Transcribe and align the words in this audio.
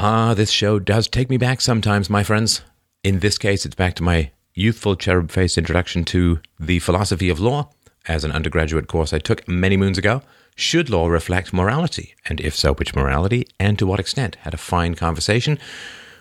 Ah, 0.00 0.32
this 0.32 0.52
show 0.52 0.78
does 0.78 1.08
take 1.08 1.28
me 1.28 1.36
back 1.36 1.60
sometimes, 1.60 2.08
my 2.08 2.22
friends. 2.22 2.62
In 3.02 3.18
this 3.18 3.36
case, 3.36 3.66
it's 3.66 3.74
back 3.74 3.94
to 3.94 4.04
my 4.04 4.30
youthful 4.54 4.94
cherub 4.94 5.32
faced 5.32 5.58
introduction 5.58 6.04
to 6.04 6.38
the 6.60 6.78
philosophy 6.78 7.28
of 7.28 7.40
law 7.40 7.70
as 8.06 8.22
an 8.22 8.30
undergraduate 8.30 8.86
course 8.86 9.12
I 9.12 9.18
took 9.18 9.48
many 9.48 9.76
moons 9.76 9.98
ago. 9.98 10.22
Should 10.54 10.88
law 10.88 11.08
reflect 11.08 11.52
morality? 11.52 12.14
And 12.26 12.40
if 12.40 12.54
so, 12.54 12.74
which 12.74 12.94
morality? 12.94 13.48
And 13.58 13.76
to 13.80 13.88
what 13.88 13.98
extent? 13.98 14.36
Had 14.42 14.54
a 14.54 14.56
fine 14.56 14.94
conversation 14.94 15.58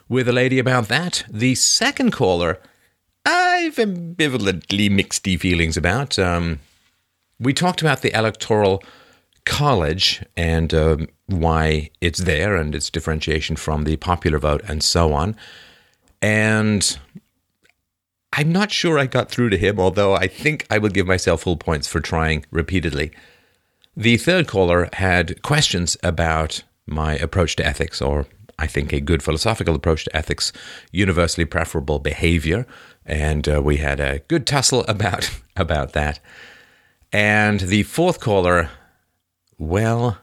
with 0.10 0.28
a 0.28 0.34
lady 0.34 0.58
about 0.58 0.88
that. 0.88 1.24
The 1.30 1.54
second 1.54 2.14
caller, 2.14 2.60
I've 3.28 3.76
ambivalently 3.76 4.90
mixed 4.90 5.24
feelings 5.24 5.78
about. 5.78 6.18
Um, 6.18 6.62
we 7.40 7.54
talked 7.54 7.82
about 7.82 8.02
the 8.02 8.18
electoral 8.18 8.82
college 9.46 10.26
and 10.36 10.74
um, 10.74 11.08
why 11.28 11.90
it's 12.02 12.20
there 12.20 12.56
and 12.56 12.74
its 12.74 12.90
differentiation 12.90 13.56
from 13.56 13.84
the 13.84 13.98
popular 13.98 14.40
vote 14.40 14.62
and 14.68 14.82
so 14.82 15.14
on. 15.14 15.36
And 16.22 16.98
I'm 18.34 18.52
not 18.52 18.72
sure 18.72 18.98
I 18.98 19.06
got 19.06 19.30
through 19.30 19.50
to 19.50 19.58
him, 19.58 19.80
although 19.80 20.16
I 20.16 20.28
think 20.28 20.66
I 20.70 20.78
will 20.78 20.90
give 20.90 21.08
myself 21.08 21.42
full 21.42 21.58
points 21.58 21.88
for 21.88 22.00
trying 22.00 22.46
repeatedly. 22.52 23.12
The 23.96 24.18
third 24.18 24.48
caller 24.48 24.90
had 24.94 25.42
questions 25.42 25.98
about 26.04 26.64
my 26.86 27.16
approach 27.16 27.56
to 27.58 27.66
ethics, 27.66 28.02
or 28.02 28.28
I 28.60 28.68
think 28.68 28.94
a 28.94 29.02
good 29.02 29.24
philosophical 29.24 29.76
approach 29.76 30.06
to 30.06 30.16
ethics, 30.16 30.54
universally 30.92 31.46
preferable 31.46 32.00
behavior, 32.00 32.66
and 33.06 33.48
uh, 33.48 33.62
we 33.62 33.78
had 33.78 34.00
a 34.00 34.20
good 34.28 34.46
tussle 34.46 34.86
about 34.88 35.30
about 35.56 35.94
that. 35.94 36.20
And 37.12 37.62
the 37.62 37.84
fourth 37.84 38.20
caller, 38.20 38.70
well, 39.58 40.18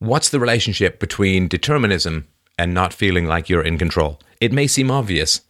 what's 0.00 0.30
the 0.30 0.40
relationship 0.40 0.98
between 0.98 1.46
determinism 1.46 2.26
and 2.58 2.74
not 2.74 2.92
feeling 2.92 3.26
like 3.26 3.48
you're 3.48 3.62
in 3.62 3.78
control? 3.78 4.18
It 4.40 4.52
may 4.52 4.66
seem 4.66 4.90
obvious. 4.90 5.42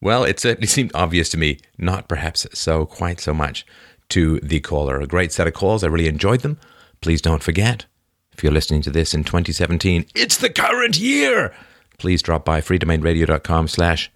Well, 0.00 0.24
it 0.24 0.38
certainly 0.38 0.66
seemed 0.76 0.90
obvious 0.94 1.30
to 1.30 1.38
me, 1.38 1.58
not 1.78 2.08
perhaps 2.08 2.46
so 2.52 2.84
quite 2.84 3.20
so 3.20 3.32
much 3.32 3.64
to 4.10 4.38
the 4.40 4.60
caller. 4.60 5.00
A 5.00 5.06
great 5.06 5.32
set 5.32 5.46
of 5.46 5.54
calls. 5.54 5.82
I 5.82 5.86
really 5.86 6.08
enjoyed 6.08 6.40
them. 6.40 6.58
Please 7.00 7.22
don't 7.22 7.42
forget, 7.42 7.86
if 8.32 8.42
you're 8.42 8.52
listening 8.52 8.82
to 8.82 8.90
this 8.90 9.14
in 9.14 9.24
2017, 9.24 10.06
it's 10.14 10.36
the 10.36 10.50
current 10.50 10.98
year. 10.98 11.54
Please 11.98 12.22
drop 12.22 12.44
by 12.44 12.60
freedomainradio.com 12.60 13.68
slash 13.68 14.10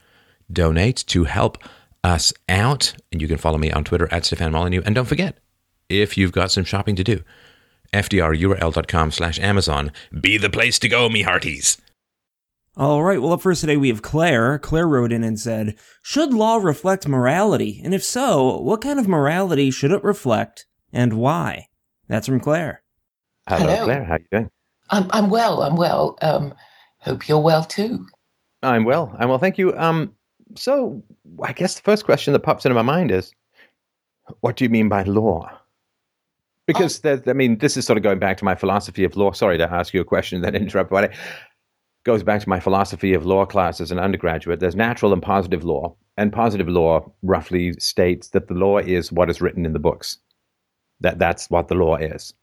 donate 0.53 1.05
to 1.07 1.25
help 1.25 1.59
us 2.03 2.33
out. 2.49 2.95
And 3.13 3.23
you 3.23 3.29
can 3.29 3.39
follow 3.39 3.59
me 3.59 3.71
on 3.71 3.85
Twitter 3.85 4.09
at 4.13 4.25
Stefan 4.25 4.53
Molyneux. 4.53 4.83
And 4.85 4.95
don't 4.95 5.05
forget, 5.05 5.39
if 5.89 6.17
you've 6.17 6.33
got 6.33 6.51
some 6.51 6.65
shopping 6.65 6.97
to 6.97 7.05
do, 7.05 7.23
fdrurl.com 7.93 9.11
slash 9.11 9.39
Amazon. 9.41 9.93
Be 10.21 10.37
the 10.37 10.51
place 10.51 10.79
to 10.81 10.89
go, 10.89 11.09
me 11.09 11.23
hearties. 11.23 11.79
All 12.77 13.03
right, 13.03 13.21
well, 13.21 13.33
up 13.33 13.43
first 13.43 13.63
today 13.63 13.77
we 13.77 13.89
have 13.89 14.03
Claire. 14.03 14.57
Claire 14.61 14.87
wrote 14.87 15.11
in 15.11 15.25
and 15.25 15.41
said, 15.41 15.77
Should 16.01 16.33
law 16.33 16.59
reflect 16.59 17.09
morality? 17.09 17.81
And 17.83 17.93
if 17.93 18.05
so, 18.05 18.59
what 18.61 18.83
kind 18.83 19.01
of 19.01 19.09
morality 19.09 19.73
should 19.73 19.91
it 19.91 20.05
reflect 20.05 20.67
and 20.93 21.15
why? 21.15 21.67
That's 22.07 22.29
from 22.29 22.39
Claire. 22.39 22.83
Hello, 23.49 23.67
Hello. 23.67 23.85
Claire. 23.85 24.05
How 24.05 24.15
you 24.19 24.27
doing? 24.31 24.51
I'm 24.91 25.07
I'm 25.11 25.29
well. 25.29 25.63
I'm 25.63 25.75
well. 25.75 26.17
Um, 26.23 26.55
hope 26.99 27.29
you're 27.29 27.41
well 27.41 27.65
too. 27.65 28.07
I'm 28.63 28.85
well. 28.85 29.15
I'm 29.19 29.29
well. 29.29 29.39
Thank 29.39 29.59
you. 29.59 29.77
Um, 29.77 30.15
so 30.55 31.03
I 31.43 31.53
guess 31.53 31.75
the 31.75 31.83
first 31.83 32.05
question 32.05 32.33
that 32.33 32.41
pops 32.41 32.65
into 32.65 32.75
my 32.75 32.83
mind 32.83 33.11
is, 33.11 33.33
what 34.41 34.57
do 34.57 34.65
you 34.65 34.71
mean 34.71 34.89
by 34.89 35.03
law? 35.03 35.58
Because 36.69 37.01
there, 37.01 37.21
I 37.27 37.33
mean, 37.33 37.59
this 37.59 37.79
is 37.79 37.87
sort 37.87 37.97
of 37.97 38.03
going 38.03 38.19
back 38.19 38.37
to 38.37 38.45
my 38.45 38.55
philosophy 38.55 39.03
of 39.03 39.17
law. 39.17 39.33
Sorry 39.33 39.57
to 39.57 39.73
ask 39.73 39.95
you 39.95 40.03
a 40.03 40.05
question 40.05 40.43
that 40.43 40.55
interrupt, 40.55 40.91
but 40.91 41.05
it 41.05 41.13
goes 42.05 42.23
back 42.23 42.43
to 42.43 42.49
my 42.49 42.61
philosophy 42.61 43.15
of 43.15 43.25
law 43.25 43.47
class 43.47 43.81
as 43.81 43.91
an 43.91 43.99
undergraduate. 43.99 44.61
There's 44.61 44.77
natural 44.77 45.15
and 45.15 45.23
positive 45.23 45.65
law, 45.65 45.97
and 46.19 46.31
positive 46.31 46.69
law 46.69 47.11
roughly 47.23 47.73
states 47.81 48.29
that 48.29 48.49
the 48.49 48.55
law 48.55 48.77
is 48.79 49.11
what 49.11 49.31
is 49.31 49.41
written 49.41 49.65
in 49.65 49.73
the 49.73 49.79
books. 49.79 50.19
That 51.01 51.19
that's 51.19 51.49
what 51.49 51.69
the 51.69 51.75
law 51.75 51.97
is. 51.97 52.35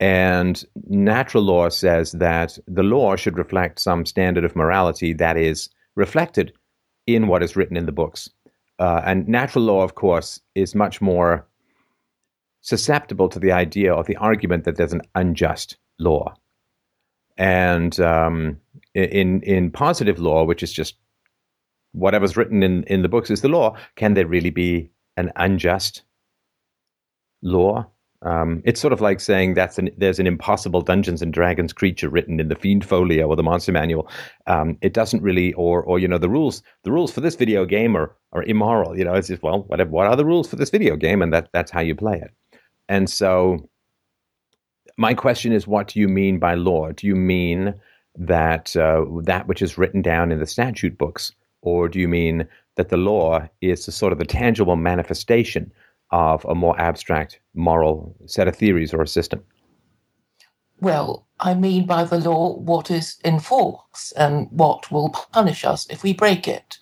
And 0.00 0.64
natural 0.88 1.44
law 1.44 1.68
says 1.68 2.10
that 2.12 2.58
the 2.66 2.82
law 2.82 3.14
should 3.14 3.38
reflect 3.38 3.78
some 3.78 4.04
standard 4.04 4.44
of 4.44 4.56
morality 4.56 5.12
that 5.12 5.36
is 5.36 5.68
reflected 5.94 6.52
in 7.06 7.28
what 7.28 7.42
is 7.42 7.54
written 7.54 7.76
in 7.76 7.86
the 7.86 7.92
books. 7.92 8.28
Uh, 8.80 9.02
and 9.04 9.28
natural 9.28 9.64
law, 9.64 9.84
of 9.84 9.94
course, 9.94 10.40
is 10.56 10.74
much 10.74 11.00
more 11.00 11.46
susceptible 12.62 13.28
to 13.28 13.38
the 13.38 13.52
idea 13.52 13.94
or 13.94 14.04
the 14.04 14.16
argument 14.16 14.64
that 14.64 14.76
there's 14.76 14.92
an 14.92 15.02
unjust 15.14 15.76
law. 15.98 16.34
And 17.36 17.98
um, 18.00 18.58
in 18.94 19.42
in 19.42 19.70
positive 19.70 20.18
law, 20.18 20.44
which 20.44 20.62
is 20.62 20.72
just 20.72 20.96
whatever's 21.92 22.36
written 22.36 22.62
in, 22.62 22.84
in 22.84 23.02
the 23.02 23.08
books 23.08 23.30
is 23.30 23.40
the 23.40 23.48
law, 23.48 23.76
can 23.96 24.14
there 24.14 24.26
really 24.26 24.50
be 24.50 24.90
an 25.16 25.32
unjust 25.36 26.02
law? 27.42 27.86
Um, 28.22 28.60
it's 28.66 28.80
sort 28.80 28.92
of 28.92 29.00
like 29.00 29.18
saying 29.18 29.54
that's 29.54 29.78
an, 29.78 29.88
there's 29.96 30.18
an 30.18 30.26
impossible 30.26 30.82
Dungeons 30.82 31.22
and 31.22 31.32
Dragons 31.32 31.72
creature 31.72 32.10
written 32.10 32.38
in 32.38 32.48
the 32.48 32.54
Fiend 32.54 32.84
Folio 32.84 33.26
or 33.26 33.36
the 33.36 33.42
Monster 33.42 33.72
Manual. 33.72 34.10
Um, 34.46 34.76
it 34.82 34.92
doesn't 34.92 35.22
really, 35.22 35.54
or 35.54 35.82
or 35.82 35.98
you 35.98 36.06
know, 36.06 36.18
the 36.18 36.28
rules 36.28 36.62
the 36.84 36.92
rules 36.92 37.12
for 37.12 37.22
this 37.22 37.36
video 37.36 37.64
game 37.64 37.96
are 37.96 38.14
are 38.32 38.42
immoral. 38.42 38.96
You 38.96 39.04
know, 39.04 39.14
it's 39.14 39.28
just 39.28 39.42
well, 39.42 39.62
whatever. 39.68 39.90
What 39.90 40.06
are 40.06 40.16
the 40.16 40.26
rules 40.26 40.48
for 40.48 40.56
this 40.56 40.68
video 40.68 40.96
game, 40.96 41.22
and 41.22 41.32
that 41.32 41.48
that's 41.54 41.70
how 41.70 41.80
you 41.80 41.94
play 41.94 42.20
it. 42.20 42.30
And 42.90 43.08
so, 43.08 43.70
my 44.96 45.14
question 45.14 45.52
is, 45.52 45.64
what 45.64 45.86
do 45.86 46.00
you 46.00 46.08
mean 46.08 46.40
by 46.40 46.54
law? 46.54 46.90
Do 46.90 47.06
you 47.06 47.14
mean 47.14 47.72
that 48.16 48.74
uh, 48.76 49.04
that 49.22 49.46
which 49.46 49.62
is 49.62 49.78
written 49.78 50.02
down 50.02 50.32
in 50.32 50.40
the 50.40 50.46
statute 50.46 50.98
books, 50.98 51.32
or 51.62 51.88
do 51.88 52.00
you 52.00 52.08
mean 52.08 52.48
that 52.74 52.88
the 52.88 52.96
law 52.96 53.46
is 53.60 53.86
a 53.86 53.92
sort 53.92 54.12
of 54.12 54.18
a 54.18 54.24
tangible 54.24 54.74
manifestation 54.74 55.70
of 56.10 56.44
a 56.46 56.54
more 56.56 56.78
abstract 56.80 57.38
moral 57.54 58.16
set 58.26 58.48
of 58.48 58.56
theories 58.56 58.92
or 58.92 59.02
a 59.02 59.06
system? 59.06 59.40
Well, 60.80 61.28
I 61.38 61.54
mean 61.54 61.86
by 61.86 62.02
the 62.02 62.18
law 62.18 62.56
what 62.56 62.90
is 62.90 63.18
in 63.24 63.38
force 63.38 64.12
and 64.16 64.48
what 64.50 64.90
will 64.90 65.10
punish 65.10 65.64
us 65.64 65.86
if 65.90 66.02
we 66.02 66.12
break 66.12 66.48
it. 66.48 66.76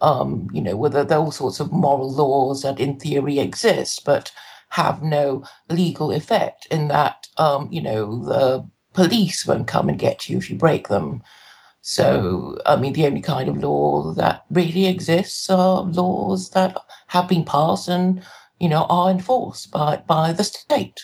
Um, 0.00 0.48
you 0.54 0.62
know, 0.62 0.76
whether 0.78 1.04
there 1.04 1.18
are 1.18 1.24
all 1.24 1.30
sorts 1.30 1.60
of 1.60 1.70
moral 1.70 2.10
laws 2.10 2.62
that 2.62 2.80
in 2.80 2.98
theory 2.98 3.38
exist 3.38 4.06
but 4.06 4.32
have 4.70 5.02
no 5.02 5.44
legal 5.68 6.10
effect 6.12 6.66
in 6.70 6.88
that, 6.88 7.28
um, 7.36 7.68
you 7.70 7.82
know, 7.82 8.24
the 8.24 8.68
police 8.92 9.46
won't 9.46 9.68
come 9.68 9.88
and 9.88 9.98
get 9.98 10.28
you 10.28 10.38
if 10.38 10.50
you 10.50 10.56
break 10.56 10.88
them. 10.88 11.22
So, 11.82 12.58
I 12.66 12.76
mean, 12.76 12.92
the 12.92 13.06
only 13.06 13.22
kind 13.22 13.48
of 13.48 13.58
law 13.58 14.12
that 14.14 14.44
really 14.50 14.86
exists 14.86 15.48
are 15.50 15.82
laws 15.82 16.50
that 16.50 16.76
have 17.08 17.28
been 17.28 17.44
passed 17.44 17.88
and, 17.88 18.22
you 18.58 18.68
know, 18.68 18.84
are 18.88 19.10
enforced 19.10 19.70
by, 19.70 20.02
by 20.06 20.32
the 20.32 20.44
state. 20.44 21.00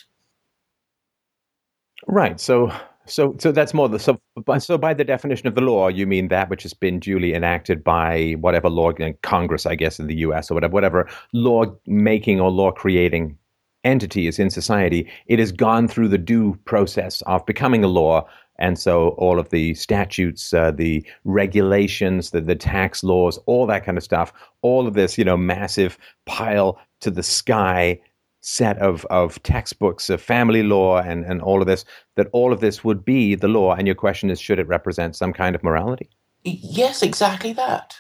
Right. 2.07 2.39
So, 2.39 2.71
so, 3.07 3.35
so 3.39 3.53
that's 3.53 3.73
more 3.73 3.89
the 3.89 3.99
so. 3.99 4.21
by- 4.45 4.59
So, 4.59 4.77
by 4.77 4.95
the 4.95 5.05
definition 5.05 5.49
of 5.49 5.55
the 5.55 5.61
law, 5.61 5.89
you 5.89 6.07
mean 6.07 6.29
that 6.29 6.51
which 6.51 6.63
has 6.63 6.75
been 6.75 7.01
duly 7.01 7.35
enacted 7.35 7.83
by 7.83 8.33
whatever 8.41 8.69
law, 8.69 8.93
you 8.99 9.15
Congress, 9.23 9.65
I 9.65 9.75
guess, 9.77 9.99
in 9.99 10.07
the 10.09 10.17
U.S. 10.17 10.51
or 10.51 10.55
whatever, 10.55 10.73
whatever 10.75 11.09
law 11.33 11.65
making 11.87 12.41
or 12.41 12.51
law 12.51 12.71
creating 12.71 13.39
entity 13.87 14.27
is 14.27 14.39
in 14.39 14.51
society. 14.51 15.09
It 15.27 15.39
has 15.39 15.53
gone 15.53 15.89
through 15.89 16.09
the 16.09 16.19
due 16.19 16.59
process 16.65 17.23
of 17.23 17.47
becoming 17.47 17.85
a 17.85 17.89
law, 17.89 18.27
and 18.59 18.79
so 18.79 19.11
all 19.11 19.39
of 19.39 19.49
the 19.51 19.75
statutes, 19.75 20.53
uh, 20.53 20.71
the 20.71 21.05
regulations, 21.25 22.31
the 22.31 22.41
the 22.41 22.57
tax 22.57 23.03
laws, 23.03 23.39
all 23.47 23.67
that 23.67 23.85
kind 23.85 23.99
of 23.99 24.05
stuff, 24.05 24.33
all 24.63 24.87
of 24.87 24.95
this, 24.95 25.17
you 25.17 25.25
know, 25.25 25.37
massive 25.37 25.99
pile 26.27 26.79
to 27.01 27.11
the 27.11 27.23
sky 27.23 27.99
set 28.41 28.79
of, 28.79 29.05
of 29.07 29.43
textbooks 29.43 30.09
of 30.09 30.23
family 30.23 30.63
law 30.63 30.99
and, 30.99 31.25
and 31.25 31.43
all 31.43 31.61
of 31.61 31.67
this, 31.67 31.85
that 32.15 32.29
all 32.33 32.53
of 32.53 32.61
this 32.61 32.85
would 32.85 33.05
be 33.05 33.35
the 33.35 33.49
law. 33.49 33.75
And 33.75 33.89
your 33.89 33.97
question 33.97 34.31
is, 34.31 34.41
should 34.41 34.61
it 34.61 34.69
represent 34.69 35.17
some 35.17 35.33
kind 35.33 35.57
of 35.57 35.65
morality? 35.65 36.09
Yes, 36.45 37.03
exactly 37.03 37.53
that. 37.55 37.97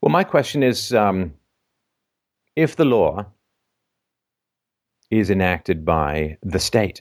Well, 0.00 0.10
my 0.10 0.24
question 0.24 0.64
is 0.64 0.92
um, 0.92 1.34
if 2.56 2.74
the 2.74 2.84
law 2.84 3.26
is 5.18 5.30
enacted 5.30 5.84
by 5.84 6.36
the 6.42 6.58
state, 6.58 7.00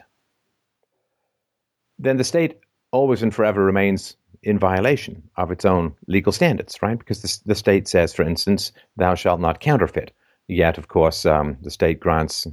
then 2.00 2.18
the 2.18 2.24
state 2.24 2.60
always 2.92 3.24
and 3.24 3.34
forever 3.34 3.64
remains 3.64 4.16
in 4.44 4.60
violation 4.60 5.24
of 5.38 5.52
its 5.52 5.66
own 5.66 5.94
legal 6.08 6.32
standards, 6.32 6.82
right? 6.82 7.00
Because 7.00 7.22
the, 7.22 7.40
the 7.46 7.56
state 7.56 7.88
says, 7.88 8.14
for 8.14 8.24
instance, 8.24 8.72
thou 8.98 9.16
shalt 9.16 9.40
not 9.40 9.62
counterfeit. 9.62 10.12
Yet, 10.48 10.78
of 10.78 10.90
course, 10.90 11.26
um, 11.26 11.58
the 11.62 11.72
state 11.72 12.00
grants 12.00 12.46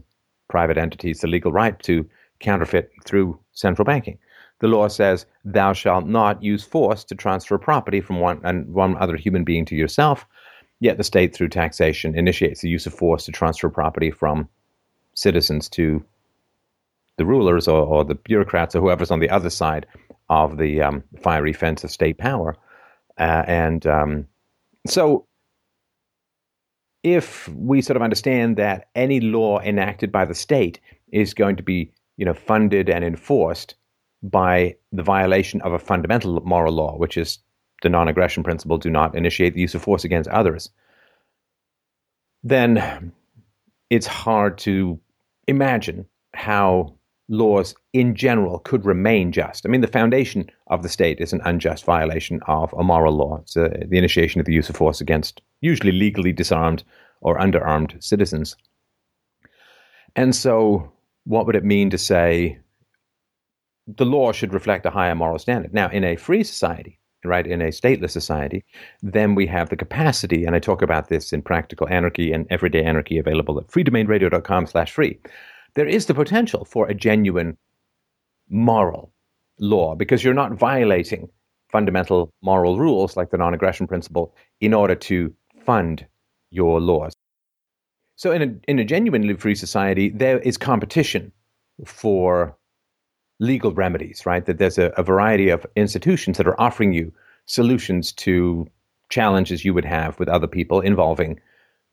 private 0.48 0.78
entities 0.78 1.20
the 1.20 1.26
legal 1.26 1.52
right 1.52 1.78
to 1.82 2.08
counterfeit 2.38 2.90
through 3.04 3.38
central 3.52 3.84
banking. 3.84 4.18
The 4.60 4.68
law 4.68 4.88
says, 4.88 5.26
thou 5.44 5.72
shalt 5.72 6.06
not 6.06 6.42
use 6.42 6.62
force 6.62 7.02
to 7.04 7.14
transfer 7.14 7.58
property 7.58 8.00
from 8.00 8.20
one, 8.20 8.40
and 8.44 8.72
one 8.72 8.96
other 8.98 9.16
human 9.16 9.42
being 9.42 9.64
to 9.66 9.74
yourself. 9.74 10.26
Yet 10.80 10.96
the 10.96 11.04
state, 11.04 11.34
through 11.34 11.48
taxation, 11.48 12.16
initiates 12.16 12.60
the 12.60 12.68
use 12.68 12.86
of 12.86 12.94
force 12.94 13.24
to 13.24 13.32
transfer 13.32 13.68
property 13.68 14.10
from 14.10 14.48
citizens 15.14 15.68
to 15.68 16.04
the 17.16 17.26
rulers 17.26 17.68
or, 17.68 17.82
or 17.82 18.04
the 18.04 18.14
bureaucrats 18.14 18.74
or 18.74 18.80
whoever's 18.80 19.10
on 19.10 19.20
the 19.20 19.28
other 19.30 19.50
side 19.50 19.86
of 20.30 20.56
the 20.56 20.80
um, 20.80 21.02
fiery 21.20 21.52
fence 21.52 21.84
of 21.84 21.90
state 21.90 22.16
power. 22.18 22.56
Uh, 23.18 23.42
and 23.46 23.86
um, 23.86 24.26
so, 24.86 25.26
if 27.02 27.48
we 27.48 27.82
sort 27.82 27.96
of 27.96 28.02
understand 28.02 28.56
that 28.56 28.88
any 28.94 29.20
law 29.20 29.58
enacted 29.60 30.12
by 30.12 30.24
the 30.24 30.34
state 30.34 30.80
is 31.12 31.34
going 31.34 31.56
to 31.56 31.62
be, 31.62 31.92
you 32.16 32.24
know, 32.24 32.34
funded 32.34 32.88
and 32.88 33.04
enforced 33.04 33.74
by 34.22 34.74
the 34.92 35.02
violation 35.02 35.60
of 35.62 35.72
a 35.72 35.78
fundamental 35.78 36.40
moral 36.40 36.72
law, 36.72 36.96
which 36.96 37.16
is 37.16 37.38
the 37.82 37.88
non-aggression 37.88 38.42
principle: 38.42 38.78
do 38.78 38.90
not 38.90 39.14
initiate 39.14 39.54
the 39.54 39.60
use 39.60 39.74
of 39.74 39.82
force 39.82 40.04
against 40.04 40.30
others. 40.30 40.70
Then 42.42 43.12
it's 43.90 44.06
hard 44.06 44.56
to 44.58 44.98
imagine 45.48 46.06
how 46.34 46.94
laws 47.28 47.74
in 47.92 48.14
general 48.14 48.58
could 48.60 48.84
remain 48.84 49.32
just. 49.32 49.64
I 49.64 49.68
mean, 49.68 49.80
the 49.80 49.86
foundation 49.86 50.50
of 50.68 50.82
the 50.82 50.88
state 50.88 51.20
is 51.20 51.32
an 51.32 51.40
unjust 51.44 51.84
violation 51.84 52.40
of 52.46 52.72
a 52.72 52.82
moral 52.82 53.14
law. 53.14 53.38
It's 53.38 53.56
uh, 53.56 53.68
the 53.86 53.98
initiation 53.98 54.40
of 54.40 54.46
the 54.46 54.52
use 54.52 54.68
of 54.68 54.76
force 54.76 55.00
against 55.00 55.40
usually 55.60 55.92
legally 55.92 56.32
disarmed 56.32 56.82
or 57.20 57.38
underarmed 57.38 58.02
citizens. 58.02 58.56
And 60.16 60.34
so, 60.34 60.92
what 61.24 61.46
would 61.46 61.56
it 61.56 61.64
mean 61.64 61.90
to 61.90 61.98
say 61.98 62.58
the 63.86 64.06
law 64.06 64.32
should 64.32 64.54
reflect 64.54 64.86
a 64.86 64.90
higher 64.90 65.14
moral 65.14 65.38
standard? 65.38 65.74
Now, 65.74 65.88
in 65.88 66.04
a 66.04 66.16
free 66.16 66.42
society, 66.42 66.99
right, 67.24 67.46
in 67.46 67.60
a 67.60 67.68
stateless 67.68 68.10
society, 68.10 68.64
then 69.02 69.34
we 69.34 69.46
have 69.46 69.68
the 69.68 69.76
capacity, 69.76 70.44
and 70.44 70.56
I 70.56 70.58
talk 70.58 70.82
about 70.82 71.08
this 71.08 71.32
in 71.32 71.42
Practical 71.42 71.88
Anarchy 71.88 72.32
and 72.32 72.46
Everyday 72.50 72.82
Anarchy 72.82 73.18
available 73.18 73.58
at 73.58 73.68
freedomainradio.com 73.68 74.66
slash 74.66 74.92
free 74.92 75.18
there 75.74 75.86
is 75.86 76.06
the 76.06 76.14
potential 76.14 76.64
for 76.64 76.88
a 76.88 76.94
genuine 76.94 77.56
moral 78.48 79.12
law 79.58 79.94
because 79.94 80.24
you're 80.24 80.34
not 80.34 80.52
violating 80.52 81.28
fundamental 81.70 82.32
moral 82.42 82.78
rules 82.78 83.16
like 83.16 83.30
the 83.30 83.36
non 83.36 83.54
aggression 83.54 83.86
principle 83.86 84.34
in 84.60 84.74
order 84.74 84.94
to 84.94 85.32
fund 85.64 86.04
your 86.50 86.80
laws. 86.80 87.12
So, 88.16 88.32
in 88.32 88.42
a, 88.42 88.70
in 88.70 88.78
a 88.78 88.84
genuinely 88.84 89.34
free 89.34 89.54
society, 89.54 90.10
there 90.10 90.38
is 90.40 90.58
competition 90.58 91.32
for 91.84 92.56
legal 93.40 93.72
remedies, 93.72 94.24
right? 94.24 94.46
That 94.46 94.58
there's 94.58 94.78
a, 94.78 94.92
a 94.96 95.02
variety 95.02 95.48
of 95.48 95.66
institutions 95.74 96.36
that 96.36 96.46
are 96.46 96.60
offering 96.60 96.92
you 96.92 97.12
solutions 97.46 98.12
to 98.12 98.68
challenges 99.08 99.64
you 99.64 99.74
would 99.74 99.84
have 99.84 100.18
with 100.20 100.28
other 100.28 100.46
people 100.46 100.80
involving 100.80 101.40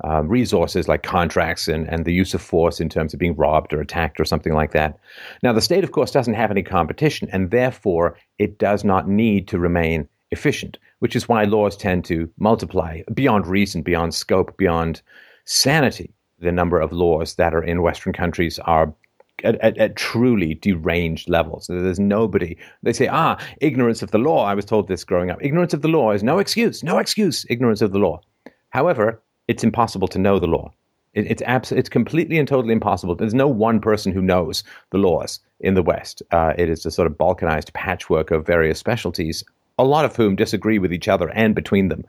um, 0.04 0.28
resources 0.28 0.88
like 0.88 1.02
contracts 1.02 1.68
and, 1.68 1.88
and 1.90 2.06
the 2.06 2.14
use 2.14 2.36
of 2.36 2.42
force 2.42 2.80
in 2.80 2.88
terms 2.88 3.14
of 3.14 3.20
being 3.20 3.36
robbed 3.36 3.74
or 3.74 3.82
attacked 3.82 4.20
or 4.20 4.26
something 4.26 4.54
like 4.54 4.72
that. 4.72 5.00
Now, 5.42 5.54
the 5.54 5.62
state, 5.62 5.84
of 5.84 5.92
course, 5.92 6.12
doesn't 6.12 6.36
have 6.36 6.52
any 6.52 6.62
competition, 6.62 7.28
and 7.32 7.50
therefore 7.50 8.16
it 8.38 8.60
does 8.60 8.84
not 8.84 9.10
need 9.10 9.48
to 9.48 9.58
remain 9.58 10.08
efficient, 10.30 10.78
which 11.00 11.16
is 11.16 11.28
why 11.28 11.46
laws 11.46 11.76
tend 11.76 12.06
to 12.06 12.30
multiply 12.38 13.02
beyond 13.14 13.48
reason, 13.48 13.82
beyond 13.82 14.14
scope, 14.14 14.56
beyond 14.58 15.02
sanity. 15.46 16.14
The 16.40 16.52
number 16.52 16.80
of 16.80 16.92
laws 16.92 17.34
that 17.36 17.56
are 17.56 17.64
in 17.64 17.82
Western 17.82 18.14
countries 18.14 18.60
are 18.60 18.94
at, 19.44 19.56
at, 19.56 19.78
at, 19.78 19.95
truly 19.95 20.56
deranged 20.56 21.30
levels. 21.30 21.68
There's 21.68 22.00
nobody. 22.00 22.57
They 22.84 22.94
say, 22.94 23.07
ah, 23.07 23.38
ignorance 23.62 24.01
of 24.01 24.12
the 24.12 24.18
law. 24.18 24.45
I 24.45 24.56
was 24.56 24.66
told 24.66 24.88
this 24.88 25.04
growing 25.04 25.30
up. 25.30 25.39
Ignorance 25.42 25.74
of 25.74 25.81
the 25.81 25.88
law 25.88 26.12
is 26.12 26.24
no 26.24 26.39
excuse, 26.39 26.84
no 26.84 26.98
excuse, 26.98 27.45
ignorance 27.50 27.81
of 27.81 27.92
the 27.92 28.00
law. 28.00 28.22
However, 28.69 29.22
it's 29.48 29.63
impossible 29.63 30.07
to 30.10 30.19
know 30.19 30.39
the 30.39 30.48
law. 30.48 30.72
It, 31.13 31.28
it's 31.31 31.42
abs- 31.44 31.72
it's 31.72 31.89
completely 31.89 32.38
and 32.38 32.48
totally 32.48 32.74
impossible. 32.74 33.16
There's 33.16 33.34
no 33.34 33.48
one 33.48 33.80
person 33.80 34.12
who 34.12 34.22
knows 34.22 34.63
the 34.92 34.98
laws 34.98 35.39
in 35.60 35.74
the 35.74 35.84
West. 35.84 36.22
Uh, 36.31 36.54
it 36.57 36.69
is 36.69 36.86
a 36.86 36.92
sort 36.92 37.07
of 37.07 37.18
balkanized 37.18 37.74
patchwork 37.74 38.31
of 38.31 38.45
various 38.45 38.80
specialties, 38.80 39.44
a 39.78 39.84
lot 39.84 40.06
of 40.06 40.16
whom 40.16 40.36
disagree 40.36 40.80
with 40.80 40.94
each 40.94 41.07
other 41.07 41.30
and 41.31 41.56
between 41.56 41.89
them. 41.89 42.04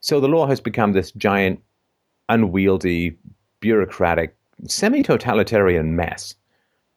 So 0.00 0.20
the 0.20 0.28
law 0.28 0.46
has 0.46 0.60
become 0.60 0.92
this 0.92 1.12
giant, 1.12 1.60
unwieldy, 2.28 3.16
bureaucratic, 3.60 4.36
semi-totalitarian 4.66 5.96
mess. 5.96 6.34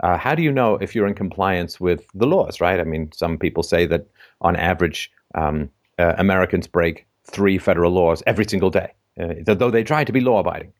Uh, 0.02 0.18
how 0.18 0.36
do 0.36 0.42
you 0.42 0.52
know 0.52 0.76
if 0.76 0.96
you're 0.96 1.08
in 1.08 1.14
compliance 1.14 1.80
with 1.80 2.06
the 2.14 2.26
laws, 2.26 2.60
right? 2.60 2.80
I 2.80 2.84
mean, 2.84 3.12
some 3.14 3.38
people 3.38 3.64
say 3.64 3.86
that 3.86 4.08
on 4.42 4.56
average, 4.56 5.12
um, 5.36 5.70
uh, 6.00 6.16
Americans 6.18 6.68
break 6.68 7.06
three 7.26 7.58
federal 7.58 7.92
laws 7.92 8.24
every 8.26 8.46
single 8.46 8.72
day 8.72 8.92
uh, 9.20 9.34
though 9.46 9.72
they 9.72 9.84
try 9.84 10.04
to 10.04 10.12
be 10.12 10.22
law 10.22 10.40
abiding. 10.40 10.74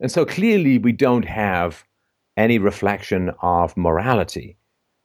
And 0.00 0.10
so 0.10 0.24
clearly, 0.24 0.78
we 0.78 0.92
don't 0.92 1.24
have 1.24 1.84
any 2.36 2.58
reflection 2.58 3.30
of 3.42 3.76
morality, 3.76 4.56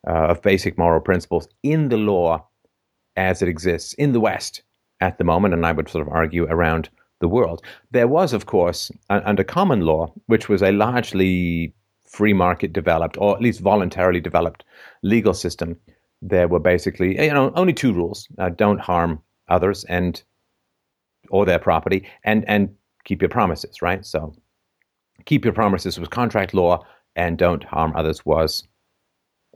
uh, 0.08 0.30
of 0.30 0.42
basic 0.42 0.78
moral 0.78 1.02
principles 1.02 1.48
in 1.64 1.90
the 1.90 1.98
law 1.98 2.48
as 3.16 3.42
it 3.42 3.50
exists 3.50 3.94
in 3.94 4.14
the 4.14 4.20
West 4.20 4.64
at 5.00 5.18
the 5.18 5.24
moment, 5.24 5.54
and 5.54 5.66
I 5.66 5.72
would 5.72 5.90
sort 5.90 6.06
of 6.06 6.14
argue 6.14 6.46
around 6.46 6.90
the 7.22 7.28
world. 7.28 7.62
There 7.92 8.08
was, 8.08 8.34
of 8.34 8.46
course, 8.46 8.92
under 9.10 9.44
common 9.44 9.82
law, 9.82 10.12
which 10.26 10.50
was 10.50 10.64
a 10.64 10.72
largely 10.72 11.74
free 12.10 12.34
market 12.34 12.74
developed, 12.74 13.18
or 13.18 13.36
at 13.36 13.42
least 13.42 13.62
voluntarily 13.62 14.20
developed 14.20 14.64
legal 15.04 15.34
system, 15.34 15.78
there 16.22 16.48
were 16.48 16.60
basically 16.60 17.24
you 17.24 17.34
know 17.34 17.54
only 17.56 17.74
two 17.74 17.94
rules: 17.94 18.28
uh, 18.40 18.50
don't 18.50 18.80
harm 18.80 19.22
others 19.48 19.86
and 19.86 20.22
or 21.30 21.46
their 21.46 21.60
property 21.60 22.08
and 22.24 22.44
and 22.50 22.70
keep 23.06 23.22
your 23.22 23.30
promises, 23.30 23.82
right? 23.82 24.06
So 24.06 24.34
keep 25.26 25.46
your 25.46 25.54
promises 25.54 26.00
was 26.00 26.10
contract 26.10 26.54
law 26.54 26.86
and 27.16 27.38
don't 27.38 27.64
harm 27.64 27.94
others 27.96 28.26
was 28.26 28.68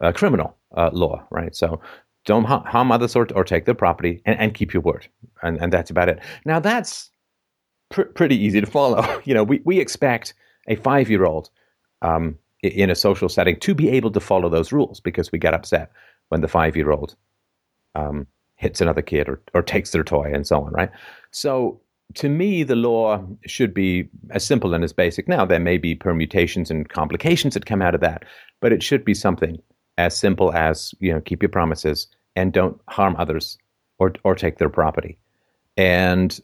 uh, 0.01 0.11
criminal 0.11 0.55
uh, 0.75 0.89
law, 0.93 1.25
right? 1.31 1.55
So 1.55 1.81
don't 2.25 2.45
harm 2.45 2.91
others 2.91 3.15
or, 3.15 3.27
or 3.35 3.43
take 3.43 3.65
their 3.65 3.75
property 3.75 4.21
and, 4.25 4.39
and 4.39 4.53
keep 4.53 4.73
your 4.73 4.81
word. 4.81 5.07
And, 5.41 5.59
and 5.61 5.71
that's 5.71 5.89
about 5.89 6.09
it. 6.09 6.19
Now 6.45 6.59
that's 6.59 7.09
pr- 7.89 8.03
pretty 8.03 8.35
easy 8.35 8.61
to 8.61 8.67
follow. 8.67 9.21
you 9.25 9.33
know, 9.33 9.43
we, 9.43 9.61
we 9.65 9.79
expect 9.79 10.33
a 10.67 10.75
five 10.75 11.09
year 11.09 11.25
old 11.25 11.49
um, 12.01 12.37
in 12.63 12.89
a 12.89 12.95
social 12.95 13.29
setting 13.29 13.59
to 13.59 13.75
be 13.75 13.89
able 13.89 14.11
to 14.11 14.19
follow 14.19 14.49
those 14.49 14.71
rules 14.71 14.99
because 14.99 15.31
we 15.31 15.39
get 15.39 15.53
upset 15.53 15.91
when 16.29 16.41
the 16.41 16.47
five 16.47 16.75
year 16.75 16.91
old 16.91 17.15
um, 17.95 18.25
hits 18.55 18.81
another 18.81 19.01
kid 19.01 19.27
or, 19.27 19.41
or 19.53 19.61
takes 19.61 19.91
their 19.91 20.03
toy 20.03 20.31
and 20.33 20.47
so 20.47 20.63
on, 20.63 20.71
right? 20.71 20.89
So 21.31 21.79
to 22.15 22.29
me, 22.29 22.63
the 22.63 22.75
law 22.75 23.23
should 23.45 23.73
be 23.73 24.07
as 24.29 24.45
simple 24.45 24.73
and 24.73 24.83
as 24.83 24.93
basic. 24.93 25.27
Now, 25.27 25.45
there 25.45 25.59
may 25.59 25.77
be 25.77 25.95
permutations 25.95 26.71
and 26.71 26.87
complications 26.87 27.53
that 27.53 27.65
come 27.65 27.81
out 27.81 27.95
of 27.95 28.01
that, 28.01 28.23
but 28.61 28.71
it 28.71 28.83
should 28.83 29.03
be 29.03 29.13
something 29.13 29.61
as 29.97 30.15
simple 30.15 30.53
as, 30.53 30.93
you 30.99 31.11
know, 31.11 31.21
keep 31.21 31.41
your 31.41 31.49
promises 31.49 32.07
and 32.35 32.53
don't 32.53 32.79
harm 32.87 33.15
others 33.17 33.57
or, 33.99 34.13
or 34.23 34.35
take 34.35 34.57
their 34.57 34.69
property. 34.69 35.17
And, 35.75 36.39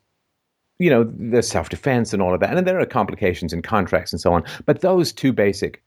you 0.79 0.89
know, 0.89 1.09
there's 1.13 1.47
self 1.47 1.69
defense 1.69 2.13
and 2.13 2.21
all 2.21 2.33
of 2.33 2.39
that. 2.39 2.57
And 2.57 2.65
there 2.65 2.79
are 2.79 2.85
complications 2.85 3.53
in 3.53 3.61
contracts 3.61 4.11
and 4.11 4.19
so 4.19 4.33
on. 4.33 4.43
But 4.65 4.81
those 4.81 5.11
two 5.13 5.33
basic 5.33 5.83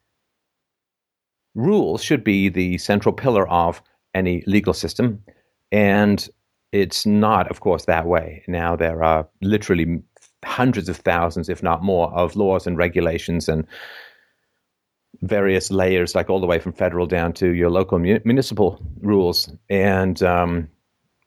rules 1.55 2.03
should 2.03 2.25
be 2.25 2.49
the 2.49 2.79
central 2.79 3.13
pillar 3.13 3.49
of 3.49 3.83
any 4.15 4.43
legal 4.47 4.75
system. 4.75 5.23
And 5.71 6.29
it's 6.73 7.05
not, 7.07 7.51
of 7.51 7.61
course, 7.61 7.85
that 7.87 8.07
way. 8.07 8.43
Now 8.49 8.77
there 8.77 9.03
are 9.03 9.29
literally 9.41 10.03
hundreds 10.45 10.89
of 10.89 10.97
thousands, 10.97 11.49
if 11.49 11.63
not 11.63 11.83
more, 11.83 12.13
of 12.13 12.37
laws 12.37 12.67
and 12.67 12.77
regulations 12.77 13.49
and 13.49 13.67
various 15.21 15.71
layers, 15.71 16.15
like 16.15 16.31
all 16.31 16.41
the 16.41 16.47
way 16.47 16.59
from 16.59 16.73
federal 16.73 17.07
down 17.07 17.33
to 17.35 17.51
your 17.51 17.71
local 17.71 17.99
municipal 17.99 18.81
rules. 19.01 19.51
And 19.69 20.23
um, 20.23 20.69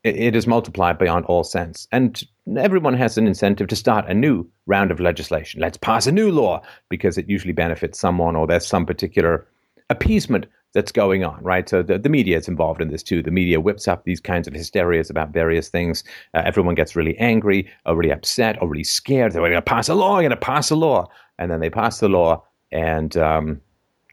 it, 0.03 0.15
it 0.17 0.36
is 0.36 0.48
multiplied 0.48 0.98
beyond 0.98 1.25
all 1.25 1.44
sense. 1.44 1.88
And 1.91 2.22
everyone 2.58 2.96
has 2.96 3.17
an 3.17 3.27
incentive 3.27 3.67
to 3.67 3.75
start 3.75 4.10
a 4.10 4.13
new 4.13 4.50
round 4.65 4.91
of 4.91 5.00
legislation. 5.00 5.62
Let's 5.62 5.77
pass 5.77 6.08
a 6.08 6.12
new 6.12 6.32
law 6.32 6.62
because 6.89 7.17
it 7.17 7.29
usually 7.29 7.53
benefits 7.53 8.00
someone 8.00 8.36
or 8.36 8.48
there's 8.48 8.67
some 8.67 8.86
particular 8.86 9.48
appeasement 9.89 10.46
that's 10.74 10.92
going 10.92 11.24
on, 11.24 11.42
right? 11.42 11.70
So 11.70 11.82
the, 11.82 11.98
the 11.98 12.10
media 12.10 12.38
is 12.38 12.48
involved 12.48 12.82
in 12.82 12.89
this 12.89 13.01
too. 13.01 13.22
The 13.22 13.32
media 13.32 13.62
whips 13.62 13.88
up 13.88 14.04
these 14.04 14.20
kinds 14.20 14.48
of 14.48 14.54
hysterias 14.54 15.10
about 15.10 15.30
various 15.30 15.70
things. 15.70 16.04
Uh, 16.34 16.42
everyone 16.46 16.75
gets 16.75 16.96
really 16.96 17.18
angry, 17.18 17.72
or 17.86 17.96
really 17.96 18.12
upset, 18.12 18.62
or 18.62 18.68
really 18.68 18.84
scared. 18.84 19.32
They're 19.32 19.42
going 19.42 19.54
to 19.54 19.62
pass 19.62 19.88
a 19.88 19.96
law, 19.96 20.18
going 20.18 20.32
to 20.32 20.36
pass 20.38 20.70
a 20.70 20.75
law. 20.75 21.08
And 21.38 21.50
then 21.50 21.60
they 21.60 21.70
pass 21.70 22.00
the 22.00 22.10
law, 22.10 22.44
and 22.72 23.15
um, 23.18 23.62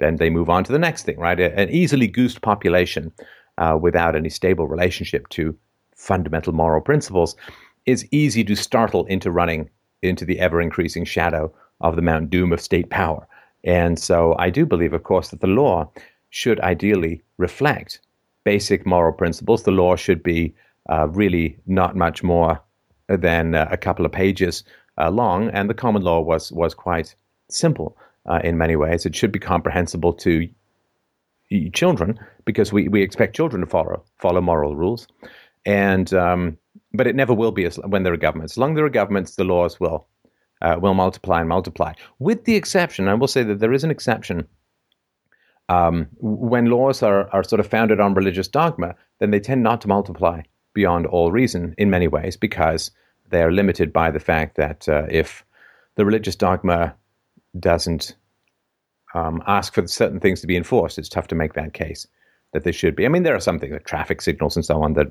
then 0.00 0.16
they 0.16 0.30
move 0.30 0.50
on 0.50 0.64
to 0.64 0.72
the 0.72 0.78
next 0.78 1.04
thing, 1.04 1.18
right? 1.18 1.38
An 1.38 1.70
easily 1.70 2.06
goosed 2.06 2.42
population 2.42 3.12
uh, 3.58 3.78
without 3.80 4.16
any 4.16 4.28
stable 4.28 4.66
relationship 4.66 5.28
to 5.30 5.56
fundamental 5.96 6.52
moral 6.52 6.80
principles 6.80 7.36
is 7.86 8.06
easy 8.10 8.44
to 8.44 8.56
startle 8.56 9.04
into 9.06 9.30
running 9.30 9.70
into 10.02 10.24
the 10.24 10.40
ever 10.40 10.60
increasing 10.60 11.04
shadow 11.04 11.52
of 11.80 11.96
the 11.96 12.02
Mount 12.02 12.30
Doom 12.30 12.52
of 12.52 12.60
state 12.60 12.90
power. 12.90 13.26
And 13.64 13.98
so 13.98 14.34
I 14.38 14.50
do 14.50 14.66
believe, 14.66 14.92
of 14.92 15.04
course, 15.04 15.28
that 15.28 15.40
the 15.40 15.46
law 15.46 15.90
should 16.30 16.60
ideally 16.60 17.22
reflect 17.36 18.00
basic 18.44 18.86
moral 18.86 19.12
principles. 19.12 19.62
The 19.62 19.70
law 19.70 19.96
should 19.96 20.22
be 20.22 20.54
uh, 20.90 21.08
really 21.08 21.56
not 21.66 21.94
much 21.96 22.22
more 22.22 22.60
than 23.08 23.54
uh, 23.54 23.68
a 23.70 23.76
couple 23.76 24.04
of 24.04 24.12
pages 24.12 24.64
uh, 24.98 25.10
long, 25.10 25.50
and 25.50 25.68
the 25.68 25.74
common 25.74 26.02
law 26.02 26.20
was 26.20 26.52
was 26.52 26.74
quite 26.74 27.14
simple 27.48 27.96
uh, 28.26 28.40
in 28.42 28.58
many 28.58 28.76
ways. 28.76 29.06
It 29.06 29.14
should 29.14 29.32
be 29.32 29.38
comprehensible 29.38 30.12
to 30.14 30.48
children 31.72 32.18
because 32.44 32.72
we, 32.72 32.88
we 32.88 33.02
expect 33.02 33.36
children 33.36 33.60
to 33.60 33.66
follow 33.66 34.02
follow 34.18 34.40
moral 34.40 34.74
rules, 34.74 35.06
and 35.64 36.12
um, 36.14 36.58
but 36.92 37.06
it 37.06 37.16
never 37.16 37.34
will 37.34 37.52
be 37.52 37.64
as, 37.64 37.76
when 37.76 38.02
there 38.02 38.12
are 38.12 38.18
governments. 38.18 38.54
As 38.54 38.58
long 38.58 38.72
as 38.72 38.76
there 38.76 38.86
are 38.86 38.90
governments, 38.90 39.36
the 39.36 39.44
laws 39.44 39.78
will 39.78 40.06
uh, 40.62 40.78
will 40.80 40.94
multiply 40.94 41.40
and 41.40 41.48
multiply. 41.48 41.92
With 42.18 42.44
the 42.44 42.56
exception, 42.56 43.08
I 43.08 43.14
will 43.14 43.28
say 43.28 43.42
that 43.42 43.58
there 43.58 43.72
is 43.72 43.84
an 43.84 43.90
exception. 43.90 44.46
Um, 45.68 46.08
when 46.18 46.66
laws 46.66 47.02
are, 47.02 47.28
are 47.30 47.44
sort 47.44 47.60
of 47.60 47.66
founded 47.66 48.00
on 48.00 48.14
religious 48.14 48.48
dogma, 48.48 48.94
then 49.18 49.30
they 49.30 49.40
tend 49.40 49.62
not 49.62 49.80
to 49.82 49.88
multiply 49.88 50.42
beyond 50.74 51.06
all 51.06 51.30
reason 51.30 51.74
in 51.78 51.90
many 51.90 52.08
ways 52.08 52.36
because 52.36 52.90
they 53.28 53.42
are 53.42 53.52
limited 53.52 53.92
by 53.92 54.10
the 54.10 54.20
fact 54.20 54.56
that 54.56 54.88
uh, 54.88 55.06
if 55.10 55.44
the 55.96 56.04
religious 56.04 56.36
dogma 56.36 56.94
doesn't 57.58 58.16
um, 59.14 59.42
ask 59.46 59.74
for 59.74 59.86
certain 59.86 60.20
things 60.20 60.40
to 60.40 60.46
be 60.46 60.56
enforced, 60.56 60.98
it's 60.98 61.08
tough 61.08 61.28
to 61.28 61.34
make 61.34 61.54
that 61.54 61.74
case 61.74 62.06
that 62.52 62.64
they 62.64 62.72
should 62.72 62.96
be. 62.96 63.04
I 63.04 63.08
mean, 63.08 63.22
there 63.22 63.34
are 63.34 63.40
some 63.40 63.58
things 63.58 63.72
like 63.72 63.84
traffic 63.84 64.20
signals 64.20 64.56
and 64.56 64.64
so 64.64 64.82
on 64.82 64.94
that 64.94 65.08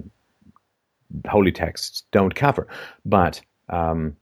holy 1.27 1.51
texts 1.51 2.03
don't 2.12 2.36
cover, 2.36 2.67
but 3.05 3.41
um, 3.70 4.15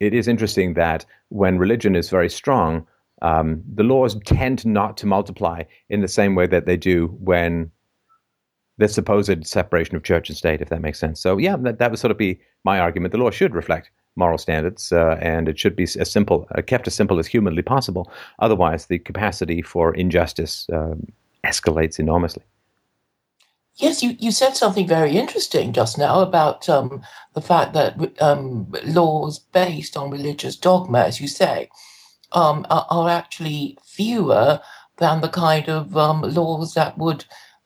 it 0.00 0.14
is 0.14 0.28
interesting 0.28 0.74
that 0.74 1.04
when 1.28 1.58
religion 1.58 1.96
is 1.96 2.10
very 2.10 2.30
strong, 2.30 2.86
um, 3.22 3.62
the 3.74 3.82
laws 3.82 4.16
tend 4.24 4.66
not 4.66 4.96
to 4.98 5.06
multiply 5.06 5.62
in 5.88 6.00
the 6.00 6.08
same 6.08 6.34
way 6.34 6.46
that 6.46 6.66
they 6.66 6.76
do 6.76 7.06
when 7.20 7.70
the 8.76 8.88
supposed 8.88 9.46
separation 9.46 9.94
of 9.96 10.02
church 10.02 10.28
and 10.28 10.36
state, 10.36 10.60
if 10.60 10.68
that 10.68 10.82
makes 10.82 10.98
sense. 10.98 11.20
So, 11.20 11.38
yeah, 11.38 11.56
that, 11.58 11.78
that 11.78 11.90
would 11.90 12.00
sort 12.00 12.10
of 12.10 12.18
be 12.18 12.40
my 12.64 12.80
argument. 12.80 13.12
The 13.12 13.18
law 13.18 13.30
should 13.30 13.54
reflect 13.54 13.90
moral 14.16 14.38
standards, 14.38 14.92
uh, 14.92 15.16
and 15.20 15.48
it 15.48 15.58
should 15.58 15.76
be 15.76 15.84
as 15.84 16.10
simple, 16.10 16.46
uh, 16.56 16.62
kept 16.62 16.86
as 16.86 16.94
simple 16.94 17.18
as 17.18 17.26
humanly 17.26 17.62
possible. 17.62 18.10
Otherwise, 18.40 18.86
the 18.86 18.98
capacity 18.98 19.62
for 19.62 19.94
injustice 19.94 20.68
uh, 20.72 20.94
escalates 21.44 21.98
enormously. 21.98 22.42
Yes, 23.76 24.02
you, 24.02 24.16
you 24.20 24.30
said 24.30 24.56
something 24.56 24.86
very 24.86 25.16
interesting 25.16 25.72
just 25.72 25.98
now 25.98 26.20
about 26.20 26.68
um, 26.68 27.02
the 27.34 27.40
fact 27.40 27.72
that 27.72 28.22
um, 28.22 28.72
laws 28.84 29.40
based 29.40 29.96
on 29.96 30.10
religious 30.10 30.56
dogma, 30.56 31.00
as 31.00 31.20
you 31.20 31.26
say, 31.26 31.68
um, 32.32 32.66
are, 32.70 32.86
are, 32.90 33.08
actually 33.08 33.78
fewer 33.84 34.60
than 34.98 35.20
the 35.20 35.28
kind 35.28 35.68
of 35.68 35.96
um, 35.96 36.22
laws 36.22 36.74
that 36.74 36.98
would 36.98 37.24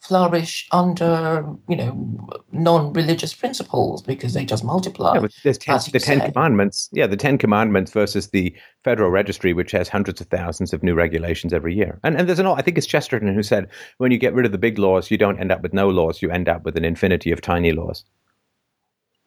flourish 0.09 0.67
under 0.73 1.45
you 1.69 1.77
know 1.77 2.31
non-religious 2.51 3.35
principles 3.35 4.03
because 4.03 4.33
they 4.33 4.45
just 4.45 4.65
multiply. 4.65 5.15
Yeah, 5.15 5.27
there's 5.45 5.59
ten, 5.59 5.79
the 5.93 6.01
Ten 6.01 6.21
say. 6.21 6.33
Commandments. 6.33 6.89
Yeah, 6.93 7.07
the 7.07 7.17
Ten 7.17 7.37
Commandments 7.37 7.93
versus 7.93 8.31
the 8.31 8.57
Federal 8.85 9.11
Registry, 9.11 9.53
which 9.53 9.71
has 9.73 9.89
hundreds 9.89 10.23
of 10.23 10.29
thousands 10.29 10.73
of 10.73 10.83
new 10.83 10.95
regulations 10.95 11.53
every 11.53 11.75
year. 11.75 12.01
And 12.03 12.17
and 12.17 12.27
there's 12.27 12.39
an 12.39 12.47
I 12.47 12.63
think 12.63 12.79
it's 12.79 12.87
Chesterton 12.87 13.35
who 13.35 13.43
said 13.43 13.69
when 13.99 14.11
you 14.11 14.19
get 14.19 14.33
rid 14.33 14.47
of 14.47 14.53
the 14.53 14.59
big 14.59 14.79
laws, 14.79 15.11
you 15.11 15.19
don't 15.19 15.39
end 15.39 15.53
up 15.53 15.61
with 15.63 15.75
no 15.75 15.91
laws. 15.91 16.23
You 16.23 16.31
end 16.31 16.49
up 16.49 16.65
with 16.65 16.77
an 16.77 16.85
infinity 16.85 17.31
of 17.31 17.43
tiny 17.43 17.73
laws. 17.73 18.05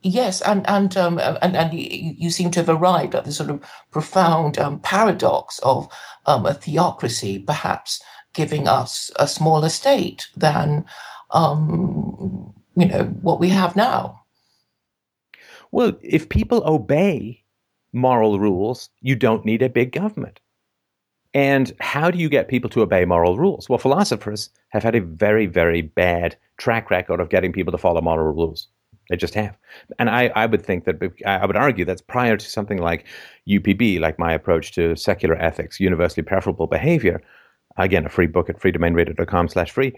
Yes, 0.03 0.41
and 0.41 0.67
and 0.67 0.97
um, 0.97 1.19
and 1.19 1.55
and 1.55 1.73
you, 1.73 2.31
seem 2.31 2.49
to 2.51 2.59
have 2.61 2.69
arrived 2.69 3.13
at 3.13 3.25
this 3.25 3.37
sort 3.37 3.51
of 3.51 3.63
profound 3.91 4.57
um, 4.57 4.79
paradox 4.79 5.59
of 5.59 5.87
um, 6.25 6.47
a 6.47 6.55
theocracy, 6.55 7.37
perhaps 7.37 8.01
giving 8.33 8.67
us 8.67 9.11
a 9.17 9.27
smaller 9.27 9.69
state 9.69 10.27
than 10.35 10.85
um, 11.31 12.53
you 12.75 12.85
know 12.85 13.03
what 13.21 13.39
we 13.39 13.49
have 13.49 13.75
now. 13.75 14.21
Well, 15.71 15.93
if 16.01 16.29
people 16.29 16.63
obey 16.65 17.43
moral 17.93 18.39
rules, 18.39 18.89
you 19.01 19.15
don't 19.15 19.45
need 19.45 19.61
a 19.61 19.69
big 19.69 19.91
government. 19.91 20.39
And 21.33 21.71
how 21.79 22.11
do 22.11 22.17
you 22.17 22.27
get 22.27 22.49
people 22.49 22.69
to 22.71 22.81
obey 22.81 23.05
moral 23.05 23.37
rules? 23.37 23.69
Well, 23.69 23.79
philosophers 23.79 24.49
have 24.69 24.83
had 24.83 24.95
a 24.95 25.01
very, 25.01 25.45
very 25.45 25.81
bad 25.81 26.35
track 26.57 26.91
record 26.91 27.21
of 27.21 27.29
getting 27.29 27.53
people 27.53 27.71
to 27.71 27.77
follow 27.77 28.01
moral 28.01 28.33
rules. 28.33 28.67
They 29.09 29.15
just 29.15 29.33
have. 29.33 29.57
And 29.97 30.09
I, 30.09 30.27
I 30.35 30.45
would 30.45 30.65
think 30.65 30.85
that, 30.85 30.95
I 31.25 31.45
would 31.45 31.55
argue 31.55 31.85
that's 31.85 32.01
prior 32.01 32.35
to 32.35 32.45
something 32.45 32.77
like 32.77 33.05
UPB, 33.47 33.99
like 33.99 34.19
my 34.19 34.33
approach 34.33 34.73
to 34.73 34.95
secular 34.95 35.35
ethics, 35.35 35.79
universally 35.79 36.23
preferable 36.23 36.67
behavior, 36.67 37.21
again, 37.77 38.05
a 38.05 38.09
free 38.09 38.27
book 38.27 38.49
at 38.49 38.59
freedomainradio.com 38.59 39.49
slash 39.49 39.71
free, 39.71 39.93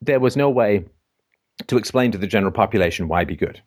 there 0.00 0.20
was 0.20 0.36
no 0.36 0.50
way 0.50 0.84
to 1.66 1.76
explain 1.76 2.12
to 2.12 2.18
the 2.18 2.26
general 2.26 2.52
population 2.52 3.08
why 3.08 3.24
be 3.24 3.36
good. 3.36 3.62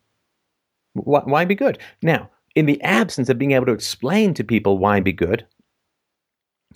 Why, 0.94 1.46
be 1.46 1.56
good? 1.56 1.78
Now, 2.02 2.30
in 2.56 2.66
the 2.66 2.82
absence 2.82 3.30
of 3.30 3.38
being 3.38 3.52
able 3.52 3.68
to 3.68 3.74
explain 3.74 4.34
to 4.36 4.44
people 4.44 4.78
why 4.78 5.00
be 5.00 5.14
good, 5.14 5.46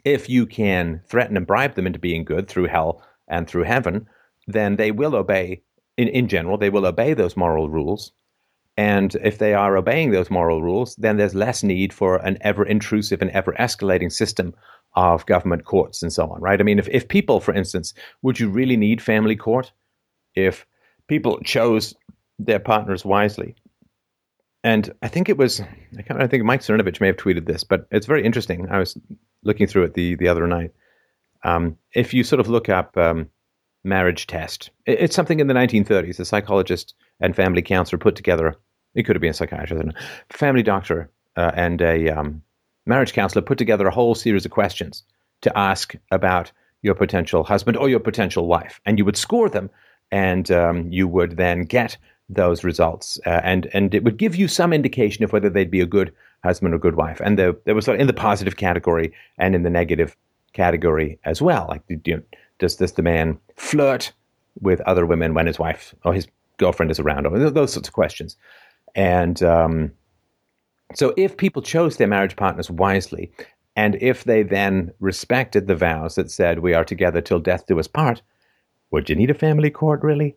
if 0.06 0.30
you 0.30 0.46
can 0.46 1.02
threaten 1.08 1.38
and 1.38 1.48
bribe 1.48 1.76
them 1.76 1.88
into 1.88 2.00
being 2.00 2.24
good 2.24 2.48
through 2.48 2.68
hell 2.68 3.02
and 3.28 3.48
through 3.48 3.64
heaven, 3.64 4.08
then 4.48 4.76
they 4.76 4.92
will 4.92 5.16
obey, 5.16 5.62
in, 5.98 6.08
in 6.08 6.28
general, 6.28 6.58
they 6.58 6.70
will 6.70 6.86
obey 6.86 7.14
those 7.14 7.38
moral 7.38 7.70
rules. 7.70 8.12
And 8.76 9.16
if 9.24 9.38
they 9.38 9.54
are 9.54 9.78
obeying 9.78 10.12
those 10.12 10.32
moral 10.32 10.62
rules, 10.62 10.96
then 10.96 11.18
there's 11.18 11.36
less 11.36 11.64
need 11.64 11.94
for 11.94 12.18
an 12.18 12.38
ever 12.42 12.66
intrusive 12.66 13.22
and 13.22 13.32
ever 13.32 13.54
escalating 13.54 14.12
system 14.12 14.54
of 14.96 15.26
government 15.26 15.66
courts 15.66 16.04
and 16.04 16.14
so 16.14 16.30
on, 16.30 16.40
right? 16.40 16.60
I 16.60 16.64
mean, 16.64 16.80
if, 16.80 16.88
if 16.90 17.08
people, 17.08 17.40
for 17.40 17.54
instance, 17.54 17.94
would 18.22 18.40
you 18.40 18.50
really 18.50 18.78
need 18.78 19.02
family 19.02 19.36
court 19.36 19.72
if 20.36 20.66
people 21.08 21.40
chose 21.44 21.96
their 22.40 22.60
partners 22.60 23.04
wisely? 23.04 23.56
And 24.64 24.94
I 25.02 25.08
think 25.08 25.30
it 25.30 25.38
was, 25.38 25.62
I, 25.98 26.02
can't, 26.04 26.22
I 26.22 26.28
think 26.28 26.44
Mike 26.44 26.62
Cernovich 26.62 27.02
may 27.02 27.08
have 27.08 27.18
tweeted 27.18 27.48
this, 27.48 27.64
but 27.64 27.88
it's 27.92 28.06
very 28.06 28.24
interesting. 28.24 28.70
I 28.70 28.80
was 28.80 28.98
looking 29.44 29.68
through 29.68 29.84
it 29.84 29.94
the, 29.94 30.16
the 30.16 30.28
other 30.28 30.48
night. 30.48 30.72
Um, 31.44 31.78
if 31.94 32.14
you 32.14 32.24
sort 32.24 32.40
of 32.40 32.48
look 32.48 32.70
up 32.70 32.96
um, 32.96 33.30
marriage 33.84 34.28
test, 34.28 34.70
it, 34.86 35.00
it's 35.02 35.16
something 35.16 35.40
in 35.40 35.48
the 35.48 35.54
1930s. 35.54 36.20
A 36.20 36.26
psychologist 36.26 36.94
and 37.20 37.36
family 37.36 37.62
counselor 37.62 38.00
put 38.00 38.16
together, 38.16 38.56
it 38.96 39.04
could 39.04 39.16
have 39.16 39.22
been 39.22 39.32
a 39.32 39.34
psychiatrist, 39.34 39.90
family 40.30 40.64
doctor 40.64 41.12
uh, 41.36 41.52
and 41.56 41.82
a 41.82 42.10
um, 42.10 42.42
marriage 42.86 43.14
counselor 43.14 43.42
put 43.42 43.58
together 43.58 43.88
a 43.88 43.94
whole 43.94 44.16
series 44.16 44.46
of 44.46 44.52
questions 44.52 45.04
to 45.42 45.58
ask 45.58 45.96
about 46.12 46.52
your 46.82 46.96
potential 46.96 47.44
husband 47.44 47.78
or 47.78 47.90
your 47.90 48.00
potential 48.00 48.48
wife, 48.48 48.82
and 48.86 48.98
you 48.98 49.06
would 49.06 49.18
score 49.18 49.50
them, 49.50 49.70
and 50.12 50.52
um, 50.52 50.92
you 50.92 51.08
would 51.08 51.38
then 51.38 51.64
get 51.64 51.98
those 52.30 52.64
results, 52.64 53.20
uh, 53.26 53.42
and 53.44 53.70
and 53.74 53.94
it 53.94 54.04
would 54.04 54.18
give 54.18 54.36
you 54.36 54.48
some 54.48 54.74
indication 54.74 55.24
of 55.24 55.34
whether 55.34 55.50
they'd 55.50 55.72
be 55.72 55.82
a 55.82 55.86
good 55.86 56.14
husband 56.44 56.74
or 56.74 56.80
good 56.80 56.96
wife. 56.96 57.22
And 57.24 57.38
the, 57.38 57.58
there 57.66 57.76
was 57.76 57.86
sort 57.86 57.96
of 57.96 58.02
in 58.02 58.08
the 58.08 58.14
positive 58.14 58.58
category 58.58 59.14
and 59.38 59.56
in 59.56 59.64
the 59.64 59.70
negative 59.70 60.16
category 60.52 61.20
as 61.24 61.42
well. 61.42 61.66
Like, 61.70 61.82
you 61.88 62.18
know, 62.18 62.22
does 62.60 62.78
this 62.78 62.94
the 62.94 63.02
man 63.02 63.40
flirt 63.56 64.12
with 64.62 64.82
other 64.82 65.06
women 65.06 65.34
when 65.34 65.48
his 65.48 65.60
wife 65.60 65.96
or 66.04 66.14
his 66.14 66.28
girlfriend 66.58 66.92
is 66.92 67.00
around, 67.00 67.26
or 67.26 67.50
those 67.50 67.74
sorts 67.74 67.88
of 67.88 67.94
questions, 67.94 68.38
and 68.96 69.42
um, 69.42 69.92
so 70.94 71.14
if 71.18 71.38
people 71.38 71.62
chose 71.62 71.98
their 71.98 72.08
marriage 72.08 72.36
partners 72.36 72.70
wisely, 72.70 73.32
and 73.76 73.96
if 74.02 74.24
they 74.24 74.44
then 74.44 74.94
respected 75.00 75.68
the 75.68 75.76
vows 75.76 76.16
that 76.16 76.30
said, 76.30 76.60
we 76.60 76.74
are 76.74 76.86
together 76.86 77.22
till 77.22 77.40
death 77.40 77.66
do 77.66 77.80
us 77.80 77.88
part, 77.88 78.22
would 78.92 79.10
you 79.10 79.16
need 79.16 79.32
a 79.32 79.36
family 79.36 79.70
court 79.70 80.04
really? 80.04 80.36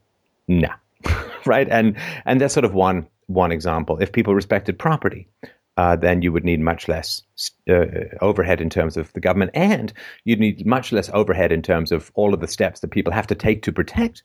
No. 0.49 0.71
right? 1.47 1.69
And 1.69 1.97
and 2.25 2.41
that's 2.41 2.55
sort 2.55 2.65
of 2.65 2.75
one 2.75 3.07
one 3.27 3.53
example. 3.53 3.99
If 3.99 4.13
people 4.13 4.35
respected 4.35 4.79
property, 4.79 5.29
uh, 5.77 5.97
then 5.97 6.23
you 6.23 6.33
would 6.33 6.45
need 6.45 6.61
much 6.61 6.89
less 6.89 7.23
uh, 7.69 7.85
overhead 8.21 8.61
in 8.61 8.71
terms 8.71 8.97
of 8.97 9.13
the 9.13 9.21
government, 9.21 9.51
and 9.55 9.93
you'd 10.25 10.41
need 10.41 10.65
much 10.65 10.93
less 10.93 11.11
overhead 11.13 11.53
in 11.53 11.63
terms 11.63 11.93
of 11.93 12.11
all 12.15 12.33
of 12.33 12.41
the 12.41 12.49
steps 12.49 12.81
that 12.81 12.91
people 12.91 13.13
have 13.13 13.27
to 13.27 13.35
take 13.35 13.63
to 13.63 13.73
protect 13.73 14.23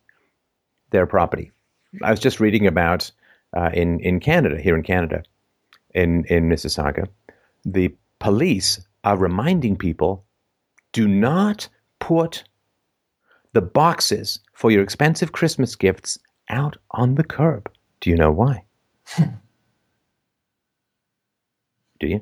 their 0.91 1.05
property. 1.05 1.51
I 2.01 2.11
was 2.11 2.19
just 2.19 2.39
reading 2.39 2.67
about 2.67 3.11
uh, 3.55 3.71
in 3.73 3.99
in 3.99 4.19
Canada, 4.19 4.61
here 4.61 4.75
in 4.75 4.83
Canada, 4.83 5.23
in, 5.93 6.25
in 6.25 6.49
Mississauga, 6.49 7.07
the 7.65 7.93
police 8.19 8.79
are 9.03 9.17
reminding 9.17 9.77
people 9.77 10.25
do 10.93 11.07
not 11.07 11.67
put 11.99 12.43
the 13.53 13.61
boxes 13.61 14.39
for 14.53 14.71
your 14.71 14.83
expensive 14.83 15.31
Christmas 15.31 15.75
gifts 15.75 16.17
out 16.49 16.77
on 16.91 17.15
the 17.15 17.23
curb. 17.23 17.69
Do 17.99 18.09
you 18.09 18.15
know 18.15 18.31
why? 18.31 18.63
Do 22.01 22.07
you? 22.07 22.21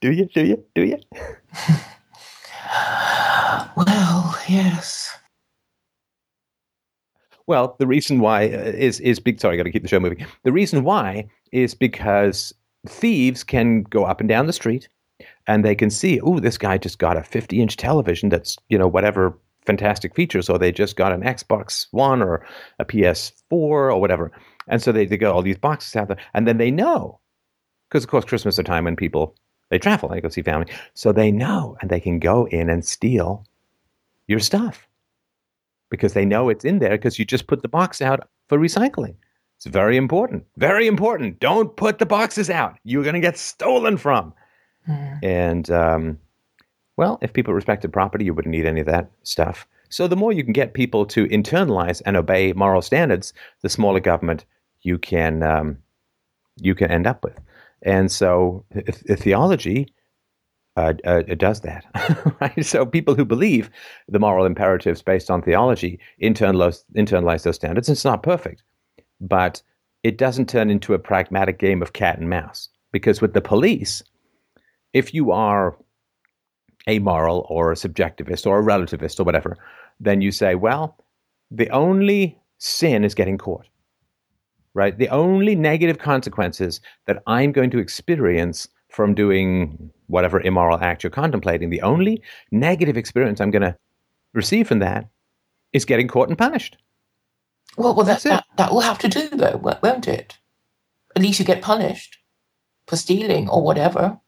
Do 0.00 0.12
you? 0.12 0.24
Do 0.32 0.46
you? 0.46 0.64
Do 0.74 0.82
you? 0.86 0.96
well, 3.76 4.38
yes. 4.48 5.09
Well, 7.50 7.74
the 7.80 7.86
reason 7.88 8.20
why 8.20 8.44
uh, 8.44 8.70
is 8.88 9.00
is 9.00 9.18
big. 9.18 9.40
Sorry, 9.40 9.54
I 9.54 9.56
got 9.56 9.64
to 9.64 9.72
keep 9.72 9.82
the 9.82 9.88
show 9.88 9.98
moving. 9.98 10.24
The 10.44 10.52
reason 10.52 10.84
why 10.84 11.28
is 11.50 11.74
because 11.74 12.54
thieves 12.86 13.42
can 13.42 13.82
go 13.82 14.04
up 14.04 14.20
and 14.20 14.28
down 14.28 14.46
the 14.46 14.52
street, 14.52 14.88
and 15.48 15.64
they 15.64 15.74
can 15.74 15.90
see, 15.90 16.20
oh, 16.20 16.38
this 16.38 16.56
guy 16.56 16.78
just 16.78 17.00
got 17.00 17.16
a 17.16 17.24
50 17.24 17.60
inch 17.60 17.76
television 17.76 18.28
that's 18.28 18.56
you 18.68 18.78
know 18.78 18.86
whatever 18.86 19.36
fantastic 19.66 20.14
features, 20.14 20.48
or 20.48 20.60
they 20.60 20.70
just 20.70 20.94
got 20.94 21.12
an 21.12 21.22
Xbox 21.22 21.88
One 21.90 22.22
or 22.22 22.46
a 22.78 22.84
PS4 22.84 23.32
or 23.50 24.00
whatever, 24.00 24.30
and 24.68 24.80
so 24.80 24.92
they, 24.92 25.04
they 25.04 25.16
got 25.16 25.34
all 25.34 25.42
these 25.42 25.58
boxes 25.58 25.96
out 25.96 26.06
there, 26.06 26.18
and 26.34 26.46
then 26.46 26.58
they 26.58 26.70
know, 26.70 27.18
because 27.88 28.04
of 28.04 28.10
course 28.10 28.24
Christmas 28.24 28.54
is 28.54 28.60
a 28.60 28.62
time 28.62 28.84
when 28.84 28.94
people 28.94 29.34
they 29.70 29.78
travel, 29.80 30.08
they 30.08 30.20
go 30.20 30.28
see 30.28 30.42
family, 30.42 30.72
so 30.94 31.10
they 31.10 31.32
know, 31.32 31.76
and 31.80 31.90
they 31.90 31.98
can 31.98 32.20
go 32.20 32.46
in 32.46 32.70
and 32.70 32.84
steal 32.84 33.44
your 34.28 34.38
stuff 34.38 34.86
because 35.90 36.14
they 36.14 36.24
know 36.24 36.48
it's 36.48 36.64
in 36.64 36.78
there 36.78 36.90
because 36.90 37.18
you 37.18 37.24
just 37.24 37.46
put 37.46 37.62
the 37.62 37.68
box 37.68 38.00
out 38.00 38.28
for 38.48 38.58
recycling. 38.58 39.14
It's 39.56 39.66
very 39.66 39.96
important. 39.96 40.46
Very 40.56 40.86
important. 40.86 41.38
Don't 41.40 41.76
put 41.76 41.98
the 41.98 42.06
boxes 42.06 42.48
out. 42.48 42.78
You're 42.84 43.02
going 43.02 43.14
to 43.14 43.20
get 43.20 43.36
stolen 43.36 43.98
from. 43.98 44.32
Mm. 44.88 45.18
And, 45.22 45.70
um, 45.70 46.18
well, 46.96 47.18
if 47.20 47.32
people 47.32 47.52
respected 47.52 47.92
property, 47.92 48.24
you 48.24 48.32
wouldn't 48.32 48.52
need 48.52 48.66
any 48.66 48.80
of 48.80 48.86
that 48.86 49.10
stuff. 49.22 49.66
So 49.90 50.06
the 50.06 50.16
more 50.16 50.32
you 50.32 50.44
can 50.44 50.52
get 50.52 50.72
people 50.72 51.04
to 51.06 51.26
internalize 51.26 52.00
and 52.06 52.16
obey 52.16 52.52
moral 52.52 52.80
standards, 52.80 53.34
the 53.60 53.68
smaller 53.68 54.00
government 54.00 54.46
you 54.82 54.98
can 54.98 55.42
um, 55.42 55.78
you 56.56 56.74
can 56.74 56.90
end 56.90 57.06
up 57.06 57.24
with. 57.24 57.38
And 57.82 58.10
so 58.10 58.64
if 58.70 59.20
theology 59.20 59.92
uh, 61.04 61.22
uh, 61.28 61.34
does 61.34 61.60
that, 61.60 61.84
right? 62.40 62.64
So 62.64 62.86
people 62.86 63.14
who 63.14 63.24
believe 63.24 63.70
the 64.08 64.18
moral 64.18 64.46
imperatives 64.46 65.02
based 65.02 65.30
on 65.30 65.42
theology 65.42 65.98
internalize, 66.22 66.84
internalize 66.96 67.42
those 67.42 67.56
standards. 67.56 67.88
It's 67.88 68.04
not 68.04 68.22
perfect, 68.22 68.62
but 69.20 69.62
it 70.02 70.18
doesn't 70.18 70.48
turn 70.48 70.70
into 70.70 70.94
a 70.94 70.98
pragmatic 70.98 71.58
game 71.58 71.82
of 71.82 71.92
cat 71.92 72.18
and 72.18 72.30
mouse. 72.30 72.68
Because 72.92 73.20
with 73.20 73.34
the 73.34 73.40
police, 73.40 74.02
if 74.92 75.14
you 75.14 75.30
are 75.30 75.76
amoral 76.88 77.46
or 77.48 77.70
a 77.70 77.76
subjectivist 77.76 78.46
or 78.46 78.58
a 78.58 78.62
relativist 78.62 79.20
or 79.20 79.24
whatever, 79.24 79.56
then 80.00 80.20
you 80.20 80.32
say, 80.32 80.54
well, 80.54 80.96
the 81.50 81.70
only 81.70 82.38
sin 82.58 83.04
is 83.04 83.14
getting 83.14 83.38
caught 83.38 83.66
right? 84.74 84.98
The 84.98 85.08
only 85.08 85.54
negative 85.54 85.98
consequences 85.98 86.80
that 87.06 87.22
I'm 87.26 87.52
going 87.52 87.70
to 87.70 87.78
experience 87.78 88.68
from 88.90 89.14
doing 89.14 89.90
whatever 90.08 90.40
immoral 90.40 90.78
act 90.78 91.02
you're 91.02 91.10
contemplating, 91.10 91.70
the 91.70 91.82
only 91.82 92.22
negative 92.50 92.96
experience 92.96 93.40
I'm 93.40 93.50
going 93.50 93.62
to 93.62 93.76
receive 94.32 94.68
from 94.68 94.80
that 94.80 95.08
is 95.72 95.84
getting 95.84 96.08
caught 96.08 96.28
and 96.28 96.36
punished. 96.36 96.76
Well, 97.76 97.94
well, 97.94 98.04
that, 98.06 98.22
that, 98.24 98.44
that 98.56 98.72
will 98.72 98.80
have 98.80 98.98
to 98.98 99.08
do, 99.08 99.28
though, 99.28 99.78
won't 99.82 100.08
it? 100.08 100.36
At 101.14 101.22
least 101.22 101.38
you 101.38 101.44
get 101.44 101.62
punished 101.62 102.18
for 102.86 102.96
stealing 102.96 103.48
or 103.48 103.62
whatever. 103.62 104.18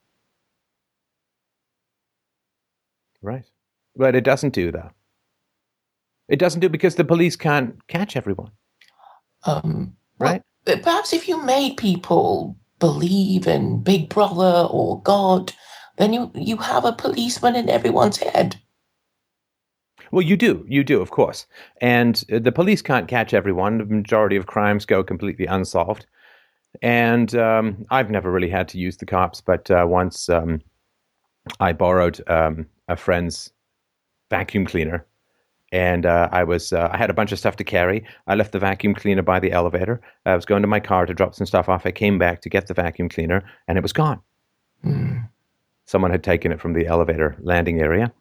Right. 3.20 3.44
But 3.96 4.14
it 4.14 4.24
doesn't 4.24 4.54
do, 4.54 4.70
though. 4.70 4.90
It 6.28 6.38
doesn't 6.38 6.60
do 6.60 6.68
because 6.68 6.94
the 6.94 7.04
police 7.04 7.36
can't 7.36 7.86
catch 7.88 8.16
everyone. 8.16 8.52
Um, 9.44 9.96
right? 10.18 10.42
Well, 10.66 10.78
perhaps 10.78 11.12
if 11.12 11.28
you 11.28 11.42
made 11.42 11.76
people 11.76 12.56
believe 12.82 13.46
in 13.46 13.80
Big 13.80 14.08
Brother 14.08 14.66
or 14.68 15.00
God, 15.02 15.52
then 15.98 16.12
you, 16.12 16.32
you 16.34 16.56
have 16.56 16.84
a 16.84 16.92
policeman 16.92 17.54
in 17.54 17.68
everyone's 17.68 18.16
head. 18.16 18.56
Well, 20.10 20.22
you 20.22 20.36
do. 20.36 20.66
You 20.68 20.82
do, 20.82 21.00
of 21.00 21.12
course. 21.12 21.46
And 21.80 22.24
uh, 22.32 22.40
the 22.40 22.50
police 22.50 22.82
can't 22.82 23.06
catch 23.06 23.32
everyone. 23.32 23.78
The 23.78 23.84
majority 23.84 24.34
of 24.34 24.46
crimes 24.46 24.84
go 24.84 25.04
completely 25.04 25.46
unsolved. 25.46 26.06
And 26.82 27.36
um, 27.36 27.86
I've 27.90 28.10
never 28.10 28.32
really 28.32 28.50
had 28.50 28.66
to 28.70 28.78
use 28.78 28.96
the 28.96 29.06
cops, 29.06 29.40
but 29.40 29.70
uh, 29.70 29.86
once 29.88 30.28
um, 30.28 30.60
I 31.60 31.72
borrowed 31.72 32.20
um, 32.28 32.66
a 32.88 32.96
friend's 32.96 33.52
vacuum 34.28 34.66
cleaner 34.66 35.06
and 35.72 36.04
uh, 36.04 36.28
I 36.30 36.44
was 36.44 36.72
uh, 36.72 36.90
I 36.92 36.98
had 36.98 37.10
a 37.10 37.14
bunch 37.14 37.32
of 37.32 37.38
stuff 37.38 37.56
to 37.56 37.64
carry. 37.64 38.04
I 38.26 38.34
left 38.34 38.52
the 38.52 38.58
vacuum 38.58 38.94
cleaner 38.94 39.22
by 39.22 39.40
the 39.40 39.50
elevator. 39.50 40.00
I 40.26 40.36
was 40.36 40.44
going 40.44 40.62
to 40.62 40.68
my 40.68 40.80
car 40.80 41.06
to 41.06 41.14
drop 41.14 41.34
some 41.34 41.46
stuff 41.46 41.68
off. 41.68 41.86
I 41.86 41.90
came 41.90 42.18
back 42.18 42.42
to 42.42 42.50
get 42.50 42.66
the 42.66 42.74
vacuum 42.74 43.08
cleaner, 43.08 43.42
and 43.66 43.78
it 43.78 43.82
was 43.82 43.92
gone. 43.92 44.20
Mm. 44.84 45.28
Someone 45.86 46.10
had 46.10 46.22
taken 46.22 46.52
it 46.52 46.60
from 46.60 46.74
the 46.74 46.86
elevator 46.86 47.36
landing 47.40 47.80
area, 47.80 48.12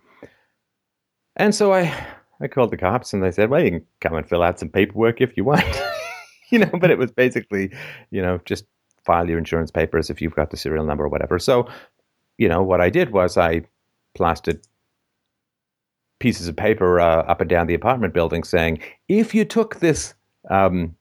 and 1.35 1.53
so 1.53 1.73
I 1.73 1.93
I 2.39 2.47
called 2.47 2.71
the 2.71 2.77
cops, 2.77 3.13
and 3.13 3.21
they 3.21 3.31
said, 3.31 3.49
"Well, 3.49 3.63
you 3.63 3.71
can 3.71 3.85
come 3.99 4.15
and 4.15 4.27
fill 4.27 4.41
out 4.41 4.59
some 4.59 4.69
paperwork 4.69 5.19
if 5.19 5.35
you 5.35 5.43
want." 5.43 5.63
you 6.49 6.59
know, 6.59 6.71
but 6.79 6.89
it 6.89 6.97
was 6.97 7.11
basically, 7.11 7.71
you 8.11 8.21
know, 8.21 8.39
just 8.45 8.65
file 9.05 9.27
your 9.27 9.37
insurance 9.37 9.71
papers 9.71 10.09
if 10.09 10.21
you've 10.21 10.35
got 10.35 10.51
the 10.51 10.57
serial 10.57 10.85
number 10.85 11.03
or 11.03 11.09
whatever. 11.09 11.39
So, 11.39 11.67
you 12.37 12.47
know, 12.47 12.61
what 12.61 12.81
I 12.81 12.89
did 12.89 13.11
was 13.11 13.37
I 13.37 13.63
plastered 14.13 14.61
pieces 16.21 16.47
of 16.47 16.55
paper 16.55 16.99
uh, 17.01 17.23
up 17.23 17.41
and 17.41 17.49
down 17.49 17.67
the 17.67 17.73
apartment 17.73 18.13
building 18.13 18.43
saying, 18.43 18.79
if 19.09 19.35
you 19.35 19.43
took 19.43 19.79
this 19.79 20.13
um, 20.49 20.95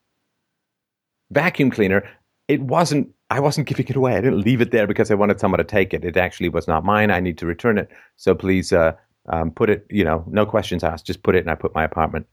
vacuum 1.31 1.71
cleaner, 1.71 2.03
it 2.49 2.63
wasn't. 2.63 3.09
I 3.33 3.39
wasn't 3.39 3.69
giving 3.69 3.87
it 3.87 3.95
away. 3.95 4.17
I 4.17 4.21
didn't 4.21 4.41
leave 4.41 4.61
it 4.61 4.73
there 4.73 4.89
because 4.89 5.09
I 5.09 5.15
wanted 5.15 5.39
someone 5.39 5.59
to 5.59 5.65
take 5.65 5.95
it. 5.95 6.05
It 6.05 6.17
actually 6.17 6.49
was 6.49 6.67
not 6.67 6.85
mine. 6.85 7.13
I 7.13 7.21
need 7.21 7.39
to 7.39 7.47
return 7.47 7.79
it. 7.79 7.89
So 8.17 8.35
please 8.35 8.73
uh, 8.73 8.91
um, 9.29 9.53
put 9.53 9.71
it. 9.71 9.87
You 9.89 10.03
know, 10.03 10.25
no 10.27 10.45
questions 10.45 10.83
asked. 10.83 11.07
Just 11.07 11.23
put 11.23 11.37
it, 11.37 11.41
and 11.41 11.51
I 11.51 11.55
put 11.55 11.73
my 11.73 11.85
apartment. 11.85 12.27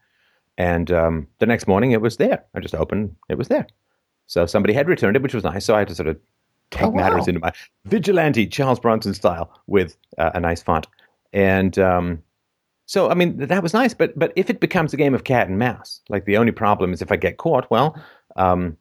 And 0.58 0.90
um, 0.90 1.28
the 1.38 1.46
next 1.46 1.68
morning, 1.68 1.92
it 1.92 2.02
was 2.02 2.18
there. 2.18 2.44
I 2.56 2.60
just 2.62 2.74
opened. 2.74 3.16
It 3.30 3.38
was 3.38 3.48
there. 3.48 3.68
So 4.26 4.48
somebody 4.48 4.74
had 4.74 4.88
returned 4.88 5.16
it, 5.16 5.22
which 5.22 5.36
was 5.36 5.44
nice. 5.44 5.66
So 5.66 5.76
I 5.76 5.80
had 5.80 5.88
to 5.90 5.96
sort 5.96 6.08
of 6.08 6.18
take 6.72 6.84
oh, 6.84 6.90
wow. 6.90 7.02
matters 7.04 7.28
into 7.28 7.42
my 7.42 7.52
vigilante 7.86 8.48
Charles 8.48 8.80
Bronson 8.80 9.14
style 9.14 9.52
with 9.68 9.96
uh, 10.18 10.32
a 10.34 10.40
nice 10.40 10.64
font. 10.64 10.88
And 11.32 11.78
um, 11.78 12.24
so 12.88 13.10
I 13.10 13.14
mean 13.14 13.38
that 13.38 13.62
was 13.62 13.74
nice, 13.74 13.94
but 13.94 14.18
but 14.18 14.32
if 14.38 14.50
it 14.50 14.62
becomes 14.62 14.94
a 14.94 14.98
game 14.98 15.14
of 15.14 15.26
cat 15.26 15.50
and 15.50 15.60
mouse, 15.60 16.02
like 16.08 16.26
the 16.26 16.38
only 16.38 16.54
problem 16.54 16.94
is 16.94 17.02
if 17.02 17.12
I 17.12 17.18
get 17.18 17.38
caught, 17.38 17.70
well, 17.70 18.02
um, 18.38 18.78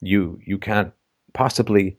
you 0.00 0.40
you 0.44 0.58
can't 0.58 0.92
possibly 1.34 1.96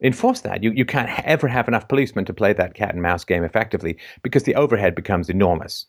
enforce 0.00 0.40
that. 0.42 0.62
You 0.62 0.70
you 0.70 0.84
can't 0.84 1.10
ever 1.26 1.48
have 1.48 1.66
enough 1.66 1.88
policemen 1.88 2.24
to 2.26 2.32
play 2.32 2.52
that 2.52 2.74
cat 2.74 2.94
and 2.94 3.02
mouse 3.02 3.24
game 3.24 3.42
effectively 3.42 3.98
because 4.22 4.44
the 4.44 4.54
overhead 4.54 4.94
becomes 4.94 5.28
enormous. 5.28 5.86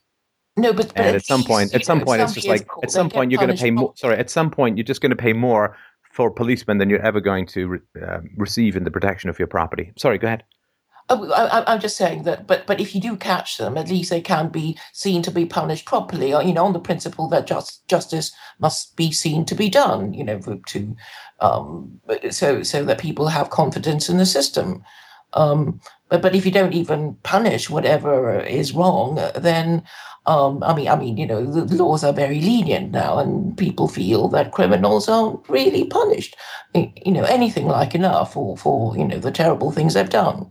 No, 0.57 0.73
but, 0.73 0.93
but 0.95 1.05
at 1.05 1.25
some 1.25 1.43
point, 1.43 1.73
at 1.75 1.85
some 1.85 1.99
know, 1.99 2.05
point, 2.05 2.21
it's 2.21 2.33
just 2.33 2.47
like 2.47 2.67
at 2.81 2.89
some 2.89 3.09
point 3.09 3.31
you're 3.31 3.39
going 3.39 3.55
to 3.55 3.61
pay 3.61 3.71
more. 3.71 3.93
Sorry, 3.95 4.17
at 4.17 4.31
some 4.31 4.49
point 4.49 4.77
you're 4.77 4.83
just 4.83 5.01
going 5.01 5.11
to 5.11 5.15
pay 5.15 5.33
more 5.33 5.77
for 6.11 6.31
policemen 6.31 6.79
than 6.79 6.89
you're 6.89 7.01
ever 7.01 7.19
going 7.19 7.45
to 7.47 7.67
re- 7.67 7.79
uh, 8.01 8.21
receive 8.37 8.75
in 8.75 8.83
the 8.83 8.91
protection 8.91 9.29
of 9.29 9.37
your 9.37 9.47
property. 9.47 9.93
Sorry, 9.97 10.17
go 10.17 10.27
ahead. 10.27 10.43
Oh, 11.09 11.31
I, 11.31 11.73
am 11.73 11.81
just 11.81 11.97
saying 11.97 12.23
that, 12.23 12.47
but 12.47 12.65
but 12.65 12.79
if 12.79 12.95
you 12.95 13.01
do 13.01 13.17
catch 13.17 13.57
them, 13.57 13.77
at 13.77 13.89
least 13.89 14.09
they 14.09 14.21
can 14.21 14.47
be 14.47 14.77
seen 14.93 15.21
to 15.23 15.31
be 15.31 15.45
punished 15.45 15.85
properly. 15.85 16.33
Uh, 16.33 16.39
you 16.39 16.53
know, 16.53 16.63
on 16.65 16.71
the 16.71 16.79
principle 16.79 17.27
that 17.27 17.45
just, 17.45 17.85
justice 17.89 18.31
must 18.59 18.95
be 18.95 19.11
seen 19.11 19.43
to 19.45 19.55
be 19.55 19.69
done. 19.69 20.13
You 20.13 20.23
know, 20.23 20.39
to 20.39 20.95
um, 21.41 21.99
so 22.31 22.63
so 22.63 22.85
that 22.85 22.99
people 22.99 23.27
have 23.27 23.49
confidence 23.49 24.07
in 24.09 24.17
the 24.17 24.25
system. 24.25 24.83
Um, 25.33 25.81
but 26.07 26.21
but 26.21 26.35
if 26.35 26.45
you 26.45 26.51
don't 26.51 26.73
even 26.73 27.15
punish 27.23 27.69
whatever 27.69 28.39
is 28.39 28.73
wrong, 28.73 29.15
then 29.35 29.83
um, 30.25 30.63
I 30.63 30.73
mean 30.73 30.87
I 30.87 30.95
mean 30.95 31.17
you 31.17 31.27
know 31.27 31.45
the 31.45 31.75
laws 31.75 32.05
are 32.05 32.13
very 32.13 32.39
lenient 32.39 32.91
now, 32.91 33.19
and 33.19 33.57
people 33.57 33.89
feel 33.89 34.29
that 34.29 34.53
criminals 34.53 35.09
aren't 35.09 35.47
really 35.49 35.85
punished. 35.85 36.37
You 36.73 37.11
know 37.11 37.23
anything 37.25 37.67
like 37.67 37.93
enough 37.93 38.33
for 38.33 38.55
for 38.55 38.95
you 38.97 39.05
know 39.05 39.19
the 39.19 39.31
terrible 39.31 39.71
things 39.71 39.95
they've 39.95 40.09
done. 40.09 40.49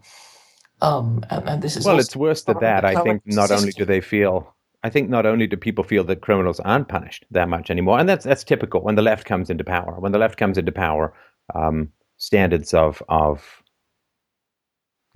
Um, 0.83 1.25
and, 1.31 1.49
and, 1.49 1.63
this 1.63 1.77
is 1.77 1.87
well, 1.87 2.01
it's 2.01 2.17
worse 2.17 2.43
than 2.43 2.59
that. 2.61 2.85
I 2.85 3.01
think 3.03 3.23
not 3.25 3.49
system. 3.49 3.59
only 3.59 3.73
do 3.73 3.85
they 3.85 4.01
feel, 4.01 4.53
I 4.83 4.91
think 4.91 5.09
not 5.09 5.25
only 5.25 5.47
do 5.47 5.57
people 5.57 5.85
feel 5.85 6.03
that 6.05 6.23
criminals 6.23 6.59
aren't 6.59 6.89
punished 6.89 7.25
that 7.31 7.49
much 7.49 7.71
anymore, 7.71 8.01
and 8.01 8.09
that's 8.09 8.25
that's 8.25 8.43
typical 8.43 8.83
when 8.83 8.97
the 8.97 9.03
left 9.03 9.25
comes 9.25 9.49
into 9.49 9.63
power. 9.63 9.95
When 10.01 10.11
the 10.11 10.19
left 10.19 10.39
comes 10.39 10.59
into 10.59 10.73
power, 10.73 11.15
um, 11.55 11.93
standards 12.17 12.75
of 12.75 13.01
of 13.09 13.63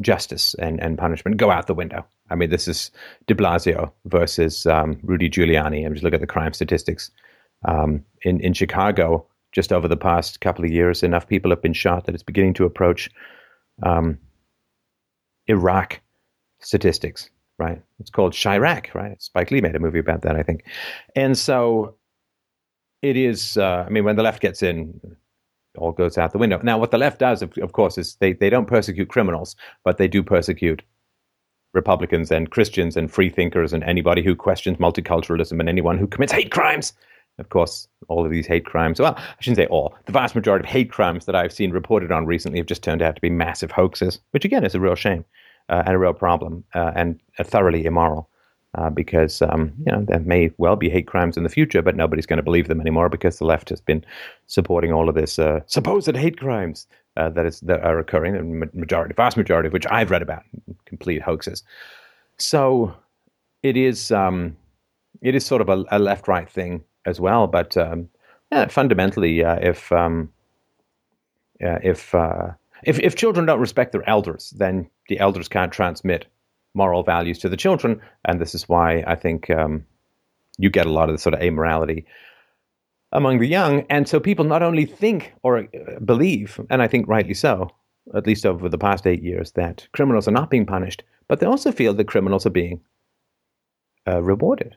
justice 0.01 0.55
and, 0.61 0.81
and 0.81 0.99
punishment 0.99 1.37
go 1.37 1.51
out 1.51 1.67
the 1.67 1.75
window. 1.75 2.07
I 2.31 2.37
mean, 2.37 2.51
this 2.51 2.69
is 2.69 2.93
De 3.27 3.35
Blasio 3.35 3.91
versus 4.05 4.67
um, 4.67 5.01
Rudy 5.03 5.29
Giuliani. 5.29 5.85
And 5.85 5.95
just 5.95 6.05
look 6.05 6.15
at 6.15 6.21
the 6.21 6.27
crime 6.29 6.53
statistics 6.53 7.11
um, 7.65 8.05
in 8.23 8.39
in 8.41 8.53
Chicago. 8.53 9.27
Just 9.51 9.73
over 9.73 9.89
the 9.89 9.97
past 9.97 10.41
couple 10.41 10.65
of 10.65 10.71
years, 10.71 11.03
enough 11.03 11.27
people 11.27 11.51
have 11.51 11.63
been 11.63 11.73
shot 11.73 12.05
that 12.05 12.15
it's 12.15 12.23
beginning 12.23 12.55
to 12.55 12.67
approach 12.67 13.11
um, 13.83 14.19
Iraq 15.49 16.01
statistics, 16.61 17.31
right? 17.59 17.83
It's 18.01 18.11
called 18.11 18.33
Chiraq, 18.33 18.95
right? 18.95 19.21
Spike 19.21 19.51
Lee 19.51 19.61
made 19.61 19.77
a 19.77 19.79
movie 19.81 19.99
about 19.99 20.23
that, 20.23 20.37
I 20.37 20.43
think. 20.43 20.65
And 21.15 21.37
so 21.37 21.97
it 23.03 23.17
is, 23.17 23.57
uh, 23.57 23.85
I 23.87 23.89
mean, 23.89 24.05
when 24.05 24.17
the 24.17 24.23
left 24.23 24.41
gets 24.41 24.63
in, 24.63 25.01
all 25.79 25.93
goes 25.93 26.17
out 26.19 26.33
the 26.33 26.39
window. 26.39 26.59
Now, 26.63 26.79
what 26.79 26.91
the 26.91 26.99
left 26.99 27.19
does, 27.19 27.43
of, 27.43 27.53
of 27.59 27.73
course, 27.73 27.99
is 27.99 28.17
they, 28.17 28.33
they 28.33 28.51
don't 28.51 28.67
persecute 28.67 29.09
criminals, 29.09 29.57
but 29.85 29.99
they 29.99 30.09
do 30.09 30.23
persecute 30.23 30.83
Republicans 31.75 32.31
and 32.31 32.51
Christians 32.51 32.97
and 32.97 33.11
free 33.11 33.29
thinkers 33.29 33.73
and 33.73 33.85
anybody 33.85 34.23
who 34.23 34.35
questions 34.35 34.79
multiculturalism 34.79 35.61
and 35.61 35.69
anyone 35.69 35.99
who 35.99 36.07
commits 36.07 36.33
hate 36.33 36.51
crimes. 36.51 36.95
Of 37.39 37.51
course, 37.51 37.87
all 38.09 38.25
of 38.25 38.31
these 38.31 38.47
hate 38.47 38.65
crimes, 38.65 38.99
well, 38.99 39.15
I 39.17 39.41
shouldn't 39.41 39.59
say 39.59 39.67
all, 39.67 39.95
the 40.07 40.13
vast 40.13 40.35
majority 40.35 40.65
of 40.65 40.71
hate 40.71 40.91
crimes 40.91 41.27
that 41.27 41.37
I've 41.37 41.53
seen 41.53 41.71
reported 41.71 42.11
on 42.11 42.25
recently 42.25 42.59
have 42.59 42.67
just 42.67 42.83
turned 42.83 43.03
out 43.03 43.15
to 43.15 43.21
be 43.21 43.31
massive 43.31 43.71
hoaxes, 43.71 44.21
which 44.31 44.45
again 44.45 44.65
is 44.65 44.75
a 44.75 44.81
real 44.81 44.95
shame 44.95 45.25
uh, 45.69 45.83
and 45.85 45.95
a 45.95 45.99
real 45.99 46.15
problem 46.15 46.65
uh, 46.75 46.93
and 46.95 47.21
thoroughly 47.43 47.85
immoral. 47.85 48.31
Uh, 48.75 48.91
because 48.91 49.41
um, 49.41 49.73
you 49.87 49.93
know 49.93 50.05
there 50.07 50.21
may 50.21 50.51
well 50.59 50.77
be 50.77 50.91
hate 50.91 51.07
crimes 51.07 51.39
in 51.39 51.45
the 51.45 51.49
future, 51.49 51.81
but 51.81 51.97
nobody's 51.97 52.27
going 52.27 52.37
to 52.37 52.43
believe 52.43 52.69
them 52.69 52.81
anymore 52.81 53.09
because 53.09 53.39
the 53.39 53.45
left 53.47 53.71
has 53.71 53.81
been 53.81 54.05
supporting 54.49 54.93
all 54.93 55.09
of 55.09 55.15
this 55.15 55.39
uh, 55.39 55.61
supposed 55.65 56.15
hate 56.15 56.39
crimes 56.39 56.87
uh, 57.17 57.31
that 57.31 57.47
is 57.47 57.61
that 57.61 57.83
are 57.83 57.99
occurring, 57.99 58.35
the 58.35 58.69
majority, 58.75 59.15
vast 59.15 59.37
majority 59.37 59.67
of 59.67 59.73
which 59.73 59.87
I've 59.91 60.11
read 60.11 60.21
about, 60.21 60.43
complete 60.85 61.23
hoaxes. 61.23 61.63
So 62.37 62.95
it 63.63 63.79
is 63.79 64.11
um, 64.11 64.55
it 65.23 65.35
is 65.35 65.47
sort 65.47 65.63
of 65.63 65.71
a, 65.71 65.85
a 65.91 65.99
left 65.99 66.29
right 66.29 66.51
thing 66.51 66.85
as 67.07 67.21
well. 67.21 67.47
But 67.47 67.77
um, 67.77 68.09
yeah, 68.53 68.69
fundamentally, 68.69 69.43
uh, 69.45 69.59
if 69.63 69.91
um, 69.93 70.33
if, 71.59 72.15
uh, 72.15 72.49
if 72.85 72.99
if 73.01 73.17
children 73.17 73.47
don't 73.47 73.61
respect 73.61 73.93
their 73.93 74.09
elders, 74.09 74.53
then 74.57 74.91
the 75.09 75.19
elders 75.19 75.49
can't 75.49 75.73
transmit 75.73 76.27
moral 76.75 77.03
values 77.03 77.39
to 77.39 77.49
the 77.49 77.57
children, 77.57 78.01
and 78.25 78.41
this 78.41 78.55
is 78.55 78.69
why 78.69 79.03
I 79.07 79.15
think 79.15 79.49
um, 79.49 79.87
you 80.59 80.71
get 80.71 80.87
a 80.87 80.93
lot 80.93 81.09
of 81.09 81.15
the 81.15 81.19
sort 81.19 81.35
of 81.35 81.41
amorality 81.41 82.05
among 83.13 83.39
the 83.39 83.49
young. 83.49 83.87
And 83.89 84.09
so 84.09 84.21
people 84.21 84.45
not 84.45 84.63
only 84.63 84.85
think 84.85 85.33
or 85.43 85.59
uh, 85.59 86.01
believe, 86.05 86.61
and 86.71 86.83
I 86.83 86.89
think 86.89 87.09
rightly 87.09 87.35
so, 87.35 87.71
at 88.15 88.27
least 88.27 88.47
over 88.47 88.69
the 88.69 88.79
past 88.79 89.07
eight 89.07 89.23
years, 89.23 89.53
that 89.53 89.89
criminals 89.93 90.29
are 90.29 90.33
not 90.33 90.51
being 90.51 90.67
punished, 90.67 91.03
but 91.29 91.41
they 91.41 91.47
also 91.47 91.73
feel 91.73 91.95
that 91.95 92.09
criminals 92.09 92.47
are 92.47 92.51
being 92.51 92.81
uh, 94.07 94.23
rewarded, 94.23 94.77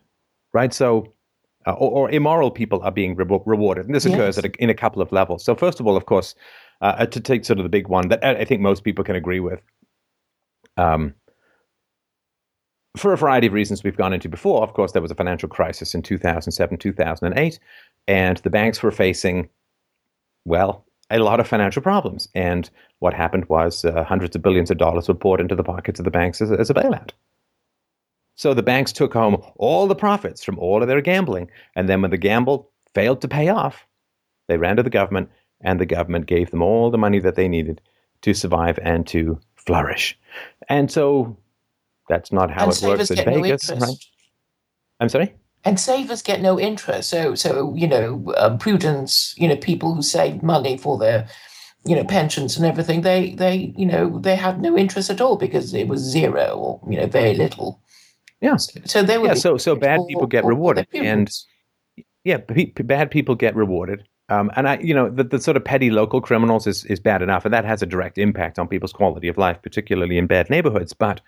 right? 0.54 0.74
So, 0.74 1.14
uh, 1.66 1.74
or, 1.74 1.92
or, 1.92 2.12
immoral 2.12 2.52
people 2.52 2.82
are 2.84 2.92
being 2.92 3.16
re- 3.16 3.40
rewarded, 3.46 3.86
and 3.86 3.94
this 3.94 4.06
occurs 4.06 4.38
yes. 4.38 4.46
a, 4.46 4.64
in 4.64 4.70
a 4.70 4.74
couple 4.74 5.02
of 5.02 5.12
levels. 5.12 5.44
So, 5.44 5.56
first 5.56 5.80
of 5.80 5.88
all, 5.88 5.98
of 5.98 6.06
course, 6.06 6.36
uh, 6.82 7.06
to 7.06 7.20
take 7.20 7.46
sort 7.46 7.60
of 7.60 7.64
the 7.64 7.70
big 7.70 7.88
one 7.88 8.08
that 8.10 8.24
I 8.24 8.46
think 8.46 8.62
most 8.62 8.84
people 8.84 9.04
can 9.04 9.16
agree 9.16 9.40
with. 9.40 9.62
Um, 10.78 11.14
for 12.98 13.14
a 13.14 13.18
variety 13.18 13.48
of 13.48 13.54
reasons 13.54 13.84
we've 13.84 13.98
gone 13.98 14.14
into 14.14 14.30
before, 14.30 14.64
of 14.64 14.74
course, 14.74 14.94
there 14.94 15.02
was 15.02 15.12
a 15.12 15.16
financial 15.16 15.50
crisis 15.50 15.94
in 15.94 16.02
2007, 16.02 16.78
2008, 16.78 17.60
and 18.08 18.38
the 18.38 18.50
banks 18.50 18.82
were 18.82 18.92
facing, 18.92 19.50
well, 20.46 20.86
a 21.12 21.20
lot 21.20 21.40
of 21.40 21.48
financial 21.48 21.82
problems. 21.82 22.28
And 22.36 22.70
what 23.00 23.14
happened 23.14 23.48
was 23.50 23.86
uh, 23.86 24.04
hundreds 24.04 24.36
of 24.36 24.42
billions 24.42 24.72
of 24.72 24.78
dollars 24.78 25.08
were 25.08 25.14
poured 25.14 25.42
into 25.42 25.56
the 25.56 25.64
pockets 25.64 26.00
of 26.00 26.06
the 26.06 26.12
banks 26.12 26.42
as, 26.42 26.52
as 26.52 26.70
a 26.70 26.74
bailout. 26.74 27.12
So 28.40 28.54
the 28.54 28.64
banks 28.64 28.94
took 28.94 29.12
home 29.12 29.44
all 29.58 29.86
the 29.86 29.96
profits 29.96 30.46
from 30.46 30.58
all 30.60 30.82
of 30.82 30.88
their 30.88 31.02
gambling. 31.02 31.52
And 31.76 31.90
then 31.90 32.02
when 32.02 32.10
the 32.10 32.18
gamble 32.18 32.72
failed 32.94 33.20
to 33.20 33.28
pay 33.28 33.50
off, 33.50 33.86
they 34.48 34.56
ran 34.56 34.78
to 34.78 34.84
the 34.84 34.90
government, 34.90 35.30
and 35.60 35.78
the 35.78 35.86
government 35.86 36.26
gave 36.26 36.50
them 36.50 36.62
all 36.62 36.90
the 36.90 36.98
money 36.98 37.20
that 37.20 37.36
they 37.36 37.50
needed 37.50 37.82
to 38.22 38.34
survive 38.34 38.80
and 38.82 39.06
to 39.08 39.42
flourish. 39.58 40.18
And 40.70 40.90
so 40.90 41.38
that's 42.08 42.32
not 42.32 42.50
how 42.50 42.70
and 42.70 42.72
it 42.72 42.82
works 42.82 43.12
in 43.12 43.18
Vegas, 43.18 43.70
no 43.72 43.76
right? 43.76 44.06
I'm 45.02 45.10
sorry. 45.10 45.36
And 45.66 45.78
savers 45.78 46.22
get 46.22 46.40
no 46.40 46.58
interest. 46.58 47.10
So, 47.10 47.36
so 47.36 47.76
you 47.76 47.90
know, 47.90 48.34
um, 48.38 48.58
prudence. 48.58 49.36
You 49.36 49.50
know, 49.50 49.58
people 49.58 49.96
who 49.96 50.02
save 50.02 50.42
money 50.42 50.78
for 50.78 50.98
their, 50.98 51.28
you 51.84 51.94
know, 51.94 52.06
pensions 52.06 52.56
and 52.56 52.66
everything. 52.66 53.02
They, 53.02 53.32
they, 53.32 53.74
you 53.76 53.86
know, 53.86 54.18
they 54.18 54.38
had 54.38 54.62
no 54.62 54.78
interest 54.78 55.10
at 55.10 55.20
all 55.20 55.36
because 55.36 55.74
it 55.74 55.90
was 55.90 56.00
zero 56.00 56.56
or 56.56 56.90
you 56.90 56.98
know 56.98 57.08
very 57.08 57.34
little. 57.34 57.82
Yeah. 58.42 58.58
So, 58.58 59.04
they 59.04 59.18
were. 59.18 59.28
Yeah. 59.28 59.34
So, 59.34 59.58
so 59.58 59.76
bad 59.76 60.00
people 60.08 60.28
get 60.28 60.46
rewarded, 60.46 60.88
and 60.94 61.30
yeah, 62.24 62.38
bad 62.38 63.12
people 63.12 63.36
get 63.36 63.56
rewarded. 63.56 64.08
Um, 64.30 64.52
and 64.56 64.70
I, 64.70 64.78
you 64.78 64.94
know, 64.94 65.10
the, 65.10 65.24
the 65.24 65.40
sort 65.40 65.58
of 65.58 65.66
petty 65.66 65.90
local 65.90 66.22
criminals 66.22 66.68
is, 66.68 66.86
is 66.86 67.00
bad 67.00 67.22
enough, 67.22 67.46
and 67.46 67.54
that 67.54 67.66
has 67.66 67.82
a 67.82 67.88
direct 67.88 68.18
impact 68.18 68.60
on 68.60 68.68
people's 68.68 68.94
quality 68.94 69.28
of 69.28 69.38
life, 69.38 69.60
particularly 69.62 70.18
in 70.18 70.28
bad 70.28 70.50
neighborhoods. 70.50 70.94
But 70.94 71.20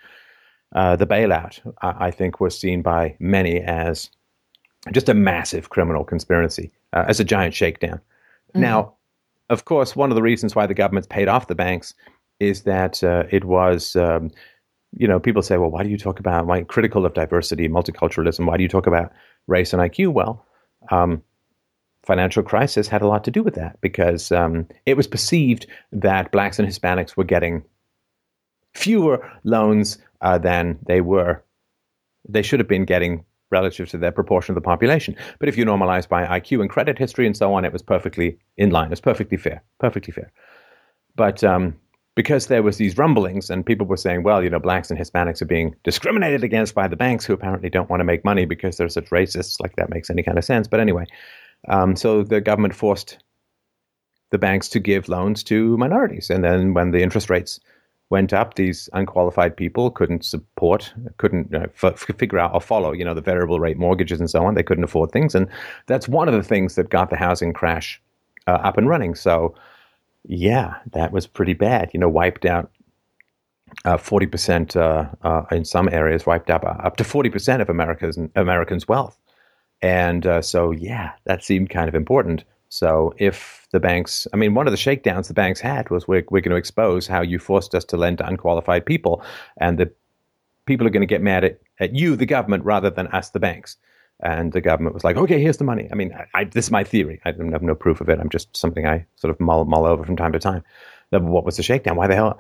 uh, 0.75 0.95
the 0.95 1.07
bailout, 1.07 1.59
I, 1.81 2.07
I, 2.07 2.11
think, 2.11 2.39
was 2.39 2.57
seen 2.57 2.83
by 2.83 3.15
many 3.19 3.59
as 3.59 4.09
just 4.91 5.09
a 5.09 5.13
massive 5.15 5.69
criminal 5.69 6.03
conspiracy, 6.03 6.71
uh, 6.93 7.05
as 7.07 7.19
a 7.19 7.23
giant 7.23 7.55
shakedown. 7.55 7.97
Mm-hmm. 8.49 8.61
Now, 8.61 8.93
of 9.49 9.65
course, 9.65 9.95
one 9.95 10.11
of 10.11 10.15
the 10.15 10.21
reasons 10.21 10.55
why 10.55 10.67
the 10.67 10.73
government's 10.73 11.07
paid 11.07 11.27
off 11.27 11.47
the 11.47 11.55
banks 11.55 11.93
is 12.39 12.63
that 12.63 13.03
uh, 13.03 13.23
it 13.31 13.45
was, 13.45 13.95
um, 13.95 14.31
you 14.97 15.07
know, 15.07 15.19
people 15.19 15.41
say, 15.41 15.57
well, 15.57 15.71
why 15.71 15.83
do 15.83 15.89
you 15.89 15.97
talk 15.97 16.19
about, 16.19 16.47
why 16.47 16.63
critical 16.63 17.05
of 17.05 17.13
diversity, 17.13 17.67
multiculturalism? 17.69 18.45
Why 18.45 18.57
do 18.57 18.63
you 18.63 18.69
talk 18.69 18.87
about 18.87 19.11
race 19.47 19.73
and 19.73 19.81
IQ? 19.81 20.13
Well, 20.13 20.45
um, 20.89 21.23
financial 22.03 22.43
crisis 22.43 22.87
had 22.87 23.01
a 23.01 23.07
lot 23.07 23.23
to 23.23 23.31
do 23.31 23.43
with 23.43 23.55
that 23.55 23.79
because 23.81 24.31
um, 24.31 24.67
it 24.85 24.97
was 24.97 25.07
perceived 25.07 25.67
that 25.91 26.31
blacks 26.31 26.59
and 26.59 26.67
Hispanics 26.67 27.15
were 27.15 27.23
getting 27.23 27.63
fewer 28.73 29.29
loans 29.43 29.97
uh, 30.21 30.37
than 30.37 30.79
they 30.87 31.01
were, 31.01 31.43
they 32.27 32.41
should 32.41 32.59
have 32.59 32.67
been 32.67 32.85
getting 32.85 33.23
relative 33.49 33.89
to 33.89 33.97
their 33.97 34.11
proportion 34.11 34.53
of 34.53 34.55
the 34.55 34.65
population. 34.65 35.15
But 35.39 35.49
if 35.49 35.57
you 35.57 35.65
normalize 35.65 36.07
by 36.07 36.25
IQ 36.39 36.61
and 36.61 36.69
credit 36.69 36.97
history 36.97 37.27
and 37.27 37.35
so 37.35 37.53
on, 37.53 37.65
it 37.65 37.73
was 37.73 37.81
perfectly 37.81 38.37
in 38.57 38.69
line. 38.71 38.87
It 38.87 38.91
was 38.91 39.01
perfectly 39.01 39.37
fair, 39.37 39.61
perfectly 39.79 40.13
fair. 40.13 40.31
But 41.15 41.43
um, 41.43 41.75
because 42.21 42.45
there 42.45 42.61
was 42.61 42.77
these 42.77 42.99
rumblings 42.99 43.49
and 43.49 43.65
people 43.65 43.87
were 43.87 43.97
saying, 43.97 44.21
well, 44.21 44.43
you 44.43 44.49
know, 44.51 44.59
blacks 44.59 44.91
and 44.91 44.99
Hispanics 44.99 45.41
are 45.41 45.45
being 45.45 45.75
discriminated 45.83 46.43
against 46.43 46.75
by 46.75 46.87
the 46.87 46.95
banks 46.95 47.25
who 47.25 47.33
apparently 47.33 47.67
don't 47.67 47.89
want 47.89 47.99
to 47.99 48.03
make 48.03 48.23
money 48.23 48.45
because 48.45 48.77
they're 48.77 48.89
such 48.89 49.09
racists, 49.09 49.59
like 49.59 49.75
that 49.77 49.89
makes 49.89 50.07
any 50.07 50.21
kind 50.21 50.37
of 50.37 50.45
sense. 50.45 50.67
But 50.67 50.81
anyway, 50.81 51.07
um, 51.67 51.95
so 51.95 52.21
the 52.21 52.39
government 52.39 52.75
forced 52.75 53.17
the 54.29 54.37
banks 54.37 54.69
to 54.69 54.79
give 54.79 55.09
loans 55.09 55.43
to 55.45 55.75
minorities. 55.77 56.29
And 56.29 56.43
then 56.43 56.75
when 56.75 56.91
the 56.91 57.01
interest 57.01 57.27
rates 57.31 57.59
went 58.11 58.33
up, 58.33 58.53
these 58.53 58.87
unqualified 58.93 59.57
people 59.57 59.89
couldn't 59.89 60.23
support, 60.23 60.93
couldn't 61.17 61.55
uh, 61.55 61.69
f- 61.81 61.97
figure 62.19 62.37
out 62.37 62.53
or 62.53 62.61
follow, 62.61 62.91
you 62.91 63.03
know, 63.03 63.15
the 63.15 63.21
variable 63.21 63.59
rate 63.59 63.79
mortgages 63.79 64.19
and 64.19 64.29
so 64.29 64.45
on. 64.45 64.53
They 64.53 64.61
couldn't 64.61 64.83
afford 64.83 65.11
things, 65.11 65.33
and 65.33 65.47
that's 65.87 66.07
one 66.07 66.27
of 66.27 66.35
the 66.35 66.43
things 66.43 66.75
that 66.75 66.91
got 66.91 67.09
the 67.09 67.17
housing 67.17 67.51
crash 67.51 67.99
uh, 68.45 68.59
up 68.61 68.77
and 68.77 68.87
running. 68.87 69.15
So, 69.15 69.55
yeah, 70.23 70.75
that 70.91 71.11
was 71.11 71.27
pretty 71.27 71.53
bad. 71.53 71.91
You 71.93 71.99
know, 71.99 72.09
wiped 72.09 72.45
out 72.45 72.71
uh, 73.85 73.97
forty 73.97 74.25
uh, 74.25 74.29
percent 74.29 74.75
uh, 74.75 75.09
in 75.51 75.65
some 75.65 75.89
areas, 75.91 76.25
wiped 76.25 76.49
up 76.49 76.63
uh, 76.63 76.77
up 76.83 76.97
to 76.97 77.03
forty 77.03 77.29
percent 77.29 77.61
of 77.61 77.69
America's 77.69 78.17
Americans' 78.35 78.87
wealth, 78.87 79.17
and 79.81 80.27
so 80.41 80.71
yeah, 80.71 81.11
that 81.25 81.43
seemed 81.43 81.69
kind 81.69 81.89
of 81.89 81.95
important. 81.95 82.43
So 82.69 83.13
if 83.17 83.67
the 83.73 83.81
banks, 83.81 84.27
I 84.31 84.37
mean, 84.37 84.53
one 84.53 84.65
of 84.65 84.71
the 84.71 84.77
shakedowns 84.77 85.27
the 85.27 85.33
banks 85.33 85.59
had 85.59 85.89
was 85.89 86.07
we're, 86.07 86.23
we're 86.29 86.39
going 86.39 86.51
to 86.51 86.55
expose 86.55 87.05
how 87.05 87.21
you 87.21 87.37
forced 87.37 87.75
us 87.75 87.83
to 87.85 87.97
lend 87.97 88.19
to 88.19 88.27
unqualified 88.27 88.85
people, 88.85 89.21
and 89.57 89.77
the 89.77 89.91
people 90.65 90.87
are 90.87 90.91
going 90.91 91.01
to 91.01 91.07
get 91.07 91.21
mad 91.21 91.43
at, 91.43 91.59
at 91.81 91.93
you, 91.93 92.15
the 92.15 92.25
government, 92.25 92.63
rather 92.63 92.89
than 92.89 93.07
us, 93.07 93.31
the 93.31 93.41
banks. 93.41 93.75
And 94.21 94.53
the 94.53 94.61
government 94.61 94.93
was 94.93 95.03
like, 95.03 95.17
okay, 95.17 95.41
here's 95.41 95.57
the 95.57 95.63
money. 95.63 95.87
I 95.91 95.95
mean, 95.95 96.13
I, 96.13 96.41
I, 96.41 96.43
this 96.43 96.65
is 96.65 96.71
my 96.71 96.83
theory. 96.83 97.19
I 97.25 97.29
have 97.31 97.61
no 97.63 97.75
proof 97.75 98.01
of 98.01 98.09
it. 98.09 98.19
I'm 98.19 98.29
just 98.29 98.55
something 98.55 98.85
I 98.85 99.05
sort 99.15 99.31
of 99.31 99.39
mull, 99.39 99.65
mull 99.65 99.85
over 99.85 100.03
from 100.03 100.15
time 100.15 100.31
to 100.33 100.39
time. 100.39 100.63
What 101.09 101.43
was 101.43 101.57
the 101.57 101.63
shakedown? 101.63 101.95
Why 101.97 102.07
the 102.07 102.15
hell? 102.15 102.39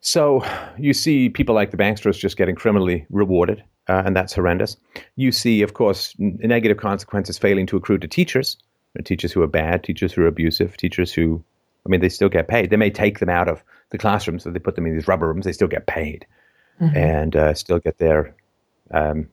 So 0.00 0.44
you 0.78 0.92
see 0.92 1.28
people 1.28 1.54
like 1.54 1.70
the 1.70 1.76
banksters 1.76 2.18
just 2.18 2.36
getting 2.36 2.54
criminally 2.54 3.06
rewarded, 3.10 3.62
uh, 3.88 4.02
and 4.04 4.14
that's 4.14 4.34
horrendous. 4.34 4.76
You 5.16 5.32
see, 5.32 5.62
of 5.62 5.74
course, 5.74 6.14
negative 6.18 6.76
consequences 6.76 7.36
failing 7.38 7.66
to 7.66 7.76
accrue 7.76 7.98
to 7.98 8.08
teachers 8.08 8.56
teachers 9.04 9.32
who 9.32 9.42
are 9.42 9.46
bad, 9.46 9.84
teachers 9.84 10.12
who 10.12 10.22
are 10.22 10.26
abusive, 10.26 10.76
teachers 10.76 11.12
who, 11.12 11.42
I 11.86 11.88
mean, 11.88 12.00
they 12.00 12.08
still 12.08 12.28
get 12.28 12.48
paid. 12.48 12.70
They 12.70 12.76
may 12.76 12.90
take 12.90 13.20
them 13.20 13.28
out 13.28 13.48
of 13.48 13.62
the 13.90 13.98
classrooms, 13.98 14.44
so 14.44 14.50
they 14.50 14.58
put 14.58 14.74
them 14.74 14.86
in 14.86 14.94
these 14.94 15.08
rubber 15.08 15.28
rooms. 15.28 15.44
They 15.44 15.52
still 15.52 15.68
get 15.68 15.86
paid 15.86 16.26
mm-hmm. 16.80 16.96
and 16.96 17.36
uh, 17.36 17.54
still 17.54 17.78
get 17.78 17.98
their 17.98 18.34
um, 18.90 19.28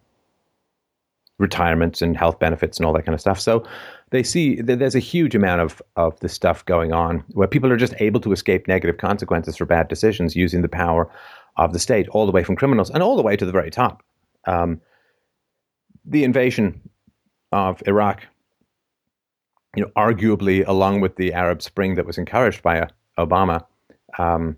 retirements 1.40 2.02
and 2.02 2.18
health 2.18 2.40
benefits 2.40 2.78
and 2.78 2.86
all 2.86 2.94
that 2.94 3.06
kind 3.06 3.14
of 3.14 3.22
stuff. 3.22 3.40
So 3.40 3.64
they 4.10 4.24
see 4.24 4.62
that 4.62 4.80
there's 4.80 4.96
a 4.96 5.00
huge 5.00 5.36
amount 5.36 5.62
of, 5.62 5.82
of 5.96 6.20
this 6.20 6.34
stuff 6.34 6.66
going 6.66 6.94
on 6.94 7.24
where 7.30 7.48
people 7.48 7.72
are 7.72 7.78
just 7.78 7.94
able 8.00 8.20
to 8.22 8.32
escape 8.32 8.68
negative 8.68 8.98
consequences 8.98 9.58
for 9.58 9.66
bad 9.66 9.88
decisions 9.88 10.36
using 10.36 10.62
the 10.62 10.70
power 10.70 11.10
of 11.58 11.74
the 11.74 11.80
state, 11.80 12.08
all 12.10 12.26
the 12.26 12.32
way 12.32 12.44
from 12.44 12.56
criminals 12.56 12.90
and 12.90 13.04
all 13.04 13.16
the 13.16 13.22
way 13.22 13.36
to 13.36 13.46
the 13.46 13.52
very 13.52 13.70
top. 13.70 14.04
Um, 14.46 14.82
the 16.06 16.24
invasion 16.24 16.90
of 17.52 17.84
Iraq 17.86 18.24
you 19.76 19.84
know, 19.84 19.92
arguably, 19.96 20.68
along 20.68 21.02
with 21.02 21.18
the 21.18 21.34
Arab 21.34 21.62
Spring 21.62 21.96
that 21.96 22.06
was 22.06 22.18
encouraged 22.18 22.64
by 22.64 22.82
uh, 22.82 22.88
Obama, 23.20 23.64
um, 24.18 24.58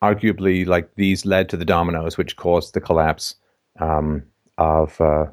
arguably, 0.00 0.64
like 0.64 0.94
these 0.94 1.26
led 1.26 1.48
to 1.48 1.56
the 1.56 1.64
dominoes, 1.64 2.16
which 2.16 2.36
caused 2.36 2.72
the 2.72 2.80
collapse 2.80 3.34
um, 3.80 4.22
of 4.58 5.00
uh, 5.00 5.26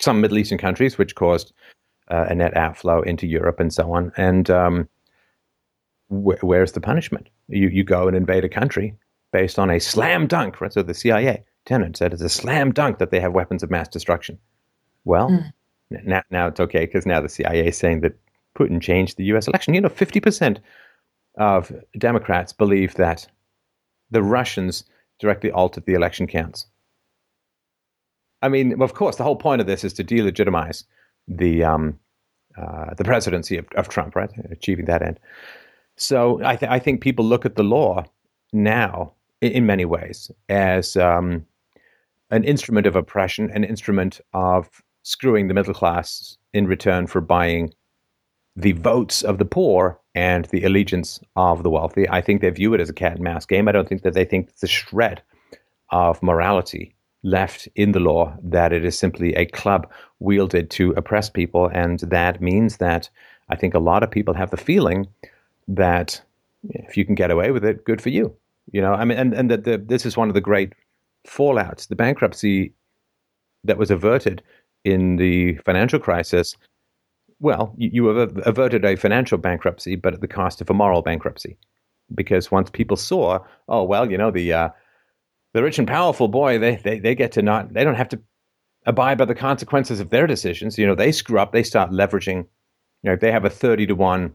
some 0.00 0.20
Middle 0.20 0.38
Eastern 0.38 0.58
countries, 0.58 0.98
which 0.98 1.14
caused 1.14 1.52
uh, 2.08 2.26
a 2.28 2.34
net 2.34 2.56
outflow 2.56 3.02
into 3.02 3.26
Europe 3.26 3.60
and 3.60 3.72
so 3.72 3.92
on. 3.92 4.12
And 4.16 4.50
um, 4.50 4.88
wh- 6.08 6.42
where's 6.42 6.72
the 6.72 6.80
punishment? 6.80 7.28
You 7.48 7.68
you 7.68 7.84
go 7.84 8.08
and 8.08 8.16
invade 8.16 8.44
a 8.44 8.48
country 8.48 8.94
based 9.32 9.58
on 9.58 9.70
a 9.70 9.78
slam 9.78 10.26
dunk, 10.26 10.60
right? 10.60 10.72
So 10.72 10.82
the 10.82 10.94
CIA 10.94 11.44
Tenet 11.66 11.96
said 11.96 12.12
it's 12.12 12.22
a 12.22 12.28
slam 12.28 12.72
dunk 12.72 12.98
that 12.98 13.10
they 13.10 13.20
have 13.20 13.32
weapons 13.32 13.62
of 13.62 13.70
mass 13.70 13.88
destruction. 13.88 14.38
Well, 15.04 15.28
mm. 15.28 15.52
now, 15.90 16.22
now 16.30 16.46
it's 16.46 16.60
okay 16.60 16.86
because 16.86 17.06
now 17.06 17.20
the 17.20 17.28
CIA 17.28 17.68
is 17.68 17.76
saying 17.76 18.00
that 18.00 18.18
Putin 18.58 18.80
changed 18.80 19.16
the 19.16 19.24
US 19.24 19.46
election. 19.46 19.74
You 19.74 19.80
know, 19.80 19.88
50% 19.88 20.58
of 21.36 21.72
Democrats 21.96 22.52
believe 22.52 22.94
that 22.94 23.26
the 24.10 24.22
Russians 24.22 24.84
directly 25.18 25.50
altered 25.50 25.84
the 25.86 25.94
election 25.94 26.26
counts. 26.26 26.66
I 28.42 28.48
mean, 28.48 28.80
of 28.80 28.94
course, 28.94 29.16
the 29.16 29.24
whole 29.24 29.36
point 29.36 29.60
of 29.60 29.66
this 29.66 29.84
is 29.84 29.92
to 29.94 30.04
delegitimize 30.04 30.84
the 31.26 31.64
um, 31.64 31.98
uh, 32.56 32.94
the 32.94 33.04
presidency 33.04 33.56
of, 33.56 33.66
of, 33.76 33.88
Trump, 33.88 34.16
right? 34.16 34.30
Achieving 34.50 34.86
that 34.86 35.02
end. 35.02 35.20
So 35.96 36.40
I, 36.44 36.56
th- 36.56 36.70
I, 36.70 36.80
think 36.80 37.00
people 37.00 37.24
look 37.24 37.46
at 37.46 37.54
the 37.54 37.62
law 37.62 38.04
now 38.52 39.12
in, 39.40 39.52
in 39.52 39.66
many 39.66 39.84
ways 39.84 40.30
as 40.48 40.96
um, 40.96 41.46
an 42.30 42.42
instrument 42.42 42.86
of 42.86 42.96
oppression, 42.96 43.50
an 43.52 43.62
instrument 43.62 44.20
of 44.32 44.82
screwing 45.02 45.46
the 45.46 45.54
middle 45.54 45.74
class 45.74 46.36
in 46.52 46.66
return 46.66 47.06
for 47.06 47.20
buying 47.20 47.72
the 48.56 48.72
votes 48.72 49.22
of 49.22 49.38
the 49.38 49.44
poor 49.44 50.00
and 50.14 50.46
the 50.46 50.64
allegiance 50.64 51.20
of 51.36 51.62
the 51.62 51.70
wealthy. 51.70 52.08
I 52.08 52.20
think 52.20 52.40
they 52.40 52.50
view 52.50 52.74
it 52.74 52.80
as 52.80 52.90
a 52.90 52.94
cat 52.94 53.14
and 53.14 53.22
mouse 53.22 53.46
game. 53.46 53.68
I 53.68 53.72
don't 53.72 53.88
think 53.88 54.02
that 54.02 54.14
they 54.14 54.24
think 54.24 54.48
it's 54.48 54.64
a 54.64 54.68
shred 54.68 55.22
of 55.90 56.22
morality 56.22 56.96
left 57.22 57.68
in 57.74 57.92
the 57.92 58.00
law 58.00 58.36
that 58.42 58.72
it 58.72 58.84
is 58.84 58.98
simply 58.98 59.34
a 59.34 59.46
club 59.46 59.90
wielded 60.20 60.70
to 60.70 60.92
oppress 60.92 61.28
people. 61.28 61.68
And 61.72 62.00
that 62.00 62.40
means 62.40 62.76
that 62.76 63.10
I 63.48 63.56
think 63.56 63.74
a 63.74 63.80
lot 63.80 64.02
of 64.02 64.10
people 64.10 64.34
have 64.34 64.50
the 64.50 64.56
feeling 64.56 65.08
that 65.66 66.20
if 66.70 66.96
you 66.96 67.04
can 67.04 67.14
get 67.14 67.30
away 67.30 67.50
with 67.50 67.64
it, 67.64 67.84
good 67.84 68.00
for 68.00 68.08
you. 68.08 68.34
You 68.72 68.82
know, 68.82 68.92
I 68.92 69.04
mean, 69.04 69.18
and, 69.18 69.34
and 69.34 69.50
that 69.50 69.88
this 69.88 70.04
is 70.04 70.16
one 70.16 70.28
of 70.28 70.34
the 70.34 70.40
great 70.40 70.74
fallouts. 71.26 71.88
The 71.88 71.96
bankruptcy 71.96 72.72
that 73.64 73.78
was 73.78 73.90
averted 73.90 74.42
in 74.84 75.16
the 75.16 75.56
financial 75.58 75.98
crisis, 75.98 76.56
well, 77.40 77.72
you, 77.76 77.90
you 77.92 78.08
averted 78.08 78.84
a 78.84 78.96
financial 78.96 79.38
bankruptcy, 79.38 79.96
but 79.96 80.14
at 80.14 80.20
the 80.20 80.28
cost 80.28 80.60
of 80.60 80.70
a 80.70 80.74
moral 80.74 81.02
bankruptcy. 81.02 81.56
Because 82.14 82.50
once 82.50 82.70
people 82.70 82.96
saw, 82.96 83.38
oh, 83.68 83.82
well, 83.82 84.10
you 84.10 84.16
know, 84.16 84.30
the, 84.30 84.52
uh, 84.52 84.68
the 85.54 85.62
rich 85.62 85.78
and 85.78 85.88
powerful, 85.88 86.28
boy, 86.28 86.58
they, 86.58 86.76
they, 86.76 86.98
they 86.98 87.14
get 87.14 87.32
to 87.32 87.42
not, 87.42 87.72
they 87.72 87.84
don't 87.84 87.94
have 87.94 88.08
to 88.10 88.20
abide 88.86 89.18
by 89.18 89.24
the 89.24 89.34
consequences 89.34 90.00
of 90.00 90.10
their 90.10 90.26
decisions. 90.26 90.78
You 90.78 90.86
know, 90.86 90.94
they 90.94 91.12
screw 91.12 91.38
up, 91.38 91.52
they 91.52 91.62
start 91.62 91.90
leveraging, 91.90 92.46
you 93.02 93.10
know, 93.10 93.16
they 93.16 93.32
have 93.32 93.44
a 93.44 93.50
30 93.50 93.86
to 93.86 93.94
1 93.94 94.34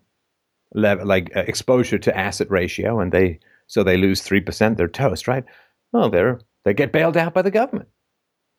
level, 0.74 1.06
like 1.06 1.36
uh, 1.36 1.42
exposure 1.42 2.00
to 2.00 2.18
asset 2.18 2.50
ratio 2.50 3.00
and 3.00 3.12
they, 3.12 3.40
so 3.68 3.84
they 3.84 3.98
lose 3.98 4.22
3%, 4.22 4.78
they're 4.78 4.88
toast, 4.88 5.28
right? 5.28 5.44
Well, 5.92 6.10
they're, 6.10 6.40
they 6.66 6.74
get 6.74 6.92
bailed 6.92 7.18
out 7.18 7.34
by 7.34 7.42
the 7.42 7.52
government 7.52 7.90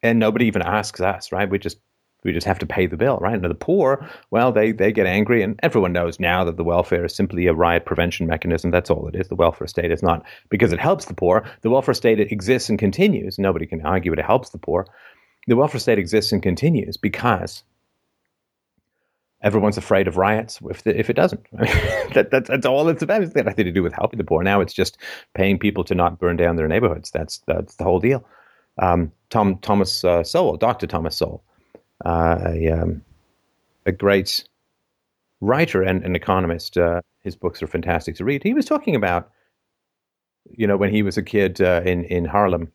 and 0.03 0.19
nobody 0.19 0.47
even 0.47 0.62
asks 0.62 1.01
us, 1.01 1.33
right? 1.33 1.49
We 1.49 1.59
just 1.59 1.79
we 2.24 2.32
just 2.32 2.46
have 2.46 2.58
to 2.58 2.66
pay 2.66 2.87
the 2.87 2.96
bill, 2.96 3.18
right? 3.18 3.34
And 3.34 3.44
the 3.44 3.54
poor, 3.54 4.08
well, 4.30 4.50
they 4.50 4.72
they 4.72 4.92
get 4.92 5.06
angry, 5.06 5.42
and 5.42 5.58
everyone 5.62 5.92
knows 5.92 6.18
now 6.18 6.44
that 6.44 6.56
the 6.56 6.64
welfare 6.64 7.04
is 7.04 7.14
simply 7.14 7.46
a 7.46 7.54
riot 7.54 7.84
prevention 7.84 8.26
mechanism. 8.26 8.70
That's 8.70 8.90
all 8.90 9.06
it 9.08 9.14
is. 9.14 9.28
The 9.28 9.34
welfare 9.34 9.66
state 9.66 9.92
is 9.92 10.02
not 10.02 10.24
because 10.48 10.72
it 10.72 10.80
helps 10.80 11.04
the 11.04 11.14
poor. 11.14 11.44
The 11.62 11.70
welfare 11.70 11.94
state 11.94 12.20
exists 12.20 12.68
and 12.68 12.78
continues. 12.78 13.38
Nobody 13.38 13.66
can 13.66 13.84
argue 13.84 14.12
it 14.12 14.18
helps 14.18 14.50
the 14.50 14.58
poor. 14.58 14.87
The 15.46 15.56
welfare 15.56 15.80
state 15.80 15.98
exists 15.98 16.32
and 16.32 16.42
continues 16.42 16.96
because 16.96 17.62
everyone's 19.42 19.76
afraid 19.76 20.08
of 20.08 20.16
riots 20.16 20.58
if, 20.70 20.82
the, 20.84 20.98
if 20.98 21.10
it 21.10 21.16
doesn't. 21.16 21.46
that, 22.14 22.30
that, 22.30 22.46
that's 22.46 22.64
all 22.64 22.88
it's 22.88 23.02
about. 23.02 23.22
It's 23.22 23.34
got 23.34 23.44
nothing 23.44 23.66
to 23.66 23.72
do 23.72 23.82
with 23.82 23.92
helping 23.92 24.16
the 24.16 24.24
poor. 24.24 24.42
Now 24.42 24.62
it's 24.62 24.72
just 24.72 24.96
paying 25.34 25.58
people 25.58 25.84
to 25.84 25.94
not 25.94 26.18
burn 26.18 26.37
down 26.37 26.56
their 26.56 26.68
neighborhoods. 26.68 27.10
That's 27.10 27.42
that's 27.46 27.76
the 27.76 27.84
whole 27.84 28.00
deal 28.00 28.24
um, 28.78 29.12
Tom 29.30 29.58
Thomas 29.58 30.04
uh, 30.04 30.22
Sowell, 30.24 30.56
Dr. 30.56 30.87
Thomas 30.87 31.16
Sowell, 31.16 31.42
uh, 32.04 32.38
a, 32.46 32.70
um, 32.70 33.02
a 33.87 33.92
great 33.92 34.44
writer 35.40 35.83
and 35.83 36.04
an 36.04 36.16
economist. 36.16 36.76
Uh, 36.76 37.00
his 37.22 37.37
books 37.37 37.62
are 37.62 37.66
fantastic 37.66 38.16
to 38.16 38.24
read. 38.24 38.42
He 38.42 38.54
was 38.54 38.66
talking 38.66 38.94
about, 38.94 39.30
you 40.50 40.66
know, 40.66 40.76
when 40.76 40.90
he 40.90 41.02
was 41.02 41.16
a 41.16 41.22
kid 41.22 41.61
uh, 41.61 41.83
in 41.85 42.04
in 42.04 42.24
Harlem, 42.24 42.70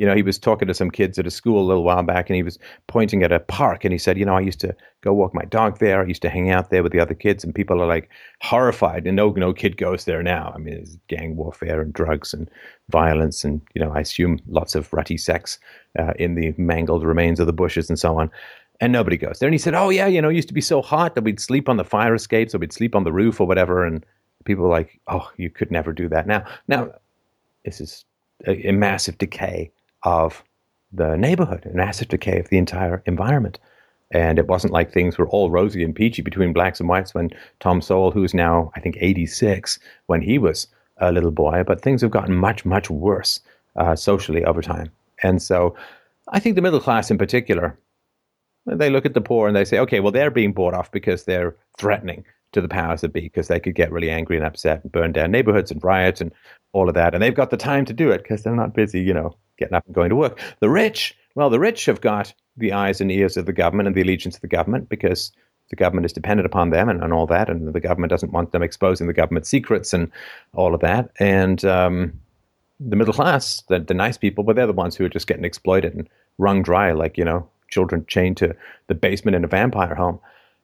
you 0.00 0.06
know, 0.06 0.14
he 0.14 0.22
was 0.22 0.38
talking 0.38 0.66
to 0.66 0.72
some 0.72 0.90
kids 0.90 1.18
at 1.18 1.26
a 1.26 1.30
school 1.30 1.60
a 1.60 1.68
little 1.68 1.84
while 1.84 2.02
back 2.02 2.30
and 2.30 2.34
he 2.34 2.42
was 2.42 2.58
pointing 2.86 3.22
at 3.22 3.30
a 3.30 3.38
park 3.38 3.84
and 3.84 3.92
he 3.92 3.98
said, 3.98 4.16
you 4.16 4.24
know, 4.24 4.34
I 4.34 4.40
used 4.40 4.58
to 4.60 4.74
go 5.02 5.12
walk 5.12 5.34
my 5.34 5.44
dog 5.44 5.78
there. 5.78 6.00
I 6.00 6.06
used 6.06 6.22
to 6.22 6.30
hang 6.30 6.48
out 6.48 6.70
there 6.70 6.82
with 6.82 6.92
the 6.92 7.00
other 7.00 7.12
kids 7.12 7.44
and 7.44 7.54
people 7.54 7.82
are 7.82 7.86
like 7.86 8.08
horrified 8.40 9.06
and 9.06 9.14
no, 9.14 9.28
no 9.32 9.52
kid 9.52 9.76
goes 9.76 10.06
there 10.06 10.22
now. 10.22 10.52
I 10.54 10.58
mean, 10.58 10.72
there's 10.72 10.96
gang 11.08 11.36
warfare 11.36 11.82
and 11.82 11.92
drugs 11.92 12.32
and 12.32 12.50
violence 12.88 13.44
and, 13.44 13.60
you 13.74 13.84
know, 13.84 13.92
I 13.92 14.00
assume 14.00 14.40
lots 14.48 14.74
of 14.74 14.90
rutty 14.90 15.18
sex 15.18 15.58
uh, 15.98 16.14
in 16.18 16.34
the 16.34 16.54
mangled 16.56 17.04
remains 17.04 17.38
of 17.38 17.46
the 17.46 17.52
bushes 17.52 17.90
and 17.90 17.98
so 17.98 18.18
on. 18.18 18.30
And 18.80 18.94
nobody 18.94 19.18
goes 19.18 19.38
there. 19.38 19.48
And 19.48 19.54
he 19.54 19.58
said, 19.58 19.74
oh, 19.74 19.90
yeah, 19.90 20.06
you 20.06 20.22
know, 20.22 20.30
it 20.30 20.36
used 20.36 20.48
to 20.48 20.54
be 20.54 20.62
so 20.62 20.80
hot 20.80 21.14
that 21.14 21.24
we'd 21.24 21.38
sleep 21.38 21.68
on 21.68 21.76
the 21.76 21.84
fire 21.84 22.14
escapes 22.14 22.54
or 22.54 22.58
we'd 22.58 22.72
sleep 22.72 22.94
on 22.94 23.04
the 23.04 23.12
roof 23.12 23.38
or 23.38 23.46
whatever. 23.46 23.84
And 23.84 24.06
people 24.46 24.64
were 24.64 24.70
like, 24.70 24.98
oh, 25.08 25.30
you 25.36 25.50
could 25.50 25.70
never 25.70 25.92
do 25.92 26.08
that 26.08 26.26
now. 26.26 26.46
Now, 26.68 26.90
this 27.66 27.82
is 27.82 28.06
a, 28.46 28.68
a 28.68 28.72
massive 28.72 29.18
decay 29.18 29.70
of 30.02 30.42
the 30.92 31.16
neighborhood, 31.16 31.64
an 31.66 31.80
acid 31.80 32.08
decay 32.08 32.38
of 32.38 32.48
the 32.48 32.58
entire 32.58 33.02
environment. 33.06 33.58
And 34.12 34.38
it 34.38 34.48
wasn't 34.48 34.72
like 34.72 34.90
things 34.90 35.18
were 35.18 35.28
all 35.28 35.50
rosy 35.50 35.84
and 35.84 35.94
peachy 35.94 36.20
between 36.22 36.52
blacks 36.52 36.80
and 36.80 36.88
whites 36.88 37.14
when 37.14 37.30
Tom 37.60 37.80
Sowell, 37.80 38.10
who's 38.10 38.34
now, 38.34 38.72
I 38.74 38.80
think, 38.80 38.96
86, 39.00 39.78
when 40.06 40.20
he 40.20 40.36
was 40.38 40.66
a 40.96 41.12
little 41.12 41.30
boy, 41.30 41.62
but 41.64 41.80
things 41.80 42.02
have 42.02 42.10
gotten 42.10 42.34
much, 42.34 42.64
much 42.64 42.90
worse 42.90 43.40
uh, 43.76 43.94
socially 43.94 44.44
over 44.44 44.62
time. 44.62 44.90
And 45.22 45.40
so 45.40 45.76
I 46.28 46.40
think 46.40 46.56
the 46.56 46.62
middle 46.62 46.80
class 46.80 47.10
in 47.10 47.18
particular, 47.18 47.78
they 48.66 48.90
look 48.90 49.06
at 49.06 49.14
the 49.14 49.20
poor 49.20 49.46
and 49.46 49.56
they 49.56 49.64
say, 49.64 49.78
okay, 49.78 50.00
well, 50.00 50.12
they're 50.12 50.30
being 50.30 50.52
bought 50.52 50.74
off 50.74 50.90
because 50.90 51.24
they're 51.24 51.56
threatening 51.78 52.24
to 52.52 52.60
the 52.60 52.68
powers 52.68 53.00
that 53.00 53.12
be 53.12 53.22
because 53.22 53.48
they 53.48 53.60
could 53.60 53.74
get 53.74 53.92
really 53.92 54.10
angry 54.10 54.36
and 54.36 54.44
upset 54.44 54.82
and 54.82 54.92
burn 54.92 55.12
down 55.12 55.30
neighborhoods 55.30 55.70
and 55.70 55.82
riot 55.82 56.20
and 56.20 56.32
all 56.72 56.88
of 56.88 56.94
that. 56.94 57.14
And 57.14 57.22
they've 57.22 57.34
got 57.34 57.50
the 57.50 57.56
time 57.56 57.84
to 57.86 57.92
do 57.92 58.10
it 58.10 58.22
because 58.22 58.42
they're 58.42 58.54
not 58.54 58.74
busy, 58.74 59.00
you 59.00 59.14
know, 59.14 59.36
getting 59.58 59.74
up 59.74 59.86
and 59.86 59.94
going 59.94 60.10
to 60.10 60.16
work. 60.16 60.40
The 60.60 60.70
rich, 60.70 61.16
well, 61.34 61.50
the 61.50 61.60
rich 61.60 61.86
have 61.86 62.00
got 62.00 62.32
the 62.56 62.72
eyes 62.72 63.00
and 63.00 63.10
ears 63.10 63.36
of 63.36 63.46
the 63.46 63.52
government 63.52 63.86
and 63.86 63.96
the 63.96 64.02
allegiance 64.02 64.36
of 64.36 64.42
the 64.42 64.48
government 64.48 64.88
because 64.88 65.32
the 65.70 65.76
government 65.76 66.06
is 66.06 66.12
dependent 66.12 66.46
upon 66.46 66.70
them 66.70 66.88
and, 66.88 67.02
and 67.02 67.12
all 67.12 67.26
that. 67.26 67.48
And 67.48 67.72
the 67.72 67.80
government 67.80 68.10
doesn't 68.10 68.32
want 68.32 68.52
them 68.52 68.62
exposing 68.62 69.06
the 69.06 69.12
government 69.12 69.46
secrets 69.46 69.92
and 69.92 70.10
all 70.54 70.74
of 70.74 70.80
that. 70.80 71.10
And 71.20 71.64
um, 71.64 72.12
the 72.80 72.96
middle 72.96 73.14
class, 73.14 73.62
the, 73.68 73.78
the 73.78 73.94
nice 73.94 74.18
people, 74.18 74.42
but 74.42 74.56
they're 74.56 74.66
the 74.66 74.72
ones 74.72 74.96
who 74.96 75.04
are 75.04 75.10
just 75.10 75.26
getting 75.26 75.44
exploited 75.44 75.94
and 75.94 76.08
wrung 76.38 76.62
dry, 76.62 76.92
like, 76.92 77.16
you 77.16 77.24
know, 77.24 77.48
children 77.68 78.04
chained 78.08 78.36
to 78.38 78.54
the 78.88 78.94
basement 78.94 79.36
in 79.36 79.44
a 79.44 79.48
vampire 79.48 79.94
home. 79.94 80.18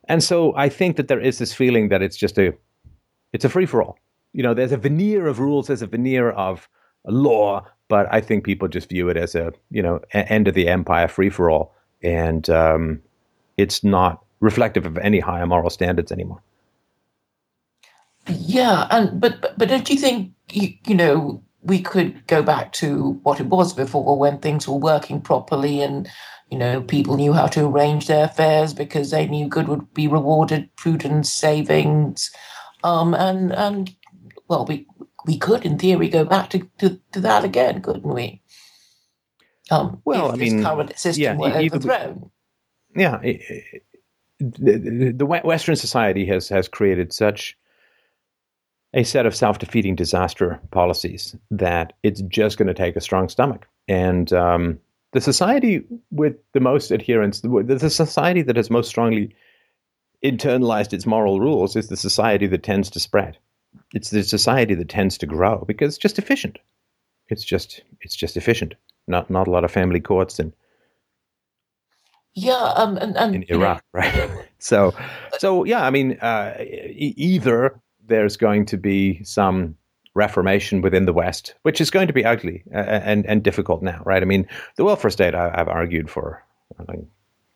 And 0.08 0.22
so 0.22 0.54
I 0.56 0.68
think 0.68 0.96
that 0.96 1.08
there 1.08 1.20
is 1.20 1.38
this 1.38 1.52
feeling 1.52 1.88
that 1.88 2.02
it's 2.02 2.16
just 2.16 2.38
a, 2.38 2.54
it's 3.32 3.44
a 3.44 3.48
free 3.48 3.66
for 3.66 3.82
all. 3.82 3.98
You 4.32 4.42
know, 4.42 4.54
there's 4.54 4.72
a 4.72 4.76
veneer 4.76 5.26
of 5.26 5.40
rules, 5.40 5.66
there's 5.66 5.82
a 5.82 5.86
veneer 5.86 6.30
of 6.30 6.68
law, 7.06 7.66
but 7.88 8.06
I 8.12 8.20
think 8.20 8.44
people 8.44 8.68
just 8.68 8.88
view 8.88 9.08
it 9.08 9.16
as 9.16 9.34
a, 9.34 9.52
you 9.70 9.82
know, 9.82 10.00
end 10.12 10.48
of 10.48 10.54
the 10.54 10.68
empire 10.68 11.08
free 11.08 11.30
for 11.30 11.50
all, 11.50 11.74
and 12.02 12.48
um, 12.50 13.00
it's 13.56 13.82
not 13.82 14.24
reflective 14.40 14.86
of 14.86 14.98
any 14.98 15.20
higher 15.20 15.46
moral 15.46 15.70
standards 15.70 16.12
anymore. 16.12 16.42
Yeah, 18.28 18.88
and 18.90 19.20
but 19.20 19.56
but 19.56 19.68
don't 19.68 19.88
you 19.88 19.96
think 19.96 20.32
you, 20.50 20.74
you 20.86 20.94
know 20.94 21.42
we 21.66 21.80
could 21.80 22.26
go 22.26 22.42
back 22.42 22.72
to 22.72 23.12
what 23.22 23.40
it 23.40 23.46
was 23.46 23.74
before 23.74 24.18
when 24.18 24.38
things 24.38 24.66
were 24.66 24.76
working 24.76 25.20
properly 25.20 25.82
and 25.82 26.08
you 26.50 26.58
know, 26.58 26.80
people 26.80 27.16
knew 27.16 27.32
how 27.32 27.46
to 27.48 27.66
arrange 27.66 28.06
their 28.06 28.26
affairs 28.26 28.72
because 28.72 29.10
they 29.10 29.26
knew 29.26 29.48
good 29.48 29.66
would 29.66 29.92
be 29.94 30.06
rewarded, 30.06 30.74
prudence, 30.76 31.32
savings, 31.32 32.30
um, 32.84 33.14
and 33.14 33.52
and 33.52 33.94
well, 34.48 34.64
we 34.64 34.86
we 35.26 35.38
could, 35.38 35.64
in 35.64 35.76
theory, 35.76 36.08
go 36.08 36.24
back 36.24 36.50
to, 36.50 36.70
to, 36.78 37.00
to 37.12 37.20
that 37.20 37.44
again, 37.44 37.82
couldn't 37.82 38.14
we? 38.14 38.40
Um, 39.72 40.00
well, 40.04 40.30
I 40.30 40.36
mean, 40.36 40.62
current 40.62 40.96
system 40.96 41.22
yeah, 41.22 41.36
were 41.36 41.48
overthrown. 41.48 42.30
Yeah, 42.94 43.20
it, 43.22 43.82
the, 44.38 45.12
the 45.16 45.26
Western 45.26 45.74
society 45.74 46.24
has 46.26 46.48
has 46.48 46.68
created 46.68 47.12
such 47.12 47.56
a 48.94 49.04
set 49.04 49.26
of 49.26 49.34
self 49.34 49.58
defeating 49.58 49.94
disaster 49.94 50.60
policies 50.70 51.36
that 51.50 51.92
it's 52.02 52.22
just 52.22 52.58
going 52.58 52.68
to 52.68 52.74
take 52.74 52.96
a 52.96 53.00
strong 53.00 53.28
stomach, 53.28 53.66
and 53.88 54.32
um, 54.32 54.78
the 55.12 55.20
society 55.20 55.84
with 56.10 56.36
the 56.52 56.60
most 56.60 56.90
adherence, 56.90 57.40
the, 57.40 57.62
the 57.66 57.90
society 57.90 58.42
that 58.42 58.56
has 58.56 58.70
most 58.70 58.88
strongly 58.88 59.34
internalized 60.24 60.92
its 60.92 61.06
moral 61.06 61.40
rules, 61.40 61.76
is 61.76 61.88
the 61.88 61.96
society 61.96 62.46
that 62.46 62.62
tends 62.62 62.90
to 62.90 63.00
spread. 63.00 63.38
It's 63.94 64.10
the 64.10 64.22
society 64.22 64.74
that 64.74 64.88
tends 64.88 65.18
to 65.18 65.26
grow 65.26 65.64
because 65.66 65.94
it's 65.94 66.02
just 66.02 66.18
efficient. 66.18 66.58
It's 67.28 67.44
just 67.44 67.82
it's 68.00 68.16
just 68.16 68.36
efficient. 68.36 68.74
Not 69.08 69.30
not 69.30 69.48
a 69.48 69.50
lot 69.50 69.64
of 69.64 69.70
family 69.70 70.00
courts 70.00 70.38
and 70.38 70.52
yeah, 72.36 72.74
um, 72.76 72.98
and, 72.98 73.16
and 73.16 73.34
in 73.34 73.44
Iraq, 73.48 73.82
know. 73.94 74.00
right? 74.00 74.30
so, 74.58 74.94
so 75.38 75.64
yeah, 75.64 75.86
I 75.86 75.88
mean, 75.88 76.18
uh, 76.20 76.54
e- 76.60 77.14
either 77.16 77.80
there's 78.06 78.36
going 78.36 78.66
to 78.66 78.76
be 78.76 79.22
some 79.24 79.76
reformation 80.14 80.80
within 80.80 81.04
the 81.04 81.12
West, 81.12 81.54
which 81.62 81.80
is 81.80 81.90
going 81.90 82.06
to 82.06 82.12
be 82.12 82.24
ugly 82.24 82.64
and, 82.72 83.26
and 83.26 83.42
difficult 83.42 83.82
now, 83.82 84.02
right? 84.04 84.22
I 84.22 84.26
mean, 84.26 84.48
the 84.76 84.84
welfare 84.84 85.10
state, 85.10 85.34
I, 85.34 85.50
have 85.56 85.68
argued 85.68 86.10
for 86.10 86.42
like 86.88 87.00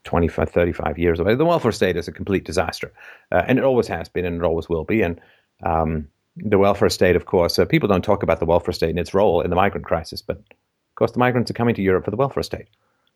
25, 0.04 0.50
35 0.50 0.98
years. 0.98 1.18
The 1.18 1.44
welfare 1.44 1.72
state 1.72 1.96
is 1.96 2.08
a 2.08 2.12
complete 2.12 2.44
disaster, 2.44 2.92
uh, 3.32 3.44
and 3.46 3.58
it 3.58 3.64
always 3.64 3.86
has 3.88 4.08
been, 4.08 4.24
and 4.24 4.36
it 4.36 4.44
always 4.44 4.68
will 4.68 4.84
be. 4.84 5.02
And 5.02 5.20
um, 5.64 6.08
the 6.36 6.58
welfare 6.58 6.90
state, 6.90 7.16
of 7.16 7.26
course, 7.26 7.58
uh, 7.58 7.64
people 7.64 7.88
don't 7.88 8.04
talk 8.04 8.22
about 8.22 8.40
the 8.40 8.46
welfare 8.46 8.72
state 8.72 8.90
and 8.90 8.98
its 8.98 9.14
role 9.14 9.40
in 9.40 9.50
the 9.50 9.56
migrant 9.56 9.86
crisis, 9.86 10.22
but 10.22 10.36
of 10.36 10.94
course, 10.96 11.12
the 11.12 11.18
migrants 11.18 11.50
are 11.50 11.54
coming 11.54 11.74
to 11.74 11.82
Europe 11.82 12.04
for 12.04 12.10
the 12.10 12.16
welfare 12.16 12.42
state. 12.42 12.68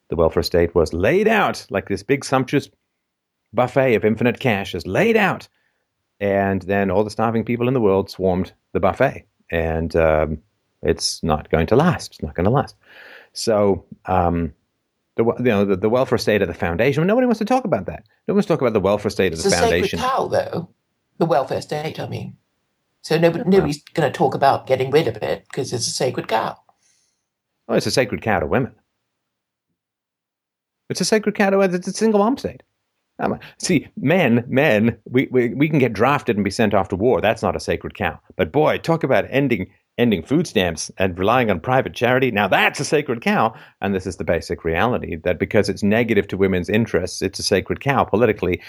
The 0.09 0.17
welfare 0.17 0.43
state 0.43 0.75
was 0.75 0.93
laid 0.93 1.29
out 1.29 1.67
like 1.71 1.89
this 1.89 2.03
big, 2.03 2.25
sumptuous 2.25 2.69
buffet 3.53 3.95
of 3.95 4.05
infinite 4.05 4.41
cash 4.41 4.75
is 4.75 4.87
laid 4.87 5.17
out. 5.17 5.49
And 6.25 6.63
then 6.63 6.91
all 6.91 7.05
the 7.05 7.11
starving 7.11 7.45
people 7.45 7.69
in 7.69 7.75
the 7.75 7.83
world 7.83 8.09
swarmed 8.11 8.55
the 8.73 8.81
buffet 8.81 9.27
and 9.51 9.95
um, 9.95 10.39
it's 10.83 11.23
not 11.23 11.51
going 11.51 11.67
to 11.67 11.77
last. 11.77 12.13
It's 12.15 12.23
not 12.23 12.35
going 12.35 12.45
to 12.45 12.51
last. 12.51 12.77
So, 13.35 13.85
um, 14.07 14.55
the 15.17 15.25
you 15.25 15.45
know 15.45 15.67
the, 15.67 15.77
the 15.77 15.91
welfare 15.91 16.17
state 16.17 16.41
of 16.41 16.49
the 16.49 16.55
foundation. 16.55 17.07
Nobody 17.07 17.27
wants 17.27 17.41
to 17.41 17.45
talk 17.45 17.65
about 17.65 17.85
that. 17.87 18.05
No 18.27 18.33
one 18.33 18.37
wants 18.37 18.47
to 18.47 18.55
talk 18.55 18.63
about 18.63 18.73
the 18.73 18.81
welfare 18.81 19.11
state 19.11 19.35
of 19.35 19.39
It's 19.39 19.43
the 19.43 19.49
a 19.49 19.53
sacred 19.53 19.71
foundation. 19.71 19.99
cow, 19.99 20.27
though. 20.29 20.71
The 21.19 21.27
welfare 21.27 21.61
state, 21.61 22.01
I 22.01 22.09
mean. 22.09 22.37
So 23.03 23.19
nobody, 23.19 23.45
nobody's 23.47 23.83
going 23.83 24.11
to 24.11 24.17
talk 24.17 24.35
about 24.35 24.67
getting 24.67 24.91
rid 24.91 25.07
of 25.07 25.19
it 25.19 25.45
because 25.51 25.75
it's 25.75 25.87
a 25.87 25.91
sacred 25.91 26.27
cow. 26.27 26.59
Oh, 27.69 27.75
it's 27.75 27.87
a 27.87 27.91
sacred 27.91 28.23
cow 28.23 28.41
to 28.41 28.47
women. 28.47 28.75
It's 30.89 31.03
a 31.03 31.05
sacred 31.05 31.35
cow 31.35 31.51
to 31.51 31.61
it's 31.61 31.87
a 31.87 31.93
single 31.93 32.21
mom 32.21 32.39
state. 32.39 32.63
Um, 33.21 33.39
see, 33.59 33.89
men, 33.97 34.45
men, 34.49 34.99
we, 35.05 35.29
we, 35.31 35.55
we 35.55 35.69
can 35.69 35.79
get 35.79 35.93
drafted 35.93 36.37
and 36.37 36.45
be 36.45 36.51
sent 36.51 36.75
off 36.75 36.89
to 36.89 36.97
war. 36.97 37.21
That's 37.21 37.43
not 37.43 37.57
a 37.57 37.61
sacred 37.61 37.95
cow. 37.95 38.19
But 38.37 38.53
boy, 38.53 38.79
talk 38.79 39.05
about 39.05 39.27
ending 39.31 39.71
ending 39.97 40.25
food 40.25 40.47
stamps 40.47 40.91
and 40.99 41.17
relying 41.17 41.51
on 41.51 41.61
private 41.61 41.95
charity. 41.95 42.31
Now 42.31 42.49
that's 42.49 42.81
a 42.81 42.85
sacred 42.85 43.21
cow. 43.21 43.55
And 43.81 43.95
this 43.95 44.07
is 44.07 44.17
the 44.17 44.25
basic 44.25 44.65
reality 44.65 45.17
that 45.23 45.39
because 45.39 45.69
it's 45.69 45.85
negative 45.85 46.27
to 46.29 46.37
women's 46.37 46.69
interests, 46.69 47.23
it's 47.23 47.39
a 47.39 47.45
sacred 47.45 47.81
cow 47.81 48.05
politically. 48.05 48.61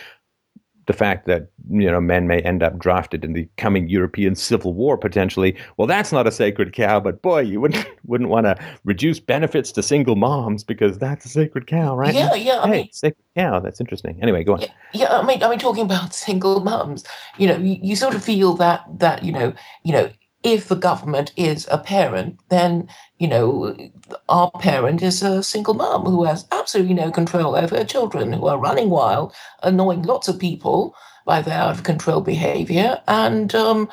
The 0.87 0.93
fact 0.93 1.25
that 1.25 1.49
you 1.69 1.89
know 1.89 1.99
men 1.99 2.27
may 2.27 2.41
end 2.41 2.61
up 2.61 2.77
drafted 2.77 3.25
in 3.25 3.33
the 3.33 3.47
coming 3.57 3.89
European 3.89 4.35
Civil 4.35 4.73
War 4.73 4.97
potentially, 4.97 5.55
well, 5.77 5.87
that's 5.87 6.11
not 6.11 6.27
a 6.27 6.31
sacred 6.31 6.73
cow. 6.73 6.99
But 6.99 7.21
boy, 7.21 7.39
you 7.39 7.59
wouldn't 7.59 7.85
wouldn't 8.05 8.29
want 8.29 8.45
to 8.45 8.57
reduce 8.83 9.19
benefits 9.19 9.71
to 9.73 9.83
single 9.83 10.15
moms 10.15 10.63
because 10.63 10.97
that's 10.97 11.25
a 11.25 11.29
sacred 11.29 11.67
cow, 11.67 11.95
right? 11.95 12.13
Yeah, 12.13 12.33
yeah. 12.35 12.61
I 12.61 12.67
hey, 12.67 12.71
mean, 12.71 12.89
sacred 12.91 13.25
cow. 13.35 13.59
That's 13.59 13.79
interesting. 13.79 14.19
Anyway, 14.21 14.43
go 14.43 14.53
on. 14.53 14.61
Yeah, 14.61 14.67
yeah, 14.93 15.17
I 15.17 15.25
mean, 15.25 15.41
I 15.41 15.49
mean, 15.49 15.59
talking 15.59 15.83
about 15.83 16.13
single 16.25 16.59
moms, 16.61 17.03
you 17.37 17.47
know, 17.47 17.57
you, 17.57 17.77
you 17.81 17.95
sort 17.95 18.15
of 18.15 18.23
feel 18.23 18.53
that 18.55 18.83
that 18.99 19.23
you 19.23 19.31
know, 19.31 19.53
you 19.83 19.93
know, 19.93 20.09
if 20.45 20.69
the 20.69 20.75
government 20.75 21.33
is 21.35 21.67
a 21.71 21.79
parent, 21.79 22.39
then 22.49 22.87
you 23.19 23.27
know, 23.27 23.75
our 24.29 24.51
parent 24.59 25.01
is 25.01 25.23
a 25.23 25.43
single 25.43 25.73
mum 25.73 26.03
who 26.05 26.23
has 26.25 26.47
absolutely 26.51 26.93
no 26.93 27.11
control 27.11 27.55
over 27.55 27.77
her 27.77 27.85
children, 27.85 28.33
who 28.33 28.47
are 28.47 28.59
running 28.59 28.89
wild, 28.91 29.33
annoying 29.63 30.03
lots 30.03 30.29
of 30.29 30.39
people 30.39 30.95
by 31.25 31.41
their 31.41 31.59
out 31.59 31.71
of 31.71 31.83
control 31.83 32.21
behaviour, 32.21 33.01
and 33.07 33.55
um, 33.55 33.89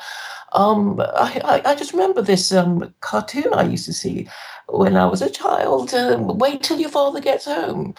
um, 0.53 0.99
I, 1.01 1.41
I, 1.45 1.71
I 1.71 1.75
just 1.75 1.93
remember 1.93 2.21
this 2.21 2.51
um, 2.53 2.93
cartoon 3.01 3.53
I 3.53 3.63
used 3.63 3.85
to 3.85 3.93
see 3.93 4.27
when 4.69 4.97
I 4.97 5.05
was 5.07 5.21
a 5.21 5.29
child. 5.31 5.93
Um, 5.93 6.37
Wait 6.39 6.63
till 6.63 6.79
your 6.79 6.89
father 6.91 7.21
gets 7.21 7.45
home. 7.45 7.95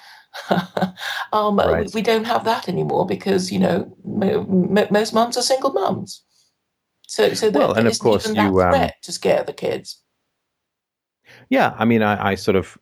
um, 1.33 1.59
Right. 1.59 1.93
We 1.95 2.03
don't 2.03 2.25
have 2.27 2.45
that 2.45 2.69
anymore 2.69 3.07
because 3.07 3.53
you 3.53 3.61
know 3.61 3.97
mo- 4.05 4.45
mo- 4.45 4.89
most 4.91 5.15
mums 5.15 5.37
are 5.37 5.43
single 5.43 5.73
mums. 5.73 6.24
So, 7.07 7.35
so 7.35 7.51
Well, 7.51 7.75
and 7.75 7.87
of 7.87 7.99
course 7.99 8.27
you, 8.27 8.63
um, 8.63 8.91
to 9.03 9.13
scare 9.13 9.43
the 9.45 9.53
kids. 9.53 10.01
Yeah, 11.49 11.75
I 11.79 11.85
mean, 11.85 12.03
I, 12.03 12.31
I 12.31 12.35
sort 12.35 12.57
of 12.57 12.79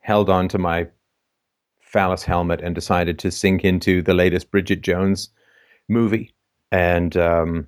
held 0.00 0.30
on 0.30 0.48
to 0.48 0.58
my 0.58 0.88
phallus 1.80 2.22
helmet 2.22 2.60
and 2.62 2.74
decided 2.74 3.18
to 3.18 3.30
sink 3.30 3.64
into 3.64 4.02
the 4.02 4.14
latest 4.14 4.50
Bridget 4.50 4.80
Jones 4.80 5.28
movie. 5.88 6.34
And 6.72 7.16
um, 7.16 7.66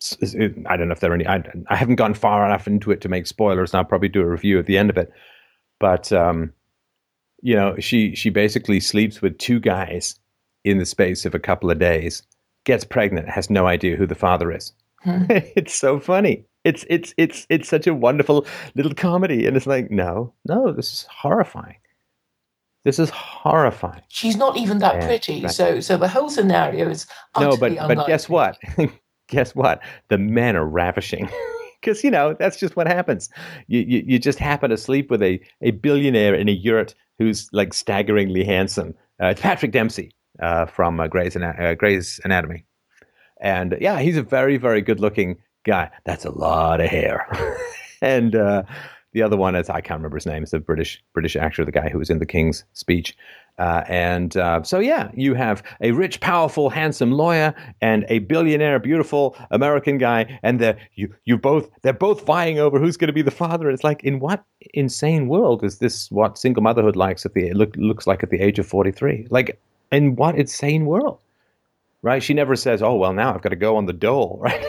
s- 0.00 0.16
s- 0.22 0.34
it- 0.34 0.54
I 0.66 0.76
don't 0.76 0.88
know 0.88 0.92
if 0.92 1.00
there 1.00 1.10
are 1.10 1.14
any. 1.14 1.26
I, 1.26 1.42
I 1.68 1.76
haven't 1.76 1.96
gone 1.96 2.14
far 2.14 2.46
enough 2.46 2.66
into 2.66 2.90
it 2.90 3.00
to 3.02 3.08
make 3.08 3.26
spoilers, 3.26 3.72
and 3.72 3.78
I'll 3.78 3.84
probably 3.84 4.08
do 4.08 4.22
a 4.22 4.26
review 4.26 4.58
at 4.58 4.66
the 4.66 4.78
end 4.78 4.90
of 4.90 4.96
it. 4.96 5.12
But 5.80 6.12
um, 6.12 6.52
you 7.42 7.54
know, 7.56 7.76
she 7.80 8.14
she 8.14 8.30
basically 8.30 8.78
sleeps 8.80 9.20
with 9.20 9.36
two 9.38 9.58
guys 9.60 10.14
in 10.64 10.78
the 10.78 10.86
space 10.86 11.24
of 11.24 11.34
a 11.34 11.40
couple 11.40 11.70
of 11.70 11.80
days, 11.80 12.22
gets 12.64 12.84
pregnant, 12.84 13.28
has 13.28 13.50
no 13.50 13.66
idea 13.66 13.96
who 13.96 14.06
the 14.06 14.14
father 14.14 14.52
is. 14.52 14.72
Hmm. 15.00 15.24
it's 15.28 15.74
so 15.74 15.98
funny. 15.98 16.44
It's 16.64 16.84
it's 16.88 17.12
it's 17.16 17.46
it's 17.48 17.68
such 17.68 17.86
a 17.86 17.94
wonderful 17.94 18.46
little 18.74 18.94
comedy, 18.94 19.46
and 19.46 19.56
it's 19.56 19.66
like, 19.66 19.90
no, 19.90 20.32
no, 20.46 20.72
this 20.72 20.92
is 20.92 21.06
horrifying. 21.10 21.76
This 22.84 22.98
is 22.98 23.10
horrifying. 23.10 24.02
She's 24.08 24.36
not 24.36 24.56
even 24.56 24.78
that 24.78 24.96
Yeah, 24.96 25.06
pretty. 25.06 25.42
right. 25.42 25.52
So, 25.52 25.80
so 25.80 25.96
the 25.96 26.08
whole 26.08 26.28
scenario 26.28 26.88
is 26.88 27.06
No, 27.38 27.56
but 27.56 27.78
utterly 27.78 27.94
but 27.94 28.06
guess 28.06 28.28
what? 28.28 28.58
guess 29.28 29.54
what? 29.54 29.80
The 30.08 30.18
men 30.18 30.56
are 30.56 30.66
ravishing. 30.66 31.28
Because 31.80 32.04
you 32.04 32.12
know 32.12 32.32
that's 32.38 32.60
just 32.60 32.76
what 32.76 32.86
happens. 32.86 33.28
You, 33.66 33.80
you 33.80 34.04
you 34.06 34.18
just 34.20 34.38
happen 34.38 34.70
to 34.70 34.76
sleep 34.76 35.10
with 35.10 35.20
a, 35.20 35.40
a 35.62 35.72
billionaire 35.72 36.32
in 36.32 36.48
a 36.48 36.52
yurt 36.52 36.94
who's 37.18 37.48
like 37.52 37.74
staggeringly 37.74 38.44
handsome. 38.44 38.94
Uh, 39.20 39.30
it's 39.30 39.40
Patrick 39.40 39.72
Dempsey 39.72 40.12
uh, 40.40 40.66
from 40.66 41.00
uh, 41.00 41.06
Grey's, 41.06 41.36
uh, 41.36 41.74
Grey's 41.78 42.20
Anatomy, 42.24 42.64
and 43.40 43.76
yeah, 43.80 44.00
he's 44.00 44.16
a 44.16 44.22
very 44.22 44.56
very 44.56 44.80
good 44.80 45.00
looking 45.00 45.38
guy. 45.64 45.90
That's 46.04 46.24
a 46.24 46.30
lot 46.30 46.80
of 46.80 46.88
hair. 46.88 47.26
and 48.02 48.34
uh, 48.34 48.62
the 49.12 49.22
other 49.22 49.36
one 49.36 49.54
is 49.54 49.68
I 49.68 49.80
can't 49.80 49.98
remember 49.98 50.16
his 50.16 50.26
name. 50.26 50.42
It's 50.42 50.52
a 50.52 50.60
British 50.60 51.02
British 51.12 51.36
actor, 51.36 51.64
the 51.64 51.72
guy 51.72 51.88
who 51.88 51.98
was 51.98 52.10
in 52.10 52.18
the 52.18 52.26
King's 52.26 52.64
Speech. 52.72 53.16
Uh, 53.58 53.84
and 53.86 54.32
so, 54.64 54.78
yeah, 54.78 55.10
you 55.14 55.34
have 55.34 55.62
a 55.82 55.92
rich, 55.92 56.20
powerful, 56.20 56.70
handsome 56.70 57.12
lawyer 57.12 57.54
and 57.82 58.06
a 58.08 58.20
billionaire, 58.20 58.78
beautiful 58.78 59.36
American 59.50 59.98
guy, 59.98 60.40
and 60.42 60.58
they're 60.58 60.78
you 60.94 61.14
you 61.26 61.36
both 61.36 61.70
they're 61.82 61.92
both 61.92 62.24
vying 62.24 62.58
over 62.58 62.78
who's 62.78 62.96
going 62.96 63.08
to 63.08 63.12
be 63.12 63.22
the 63.22 63.30
father. 63.30 63.68
It's 63.68 63.84
like, 63.84 64.02
in 64.02 64.20
what 64.20 64.42
insane 64.72 65.28
world 65.28 65.62
is 65.62 65.78
this? 65.78 66.10
What 66.10 66.38
single 66.38 66.62
motherhood 66.62 66.96
likes 66.96 67.26
at 67.26 67.34
the 67.34 67.52
look 67.52 67.76
looks 67.76 68.06
like 68.06 68.22
at 68.22 68.30
the 68.30 68.40
age 68.40 68.58
of 68.58 68.66
forty 68.66 68.90
three? 68.90 69.26
Like, 69.28 69.60
in 69.92 70.16
what 70.16 70.36
insane 70.36 70.86
world? 70.86 71.20
Right? 72.02 72.22
She 72.22 72.34
never 72.34 72.56
says, 72.56 72.82
"Oh 72.82 72.96
well, 72.96 73.12
now 73.12 73.34
I've 73.34 73.42
got 73.42 73.50
to 73.50 73.56
go 73.56 73.76
on 73.76 73.86
the 73.86 73.92
dole," 73.92 74.38
right? 74.42 74.64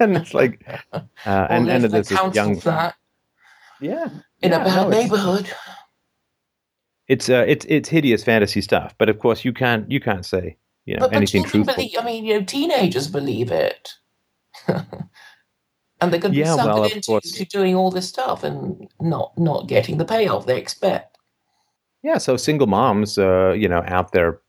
and 0.00 0.16
it's 0.16 0.34
like, 0.34 0.64
uh, 0.92 1.00
and 1.26 1.68
and 1.68 1.84
there's 1.84 2.08
this 2.08 2.34
young 2.34 2.58
flat 2.60 2.94
yeah 3.80 4.08
in 4.42 4.52
yeah, 4.52 4.62
a 4.62 4.64
bad 4.64 4.82
no, 4.84 4.88
neighborhood. 4.90 5.50
it's 7.08 7.28
uh, 7.28 7.44
it's 7.46 7.66
it's 7.68 7.88
hideous 7.88 8.24
fantasy 8.24 8.60
stuff. 8.60 8.94
But 8.98 9.08
of 9.08 9.18
course, 9.18 9.44
you 9.44 9.52
can't 9.52 9.90
you 9.90 10.00
can't 10.00 10.24
say 10.24 10.56
you 10.86 10.96
know 10.96 11.08
But, 11.08 11.12
anything 11.14 11.42
truthful. 11.44 11.74
believe, 11.74 11.96
I 11.98 12.04
mean, 12.04 12.24
you 12.24 12.38
know, 12.38 12.44
teenagers 12.46 13.08
believe 13.08 13.50
it. 13.50 13.90
and 14.68 16.12
they're 16.12 16.20
going 16.20 16.34
to 16.34 16.38
Yeah, 16.38 16.54
be 16.54 16.60
suckered 16.60 16.74
well, 16.74 16.84
into 16.84 17.06
course. 17.06 17.32
doing 17.50 17.74
all 17.74 17.90
this 17.90 18.08
stuff 18.08 18.44
and 18.44 18.88
not 19.00 19.36
not 19.38 19.66
getting 19.68 19.98
the 19.98 20.04
payoff 20.04 20.46
they 20.46 20.58
expect. 20.58 21.18
Yeah, 22.02 22.18
so 22.18 22.36
single 22.36 22.66
moms, 22.68 23.18
uh, 23.18 23.52
you 23.56 23.68
know, 23.68 23.82
out 23.86 24.12
there 24.12 24.40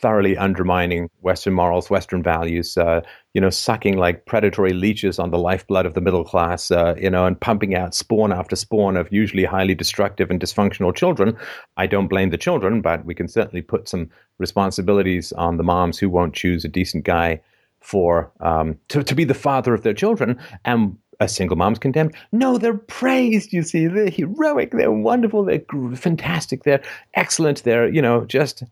thoroughly 0.00 0.36
undermining 0.36 1.10
Western 1.20 1.52
morals, 1.52 1.90
Western 1.90 2.22
values, 2.22 2.76
uh, 2.78 3.00
you 3.34 3.40
know, 3.40 3.50
sucking 3.50 3.98
like 3.98 4.24
predatory 4.26 4.72
leeches 4.72 5.18
on 5.18 5.30
the 5.30 5.38
lifeblood 5.38 5.86
of 5.86 5.94
the 5.94 6.00
middle 6.00 6.24
class, 6.24 6.70
uh, 6.70 6.94
you 6.98 7.10
know, 7.10 7.26
and 7.26 7.40
pumping 7.40 7.74
out 7.74 7.94
spawn 7.94 8.32
after 8.32 8.56
spawn 8.56 8.96
of 8.96 9.12
usually 9.12 9.44
highly 9.44 9.74
destructive 9.74 10.30
and 10.30 10.40
dysfunctional 10.40 10.94
children. 10.94 11.36
I 11.76 11.86
don't 11.86 12.08
blame 12.08 12.30
the 12.30 12.38
children, 12.38 12.80
but 12.80 13.04
we 13.04 13.14
can 13.14 13.28
certainly 13.28 13.62
put 13.62 13.88
some 13.88 14.10
responsibilities 14.38 15.32
on 15.32 15.58
the 15.58 15.62
moms 15.62 15.98
who 15.98 16.08
won't 16.08 16.34
choose 16.34 16.64
a 16.64 16.68
decent 16.68 17.04
guy 17.04 17.40
for 17.80 18.30
um, 18.40 18.78
to, 18.88 19.02
to 19.02 19.14
be 19.14 19.24
the 19.24 19.34
father 19.34 19.74
of 19.74 19.82
their 19.82 19.94
children. 19.94 20.38
And 20.64 20.96
a 21.20 21.28
single 21.28 21.56
mom's 21.56 21.78
condemned. 21.78 22.14
No, 22.32 22.56
they're 22.56 22.72
praised. 22.72 23.52
You 23.52 23.62
see, 23.62 23.86
they're 23.86 24.08
heroic. 24.08 24.70
They're 24.70 24.90
wonderful. 24.90 25.44
They're 25.44 25.62
fantastic. 25.94 26.64
They're 26.64 26.82
excellent. 27.12 27.62
They're 27.62 27.88
you 27.88 28.00
know 28.00 28.24
just 28.24 28.62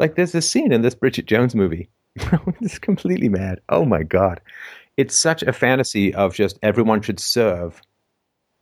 like 0.00 0.16
there's 0.16 0.32
this 0.32 0.48
scene 0.48 0.72
in 0.72 0.82
this 0.82 0.94
Bridget 0.94 1.26
Jones 1.26 1.54
movie. 1.54 1.88
it's 2.60 2.78
completely 2.78 3.28
mad. 3.28 3.60
Oh 3.68 3.84
my 3.84 4.02
god, 4.02 4.40
it's 4.96 5.14
such 5.14 5.42
a 5.42 5.52
fantasy 5.52 6.12
of 6.14 6.34
just 6.34 6.58
everyone 6.62 7.02
should 7.02 7.20
serve 7.20 7.80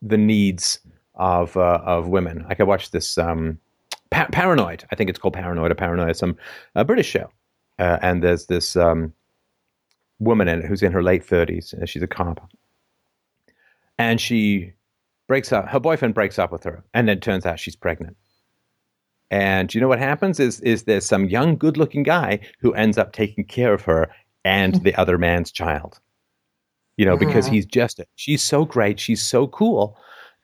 the 0.03 0.18
needs 0.18 0.79
of 1.14 1.57
uh, 1.57 1.81
of 1.85 2.09
women. 2.09 2.44
Like 2.48 2.61
I 2.61 2.64
watched 2.64 2.92
this 2.92 3.16
um, 3.16 3.59
pa- 4.11 4.29
Paranoid. 4.33 4.85
I 4.90 4.96
think 4.96 5.09
it's 5.09 5.18
called 5.18 5.35
Paranoid 5.35 5.70
or 5.70 5.74
Paranoia. 5.74 6.12
Some 6.12 6.37
a 6.74 6.85
British 6.85 7.09
show, 7.09 7.31
uh, 7.79 7.98
and 8.03 8.22
there's 8.22 8.46
this 8.46 8.77
um, 8.77 9.14
woman 10.18 10.48
in 10.48 10.59
it 10.61 10.66
who's 10.66 10.83
in 10.83 10.92
her 10.92 11.03
late 11.03 11.24
thirties. 11.24 11.72
and 11.72 11.88
She's 11.88 12.03
a 12.03 12.07
cop, 12.09 12.51
and 13.96 14.20
she 14.20 14.72
breaks 15.29 15.53
up. 15.53 15.68
Her 15.68 15.81
boyfriend 15.81 16.14
breaks 16.14 16.39
up 16.39 16.53
with 16.53 16.64
her, 16.64 16.84
and 16.93 17.09
then 17.09 17.18
it 17.18 17.22
turns 17.22 17.47
out 17.47 17.61
she's 17.61 17.76
pregnant. 17.76 18.16
And 19.31 19.74
you 19.74 19.81
know 19.81 19.89
what 19.89 19.99
happens 19.99 20.41
is 20.41 20.61
is 20.61 20.85
there's 20.85 21.05
some 21.05 21.26
young, 21.29 21.57
good-looking 21.57 22.03
guy 22.03 22.41
who 22.61 22.72
ends 22.74 22.97
up 22.99 23.12
taking 23.12 23.45
care 23.45 23.74
of 23.74 23.83
her 23.83 24.11
and 24.45 24.76
the 24.76 24.95
other 24.95 25.18
man's 25.18 25.53
child. 25.53 26.01
You 26.97 27.05
know, 27.05 27.16
because 27.16 27.47
Mhm. 27.47 27.53
he's 27.53 27.66
just 27.66 28.01
she's 28.16 28.43
so 28.43 28.64
great, 28.64 28.99
she's 28.99 29.22
so 29.22 29.47
cool, 29.49 29.97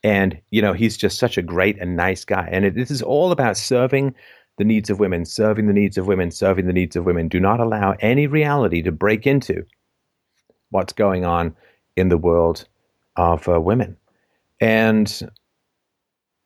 and 0.04 0.38
you 0.50 0.60
know 0.62 0.72
he's 0.72 0.96
just 0.96 1.18
such 1.18 1.38
a 1.38 1.42
great 1.42 1.78
and 1.80 1.96
nice 1.96 2.24
guy. 2.24 2.48
And 2.52 2.64
it, 2.64 2.74
this 2.74 2.90
is 2.90 3.02
all 3.02 3.32
about 3.32 3.56
serving 3.56 4.14
the 4.58 4.64
needs 4.64 4.90
of 4.90 5.00
women, 5.00 5.24
serving 5.24 5.66
the 5.66 5.72
needs 5.72 5.98
of 5.98 6.06
women, 6.06 6.30
serving 6.30 6.66
the 6.66 6.72
needs 6.72 6.94
of 6.94 7.04
women. 7.04 7.26
Do 7.26 7.40
not 7.40 7.58
allow 7.60 7.96
any 8.00 8.26
reality 8.26 8.82
to 8.82 8.92
break 8.92 9.26
into 9.26 9.64
what's 10.70 10.92
going 10.92 11.24
on 11.24 11.56
in 11.96 12.08
the 12.08 12.18
world 12.18 12.68
of 13.16 13.48
uh, 13.48 13.60
women. 13.60 13.96
And 14.60 15.28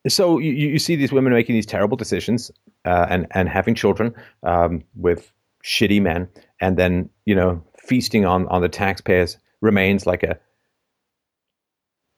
so 0.08 0.38
you, 0.38 0.52
you 0.52 0.78
see 0.78 0.96
these 0.96 1.12
women 1.12 1.32
making 1.32 1.54
these 1.54 1.66
terrible 1.66 1.96
decisions 1.96 2.50
uh, 2.84 3.06
and 3.08 3.26
and 3.32 3.48
having 3.48 3.74
children 3.74 4.14
um, 4.42 4.82
with 4.94 5.32
shitty 5.64 6.00
men, 6.00 6.28
and 6.60 6.76
then 6.76 7.08
you 7.26 7.34
know 7.34 7.62
feasting 7.78 8.24
on 8.24 8.46
on 8.48 8.62
the 8.62 8.68
taxpayers' 8.68 9.38
remains 9.60 10.06
like 10.06 10.22
a 10.22 10.38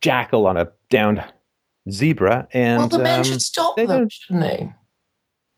jackal 0.00 0.46
on 0.46 0.56
a 0.56 0.68
downed 0.90 1.24
zebra, 1.90 2.48
and 2.52 2.78
well, 2.78 2.88
the 2.88 2.98
men 2.98 3.20
um, 3.20 3.24
should 3.24 3.42
stop 3.42 3.76
they 3.76 3.86
them, 3.86 4.08
shouldn't 4.10 4.44
they? 4.44 4.72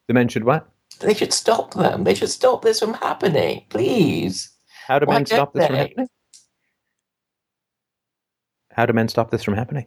the 0.08 0.14
men 0.14 0.28
should 0.28 0.44
what? 0.44 0.68
They 1.00 1.14
should 1.14 1.32
stop 1.32 1.74
them. 1.74 2.04
They 2.04 2.14
should 2.14 2.30
stop 2.30 2.62
this 2.62 2.80
from 2.80 2.94
happening, 2.94 3.64
please. 3.70 4.50
How 4.86 4.98
do 4.98 5.06
Why 5.06 5.14
men 5.14 5.26
stop 5.26 5.52
this 5.52 5.66
from 5.66 5.76
happening? 5.76 6.08
How 8.72 8.86
do 8.86 8.92
men 8.92 9.08
stop 9.08 9.30
this 9.30 9.42
from 9.42 9.54
happening? 9.54 9.86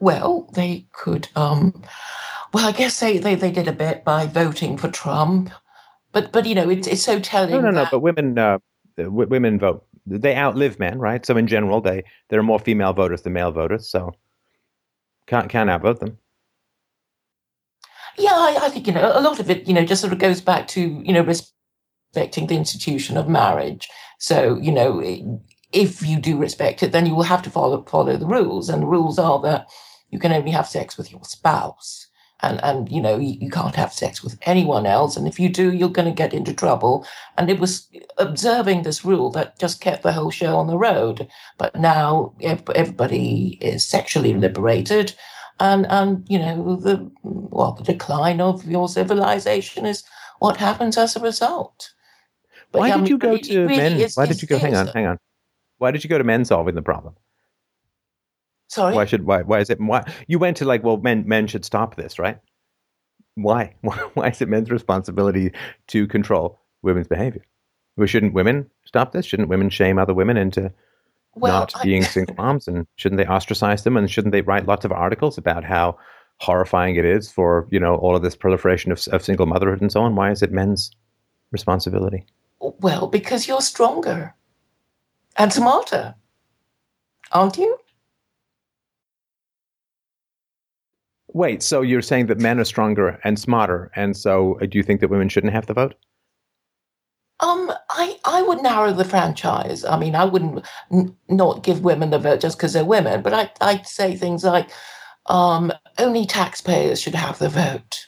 Well, 0.00 0.48
they 0.54 0.86
could. 0.92 1.28
Um, 1.34 1.82
well, 2.52 2.66
I 2.66 2.72
guess 2.72 3.00
they, 3.00 3.18
they, 3.18 3.34
they 3.34 3.50
did 3.50 3.68
a 3.68 3.72
bit 3.72 4.04
by 4.04 4.26
voting 4.26 4.78
for 4.78 4.88
Trump, 4.88 5.50
but 6.12 6.32
but 6.32 6.46
you 6.46 6.54
know 6.54 6.70
it's 6.70 6.86
it's 6.86 7.02
so 7.02 7.20
telling. 7.20 7.62
No, 7.62 7.70
no, 7.70 7.70
no. 7.70 7.88
But 7.90 8.00
women, 8.00 8.38
uh, 8.38 8.58
w- 8.96 9.28
women 9.28 9.58
vote. 9.58 9.84
They 10.06 10.34
outlive 10.34 10.78
men, 10.78 10.98
right? 10.98 11.24
So 11.26 11.36
in 11.36 11.46
general, 11.46 11.80
they 11.82 12.02
there 12.30 12.40
are 12.40 12.44
more 12.44 12.58
female 12.58 12.94
voters 12.94 13.22
than 13.22 13.34
male 13.34 13.52
voters. 13.52 13.90
So 13.90 14.12
can't 15.26 15.50
can't 15.50 15.68
outvote 15.68 16.00
them. 16.00 16.16
Yeah, 18.16 18.32
I, 18.32 18.58
I 18.62 18.68
think 18.70 18.86
you 18.86 18.92
know 18.92 19.12
a 19.14 19.20
lot 19.20 19.38
of 19.38 19.50
it. 19.50 19.68
You 19.68 19.74
know, 19.74 19.84
just 19.84 20.00
sort 20.00 20.12
of 20.12 20.18
goes 20.18 20.40
back 20.40 20.66
to 20.68 20.80
you 20.80 21.12
know 21.12 21.22
respecting 21.22 22.46
the 22.46 22.56
institution 22.56 23.16
of 23.18 23.28
marriage. 23.28 23.88
So 24.18 24.56
you 24.56 24.72
know, 24.72 25.40
if 25.72 26.02
you 26.02 26.18
do 26.18 26.38
respect 26.38 26.82
it, 26.82 26.92
then 26.92 27.04
you 27.04 27.14
will 27.14 27.24
have 27.24 27.42
to 27.42 27.50
follow 27.50 27.82
follow 27.82 28.16
the 28.16 28.26
rules, 28.26 28.70
and 28.70 28.82
the 28.82 28.86
rules 28.86 29.18
are 29.18 29.40
that 29.42 29.68
you 30.10 30.18
can 30.18 30.32
only 30.32 30.50
have 30.50 30.66
sex 30.68 30.96
with 30.96 31.10
your 31.12 31.24
spouse, 31.24 32.06
and 32.40 32.62
and 32.64 32.90
you 32.90 33.00
know 33.00 33.18
you, 33.18 33.36
you 33.40 33.50
can't 33.50 33.74
have 33.74 33.92
sex 33.92 34.22
with 34.22 34.38
anyone 34.42 34.86
else, 34.86 35.16
and 35.16 35.26
if 35.28 35.38
you 35.40 35.48
do, 35.48 35.72
you're 35.72 35.88
going 35.88 36.08
to 36.08 36.22
get 36.22 36.32
into 36.34 36.52
trouble. 36.54 37.06
And 37.36 37.50
it 37.50 37.58
was 37.60 37.88
observing 38.18 38.82
this 38.82 39.04
rule 39.04 39.30
that 39.32 39.58
just 39.58 39.80
kept 39.80 40.02
the 40.02 40.12
whole 40.12 40.30
show 40.30 40.56
on 40.56 40.66
the 40.66 40.78
road. 40.78 41.28
But 41.58 41.74
now 41.76 42.32
everybody 42.40 43.58
is 43.60 43.84
sexually 43.84 44.34
liberated 44.34 45.14
and 45.60 45.86
and 45.90 46.24
you 46.28 46.38
know 46.38 46.76
the 46.76 47.10
well 47.22 47.72
the 47.72 47.82
decline 47.82 48.40
of 48.40 48.64
your 48.64 48.88
civilization 48.88 49.86
is 49.86 50.04
what 50.38 50.56
happens 50.56 50.96
as 50.96 51.16
a 51.16 51.20
result. 51.20 51.92
But, 52.70 52.80
Why 52.80 52.96
did 52.96 53.08
you 53.08 53.18
go 53.18 53.36
to 53.36 53.60
really 53.62 53.76
men? 53.76 54.00
is- 54.00 54.16
Why 54.16 54.26
did 54.26 54.40
you 54.42 54.48
go? 54.48 54.58
Hang 54.58 54.76
on, 54.76 54.86
hang 54.88 55.06
on. 55.06 55.18
Why 55.78 55.90
did 55.90 56.04
you 56.04 56.10
go 56.10 56.18
to 56.18 56.24
men 56.24 56.44
solving 56.44 56.74
the 56.74 56.82
problem? 56.82 57.14
Sorry. 58.68 58.94
Why 58.94 59.04
should 59.06 59.24
why 59.24 59.42
why 59.42 59.60
is 59.60 59.70
it 59.70 59.80
why 59.80 60.04
you 60.26 60.38
went 60.38 60.56
to 60.58 60.64
like 60.64 60.82
well 60.84 60.98
men 60.98 61.24
men 61.26 61.46
should 61.46 61.64
stop 61.64 61.96
this 61.96 62.18
right? 62.18 62.38
Why 63.34 63.74
why 63.82 64.28
is 64.28 64.40
it 64.42 64.48
men's 64.48 64.70
responsibility 64.70 65.52
to 65.88 66.06
control 66.06 66.60
women's 66.82 67.08
behavior? 67.08 67.44
Well, 67.96 68.06
shouldn't 68.06 68.34
women 68.34 68.70
stop 68.84 69.12
this? 69.12 69.26
Shouldn't 69.26 69.48
women 69.48 69.70
shame 69.70 69.98
other 69.98 70.14
women 70.14 70.36
into 70.36 70.72
Well, 71.34 71.60
not 71.60 71.72
I- 71.76 71.82
being 71.84 72.02
single 72.16 72.36
moms 72.36 72.68
and 72.68 72.86
shouldn't 72.96 73.18
they 73.18 73.26
ostracize 73.26 73.84
them 73.84 73.96
and 73.96 74.10
shouldn't 74.10 74.32
they 74.32 74.42
write 74.42 74.66
lots 74.66 74.84
of 74.84 74.92
articles 74.92 75.38
about 75.38 75.64
how 75.64 75.98
horrifying 76.40 76.94
it 76.96 77.04
is 77.04 77.32
for 77.32 77.66
you 77.70 77.80
know 77.80 77.96
all 77.96 78.14
of 78.14 78.22
this 78.22 78.36
proliferation 78.36 78.92
of, 78.92 79.02
of 79.08 79.24
single 79.24 79.46
motherhood 79.46 79.80
and 79.80 79.90
so 79.90 80.02
on 80.02 80.14
why 80.14 80.30
is 80.30 80.40
it 80.42 80.52
men's 80.52 80.92
responsibility 81.50 82.24
Well, 82.60 83.08
because 83.08 83.48
you're 83.48 83.60
stronger 83.60 84.34
and 85.36 85.52
smarter, 85.52 86.14
aren't 87.32 87.56
you? 87.58 87.76
Wait 91.42 91.62
so 91.62 91.76
you're 91.82 92.08
saying 92.10 92.26
that 92.26 92.38
men 92.38 92.58
are 92.58 92.64
stronger 92.74 93.06
and 93.24 93.38
smarter 93.38 93.90
and 93.94 94.16
so 94.24 94.58
uh, 94.60 94.66
do 94.66 94.76
you 94.78 94.84
think 94.84 95.00
that 95.00 95.10
women 95.14 95.28
shouldn't 95.28 95.52
have 95.52 95.66
the 95.66 95.74
vote 95.82 95.94
Um, 97.40 97.72
I, 97.90 98.06
I 98.24 98.42
would 98.42 98.62
narrow 98.62 98.92
the 98.92 99.04
franchise. 99.04 99.84
I 99.84 99.96
mean, 100.02 100.14
I 100.16 100.24
wouldn't 100.24 100.66
n- 100.90 101.14
not 101.28 101.62
give 101.62 101.84
women 101.84 102.10
the 102.10 102.18
vote 102.18 102.40
just 102.40 102.58
because 102.58 102.72
they're 102.72 102.84
women, 102.96 103.22
but 103.22 103.32
I, 103.32 103.42
I'd 103.60 103.86
say 103.86 104.16
things 104.16 104.42
like, 104.42 104.68
um, 105.26 105.72
only 105.98 106.26
taxpayers 106.26 107.00
should 107.00 107.14
have 107.14 107.38
the 107.38 107.48
vote. 107.48 108.06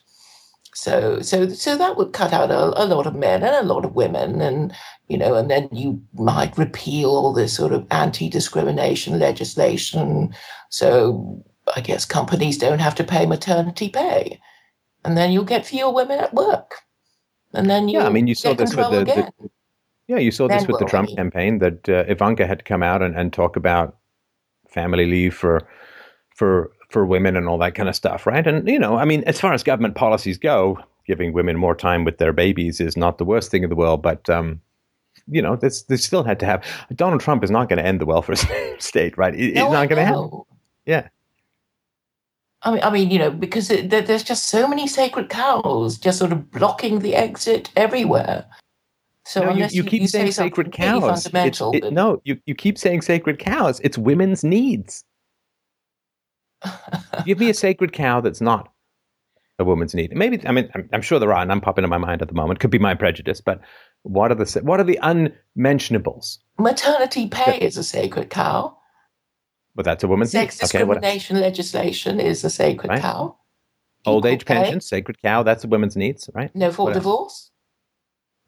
So, 0.74 1.20
so, 1.20 1.48
so 1.50 1.76
that 1.76 1.96
would 1.96 2.12
cut 2.12 2.32
out 2.32 2.50
a, 2.50 2.82
a 2.82 2.86
lot 2.86 3.06
of 3.06 3.14
men 3.14 3.42
and 3.44 3.54
a 3.54 3.72
lot 3.74 3.84
of 3.84 3.94
women, 3.94 4.40
and 4.40 4.74
you 5.08 5.18
know, 5.18 5.34
and 5.34 5.50
then 5.50 5.68
you 5.72 6.02
might 6.14 6.56
repeal 6.58 7.10
all 7.10 7.32
this 7.32 7.52
sort 7.52 7.72
of 7.72 7.86
anti-discrimination 7.90 9.18
legislation. 9.18 10.34
So, 10.70 11.44
I 11.76 11.80
guess 11.80 12.04
companies 12.04 12.58
don't 12.58 12.80
have 12.80 12.94
to 12.96 13.04
pay 13.04 13.26
maternity 13.26 13.88
pay, 13.88 14.40
and 15.04 15.16
then 15.16 15.30
you'll 15.32 15.44
get 15.44 15.66
fewer 15.66 15.92
women 15.92 16.18
at 16.18 16.34
work. 16.34 16.76
And 17.52 17.68
then 17.68 17.88
yeah 17.88 18.06
i 18.06 18.08
mean 18.10 18.28
you 18.28 18.34
saw 18.36 18.50
get 18.50 18.58
this 18.58 18.76
with 18.76 18.90
the, 18.90 19.00
again. 19.00 19.32
the 19.40 19.50
yeah 20.06 20.18
you 20.18 20.30
saw 20.30 20.46
this 20.46 20.62
Men 20.62 20.68
with 20.68 20.78
the 20.78 20.84
trump 20.86 21.08
mean. 21.08 21.16
campaign 21.16 21.58
that 21.58 21.88
uh, 21.88 22.04
ivanka 22.06 22.46
had 22.46 22.58
to 22.60 22.64
come 22.64 22.80
out 22.82 23.02
and, 23.02 23.16
and 23.16 23.32
talk 23.32 23.56
about 23.56 23.96
family 24.68 25.04
leave 25.04 25.34
for 25.34 25.66
for 26.36 26.70
for 26.90 27.04
women 27.04 27.36
and 27.36 27.48
all 27.48 27.58
that 27.58 27.74
kind 27.74 27.88
of 27.88 27.96
stuff 27.96 28.24
right 28.24 28.46
and 28.46 28.68
you 28.68 28.78
know 28.78 28.98
i 28.98 29.04
mean 29.04 29.24
as 29.24 29.40
far 29.40 29.52
as 29.52 29.64
government 29.64 29.96
policies 29.96 30.38
go 30.38 30.78
giving 31.08 31.32
women 31.32 31.56
more 31.56 31.74
time 31.74 32.04
with 32.04 32.18
their 32.18 32.32
babies 32.32 32.78
is 32.80 32.96
not 32.96 33.18
the 33.18 33.24
worst 33.24 33.50
thing 33.50 33.64
in 33.64 33.68
the 33.68 33.74
world 33.74 34.00
but 34.00 34.30
um 34.30 34.60
you 35.26 35.42
know 35.42 35.56
this 35.56 35.82
they 35.82 35.96
still 35.96 36.22
had 36.22 36.38
to 36.38 36.46
have 36.46 36.64
donald 36.94 37.20
trump 37.20 37.42
is 37.42 37.50
not 37.50 37.68
going 37.68 37.78
to 37.78 37.84
end 37.84 38.00
the 38.00 38.06
welfare 38.06 38.36
state 38.78 39.18
right 39.18 39.34
It- 39.34 39.54
No, 39.56 39.64
it's 39.64 39.72
not 39.72 39.88
going 39.88 39.98
to 39.98 40.04
happen. 40.06 40.42
Yeah. 40.86 41.08
I 42.62 42.72
mean, 42.72 42.82
I 42.82 42.90
mean, 42.90 43.10
you 43.10 43.18
know, 43.18 43.30
because 43.30 43.70
it, 43.70 43.90
there, 43.90 44.02
there's 44.02 44.22
just 44.22 44.48
so 44.48 44.68
many 44.68 44.86
sacred 44.86 45.28
cows 45.30 45.98
just 45.98 46.18
sort 46.18 46.32
of 46.32 46.50
blocking 46.50 46.98
the 46.98 47.14
exit 47.14 47.70
everywhere. 47.76 48.44
So 49.24 49.40
no, 49.40 49.46
you, 49.46 49.52
unless 49.52 49.74
you 49.74 49.84
keep 49.84 50.02
say 50.02 50.08
saying 50.08 50.32
something 50.32 50.50
sacred 50.50 50.72
cows. 50.72 51.26
It's, 51.32 51.60
it, 51.60 51.92
no, 51.92 52.20
you, 52.24 52.38
you 52.46 52.54
keep 52.54 52.76
saying 52.76 53.02
sacred 53.02 53.38
cows. 53.38 53.80
It's 53.80 53.96
women's 53.96 54.44
needs. 54.44 55.04
Give 57.24 57.38
me 57.38 57.48
a 57.48 57.54
sacred 57.54 57.92
cow 57.92 58.20
that's 58.20 58.40
not 58.40 58.70
a 59.58 59.64
woman's 59.64 59.94
need. 59.94 60.14
Maybe 60.16 60.44
I 60.46 60.52
mean 60.52 60.68
I'm, 60.74 60.88
I'm 60.92 61.02
sure 61.02 61.18
there 61.18 61.32
are, 61.32 61.40
and 61.40 61.52
I'm 61.52 61.60
popping 61.60 61.84
in 61.84 61.90
my 61.90 61.98
mind 61.98 62.22
at 62.22 62.28
the 62.28 62.34
moment. 62.34 62.60
Could 62.60 62.70
be 62.70 62.78
my 62.78 62.94
prejudice, 62.94 63.40
but 63.40 63.60
what 64.02 64.32
are 64.32 64.34
the 64.34 64.60
what 64.62 64.80
are 64.80 64.84
the 64.84 64.98
unmentionables? 65.02 66.40
maternity 66.58 67.28
pay 67.28 67.58
is 67.58 67.76
a 67.76 67.84
sacred 67.84 68.30
cow. 68.30 68.76
Well, 69.80 69.84
that's 69.84 70.04
a 70.04 70.08
woman's 70.08 70.32
Sex 70.32 70.60
need. 70.60 70.66
Okay, 70.66 70.84
what 70.84 71.00
discrimination 71.00 71.40
legislation 71.40 72.20
is 72.20 72.44
a 72.44 72.50
sacred 72.50 72.90
Right. 72.90 73.00
cow. 73.00 73.38
old 74.04 74.26
age 74.26 74.44
pay, 74.44 74.56
pension, 74.56 74.82
sacred 74.82 75.22
cow. 75.22 75.42
That's 75.42 75.64
a 75.64 75.68
woman's 75.68 75.96
needs, 75.96 76.28
right? 76.34 76.54
No 76.54 76.70
fault 76.70 76.92
divorce. 76.92 77.50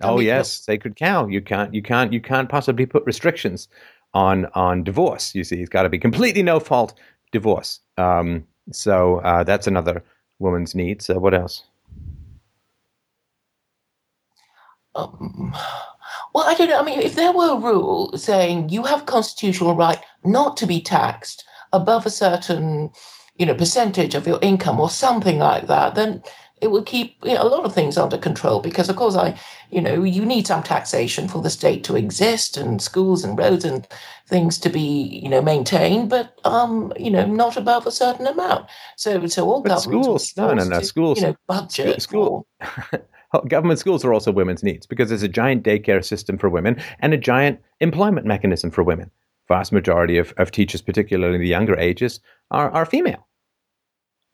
Oh 0.03 0.20
yes, 0.20 0.53
sacred 0.53 0.95
cow. 0.95 1.26
You 1.28 1.41
can't 1.41 1.72
you 1.72 1.80
can't 1.80 2.12
you 2.12 2.20
can't 2.20 2.51
possibly 2.51 2.85
put 2.85 3.03
restrictions 3.07 3.68
on 4.12 4.45
on 4.55 4.85
divorce. 4.85 5.35
You 5.35 5.43
see, 5.43 5.62
it's 5.62 5.70
got 5.70 5.85
to 5.85 5.89
be 5.89 5.99
completely 5.99 6.43
no 6.43 6.61
fault 6.61 6.93
divorce. 7.30 7.80
Um, 7.97 8.47
so 8.70 9.20
uh, 9.20 9.43
that's 9.43 9.66
another 9.66 10.05
woman's 10.39 10.74
need. 10.74 11.01
So 11.01 11.18
what 11.18 11.33
else? 11.33 11.64
Um, 14.95 15.57
well, 16.35 16.45
I 16.47 16.55
don't 16.55 16.68
know. 16.70 16.78
I 16.80 16.85
mean, 16.85 17.01
if 17.01 17.14
there 17.14 17.33
were 17.33 17.53
a 17.53 17.57
rule 17.61 18.16
saying 18.16 18.68
you 18.70 18.85
have 18.85 19.07
constitutional 19.07 19.74
right 19.74 19.99
not 20.24 20.57
to 20.59 20.66
be 20.66 20.80
taxed 20.80 21.45
above 21.72 22.07
a 22.07 22.11
certain, 22.11 22.91
you 23.37 23.47
know, 23.47 23.55
percentage 23.55 24.14
of 24.14 24.26
your 24.26 24.39
income 24.43 24.80
or 24.80 24.91
something 24.91 25.39
like 25.39 25.66
that, 25.66 25.95
then 25.95 26.22
it 26.61 26.70
would 26.70 26.87
keep 26.87 27.16
you 27.24 27.35
know, 27.35 27.43
a 27.43 27.49
lot 27.49 27.64
of 27.64 27.74
things 27.74 27.99
under 27.99 28.16
control. 28.16 28.61
Because, 28.61 28.89
of 28.89 28.95
course, 28.97 29.16
I, 29.16 29.37
you 29.70 29.80
know, 29.80 30.05
you 30.05 30.24
need 30.24 30.47
some 30.47 30.62
taxation 30.62 31.26
for 31.26 31.43
the 31.43 31.51
state 31.51 31.83
to 31.85 31.97
exist 31.97 32.57
and 32.57 32.80
schools 32.80 33.24
and 33.24 33.37
roads 33.37 33.64
and 33.64 33.87
things 34.28 34.59
to 34.59 34.68
be, 34.70 35.20
you 35.22 35.28
know, 35.28 35.43
maintained, 35.43 36.09
but, 36.09 36.39
um, 36.45 36.93
you 36.97 37.11
know, 37.11 37.26
not 37.26 37.57
above 37.57 37.87
a 37.87 37.91
certain 37.91 38.26
amount. 38.28 38.66
So, 38.97 39.26
so 39.26 39.45
all 39.51 39.61
But 39.61 39.70
governments 39.70 40.07
schools- 40.07 40.37
no, 40.37 40.55
no, 40.55 40.64
no, 40.64 40.78
to, 40.78 40.87
schools- 40.87 41.18
you 41.20 41.26
know, 41.26 41.37
budget 41.49 42.01
school- 42.01 42.47
for 42.61 43.05
Government 43.49 43.78
schools 43.78 44.05
are 44.05 44.12
also 44.12 44.30
women's 44.30 44.62
needs 44.62 44.87
because 44.87 45.09
there's 45.09 45.22
a 45.22 45.28
giant 45.28 45.64
daycare 45.64 46.05
system 46.05 46.39
for 46.39 46.49
women 46.49 46.80
and 47.01 47.14
a 47.14 47.18
giant 47.18 47.61
employment 47.80 48.26
mechanism 48.26 48.70
for 48.70 48.83
women. 48.83 49.11
Vast 49.49 49.72
majority 49.72 50.18
of, 50.18 50.33
of 50.37 50.51
teachers, 50.51 50.83
particularly 50.83 51.39
the 51.39 51.49
younger 51.49 51.76
ages, 51.78 52.20
are, 52.51 52.70
are 52.70 52.87
female. 52.87 53.26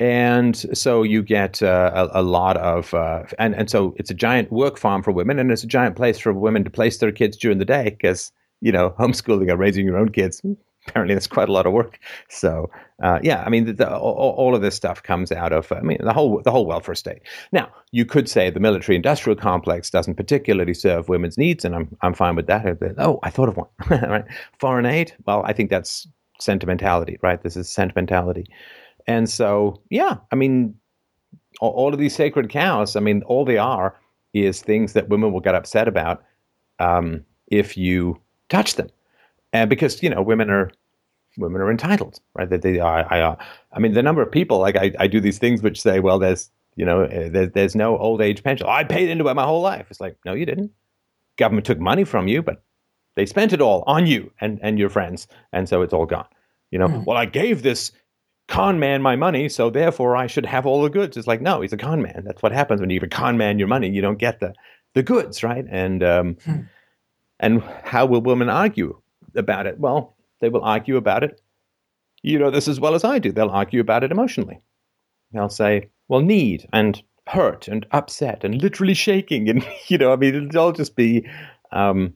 And 0.01 0.57
so 0.77 1.03
you 1.03 1.23
get 1.23 1.63
uh, 1.63 2.09
a, 2.13 2.21
a 2.21 2.23
lot 2.23 2.57
of, 2.59 2.95
uh, 2.95 3.25
and, 3.39 3.55
and 3.55 3.69
so 3.69 3.95
it's 3.97 4.11
a 4.11 4.15
giant 4.15 4.53
work 4.53 4.79
farm 4.79 5.03
for 5.03 5.11
women, 5.11 5.39
and 5.39 5.51
it's 5.51 5.65
a 5.65 5.69
giant 5.69 5.97
place 5.97 6.19
for 6.19 6.33
women 6.33 6.63
to 6.65 6.71
place 6.71 6.99
their 6.99 7.11
kids 7.11 7.37
during 7.37 7.59
the 7.59 7.65
day 7.65 7.91
because, 7.91 8.31
you 8.61 8.71
know, 8.71 8.91
homeschooling 8.91 9.51
or 9.51 9.57
raising 9.57 9.85
your 9.85 9.97
own 9.97 10.11
kids, 10.11 10.41
apparently 10.89 11.15
that's 11.15 11.27
quite 11.27 11.49
a 11.49 11.53
lot 11.53 11.67
of 11.67 11.73
work. 11.73 11.99
So, 12.29 12.71
uh, 13.03 13.19
yeah, 13.23 13.43
I 13.45 13.51
mean, 13.51 13.67
the, 13.67 13.73
the, 13.73 13.97
all, 13.97 14.35
all 14.37 14.55
of 14.55 14.63
this 14.63 14.75
stuff 14.75 15.03
comes 15.03 15.31
out 15.31 15.53
of, 15.53 15.71
I 15.73 15.81
mean, 15.81 15.99
the 16.01 16.13
whole, 16.13 16.41
the 16.43 16.51
whole 16.51 16.67
welfare 16.67 16.95
state. 16.95 17.23
Now, 17.53 17.71
you 17.93 18.05
could 18.05 18.29
say 18.29 18.51
the 18.51 18.61
military 18.61 18.97
industrial 18.97 19.37
complex 19.37 19.91
doesn't 19.91 20.17
particularly 20.17 20.75
serve 20.75 21.09
women's 21.09 21.39
needs, 21.39 21.65
and 21.65 21.75
I'm, 21.75 21.97
I'm 22.03 22.15
fine 22.15 22.37
with 22.37 22.47
that. 22.47 22.67
Oh, 22.99 23.19
I 23.23 23.31
thought 23.31 23.49
of 23.49 23.57
one, 23.57 23.69
right? 23.91 24.25
Foreign 24.59 24.87
aid. 24.87 25.13
Well, 25.27 25.43
I 25.45 25.53
think 25.53 25.71
that's 25.71 26.07
sentimentality, 26.41 27.19
right? 27.23 27.43
This 27.43 27.57
is 27.57 27.69
sentimentality. 27.69 28.47
And 29.07 29.29
so, 29.29 29.83
yeah, 29.91 30.17
I 30.33 30.37
mean, 30.37 30.75
all, 31.61 31.71
all 31.71 31.93
of 31.93 31.99
these 31.99 32.15
sacred 32.15 32.49
cows, 32.51 32.97
I 32.97 33.01
mean, 33.01 33.23
all 33.23 33.45
they 33.45 33.59
are 33.59 33.97
is 34.35 34.61
things 34.61 34.93
that 34.93 35.09
women 35.09 35.33
will 35.33 35.41
get 35.41 35.55
upset 35.55 35.89
about 35.89 36.23
um, 36.79 37.25
if 37.49 37.77
you 37.77 38.21
touch 38.49 38.75
them. 38.77 38.89
And 39.59 39.71
because, 39.71 40.03
you 40.03 40.11
know, 40.11 40.23
women 40.23 40.51
are 40.51 40.71
women 41.37 41.61
are 41.61 41.71
entitled, 41.71 42.21
right? 42.35 42.49
That 42.49 42.63
they 42.63 42.79
are. 42.79 43.13
I, 43.13 43.23
I, 43.23 43.37
I 43.73 43.79
mean, 43.79 43.93
the 43.93 44.03
number 44.03 44.23
of 44.23 44.31
people 44.31 44.59
like 44.59 44.77
I, 44.77 44.93
I 44.99 45.07
do 45.07 45.21
these 45.21 45.39
things 45.39 45.63
which 45.63 45.81
say, 45.81 46.01
well, 46.01 46.19
there's 46.19 46.51
you 46.77 46.85
know, 46.85 47.03
uh, 47.03 47.29
there, 47.29 47.47
there's 47.47 47.75
no 47.75 47.99
old 47.99 48.23
age 48.23 48.45
pension. 48.45 48.67
I 48.69 48.85
paid 48.85 49.09
into 49.09 49.27
it 49.27 49.35
my 49.35 49.43
whole 49.43 49.63
life. 49.63 49.87
It's 49.91 50.01
like, 50.01 50.17
no, 50.25 50.33
you 50.33 50.47
didn't. 50.47 50.71
Government 51.37 51.67
took 51.67 51.81
money 51.81 52.05
from 52.05 52.29
you, 52.29 52.41
but 52.41 52.63
they 53.17 53.27
spent 53.27 53.53
it 53.53 53.61
all 53.61 53.83
on 53.89 54.07
you 54.07 54.31
and 54.41 54.61
and 54.63 54.79
your 54.79 54.89
friends, 54.89 55.27
and 55.53 55.69
so 55.69 55.83
it's 55.83 55.93
all 55.93 56.07
gone. 56.07 56.29
You 56.71 56.79
know, 56.79 56.87
mm. 56.87 57.05
well, 57.05 57.17
I 57.17 57.25
gave 57.25 57.63
this 57.63 57.91
con 58.47 58.79
man 58.79 59.03
my 59.03 59.17
money, 59.17 59.49
so 59.49 59.71
therefore 59.71 60.17
I 60.17 60.29
should 60.29 60.47
have 60.47 60.67
all 60.67 60.83
the 60.83 60.89
goods. 60.89 61.17
It's 61.17 61.27
like, 61.27 61.43
no, 61.43 61.61
he's 61.61 61.73
a 61.73 61.77
con 61.77 62.01
man. 62.01 62.23
That's 62.25 62.43
what 62.43 62.53
happens 62.53 62.81
when 62.81 62.91
you 62.91 63.01
give 63.01 63.09
a 63.09 63.11
con 63.11 63.37
man 63.37 63.59
your 63.59 63.69
money. 63.69 63.91
You 63.91 64.01
don't 64.01 64.19
get 64.19 64.39
the 64.39 64.55
the 64.95 65.03
goods, 65.03 65.43
right? 65.43 65.65
And 65.69 66.03
um, 66.05 66.37
hmm. 66.45 66.61
and 67.41 67.63
how 67.83 68.07
will 68.07 68.23
women 68.23 68.49
argue 68.49 69.01
about 69.35 69.67
it? 69.67 69.79
Well, 69.79 70.17
they 70.41 70.49
will 70.49 70.63
argue 70.63 70.97
about 70.97 71.25
it. 71.25 71.41
You 72.23 72.39
know 72.39 72.51
this 72.51 72.69
as 72.69 72.81
well 72.81 72.95
as 72.95 73.05
I 73.05 73.19
do. 73.19 73.33
They'll 73.33 73.49
argue 73.49 73.81
about 73.81 74.05
it 74.05 74.13
emotionally. 74.13 74.61
They'll 75.33 75.49
say, 75.49 75.91
well, 76.09 76.21
need 76.21 76.67
and 76.73 77.01
hurt 77.27 77.69
and 77.69 77.87
upset 77.93 78.45
and 78.45 78.61
literally 78.61 78.95
shaking. 78.95 79.49
And, 79.49 79.67
you 79.89 79.99
know, 79.99 80.13
I 80.13 80.17
mean, 80.17 80.35
it'll 80.35 80.61
all 80.61 80.73
just 80.73 80.97
be 80.97 81.29
um, 81.73 82.15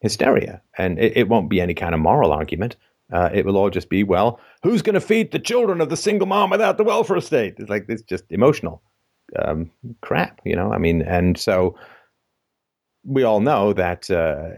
hysteria. 0.00 0.62
And 0.78 0.98
it, 0.98 1.16
it, 1.16 1.28
won't 1.28 1.50
be 1.50 1.60
any 1.60 1.74
kind 1.74 1.94
of 1.94 2.00
moral 2.00 2.32
argument. 2.32 2.76
Uh, 3.12 3.28
it 3.34 3.44
will 3.44 3.56
all 3.56 3.70
just 3.70 3.90
be, 3.90 4.04
well, 4.04 4.40
who's 4.62 4.82
going 4.82 4.94
to 4.94 5.00
feed 5.00 5.32
the 5.32 5.38
children 5.38 5.80
of 5.80 5.90
the 5.90 5.96
single 5.96 6.26
mom 6.26 6.50
without 6.50 6.78
the 6.78 6.84
welfare 6.84 7.20
state? 7.20 7.54
It's 7.58 7.68
like, 7.68 7.84
it's 7.88 8.02
just 8.02 8.24
emotional 8.30 8.82
um, 9.44 9.70
crap, 10.00 10.40
you 10.44 10.56
know? 10.56 10.72
I 10.72 10.78
mean, 10.78 11.02
and 11.02 11.36
so 11.36 11.76
we 13.04 13.22
all 13.22 13.40
know 13.40 13.72
that 13.72 14.10
uh, 14.10 14.50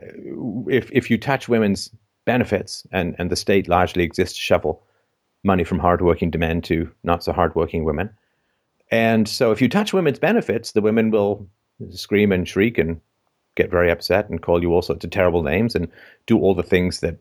if, 0.68 0.90
if 0.92 1.10
you 1.10 1.18
touch 1.18 1.48
women's 1.48 1.90
benefits, 2.24 2.86
and, 2.92 3.14
and 3.18 3.30
the 3.30 3.36
state 3.36 3.68
largely 3.68 4.04
exists 4.04 4.36
to 4.36 4.40
shovel 4.40 4.82
money 5.42 5.64
from 5.64 5.78
hardworking 5.78 6.32
men 6.38 6.62
to 6.62 6.90
not 7.02 7.22
so 7.22 7.32
hardworking 7.32 7.84
women. 7.84 8.10
And 8.90 9.28
so 9.28 9.52
if 9.52 9.60
you 9.60 9.68
touch 9.68 9.92
women's 9.92 10.18
benefits, 10.18 10.72
the 10.72 10.80
women 10.80 11.10
will 11.10 11.46
scream 11.90 12.32
and 12.32 12.48
shriek 12.48 12.78
and 12.78 13.00
get 13.56 13.70
very 13.70 13.90
upset 13.90 14.28
and 14.28 14.42
call 14.42 14.62
you 14.62 14.72
all 14.72 14.82
sorts 14.82 15.04
of 15.04 15.10
terrible 15.10 15.42
names 15.42 15.74
and 15.74 15.88
do 16.26 16.38
all 16.38 16.54
the 16.54 16.62
things 16.62 17.00
that 17.00 17.16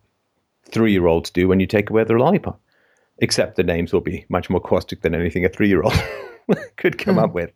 three 0.65 0.91
year 0.91 1.07
olds 1.07 1.29
do 1.29 1.47
when 1.47 1.59
you 1.59 1.67
take 1.67 1.89
away 1.89 2.03
their 2.03 2.19
lollipop. 2.19 2.59
Except 3.19 3.55
the 3.55 3.63
names 3.63 3.93
will 3.93 4.01
be 4.01 4.25
much 4.29 4.49
more 4.49 4.61
caustic 4.61 5.01
than 5.01 5.13
anything 5.13 5.45
a 5.45 5.49
three 5.49 5.67
year 5.67 5.83
old 5.83 5.93
could 6.77 6.97
come 6.97 7.17
mm. 7.17 7.23
up 7.23 7.33
with. 7.33 7.51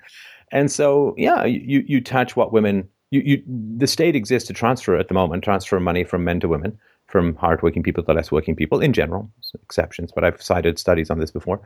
And 0.51 0.71
so, 0.71 1.13
yeah, 1.17 1.45
you, 1.45 1.83
you 1.87 1.99
touch 1.99 2.35
what 2.35 2.53
women, 2.53 2.87
you, 3.11 3.21
you, 3.21 3.43
the 3.77 3.87
state 3.87 4.15
exists 4.15 4.47
to 4.47 4.53
transfer 4.53 4.95
at 4.97 5.07
the 5.07 5.13
moment, 5.13 5.43
transfer 5.43 5.79
money 5.79 6.03
from 6.03 6.23
men 6.23 6.39
to 6.41 6.47
women 6.47 6.77
from 7.07 7.35
hardworking 7.35 7.83
people 7.83 8.03
to 8.03 8.13
less 8.13 8.31
working 8.31 8.55
people 8.55 8.81
in 8.81 8.93
general, 8.93 9.31
exceptions, 9.63 10.11
but 10.11 10.23
I've 10.23 10.41
cited 10.41 10.77
studies 10.77 11.09
on 11.09 11.19
this 11.19 11.31
before. 11.31 11.61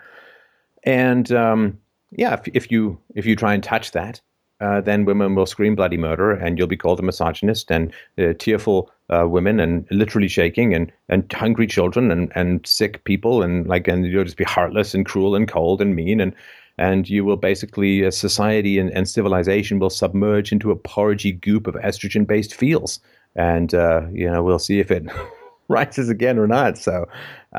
And 0.83 1.31
um, 1.31 1.79
yeah, 2.11 2.33
if, 2.33 2.47
if, 2.53 2.71
you 2.71 2.99
if 3.15 3.25
you 3.25 3.35
try 3.35 3.53
and 3.53 3.63
touch 3.63 3.91
that, 3.91 4.21
uh, 4.59 4.79
then 4.79 5.05
women 5.05 5.33
will 5.33 5.47
scream 5.47 5.75
bloody 5.75 5.97
murder, 5.97 6.31
and 6.31 6.57
you'll 6.57 6.67
be 6.67 6.77
called 6.77 6.99
a 6.99 7.03
misogynist 7.03 7.71
and 7.71 7.91
uh, 8.19 8.33
tearful 8.37 8.91
uh, 9.09 9.27
women, 9.27 9.59
and 9.59 9.87
literally 9.89 10.27
shaking, 10.27 10.75
and, 10.75 10.91
and 11.09 11.31
hungry 11.33 11.65
children, 11.65 12.11
and, 12.11 12.31
and 12.35 12.65
sick 12.67 13.03
people, 13.03 13.41
and 13.41 13.65
like 13.65 13.87
and 13.87 14.05
you'll 14.05 14.23
just 14.23 14.37
be 14.37 14.43
heartless 14.43 14.93
and 14.93 15.07
cruel 15.07 15.35
and 15.35 15.47
cold 15.47 15.81
and 15.81 15.95
mean, 15.95 16.21
and 16.21 16.35
and 16.77 17.09
you 17.09 17.23
will 17.25 17.37
basically 17.37 18.05
uh, 18.05 18.11
society 18.11 18.79
and, 18.79 18.91
and 18.91 19.09
civilization 19.09 19.79
will 19.79 19.89
submerge 19.89 20.51
into 20.51 20.71
a 20.71 20.75
porridgey 20.75 21.39
goop 21.39 21.67
of 21.67 21.75
estrogen-based 21.75 22.55
feels 22.55 22.99
and 23.35 23.73
uh, 23.73 24.01
you 24.11 24.29
know 24.29 24.43
we'll 24.43 24.59
see 24.59 24.79
if 24.79 24.91
it 24.91 25.05
rises 25.71 26.09
again 26.09 26.37
or 26.37 26.47
not. 26.47 26.77
So, 26.77 27.07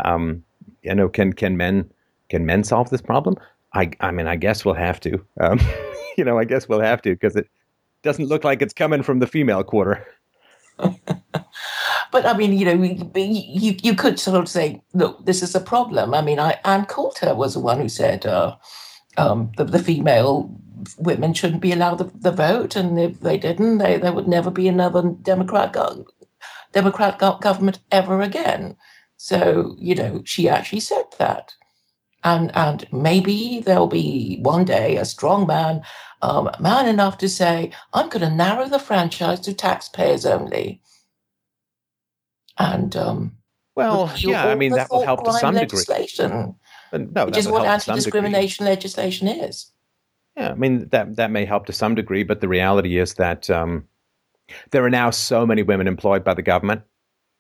um, 0.05 0.45
you 0.83 0.95
know, 0.95 1.09
can 1.09 1.33
can 1.33 1.57
men 1.57 1.91
can 2.29 2.47
men 2.47 2.65
solve 2.65 2.91
this 2.91 3.03
problem? 3.03 3.37
I 3.75 3.91
I 4.01 4.11
mean, 4.11 4.27
I 4.27 4.37
guess 4.37 4.65
we'll 4.65 4.75
have 4.75 5.01
to. 5.01 5.25
Um, 5.41 5.61
you 6.17 6.25
know, 6.25 6.39
I 6.39 6.45
guess 6.45 6.69
we'll 6.69 6.81
have 6.81 7.03
to 7.03 7.11
because 7.11 7.35
it 7.37 7.49
doesn't 8.03 8.27
look 8.27 8.45
like 8.45 8.63
it's 8.63 8.75
coming 8.75 9.03
from 9.03 9.19
the 9.19 9.27
female 9.27 9.65
quarter. 9.65 10.07
but 10.79 12.27
I 12.27 12.37
mean, 12.37 12.53
you 12.53 12.65
know, 12.65 13.11
you 13.15 13.77
you 13.83 13.95
could 13.95 14.21
sort 14.21 14.39
of 14.39 14.49
say, 14.49 14.83
look, 14.95 15.25
this 15.25 15.43
is 15.43 15.55
a 15.55 15.61
problem. 15.61 16.15
I 16.15 16.23
mean, 16.23 16.39
I, 16.39 16.59
Ann 16.65 16.87
Coulter 16.87 17.35
was 17.35 17.55
the 17.55 17.61
one 17.61 17.81
who 17.81 17.89
said 17.89 18.27
uh, 18.27 18.57
um, 19.17 19.53
the, 19.57 19.65
the 19.65 19.79
female 19.79 20.51
women 20.99 21.33
shouldn't 21.35 21.63
be 21.63 21.73
allowed 21.73 21.99
the, 21.99 22.05
the, 22.19 22.33
vote, 22.33 22.77
and 22.77 22.99
if 22.99 23.21
they 23.21 23.39
didn't, 23.39 23.79
they, 23.79 23.99
there 23.99 24.13
would 24.13 24.29
never 24.29 24.51
be 24.51 24.69
another 24.69 25.03
Democrat 25.23 25.73
go- 25.73 26.07
Democrat 26.73 27.19
go- 27.19 27.39
government 27.41 27.81
ever 27.91 28.23
again. 28.23 28.77
So 29.17 29.77
you 29.79 29.95
know, 29.95 30.23
she 30.25 30.49
actually 30.49 30.81
said 30.81 31.05
that, 31.19 31.55
and 32.25 32.51
and 32.57 32.87
maybe 32.93 33.61
there'll 33.65 33.87
be 33.87 34.39
one 34.43 34.65
day 34.65 34.97
a 34.97 35.05
strong 35.05 35.47
man, 35.47 35.83
um, 36.23 36.51
man 36.61 36.89
enough 36.89 37.19
to 37.19 37.29
say, 37.29 37.73
"I'm 37.93 38.09
going 38.09 38.29
to 38.29 38.35
narrow 38.35 38.69
the 38.69 38.81
franchise 38.81 39.41
to 39.41 39.55
taxpayers 39.55 40.27
only," 40.27 40.83
and 42.59 42.97
um, 42.97 43.37
well, 43.77 44.11
yeah, 44.19 44.49
I 44.49 44.55
mean 44.57 44.75
that 44.75 44.91
will 44.91 45.01
help 45.01 45.25
to 45.25 45.33
some 45.33 45.55
legislation, 45.55 46.57
degree. 46.93 47.12
No, 47.14 47.26
which 47.26 47.36
is 47.36 47.49
what 47.49 47.66
anti-discrimination 47.66 48.64
legislation 48.64 49.28
is. 49.28 49.70
Yeah, 50.36 50.51
I 50.51 50.55
mean 50.55 50.88
that 50.88 51.16
that 51.16 51.30
may 51.30 51.45
help 51.45 51.66
to 51.66 51.72
some 51.72 51.95
degree, 51.95 52.22
but 52.22 52.40
the 52.40 52.49
reality 52.49 52.99
is 52.99 53.14
that 53.14 53.51
um, 53.51 53.86
there 54.70 54.84
are 54.84 54.90
now 54.90 55.11
so 55.11 55.47
many 55.47 55.62
women 55.62 55.86
employed 55.86 56.24
by 56.24 56.34
the 56.34 56.43
government. 56.43 56.82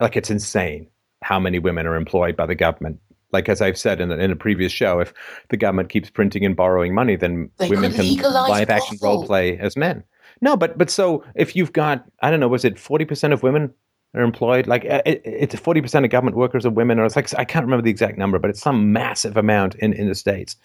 Like 0.00 0.16
it's 0.16 0.30
insane 0.30 0.88
how 1.22 1.38
many 1.38 1.58
women 1.58 1.86
are 1.86 1.96
employed 1.96 2.36
by 2.36 2.46
the 2.46 2.54
government. 2.54 3.00
Like 3.32 3.48
as 3.48 3.62
I've 3.62 3.78
said 3.78 4.00
in 4.00 4.10
a, 4.10 4.16
in 4.16 4.30
a 4.30 4.36
previous 4.36 4.72
show, 4.72 5.00
if 5.00 5.14
the 5.48 5.56
government 5.56 5.88
keeps 5.88 6.10
printing 6.10 6.44
and 6.44 6.54
borrowing 6.54 6.94
money, 6.94 7.16
then 7.16 7.50
they 7.56 7.70
women 7.70 7.92
can 7.92 8.04
live 8.14 8.68
action 8.68 8.98
role 9.00 9.24
play 9.24 9.56
as 9.58 9.76
men. 9.76 10.04
No, 10.42 10.56
but 10.56 10.76
but 10.76 10.90
so 10.90 11.24
if 11.34 11.56
you've 11.56 11.72
got 11.72 12.04
I 12.20 12.30
don't 12.30 12.40
know, 12.40 12.48
was 12.48 12.64
it 12.64 12.78
forty 12.78 13.06
percent 13.06 13.32
of 13.32 13.42
women 13.42 13.72
are 14.14 14.22
employed? 14.22 14.66
Like 14.66 14.84
uh, 14.84 15.02
it, 15.06 15.22
it's 15.24 15.54
forty 15.56 15.80
percent 15.80 16.04
of 16.04 16.10
government 16.10 16.36
workers 16.36 16.66
are 16.66 16.70
women, 16.70 16.98
or 16.98 17.04
it's 17.04 17.16
like 17.16 17.32
I 17.38 17.44
can't 17.44 17.64
remember 17.64 17.82
the 17.82 17.90
exact 17.90 18.18
number, 18.18 18.38
but 18.38 18.50
it's 18.50 18.60
some 18.60 18.92
massive 18.92 19.36
amount 19.36 19.74
in 19.76 19.92
in 19.92 20.08
the 20.08 20.14
states. 20.14 20.56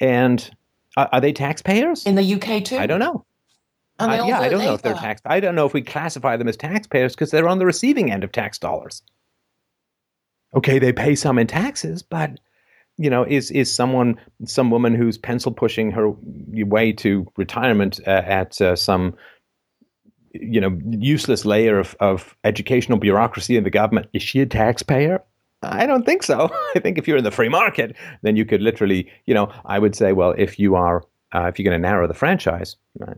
And 0.00 0.50
uh, 0.96 1.06
are 1.12 1.20
they 1.20 1.32
taxpayers 1.32 2.06
in 2.06 2.14
the 2.14 2.34
UK 2.34 2.64
too? 2.64 2.76
I 2.76 2.86
don't 2.86 3.00
know. 3.00 3.24
Uh, 3.98 4.24
yeah, 4.26 4.40
I 4.40 4.48
don't 4.48 4.64
know 4.64 4.72
if 4.72 4.82
they're 4.82 4.94
tax. 4.94 5.20
I 5.26 5.40
don't 5.40 5.54
know 5.54 5.66
if 5.66 5.74
we 5.74 5.82
classify 5.82 6.36
them 6.38 6.48
as 6.48 6.56
taxpayers 6.56 7.14
because 7.14 7.30
they're 7.30 7.48
on 7.48 7.58
the 7.58 7.66
receiving 7.66 8.10
end 8.10 8.24
of 8.24 8.32
tax 8.32 8.58
dollars. 8.58 9.02
Okay, 10.54 10.78
they 10.78 10.92
pay 10.92 11.14
some 11.14 11.38
in 11.38 11.46
taxes, 11.46 12.02
but 12.02 12.40
you 12.96 13.10
know, 13.10 13.24
is 13.24 13.50
is 13.50 13.72
someone 13.72 14.18
some 14.44 14.70
woman 14.70 14.94
who's 14.94 15.18
pencil 15.18 15.52
pushing 15.52 15.90
her 15.90 16.12
way 16.48 16.92
to 16.92 17.30
retirement 17.36 18.00
uh, 18.06 18.22
at 18.24 18.60
uh, 18.60 18.74
some 18.74 19.14
you 20.32 20.60
know 20.60 20.78
useless 20.90 21.44
layer 21.44 21.78
of, 21.78 21.96
of 22.00 22.36
educational 22.44 22.98
bureaucracy 22.98 23.56
in 23.56 23.64
the 23.64 23.70
government? 23.70 24.08
Is 24.12 24.22
she 24.22 24.40
a 24.40 24.46
taxpayer? 24.46 25.22
I 25.62 25.86
don't 25.86 26.06
think 26.06 26.22
so. 26.22 26.50
I 26.74 26.80
think 26.80 26.98
if 26.98 27.06
you're 27.06 27.18
in 27.18 27.24
the 27.24 27.30
free 27.30 27.48
market, 27.48 27.96
then 28.22 28.36
you 28.36 28.44
could 28.44 28.62
literally, 28.62 29.10
you 29.26 29.34
know, 29.34 29.52
I 29.64 29.78
would 29.78 29.94
say, 29.94 30.12
well, 30.12 30.34
if 30.38 30.58
you 30.58 30.74
are, 30.74 31.04
uh, 31.34 31.46
if 31.46 31.58
you're 31.58 31.70
going 31.70 31.80
to 31.80 31.88
narrow 31.88 32.06
the 32.06 32.14
franchise, 32.14 32.76
uh, 33.06 33.14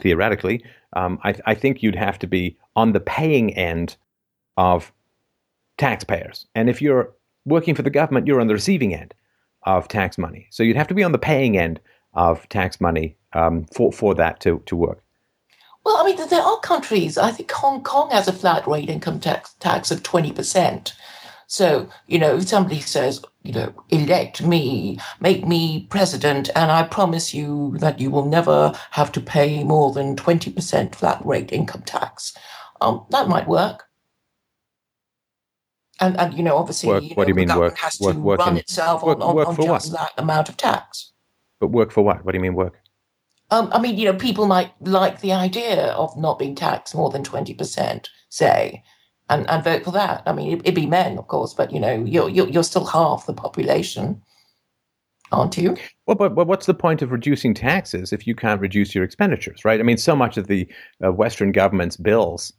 theoretically, 0.00 0.64
um, 0.94 1.18
I, 1.24 1.34
I, 1.46 1.54
think 1.54 1.82
you'd 1.82 1.96
have 1.96 2.18
to 2.20 2.26
be 2.26 2.56
on 2.74 2.92
the 2.92 3.00
paying 3.00 3.54
end 3.54 3.96
of 4.56 4.92
taxpayers. 5.78 6.46
And 6.54 6.68
if 6.68 6.80
you're 6.80 7.12
working 7.44 7.74
for 7.74 7.82
the 7.82 7.90
government, 7.90 8.26
you're 8.26 8.40
on 8.40 8.46
the 8.46 8.54
receiving 8.54 8.94
end 8.94 9.14
of 9.64 9.88
tax 9.88 10.18
money. 10.18 10.46
So 10.50 10.62
you'd 10.62 10.76
have 10.76 10.88
to 10.88 10.94
be 10.94 11.04
on 11.04 11.12
the 11.12 11.18
paying 11.18 11.58
end 11.58 11.80
of 12.14 12.48
tax 12.48 12.80
money 12.80 13.16
um, 13.34 13.66
for, 13.66 13.92
for 13.92 14.14
that 14.14 14.40
to, 14.40 14.62
to 14.66 14.76
work. 14.76 15.02
Well, 15.84 15.96
I 15.96 16.04
mean, 16.04 16.28
there 16.28 16.42
are 16.42 16.60
countries. 16.60 17.16
I 17.16 17.30
think 17.30 17.50
Hong 17.50 17.82
Kong 17.82 18.10
has 18.10 18.28
a 18.28 18.32
flat 18.32 18.66
rate 18.66 18.90
income 18.90 19.20
tax 19.20 19.54
tax 19.60 19.90
of 19.90 20.02
twenty 20.02 20.32
percent. 20.32 20.94
So, 21.50 21.88
you 22.06 22.20
know, 22.20 22.36
if 22.36 22.46
somebody 22.46 22.78
says, 22.80 23.20
you 23.42 23.52
know, 23.52 23.74
elect 23.88 24.40
me, 24.40 25.00
make 25.18 25.44
me 25.44 25.88
president, 25.90 26.48
and 26.54 26.70
I 26.70 26.84
promise 26.84 27.34
you 27.34 27.76
that 27.78 27.98
you 27.98 28.08
will 28.08 28.24
never 28.24 28.72
have 28.92 29.10
to 29.10 29.20
pay 29.20 29.64
more 29.64 29.92
than 29.92 30.14
20% 30.14 30.94
flat 30.94 31.20
rate 31.26 31.50
income 31.50 31.82
tax, 31.82 32.36
um, 32.80 33.04
that 33.10 33.28
might 33.28 33.48
work. 33.48 33.88
And, 35.98 36.16
and 36.20 36.34
you 36.34 36.44
know, 36.44 36.56
obviously, 36.56 36.88
work, 36.88 37.02
you 37.02 37.08
know, 37.10 37.14
what 37.16 37.24
do 37.24 37.30
you 37.30 37.34
mean 37.34 37.58
work? 37.58 37.76
has 37.78 37.98
work, 37.98 38.14
to 38.14 38.20
work 38.20 38.38
run 38.38 38.50
in, 38.50 38.58
itself 38.58 39.02
work, 39.02 39.18
on, 39.20 39.34
work 39.34 39.48
on, 39.48 39.56
for 39.56 39.64
just 39.64 39.90
what? 39.90 39.98
that 39.98 40.22
amount 40.22 40.48
of 40.48 40.56
tax. 40.56 41.10
But 41.58 41.72
work 41.72 41.90
for 41.90 42.04
what? 42.04 42.24
What 42.24 42.30
do 42.30 42.38
you 42.38 42.42
mean 42.42 42.54
work? 42.54 42.79
Um, 43.50 43.68
I 43.72 43.80
mean, 43.80 43.98
you 43.98 44.04
know, 44.06 44.14
people 44.18 44.46
might 44.46 44.72
like 44.80 45.20
the 45.20 45.32
idea 45.32 45.86
of 45.92 46.16
not 46.16 46.38
being 46.38 46.54
taxed 46.54 46.94
more 46.94 47.10
than 47.10 47.22
20%, 47.24 48.06
say, 48.28 48.82
and, 49.28 49.48
and 49.50 49.64
vote 49.64 49.84
for 49.84 49.90
that. 49.92 50.22
I 50.26 50.32
mean, 50.32 50.60
it'd 50.60 50.74
be 50.74 50.86
men, 50.86 51.18
of 51.18 51.26
course, 51.26 51.52
but 51.54 51.72
you 51.72 51.80
know, 51.80 52.04
you're 52.04 52.28
you're, 52.28 52.48
you're 52.48 52.62
still 52.62 52.84
half 52.86 53.26
the 53.26 53.32
population, 53.32 54.22
aren't 55.32 55.56
you? 55.56 55.76
Well, 56.06 56.16
but, 56.16 56.34
but 56.34 56.46
what's 56.46 56.66
the 56.66 56.74
point 56.74 57.02
of 57.02 57.10
reducing 57.10 57.54
taxes 57.54 58.12
if 58.12 58.26
you 58.26 58.34
can't 58.34 58.60
reduce 58.60 58.94
your 58.94 59.04
expenditures, 59.04 59.64
right? 59.64 59.80
I 59.80 59.82
mean, 59.82 59.98
so 59.98 60.14
much 60.14 60.36
of 60.36 60.46
the 60.46 60.68
uh, 61.04 61.12
Western 61.12 61.52
government's 61.52 61.96
bills 61.96 62.52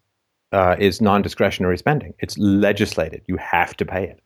uh, 0.51 0.75
is 0.79 0.99
non-discretionary 1.01 1.77
spending. 1.77 2.13
It's 2.19 2.37
legislated; 2.37 3.21
you 3.27 3.37
have 3.37 3.77
to 3.77 3.85
pay 3.85 4.03
it. 4.05 4.21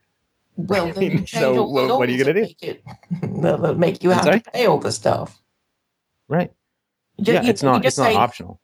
Well, 0.55 0.91
then 0.93 1.03
you 1.03 1.09
change 1.19 1.29
so 1.29 1.57
all 1.59 1.73
the 1.75 1.87
what- 1.87 1.99
what 1.99 2.09
are 2.09 2.11
you 2.11 2.23
gonna 2.23 2.33
do? 2.33 2.41
Make, 2.41 2.63
it, 2.63 2.83
make 3.77 4.03
you 4.03 4.09
have 4.11 4.25
to 4.25 4.51
pay 4.51 4.65
all 4.65 4.79
the 4.79 4.91
stuff. 4.91 5.39
Right. 6.27 6.51
Yeah, 7.17 7.41
you- 7.41 7.49
it's 7.49 7.63
not. 7.63 7.85
It's 7.85 7.97
not 7.97 8.13
optional. 8.15 8.59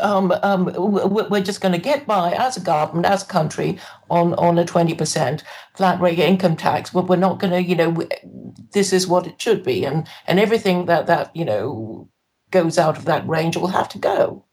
um, 0.00 0.32
um, 0.42 0.64
we're 0.76 1.40
just 1.40 1.60
going 1.60 1.70
to 1.72 1.78
get 1.80 2.04
by 2.04 2.32
as 2.32 2.56
a 2.56 2.60
government, 2.60 3.06
as 3.06 3.22
a 3.22 3.26
country, 3.26 3.78
on 4.10 4.34
on 4.34 4.58
a 4.58 4.64
twenty 4.64 4.94
percent 4.94 5.44
flat 5.76 6.00
rate 6.00 6.18
income 6.18 6.56
tax. 6.56 6.90
But 6.90 7.08
we're 7.08 7.16
not 7.16 7.38
going 7.38 7.52
to, 7.52 7.62
you 7.62 7.76
know, 7.76 7.96
this 8.72 8.92
is 8.92 9.06
what 9.06 9.26
it 9.26 9.40
should 9.40 9.62
be, 9.62 9.84
and 9.84 10.08
and 10.26 10.40
everything 10.40 10.86
that 10.86 11.06
that 11.06 11.34
you 11.36 11.44
know 11.44 12.08
goes 12.50 12.76
out 12.78 12.96
of 12.98 13.04
that 13.04 13.26
range 13.28 13.56
will 13.56 13.68
have 13.68 13.88
to 13.90 13.98
go. 13.98 14.44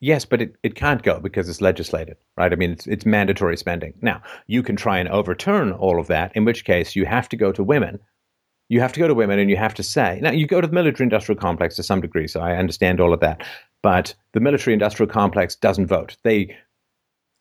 Yes, 0.00 0.24
but 0.24 0.42
it, 0.42 0.56
it 0.64 0.74
can't 0.74 1.02
go 1.04 1.20
because 1.20 1.48
it's 1.48 1.60
legislated, 1.60 2.16
right? 2.36 2.52
I 2.52 2.56
mean, 2.56 2.72
it's, 2.72 2.88
it's 2.88 3.06
mandatory 3.06 3.56
spending. 3.56 3.94
Now, 4.02 4.20
you 4.48 4.60
can 4.62 4.74
try 4.74 4.98
and 4.98 5.08
overturn 5.08 5.70
all 5.72 6.00
of 6.00 6.08
that, 6.08 6.34
in 6.34 6.44
which 6.44 6.64
case 6.64 6.96
you 6.96 7.06
have 7.06 7.28
to 7.28 7.36
go 7.36 7.52
to 7.52 7.62
women. 7.62 8.00
You 8.72 8.80
have 8.80 8.92
to 8.94 9.00
go 9.00 9.06
to 9.06 9.14
women 9.14 9.38
and 9.38 9.50
you 9.50 9.58
have 9.58 9.74
to 9.74 9.82
say, 9.82 10.18
now 10.22 10.30
you 10.30 10.46
go 10.46 10.62
to 10.62 10.66
the 10.66 10.72
military 10.72 11.04
industrial 11.04 11.38
complex 11.38 11.76
to 11.76 11.82
some 11.82 12.00
degree, 12.00 12.26
so 12.26 12.40
I 12.40 12.56
understand 12.56 13.00
all 13.00 13.12
of 13.12 13.20
that. 13.20 13.46
But 13.82 14.14
the 14.32 14.40
military 14.40 14.72
industrial 14.72 15.12
complex 15.12 15.54
doesn't 15.54 15.88
vote. 15.88 16.16
They 16.22 16.56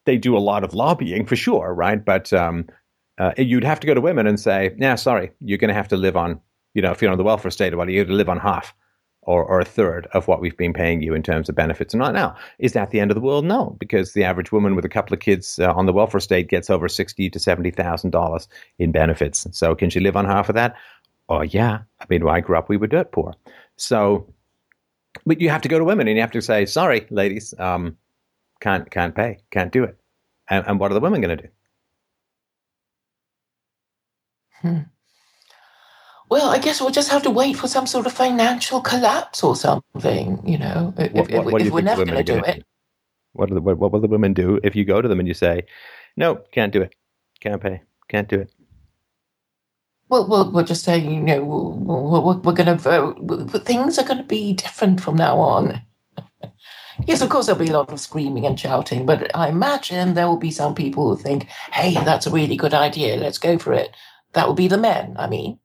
they 0.05 0.17
do 0.17 0.35
a 0.35 0.45
lot 0.51 0.65
of 0.65 0.73
lobbying 0.73 1.25
for 1.25 1.37
sure, 1.37 1.73
right? 1.73 2.03
But 2.03 2.33
um, 2.33 2.67
uh, 3.17 3.31
you'd 3.37 3.63
have 3.63 3.79
to 3.79 3.87
go 3.87 3.93
to 3.93 4.01
women 4.01 4.27
and 4.27 4.39
say, 4.39 4.75
yeah, 4.77 4.95
sorry, 4.95 5.31
you're 5.39 5.57
going 5.57 5.69
to 5.69 5.81
have 5.81 5.87
to 5.87 5.97
live 5.97 6.17
on, 6.17 6.41
you 6.73 6.81
know, 6.81 6.91
if 6.91 7.01
you're 7.01 7.11
on 7.11 7.17
the 7.17 7.23
welfare 7.23 7.51
state, 7.51 7.77
well, 7.77 7.89
you 7.89 7.99
have 7.99 8.07
to 8.09 8.13
live 8.13 8.27
on 8.27 8.39
half 8.39 8.73
or, 9.21 9.45
or 9.45 9.59
a 9.61 9.65
third 9.65 10.07
of 10.13 10.27
what 10.27 10.41
we've 10.41 10.57
been 10.57 10.73
paying 10.73 11.01
you 11.01 11.13
in 11.13 11.23
terms 11.23 11.47
of 11.47 11.55
benefits. 11.55 11.93
And 11.93 12.01
not 12.01 12.13
now. 12.13 12.35
Is 12.57 12.73
that 12.73 12.89
the 12.89 12.99
end 12.99 13.11
of 13.11 13.15
the 13.15 13.21
world? 13.21 13.45
No, 13.45 13.77
because 13.79 14.13
the 14.13 14.23
average 14.25 14.51
woman 14.51 14.75
with 14.75 14.83
a 14.83 14.89
couple 14.89 15.13
of 15.13 15.21
kids 15.21 15.59
uh, 15.59 15.71
on 15.73 15.85
the 15.85 15.93
welfare 15.93 16.19
state 16.19 16.49
gets 16.49 16.69
over 16.69 16.89
sixty 16.89 17.29
to 17.29 17.39
seventy 17.39 17.71
thousand 17.71 18.09
dollars 18.09 18.49
in 18.79 18.91
benefits. 18.91 19.47
So 19.51 19.75
can 19.75 19.89
she 19.89 20.01
live 20.01 20.17
on 20.17 20.25
half 20.25 20.49
of 20.49 20.55
that? 20.55 20.75
Oh 21.31 21.43
yeah. 21.43 21.79
I 22.01 22.05
mean, 22.09 22.25
when 22.25 22.35
I 22.35 22.41
grew 22.41 22.57
up, 22.57 22.67
we 22.67 22.75
were 22.75 22.87
dirt 22.87 23.13
poor. 23.13 23.33
So, 23.77 24.27
but 25.25 25.39
you 25.39 25.49
have 25.49 25.61
to 25.61 25.69
go 25.69 25.79
to 25.79 25.85
women 25.85 26.09
and 26.09 26.17
you 26.17 26.21
have 26.21 26.31
to 26.31 26.41
say, 26.41 26.65
sorry, 26.65 27.07
ladies, 27.09 27.53
um, 27.57 27.95
can't 28.59 28.91
can't 28.91 29.15
pay, 29.15 29.37
can't 29.49 29.71
do 29.71 29.85
it. 29.85 29.97
And, 30.49 30.67
and 30.67 30.77
what 30.77 30.91
are 30.91 30.93
the 30.93 30.99
women 30.99 31.21
going 31.21 31.37
to 31.37 31.49
do? 34.63 34.85
Well, 36.29 36.49
I 36.49 36.59
guess 36.59 36.81
we'll 36.81 36.91
just 36.91 37.09
have 37.11 37.23
to 37.23 37.29
wait 37.29 37.55
for 37.55 37.69
some 37.69 37.87
sort 37.87 38.07
of 38.07 38.11
financial 38.11 38.81
collapse 38.81 39.41
or 39.41 39.55
something. 39.55 40.41
You 40.45 40.57
know, 40.57 40.93
if, 40.97 41.13
What, 41.13 41.31
if, 41.31 41.45
what, 41.45 41.61
if 41.61 41.71
we're 41.71 41.81
never 41.81 42.03
going 42.03 42.17
to 42.17 42.23
do 42.23 42.39
it. 42.39 42.55
do? 42.57 42.63
What, 43.31 43.51
are 43.51 43.53
the, 43.53 43.61
what, 43.61 43.77
what 43.77 43.93
will 43.93 44.01
the 44.01 44.09
women 44.09 44.33
do 44.33 44.59
if 44.63 44.75
you 44.75 44.83
go 44.83 45.01
to 45.01 45.07
them 45.07 45.19
and 45.19 45.27
you 45.29 45.33
say, 45.33 45.63
no, 46.17 46.41
can't 46.51 46.73
do 46.73 46.81
it, 46.81 46.93
can't 47.39 47.61
pay, 47.61 47.83
can't 48.09 48.27
do 48.27 48.41
it? 48.41 48.51
Well, 50.11 50.27
we'll, 50.27 50.51
we'll 50.51 50.65
just 50.65 50.83
say, 50.83 50.97
you 50.97 51.21
know, 51.21 51.41
we're, 51.41 52.19
we're, 52.19 52.37
we're 52.39 52.53
going 52.53 52.65
to 52.65 52.75
vote. 52.75 53.63
Things 53.63 53.97
are 53.97 54.03
going 54.03 54.17
to 54.17 54.25
be 54.25 54.51
different 54.51 54.99
from 54.99 55.15
now 55.15 55.39
on. 55.39 55.81
yes, 57.07 57.21
of 57.21 57.29
course, 57.29 57.45
there'll 57.45 57.63
be 57.63 57.69
a 57.69 57.77
lot 57.77 57.93
of 57.93 57.97
screaming 57.97 58.45
and 58.45 58.59
shouting, 58.59 59.05
but 59.05 59.33
I 59.33 59.47
imagine 59.47 60.13
there 60.13 60.27
will 60.27 60.35
be 60.35 60.51
some 60.51 60.75
people 60.75 61.15
who 61.15 61.23
think, 61.23 61.45
hey, 61.71 61.93
that's 61.93 62.27
a 62.27 62.29
really 62.29 62.57
good 62.57 62.73
idea. 62.73 63.15
Let's 63.15 63.37
go 63.37 63.57
for 63.57 63.71
it. 63.71 63.95
That 64.33 64.47
will 64.47 64.53
be 64.53 64.67
the 64.67 64.77
men, 64.77 65.15
I 65.17 65.27
mean. 65.29 65.59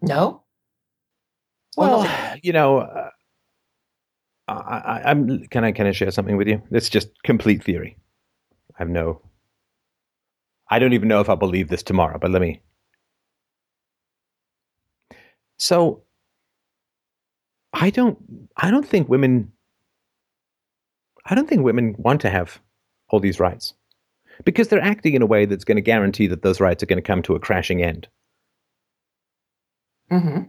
No? 0.00 0.44
Or 1.76 1.86
Well, 1.86 2.38
you 2.42 2.54
know, 2.54 2.78
uh, 2.78 3.10
I, 4.48 4.54
I, 4.54 5.10
I'm. 5.10 5.46
Can 5.48 5.64
I 5.64 5.72
can 5.72 5.86
I 5.86 5.92
share 5.92 6.10
something 6.10 6.38
with 6.38 6.48
you? 6.48 6.62
It's 6.72 6.88
just 6.88 7.10
complete 7.24 7.62
theory. 7.62 7.98
I 8.74 8.78
have 8.78 8.88
no. 8.88 9.20
I 10.70 10.78
don't 10.78 10.94
even 10.94 11.08
know 11.08 11.20
if 11.20 11.28
I'll 11.28 11.36
believe 11.36 11.68
this 11.68 11.82
tomorrow, 11.82 12.18
but 12.18 12.30
let 12.30 12.40
me. 12.40 12.60
So, 15.60 16.02
I 17.72 17.90
don't. 17.90 18.18
I 18.56 18.70
don't 18.70 18.86
think 18.86 19.08
women. 19.08 19.52
I 21.26 21.34
don't 21.34 21.48
think 21.48 21.62
women 21.62 21.94
want 21.98 22.20
to 22.22 22.30
have 22.30 22.60
all 23.10 23.20
these 23.20 23.38
rights, 23.38 23.74
because 24.44 24.68
they're 24.68 24.80
acting 24.82 25.14
in 25.14 25.22
a 25.22 25.26
way 25.26 25.44
that's 25.44 25.64
going 25.64 25.76
to 25.76 25.82
guarantee 25.82 26.26
that 26.28 26.42
those 26.42 26.60
rights 26.60 26.82
are 26.82 26.86
going 26.86 26.96
to 26.96 27.02
come 27.02 27.22
to 27.22 27.34
a 27.34 27.40
crashing 27.40 27.82
end. 27.82 28.08
hmm 30.10 30.40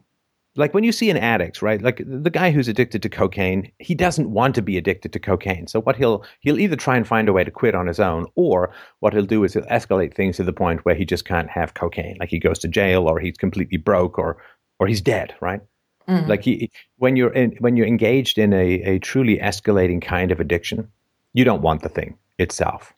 like 0.58 0.74
when 0.74 0.84
you 0.84 0.92
see 0.92 1.10
an 1.10 1.18
addict 1.18 1.62
right 1.62 1.82
like 1.82 2.02
the 2.06 2.30
guy 2.30 2.52
who's 2.52 2.68
addicted 2.68 3.02
to 3.02 3.10
cocaine 3.10 3.72
he 3.80 3.96
doesn't 3.96 4.32
want 4.32 4.56
to 4.56 4.62
be 4.62 4.78
addicted 4.78 5.14
to 5.14 5.20
cocaine 5.20 5.68
so 5.68 5.82
what 5.82 5.96
he'll 5.96 6.26
he'll 6.42 6.60
either 6.60 6.76
try 6.76 6.98
and 6.98 7.08
find 7.08 7.30
a 7.30 7.34
way 7.34 7.44
to 7.44 7.52
quit 7.52 7.76
on 7.76 7.88
his 7.88 8.00
own 8.00 8.26
or 8.36 8.74
what 9.00 9.14
he'll 9.14 9.26
do 9.26 9.44
is 9.46 9.54
he'll 9.54 9.64
escalate 9.66 10.14
things 10.14 10.38
to 10.38 10.44
the 10.44 10.54
point 10.54 10.84
where 10.86 10.96
he 10.96 11.06
just 11.06 11.26
can't 11.26 11.50
have 11.50 11.74
cocaine 11.76 12.18
like 12.20 12.30
he 12.30 12.40
goes 12.40 12.60
to 12.60 12.68
jail 12.68 13.08
or 13.08 13.20
he's 13.20 13.38
completely 13.38 13.78
broke 13.78 14.18
or 14.20 14.38
or 14.82 14.88
he's 14.88 15.00
dead 15.02 15.34
right? 15.40 15.62
Mhm. 16.08 16.28
like 16.28 16.44
he 16.44 16.72
when 16.98 17.16
you're 17.16 17.32
in, 17.32 17.52
when 17.60 17.78
you're 17.78 17.88
engaged 17.88 18.38
in 18.40 18.52
a, 18.54 18.82
a 18.82 19.00
truly 19.00 19.38
escalating 19.38 20.02
kind 20.02 20.32
of 20.32 20.40
addiction 20.40 20.90
you 21.34 21.46
don't 21.46 21.62
want 21.62 21.84
the 21.84 21.90
thing 21.90 22.18
itself 22.40 22.94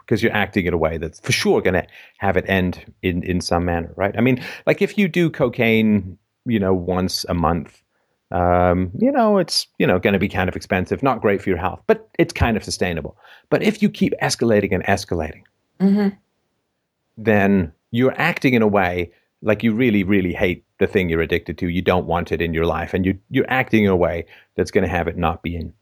because 0.00 0.22
you're 0.22 0.32
acting 0.32 0.66
in 0.66 0.72
a 0.72 0.78
way 0.78 0.96
that's 0.96 1.20
for 1.20 1.32
sure 1.32 1.60
going 1.60 1.74
to 1.74 1.86
have 2.18 2.36
it 2.36 2.44
end 2.48 2.92
in 3.02 3.22
in 3.24 3.40
some 3.40 3.64
manner 3.64 3.92
right? 3.96 4.14
I 4.16 4.20
mean 4.20 4.40
like 4.66 4.80
if 4.80 4.96
you 4.96 5.08
do 5.08 5.28
cocaine 5.28 6.16
you 6.46 6.60
know 6.60 6.72
once 6.72 7.26
a 7.28 7.34
month 7.34 7.82
um, 8.30 8.90
you 8.98 9.10
know 9.12 9.38
it's 9.38 9.66
you 9.78 9.86
know 9.86 9.98
going 9.98 10.12
to 10.14 10.18
be 10.18 10.28
kind 10.28 10.48
of 10.48 10.56
expensive 10.56 11.02
not 11.02 11.20
great 11.20 11.42
for 11.42 11.50
your 11.50 11.58
health 11.58 11.80
but 11.86 12.08
it's 12.18 12.32
kind 12.32 12.56
of 12.56 12.62
sustainable. 12.64 13.16
But 13.50 13.62
if 13.62 13.82
you 13.82 13.90
keep 13.90 14.14
escalating 14.22 14.72
and 14.72 14.84
escalating 14.84 15.42
hmm 15.80 16.08
then 17.18 17.72
you're 17.90 18.14
acting 18.20 18.54
in 18.54 18.62
a 18.62 18.68
way 18.68 19.10
like 19.42 19.62
you 19.62 19.72
really, 19.72 20.02
really 20.02 20.32
hate 20.32 20.64
the 20.78 20.86
thing 20.86 21.08
you're 21.08 21.20
addicted 21.20 21.58
to. 21.58 21.68
You 21.68 21.82
don't 21.82 22.06
want 22.06 22.32
it 22.32 22.40
in 22.40 22.54
your 22.54 22.66
life, 22.66 22.94
and 22.94 23.04
you 23.04 23.18
you're 23.30 23.50
acting 23.50 23.84
in 23.84 23.90
a 23.90 23.96
way 23.96 24.26
that's 24.54 24.70
going 24.70 24.84
to 24.84 24.90
have 24.90 25.08
it 25.08 25.16
not 25.16 25.42
be 25.42 25.56
in 25.56 25.72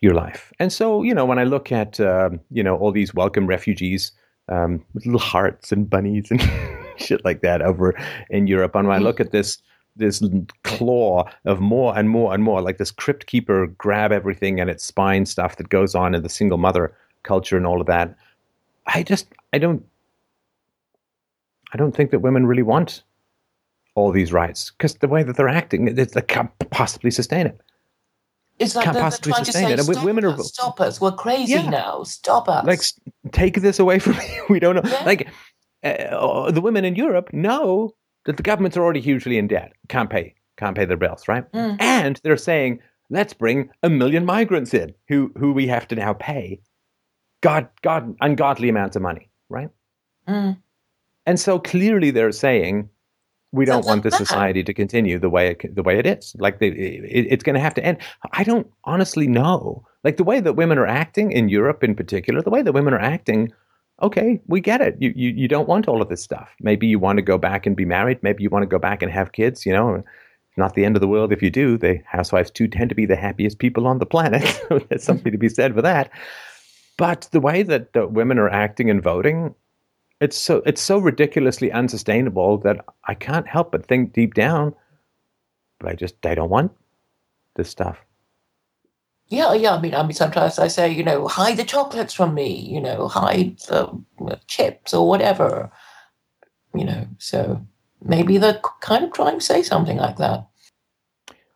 your 0.00 0.14
life. 0.14 0.52
And 0.58 0.72
so, 0.72 1.02
you 1.02 1.14
know, 1.14 1.24
when 1.24 1.38
I 1.38 1.44
look 1.44 1.72
at 1.72 2.00
um, 2.00 2.40
you 2.50 2.62
know 2.62 2.76
all 2.76 2.92
these 2.92 3.14
welcome 3.14 3.46
refugees 3.46 4.12
um, 4.48 4.84
with 4.94 5.06
little 5.06 5.20
hearts 5.20 5.72
and 5.72 5.88
bunnies 5.88 6.30
and 6.30 6.42
shit 6.96 7.24
like 7.24 7.40
that 7.42 7.62
over 7.62 7.94
in 8.30 8.46
Europe, 8.46 8.74
and 8.74 8.88
when 8.88 8.96
I 8.96 9.00
look 9.00 9.20
at 9.20 9.32
this 9.32 9.58
this 9.96 10.22
claw 10.64 11.24
of 11.44 11.60
more 11.60 11.96
and 11.98 12.08
more 12.08 12.32
and 12.32 12.42
more, 12.42 12.62
like 12.62 12.78
this 12.78 12.90
crypt 12.90 13.26
keeper 13.26 13.66
grab 13.66 14.10
everything 14.10 14.58
and 14.58 14.70
its 14.70 14.84
spine 14.84 15.26
stuff 15.26 15.56
that 15.56 15.68
goes 15.68 15.94
on 15.94 16.14
in 16.14 16.22
the 16.22 16.28
single 16.28 16.58
mother 16.58 16.94
culture 17.22 17.56
and 17.56 17.66
all 17.66 17.80
of 17.80 17.86
that. 17.86 18.16
I 18.86 19.02
just 19.02 19.28
I 19.52 19.58
don't 19.58 19.84
I 21.72 21.76
don't 21.76 21.94
think 21.96 22.10
that 22.10 22.20
women 22.20 22.46
really 22.46 22.62
want 22.62 23.02
all 23.94 24.10
these 24.12 24.32
rights 24.32 24.70
because 24.70 24.94
the 24.96 25.08
way 25.08 25.22
that 25.22 25.36
they're 25.36 25.48
acting, 25.48 25.88
it- 25.88 26.12
they 26.12 26.22
can't 26.22 26.50
possibly 26.70 27.10
sustain 27.10 27.46
it. 27.46 27.60
It's 28.58 28.76
like 28.76 28.84
Can't 28.84 28.94
they're, 28.94 29.02
they're 29.02 29.10
possibly 29.10 29.32
to 29.32 29.44
sustain 29.44 29.66
say, 29.66 29.72
it. 29.74 29.82
Stop 29.82 30.04
women 30.04 30.24
are- 30.24 30.34
us, 30.34 30.48
stop 30.48 30.80
us. 30.80 31.00
We're 31.00 31.12
crazy 31.12 31.54
Yeah. 31.54 31.68
now. 31.70 32.02
Stop 32.04 32.48
us. 32.48 32.64
Like, 32.64 33.32
take 33.32 33.60
this 33.60 33.78
away 33.78 33.98
from 34.04 34.16
me. 34.18 34.40
We 34.48 34.60
don't 34.60 34.76
know. 34.76 34.82
Yeah. 34.84 35.04
Like, 35.04 35.28
uh, 35.82 36.50
the 36.50 36.60
women 36.60 36.84
in 36.84 36.94
Europe 36.94 37.32
know 37.32 37.94
that 38.26 38.36
the 38.36 38.42
governments 38.42 38.76
are 38.76 38.82
already 38.84 39.00
hugely 39.00 39.36
in 39.36 39.48
debt, 39.48 39.72
can't 39.88 40.08
pay, 40.10 40.34
can't 40.56 40.76
pay 40.76 40.84
their 40.84 40.96
bills, 40.96 41.26
right? 41.26 41.50
Mhm. 41.52 41.76
And 41.80 42.20
they're 42.22 42.36
saying, 42.36 42.78
let's 43.10 43.32
bring 43.34 43.68
a 43.82 43.88
million 43.90 44.24
migrants 44.24 44.74
in 44.74 44.94
who 45.08 45.32
who 45.38 45.52
we 45.52 45.66
have 45.66 45.88
to 45.88 45.96
now 45.96 46.12
pay, 46.12 46.60
god, 47.40 47.68
god, 47.82 48.14
ungodly 48.20 48.68
amounts 48.68 48.94
of 48.94 49.02
money, 49.02 49.28
right? 49.48 49.70
Mm. 50.28 50.58
And 51.26 51.38
so 51.38 51.58
clearly 51.58 52.10
they're 52.10 52.32
saying 52.32 52.88
we 53.52 53.64
don't 53.66 53.84
want 53.84 54.02
this 54.02 54.12
that. 54.12 54.26
society 54.26 54.64
to 54.64 54.72
continue 54.72 55.18
the 55.18 55.28
way 55.28 55.50
it, 55.50 55.74
the 55.74 55.82
way 55.82 55.98
it 55.98 56.06
is. 56.06 56.34
Like 56.38 56.58
they, 56.58 56.68
it, 56.68 57.26
it's 57.30 57.44
going 57.44 57.54
to 57.54 57.60
have 57.60 57.74
to 57.74 57.84
end. 57.84 57.98
I 58.32 58.44
don't 58.44 58.66
honestly 58.84 59.26
know. 59.26 59.86
Like 60.04 60.16
the 60.16 60.24
way 60.24 60.40
that 60.40 60.54
women 60.54 60.78
are 60.78 60.86
acting 60.86 61.30
in 61.32 61.48
Europe, 61.48 61.84
in 61.84 61.94
particular, 61.94 62.42
the 62.42 62.50
way 62.50 62.62
that 62.62 62.72
women 62.72 62.94
are 62.94 63.00
acting. 63.00 63.52
Okay, 64.02 64.40
we 64.46 64.60
get 64.60 64.80
it. 64.80 64.96
You, 64.98 65.12
you 65.14 65.30
you 65.30 65.48
don't 65.48 65.68
want 65.68 65.86
all 65.86 66.02
of 66.02 66.08
this 66.08 66.22
stuff. 66.22 66.48
Maybe 66.60 66.86
you 66.86 66.98
want 66.98 67.18
to 67.18 67.22
go 67.22 67.38
back 67.38 67.66
and 67.66 67.76
be 67.76 67.84
married. 67.84 68.20
Maybe 68.22 68.42
you 68.42 68.50
want 68.50 68.62
to 68.62 68.66
go 68.66 68.78
back 68.78 69.02
and 69.02 69.12
have 69.12 69.32
kids. 69.32 69.64
You 69.64 69.72
know, 69.72 69.94
It's 69.96 70.58
not 70.58 70.74
the 70.74 70.84
end 70.84 70.96
of 70.96 71.00
the 71.00 71.08
world 71.08 71.32
if 71.32 71.42
you 71.42 71.50
do. 71.50 71.78
The 71.78 72.00
housewives 72.06 72.50
too 72.50 72.66
tend 72.66 72.88
to 72.88 72.96
be 72.96 73.06
the 73.06 73.16
happiest 73.16 73.58
people 73.58 73.86
on 73.86 73.98
the 73.98 74.06
planet. 74.06 74.42
So 74.68 74.78
There's 74.78 75.04
something 75.04 75.30
to 75.30 75.38
be 75.38 75.48
said 75.48 75.74
for 75.74 75.82
that. 75.82 76.10
But 76.98 77.28
the 77.32 77.40
way 77.40 77.62
that 77.62 77.92
the 77.92 78.06
women 78.06 78.38
are 78.38 78.48
acting 78.48 78.90
and 78.90 79.02
voting, 79.02 79.54
it's 80.22 80.38
so 80.38 80.62
it's 80.64 80.80
so 80.80 80.98
ridiculously 80.98 81.72
unsustainable 81.72 82.58
that 82.58 82.84
I 83.08 83.14
can't 83.14 83.46
help 83.46 83.72
but 83.72 83.86
think 83.86 84.12
deep 84.12 84.34
down, 84.34 84.74
but 85.80 85.90
I 85.90 85.94
just 85.94 86.24
I 86.24 86.36
don't 86.36 86.48
want 86.48 86.72
this 87.56 87.68
stuff. 87.68 87.98
Yeah, 89.28 89.52
yeah. 89.54 89.74
I 89.74 89.80
mean, 89.80 89.94
I 89.94 90.02
mean, 90.02 90.12
sometimes 90.12 90.58
I 90.58 90.68
say, 90.68 90.92
you 90.92 91.02
know, 91.02 91.26
hide 91.26 91.56
the 91.56 91.64
chocolates 91.64 92.14
from 92.14 92.34
me. 92.34 92.54
You 92.54 92.80
know, 92.80 93.08
hide 93.08 93.58
the 93.68 93.98
chips 94.46 94.94
or 94.94 95.08
whatever. 95.08 95.70
You 96.74 96.84
know, 96.84 97.06
so 97.18 97.66
maybe 98.00 98.38
they're 98.38 98.60
kind 98.80 99.04
of 99.04 99.12
trying 99.12 99.38
to 99.38 99.44
say 99.44 99.62
something 99.62 99.96
like 99.96 100.18
that. 100.18 100.46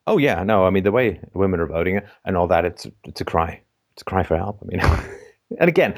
Oh 0.09 0.19
yeah, 0.19 0.43
no, 0.43 0.67
I 0.67 0.71
mean 0.71 0.85
the 0.85 0.93
way 0.93 1.21
women 1.35 1.61
are 1.61 1.67
voting 1.67 2.01
and 2.25 2.37
all 2.37 2.49
that, 2.49 2.65
it's 2.65 2.87
it's 3.05 3.21
a 3.21 3.25
cry, 3.25 3.61
it's 3.93 4.03
a 4.03 4.05
cry 4.05 4.25
for 4.25 4.37
help. 4.37 4.59
I 4.63 4.67
mean, 4.67 4.81
and 5.61 5.69
again, 5.69 5.95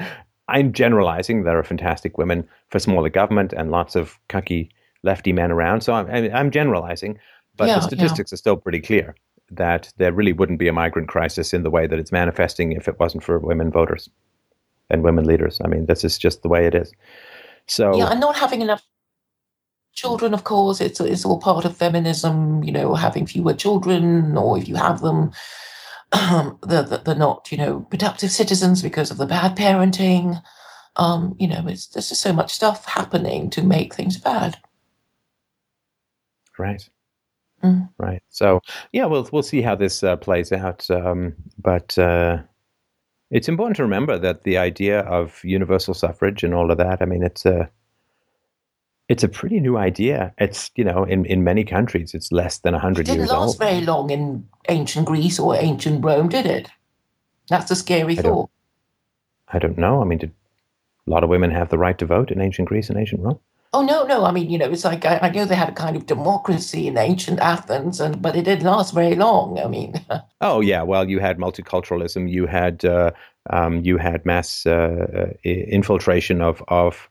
I'm 0.49 0.73
generalizing. 0.73 1.43
There 1.43 1.57
are 1.57 1.63
fantastic 1.63 2.17
women 2.17 2.47
for 2.69 2.79
smaller 2.79 3.09
government 3.09 3.53
and 3.53 3.71
lots 3.71 3.95
of 3.95 4.17
cucky 4.29 4.69
lefty 5.03 5.31
men 5.33 5.51
around. 5.51 5.81
So 5.81 5.93
I'm, 5.93 6.33
I'm 6.33 6.51
generalizing, 6.51 7.19
but 7.55 7.67
Yeah, 7.67 7.75
the 7.75 7.81
yeah. 7.81 7.87
statistics 7.87 8.33
are 8.33 8.37
still 8.37 8.57
pretty 8.57 8.81
clear 8.81 9.15
that 9.51 9.91
there 9.97 10.11
really 10.11 10.33
wouldn't 10.33 10.59
be 10.59 10.67
a 10.67 10.73
migrant 10.73 11.07
crisis 11.07 11.53
in 11.53 11.63
the 11.63 11.69
way 11.69 11.87
that 11.87 11.99
it's 11.99 12.11
manifesting 12.11 12.71
if 12.73 12.87
it 12.87 12.99
wasn't 12.99 13.23
for 13.23 13.39
women 13.39 13.71
voters 13.71 14.09
and 14.89 15.03
women 15.03 15.25
leaders. 15.25 15.59
I 15.63 15.67
mean, 15.67 15.85
this 15.85 16.03
is 16.03 16.17
just 16.17 16.41
the 16.41 16.49
way 16.49 16.65
it 16.65 16.75
is. 16.75 16.91
So 17.67 17.95
Yeah, 17.95 18.11
and 18.11 18.19
not 18.19 18.35
having 18.35 18.61
enough 18.61 18.83
children, 19.93 20.33
of 20.33 20.43
course, 20.43 20.81
it's 20.81 20.99
it's 20.99 21.25
all 21.25 21.39
part 21.39 21.65
of 21.65 21.75
feminism. 21.75 22.63
You 22.63 22.71
know, 22.71 22.93
having 22.95 23.25
fewer 23.25 23.53
children, 23.53 24.37
or 24.37 24.57
if 24.57 24.67
you 24.67 24.75
have 24.75 25.01
them, 25.01 25.31
they're, 26.11 26.83
they're 26.83 27.15
not, 27.15 27.51
you 27.51 27.57
know, 27.57 27.81
productive 27.81 28.31
citizens 28.31 28.81
because 28.81 29.11
of 29.11 29.17
the 29.17 29.25
bad 29.25 29.55
parenting. 29.55 30.41
Um, 30.95 31.35
you 31.39 31.47
know, 31.47 31.63
it's 31.67 31.87
there's 31.87 32.09
just 32.09 32.21
so 32.21 32.33
much 32.33 32.53
stuff 32.53 32.85
happening 32.85 33.49
to 33.51 33.63
make 33.63 33.93
things 33.93 34.17
bad. 34.17 34.57
Right. 36.57 36.89
Mm. 37.63 37.89
Right. 37.97 38.23
So 38.29 38.61
yeah, 38.91 39.05
we'll 39.05 39.29
we'll 39.31 39.43
see 39.43 39.61
how 39.61 39.75
this 39.75 40.03
uh, 40.03 40.15
plays 40.17 40.51
out. 40.51 40.89
Um, 40.89 41.35
but 41.57 41.97
uh, 41.97 42.39
it's 43.31 43.49
important 43.49 43.77
to 43.77 43.83
remember 43.83 44.17
that 44.17 44.43
the 44.43 44.57
idea 44.57 45.01
of 45.01 45.39
universal 45.43 45.93
suffrage 45.93 46.43
and 46.43 46.53
all 46.53 46.71
of 46.71 46.77
that. 46.77 47.01
I 47.01 47.05
mean, 47.05 47.23
it's 47.23 47.45
a 47.45 47.69
it's 49.09 49.23
a 49.23 49.27
pretty 49.27 49.59
new 49.59 49.77
idea. 49.77 50.33
It's 50.37 50.71
you 50.75 50.83
know 50.83 51.03
in, 51.03 51.25
in 51.25 51.43
many 51.43 51.63
countries 51.63 52.13
it's 52.13 52.31
less 52.31 52.59
than 52.59 52.73
It 52.75 52.79
hundred 52.81 53.05
didn't 53.07 53.19
years 53.19 53.31
last 53.31 53.47
old. 53.49 53.57
very 53.59 53.81
long 53.81 54.09
in 54.11 54.47
ancient 54.69 55.05
Greece 55.07 55.39
or 55.39 55.55
ancient 55.55 56.03
Rome, 56.05 56.29
did 56.29 56.45
it? 56.45 56.69
That's 57.49 57.71
a 57.71 57.75
scary 57.75 58.17
I 58.17 58.21
don't- 58.21 58.33
thought. 58.33 58.49
I 59.51 59.57
don't 59.59 59.77
know. 59.79 60.01
I 60.01 60.05
mean, 60.05 60.19
did 60.19 60.31
a 61.07 61.09
lot 61.09 61.23
of 61.23 61.29
women 61.29 61.49
have 61.51 61.69
the 61.69 61.77
right 61.79 61.97
to 61.97 62.05
vote 62.05 62.29
in 62.31 62.39
ancient 62.39 62.67
Greece 62.69 62.89
and 62.89 62.99
ancient 62.99 63.21
Rome? 63.21 63.39
Oh 63.73 63.83
no, 63.83 64.03
no. 64.05 64.25
I 64.25 64.31
mean, 64.31 64.49
you 64.49 64.57
know, 64.59 64.69
it's 64.71 64.83
like 64.85 65.05
I, 65.05 65.17
I 65.23 65.29
know 65.31 65.45
they 65.45 65.55
had 65.55 65.69
a 65.69 65.73
kind 65.73 65.95
of 65.95 66.05
democracy 66.05 66.87
in 66.87 66.97
ancient 66.97 67.39
Athens, 67.39 67.99
and 67.99 68.21
but 68.21 68.35
it 68.35 68.45
didn't 68.45 68.65
last 68.65 68.93
very 68.93 69.15
long. 69.15 69.59
I 69.59 69.67
mean, 69.67 69.93
Oh 70.41 70.59
yeah, 70.61 70.81
well 70.83 71.07
you 71.09 71.19
had 71.19 71.37
multiculturalism, 71.37 72.29
you 72.29 72.45
had 72.47 72.83
uh, 72.85 73.11
um, 73.49 73.81
you 73.83 73.97
had 73.97 74.25
mass 74.25 74.65
uh, 74.65 75.33
infiltration 75.43 76.41
of 76.41 76.63
of 76.67 77.07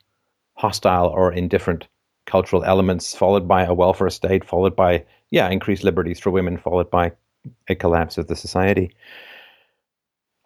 hostile 0.59 1.06
or 1.06 1.32
indifferent 1.32 1.86
cultural 2.26 2.64
elements, 2.64 3.14
followed 3.14 3.46
by 3.46 3.64
a 3.64 3.72
welfare 3.72 4.11
state, 4.11 4.44
followed 4.44 4.76
by 4.76 5.04
yeah 5.30 5.48
increased 5.48 5.84
liberties 5.84 6.18
for 6.18 6.30
women, 6.30 6.59
followed 6.59 6.90
by 6.90 7.12
a 7.68 7.74
collapse 7.74 8.18
of 8.18 8.26
the 8.26 8.36
society. 8.36 8.90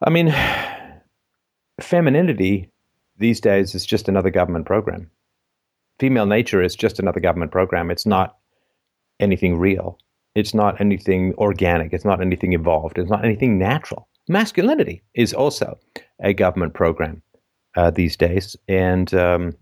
I 0.07 0.11
mean, 0.11 0.35
femininity 1.81 2.69
these 3.17 3.41
days 3.41 3.75
is 3.75 3.87
just 3.87 4.09
another 4.09 4.31
government 4.31 4.67
program. 4.67 5.11
Female 5.99 6.27
nature 6.27 6.63
is 6.63 6.75
just 6.75 6.99
another 6.99 7.21
government 7.21 7.53
program. 7.53 7.91
It's 7.91 8.07
not 8.07 8.37
anything 9.19 9.59
real. 9.59 9.99
It's 10.35 10.55
not 10.55 10.81
anything 10.81 11.35
organic. 11.39 11.93
It's 11.93 12.05
not 12.05 12.21
anything 12.21 12.53
evolved. 12.53 12.99
It's 12.99 13.11
not 13.11 13.25
anything 13.25 13.59
natural. 13.59 14.09
Masculinity 14.29 15.03
is 15.15 15.33
also 15.33 15.79
a 16.23 16.33
government 16.33 16.75
program 16.75 17.23
uh, 17.77 17.91
these 17.91 18.17
days. 18.17 18.57
And 18.69 19.13
um, 19.15 19.53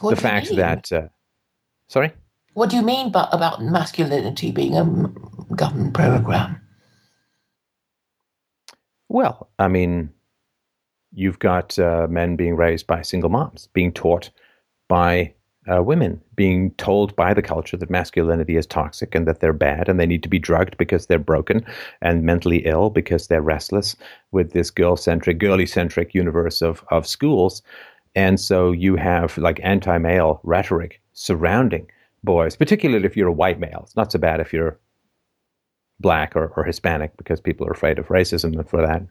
what 0.00 0.14
the 0.14 0.20
fact 0.20 0.54
that, 0.56 0.92
uh, 0.92 1.08
sorry? 1.88 2.12
what 2.58 2.70
do 2.70 2.76
you 2.76 2.82
mean 2.82 3.12
by, 3.12 3.28
about 3.30 3.62
masculinity 3.62 4.50
being 4.50 4.76
a 4.76 4.84
government 5.54 5.94
program? 5.94 6.60
Well, 9.08 9.48
I 9.60 9.68
mean, 9.68 10.10
you've 11.12 11.38
got 11.38 11.78
uh, 11.78 12.08
men 12.10 12.34
being 12.34 12.56
raised 12.56 12.88
by 12.88 13.02
single 13.02 13.30
moms, 13.30 13.68
being 13.72 13.92
taught 13.92 14.30
by 14.88 15.34
uh, 15.72 15.84
women, 15.84 16.20
being 16.34 16.72
told 16.72 17.14
by 17.14 17.32
the 17.32 17.42
culture 17.42 17.76
that 17.76 17.90
masculinity 17.90 18.56
is 18.56 18.66
toxic 18.66 19.14
and 19.14 19.28
that 19.28 19.38
they're 19.38 19.52
bad 19.52 19.88
and 19.88 20.00
they 20.00 20.06
need 20.06 20.24
to 20.24 20.28
be 20.28 20.40
drugged 20.40 20.76
because 20.78 21.06
they're 21.06 21.18
broken 21.18 21.64
and 22.02 22.24
mentally 22.24 22.66
ill 22.66 22.90
because 22.90 23.28
they're 23.28 23.40
restless 23.40 23.94
with 24.32 24.50
this 24.52 24.70
girl 24.70 24.96
centric, 24.96 25.38
girly 25.38 25.66
centric 25.66 26.12
universe 26.12 26.60
of, 26.60 26.84
of 26.90 27.06
schools. 27.06 27.62
And 28.14 28.40
so 28.40 28.72
you 28.72 28.96
have 28.96 29.36
like 29.38 29.60
anti 29.62 29.98
male 29.98 30.40
rhetoric 30.42 31.00
surrounding 31.12 31.90
boys, 32.24 32.56
particularly 32.56 33.04
if 33.06 33.16
you're 33.16 33.28
a 33.28 33.32
white 33.32 33.60
male. 33.60 33.80
It's 33.84 33.96
not 33.96 34.12
so 34.12 34.18
bad 34.18 34.40
if 34.40 34.52
you're 34.52 34.78
black 36.00 36.36
or, 36.36 36.52
or 36.56 36.64
Hispanic 36.64 37.16
because 37.16 37.40
people 37.40 37.66
are 37.66 37.72
afraid 37.72 37.98
of 37.98 38.08
racism 38.08 38.56
and 38.56 38.68
for 38.68 38.84
that. 38.86 39.02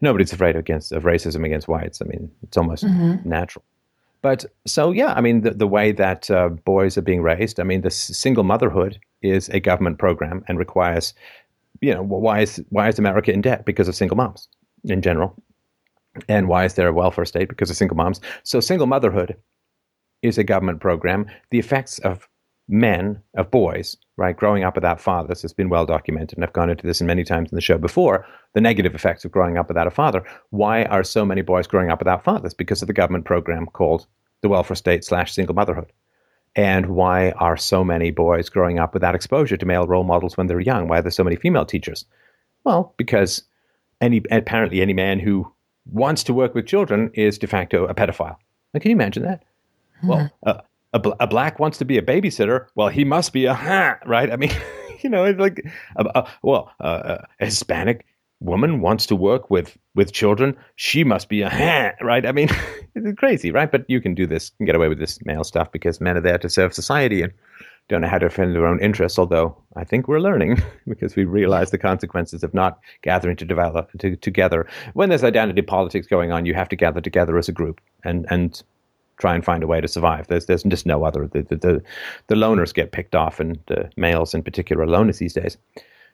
Nobody's 0.00 0.32
afraid 0.32 0.56
against 0.56 0.92
of 0.92 1.04
racism 1.04 1.44
against 1.44 1.68
whites. 1.68 2.02
I 2.02 2.04
mean, 2.04 2.30
it's 2.42 2.56
almost 2.56 2.84
natural. 3.24 3.64
But 4.22 4.44
so 4.66 4.90
yeah, 4.90 5.12
I 5.14 5.20
mean, 5.20 5.42
the, 5.42 5.52
the 5.52 5.66
way 5.66 5.92
that 5.92 6.30
uh, 6.30 6.48
boys 6.48 6.98
are 6.98 7.02
being 7.02 7.22
raised, 7.22 7.60
I 7.60 7.62
mean, 7.62 7.82
the 7.82 7.86
s- 7.86 8.16
single 8.16 8.44
motherhood 8.44 8.98
is 9.22 9.48
a 9.50 9.60
government 9.60 9.98
program 9.98 10.44
and 10.48 10.58
requires, 10.58 11.14
you 11.80 11.94
know, 11.94 12.02
why 12.02 12.40
is 12.40 12.62
why 12.70 12.88
is 12.88 12.98
America 12.98 13.32
in 13.32 13.40
debt 13.40 13.64
because 13.64 13.88
of 13.88 13.94
single 13.94 14.16
moms 14.16 14.48
in 14.84 15.00
general, 15.00 15.34
and 16.28 16.48
why 16.48 16.64
is 16.64 16.74
there 16.74 16.88
a 16.88 16.92
welfare 16.92 17.24
state 17.24 17.48
because 17.48 17.70
of 17.70 17.76
single 17.76 17.96
moms? 17.96 18.20
So 18.42 18.60
single 18.60 18.86
motherhood 18.86 19.36
is 20.22 20.38
a 20.38 20.44
government 20.44 20.80
program. 20.80 21.26
The 21.50 21.58
effects 21.58 21.98
of 22.00 22.28
men, 22.68 23.22
of 23.36 23.50
boys, 23.50 23.96
right, 24.16 24.36
growing 24.36 24.64
up 24.64 24.74
without 24.74 25.00
fathers 25.00 25.42
has 25.42 25.52
been 25.52 25.68
well 25.68 25.86
documented. 25.86 26.36
And 26.36 26.44
I've 26.44 26.52
gone 26.52 26.70
into 26.70 26.86
this 26.86 27.00
many 27.00 27.24
times 27.24 27.50
in 27.50 27.56
the 27.56 27.60
show 27.60 27.78
before 27.78 28.26
the 28.54 28.60
negative 28.60 28.94
effects 28.94 29.24
of 29.24 29.30
growing 29.30 29.56
up 29.56 29.68
without 29.68 29.86
a 29.86 29.90
father. 29.90 30.24
Why 30.50 30.84
are 30.84 31.04
so 31.04 31.24
many 31.24 31.42
boys 31.42 31.66
growing 31.66 31.90
up 31.90 32.00
without 32.00 32.24
fathers? 32.24 32.54
Because 32.54 32.82
of 32.82 32.88
the 32.88 32.94
government 32.94 33.24
program 33.24 33.66
called 33.66 34.06
the 34.42 34.48
welfare 34.48 34.76
state 34.76 35.04
slash 35.04 35.32
single 35.32 35.54
motherhood. 35.54 35.92
And 36.56 36.86
why 36.86 37.32
are 37.32 37.56
so 37.56 37.84
many 37.84 38.10
boys 38.10 38.48
growing 38.48 38.78
up 38.78 38.94
without 38.94 39.14
exposure 39.14 39.58
to 39.58 39.66
male 39.66 39.86
role 39.86 40.04
models 40.04 40.36
when 40.36 40.46
they're 40.46 40.58
young? 40.58 40.88
Why 40.88 40.98
are 40.98 41.02
there 41.02 41.10
so 41.10 41.24
many 41.24 41.36
female 41.36 41.66
teachers? 41.66 42.06
Well, 42.64 42.94
because 42.96 43.42
any 44.00 44.22
apparently 44.30 44.80
any 44.80 44.94
man 44.94 45.18
who 45.18 45.52
wants 45.90 46.24
to 46.24 46.34
work 46.34 46.54
with 46.54 46.66
children 46.66 47.10
is 47.14 47.38
de 47.38 47.46
facto 47.46 47.84
a 47.86 47.94
pedophile. 47.94 48.36
Now, 48.74 48.80
can 48.80 48.90
you 48.90 48.96
imagine 48.96 49.22
that? 49.22 49.44
Well, 50.02 50.30
uh, 50.44 50.60
a, 50.92 50.98
bl- 50.98 51.12
a 51.20 51.26
black 51.26 51.58
wants 51.58 51.78
to 51.78 51.84
be 51.84 51.98
a 51.98 52.02
babysitter. 52.02 52.66
Well, 52.74 52.88
he 52.88 53.04
must 53.04 53.32
be 53.32 53.46
a 53.46 53.54
huh, 53.54 53.96
right? 54.04 54.30
I 54.30 54.36
mean, 54.36 54.50
you 55.00 55.10
know, 55.10 55.24
it's 55.24 55.40
like, 55.40 55.64
uh, 55.96 56.04
uh, 56.14 56.28
well, 56.42 56.72
uh, 56.80 57.18
a 57.40 57.44
Hispanic 57.44 58.04
woman 58.40 58.80
wants 58.80 59.06
to 59.06 59.16
work 59.16 59.50
with 59.50 59.76
with 59.94 60.12
children. 60.12 60.56
She 60.76 61.04
must 61.04 61.28
be 61.28 61.42
a 61.42 61.48
huh, 61.48 61.92
right? 62.02 62.26
I 62.26 62.32
mean, 62.32 62.48
it's 62.94 63.18
crazy, 63.18 63.50
right? 63.50 63.70
But 63.70 63.84
you 63.88 64.00
can 64.00 64.14
do 64.14 64.26
this, 64.26 64.52
and 64.58 64.66
get 64.66 64.74
away 64.74 64.88
with 64.88 64.98
this 64.98 65.18
male 65.24 65.44
stuff 65.44 65.72
because 65.72 66.00
men 66.00 66.16
are 66.16 66.20
there 66.20 66.38
to 66.38 66.48
serve 66.48 66.74
society 66.74 67.22
and 67.22 67.32
don't 67.88 68.00
know 68.00 68.08
how 68.08 68.18
to 68.18 68.28
defend 68.28 68.54
their 68.54 68.66
own 68.66 68.80
interests. 68.80 69.18
Although 69.18 69.56
I 69.76 69.84
think 69.84 70.08
we're 70.08 70.20
learning 70.20 70.62
because 70.88 71.16
we 71.16 71.24
realize 71.24 71.70
the 71.70 71.78
consequences 71.78 72.42
of 72.42 72.52
not 72.52 72.80
gathering 73.02 73.36
to 73.36 73.44
develop 73.44 73.90
to, 73.98 74.16
together. 74.16 74.66
When 74.94 75.08
there's 75.08 75.24
identity 75.24 75.62
politics 75.62 76.06
going 76.06 76.32
on, 76.32 76.46
you 76.46 76.54
have 76.54 76.68
to 76.70 76.76
gather 76.76 77.00
together 77.00 77.38
as 77.38 77.48
a 77.48 77.52
group 77.52 77.80
and 78.04 78.26
and 78.30 78.62
try 79.18 79.34
and 79.34 79.44
find 79.44 79.62
a 79.62 79.66
way 79.66 79.80
to 79.80 79.88
survive. 79.88 80.26
There's 80.26 80.46
there's 80.46 80.62
just 80.64 80.86
no 80.86 81.04
other. 81.04 81.26
The 81.26 81.42
the 81.42 81.56
the, 81.56 81.82
the 82.26 82.34
loners 82.34 82.74
get 82.74 82.92
picked 82.92 83.14
off, 83.14 83.40
and 83.40 83.58
males 83.96 84.34
in 84.34 84.42
particular 84.42 84.82
are 84.82 84.86
loners 84.86 85.18
these 85.18 85.34
days. 85.34 85.56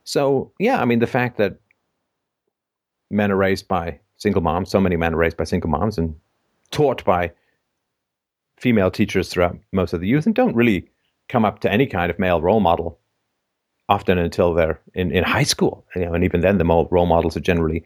So 0.05 0.53
yeah, 0.59 0.81
I 0.81 0.85
mean 0.85 0.99
the 0.99 1.07
fact 1.07 1.39
that 1.39 1.57
men 3.11 3.31
are 3.31 3.37
raised 3.37 3.69
by 3.69 3.99
single 4.17 4.43
moms, 4.43 4.71
so 4.71 4.81
many 4.81 4.97
men 4.97 5.15
are 5.15 5.19
raised 5.19 5.37
by 5.37 5.45
single 5.45 5.71
moms 5.71 5.99
and 5.99 6.15
taught 6.71 7.05
by 7.05 7.33
female 8.57 8.91
teachers 8.91 9.29
throughout 9.29 9.59
most 9.73 9.93
of 9.93 10.01
the 10.01 10.07
youth, 10.07 10.27
and 10.27 10.35
don't 10.35 10.55
really 10.55 10.89
come 11.33 11.45
up 11.47 11.61
to 11.61 11.73
any 11.73 11.87
kind 11.87 12.11
of 12.11 12.19
male 12.19 12.41
role 12.43 12.61
model 12.61 12.99
often 13.89 14.19
until 14.19 14.55
they're 14.55 14.79
in, 14.95 15.11
in 15.11 15.25
high 15.25 15.43
school. 15.43 15.85
You 15.97 16.05
know, 16.05 16.15
and 16.15 16.25
even 16.25 16.43
then, 16.43 16.59
the 16.59 16.65
role 16.65 17.07
models 17.07 17.37
are 17.37 17.41
generally 17.41 17.83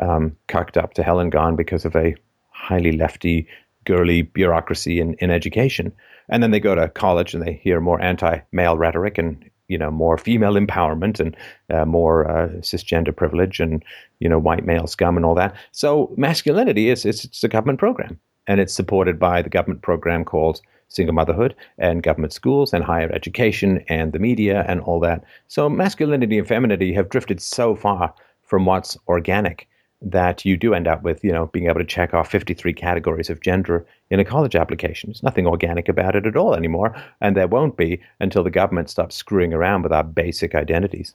um, 0.00 0.36
up 0.54 0.94
to 0.94 1.02
hell 1.02 1.20
and 1.20 1.30
gone 1.30 1.56
because 1.56 1.84
of 1.84 1.94
a 1.94 2.14
highly 2.50 2.92
lefty, 2.92 3.46
girly 3.84 4.22
bureaucracy 4.22 4.98
in, 4.98 5.14
in 5.14 5.30
education. 5.30 5.92
And 6.30 6.42
then 6.42 6.50
they 6.50 6.60
go 6.60 6.74
to 6.74 6.88
college 6.88 7.34
and 7.34 7.46
they 7.46 7.60
hear 7.62 7.80
more 7.80 8.00
anti-male 8.00 8.78
rhetoric 8.78 9.18
and 9.18 9.48
you 9.68 9.78
know 9.78 9.90
more 9.90 10.18
female 10.18 10.54
empowerment 10.54 11.20
and 11.20 11.36
uh, 11.72 11.84
more 11.84 12.28
uh, 12.28 12.48
cisgender 12.60 13.14
privilege 13.14 13.60
and 13.60 13.84
you 14.18 14.28
know 14.28 14.38
white 14.38 14.64
male 14.64 14.86
scum 14.86 15.16
and 15.16 15.24
all 15.24 15.34
that. 15.36 15.54
So 15.72 16.12
masculinity 16.16 16.88
is 16.88 17.04
it's, 17.04 17.24
it's 17.24 17.44
a 17.44 17.48
government 17.48 17.78
program 17.78 18.18
and 18.46 18.58
it's 18.58 18.74
supported 18.74 19.18
by 19.18 19.42
the 19.42 19.50
government 19.50 19.82
program 19.82 20.24
called 20.24 20.60
single 20.90 21.14
motherhood 21.14 21.54
and 21.78 22.02
government 22.02 22.32
schools 22.32 22.74
and 22.74 22.84
higher 22.84 23.10
education 23.12 23.82
and 23.88 24.12
the 24.12 24.18
media 24.18 24.64
and 24.68 24.80
all 24.82 25.00
that. 25.00 25.24
So 25.48 25.68
masculinity 25.68 26.38
and 26.38 26.46
femininity 26.46 26.92
have 26.92 27.08
drifted 27.08 27.40
so 27.40 27.74
far 27.74 28.12
from 28.42 28.66
what's 28.66 28.98
organic 29.08 29.66
that 30.02 30.44
you 30.44 30.56
do 30.56 30.74
end 30.74 30.88
up 30.88 31.02
with, 31.02 31.22
you 31.22 31.32
know, 31.32 31.46
being 31.46 31.66
able 31.66 31.78
to 31.78 31.84
check 31.84 32.14
off 32.14 32.30
53 32.30 32.72
categories 32.72 33.30
of 33.30 33.40
gender 33.40 33.86
in 34.10 34.18
a 34.18 34.24
college 34.24 34.56
application. 34.56 35.10
There's 35.10 35.22
nothing 35.22 35.46
organic 35.46 35.88
about 35.88 36.16
it 36.16 36.26
at 36.26 36.36
all 36.36 36.54
anymore, 36.54 36.94
and 37.20 37.36
there 37.36 37.46
won't 37.46 37.76
be 37.76 38.00
until 38.18 38.42
the 38.42 38.50
government 38.50 38.90
stops 38.90 39.14
screwing 39.14 39.52
around 39.52 39.82
with 39.82 39.92
our 39.92 40.04
basic 40.04 40.54
identities. 40.54 41.14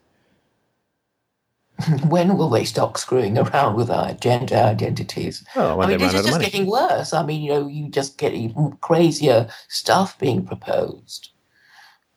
when 2.08 2.38
will 2.38 2.50
they 2.50 2.64
stop 2.66 2.98
screwing 2.98 3.38
around 3.38 3.76
with 3.76 3.90
our 3.90 4.14
gender 4.14 4.56
identities? 4.56 5.44
Oh, 5.56 5.80
I 5.82 5.88
mean, 5.88 5.98
they 5.98 5.98
this 5.98 6.14
out 6.14 6.16
is 6.16 6.22
of 6.22 6.26
just 6.26 6.40
money. 6.40 6.46
getting 6.46 6.68
worse. 6.68 7.14
I 7.14 7.26
mean, 7.26 7.42
you 7.42 7.50
know, 7.52 7.68
you 7.68 7.90
just 7.90 8.18
get 8.18 8.34
even 8.34 8.78
crazier 8.82 9.50
stuff 9.68 10.18
being 10.20 10.46
proposed. 10.46 11.30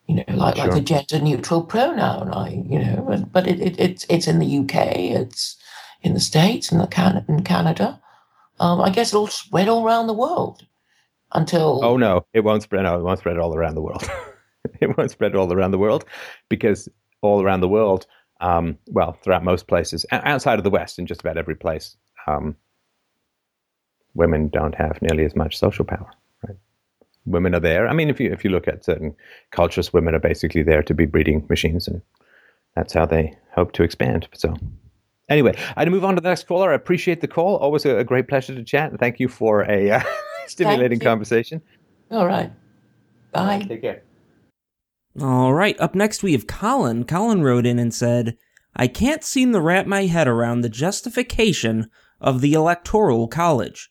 You 0.07 0.17
know, 0.17 0.25
like 0.29 0.57
like 0.57 0.71
Sure. 0.71 0.75
the 0.75 0.81
gender 0.81 1.21
neutral 1.21 1.63
pronoun. 1.63 2.33
I, 2.33 2.51
you 2.69 2.79
know, 2.79 3.05
but, 3.07 3.33
but 3.33 3.47
it, 3.47 3.61
it, 3.61 3.79
it's 3.81 4.07
it's 4.09 4.27
in 4.29 4.39
the 4.39 4.59
UK, 4.59 4.77
it's 4.97 5.57
in 6.03 6.15
the 6.15 6.21
States, 6.21 6.73
in 6.73 6.79
the 6.79 6.87
Can- 6.87 7.25
in 7.29 7.45
Canada. 7.45 8.01
Um, 8.61 8.81
I 8.81 8.91
guess 8.91 9.13
it'll 9.13 9.27
spread 9.29 9.69
all 9.69 9.85
around 9.85 10.07
the 10.07 10.15
world 10.15 10.67
until 11.33 11.85
Oh 11.85 11.97
no, 11.97 12.27
it 12.33 12.41
won't 12.45 12.63
spread. 12.63 12.85
No, 12.85 12.99
it 12.99 13.03
won't 13.03 13.19
spread 13.19 13.39
all 13.39 13.55
around 13.55 13.75
the 13.75 13.83
world. 13.83 14.09
it 14.81 14.97
won't 14.97 15.11
spread 15.11 15.35
all 15.37 15.53
around 15.53 15.73
the 15.73 15.79
world 15.79 16.05
because 16.49 16.89
all 17.21 17.43
around 17.43 17.61
the 17.61 17.69
world, 17.69 18.07
um, 18.41 18.79
well, 18.89 19.13
throughout 19.23 19.45
most 19.45 19.67
places, 19.67 20.07
outside 20.13 20.59
of 20.59 20.65
the 20.65 20.71
West, 20.71 20.99
in 20.99 21.07
just 21.07 21.21
about 21.21 21.37
every 21.37 21.57
place, 21.57 21.97
um, 22.27 22.57
women 24.15 24.49
don't 24.49 24.75
have 24.75 25.01
nearly 25.03 25.25
as 25.25 25.35
much 25.35 25.59
social 25.59 25.85
power. 25.85 26.09
Right? 26.47 26.57
Women 27.27 27.55
are 27.55 27.61
there. 27.61 27.89
I 27.89 27.93
mean, 27.93 28.09
if 28.09 28.21
you 28.21 28.33
if 28.33 28.45
you 28.45 28.51
look 28.51 28.69
at 28.69 28.85
certain 28.85 29.15
cultures, 29.51 29.93
women 29.93 30.15
are 30.15 30.21
basically 30.21 30.63
there 30.63 30.83
to 30.83 30.95
be 30.95 31.07
breeding 31.07 31.45
machines, 31.49 31.89
and 31.89 32.01
that's 32.77 32.93
how 32.93 33.07
they 33.07 33.37
hope 33.55 33.73
to 33.73 33.83
expand. 33.83 34.29
So. 34.35 34.55
Anyway, 35.29 35.55
I'd 35.77 35.91
move 35.91 36.07
on 36.07 36.15
to 36.15 36.23
the 36.23 36.29
next 36.31 36.47
caller. 36.47 36.71
I 36.71 36.75
appreciate 36.75 37.21
the 37.21 37.29
call. 37.29 37.57
Always 37.57 37.85
a, 37.85 37.99
a 37.99 38.05
great 38.05 38.29
pleasure 38.29 38.55
to 38.55 38.65
chat. 38.65 38.99
Thank 38.99 39.21
you 39.21 39.29
for 39.29 39.71
a 39.71 39.91
uh, 39.91 40.03
stimulating 40.47 41.01
conversation. 41.01 41.61
all 42.11 42.27
right. 42.27 42.51
Bye. 43.31 43.59
Take 43.69 43.83
care. 43.83 44.08
All 45.21 45.53
right, 45.53 45.79
up 45.81 45.97
next 45.97 46.23
we 46.23 46.31
have 46.33 46.47
Colin. 46.47 47.03
Colin 47.03 47.43
wrote 47.43 47.67
in 47.67 47.81
and 47.81 47.93
said, 47.93 48.37
I 48.77 48.87
can't 48.87 49.25
seem 49.25 49.53
to 49.53 49.61
wrap 49.61 49.85
my 49.85 50.07
head 50.07 50.29
around 50.29 50.61
the 50.61 50.69
justification 50.69 51.91
of 52.21 52.41
the 52.41 52.55
Electoral 52.55 53.27
College. 53.27 53.91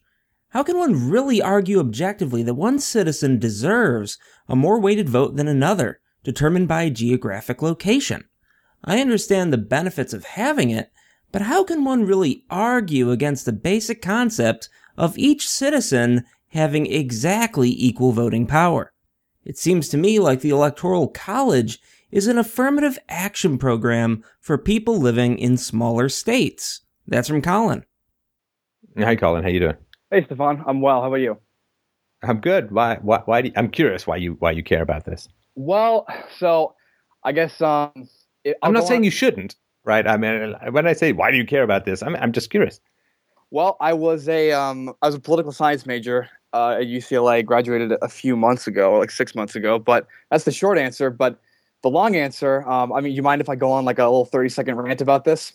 How 0.50 0.62
can 0.62 0.78
one 0.78 1.10
really 1.10 1.42
argue 1.42 1.80
objectively 1.80 2.42
that 2.44 2.54
one 2.54 2.78
citizen 2.78 3.38
deserves 3.38 4.16
a 4.48 4.56
more 4.56 4.80
weighted 4.80 5.10
vote 5.10 5.36
than 5.36 5.48
another, 5.48 6.00
determined 6.24 6.66
by 6.66 6.88
geographic 6.88 7.60
location? 7.60 8.24
I 8.82 9.02
understand 9.02 9.52
the 9.52 9.58
benefits 9.58 10.14
of 10.14 10.24
having 10.24 10.70
it, 10.70 10.90
but 11.30 11.42
how 11.42 11.62
can 11.62 11.84
one 11.84 12.06
really 12.06 12.44
argue 12.48 13.10
against 13.10 13.44
the 13.44 13.52
basic 13.52 14.00
concept 14.00 14.70
of 14.96 15.18
each 15.18 15.46
citizen 15.46 16.24
having 16.52 16.86
exactly 16.86 17.68
equal 17.76 18.12
voting 18.12 18.46
power? 18.46 18.94
It 19.48 19.56
seems 19.56 19.88
to 19.88 19.96
me 19.96 20.18
like 20.20 20.42
the 20.42 20.50
Electoral 20.50 21.08
College 21.08 21.80
is 22.10 22.26
an 22.26 22.36
affirmative 22.36 22.98
action 23.08 23.56
program 23.56 24.22
for 24.40 24.58
people 24.58 24.98
living 24.98 25.38
in 25.38 25.56
smaller 25.56 26.10
states. 26.10 26.82
That's 27.06 27.28
from 27.28 27.40
Colin. 27.40 27.86
Hi, 28.98 29.16
Colin. 29.16 29.42
How 29.42 29.48
you 29.48 29.60
doing? 29.60 29.76
Hey, 30.10 30.22
Stefan. 30.26 30.62
I'm 30.66 30.82
well. 30.82 31.00
How 31.00 31.08
about 31.08 31.16
you? 31.16 31.38
I'm 32.22 32.40
good. 32.40 32.70
Why? 32.70 32.98
Why? 33.00 33.22
Why? 33.24 33.40
Do 33.40 33.48
you, 33.48 33.54
I'm 33.56 33.70
curious 33.70 34.06
why 34.06 34.16
you 34.16 34.36
why 34.38 34.50
you 34.50 34.62
care 34.62 34.82
about 34.82 35.06
this. 35.06 35.30
Well, 35.54 36.06
so 36.36 36.74
I 37.24 37.32
guess 37.32 37.58
um, 37.62 38.06
it, 38.44 38.58
I'm 38.62 38.74
not 38.74 38.86
saying 38.86 39.00
on- 39.00 39.04
you 39.04 39.10
shouldn't, 39.10 39.56
right? 39.82 40.06
I 40.06 40.18
mean, 40.18 40.56
when 40.72 40.86
I 40.86 40.92
say 40.92 41.12
why 41.12 41.30
do 41.30 41.38
you 41.38 41.46
care 41.46 41.62
about 41.62 41.86
this, 41.86 42.02
I'm 42.02 42.16
I'm 42.16 42.32
just 42.32 42.50
curious. 42.50 42.80
Well, 43.50 43.78
I 43.80 43.94
was 43.94 44.28
a 44.28 44.52
um, 44.52 44.92
I 45.00 45.06
was 45.06 45.14
a 45.14 45.20
political 45.20 45.52
science 45.52 45.86
major 45.86 46.28
uh, 46.52 46.76
at 46.80 46.86
UCLA. 46.86 47.44
Graduated 47.44 47.92
a 48.02 48.08
few 48.08 48.36
months 48.36 48.66
ago, 48.66 48.98
like 48.98 49.10
six 49.10 49.34
months 49.34 49.54
ago. 49.56 49.78
But 49.78 50.06
that's 50.30 50.44
the 50.44 50.52
short 50.52 50.78
answer. 50.78 51.10
But 51.10 51.38
the 51.82 51.90
long 51.90 52.16
answer, 52.16 52.68
um, 52.68 52.92
I 52.92 53.00
mean, 53.00 53.14
you 53.14 53.22
mind 53.22 53.40
if 53.40 53.48
I 53.48 53.56
go 53.56 53.70
on 53.70 53.84
like 53.84 53.98
a 53.98 54.04
little 54.04 54.24
30 54.24 54.48
second 54.48 54.76
rant 54.76 55.00
about 55.00 55.24
this? 55.24 55.52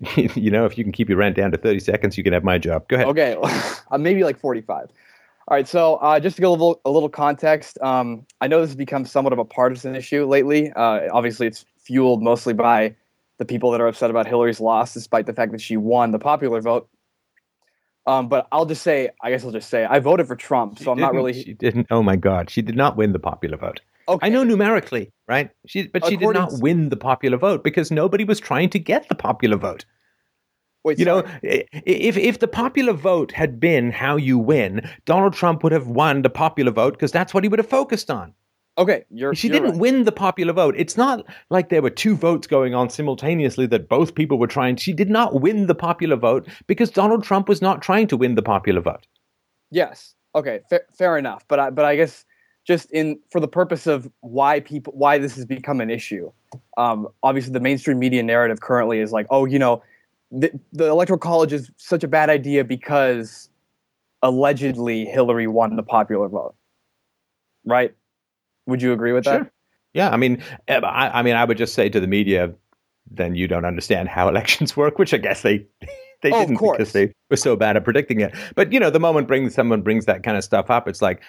you 0.16 0.50
know, 0.50 0.64
if 0.64 0.76
you 0.76 0.84
can 0.84 0.92
keep 0.92 1.08
your 1.08 1.18
rant 1.18 1.36
down 1.36 1.50
to 1.52 1.58
30 1.58 1.80
seconds, 1.80 2.18
you 2.18 2.24
can 2.24 2.32
have 2.32 2.44
my 2.44 2.58
job. 2.58 2.88
Go 2.88 2.96
ahead. 2.96 3.08
Okay, 3.08 3.36
uh, 3.90 3.98
maybe 3.98 4.24
like 4.24 4.38
45. 4.38 4.88
All 5.48 5.56
right, 5.56 5.66
so 5.66 5.96
uh, 5.96 6.20
just 6.20 6.36
to 6.36 6.42
give 6.42 6.48
a 6.48 6.52
little, 6.52 6.80
a 6.84 6.90
little 6.90 7.08
context, 7.08 7.76
um, 7.82 8.24
I 8.40 8.46
know 8.46 8.60
this 8.60 8.70
has 8.70 8.76
become 8.76 9.04
somewhat 9.04 9.32
of 9.32 9.38
a 9.38 9.44
partisan 9.44 9.94
issue 9.94 10.24
lately. 10.24 10.72
Uh, 10.72 11.08
obviously, 11.12 11.46
it's 11.46 11.64
fueled 11.78 12.22
mostly 12.22 12.54
by 12.54 12.94
the 13.38 13.44
people 13.44 13.70
that 13.72 13.80
are 13.80 13.88
upset 13.88 14.08
about 14.08 14.26
Hillary's 14.26 14.60
loss, 14.60 14.94
despite 14.94 15.26
the 15.26 15.32
fact 15.32 15.50
that 15.52 15.60
she 15.60 15.76
won 15.76 16.12
the 16.12 16.18
popular 16.18 16.60
vote. 16.60 16.88
Um, 18.06 18.28
but 18.28 18.48
I'll 18.50 18.66
just 18.66 18.82
say, 18.82 19.10
I 19.22 19.30
guess 19.30 19.44
I'll 19.44 19.52
just 19.52 19.68
say, 19.70 19.84
I 19.84 20.00
voted 20.00 20.26
for 20.26 20.34
Trump, 20.36 20.78
She 20.78 20.84
so 20.84 20.92
I'm 20.92 20.98
not 20.98 21.14
really. 21.14 21.32
She 21.34 21.54
didn't. 21.54 21.86
Oh 21.90 22.02
my 22.02 22.16
God, 22.16 22.50
she 22.50 22.60
did 22.62 22.76
not 22.76 22.96
win 22.96 23.12
the 23.12 23.18
popular 23.20 23.56
vote. 23.56 23.80
Okay. 24.08 24.26
I 24.26 24.30
know 24.30 24.42
numerically, 24.42 25.12
right? 25.28 25.50
She, 25.66 25.86
but 25.86 26.04
she 26.06 26.16
did 26.16 26.30
not 26.32 26.50
win 26.60 26.88
the 26.88 26.96
popular 26.96 27.36
vote 27.38 27.62
because 27.62 27.92
nobody 27.92 28.24
was 28.24 28.40
trying 28.40 28.70
to 28.70 28.80
get 28.80 29.08
the 29.08 29.14
popular 29.14 29.56
vote. 29.56 29.84
Wait, 30.84 30.98
You 30.98 31.04
know, 31.04 31.22
sorry. 31.22 31.68
i- 31.72 31.80
if 31.86 32.16
if 32.16 32.40
the 32.40 32.48
popular 32.48 32.92
vote 32.92 33.30
had 33.30 33.60
been 33.60 33.92
how 33.92 34.16
you 34.16 34.36
win, 34.36 34.88
Donald 35.04 35.34
Trump 35.34 35.62
would 35.62 35.70
have 35.70 35.86
won 35.86 36.22
the 36.22 36.30
popular 36.30 36.72
vote 36.72 36.94
because 36.94 37.12
that's 37.12 37.32
what 37.32 37.44
he 37.44 37.48
would 37.48 37.60
have 37.60 37.68
focused 37.68 38.10
on. 38.10 38.34
Okay, 38.78 39.04
you're. 39.10 39.34
She 39.34 39.48
you're 39.48 39.54
didn't 39.58 39.72
right. 39.72 39.80
win 39.80 40.04
the 40.04 40.12
popular 40.12 40.52
vote. 40.52 40.74
It's 40.78 40.96
not 40.96 41.24
like 41.50 41.68
there 41.68 41.82
were 41.82 41.90
two 41.90 42.16
votes 42.16 42.46
going 42.46 42.74
on 42.74 42.88
simultaneously 42.88 43.66
that 43.66 43.88
both 43.88 44.14
people 44.14 44.38
were 44.38 44.46
trying. 44.46 44.76
She 44.76 44.92
did 44.94 45.10
not 45.10 45.40
win 45.40 45.66
the 45.66 45.74
popular 45.74 46.16
vote 46.16 46.48
because 46.66 46.90
Donald 46.90 47.22
Trump 47.22 47.48
was 47.48 47.60
not 47.60 47.82
trying 47.82 48.06
to 48.08 48.16
win 48.16 48.34
the 48.34 48.42
popular 48.42 48.80
vote. 48.80 49.06
Yes. 49.70 50.14
Okay. 50.34 50.60
Fair, 50.70 50.82
fair 50.96 51.18
enough. 51.18 51.44
But 51.48 51.60
I, 51.60 51.70
but 51.70 51.84
I 51.84 51.96
guess 51.96 52.24
just 52.64 52.90
in 52.92 53.18
for 53.30 53.40
the 53.40 53.48
purpose 53.48 53.86
of 53.86 54.10
why 54.20 54.60
people 54.60 54.94
why 54.96 55.18
this 55.18 55.36
has 55.36 55.44
become 55.44 55.80
an 55.80 55.90
issue. 55.90 56.32
Um, 56.76 57.08
obviously, 57.22 57.52
the 57.52 57.60
mainstream 57.60 57.98
media 57.98 58.22
narrative 58.22 58.60
currently 58.60 59.00
is 59.00 59.12
like, 59.12 59.26
oh, 59.30 59.44
you 59.44 59.58
know, 59.58 59.82
the, 60.30 60.50
the 60.72 60.86
electoral 60.86 61.18
college 61.18 61.52
is 61.52 61.70
such 61.76 62.04
a 62.04 62.08
bad 62.08 62.30
idea 62.30 62.64
because 62.64 63.50
allegedly 64.22 65.04
Hillary 65.04 65.46
won 65.46 65.76
the 65.76 65.82
popular 65.82 66.28
vote. 66.28 66.54
Right? 67.64 67.94
Would 68.66 68.82
you 68.82 68.92
agree 68.92 69.12
with 69.12 69.24
that? 69.24 69.50
Yeah, 69.94 70.10
I 70.10 70.16
mean, 70.16 70.42
eh, 70.68 70.80
I, 70.80 71.20
I 71.20 71.22
mean, 71.22 71.34
I 71.34 71.44
would 71.44 71.58
just 71.58 71.74
say 71.74 71.88
to 71.88 72.00
the 72.00 72.06
media, 72.06 72.52
then 73.10 73.34
you 73.34 73.46
don't 73.48 73.64
understand 73.64 74.08
how 74.08 74.28
elections 74.30 74.76
work, 74.76 74.98
which 74.98 75.12
I 75.12 75.18
guess 75.18 75.42
they 75.42 75.66
they 76.22 76.30
Oh, 76.30 76.40
didn't 76.40 76.58
because 76.60 76.92
they 76.92 77.12
were 77.30 77.36
so 77.36 77.56
bad 77.56 77.76
at 77.76 77.84
predicting 77.84 78.20
it. 78.20 78.34
But 78.54 78.72
you 78.72 78.80
know, 78.80 78.90
the 78.90 79.00
moment 79.00 79.28
brings 79.28 79.54
someone 79.54 79.82
brings 79.82 80.06
that 80.06 80.22
kind 80.22 80.36
of 80.36 80.44
stuff 80.44 80.70
up, 80.70 80.88
it's 80.88 81.02
like. 81.02 81.22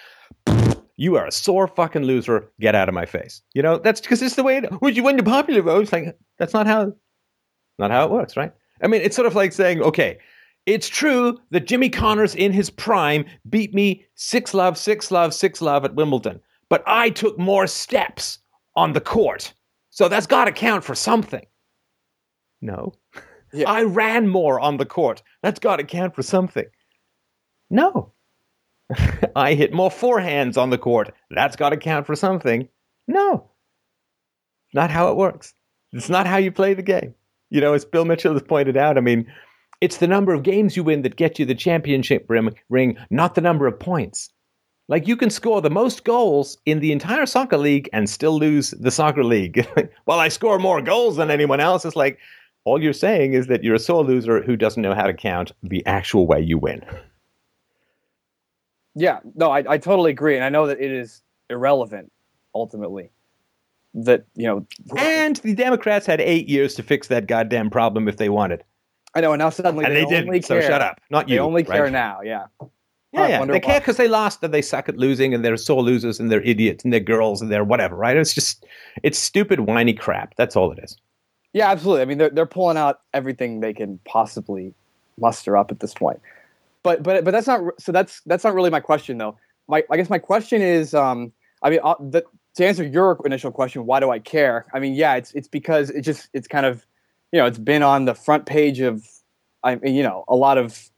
You 0.96 1.16
are 1.16 1.26
a 1.26 1.32
sore 1.32 1.66
fucking 1.66 2.04
loser. 2.04 2.48
Get 2.60 2.76
out 2.76 2.88
of 2.88 2.94
my 2.94 3.04
face. 3.04 3.42
You 3.52 3.62
know 3.62 3.78
that's 3.78 4.00
because 4.00 4.22
it's 4.22 4.36
the 4.36 4.44
way. 4.44 4.58
It, 4.58 4.80
would 4.80 4.96
you 4.96 5.02
win 5.02 5.16
the 5.16 5.24
popular 5.24 5.60
vote? 5.60 5.82
It's 5.82 5.92
like 5.92 6.16
that's 6.38 6.54
not 6.54 6.68
how, 6.68 6.92
not 7.80 7.90
how 7.90 8.04
it 8.04 8.12
works, 8.12 8.36
right? 8.36 8.52
I 8.80 8.86
mean, 8.86 9.00
it's 9.02 9.16
sort 9.16 9.26
of 9.26 9.34
like 9.34 9.52
saying, 9.52 9.82
okay, 9.82 10.18
it's 10.66 10.88
true 10.88 11.36
that 11.50 11.66
Jimmy 11.66 11.88
Connors 11.90 12.36
in 12.36 12.52
his 12.52 12.70
prime 12.70 13.24
beat 13.50 13.74
me 13.74 14.04
six 14.14 14.54
love, 14.54 14.78
six 14.78 15.10
love, 15.10 15.34
six 15.34 15.60
love 15.60 15.84
at 15.84 15.96
Wimbledon, 15.96 16.40
but 16.74 16.82
I 16.88 17.10
took 17.10 17.38
more 17.38 17.68
steps 17.68 18.40
on 18.74 18.94
the 18.94 19.00
court. 19.00 19.54
So 19.90 20.08
that's 20.08 20.26
got 20.26 20.46
to 20.46 20.50
count 20.50 20.82
for 20.82 20.96
something. 20.96 21.46
No. 22.60 22.94
Yeah. 23.52 23.70
I 23.70 23.84
ran 23.84 24.26
more 24.26 24.58
on 24.58 24.78
the 24.78 24.84
court. 24.84 25.22
That's 25.40 25.60
got 25.60 25.76
to 25.76 25.84
count 25.84 26.16
for 26.16 26.24
something. 26.24 26.64
No. 27.70 28.10
I 29.36 29.54
hit 29.54 29.72
more 29.72 29.88
forehands 29.88 30.58
on 30.58 30.70
the 30.70 30.78
court. 30.78 31.14
That's 31.30 31.54
got 31.54 31.68
to 31.68 31.76
count 31.76 32.08
for 32.08 32.16
something. 32.16 32.68
No. 33.06 33.52
Not 34.72 34.90
how 34.90 35.12
it 35.12 35.16
works. 35.16 35.54
It's 35.92 36.08
not 36.08 36.26
how 36.26 36.38
you 36.38 36.50
play 36.50 36.74
the 36.74 36.82
game. 36.82 37.14
You 37.50 37.60
know, 37.60 37.74
as 37.74 37.84
Bill 37.84 38.04
Mitchell 38.04 38.32
has 38.32 38.42
pointed 38.42 38.76
out, 38.76 38.98
I 38.98 39.00
mean, 39.00 39.32
it's 39.80 39.98
the 39.98 40.08
number 40.08 40.34
of 40.34 40.42
games 40.42 40.76
you 40.76 40.82
win 40.82 41.02
that 41.02 41.14
get 41.14 41.38
you 41.38 41.46
the 41.46 41.54
championship 41.54 42.28
ring, 42.28 42.96
not 43.10 43.36
the 43.36 43.40
number 43.40 43.68
of 43.68 43.78
points. 43.78 44.30
Like 44.88 45.08
you 45.08 45.16
can 45.16 45.30
score 45.30 45.62
the 45.62 45.70
most 45.70 46.04
goals 46.04 46.58
in 46.66 46.80
the 46.80 46.92
entire 46.92 47.26
soccer 47.26 47.56
league 47.56 47.88
and 47.92 48.08
still 48.08 48.38
lose 48.38 48.72
the 48.72 48.90
soccer 48.90 49.24
league. 49.24 49.66
well, 50.06 50.20
I 50.20 50.28
score 50.28 50.58
more 50.58 50.82
goals 50.82 51.16
than 51.16 51.30
anyone 51.30 51.60
else. 51.60 51.84
It's 51.84 51.96
like 51.96 52.18
all 52.64 52.82
you're 52.82 52.92
saying 52.92 53.32
is 53.32 53.46
that 53.46 53.64
you're 53.64 53.74
a 53.76 53.78
sore 53.78 54.04
loser 54.04 54.42
who 54.42 54.56
doesn't 54.56 54.82
know 54.82 54.94
how 54.94 55.06
to 55.06 55.14
count 55.14 55.52
the 55.62 55.84
actual 55.86 56.26
way 56.26 56.40
you 56.40 56.58
win. 56.58 56.84
Yeah, 58.94 59.20
no, 59.34 59.50
I, 59.50 59.64
I 59.68 59.78
totally 59.78 60.12
agree, 60.12 60.36
and 60.36 60.44
I 60.44 60.48
know 60.50 60.66
that 60.68 60.80
it 60.80 60.92
is 60.92 61.22
irrelevant 61.50 62.12
ultimately. 62.54 63.10
That 63.94 64.24
you 64.34 64.46
know, 64.46 64.66
And 64.96 65.36
the 65.36 65.54
Democrats 65.54 66.06
had 66.06 66.20
eight 66.20 66.48
years 66.48 66.74
to 66.74 66.82
fix 66.82 67.08
that 67.08 67.26
goddamn 67.26 67.70
problem 67.70 68.08
if 68.08 68.16
they 68.18 68.28
wanted. 68.28 68.64
I 69.14 69.20
know, 69.20 69.32
and 69.32 69.38
now 69.38 69.50
suddenly 69.50 69.84
And 69.84 69.94
they, 69.94 70.04
only 70.04 70.16
didn't. 70.16 70.44
So 70.44 70.58
care. 70.58 70.68
shut 70.68 70.80
up. 70.82 71.00
Not 71.10 71.26
They 71.26 71.34
you. 71.34 71.38
They 71.38 71.44
only 71.44 71.62
right? 71.62 71.76
care 71.76 71.90
now. 71.90 72.20
Yeah. 72.22 72.46
Yeah, 73.14 73.28
yeah. 73.28 73.44
They 73.44 73.60
care 73.60 73.80
because 73.80 73.96
they 73.96 74.08
lost 74.08 74.42
and 74.42 74.52
they 74.52 74.62
suck 74.62 74.88
at 74.88 74.96
losing 74.96 75.32
and 75.34 75.44
they're 75.44 75.56
sore 75.56 75.82
losers 75.82 76.18
and 76.18 76.30
they're 76.30 76.42
idiots 76.42 76.82
and 76.82 76.92
they're 76.92 77.00
girls 77.00 77.40
and 77.40 77.50
they're 77.50 77.64
whatever, 77.64 77.94
right? 77.94 78.16
It's 78.16 78.34
just, 78.34 78.66
it's 79.02 79.18
stupid, 79.18 79.60
whiny 79.60 79.94
crap. 79.94 80.34
That's 80.36 80.56
all 80.56 80.72
it 80.72 80.80
is. 80.82 80.96
Yeah, 81.52 81.70
absolutely. 81.70 82.02
I 82.02 82.04
mean, 82.06 82.18
they're 82.18 82.30
they're 82.30 82.46
pulling 82.46 82.76
out 82.76 83.00
everything 83.14 83.60
they 83.60 83.72
can 83.72 84.00
possibly 84.04 84.74
muster 85.18 85.56
up 85.56 85.70
at 85.70 85.78
this 85.78 85.94
point. 85.94 86.20
But 86.82 87.02
but 87.04 87.24
but 87.24 87.30
that's 87.30 87.46
not 87.46 87.62
so. 87.78 87.92
That's 87.92 88.20
that's 88.26 88.42
not 88.42 88.54
really 88.54 88.70
my 88.70 88.80
question 88.80 89.16
though. 89.18 89.38
My 89.68 89.84
I 89.88 89.96
guess 89.96 90.10
my 90.10 90.18
question 90.18 90.60
is, 90.60 90.94
um, 90.94 91.32
I 91.62 91.70
mean, 91.70 91.78
uh, 91.82 91.94
the, 92.00 92.24
to 92.56 92.66
answer 92.66 92.84
your 92.84 93.18
initial 93.24 93.52
question, 93.52 93.86
why 93.86 94.00
do 94.00 94.10
I 94.10 94.18
care? 94.18 94.66
I 94.74 94.80
mean, 94.80 94.94
yeah, 94.94 95.14
it's 95.14 95.32
it's 95.32 95.48
because 95.48 95.90
it 95.90 96.02
just 96.02 96.28
it's 96.34 96.48
kind 96.48 96.66
of 96.66 96.84
you 97.30 97.38
know 97.38 97.46
it's 97.46 97.58
been 97.58 97.84
on 97.84 98.04
the 98.04 98.14
front 98.14 98.46
page 98.46 98.80
of 98.80 99.06
I 99.62 99.76
mean, 99.76 99.94
you 99.94 100.02
know 100.02 100.24
a 100.26 100.34
lot 100.34 100.58
of 100.58 100.90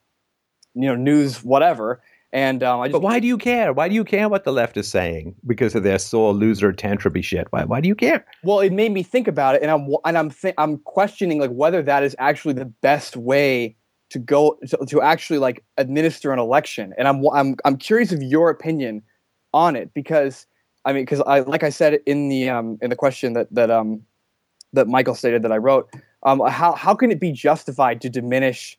you 0.76 0.88
know 0.88 0.94
news 0.94 1.42
whatever. 1.42 2.00
And 2.32 2.62
um, 2.62 2.80
I 2.80 2.88
just 2.88 2.92
But 2.92 3.02
why 3.02 3.18
do 3.18 3.26
you 3.26 3.38
care? 3.38 3.72
Why 3.72 3.88
do 3.88 3.94
you 3.94 4.04
care 4.04 4.28
what 4.28 4.44
the 4.44 4.52
left 4.52 4.76
is 4.76 4.88
saying 4.88 5.34
because 5.46 5.74
of 5.74 5.84
their 5.84 5.98
sore 5.98 6.34
loser 6.34 6.72
tantrumy 6.72 7.24
shit? 7.24 7.46
Why? 7.50 7.64
Why 7.64 7.80
do 7.80 7.88
you 7.88 7.94
care? 7.94 8.26
Well, 8.42 8.60
it 8.60 8.72
made 8.72 8.92
me 8.92 9.02
think 9.02 9.26
about 9.26 9.54
it, 9.54 9.62
and 9.62 9.70
I'm 9.70 9.88
and 10.04 10.18
I'm 10.18 10.30
th- 10.30 10.54
I'm 10.58 10.78
questioning 10.78 11.40
like 11.40 11.50
whether 11.50 11.82
that 11.82 12.02
is 12.02 12.14
actually 12.18 12.54
the 12.54 12.66
best 12.66 13.16
way 13.16 13.76
to 14.10 14.18
go 14.18 14.58
to, 14.68 14.76
to 14.86 15.02
actually 15.02 15.38
like 15.38 15.64
administer 15.78 16.32
an 16.32 16.38
election. 16.38 16.94
And 16.98 17.08
I'm 17.08 17.24
I'm 17.32 17.56
I'm 17.64 17.76
curious 17.76 18.12
of 18.12 18.22
your 18.22 18.50
opinion 18.50 19.02
on 19.54 19.76
it 19.76 19.94
because 19.94 20.46
I 20.84 20.92
mean 20.92 21.02
because 21.02 21.22
I 21.22 21.40
like 21.40 21.62
I 21.62 21.70
said 21.70 22.00
in 22.06 22.28
the 22.28 22.50
um 22.50 22.78
in 22.82 22.90
the 22.90 22.96
question 22.96 23.32
that 23.32 23.48
that 23.52 23.70
um 23.70 24.02
that 24.72 24.88
Michael 24.88 25.14
stated 25.14 25.42
that 25.42 25.52
I 25.52 25.56
wrote 25.56 25.88
um 26.24 26.40
how 26.48 26.72
how 26.72 26.94
can 26.94 27.10
it 27.10 27.20
be 27.20 27.32
justified 27.32 28.00
to 28.02 28.10
diminish 28.10 28.78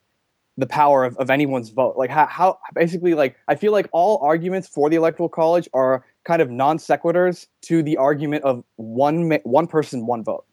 the 0.58 0.66
power 0.66 1.04
of, 1.04 1.16
of 1.18 1.30
anyone's 1.30 1.70
vote 1.70 1.96
like 1.98 2.10
how, 2.10 2.26
how 2.26 2.58
basically 2.74 3.14
like 3.14 3.36
i 3.48 3.56
feel 3.56 3.72
like 3.72 3.88
all 3.92 4.20
arguments 4.24 4.68
for 4.68 4.90
the 4.90 4.96
electoral 4.96 5.30
college 5.30 5.70
are 5.74 6.04
kind 6.26 6.42
of 6.42 6.50
non 6.50 6.78
sequiturs 6.78 7.48
to 7.62 7.84
the 7.84 7.96
argument 7.98 8.44
of 8.44 8.64
one 8.76 9.32
one 9.44 9.68
person 9.68 10.06
one 10.06 10.24
vote 10.24 10.46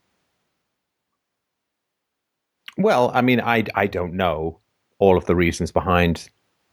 Well, 2.77 3.11
I 3.15 3.21
mean, 3.21 3.41
I 3.41 3.65
I 3.75 3.87
don't 3.87 4.15
know 4.15 4.59
all 4.99 5.17
of 5.17 5.27
the 5.27 5.37
reasons 5.37 5.71
behind 5.71 6.29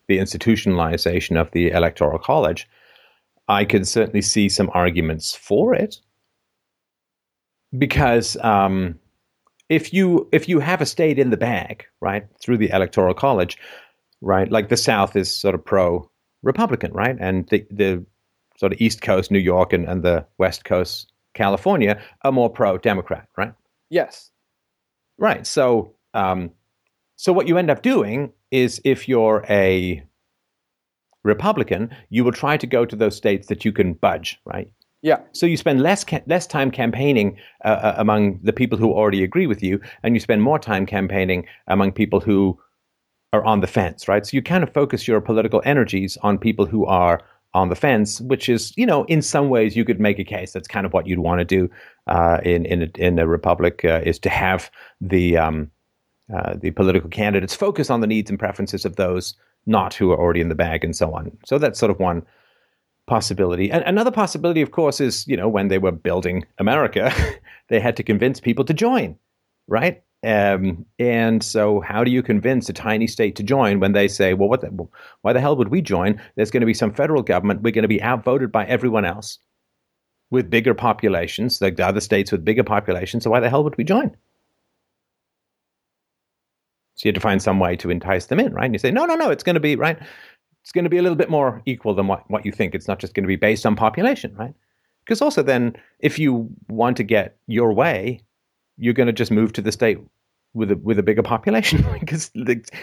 the 0.07 0.17
institutionalization 0.17 1.39
of 1.39 1.51
the 1.51 1.69
electoral 1.71 2.19
college. 2.19 2.67
I 3.47 3.65
can 3.65 3.85
certainly 3.85 4.21
see 4.21 4.49
some 4.49 4.69
arguments 4.73 5.35
for 5.35 5.73
it 5.73 5.97
because 7.77 8.37
um, 8.37 8.99
if 9.71 9.93
you 9.93 10.27
if 10.31 10.49
you 10.49 10.59
have 10.59 10.81
a 10.81 10.85
state 10.85 11.17
in 11.17 11.29
the 11.29 11.37
bag, 11.37 11.85
right, 12.01 12.25
through 12.39 12.57
the 12.57 12.69
electoral 12.69 13.13
college, 13.13 13.57
right, 14.21 14.51
like 14.51 14.69
the 14.69 14.77
South 14.77 15.15
is 15.15 15.33
sort 15.33 15.55
of 15.55 15.63
pro 15.63 16.09
Republican, 16.43 16.91
right, 16.93 17.15
and 17.19 17.47
the 17.49 17.65
the 17.71 18.05
sort 18.57 18.73
of 18.73 18.81
East 18.81 19.01
Coast, 19.01 19.31
New 19.31 19.39
York, 19.39 19.73
and, 19.73 19.87
and 19.87 20.03
the 20.03 20.25
West 20.37 20.65
Coast, 20.65 21.11
California, 21.33 21.99
are 22.23 22.31
more 22.31 22.49
pro 22.49 22.77
Democrat, 22.77 23.27
right? 23.37 23.53
yes 23.89 24.31
Right. 25.21 25.45
So, 25.45 25.93
um, 26.15 26.51
so 27.15 27.31
what 27.31 27.47
you 27.47 27.57
end 27.57 27.69
up 27.69 27.83
doing 27.83 28.33
is, 28.49 28.81
if 28.83 29.07
you're 29.07 29.45
a 29.47 30.03
Republican, 31.23 31.95
you 32.09 32.23
will 32.23 32.31
try 32.31 32.57
to 32.57 32.65
go 32.65 32.85
to 32.85 32.95
those 32.95 33.15
states 33.15 33.47
that 33.47 33.63
you 33.63 33.71
can 33.71 33.93
budge. 33.93 34.39
Right. 34.45 34.73
Yeah 35.01 35.19
So 35.33 35.45
you 35.45 35.57
spend 35.57 35.81
less 35.81 36.03
ca- 36.03 36.23
less 36.27 36.47
time 36.47 36.71
campaigning 36.71 37.37
uh, 37.65 37.67
uh, 37.67 37.95
among 37.97 38.39
the 38.43 38.53
people 38.53 38.77
who 38.77 38.91
already 38.91 39.23
agree 39.23 39.47
with 39.47 39.63
you, 39.63 39.79
and 40.03 40.15
you 40.15 40.19
spend 40.19 40.41
more 40.41 40.59
time 40.59 40.85
campaigning 40.85 41.45
among 41.67 41.91
people 41.91 42.19
who 42.19 42.59
are 43.33 43.43
on 43.43 43.61
the 43.61 43.67
fence. 43.67 44.07
Right. 44.07 44.25
So 44.25 44.35
you 44.35 44.41
kind 44.41 44.63
of 44.63 44.73
focus 44.73 45.07
your 45.07 45.21
political 45.21 45.61
energies 45.65 46.17
on 46.21 46.37
people 46.37 46.65
who 46.65 46.85
are 46.85 47.21
on 47.53 47.69
the 47.69 47.75
fence, 47.75 48.21
which 48.21 48.47
is, 48.47 48.73
you 48.77 48.85
know, 48.85 49.03
in 49.05 49.21
some 49.21 49.49
ways 49.49 49.75
you 49.75 49.83
could 49.83 49.99
make 49.99 50.19
a 50.19 50.23
case 50.23 50.53
that's 50.53 50.67
kind 50.67 50.85
of 50.85 50.93
what 50.93 51.05
you'd 51.05 51.19
want 51.19 51.39
to 51.39 51.45
do 51.45 51.69
uh, 52.07 52.39
in 52.43 52.65
in 52.65 52.83
a, 52.83 52.89
in 52.97 53.19
a 53.19 53.27
republic 53.27 53.83
uh, 53.83 54.01
is 54.05 54.19
to 54.19 54.29
have 54.29 54.71
the 55.01 55.37
um, 55.37 55.69
uh, 56.33 56.53
the 56.55 56.71
political 56.71 57.09
candidates 57.09 57.55
focus 57.55 57.89
on 57.89 58.01
the 58.01 58.07
needs 58.07 58.29
and 58.29 58.39
preferences 58.39 58.85
of 58.85 58.95
those 58.95 59.35
not 59.65 59.93
who 59.93 60.11
are 60.11 60.17
already 60.17 60.41
in 60.41 60.49
the 60.49 60.55
bag 60.55 60.83
and 60.83 60.95
so 60.95 61.13
on. 61.13 61.31
So 61.45 61.57
that's 61.57 61.77
sort 61.77 61.91
of 61.91 61.99
one 61.99 62.23
possibility. 63.11 63.69
And 63.69 63.83
another 63.83 64.09
possibility, 64.09 64.61
of 64.61 64.71
course, 64.71 65.01
is 65.01 65.27
you 65.27 65.35
know 65.35 65.49
when 65.49 65.67
they 65.67 65.77
were 65.77 65.91
building 65.91 66.45
America, 66.59 67.11
they 67.67 67.81
had 67.81 67.97
to 67.97 68.03
convince 68.03 68.39
people 68.39 68.63
to 68.63 68.73
join, 68.73 69.17
right? 69.67 70.01
Um, 70.23 70.85
and 70.97 71.43
so, 71.43 71.81
how 71.81 72.05
do 72.05 72.11
you 72.11 72.23
convince 72.23 72.69
a 72.69 72.73
tiny 72.73 73.07
state 73.07 73.35
to 73.35 73.43
join 73.43 73.81
when 73.81 73.91
they 73.91 74.07
say, 74.07 74.33
"Well, 74.33 74.47
what? 74.47 74.61
The, 74.61 74.87
why 75.23 75.33
the 75.33 75.41
hell 75.41 75.57
would 75.57 75.67
we 75.67 75.81
join? 75.81 76.21
There's 76.35 76.51
going 76.51 76.61
to 76.61 76.73
be 76.73 76.73
some 76.73 76.93
federal 76.93 77.21
government. 77.21 77.63
We're 77.63 77.73
going 77.73 77.89
to 77.89 77.97
be 77.97 78.01
outvoted 78.01 78.49
by 78.49 78.65
everyone 78.65 79.03
else 79.03 79.39
with 80.29 80.49
bigger 80.49 80.73
populations, 80.73 81.59
like 81.61 81.75
the 81.75 81.85
other 81.85 81.99
states 81.99 82.31
with 82.31 82.45
bigger 82.45 82.63
populations. 82.63 83.25
So 83.25 83.31
why 83.31 83.41
the 83.41 83.49
hell 83.49 83.65
would 83.65 83.77
we 83.77 83.83
join?" 83.83 84.15
So 86.95 87.07
you 87.07 87.09
had 87.09 87.15
to 87.15 87.21
find 87.21 87.41
some 87.41 87.59
way 87.59 87.75
to 87.75 87.89
entice 87.89 88.27
them 88.27 88.39
in, 88.39 88.53
right? 88.53 88.65
And 88.65 88.73
you 88.73 88.79
say, 88.79 88.91
"No, 88.91 89.05
no, 89.05 89.15
no. 89.15 89.31
It's 89.31 89.43
going 89.43 89.55
to 89.55 89.59
be 89.59 89.75
right. 89.75 89.99
It's 90.61 90.71
going 90.71 90.83
to 90.83 90.89
be 90.89 90.97
a 90.97 91.01
little 91.01 91.15
bit 91.15 91.29
more 91.29 91.61
equal 91.65 91.93
than 91.93 92.07
what 92.07 92.29
what 92.29 92.45
you 92.45 92.51
think. 92.51 92.75
It's 92.75 92.87
not 92.87 92.99
just 92.99 93.13
going 93.13 93.23
to 93.23 93.27
be 93.27 93.35
based 93.35 93.65
on 93.65 93.75
population, 93.75 94.35
right?" 94.35 94.53
Because 95.03 95.21
also, 95.21 95.41
then, 95.41 95.75
if 95.99 96.19
you 96.19 96.49
want 96.69 96.97
to 96.97 97.03
get 97.03 97.37
your 97.47 97.73
way, 97.73 98.21
you're 98.77 98.93
going 98.93 99.07
to 99.07 99.13
just 99.13 99.31
move 99.31 99.53
to 99.53 99.61
the 99.61 99.71
state 99.71 99.97
with 100.53 100.71
a 100.71 100.75
with 100.77 100.99
a 100.99 101.03
bigger 101.03 101.23
population. 101.23 101.85
because 101.99 102.31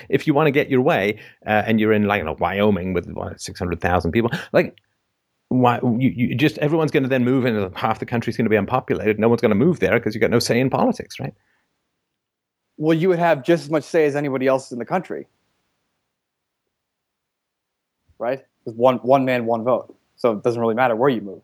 if 0.08 0.26
you 0.26 0.34
want 0.34 0.46
to 0.46 0.50
get 0.50 0.68
your 0.68 0.80
way, 0.80 1.20
uh, 1.46 1.62
and 1.66 1.80
you're 1.80 1.92
in 1.92 2.04
like 2.04 2.18
you 2.18 2.24
know, 2.24 2.36
Wyoming 2.38 2.92
with 2.92 3.06
six 3.38 3.58
hundred 3.58 3.80
thousand 3.80 4.12
people, 4.12 4.30
like 4.52 4.76
why 5.48 5.78
you, 5.82 6.10
you 6.10 6.34
just 6.34 6.58
everyone's 6.58 6.90
going 6.90 7.04
to 7.04 7.08
then 7.08 7.24
move, 7.24 7.44
and 7.44 7.76
half 7.76 8.00
the 8.00 8.06
country's 8.06 8.36
going 8.36 8.46
to 8.46 8.50
be 8.50 8.56
unpopulated. 8.56 9.18
No 9.18 9.28
one's 9.28 9.40
going 9.40 9.50
to 9.50 9.54
move 9.54 9.80
there 9.80 9.98
because 9.98 10.14
you've 10.14 10.22
got 10.22 10.30
no 10.30 10.40
say 10.40 10.58
in 10.58 10.68
politics, 10.70 11.20
right? 11.20 11.34
well 12.78 12.96
you 12.96 13.08
would 13.08 13.18
have 13.18 13.42
just 13.42 13.64
as 13.64 13.70
much 13.70 13.84
say 13.84 14.06
as 14.06 14.16
anybody 14.16 14.46
else 14.46 14.72
in 14.72 14.78
the 14.78 14.84
country 14.84 15.26
right 18.18 18.44
with 18.64 18.74
one 18.74 18.96
one 18.98 19.24
man 19.24 19.46
one 19.46 19.64
vote 19.64 19.94
so 20.16 20.32
it 20.32 20.42
doesn't 20.42 20.60
really 20.60 20.74
matter 20.74 20.96
where 20.96 21.10
you 21.10 21.20
move 21.20 21.42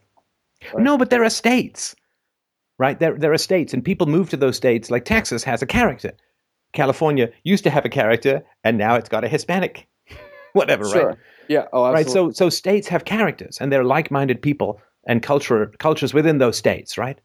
Right. 0.72 0.83
No, 0.83 0.97
but 0.97 1.11
there 1.11 1.25
are 1.25 1.31
states, 1.31 1.95
right? 2.79 2.99
There 2.99 3.18
there 3.18 3.33
are 3.33 3.39
states, 3.39 3.75
and 3.75 3.85
people 3.85 4.07
move 4.07 4.31
to 4.31 4.37
those 4.37 4.57
states. 4.57 4.91
Like 4.91 5.05
Texas 5.05 5.45
has 5.45 5.62
a 5.62 5.66
character. 5.66 6.12
California 6.72 7.31
used 7.43 7.64
to 7.64 7.70
have 7.70 7.85
a 7.85 7.89
character, 7.89 8.43
and 8.62 8.79
now 8.79 8.95
it's 8.95 9.09
got 9.09 9.25
a 9.25 9.29
Hispanic, 9.29 9.87
whatever, 10.53 10.89
sure 10.89 11.09
right? 11.09 11.18
yeah 11.49 11.66
oh 11.72 11.85
absolutely. 11.85 11.95
right 11.95 12.11
so 12.11 12.31
so 12.31 12.49
states 12.49 12.89
have 12.89 13.05
characters 13.05 13.59
and 13.61 13.70
they're 13.70 13.85
like-minded 13.85 14.41
people 14.41 14.81
and 15.07 15.22
culture 15.22 15.72
cultures 15.79 16.14
within 16.14 16.39
those 16.39 16.57
states 16.57 16.97
right 16.97 17.20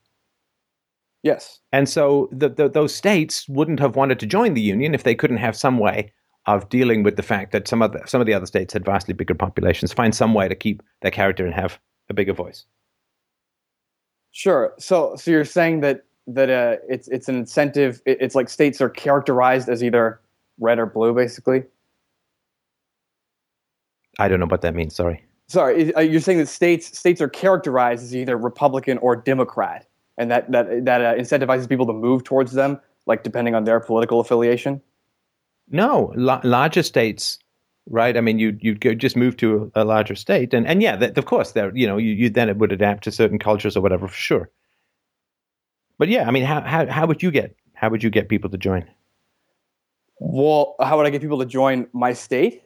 yes 1.23 1.59
and 1.71 1.87
so 1.87 2.27
the, 2.31 2.49
the, 2.49 2.69
those 2.69 2.93
states 2.93 3.47
wouldn't 3.47 3.79
have 3.79 3.95
wanted 3.95 4.19
to 4.19 4.25
join 4.25 4.53
the 4.53 4.61
union 4.61 4.93
if 4.93 5.03
they 5.03 5.15
couldn't 5.15 5.37
have 5.37 5.55
some 5.55 5.77
way 5.77 6.11
of 6.55 6.69
dealing 6.69 7.03
with 7.03 7.15
the 7.15 7.23
fact 7.23 7.51
that 7.51 7.67
some 7.67 7.81
of 7.81 7.91
the, 7.93 8.01
some 8.05 8.19
of 8.21 8.27
the 8.27 8.33
other 8.33 8.45
states 8.45 8.73
had 8.73 8.85
vastly 8.85 9.13
bigger 9.13 9.33
populations 9.35 9.93
find 9.93 10.13
some 10.15 10.33
way 10.33 10.47
to 10.47 10.55
keep 10.55 10.81
their 11.01 11.11
character 11.11 11.45
and 11.45 11.53
have 11.53 11.79
a 12.09 12.13
bigger 12.13 12.33
voice 12.33 12.65
Sure. 14.31 14.73
So, 14.77 15.15
so 15.15 15.31
you're 15.31 15.43
saying 15.43 15.79
that 15.81 16.05
that 16.27 16.49
uh, 16.51 16.75
it's 16.87 17.07
it's 17.07 17.27
an 17.27 17.35
incentive. 17.35 17.99
it- 18.05 18.19
It's 18.21 18.35
like 18.35 18.47
states 18.47 18.79
are 18.79 18.87
characterized 18.89 19.67
as 19.69 19.83
either 19.83 20.21
red 20.59 20.77
or 20.77 20.85
blue, 20.85 21.13
basically. 21.15 21.63
i 24.19 24.27
don't 24.27 24.39
know 24.39 24.45
what 24.45 24.61
that 24.61 24.75
means 24.75 24.95
sorry 24.95 25.23
Sorry, 25.47 25.91
uh, 25.95 26.01
you're 26.01 26.21
saying 26.21 26.37
that 26.37 26.47
states 26.47 26.95
states 26.95 27.19
are 27.21 27.27
characterized 27.27 28.03
as 28.03 28.15
either 28.15 28.37
Republican 28.37 28.99
or 28.99 29.15
Democrat, 29.15 29.87
and 30.19 30.29
that 30.29 30.51
that 30.51 30.85
that 30.85 31.01
uh, 31.01 31.15
incentivizes 31.15 31.67
people 31.67 31.87
to 31.87 31.93
move 31.93 32.23
towards 32.23 32.51
them, 32.51 32.79
like 33.07 33.23
depending 33.23 33.55
on 33.55 33.63
their 33.63 33.79
political 33.79 34.19
affiliation. 34.19 34.79
No 35.69 36.13
la- 36.15 36.41
larger 36.43 36.83
states 36.83 37.39
right 37.89 38.17
i 38.17 38.21
mean 38.21 38.39
you 38.39 38.57
you 38.61 38.75
go 38.75 38.93
just 38.93 39.17
move 39.17 39.37
to 39.37 39.71
a, 39.75 39.83
a 39.83 39.85
larger 39.85 40.15
state 40.15 40.53
and 40.53 40.67
and 40.67 40.81
yeah 40.83 40.95
that, 40.95 41.17
of 41.17 41.25
course 41.25 41.53
there 41.53 41.75
you 41.75 41.87
know 41.87 41.97
you, 41.97 42.11
you 42.13 42.29
then 42.29 42.49
it 42.49 42.57
would 42.57 42.71
adapt 42.71 43.03
to 43.03 43.11
certain 43.11 43.39
cultures 43.39 43.77
or 43.77 43.81
whatever 43.81 44.07
for 44.07 44.15
sure 44.15 44.49
but 45.97 46.07
yeah 46.07 46.27
i 46.27 46.31
mean 46.31 46.43
how 46.43 46.61
how, 46.61 46.85
how 46.87 47.07
would 47.07 47.23
you 47.23 47.31
get 47.31 47.55
how 47.73 47.89
would 47.89 48.03
you 48.03 48.09
get 48.09 48.29
people 48.29 48.49
to 48.49 48.57
join 48.57 48.85
Well, 50.19 50.75
how 50.81 50.97
would 50.97 51.07
I 51.07 51.11
get 51.11 51.21
people 51.21 51.39
to 51.39 51.45
join 51.45 51.87
my 51.93 52.13
state? 52.13 52.63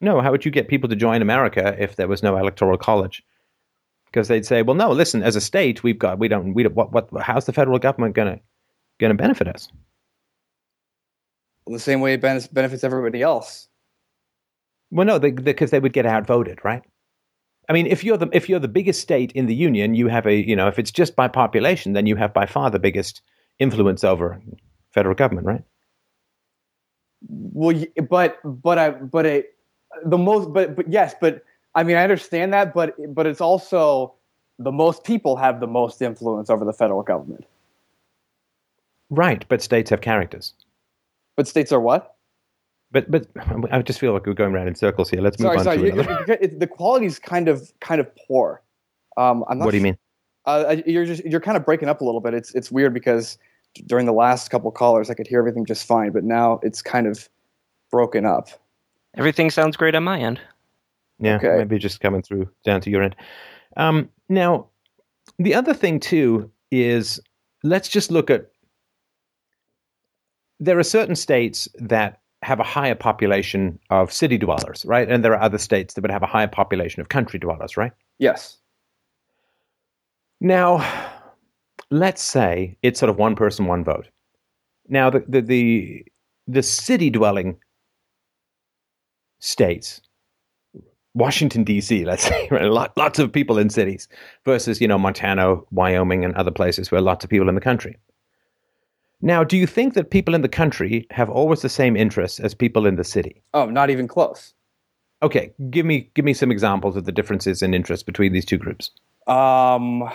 No, 0.00 0.20
how 0.20 0.30
would 0.30 0.44
you 0.44 0.50
get 0.50 0.68
people 0.68 0.88
to 0.88 0.96
join 0.96 1.22
America 1.22 1.76
if 1.78 1.96
there 1.96 2.08
was 2.08 2.22
no 2.22 2.36
electoral 2.36 2.78
college? 2.78 3.22
Because 4.06 4.28
they'd 4.28 4.46
say, 4.46 4.62
"Well, 4.62 4.76
no, 4.76 4.90
listen, 4.92 5.22
as 5.22 5.36
a 5.36 5.40
state, 5.40 5.82
we've 5.82 5.98
got 5.98 6.18
we 6.18 6.28
don't 6.28 6.54
we 6.54 6.62
don't, 6.64 6.74
what 6.74 6.92
what 6.92 7.08
how's 7.22 7.46
the 7.46 7.52
federal 7.52 7.78
government 7.78 8.14
gonna 8.14 8.40
gonna 8.98 9.14
benefit 9.14 9.48
us?" 9.48 9.68
The 11.66 11.78
same 11.78 12.00
way 12.00 12.14
it 12.14 12.20
benefits 12.20 12.84
everybody 12.84 13.22
else. 13.22 13.68
Well, 14.90 15.06
no, 15.06 15.18
because 15.18 15.70
they, 15.70 15.76
they 15.76 15.80
would 15.80 15.92
get 15.92 16.06
outvoted, 16.06 16.58
right? 16.64 16.82
I 17.68 17.72
mean, 17.72 17.86
if 17.86 18.04
you're 18.04 18.16
the 18.16 18.28
if 18.32 18.48
you're 18.48 18.58
the 18.58 18.68
biggest 18.68 19.00
state 19.00 19.32
in 19.32 19.46
the 19.46 19.54
union, 19.54 19.94
you 19.94 20.08
have 20.08 20.26
a 20.26 20.34
you 20.34 20.56
know 20.56 20.68
if 20.68 20.78
it's 20.78 20.90
just 20.90 21.14
by 21.16 21.28
population, 21.28 21.92
then 21.92 22.06
you 22.06 22.16
have 22.16 22.34
by 22.34 22.46
far 22.46 22.70
the 22.70 22.78
biggest 22.78 23.22
influence 23.58 24.04
over 24.04 24.40
federal 24.90 25.14
government, 25.14 25.46
right? 25.46 25.64
Well, 27.28 27.84
but 28.10 28.38
but 28.44 28.78
I 28.78 28.90
but 28.90 29.26
it 29.26 29.54
the 30.04 30.18
most 30.18 30.52
but 30.52 30.74
but 30.76 30.90
yes, 30.90 31.14
but 31.20 31.44
I 31.74 31.84
mean 31.84 31.96
I 31.96 32.02
understand 32.02 32.52
that, 32.52 32.74
but 32.74 32.94
but 33.14 33.26
it's 33.26 33.40
also 33.40 34.14
the 34.58 34.72
most 34.72 35.04
people 35.04 35.36
have 35.36 35.60
the 35.60 35.66
most 35.66 36.02
influence 36.02 36.50
over 36.50 36.64
the 36.64 36.72
federal 36.72 37.02
government. 37.02 37.46
Right, 39.10 39.44
but 39.48 39.62
states 39.62 39.90
have 39.90 40.00
characters. 40.00 40.54
But 41.36 41.48
states 41.48 41.72
are 41.72 41.80
what? 41.80 42.16
But 42.90 43.10
but 43.10 43.26
I 43.70 43.80
just 43.82 43.98
feel 43.98 44.12
like 44.12 44.26
we're 44.26 44.34
going 44.34 44.54
around 44.54 44.68
in 44.68 44.74
circles 44.74 45.08
here. 45.08 45.20
Let's 45.22 45.38
move 45.38 45.46
Sorry, 45.48 45.58
on 45.58 45.64
sorry. 45.64 45.78
to 45.78 45.84
you- 45.86 45.92
another. 45.92 46.24
you- 46.28 46.36
it- 46.40 46.60
the 46.60 46.66
quality 46.66 47.06
is 47.06 47.18
kind 47.18 47.48
of 47.48 47.72
kind 47.80 48.00
of 48.00 48.10
poor. 48.28 48.62
Um, 49.16 49.44
I'm 49.48 49.58
not 49.58 49.64
What 49.64 49.70
do 49.70 49.78
you 49.78 49.80
su- 49.80 49.84
mean? 49.84 49.98
Uh, 50.44 50.64
I- 50.68 50.82
you're 50.86 51.06
just 51.06 51.24
you're 51.24 51.40
kind 51.40 51.56
of 51.56 51.64
breaking 51.64 51.88
up 51.88 52.00
a 52.02 52.04
little 52.04 52.20
bit. 52.20 52.34
It's 52.34 52.54
it's 52.54 52.70
weird 52.70 52.92
because 52.92 53.38
during 53.86 54.04
the 54.04 54.12
last 54.12 54.50
couple 54.50 54.70
callers, 54.70 55.08
I 55.08 55.14
could 55.14 55.26
hear 55.26 55.38
everything 55.38 55.64
just 55.64 55.86
fine, 55.86 56.12
but 56.12 56.22
now 56.24 56.60
it's 56.62 56.82
kind 56.82 57.06
of 57.06 57.28
broken 57.90 58.26
up. 58.26 58.48
Everything 59.16 59.50
sounds 59.50 59.76
great 59.78 59.94
on 59.94 60.02
my 60.04 60.18
end. 60.20 60.38
Yeah, 61.18 61.36
Okay. 61.36 61.56
maybe 61.58 61.78
just 61.78 62.00
coming 62.00 62.20
through 62.22 62.48
down 62.64 62.80
to 62.82 62.90
your 62.90 63.02
end. 63.02 63.16
Um, 63.78 64.10
now, 64.28 64.66
the 65.38 65.54
other 65.54 65.72
thing 65.72 65.98
too 66.00 66.50
is 66.70 67.20
let's 67.62 67.88
just 67.88 68.10
look 68.10 68.28
at. 68.28 68.50
There 70.62 70.78
are 70.78 70.84
certain 70.84 71.16
states 71.16 71.68
that 71.74 72.20
have 72.42 72.60
a 72.60 72.64
higher 72.64 72.94
population 72.94 73.80
of 73.90 74.12
city 74.12 74.38
dwellers, 74.38 74.84
right? 74.84 75.08
And 75.08 75.24
there 75.24 75.32
are 75.32 75.42
other 75.42 75.58
states 75.58 75.94
that 75.94 76.02
would 76.02 76.10
have 76.12 76.22
a 76.22 76.26
higher 76.26 76.46
population 76.46 77.00
of 77.00 77.08
country 77.08 77.40
dwellers, 77.40 77.76
right? 77.76 77.90
Yes. 78.20 78.58
Now, 80.40 80.84
let's 81.90 82.22
say 82.22 82.76
it's 82.82 83.00
sort 83.00 83.10
of 83.10 83.18
one 83.18 83.34
person, 83.34 83.66
one 83.66 83.82
vote. 83.82 84.08
Now, 84.88 85.10
the 85.10 85.24
the 85.28 85.40
the, 85.40 86.06
the 86.46 86.62
city 86.62 87.10
dwelling 87.10 87.56
states, 89.40 90.00
Washington 91.14 91.64
D.C., 91.64 92.04
let's 92.04 92.22
say, 92.28 92.48
right, 92.52 92.90
lots 92.96 93.18
of 93.18 93.32
people 93.32 93.58
in 93.58 93.68
cities, 93.68 94.06
versus 94.44 94.80
you 94.80 94.86
know 94.86 94.98
Montana, 94.98 95.56
Wyoming, 95.72 96.24
and 96.24 96.34
other 96.34 96.52
places 96.52 96.92
where 96.92 97.00
lots 97.00 97.24
of 97.24 97.30
people 97.30 97.48
in 97.48 97.56
the 97.56 97.60
country. 97.60 97.96
Now, 99.22 99.44
do 99.44 99.56
you 99.56 99.68
think 99.68 99.94
that 99.94 100.10
people 100.10 100.34
in 100.34 100.42
the 100.42 100.48
country 100.48 101.06
have 101.10 101.30
always 101.30 101.62
the 101.62 101.68
same 101.68 101.96
interests 101.96 102.40
as 102.40 102.54
people 102.54 102.86
in 102.86 102.96
the 102.96 103.04
city? 103.04 103.40
Oh, 103.54 103.66
not 103.66 103.88
even 103.88 104.08
close. 104.08 104.52
Okay, 105.22 105.52
give 105.70 105.86
me 105.86 106.10
give 106.14 106.24
me 106.24 106.34
some 106.34 106.50
examples 106.50 106.96
of 106.96 107.04
the 107.04 107.12
differences 107.12 107.62
in 107.62 107.72
interest 107.72 108.04
between 108.04 108.32
these 108.32 108.44
two 108.44 108.58
groups. 108.58 108.90
Um, 109.28 110.10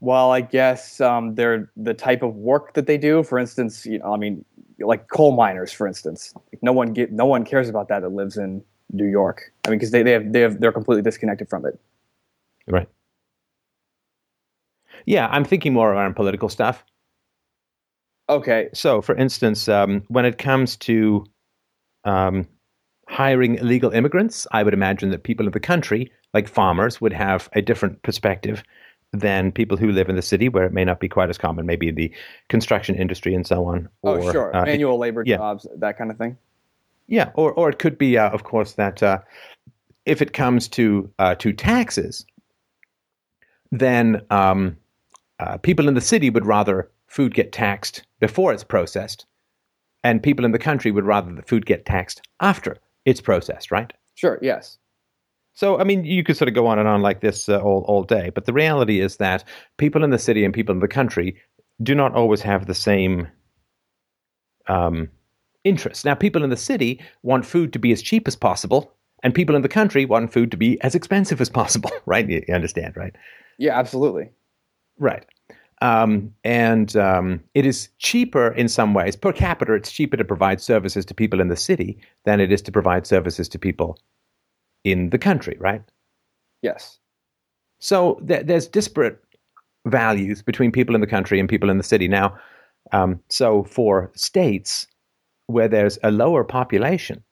well, 0.00 0.32
I 0.32 0.42
guess 0.42 1.00
um, 1.00 1.34
they're 1.34 1.72
the 1.76 1.94
type 1.94 2.22
of 2.22 2.34
work 2.34 2.74
that 2.74 2.86
they 2.86 2.98
do. 2.98 3.22
For 3.22 3.38
instance, 3.38 3.86
you 3.86 3.98
know, 3.98 4.12
I 4.12 4.18
mean, 4.18 4.44
like 4.78 5.08
coal 5.08 5.32
miners, 5.32 5.72
for 5.72 5.86
instance. 5.86 6.34
Like 6.52 6.62
no 6.62 6.72
one 6.74 6.92
get 6.92 7.10
no 7.10 7.24
one 7.24 7.46
cares 7.46 7.70
about 7.70 7.88
that 7.88 8.00
that 8.00 8.10
lives 8.10 8.36
in 8.36 8.62
New 8.92 9.06
York. 9.06 9.50
I 9.66 9.70
mean, 9.70 9.78
because 9.78 9.92
they, 9.92 10.02
they 10.02 10.12
have 10.12 10.30
they 10.32 10.40
have 10.40 10.60
they're 10.60 10.72
completely 10.72 11.02
disconnected 11.02 11.48
from 11.48 11.64
it. 11.64 11.80
Right. 12.66 12.88
Yeah, 15.06 15.28
I'm 15.28 15.44
thinking 15.44 15.72
more 15.72 15.90
around 15.90 16.14
political 16.14 16.50
stuff. 16.50 16.84
Okay. 18.30 18.68
So, 18.72 19.02
for 19.02 19.16
instance, 19.16 19.68
um, 19.68 20.04
when 20.06 20.24
it 20.24 20.38
comes 20.38 20.76
to 20.76 21.26
um, 22.04 22.46
hiring 23.08 23.56
illegal 23.56 23.90
immigrants, 23.90 24.46
I 24.52 24.62
would 24.62 24.72
imagine 24.72 25.10
that 25.10 25.24
people 25.24 25.46
in 25.46 25.52
the 25.52 25.60
country, 25.60 26.12
like 26.32 26.48
farmers, 26.48 27.00
would 27.00 27.12
have 27.12 27.48
a 27.54 27.60
different 27.60 28.00
perspective 28.02 28.62
than 29.12 29.50
people 29.50 29.76
who 29.76 29.90
live 29.90 30.08
in 30.08 30.14
the 30.14 30.22
city, 30.22 30.48
where 30.48 30.64
it 30.64 30.72
may 30.72 30.84
not 30.84 31.00
be 31.00 31.08
quite 31.08 31.28
as 31.28 31.36
common, 31.36 31.66
maybe 31.66 31.88
in 31.88 31.96
the 31.96 32.14
construction 32.48 32.94
industry 32.94 33.34
and 33.34 33.44
so 33.44 33.64
on. 33.64 33.88
Oh, 34.04 34.30
sure. 34.30 34.54
uh, 34.56 34.64
Manual 34.64 34.96
labor 34.96 35.24
yeah. 35.26 35.36
jobs, 35.38 35.66
that 35.78 35.98
kind 35.98 36.12
of 36.12 36.16
thing. 36.16 36.38
Yeah, 37.08 37.32
or 37.34 37.52
or 37.52 37.68
it 37.68 37.80
could 37.80 37.98
be, 37.98 38.16
uh, 38.16 38.30
of 38.30 38.44
course, 38.44 38.74
that 38.74 39.02
uh, 39.02 39.18
if 40.06 40.22
it 40.22 40.32
comes 40.32 40.68
to 40.68 41.10
uh, 41.18 41.34
to 41.34 41.52
taxes, 41.52 42.24
then 43.72 44.22
um, 44.30 44.76
uh, 45.40 45.56
people 45.56 45.88
in 45.88 45.94
the 45.94 46.00
city 46.00 46.30
would 46.30 46.46
rather 46.46 46.88
food 47.10 47.34
get 47.34 47.52
taxed 47.52 48.04
before 48.20 48.52
it's 48.52 48.64
processed, 48.64 49.26
and 50.02 50.22
people 50.22 50.44
in 50.44 50.52
the 50.52 50.58
country 50.58 50.90
would 50.90 51.04
rather 51.04 51.34
the 51.34 51.42
food 51.42 51.66
get 51.66 51.84
taxed 51.84 52.22
after 52.40 52.78
it's 53.04 53.20
processed, 53.20 53.70
right? 53.70 53.92
Sure. 54.14 54.38
Yes. 54.40 54.78
So, 55.54 55.78
I 55.78 55.84
mean, 55.84 56.04
you 56.04 56.22
could 56.22 56.36
sort 56.36 56.48
of 56.48 56.54
go 56.54 56.66
on 56.66 56.78
and 56.78 56.88
on 56.88 57.02
like 57.02 57.20
this 57.20 57.48
uh, 57.48 57.60
all, 57.60 57.84
all 57.88 58.04
day, 58.04 58.30
but 58.30 58.46
the 58.46 58.52
reality 58.52 59.00
is 59.00 59.16
that 59.16 59.44
people 59.76 60.04
in 60.04 60.10
the 60.10 60.18
city 60.18 60.44
and 60.44 60.54
people 60.54 60.74
in 60.74 60.80
the 60.80 60.88
country 60.88 61.36
do 61.82 61.94
not 61.94 62.14
always 62.14 62.40
have 62.42 62.66
the 62.66 62.74
same 62.74 63.26
um, 64.68 65.08
interests. 65.64 66.04
Now, 66.04 66.14
people 66.14 66.44
in 66.44 66.50
the 66.50 66.56
city 66.56 67.02
want 67.22 67.44
food 67.44 67.72
to 67.72 67.78
be 67.78 67.92
as 67.92 68.00
cheap 68.00 68.28
as 68.28 68.36
possible, 68.36 68.92
and 69.22 69.34
people 69.34 69.56
in 69.56 69.62
the 69.62 69.68
country 69.68 70.04
want 70.04 70.32
food 70.32 70.50
to 70.52 70.56
be 70.56 70.80
as 70.82 70.94
expensive 70.94 71.40
as 71.40 71.50
possible, 71.50 71.90
right? 72.06 72.28
You, 72.28 72.42
you 72.46 72.54
understand, 72.54 72.96
right? 72.96 73.14
Yeah. 73.58 73.78
Absolutely. 73.78 74.30
Right. 74.98 75.24
Um, 75.82 76.34
and 76.44 76.94
um, 76.96 77.42
it 77.54 77.64
is 77.64 77.88
cheaper 77.98 78.48
in 78.48 78.68
some 78.68 78.92
ways. 78.92 79.16
Per 79.16 79.32
capita, 79.32 79.72
it's 79.72 79.90
cheaper 79.90 80.16
to 80.16 80.24
provide 80.24 80.60
services 80.60 81.06
to 81.06 81.14
people 81.14 81.40
in 81.40 81.48
the 81.48 81.56
city 81.56 81.98
than 82.24 82.38
it 82.38 82.52
is 82.52 82.60
to 82.62 82.72
provide 82.72 83.06
services 83.06 83.48
to 83.48 83.58
people 83.58 83.98
in 84.84 85.10
the 85.10 85.18
country, 85.18 85.56
right? 85.58 85.82
Yes. 86.62 86.98
So 87.78 88.20
th- 88.26 88.46
there's 88.46 88.68
disparate 88.68 89.22
values 89.86 90.42
between 90.42 90.70
people 90.70 90.94
in 90.94 91.00
the 91.00 91.06
country 91.06 91.40
and 91.40 91.48
people 91.48 91.70
in 91.70 91.78
the 91.78 91.84
city. 91.84 92.08
Now, 92.08 92.38
um, 92.92 93.20
so 93.28 93.64
for 93.64 94.10
states 94.14 94.86
where 95.46 95.68
there's 95.68 95.98
a 96.02 96.10
lower 96.10 96.44
population, 96.44 97.24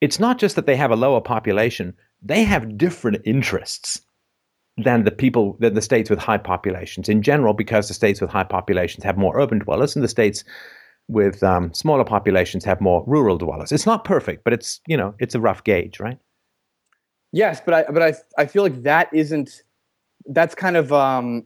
it's 0.00 0.18
not 0.18 0.38
just 0.38 0.56
that 0.56 0.66
they 0.66 0.76
have 0.76 0.90
a 0.90 0.96
lower 0.96 1.20
population; 1.20 1.94
they 2.22 2.42
have 2.44 2.76
different 2.76 3.22
interests 3.24 4.00
than 4.78 5.04
the 5.04 5.10
people 5.10 5.56
than 5.60 5.74
the 5.74 5.82
states 5.82 6.10
with 6.10 6.18
high 6.18 6.38
populations 6.38 7.08
in 7.08 7.22
general, 7.22 7.54
because 7.54 7.88
the 7.88 7.94
states 7.94 8.20
with 8.20 8.30
high 8.30 8.44
populations 8.44 9.04
have 9.04 9.16
more 9.16 9.38
urban 9.40 9.58
dwellers, 9.58 9.96
and 9.96 10.04
the 10.04 10.08
states 10.08 10.44
with 11.08 11.42
um, 11.42 11.72
smaller 11.72 12.04
populations 12.04 12.64
have 12.64 12.80
more 12.80 13.04
rural 13.06 13.38
dwellers. 13.38 13.72
It's 13.72 13.86
not 13.86 14.04
perfect, 14.04 14.44
but 14.44 14.52
it's 14.52 14.80
you 14.86 14.96
know 14.96 15.14
it's 15.18 15.34
a 15.34 15.40
rough 15.40 15.64
gauge, 15.64 16.00
right? 16.00 16.18
Yes, 17.32 17.60
but 17.64 17.74
I 17.74 17.84
but 17.90 18.02
I 18.02 18.14
I 18.38 18.46
feel 18.46 18.62
like 18.62 18.82
that 18.82 19.08
isn't 19.12 19.62
that's 20.26 20.54
kind 20.54 20.76
of 20.76 20.92
um 20.92 21.44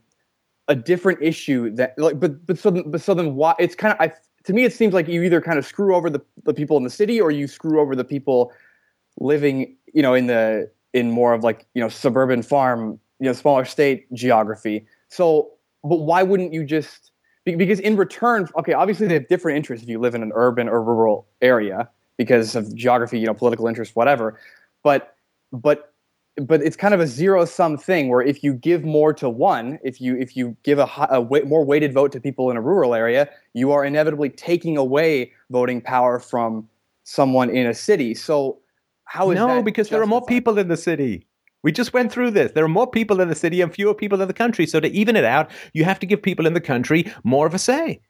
a 0.68 0.74
different 0.74 1.22
issue 1.22 1.70
that 1.74 1.98
like 1.98 2.18
but 2.18 2.46
but 2.46 2.58
so 2.58 2.70
but 2.70 3.00
so 3.00 3.14
then 3.14 3.34
why 3.34 3.54
it's 3.58 3.74
kind 3.74 3.92
of 3.92 4.00
I 4.00 4.12
to 4.44 4.52
me 4.52 4.64
it 4.64 4.72
seems 4.72 4.94
like 4.94 5.08
you 5.08 5.22
either 5.22 5.40
kind 5.40 5.58
of 5.58 5.66
screw 5.66 5.94
over 5.94 6.08
the 6.08 6.20
the 6.44 6.54
people 6.54 6.76
in 6.76 6.84
the 6.84 6.90
city 6.90 7.20
or 7.20 7.30
you 7.30 7.46
screw 7.46 7.80
over 7.80 7.94
the 7.94 8.04
people 8.04 8.52
living 9.18 9.76
you 9.92 10.02
know 10.02 10.14
in 10.14 10.26
the 10.26 10.70
in 10.94 11.10
more 11.10 11.34
of 11.34 11.44
like 11.44 11.66
you 11.74 11.82
know 11.82 11.88
suburban 11.88 12.42
farm 12.42 12.98
you 13.20 13.26
know 13.26 13.32
smaller 13.32 13.64
state 13.64 14.12
geography. 14.12 14.86
So 15.08 15.50
but 15.84 16.00
why 16.00 16.22
wouldn't 16.22 16.52
you 16.52 16.64
just 16.64 17.12
because 17.44 17.80
in 17.80 17.96
return 17.96 18.46
okay 18.58 18.72
obviously 18.72 19.06
they 19.06 19.14
have 19.14 19.28
different 19.28 19.56
interests 19.56 19.82
if 19.82 19.88
you 19.88 19.98
live 19.98 20.14
in 20.14 20.22
an 20.22 20.30
urban 20.34 20.68
or 20.68 20.82
rural 20.82 21.26
area 21.40 21.88
because 22.16 22.54
of 22.54 22.74
geography 22.74 23.18
you 23.18 23.26
know 23.26 23.34
political 23.34 23.66
interest 23.66 23.96
whatever 23.96 24.38
but 24.82 25.16
but 25.50 25.94
but 26.36 26.62
it's 26.62 26.76
kind 26.76 26.92
of 26.92 27.00
a 27.00 27.06
zero 27.06 27.44
sum 27.46 27.78
thing 27.78 28.08
where 28.08 28.20
if 28.20 28.44
you 28.44 28.52
give 28.52 28.84
more 28.84 29.12
to 29.14 29.28
one 29.28 29.78
if 29.82 30.02
you 30.02 30.16
if 30.18 30.36
you 30.36 30.54
give 30.62 30.78
a, 30.78 30.88
a 31.10 31.20
wa- 31.20 31.40
more 31.46 31.64
weighted 31.64 31.94
vote 31.94 32.12
to 32.12 32.20
people 32.20 32.50
in 32.50 32.58
a 32.58 32.60
rural 32.60 32.94
area 32.94 33.28
you 33.54 33.72
are 33.72 33.86
inevitably 33.86 34.28
taking 34.28 34.76
away 34.76 35.32
voting 35.48 35.80
power 35.80 36.20
from 36.20 36.68
someone 37.04 37.48
in 37.48 37.66
a 37.66 37.74
city 37.74 38.14
so 38.14 38.60
how 39.10 39.32
is 39.32 39.38
that? 39.40 39.46
no, 39.46 39.60
because 39.60 39.88
there 39.88 40.00
are 40.00 40.06
more 40.06 40.24
people 40.24 40.56
in 40.56 40.68
the 40.68 40.76
city. 40.76 41.26
We 41.62 41.72
just 41.72 41.92
went 41.92 42.10
through 42.10 42.30
this. 42.30 42.52
There 42.52 42.64
are 42.64 42.68
more 42.68 42.90
people 42.90 43.20
in 43.20 43.28
the 43.28 43.34
city 43.34 43.60
and 43.60 43.72
fewer 43.72 43.94
people 43.94 44.22
in 44.22 44.28
the 44.28 44.34
country. 44.34 44.66
So 44.66 44.80
to 44.80 44.88
even 44.88 45.16
it 45.16 45.24
out, 45.24 45.50
you 45.74 45.84
have 45.84 45.98
to 46.00 46.06
give 46.06 46.22
people 46.22 46.46
in 46.46 46.54
the 46.54 46.60
country 46.60 47.12
more 47.22 47.46
of 47.46 47.54
a 47.54 47.58
say. 47.58 48.00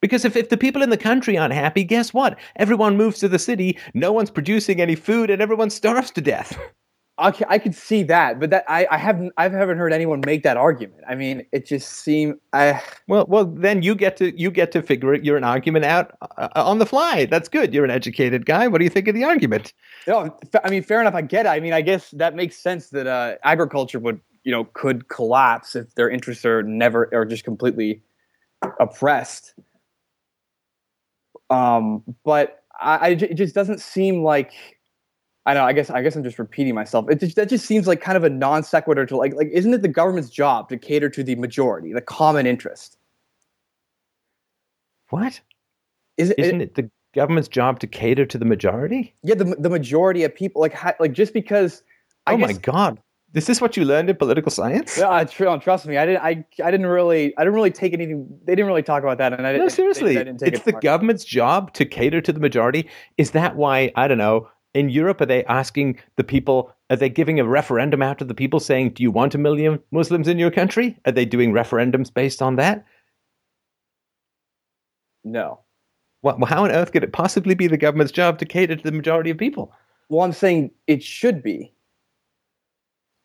Because 0.00 0.24
if, 0.24 0.34
if 0.34 0.48
the 0.48 0.56
people 0.56 0.82
in 0.82 0.90
the 0.90 0.96
country 0.96 1.38
aren't 1.38 1.54
happy, 1.54 1.84
guess 1.84 2.12
what? 2.12 2.36
Everyone 2.56 2.96
moves 2.96 3.20
to 3.20 3.28
the 3.28 3.38
city, 3.38 3.78
no 3.94 4.12
one's 4.12 4.30
producing 4.30 4.80
any 4.80 4.96
food, 4.96 5.30
and 5.30 5.40
everyone 5.40 5.70
starves 5.70 6.10
to 6.12 6.20
death. 6.20 6.58
I, 7.18 7.58
could 7.58 7.74
see 7.74 8.02
that 8.04 8.40
but 8.40 8.50
that 8.50 8.64
I, 8.68 8.86
I 8.90 8.96
haven't 8.96 9.32
I 9.36 9.44
haven't 9.44 9.78
heard 9.78 9.92
anyone 9.92 10.22
make 10.24 10.42
that 10.42 10.56
argument 10.56 11.02
I 11.06 11.14
mean 11.14 11.46
it 11.52 11.66
just 11.66 11.88
seemed 11.88 12.38
I 12.52 12.82
Well, 13.06 13.26
well, 13.28 13.44
then 13.44 13.82
you 13.82 13.94
get 13.94 14.16
to 14.16 14.38
you 14.38 14.50
get 14.50 14.72
to 14.72 14.82
figure 14.82 15.14
it, 15.14 15.24
you're 15.24 15.36
an 15.36 15.44
argument 15.44 15.84
out 15.84 16.16
uh, 16.38 16.48
on 16.56 16.78
the 16.78 16.86
fly. 16.86 17.26
That's 17.26 17.48
good. 17.48 17.74
You're 17.74 17.84
an 17.84 17.90
educated 17.90 18.46
guy. 18.46 18.68
What 18.68 18.78
do 18.78 18.84
you 18.84 18.90
think 18.90 19.08
of 19.08 19.14
the 19.14 19.24
argument? 19.24 19.72
No, 20.06 20.36
I 20.64 20.70
mean, 20.70 20.82
fair 20.82 21.00
enough. 21.00 21.14
I 21.14 21.22
get 21.22 21.46
it. 21.46 21.50
I 21.50 21.60
mean, 21.60 21.72
I 21.72 21.80
guess 21.80 22.10
that 22.12 22.34
makes 22.34 22.56
sense 22.56 22.88
that 22.90 23.06
uh, 23.06 23.36
agriculture 23.44 23.98
would, 23.98 24.20
you 24.44 24.52
know, 24.52 24.64
could 24.72 25.08
collapse 25.08 25.76
if 25.76 25.94
their 25.94 26.10
interests 26.10 26.44
are 26.44 26.62
never 26.62 27.08
or 27.12 27.24
just 27.24 27.44
completely 27.44 28.02
oppressed. 28.80 29.54
Um, 31.50 32.02
but 32.24 32.64
I, 32.80 32.96
I 32.96 33.08
it 33.08 33.34
just 33.34 33.54
doesn't 33.54 33.80
seem 33.80 34.24
like 34.24 34.52
I 35.44 35.54
know. 35.54 35.64
I 35.64 35.72
guess 35.72 35.90
I 35.90 36.02
guess 36.02 36.14
I'm 36.14 36.22
just 36.22 36.38
repeating 36.38 36.74
myself. 36.74 37.10
It 37.10 37.20
just, 37.20 37.36
that 37.36 37.48
just 37.48 37.66
seems 37.66 37.86
like 37.86 38.00
kind 38.00 38.16
of 38.16 38.24
a 38.24 38.30
non 38.30 38.62
sequitur 38.62 39.06
to 39.06 39.16
like 39.16 39.34
like 39.34 39.48
isn't 39.52 39.74
it 39.74 39.82
the 39.82 39.88
government's 39.88 40.30
job 40.30 40.68
to 40.68 40.76
cater 40.76 41.10
to 41.10 41.24
the 41.24 41.34
majority, 41.34 41.92
the 41.92 42.00
common 42.00 42.46
interest? 42.46 42.96
What? 45.10 45.40
Is 46.16 46.30
it, 46.30 46.38
Isn't 46.38 46.60
it 46.60 46.74
the 46.74 46.90
government's 47.14 47.48
job 47.48 47.80
to 47.80 47.86
cater 47.86 48.24
to 48.24 48.38
the 48.38 48.44
majority? 48.44 49.14
yeah, 49.22 49.34
the 49.34 49.56
the 49.58 49.70
majority 49.70 50.24
of 50.24 50.34
people 50.34 50.60
like 50.60 50.74
ha- 50.74 50.94
like 51.00 51.12
just 51.12 51.32
because. 51.32 51.82
I 52.26 52.34
oh 52.34 52.36
guess, 52.36 52.46
my 52.46 52.52
god. 52.60 53.00
This 53.32 53.44
is 53.44 53.48
this 53.48 53.60
what 53.60 53.76
you 53.76 53.84
learned 53.84 54.10
in 54.10 54.16
political 54.16 54.50
science? 54.50 54.98
No, 54.98 55.10
uh, 55.10 55.24
tr- 55.24 55.56
trust 55.56 55.86
me, 55.86 55.96
I 55.96 56.06
didn't. 56.06 56.22
I, 56.22 56.44
I 56.62 56.70
didn't 56.70 56.86
really. 56.86 57.36
I 57.36 57.42
didn't 57.42 57.54
really 57.54 57.70
take 57.70 57.94
anything. 57.94 58.28
They 58.44 58.54
didn't 58.54 58.66
really 58.66 58.82
talk 58.82 59.02
about 59.02 59.18
that, 59.18 59.32
and 59.32 59.46
I 59.46 59.52
didn't. 59.52 59.64
No, 59.64 59.68
seriously. 59.68 60.18
I 60.18 60.24
didn't 60.24 60.38
take 60.38 60.54
It's 60.54 60.60
it 60.60 60.64
the 60.66 60.80
government's 60.80 61.24
job 61.24 61.72
to 61.74 61.84
cater 61.84 62.20
to 62.20 62.32
the 62.32 62.40
majority. 62.40 62.88
Is 63.18 63.32
that 63.32 63.56
why, 63.56 63.90
I 63.96 64.06
don't 64.06 64.18
know, 64.18 64.48
in 64.74 64.88
Europe, 64.88 65.20
are 65.20 65.26
they 65.26 65.44
asking 65.44 65.98
the 66.16 66.24
people, 66.24 66.72
are 66.88 66.96
they 66.96 67.08
giving 67.08 67.38
a 67.38 67.44
referendum 67.46 68.02
out 68.02 68.18
to 68.18 68.24
the 68.24 68.34
people 68.34 68.60
saying, 68.60 68.90
do 68.90 69.02
you 69.02 69.10
want 69.10 69.34
a 69.34 69.38
million 69.38 69.80
Muslims 69.90 70.28
in 70.28 70.38
your 70.38 70.50
country? 70.50 70.98
Are 71.04 71.12
they 71.12 71.24
doing 71.24 71.52
referendums 71.52 72.12
based 72.12 72.40
on 72.40 72.56
that? 72.56 72.84
No. 75.24 75.60
Well, 76.22 76.38
how 76.46 76.64
on 76.64 76.70
earth 76.70 76.92
could 76.92 77.04
it 77.04 77.12
possibly 77.12 77.54
be 77.54 77.66
the 77.66 77.76
government's 77.76 78.12
job 78.12 78.38
to 78.38 78.46
cater 78.46 78.76
to 78.76 78.82
the 78.82 78.92
majority 78.92 79.30
of 79.30 79.38
people? 79.38 79.72
Well, 80.08 80.24
I'm 80.24 80.32
saying 80.32 80.70
it 80.86 81.02
should 81.02 81.42
be. 81.42 81.74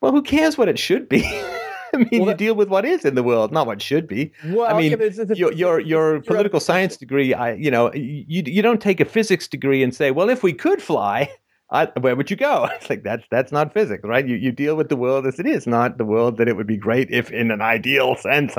Well, 0.02 0.12
who 0.12 0.22
cares 0.22 0.58
what 0.58 0.70
it 0.70 0.80
should 0.80 1.08
be? 1.10 1.24
I 2.02 2.04
mean, 2.04 2.08
Well, 2.12 2.20
you 2.22 2.26
that- 2.28 2.38
deal 2.38 2.56
with 2.56 2.70
what 2.70 2.86
is 2.86 3.06
in 3.06 3.16
the 3.16 3.24
world, 3.24 3.52
not 3.52 3.68
what 3.68 3.82
should 3.82 4.08
be. 4.08 4.32
Well, 4.46 4.66
I 4.74 4.78
mean, 4.80 4.92
but 4.92 5.02
it's- 5.02 5.18
it's 5.20 5.40
your 5.40 5.52
your 5.54 5.80
your 5.80 6.22
political 6.22 6.60
science 6.60 6.98
degree, 6.98 7.34
I 7.34 7.54
you 7.54 7.72
know, 7.72 7.94
you 7.94 8.44
you 8.46 8.62
don't 8.62 8.82
take 8.82 9.00
a 9.00 9.06
physics 9.06 9.48
degree 9.48 9.84
and 9.84 9.94
say, 9.94 10.12
well, 10.12 10.30
if 10.30 10.44
we 10.44 10.54
could 10.54 10.82
fly, 10.82 11.30
I, 11.70 11.88
where 12.00 12.16
would 12.16 12.30
you 12.32 12.38
go? 12.38 12.70
It's 12.76 12.90
like 12.90 13.04
that's 13.04 13.26
that's 13.30 13.52
not 13.52 13.74
physics, 13.74 14.04
right? 14.06 14.26
You 14.26 14.36
you 14.38 14.52
deal 14.54 14.76
with 14.78 14.88
the 14.88 14.96
world 14.96 15.26
as 15.28 15.38
it 15.40 15.46
is, 15.46 15.68
not 15.68 15.98
the 15.98 16.06
world 16.06 16.38
that 16.38 16.48
it 16.48 16.56
would 16.56 16.68
be 16.68 16.78
great 16.78 17.10
if, 17.12 17.30
in 17.32 17.52
an 17.52 17.62
ideal 17.62 18.16
sense, 18.16 18.56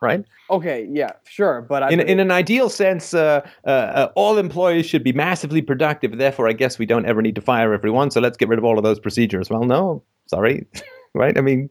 right? 0.00 0.24
Okay, 0.48 0.86
yeah, 0.92 1.10
sure, 1.28 1.62
but 1.68 1.82
I, 1.82 1.90
In 1.90 2.00
in 2.00 2.20
an 2.20 2.30
ideal 2.30 2.68
sense, 2.68 3.14
uh, 3.14 3.40
uh, 3.66 3.68
uh, 3.70 4.08
all 4.14 4.38
employees 4.38 4.86
should 4.86 5.02
be 5.02 5.12
massively 5.12 5.62
productive. 5.62 6.16
Therefore, 6.18 6.46
I 6.48 6.52
guess 6.52 6.78
we 6.78 6.86
don't 6.86 7.06
ever 7.06 7.20
need 7.22 7.34
to 7.34 7.40
fire 7.42 7.72
everyone. 7.74 8.10
So 8.12 8.20
let's 8.20 8.36
get 8.36 8.48
rid 8.48 8.58
of 8.60 8.64
all 8.64 8.78
of 8.78 8.84
those 8.84 9.00
procedures. 9.00 9.50
Well, 9.50 9.64
no, 9.64 10.02
sorry, 10.26 10.64
right? 11.14 11.36
I 11.36 11.40
mean, 11.40 11.68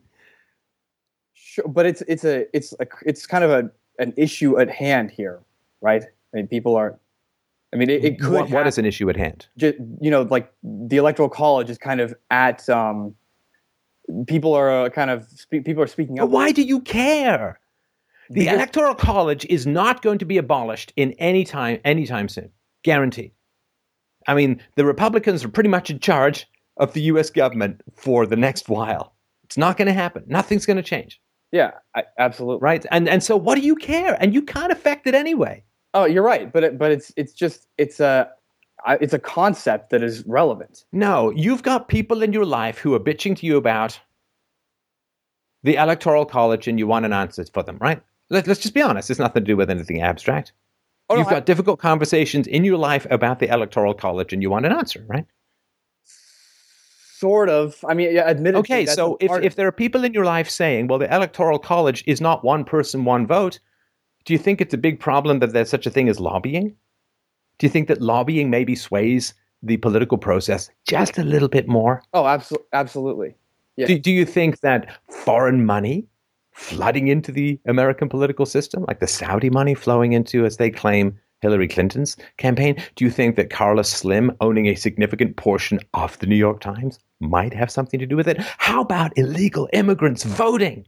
Sure, 1.51 1.67
but 1.67 1.85
it's 1.85 2.01
it's 2.07 2.23
a 2.23 2.45
it's 2.55 2.71
a 2.79 2.87
it's 3.05 3.27
kind 3.27 3.43
of 3.43 3.51
a 3.51 3.69
an 3.99 4.13
issue 4.15 4.57
at 4.57 4.69
hand 4.69 5.11
here, 5.11 5.41
right? 5.81 6.03
I 6.03 6.37
mean, 6.37 6.47
people 6.47 6.77
are. 6.77 6.97
I 7.73 7.77
mean, 7.77 7.89
it, 7.89 8.05
it 8.05 8.19
could. 8.21 8.31
what, 8.31 8.49
what 8.49 8.67
is 8.67 8.77
an 8.77 8.85
issue 8.85 9.09
at 9.09 9.17
hand? 9.17 9.47
ju- 9.57 9.73
you 9.99 10.09
know, 10.09 10.21
like 10.23 10.49
the 10.63 10.95
electoral 10.95 11.27
college 11.27 11.69
is 11.69 11.77
kind 11.77 11.99
of 11.99 12.13
at. 12.29 12.69
Um, 12.69 13.15
people 14.27 14.53
are 14.53 14.85
uh, 14.85 14.89
kind 14.89 15.09
of 15.09 15.25
spe- 15.29 15.65
people 15.65 15.83
are 15.83 15.87
speaking 15.87 16.15
But 16.15 16.23
up. 16.23 16.29
why 16.29 16.53
do 16.53 16.61
you 16.61 16.79
care? 16.79 17.59
The 18.29 18.39
Because- 18.45 18.53
electoral 18.55 18.95
college 18.95 19.45
is 19.49 19.67
not 19.67 20.01
going 20.01 20.19
to 20.19 20.25
be 20.25 20.37
abolished 20.37 20.93
in 20.95 21.11
any 21.19 21.43
time 21.43 21.79
anytime 21.83 22.29
soon. 22.29 22.49
Guaranteed. 22.83 23.31
I 24.25 24.35
mean, 24.35 24.61
the 24.77 24.85
Republicans 24.85 25.43
are 25.43 25.49
pretty 25.49 25.69
much 25.69 25.89
in 25.89 25.99
charge 25.99 26.47
of 26.77 26.93
the 26.93 27.01
US 27.11 27.29
government 27.29 27.81
for 27.93 28.25
the 28.25 28.37
next 28.37 28.69
while. 28.69 29.13
It's 29.43 29.57
not 29.57 29.75
going 29.77 29.87
to 29.87 29.93
happen. 29.93 30.23
Nothing's 30.27 30.65
going 30.65 30.77
to 30.77 30.83
change, 30.83 31.20
Yeah, 31.51 31.71
I, 31.95 32.03
absolutely. 32.17 32.63
right? 32.63 32.85
And 32.91 33.09
and 33.09 33.21
so 33.23 33.35
what 33.37 33.55
do 33.55 33.61
you 33.61 33.75
care? 33.75 34.17
And 34.21 34.33
you 34.33 34.41
can't 34.41 34.71
affect 34.71 35.07
it 35.07 35.13
anyway. 35.15 35.63
Oh, 35.93 36.05
you're 36.05 36.23
right, 36.23 36.51
but 36.51 36.63
it, 36.63 36.77
but 36.77 36.91
it's 36.91 37.11
it's 37.17 37.33
just 37.33 37.67
it's 37.77 37.99
a 37.99 38.29
it's 39.01 39.13
a 39.13 39.19
concept 39.19 39.89
that 39.91 40.01
is 40.01 40.25
relevant. 40.25 40.85
No, 40.91 41.29
you've 41.31 41.61
got 41.63 41.87
people 41.87 42.23
in 42.23 42.31
your 42.33 42.45
life 42.45 42.77
who 42.77 42.93
are 42.93 42.99
bitching 42.99 43.35
to 43.37 43.45
you 43.45 43.57
about 43.57 43.99
the 45.63 45.75
electoral 45.75 46.25
college 46.25 46.67
and 46.67 46.79
you 46.79 46.87
want 46.87 47.05
an 47.05 47.13
answer 47.13 47.45
for 47.53 47.63
them, 47.63 47.77
right? 47.79 48.01
Let, 48.29 48.47
let's 48.47 48.59
just 48.61 48.73
be 48.73 48.81
honest. 48.81 49.09
It's 49.09 49.19
nothing 49.19 49.43
to 49.43 49.47
do 49.51 49.57
with 49.57 49.69
anything 49.69 50.01
abstract. 50.01 50.53
Oh, 51.09 51.17
You've 51.17 51.27
I- 51.27 51.31
got 51.31 51.45
difficult 51.45 51.79
conversations 51.79 52.47
in 52.47 52.63
your 52.63 52.77
life 52.77 53.05
about 53.11 53.39
the 53.39 53.47
electoral 53.53 53.93
college 53.93 54.33
and 54.33 54.41
you 54.41 54.49
want 54.49 54.65
an 54.65 54.71
answer, 54.71 55.05
right? 55.07 55.25
Sort 57.21 57.49
of. 57.49 57.85
I 57.87 57.93
mean, 57.93 58.13
yeah, 58.13 58.23
admittedly. 58.23 58.59
Okay, 58.59 58.85
so 58.85 59.15
if, 59.21 59.31
if 59.43 59.55
there 59.55 59.67
are 59.67 59.71
people 59.71 60.03
in 60.03 60.11
your 60.11 60.25
life 60.25 60.49
saying, 60.49 60.87
well, 60.87 60.99
the 60.99 61.13
electoral 61.13 61.59
college 61.59 62.03
is 62.07 62.19
not 62.19 62.43
one 62.43 62.65
person, 62.65 63.05
one 63.05 63.25
vote, 63.27 63.59
do 64.25 64.33
you 64.33 64.39
think 64.39 64.59
it's 64.59 64.73
a 64.73 64.77
big 64.77 64.99
problem 64.99 65.39
that 65.39 65.53
there's 65.53 65.69
such 65.69 65.85
a 65.85 65.89
thing 65.89 66.09
as 66.09 66.19
lobbying? 66.19 66.75
Do 67.59 67.67
you 67.67 67.69
think 67.69 67.87
that 67.87 68.01
lobbying 68.01 68.49
maybe 68.49 68.75
sways 68.75 69.35
the 69.63 69.77
political 69.77 70.17
process 70.17 70.69
just 70.87 71.19
a 71.19 71.23
little 71.23 71.47
bit 71.47 71.67
more? 71.67 72.01
oh, 72.13 72.25
absolutely, 72.25 72.67
absolutely. 72.73 73.35
Yeah. 73.77 73.87
Do, 73.87 73.99
do 73.99 74.11
you 74.11 74.25
think 74.25 74.59
that 74.61 74.99
foreign 75.09 75.65
money 75.65 76.07
flooding 76.51 77.07
into 77.07 77.31
the 77.31 77.59
American 77.65 78.09
political 78.09 78.45
system, 78.45 78.83
like 78.87 78.99
the 78.99 79.07
Saudi 79.07 79.49
money 79.49 79.73
flowing 79.73 80.11
into, 80.13 80.45
as 80.45 80.57
they 80.57 80.69
claim, 80.69 81.17
Hillary 81.41 81.67
Clinton's 81.67 82.17
campaign, 82.37 82.75
do 82.95 83.05
you 83.05 83.11
think 83.11 83.35
that 83.35 83.49
Carlos 83.49 83.89
Slim 83.89 84.31
owning 84.41 84.67
a 84.67 84.75
significant 84.75 85.37
portion 85.37 85.79
of 85.93 86.17
the 86.19 86.27
New 86.27 86.35
York 86.35 86.59
Times 86.59 86.99
might 87.21 87.53
have 87.53 87.71
something 87.71 87.99
to 87.99 88.05
do 88.05 88.15
with 88.15 88.27
it? 88.27 88.37
How 88.57 88.81
about 88.81 89.17
illegal 89.17 89.69
immigrants 89.73 90.23
voting? 90.23 90.85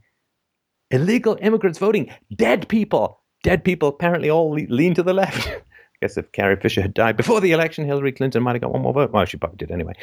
Illegal 0.92 1.38
immigrants 1.42 1.80
voting, 1.80 2.12
dead 2.36 2.68
people. 2.68 3.22
Dead 3.44 3.64
people 3.64 3.90
apparently 3.90 4.30
all 4.30 4.52
le- 4.52 4.68
lean 4.70 4.94
to 4.96 5.04
the 5.04 5.14
left. 5.14 5.48
I 5.48 5.62
guess 6.02 6.18
if 6.18 6.32
Carrie 6.32 6.58
Fisher 6.58 6.82
had 6.82 6.94
died 6.94 7.18
before 7.18 7.42
the 7.42 7.52
election, 7.52 7.86
Hillary 7.86 8.12
Clinton 8.12 8.44
might 8.44 8.54
have 8.54 8.62
got 8.62 8.72
one 8.74 8.82
more 8.82 8.94
vote. 8.94 9.12
Well, 9.12 9.26
she 9.26 9.38
probably 9.38 9.58
did 9.58 9.72
anyway. 9.72 9.94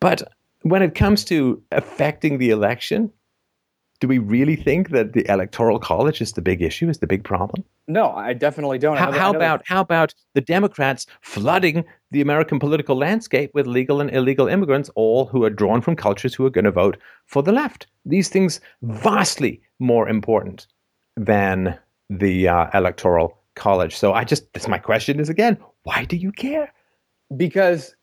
But 0.00 0.22
when 0.62 0.82
it 0.82 0.94
comes 0.94 1.24
to 1.26 1.62
affecting 1.72 2.38
the 2.38 2.50
election, 2.50 3.10
do 4.00 4.08
we 4.08 4.18
really 4.18 4.56
think 4.56 4.90
that 4.90 5.12
the 5.12 5.28
electoral 5.30 5.78
college 5.78 6.20
is 6.20 6.32
the 6.32 6.42
big 6.42 6.60
issue, 6.62 6.88
is 6.88 6.98
the 6.98 7.06
big 7.06 7.24
problem? 7.24 7.64
No, 7.86 8.10
I 8.12 8.32
definitely 8.32 8.78
don't. 8.78 8.96
How, 8.96 9.06
know 9.06 9.12
that- 9.12 9.18
I 9.20 9.22
how 9.22 9.30
about 9.34 9.62
how 9.66 9.80
about 9.80 10.14
the 10.34 10.40
Democrats 10.40 11.06
flooding 11.20 11.84
the 12.12 12.20
American 12.20 12.58
political 12.58 12.96
landscape 12.96 13.50
with 13.54 13.66
legal 13.66 14.00
and 14.00 14.10
illegal 14.10 14.46
immigrants, 14.46 14.90
all 14.94 15.26
who 15.26 15.44
are 15.44 15.50
drawn 15.50 15.80
from 15.80 15.96
cultures 15.96 16.34
who 16.34 16.46
are 16.46 16.50
going 16.50 16.64
to 16.64 16.70
vote 16.70 16.96
for 17.26 17.42
the 17.42 17.52
left? 17.52 17.86
These 18.04 18.28
things 18.28 18.60
vastly 18.82 19.60
more 19.78 20.08
important 20.08 20.66
than 21.16 21.78
the 22.08 22.48
uh, 22.48 22.66
electoral 22.74 23.38
college. 23.56 23.96
So 23.96 24.12
I 24.12 24.24
just 24.24 24.52
this 24.52 24.68
my 24.68 24.78
question 24.78 25.18
is 25.20 25.28
again, 25.28 25.58
why 25.82 26.04
do 26.04 26.16
you 26.16 26.32
care? 26.32 26.72
because 27.36 27.94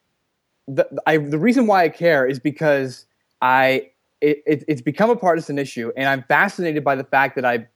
the 0.68 0.88
I 1.06 1.18
the 1.18 1.40
reason 1.40 1.68
why 1.68 1.84
I 1.84 1.90
care 1.90 2.26
is 2.26 2.40
because 2.40 3.06
I 3.42 3.90
it, 4.22 4.44
it 4.46 4.64
it's 4.68 4.82
become 4.82 5.10
a 5.10 5.16
partisan 5.16 5.58
issue, 5.58 5.92
and 5.96 6.08
I'm 6.08 6.24
fascinated 6.24 6.84
by 6.84 6.96
the 6.96 7.04
fact 7.04 7.36
that 7.36 7.46
I 7.46 7.68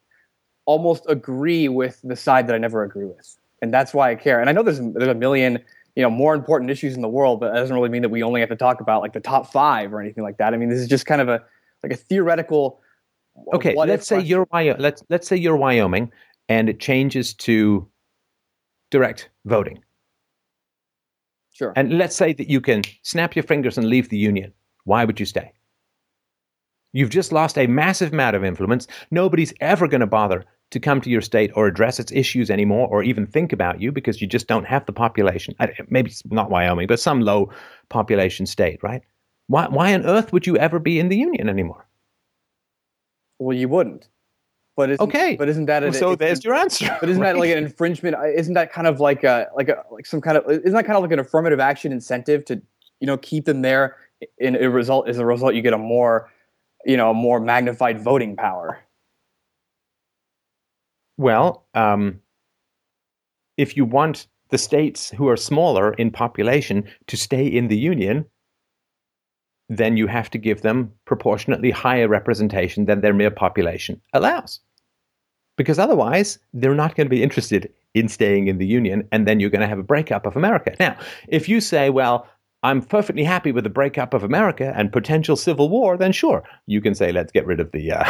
almost 0.66 1.06
agree 1.10 1.68
with 1.68 2.00
the 2.04 2.16
side 2.16 2.48
that 2.48 2.56
I 2.56 2.58
never 2.58 2.84
agree 2.84 3.06
with, 3.06 3.38
and 3.62 3.74
that's 3.74 3.94
why 3.94 4.12
I 4.12 4.16
care. 4.16 4.40
And 4.40 4.50
I 4.50 4.54
know 4.54 4.64
there's 4.64 4.80
there's 4.80 5.08
a 5.08 5.16
million 5.16 5.60
you 5.96 6.02
know 6.02 6.10
more 6.10 6.34
important 6.34 6.72
issues 6.72 6.96
in 6.96 7.02
the 7.02 7.10
world, 7.10 7.40
but 7.40 7.54
that 7.54 7.60
doesn't 7.60 7.76
really 7.76 7.90
mean 7.90 8.02
that 8.02 8.10
we 8.10 8.24
only 8.24 8.40
have 8.40 8.50
to 8.50 8.56
talk 8.56 8.82
about 8.82 9.02
like 9.02 9.14
the 9.14 9.20
top 9.20 9.52
five 9.52 9.94
or 9.94 10.02
anything 10.02 10.24
like 10.24 10.38
that. 10.38 10.54
I 10.54 10.58
mean, 10.58 10.70
this 10.70 10.80
is 10.80 10.88
just 10.88 11.06
kind 11.06 11.22
of 11.22 11.30
a 11.30 11.42
like 11.84 11.94
a 11.94 11.98
theoretical. 11.98 12.82
Uh, 13.38 13.58
okay, 13.58 13.76
let's 13.76 14.08
say 14.08 14.16
question. 14.16 14.30
you're 14.30 14.48
Wyoming. 14.52 14.82
Let's 14.82 15.04
let's 15.10 15.28
say 15.28 15.36
you're 15.36 15.58
Wyoming, 15.58 16.12
and 16.50 16.70
it 16.70 16.80
changes 16.80 17.34
to 17.36 17.88
direct 18.90 19.30
voting. 19.46 19.80
sure. 21.52 21.74
And 21.76 21.98
let's 21.98 22.16
say 22.16 22.34
that 22.34 22.50
you 22.50 22.62
can 22.62 22.84
snap 23.02 23.36
your 23.36 23.44
fingers 23.44 23.78
and 23.78 23.88
leave 23.88 24.10
the 24.10 24.18
union. 24.18 24.54
Why 24.86 25.06
would 25.06 25.20
you 25.20 25.26
stay? 25.26 25.52
You've 26.92 27.10
just 27.10 27.32
lost 27.32 27.58
a 27.58 27.66
massive 27.66 28.14
amount 28.14 28.36
of 28.36 28.44
influence. 28.44 28.88
Nobody's 29.10 29.54
ever 29.62 29.88
going 29.88 30.02
to 30.02 30.08
bother 30.08 30.46
to 30.74 30.80
come 30.80 31.00
to 31.02 31.10
your 31.10 31.22
state 31.22 31.52
or 31.56 31.68
address 31.68 32.00
its 32.00 32.12
issues 32.12 32.52
anymore 32.52 32.88
or 32.90 33.02
even 33.04 33.26
think 33.26 33.54
about 33.54 33.80
you 33.82 33.92
because 33.92 34.22
you 34.22 34.28
just 34.28 34.48
don't 34.48 34.66
have 34.66 34.86
the 34.86 34.94
population. 34.94 35.56
Maybe 35.88 36.10
it's 36.10 36.24
not 36.26 36.50
Wyoming, 36.50 36.88
but 36.88 37.00
some 37.00 37.22
low 37.22 37.50
population 37.90 38.46
state, 38.46 38.84
right? 38.84 39.02
Why, 39.48 39.68
why 39.68 39.94
on 39.94 40.06
earth 40.06 40.34
would 40.34 40.46
you 40.46 40.58
ever 40.58 40.80
be 40.80 41.00
in 41.00 41.10
the 41.10 41.18
union 41.18 41.50
anymore? 41.50 41.88
well, 43.40 43.58
you 43.58 43.68
wouldn't. 43.68 44.08
But 44.76 44.90
isn't, 44.92 45.04
Okay. 45.08 45.36
But 45.36 45.50
isn't 45.50 45.66
that 45.66 45.84
a, 45.84 45.94
so 45.94 46.14
it's- 46.14 46.20
there's 46.28 46.44
your 46.44 46.56
answer. 46.56 46.96
But 47.00 47.10
isn't 47.10 47.22
that 47.22 47.38
like 47.38 47.52
an 47.52 47.58
infringement? 47.60 48.16
Isn't 48.36 48.54
that 48.56 48.72
kind 48.72 48.88
of 48.88 49.00
like 49.00 49.24
a 49.24 49.48
like 49.56 49.70
a 49.70 49.84
like 49.92 50.06
some 50.06 50.22
kind 50.22 50.38
of 50.38 50.50
isn't 50.50 50.72
that 50.74 50.86
kind 50.86 50.98
of 50.98 51.04
like 51.04 51.12
an 51.12 51.20
affirmative 51.20 51.60
action 51.60 51.92
incentive 51.92 52.44
to 52.46 52.62
you 53.00 53.06
know 53.08 53.18
keep 53.18 53.46
them 53.46 53.62
there? 53.62 53.98
In 54.38 54.56
a 54.56 54.70
result, 54.70 55.10
as 55.10 55.18
a 55.20 55.26
result, 55.26 55.54
you 55.54 55.62
get 55.62 55.74
a 55.74 55.78
more 55.78 56.32
you 56.86 56.98
know 56.98 57.12
a 57.12 57.14
more 57.14 57.40
magnified 57.40 58.00
voting 58.02 58.36
power. 58.36 58.80
Well, 61.24 61.66
um, 61.74 62.20
if 63.56 63.78
you 63.78 63.86
want 63.86 64.28
the 64.50 64.58
states 64.58 65.10
who 65.10 65.30
are 65.30 65.38
smaller 65.38 65.94
in 65.94 66.12
population 66.12 66.84
to 67.08 67.16
stay 67.16 67.48
in 67.48 67.70
the 67.70 67.78
union, 67.78 68.26
then 69.70 69.96
you 69.96 70.08
have 70.08 70.30
to 70.32 70.38
give 70.38 70.64
them 70.64 70.92
proportionately 71.06 71.72
higher 71.72 72.10
representation 72.10 72.88
than 72.88 73.00
their 73.00 73.14
mere 73.14 73.32
population 73.32 74.02
allows. 74.12 74.60
Because 75.56 75.80
otherwise, 75.80 76.40
they're 76.52 76.76
not 76.76 76.94
going 76.96 77.06
to 77.06 77.16
be 77.16 77.24
interested 77.24 77.72
in 77.94 78.10
staying 78.10 78.48
in 78.48 78.58
the 78.58 78.68
union, 78.68 79.08
and 79.14 79.26
then 79.26 79.40
you're 79.40 79.50
going 79.50 79.62
to 79.62 79.68
have 79.68 79.80
a 79.80 79.84
breakup 79.94 80.26
of 80.26 80.36
America. 80.36 80.76
Now, 80.78 80.98
if 81.30 81.48
you 81.48 81.62
say, 81.62 81.90
well, 81.90 82.28
I'm 82.64 82.82
perfectly 82.82 83.24
happy 83.24 83.54
with 83.54 83.64
the 83.64 83.70
breakup 83.70 84.14
of 84.14 84.24
America 84.24 84.74
and 84.76 84.92
potential 84.92 85.38
civil 85.38 85.70
war, 85.70 85.96
then 85.96 86.12
sure, 86.12 86.44
you 86.66 86.82
can 86.82 86.94
say, 86.94 87.14
let's 87.14 87.32
get 87.32 87.46
rid 87.46 87.62
of 87.62 87.72
the 87.72 87.94
uh, 87.94 88.04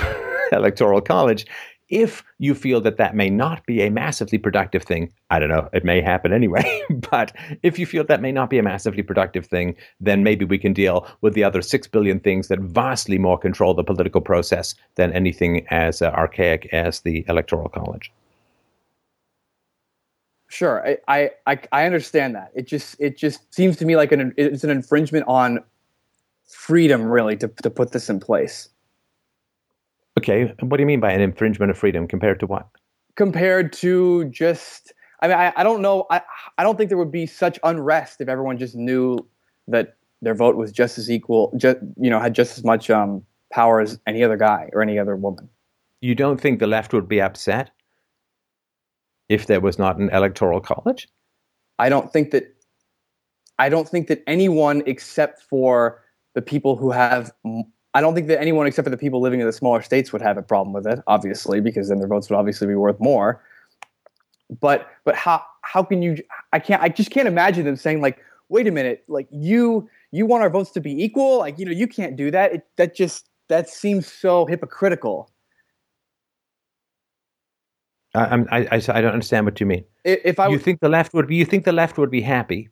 electoral 0.51 1.01
college. 1.01 1.45
If 1.89 2.23
you 2.39 2.55
feel 2.55 2.81
that 2.81 2.97
that 2.97 3.15
may 3.15 3.29
not 3.29 3.65
be 3.65 3.81
a 3.81 3.91
massively 3.91 4.37
productive 4.37 4.83
thing, 4.83 5.11
I 5.29 5.39
don't 5.39 5.49
know, 5.49 5.69
it 5.73 5.83
may 5.83 6.01
happen 6.01 6.33
anyway, 6.33 6.81
but 7.11 7.33
if 7.61 7.77
you 7.77 7.85
feel 7.85 8.03
that 8.05 8.21
may 8.21 8.31
not 8.31 8.49
be 8.49 8.57
a 8.57 8.63
massively 8.63 9.03
productive 9.03 9.45
thing, 9.45 9.75
then 9.99 10.23
maybe 10.23 10.45
we 10.45 10.57
can 10.57 10.73
deal 10.73 11.07
with 11.21 11.33
the 11.33 11.43
other 11.43 11.61
six 11.61 11.87
billion 11.87 12.19
things 12.19 12.47
that 12.47 12.59
vastly 12.59 13.17
more 13.17 13.37
control 13.37 13.73
the 13.73 13.83
political 13.83 14.21
process 14.21 14.75
than 14.95 15.13
anything 15.13 15.67
as 15.69 16.01
uh, 16.01 16.05
archaic 16.11 16.67
as 16.71 17.01
the 17.01 17.25
electoral 17.27 17.69
college. 17.69 18.11
Sure, 20.53 20.85
I, 20.87 20.97
I 21.07 21.31
I 21.47 21.59
I 21.71 21.85
understand 21.87 22.35
that. 22.35 22.51
It 22.53 22.67
just 22.67 22.95
it 22.99 23.17
just 23.17 23.51
seems 23.51 23.75
to 23.77 23.85
me 23.85 23.95
like 23.95 24.11
an 24.11 24.35
it's 24.37 24.63
an 24.63 24.69
infringement 24.69 25.25
on 25.27 25.63
freedom, 26.47 27.05
really, 27.05 27.35
to 27.37 27.47
to 27.47 27.71
put 27.71 27.91
this 27.91 28.07
in 28.07 28.19
place. 28.19 28.69
Okay, 30.17 30.53
what 30.59 30.77
do 30.77 30.81
you 30.81 30.87
mean 30.87 30.99
by 30.99 31.11
an 31.11 31.21
infringement 31.21 31.71
of 31.71 31.77
freedom 31.77 32.07
compared 32.07 32.39
to 32.39 32.47
what? 32.47 32.67
compared 33.15 33.73
to 33.73 34.25
just 34.25 34.93
I 35.21 35.27
mean, 35.27 35.37
I, 35.37 35.53
I 35.55 35.63
don't 35.63 35.81
know. 35.81 36.05
I 36.09 36.21
I 36.57 36.63
don't 36.63 36.77
think 36.77 36.89
there 36.89 36.97
would 36.97 37.11
be 37.11 37.25
such 37.25 37.59
unrest 37.63 38.19
if 38.19 38.27
everyone 38.27 38.57
just 38.57 38.75
knew 38.75 39.17
that 39.67 39.95
their 40.21 40.35
vote 40.35 40.55
was 40.55 40.71
just 40.71 40.97
as 40.97 41.09
equal, 41.09 41.53
just 41.57 41.77
you 41.97 42.09
know, 42.09 42.19
had 42.19 42.33
just 42.33 42.57
as 42.57 42.63
much 42.63 42.89
um, 42.89 43.23
power 43.51 43.79
as 43.79 43.99
any 44.07 44.23
other 44.23 44.37
guy 44.37 44.69
or 44.73 44.81
any 44.81 44.99
other 44.99 45.15
woman. 45.15 45.47
You 46.01 46.15
don't 46.15 46.39
think 46.39 46.59
the 46.59 46.67
left 46.67 46.93
would 46.93 47.07
be 47.07 47.21
upset 47.21 47.71
if 49.29 49.47
there 49.47 49.61
was 49.61 49.79
not 49.79 49.97
an 49.97 50.09
electoral 50.09 50.59
college? 50.59 51.07
I 51.79 51.89
don't 51.89 52.11
think 52.11 52.31
that 52.31 52.53
I 53.59 53.69
don't 53.69 53.87
think 53.87 54.07
that 54.07 54.23
anyone 54.27 54.83
except 54.85 55.41
for 55.41 56.03
the 56.33 56.41
people 56.41 56.75
who 56.75 56.91
have 56.91 57.31
I 57.93 58.01
don't 58.01 58.15
think 58.15 58.27
that 58.27 58.39
anyone 58.41 58.65
except 58.65 58.85
for 58.85 58.89
the 58.89 58.97
people 58.97 59.21
living 59.21 59.39
in 59.39 59.45
the 59.45 59.53
smaller 59.53 59.81
states 59.81 60.11
would 60.11 60.21
have 60.21 60.37
a 60.37 60.41
problem 60.41 60.73
with 60.73 60.87
it, 60.87 60.99
obviously, 61.07 61.61
because 61.61 61.89
then 61.89 61.99
their 61.99 62.07
votes 62.07 62.29
would 62.29 62.37
obviously 62.37 62.67
be 62.67 62.75
worth 62.75 62.99
more. 62.99 63.43
But 64.59 64.87
but 65.05 65.15
how 65.15 65.43
how 65.61 65.83
can 65.83 66.01
you 66.01 66.17
I 66.51 66.59
can't 66.59 66.81
I 66.81 66.89
just 66.89 67.11
can't 67.11 67.27
imagine 67.27 67.65
them 67.65 67.75
saying 67.75 68.01
like, 68.01 68.19
wait 68.49 68.67
a 68.67 68.71
minute, 68.71 69.03
like 69.07 69.27
you 69.31 69.89
you 70.11 70.25
want 70.25 70.43
our 70.43 70.49
votes 70.49 70.71
to 70.71 70.81
be 70.81 70.91
equal? 71.03 71.39
Like, 71.39 71.59
you 71.59 71.65
know, 71.65 71.71
you 71.71 71.87
can't 71.87 72.15
do 72.15 72.31
that. 72.31 72.53
It, 72.53 72.67
that 72.77 72.95
just 72.95 73.29
that 73.49 73.69
seems 73.69 74.11
so 74.11 74.45
hypocritical. 74.45 75.29
I, 78.15 78.43
I, 78.51 78.59
I, 78.59 78.75
I 78.75 79.01
don't 79.01 79.13
understand 79.13 79.45
what 79.45 79.59
you 79.59 79.65
mean. 79.65 79.85
If 80.03 80.39
I 80.39 80.47
you 80.49 80.59
think 80.59 80.81
the 80.81 80.89
left 80.89 81.13
would 81.13 81.27
be, 81.27 81.35
you 81.35 81.45
think 81.45 81.65
the 81.65 81.71
left 81.71 81.97
would 81.97 82.11
be 82.11 82.21
happy 82.21 82.69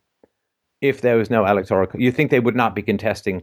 if 0.82 1.02
there 1.02 1.18
was 1.18 1.30
no 1.30 1.46
electoral. 1.46 1.88
You 1.96 2.12
think 2.12 2.32
they 2.32 2.40
would 2.40 2.56
not 2.56 2.76
be 2.76 2.82
contesting 2.82 3.42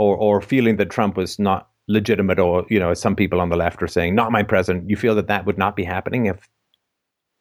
or 0.00 0.16
or 0.16 0.40
feeling 0.40 0.76
that 0.76 0.88
Trump 0.88 1.16
was 1.16 1.38
not 1.38 1.68
legitimate, 1.86 2.38
or 2.38 2.64
you 2.70 2.80
know, 2.80 2.94
some 2.94 3.14
people 3.14 3.40
on 3.40 3.50
the 3.50 3.56
left 3.56 3.82
are 3.82 3.88
saying, 3.88 4.14
"Not 4.14 4.32
my 4.32 4.42
president." 4.42 4.88
You 4.88 4.96
feel 4.96 5.14
that 5.16 5.28
that 5.28 5.44
would 5.44 5.58
not 5.58 5.76
be 5.76 5.84
happening 5.84 6.26
if 6.26 6.48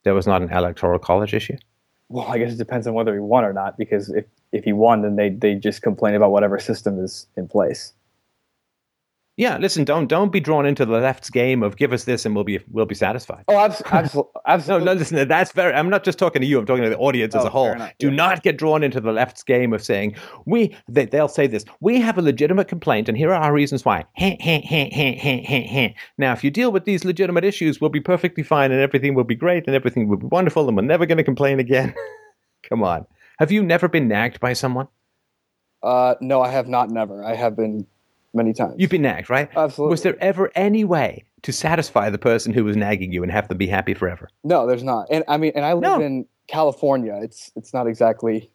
there 0.04 0.14
was 0.14 0.28
not 0.28 0.42
an 0.42 0.52
electoral 0.52 1.00
college 1.00 1.34
issue. 1.34 1.58
Well, 2.10 2.28
I 2.28 2.38
guess 2.38 2.54
it 2.54 2.58
depends 2.58 2.86
on 2.88 2.94
whether 2.94 3.14
he 3.14 3.20
won 3.20 3.46
or 3.46 3.54
not. 3.54 3.78
Because 3.78 4.10
if 4.10 4.26
if 4.52 4.66
he 4.66 4.74
won, 4.74 5.02
then 5.04 5.16
they 5.16 5.30
they 5.30 5.56
just 5.56 5.82
complain 5.82 6.16
about 6.16 6.32
whatever 6.32 6.60
system 6.60 7.00
is 7.04 7.28
in 7.38 7.48
place 7.48 7.94
yeah, 9.40 9.58
listen, 9.58 9.86
don't 9.86 10.08
don't 10.08 10.34
be 10.34 10.42
drawn 10.42 10.66
into 10.66 10.86
the 10.86 11.00
left's 11.00 11.30
game 11.30 11.64
of 11.64 11.78
give 11.78 11.94
us 11.94 12.04
this 12.04 12.26
and 12.26 12.36
we'll 12.36 12.44
be 12.44 12.60
we'll 12.72 12.86
be 12.86 12.94
satisfied. 12.94 13.46
Oh, 13.48 13.58
absolutely, 13.58 14.24
absolutely. 14.48 14.86
no, 14.86 14.94
no, 14.94 15.00
listen, 15.00 15.28
that's 15.30 15.54
very. 15.54 15.74
I'm 15.74 15.90
not 15.90 16.04
just 16.04 16.20
talking 16.20 16.42
to 16.42 16.46
you. 16.46 16.60
I'm 16.60 16.66
talking 16.66 16.84
to 16.84 16.90
the 16.90 16.98
audience 16.98 17.34
oh, 17.34 17.40
as 17.40 17.46
a 17.46 17.50
whole. 17.50 17.74
Do 18.00 18.10
yeah. 18.10 18.16
not 18.16 18.44
get 18.44 18.58
drawn 18.58 18.84
into 18.84 19.00
the 19.00 19.14
left's 19.14 19.42
game 19.44 19.72
of 19.72 19.82
saying 19.82 20.18
we. 20.46 20.76
They, 20.90 21.06
will 21.14 21.30
say 21.30 21.48
this. 21.48 21.64
We 21.80 22.02
have 22.02 22.18
a 22.18 22.22
legitimate 22.22 22.68
complaint, 22.68 23.08
and 23.08 23.18
here 23.18 23.30
are 23.30 23.42
our 23.42 23.54
reasons 23.54 23.86
why. 23.86 24.04
now, 26.18 26.34
if 26.34 26.44
you 26.44 26.52
deal 26.52 26.74
with 26.74 26.84
these 26.84 27.06
legitimate 27.06 27.46
issues, 27.46 27.80
we'll 27.80 27.90
be 27.90 28.02
perfectly 28.02 28.44
fine, 28.44 28.74
and 28.74 28.82
everything 28.82 29.16
will 29.16 29.24
be 29.24 29.36
great, 29.36 29.68
and 29.68 29.76
everything 29.76 30.10
will 30.10 30.18
be 30.18 30.28
wonderful, 30.28 30.68
and 30.68 30.76
we're 30.76 30.84
never 30.84 31.06
going 31.06 31.18
to 31.18 31.24
complain 31.24 31.62
again. 31.62 31.96
Come 32.68 32.84
on. 32.84 33.06
Have 33.38 33.54
you 33.54 33.64
never 33.64 33.88
been 33.88 34.10
nagged 34.10 34.42
by 34.42 34.52
someone? 34.52 34.90
Uh, 35.82 36.16
no, 36.20 36.42
I 36.42 36.50
have 36.50 36.68
not. 36.68 36.90
Never. 36.90 37.24
I 37.24 37.36
have 37.36 37.56
been 37.56 37.88
many 38.34 38.54
times. 38.54 38.76
You've 38.78 38.90
been 38.90 39.02
nagged, 39.02 39.30
right? 39.30 39.50
Absolutely. 39.56 39.92
Was 39.92 40.04
there 40.04 40.18
ever 40.22 40.52
any 40.56 40.84
way 40.84 41.24
to 41.44 41.52
satisfy 41.52 42.10
the 42.10 42.18
person 42.18 42.54
who 42.54 42.64
was 42.64 42.76
nagging 42.76 43.12
you 43.12 43.24
and 43.24 43.32
have 43.32 43.48
them 43.48 43.58
be 43.58 43.68
happy 43.68 43.94
forever? 43.94 44.30
No, 44.44 44.68
there's 44.68 44.84
not. 44.84 45.08
And 45.10 45.24
I 45.28 45.38
mean, 45.38 45.52
and 45.56 45.66
I 45.66 45.74
live 45.74 46.00
no. 46.00 46.02
in 46.02 46.26
California. 46.48 47.20
It's 47.22 47.52
it's 47.56 47.74
not 47.74 47.88
exactly, 47.88 48.52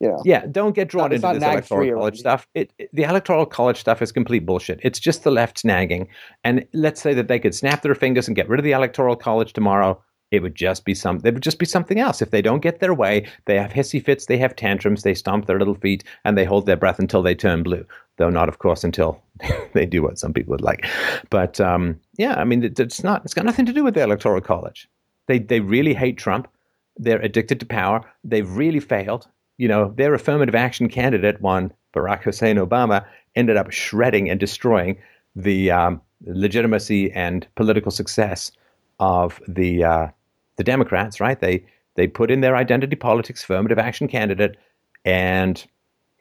you 0.00 0.08
know. 0.08 0.22
Yeah, 0.24 0.46
don't 0.46 0.74
get 0.74 0.88
drawn 0.88 1.12
into 1.12 1.26
this 1.26 1.42
electoral 1.42 1.98
college 1.98 2.18
stuff. 2.18 2.48
It, 2.54 2.72
it, 2.78 2.90
the 2.92 3.04
electoral 3.04 3.46
college 3.46 3.78
stuff 3.78 4.02
is 4.02 4.12
complete 4.12 4.46
bullshit. 4.46 4.80
It's 4.82 4.98
just 4.98 5.24
the 5.24 5.30
left's 5.30 5.64
nagging. 5.64 6.08
And 6.44 6.66
let's 6.72 7.00
say 7.00 7.14
that 7.14 7.28
they 7.28 7.38
could 7.38 7.54
snap 7.54 7.82
their 7.82 7.94
fingers 7.94 8.26
and 8.28 8.36
get 8.36 8.48
rid 8.48 8.60
of 8.60 8.64
the 8.64 8.72
electoral 8.72 9.16
college 9.16 9.52
tomorrow 9.52 10.02
it 10.32 10.42
would 10.42 10.54
just 10.54 10.84
be 10.84 10.94
some. 10.94 11.20
It 11.24 11.34
would 11.34 11.42
just 11.42 11.58
be 11.58 11.66
something 11.66 12.00
else. 12.00 12.22
If 12.22 12.30
they 12.30 12.42
don't 12.42 12.62
get 12.62 12.80
their 12.80 12.94
way, 12.94 13.28
they 13.44 13.56
have 13.56 13.70
hissy 13.70 14.02
fits, 14.02 14.26
they 14.26 14.38
have 14.38 14.56
tantrums, 14.56 15.02
they 15.02 15.14
stomp 15.14 15.46
their 15.46 15.58
little 15.58 15.74
feet, 15.74 16.02
and 16.24 16.36
they 16.36 16.46
hold 16.46 16.64
their 16.64 16.76
breath 16.76 16.98
until 16.98 17.22
they 17.22 17.34
turn 17.34 17.62
blue. 17.62 17.84
Though 18.18 18.30
not, 18.30 18.48
of 18.48 18.58
course, 18.58 18.84
until 18.84 19.22
they 19.72 19.86
do 19.86 20.02
what 20.02 20.18
some 20.18 20.32
people 20.32 20.52
would 20.52 20.60
like. 20.60 20.86
But 21.30 21.60
um, 21.60 21.98
yeah, 22.18 22.34
I 22.34 22.44
mean, 22.44 22.62
it's 22.62 23.02
not. 23.02 23.24
It's 23.24 23.34
got 23.34 23.44
nothing 23.44 23.66
to 23.66 23.72
do 23.72 23.84
with 23.84 23.94
the 23.94 24.02
electoral 24.02 24.40
college. 24.40 24.88
They 25.28 25.38
they 25.38 25.60
really 25.60 25.94
hate 25.94 26.18
Trump. 26.18 26.48
They're 26.96 27.20
addicted 27.20 27.58
to 27.60 27.66
power. 27.66 28.02
They've 28.22 28.50
really 28.50 28.80
failed. 28.80 29.28
You 29.58 29.68
know, 29.68 29.92
their 29.96 30.14
affirmative 30.14 30.54
action 30.54 30.88
candidate, 30.88 31.40
one 31.40 31.72
Barack 31.94 32.22
Hussein 32.22 32.56
Obama, 32.56 33.04
ended 33.34 33.56
up 33.56 33.70
shredding 33.70 34.28
and 34.28 34.38
destroying 34.38 34.98
the 35.34 35.70
um, 35.70 36.00
legitimacy 36.26 37.10
and 37.12 37.46
political 37.54 37.90
success 37.90 38.52
of 39.00 39.40
the 39.48 39.84
uh, 39.84 40.08
the 40.56 40.64
Democrats, 40.64 41.20
right? 41.20 41.40
They 41.40 41.64
they 41.94 42.06
put 42.06 42.30
in 42.30 42.40
their 42.40 42.56
identity 42.56 42.96
politics 42.96 43.42
affirmative 43.42 43.78
action 43.78 44.08
candidate, 44.08 44.56
and 45.04 45.64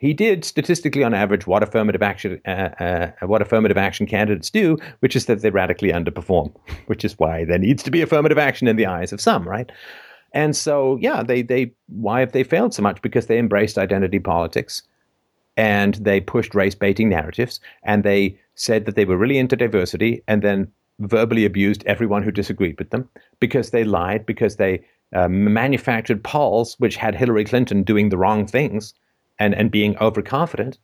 he 0.01 0.13
did 0.13 0.43
statistically 0.43 1.03
on 1.03 1.13
average 1.13 1.45
what 1.45 1.61
affirmative 1.61 2.01
action 2.01 2.41
uh, 2.47 2.69
uh, 2.79 3.11
what 3.27 3.39
affirmative 3.43 3.77
action 3.77 4.07
candidates 4.07 4.49
do, 4.49 4.75
which 5.01 5.15
is 5.15 5.27
that 5.27 5.43
they 5.43 5.51
radically 5.51 5.91
underperform, 5.91 6.51
which 6.87 7.05
is 7.05 7.19
why 7.19 7.45
there 7.45 7.59
needs 7.59 7.83
to 7.83 7.91
be 7.91 8.01
affirmative 8.01 8.39
action 8.39 8.67
in 8.67 8.77
the 8.77 8.87
eyes 8.87 9.13
of 9.13 9.21
some, 9.21 9.47
right? 9.47 9.71
And 10.33 10.55
so, 10.55 10.97
yeah, 10.99 11.21
they 11.21 11.43
they 11.43 11.73
why 11.87 12.19
have 12.21 12.31
they 12.31 12.43
failed 12.43 12.73
so 12.73 12.81
much? 12.81 12.99
Because 13.03 13.27
they 13.27 13.37
embraced 13.37 13.77
identity 13.77 14.17
politics, 14.17 14.81
and 15.55 15.93
they 15.93 16.19
pushed 16.19 16.55
race 16.55 16.73
baiting 16.73 17.09
narratives, 17.09 17.59
and 17.83 18.03
they 18.03 18.39
said 18.55 18.85
that 18.85 18.95
they 18.95 19.05
were 19.05 19.17
really 19.17 19.37
into 19.37 19.55
diversity, 19.55 20.23
and 20.27 20.41
then 20.41 20.71
verbally 20.97 21.45
abused 21.45 21.83
everyone 21.85 22.23
who 22.23 22.31
disagreed 22.31 22.79
with 22.79 22.89
them 22.89 23.07
because 23.39 23.69
they 23.69 23.83
lied, 23.83 24.25
because 24.25 24.55
they 24.55 24.83
uh, 25.13 25.27
manufactured 25.27 26.23
polls 26.23 26.75
which 26.79 26.95
had 26.95 27.13
Hillary 27.13 27.45
Clinton 27.45 27.83
doing 27.83 28.09
the 28.09 28.17
wrong 28.17 28.47
things 28.47 28.95
and, 29.41 29.55
and 29.55 29.71
being 29.71 29.97
overconfident. 29.97 30.77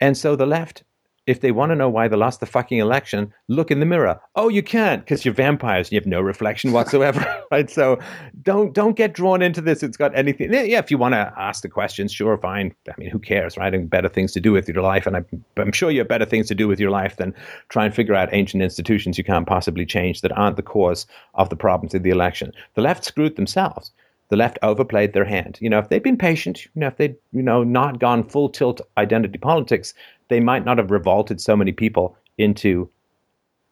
And 0.00 0.16
so 0.16 0.36
the 0.36 0.46
left 0.46 0.84
if 1.26 1.40
they 1.40 1.52
want 1.52 1.70
to 1.70 1.76
know 1.76 1.88
why 1.88 2.08
they 2.08 2.16
lost 2.16 2.40
the 2.40 2.46
fucking 2.46 2.78
election, 2.78 3.32
look 3.46 3.70
in 3.70 3.78
the 3.78 3.86
mirror. 3.86 4.20
Oh, 4.34 4.48
you 4.48 4.62
can't 4.62 5.04
because 5.04 5.24
you're 5.24 5.32
vampires 5.32 5.86
and 5.86 5.92
you 5.92 6.00
have 6.00 6.06
no 6.06 6.20
reflection 6.20 6.72
whatsoever, 6.76 7.24
right? 7.52 7.70
So 7.70 7.98
don't 8.42 8.72
don't 8.72 8.96
get 8.96 9.12
drawn 9.12 9.40
into 9.40 9.60
this. 9.60 9.84
It's 9.84 9.96
got 9.96 10.16
anything. 10.16 10.52
Yeah, 10.52 10.78
if 10.78 10.90
you 10.90 10.98
want 10.98 11.12
to 11.12 11.32
ask 11.36 11.62
the 11.62 11.68
questions, 11.68 12.12
sure, 12.12 12.36
fine. 12.38 12.74
I 12.88 12.94
mean, 12.98 13.08
who 13.08 13.20
cares, 13.20 13.56
right? 13.56 13.72
And 13.72 13.88
better 13.88 14.08
things 14.08 14.32
to 14.32 14.40
do 14.40 14.50
with 14.50 14.68
your 14.68 14.82
life, 14.82 15.06
and 15.06 15.16
I'm, 15.16 15.44
I'm 15.56 15.72
sure 15.72 15.92
you 15.92 16.00
have 16.00 16.08
better 16.08 16.26
things 16.26 16.48
to 16.48 16.56
do 16.56 16.66
with 16.66 16.80
your 16.80 16.90
life 16.90 17.16
than 17.16 17.34
try 17.68 17.84
and 17.84 17.94
figure 17.94 18.16
out 18.16 18.28
ancient 18.32 18.62
institutions 18.62 19.16
you 19.16 19.24
can't 19.24 19.46
possibly 19.46 19.86
change 19.86 20.22
that 20.22 20.36
aren't 20.36 20.56
the 20.56 20.62
cause 20.62 21.06
of 21.34 21.50
the 21.50 21.56
problems 21.56 21.94
in 21.94 22.02
the 22.02 22.10
election. 22.10 22.52
The 22.74 22.82
left 22.82 23.04
screwed 23.04 23.36
themselves 23.36 23.92
the 24.32 24.36
left 24.38 24.58
overplayed 24.62 25.12
their 25.12 25.26
hand. 25.26 25.58
You 25.60 25.68
know, 25.68 25.78
if 25.78 25.90
they'd 25.90 26.02
been 26.02 26.16
patient, 26.16 26.64
you 26.64 26.70
know, 26.80 26.86
if 26.86 26.96
they'd, 26.96 27.16
you 27.32 27.42
know, 27.42 27.62
not 27.62 28.00
gone 28.00 28.24
full 28.24 28.48
tilt 28.48 28.80
identity 28.96 29.36
politics, 29.36 29.92
they 30.28 30.40
might 30.40 30.64
not 30.64 30.78
have 30.78 30.90
revolted 30.90 31.38
so 31.38 31.54
many 31.54 31.70
people 31.70 32.16
into 32.38 32.88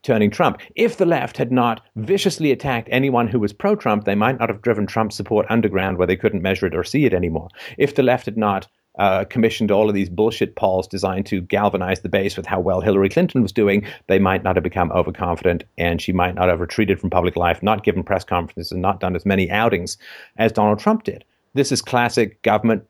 turning 0.02 0.30
Trump. 0.30 0.60
If 0.76 0.98
the 0.98 1.06
left 1.06 1.38
had 1.38 1.50
not 1.50 1.80
viciously 1.96 2.52
attacked 2.52 2.90
anyone 2.92 3.26
who 3.26 3.40
was 3.40 3.54
pro 3.54 3.74
Trump, 3.74 4.04
they 4.04 4.14
might 4.14 4.38
not 4.38 4.50
have 4.50 4.60
driven 4.60 4.86
Trump 4.86 5.14
support 5.14 5.46
underground 5.48 5.96
where 5.96 6.06
they 6.06 6.14
couldn't 6.14 6.42
measure 6.42 6.66
it 6.66 6.76
or 6.76 6.84
see 6.84 7.06
it 7.06 7.14
anymore. 7.14 7.48
If 7.78 7.94
the 7.94 8.02
left 8.02 8.26
had 8.26 8.36
not 8.36 8.68
uh, 9.00 9.24
commissioned 9.24 9.70
all 9.70 9.88
of 9.88 9.94
these 9.94 10.10
bullshit 10.10 10.56
polls 10.56 10.86
designed 10.86 11.24
to 11.24 11.40
galvanize 11.40 12.00
the 12.00 12.08
base 12.08 12.36
with 12.36 12.44
how 12.44 12.60
well 12.60 12.82
Hillary 12.82 13.08
Clinton 13.08 13.40
was 13.40 13.50
doing, 13.50 13.82
they 14.08 14.18
might 14.18 14.44
not 14.44 14.56
have 14.56 14.62
become 14.62 14.92
overconfident 14.92 15.64
and 15.78 16.02
she 16.02 16.12
might 16.12 16.34
not 16.34 16.50
have 16.50 16.60
retreated 16.60 17.00
from 17.00 17.08
public 17.08 17.34
life, 17.34 17.62
not 17.62 17.82
given 17.82 18.04
press 18.04 18.24
conferences, 18.24 18.70
and 18.70 18.82
not 18.82 19.00
done 19.00 19.16
as 19.16 19.24
many 19.24 19.50
outings 19.50 19.96
as 20.36 20.52
Donald 20.52 20.78
Trump 20.78 21.04
did. 21.04 21.24
This 21.54 21.72
is 21.72 21.80
classic 21.80 22.42
government 22.42 22.84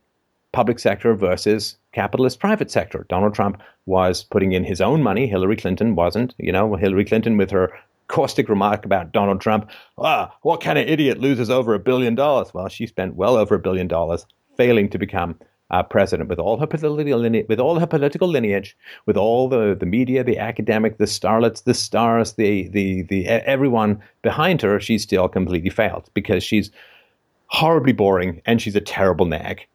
public 0.50 0.80
sector 0.80 1.14
versus 1.14 1.76
capitalist 1.92 2.40
private 2.40 2.72
sector. 2.72 3.06
Donald 3.08 3.32
Trump 3.32 3.62
was 3.86 4.24
putting 4.24 4.50
in 4.50 4.64
his 4.64 4.80
own 4.80 5.04
money. 5.04 5.28
Hillary 5.28 5.56
Clinton 5.56 5.94
wasn't. 5.94 6.34
You 6.38 6.50
know, 6.50 6.74
Hillary 6.74 7.04
Clinton 7.04 7.36
with 7.36 7.52
her 7.52 7.72
caustic 8.08 8.48
remark 8.48 8.84
about 8.84 9.12
Donald 9.12 9.40
Trump, 9.40 9.70
ah, 9.96 10.34
what 10.42 10.60
kind 10.60 10.76
of 10.76 10.88
idiot 10.88 11.20
loses 11.20 11.50
over 11.50 11.72
a 11.72 11.78
billion 11.78 12.16
dollars? 12.16 12.52
Well, 12.52 12.68
she 12.68 12.88
spent 12.88 13.14
well 13.14 13.36
over 13.36 13.54
a 13.54 13.60
billion 13.60 13.86
dollars 13.86 14.26
failing 14.56 14.88
to 14.90 14.98
become 14.98 15.38
uh, 15.70 15.82
president 15.82 16.28
with 16.28 16.38
all 16.38 16.58
her 16.58 16.66
political 16.66 17.18
lineage, 17.18 17.46
with 17.48 17.60
all 17.60 17.78
her 17.78 17.86
political 17.86 18.28
lineage, 18.28 18.76
with 19.06 19.16
all 19.16 19.48
the, 19.48 19.76
the 19.78 19.86
media, 19.86 20.24
the 20.24 20.38
academic, 20.38 20.98
the 20.98 21.04
starlets, 21.04 21.64
the 21.64 21.74
stars, 21.74 22.34
the, 22.34 22.68
the 22.68 23.02
the 23.02 23.26
everyone 23.28 24.00
behind 24.22 24.62
her, 24.62 24.80
she's 24.80 25.02
still 25.02 25.28
completely 25.28 25.70
failed 25.70 26.10
because 26.14 26.42
she's 26.42 26.70
horribly 27.52 27.92
boring 27.92 28.40
and 28.46 28.62
she's 28.62 28.76
a 28.76 28.80
terrible 28.80 29.26
nag. 29.26 29.66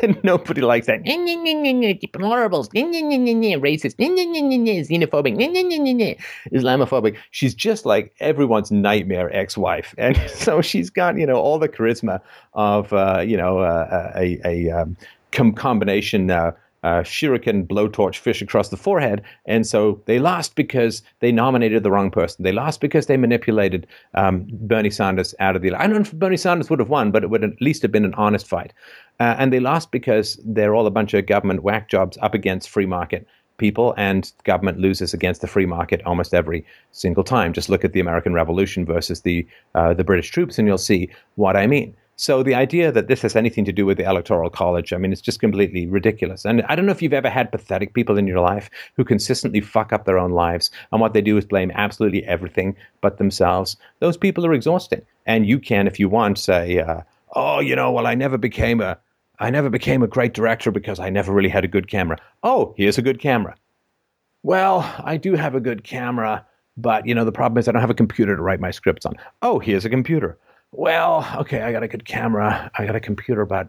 And 0.00 0.22
nobody 0.22 0.60
likes 0.60 0.86
that. 0.86 1.02
Deplorables, 1.02 2.68
racist, 2.70 3.96
xenophobic, 3.98 6.18
Islamophobic. 6.52 7.16
She's 7.30 7.54
just 7.54 7.86
like 7.86 8.14
everyone's 8.20 8.70
nightmare 8.70 9.34
ex-wife. 9.34 9.94
And 9.98 10.16
so 10.30 10.60
she's 10.60 10.90
got, 10.90 11.18
you 11.18 11.26
know, 11.26 11.36
all 11.36 11.58
the 11.58 11.68
charisma 11.68 12.20
of, 12.52 12.92
uh, 12.92 13.24
you 13.26 13.36
know, 13.36 13.58
uh, 13.58 14.12
a, 14.14 14.40
a 14.44 14.70
um, 14.70 14.96
com- 15.32 15.52
combination 15.52 16.30
uh, 16.30 16.52
uh, 16.84 17.02
shuriken 17.02 17.66
blowtorch 17.66 18.18
fish 18.18 18.40
across 18.40 18.68
the 18.68 18.76
forehead. 18.76 19.22
And 19.46 19.66
so 19.66 20.00
they 20.06 20.18
lost 20.18 20.54
because 20.54 21.02
they 21.20 21.32
nominated 21.32 21.82
the 21.82 21.90
wrong 21.90 22.10
person. 22.10 22.44
They 22.44 22.52
lost 22.52 22.80
because 22.80 23.06
they 23.06 23.16
manipulated 23.16 23.86
um, 24.14 24.46
Bernie 24.50 24.90
Sanders 24.90 25.34
out 25.40 25.56
of 25.56 25.62
the 25.62 25.68
election. 25.68 25.84
I 25.84 25.92
don't 25.92 26.02
know 26.02 26.08
if 26.08 26.12
Bernie 26.12 26.36
Sanders 26.36 26.70
would 26.70 26.78
have 26.78 26.88
won, 26.88 27.10
but 27.10 27.24
it 27.24 27.30
would 27.30 27.44
at 27.44 27.60
least 27.60 27.82
have 27.82 27.92
been 27.92 28.04
an 28.04 28.14
honest 28.14 28.46
fight. 28.46 28.72
Uh, 29.18 29.34
and 29.38 29.52
they 29.52 29.60
lost 29.60 29.90
because 29.90 30.40
they're 30.44 30.74
all 30.74 30.86
a 30.86 30.90
bunch 30.90 31.14
of 31.14 31.26
government 31.26 31.62
whack 31.62 31.88
jobs 31.88 32.16
up 32.22 32.34
against 32.34 32.68
free 32.68 32.86
market 32.86 33.26
people, 33.56 33.92
and 33.96 34.32
government 34.44 34.78
loses 34.78 35.12
against 35.12 35.40
the 35.40 35.48
free 35.48 35.66
market 35.66 36.00
almost 36.06 36.32
every 36.32 36.64
single 36.92 37.24
time. 37.24 37.52
Just 37.52 37.68
look 37.68 37.84
at 37.84 37.92
the 37.92 37.98
American 37.98 38.32
Revolution 38.32 38.86
versus 38.86 39.22
the 39.22 39.44
uh, 39.74 39.92
the 39.94 40.04
British 40.04 40.30
troops, 40.30 40.58
and 40.58 40.68
you'll 40.68 40.78
see 40.78 41.10
what 41.34 41.56
I 41.56 41.66
mean. 41.66 41.96
So 42.20 42.42
the 42.42 42.56
idea 42.56 42.90
that 42.90 43.06
this 43.06 43.22
has 43.22 43.36
anything 43.36 43.64
to 43.64 43.72
do 43.72 43.86
with 43.86 43.96
the 43.96 44.02
electoral 44.02 44.50
college, 44.50 44.92
I 44.92 44.96
mean, 44.96 45.12
it's 45.12 45.20
just 45.20 45.38
completely 45.38 45.86
ridiculous. 45.86 46.44
And 46.44 46.62
I 46.62 46.74
don't 46.74 46.84
know 46.84 46.90
if 46.90 47.00
you've 47.00 47.12
ever 47.12 47.30
had 47.30 47.52
pathetic 47.52 47.94
people 47.94 48.18
in 48.18 48.26
your 48.26 48.40
life 48.40 48.68
who 48.96 49.04
consistently 49.04 49.60
fuck 49.60 49.92
up 49.92 50.04
their 50.04 50.18
own 50.18 50.32
lives, 50.32 50.68
and 50.90 51.00
what 51.00 51.14
they 51.14 51.20
do 51.20 51.36
is 51.36 51.44
blame 51.44 51.70
absolutely 51.76 52.24
everything 52.24 52.74
but 53.02 53.18
themselves. 53.18 53.76
Those 54.00 54.16
people 54.16 54.44
are 54.44 54.52
exhausting, 54.52 55.02
and 55.26 55.46
you 55.46 55.60
can, 55.60 55.86
if 55.86 56.00
you 56.00 56.08
want, 56.08 56.40
say, 56.40 56.80
uh, 56.80 57.02
"Oh, 57.36 57.60
you 57.60 57.76
know, 57.76 57.92
well, 57.92 58.08
I 58.08 58.16
never 58.16 58.36
became 58.36 58.80
a, 58.80 58.98
I 59.38 59.50
never 59.50 59.70
became 59.70 60.02
a 60.02 60.08
great 60.08 60.34
director 60.34 60.72
because 60.72 60.98
I 60.98 61.10
never 61.10 61.32
really 61.32 61.48
had 61.48 61.64
a 61.64 61.68
good 61.68 61.86
camera." 61.86 62.18
Oh, 62.42 62.74
here's 62.76 62.98
a 62.98 63.02
good 63.02 63.20
camera. 63.20 63.54
Well, 64.42 64.92
I 65.04 65.18
do 65.18 65.36
have 65.36 65.54
a 65.54 65.60
good 65.60 65.84
camera, 65.84 66.44
but 66.76 67.06
you 67.06 67.14
know, 67.14 67.24
the 67.24 67.30
problem 67.30 67.58
is 67.58 67.68
I 67.68 67.72
don't 67.72 67.80
have 67.80 67.90
a 67.90 67.94
computer 67.94 68.34
to 68.34 68.42
write 68.42 68.58
my 68.58 68.72
scripts 68.72 69.06
on. 69.06 69.14
Oh, 69.40 69.60
here's 69.60 69.84
a 69.84 69.90
computer 69.90 70.36
well, 70.72 71.26
okay, 71.40 71.62
I 71.62 71.72
got 71.72 71.82
a 71.82 71.88
good 71.88 72.04
camera, 72.04 72.70
I 72.76 72.86
got 72.86 72.96
a 72.96 73.00
computer, 73.00 73.44
but 73.44 73.68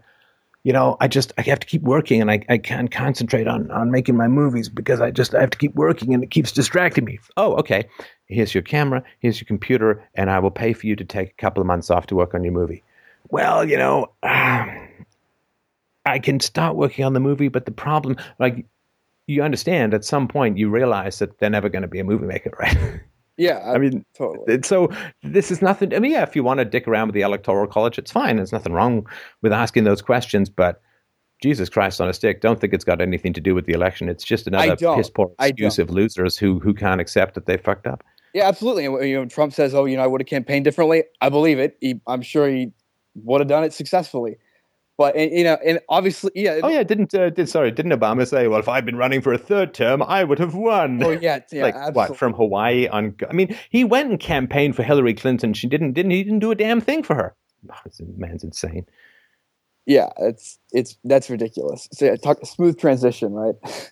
you 0.63 0.73
know, 0.73 0.97
I 0.99 1.07
just 1.07 1.31
I 1.37 1.41
have 1.43 1.59
to 1.59 1.67
keep 1.67 1.83
working 1.83 2.21
and 2.21 2.29
I, 2.29 2.43
I 2.49 2.57
can't 2.57 2.91
concentrate 2.91 3.47
on, 3.47 3.71
on 3.71 3.91
making 3.91 4.17
my 4.17 4.27
movies 4.27 4.67
because 4.67 4.99
I 4.99 5.09
just 5.09 5.33
I 5.33 5.39
have 5.39 5.51
to 5.51 5.57
keep 5.57 5.73
working 5.75 6.13
and 6.13 6.21
it 6.21 6.31
keeps 6.31 6.51
distracting 6.51 7.05
me. 7.05 7.19
Oh, 7.37 7.53
okay. 7.55 7.85
Here's 8.27 8.53
your 8.53 8.61
camera, 8.61 9.01
here's 9.19 9.39
your 9.39 9.47
computer, 9.47 10.03
and 10.15 10.29
I 10.29 10.39
will 10.39 10.51
pay 10.51 10.73
for 10.73 10.85
you 10.85 10.95
to 10.97 11.05
take 11.05 11.29
a 11.29 11.41
couple 11.41 11.61
of 11.61 11.67
months 11.67 11.89
off 11.89 12.07
to 12.07 12.15
work 12.15 12.33
on 12.33 12.43
your 12.43 12.53
movie. 12.53 12.83
Well, 13.29 13.67
you 13.67 13.77
know, 13.77 14.11
uh, 14.21 14.67
I 16.05 16.19
can 16.19 16.39
start 16.39 16.75
working 16.75 17.05
on 17.05 17.13
the 17.13 17.19
movie, 17.19 17.49
but 17.49 17.65
the 17.65 17.71
problem, 17.71 18.17
like, 18.39 18.65
you 19.27 19.43
understand 19.43 19.93
at 19.93 20.03
some 20.03 20.27
point 20.27 20.57
you 20.57 20.69
realize 20.69 21.19
that 21.19 21.37
they're 21.37 21.49
never 21.49 21.69
going 21.69 21.83
to 21.83 21.87
be 21.87 21.99
a 21.99 22.03
movie 22.03 22.25
maker, 22.25 22.51
right? 22.59 23.01
Yeah, 23.39 23.61
I 23.65 23.77
mean, 23.77 24.05
totally. 24.15 24.59
So 24.63 24.89
this 25.23 25.49
is 25.49 25.61
nothing. 25.61 25.95
I 25.95 25.99
mean, 25.99 26.11
yeah, 26.11 26.23
if 26.23 26.35
you 26.35 26.43
want 26.43 26.57
to 26.57 26.65
dick 26.65 26.85
around 26.89 27.07
with 27.07 27.15
the 27.15 27.21
electoral 27.21 27.67
college, 27.67 27.97
it's 27.97 28.11
fine. 28.11 28.35
There's 28.35 28.51
nothing 28.51 28.73
wrong 28.73 29.07
with 29.41 29.53
asking 29.53 29.85
those 29.85 30.01
questions, 30.01 30.49
but 30.49 30.81
Jesus 31.41 31.69
Christ 31.69 32.01
on 32.01 32.09
a 32.09 32.13
stick, 32.13 32.41
don't 32.41 32.59
think 32.59 32.73
it's 32.73 32.83
got 32.83 32.99
anything 32.99 33.31
to 33.31 33.39
do 33.39 33.55
with 33.55 33.65
the 33.65 33.71
election. 33.71 34.09
It's 34.09 34.25
just 34.25 34.45
another 34.45 34.75
piss 34.75 35.09
poor 35.09 35.31
excuse 35.39 35.79
of 35.79 35.89
losers 35.89 36.35
who 36.35 36.59
who 36.59 36.73
can't 36.73 36.99
accept 36.99 37.33
that 37.35 37.45
they 37.45 37.55
fucked 37.55 37.87
up. 37.87 38.03
Yeah, 38.33 38.45
absolutely. 38.45 38.83
You 39.09 39.19
know, 39.19 39.25
Trump 39.25 39.53
says, 39.53 39.73
"Oh, 39.73 39.85
you 39.85 39.95
know, 39.95 40.03
I 40.03 40.07
would 40.07 40.19
have 40.19 40.27
campaigned 40.27 40.65
differently." 40.65 41.05
I 41.21 41.29
believe 41.29 41.59
it. 41.59 41.77
He, 41.79 42.01
I'm 42.07 42.21
sure 42.21 42.49
he 42.49 42.73
would 43.15 43.39
have 43.39 43.47
done 43.47 43.63
it 43.63 43.71
successfully. 43.71 44.35
But 44.99 45.17
you 45.17 45.45
know, 45.45 45.57
and 45.65 45.79
obviously, 45.87 46.29
yeah. 46.35 46.59
Oh 46.61 46.67
yeah, 46.67 46.83
didn't 46.83 47.15
uh, 47.15 47.29
did 47.29 47.47
sorry, 47.47 47.71
didn't 47.71 47.97
Obama 47.97 48.27
say, 48.27 48.49
"Well, 48.49 48.59
if 48.59 48.67
I'd 48.67 48.85
been 48.85 48.97
running 48.97 49.21
for 49.21 49.31
a 49.31 49.37
third 49.37 49.73
term, 49.73 50.03
I 50.03 50.25
would 50.25 50.39
have 50.39 50.55
won"? 50.55 51.01
Oh 51.01 51.11
yeah, 51.11 51.39
yeah 51.53 51.63
like 51.63 51.73
absolutely. 51.73 51.93
what 51.93 52.17
from 52.17 52.33
Hawaii 52.33 52.85
on? 52.89 53.15
I 53.29 53.31
mean, 53.31 53.55
he 53.69 53.85
went 53.85 54.09
and 54.09 54.19
campaigned 54.19 54.75
for 54.75 54.83
Hillary 54.83 55.13
Clinton. 55.13 55.53
She 55.53 55.67
didn't, 55.67 55.93
didn't 55.93 56.11
he? 56.11 56.21
Didn't 56.21 56.39
do 56.39 56.51
a 56.51 56.55
damn 56.55 56.81
thing 56.81 57.03
for 57.03 57.15
her. 57.15 57.33
Oh, 57.71 57.75
this 57.85 58.01
man's 58.17 58.43
insane. 58.43 58.87
Yeah, 59.85 60.09
it's 60.17 60.59
it's 60.73 60.97
that's 61.05 61.29
ridiculous. 61.29 61.87
So 61.93 62.03
yeah, 62.03 62.17
talk 62.17 62.45
smooth 62.45 62.77
transition, 62.77 63.31
right? 63.31 63.55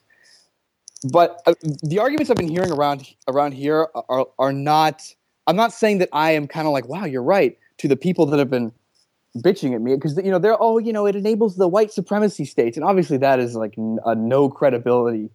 but 1.13 1.41
uh, 1.45 1.53
the 1.83 1.99
arguments 1.99 2.29
I've 2.29 2.35
been 2.35 2.49
hearing 2.49 2.73
around 2.73 3.07
around 3.29 3.53
here 3.53 3.87
are 4.09 4.27
are 4.37 4.51
not. 4.51 5.03
I'm 5.47 5.55
not 5.55 5.71
saying 5.71 5.99
that 5.99 6.09
I 6.11 6.31
am 6.31 6.49
kind 6.49 6.67
of 6.67 6.73
like, 6.73 6.89
wow, 6.89 7.05
you're 7.05 7.23
right. 7.23 7.57
To 7.77 7.87
the 7.87 7.95
people 7.95 8.25
that 8.25 8.39
have 8.39 8.49
been 8.49 8.73
bitching 9.35 9.75
at 9.75 9.81
me 9.81 9.95
because 9.95 10.17
you 10.17 10.31
know 10.31 10.39
they're 10.39 10.61
oh 10.61 10.77
you 10.77 10.91
know 10.91 11.05
it 11.05 11.15
enables 11.15 11.57
the 11.57 11.67
white 11.67 11.91
supremacy 11.91 12.45
states 12.45 12.75
and 12.75 12.83
obviously 12.83 13.17
that 13.17 13.39
is 13.39 13.55
like 13.55 13.75
a 14.05 14.15
no 14.15 14.49
credibility 14.49 15.29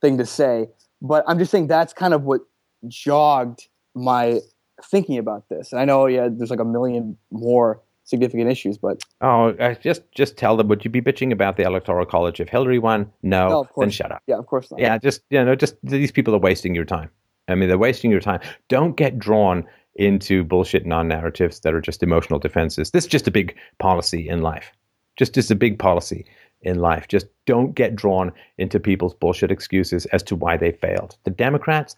thing 0.00 0.18
to 0.18 0.26
say 0.26 0.68
but 1.00 1.24
i'm 1.26 1.38
just 1.38 1.50
saying 1.50 1.66
that's 1.66 1.92
kind 1.94 2.12
of 2.12 2.24
what 2.24 2.42
jogged 2.88 3.68
my 3.94 4.38
thinking 4.84 5.16
about 5.16 5.48
this 5.48 5.72
and 5.72 5.80
i 5.80 5.84
know 5.84 6.06
yeah 6.06 6.28
there's 6.30 6.50
like 6.50 6.60
a 6.60 6.64
million 6.64 7.16
more 7.30 7.80
significant 8.04 8.50
issues 8.50 8.76
but 8.78 9.00
oh 9.20 9.52
just 9.80 10.02
just 10.12 10.36
tell 10.36 10.56
them 10.56 10.68
would 10.68 10.84
you 10.84 10.90
be 10.90 11.00
bitching 11.00 11.32
about 11.32 11.56
the 11.56 11.62
electoral 11.62 12.04
college 12.04 12.40
if 12.40 12.48
hillary 12.48 12.78
won? 12.78 13.10
No, 13.22 13.48
no 13.48 13.68
then 13.76 13.90
shut 13.90 14.10
up. 14.10 14.22
Yeah 14.26 14.38
of 14.38 14.46
course 14.46 14.70
not. 14.70 14.80
Yeah 14.80 14.98
just 14.98 15.22
you 15.30 15.42
know 15.44 15.54
just 15.54 15.76
these 15.82 16.12
people 16.12 16.34
are 16.34 16.38
wasting 16.38 16.74
your 16.74 16.84
time. 16.84 17.10
I 17.48 17.54
mean 17.54 17.68
they're 17.68 17.78
wasting 17.78 18.10
your 18.10 18.20
time. 18.20 18.40
Don't 18.68 18.96
get 18.96 19.18
drawn 19.18 19.66
into 19.96 20.44
bullshit 20.44 20.86
non 20.86 21.08
narratives 21.08 21.60
that 21.60 21.74
are 21.74 21.80
just 21.80 22.02
emotional 22.02 22.38
defenses. 22.38 22.90
This 22.90 23.04
is 23.04 23.10
just 23.10 23.28
a 23.28 23.32
big 23.32 23.56
policy 23.78 24.28
in 24.28 24.42
life. 24.42 24.72
Just 25.16 25.34
just 25.34 25.50
a 25.50 25.54
big 25.56 25.78
policy 25.78 26.26
in 26.62 26.78
life. 26.78 27.08
Just 27.08 27.26
don't 27.46 27.74
get 27.74 27.96
drawn 27.96 28.32
into 28.58 28.80
people's 28.80 29.14
bullshit 29.14 29.50
excuses 29.50 30.06
as 30.06 30.22
to 30.24 30.36
why 30.36 30.56
they 30.56 30.72
failed. 30.72 31.16
The 31.24 31.30
Democrats 31.30 31.96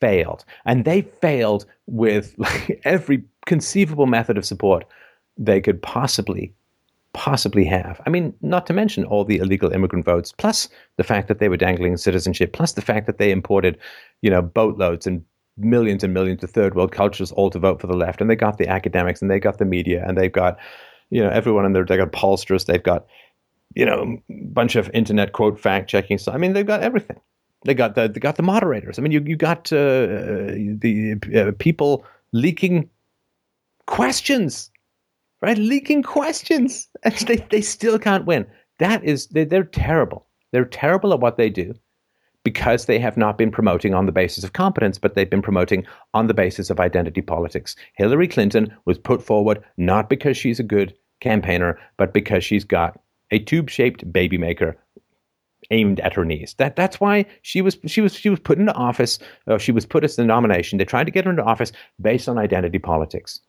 failed, 0.00 0.44
and 0.64 0.84
they 0.84 1.02
failed 1.02 1.66
with 1.86 2.34
like 2.38 2.80
every 2.84 3.24
conceivable 3.46 4.06
method 4.06 4.38
of 4.38 4.44
support 4.44 4.84
they 5.36 5.60
could 5.60 5.82
possibly 5.82 6.54
possibly 7.12 7.64
have. 7.64 8.00
I 8.06 8.10
mean, 8.10 8.32
not 8.40 8.66
to 8.66 8.72
mention 8.72 9.04
all 9.04 9.24
the 9.24 9.36
illegal 9.36 9.70
immigrant 9.70 10.04
votes, 10.04 10.32
plus 10.32 10.68
the 10.96 11.04
fact 11.04 11.28
that 11.28 11.40
they 11.40 11.48
were 11.48 11.58
dangling 11.58 11.96
citizenship, 11.98 12.52
plus 12.52 12.72
the 12.72 12.80
fact 12.80 13.06
that 13.06 13.18
they 13.18 13.30
imported, 13.30 13.78
you 14.22 14.30
know, 14.30 14.40
boatloads 14.40 15.06
and 15.06 15.22
millions 15.56 16.02
and 16.02 16.14
millions 16.14 16.42
of 16.42 16.50
third 16.50 16.74
world 16.74 16.92
cultures 16.92 17.32
all 17.32 17.50
to 17.50 17.58
vote 17.58 17.80
for 17.80 17.86
the 17.86 17.96
left, 17.96 18.20
and 18.20 18.30
they 18.30 18.36
got 18.36 18.58
the 18.58 18.68
academics, 18.68 19.22
and 19.22 19.30
they 19.30 19.40
got 19.40 19.58
the 19.58 19.64
media, 19.64 20.04
and 20.06 20.16
they've 20.16 20.32
got 20.32 20.58
you 21.10 21.22
know 21.22 21.30
everyone 21.30 21.64
in 21.64 21.72
there. 21.72 21.84
They 21.84 21.96
got 21.96 22.12
pollsters, 22.12 22.66
they've 22.66 22.82
got 22.82 23.06
you 23.74 23.84
know 23.84 24.18
a 24.30 24.44
bunch 24.44 24.76
of 24.76 24.90
internet 24.94 25.32
quote 25.32 25.58
fact 25.58 25.90
checking. 25.90 26.18
So 26.18 26.32
I 26.32 26.38
mean, 26.38 26.52
they've 26.52 26.66
got 26.66 26.82
everything. 26.82 27.20
They 27.64 27.74
got 27.74 27.94
the 27.94 28.08
they 28.08 28.20
got 28.20 28.36
the 28.36 28.42
moderators. 28.42 28.98
I 28.98 29.02
mean, 29.02 29.12
you 29.12 29.22
you 29.24 29.36
got 29.36 29.72
uh, 29.72 30.06
the 30.06 31.16
uh, 31.34 31.52
people 31.58 32.04
leaking 32.32 32.88
questions, 33.86 34.70
right? 35.40 35.58
Leaking 35.58 36.02
questions, 36.02 36.88
and 37.02 37.14
they 37.14 37.36
they 37.50 37.60
still 37.60 37.98
can't 37.98 38.24
win. 38.24 38.46
That 38.78 39.04
is 39.04 39.28
they, 39.28 39.44
they're 39.44 39.64
terrible. 39.64 40.26
They're 40.50 40.64
terrible 40.64 41.12
at 41.12 41.20
what 41.20 41.36
they 41.36 41.48
do 41.48 41.74
because 42.44 42.86
they 42.86 42.98
have 42.98 43.16
not 43.16 43.38
been 43.38 43.50
promoting 43.50 43.94
on 43.94 44.06
the 44.06 44.12
basis 44.12 44.44
of 44.44 44.52
competence, 44.52 44.98
but 44.98 45.14
they've 45.14 45.30
been 45.30 45.42
promoting 45.42 45.86
on 46.14 46.26
the 46.26 46.34
basis 46.34 46.70
of 46.70 46.80
identity 46.80 47.22
politics. 47.22 47.76
Hillary 47.94 48.28
Clinton 48.28 48.74
was 48.84 48.98
put 48.98 49.22
forward 49.22 49.62
not 49.76 50.08
because 50.08 50.36
she's 50.36 50.60
a 50.60 50.64
good 50.64 50.94
campaigner, 51.20 51.78
but 51.96 52.12
because 52.12 52.44
she's 52.44 52.64
got 52.64 53.00
a 53.30 53.38
tube-shaped 53.38 54.12
baby 54.12 54.38
maker 54.38 54.76
aimed 55.70 56.00
at 56.00 56.12
her 56.12 56.24
knees. 56.24 56.54
That 56.58 56.76
that's 56.76 57.00
why 57.00 57.24
she 57.42 57.62
was 57.62 57.78
she 57.86 58.00
was 58.00 58.14
she 58.14 58.28
was 58.28 58.40
put 58.40 58.58
into 58.58 58.74
office. 58.74 59.18
Uh, 59.46 59.58
she 59.58 59.72
was 59.72 59.86
put 59.86 60.04
as 60.04 60.16
the 60.16 60.24
nomination. 60.24 60.78
They 60.78 60.84
tried 60.84 61.04
to 61.04 61.12
get 61.12 61.24
her 61.24 61.30
into 61.30 61.44
office 61.44 61.72
based 62.00 62.28
on 62.28 62.38
identity 62.38 62.78
politics. 62.78 63.40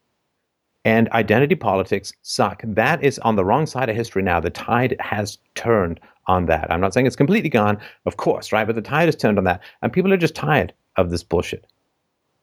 And 0.85 1.09
identity 1.11 1.55
politics 1.55 2.11
suck. 2.23 2.61
That 2.65 3.03
is 3.03 3.17
on 3.19 3.35
the 3.35 3.45
wrong 3.45 3.65
side 3.65 3.89
of 3.89 3.95
history 3.95 4.21
now. 4.21 4.39
The 4.39 4.49
tide 4.49 4.95
has 4.99 5.37
turned 5.55 5.99
on 6.27 6.45
that. 6.47 6.71
I'm 6.71 6.81
not 6.81 6.93
saying 6.93 7.07
it's 7.07 7.15
completely 7.15 7.49
gone, 7.49 7.77
of 8.05 8.17
course, 8.17 8.51
right? 8.51 8.67
But 8.67 8.75
the 8.75 8.81
tide 8.81 9.05
has 9.07 9.15
turned 9.15 9.37
on 9.37 9.43
that. 9.45 9.61
And 9.81 9.93
people 9.93 10.11
are 10.11 10.17
just 10.17 10.35
tired 10.35 10.73
of 10.97 11.09
this 11.09 11.23
bullshit. 11.23 11.65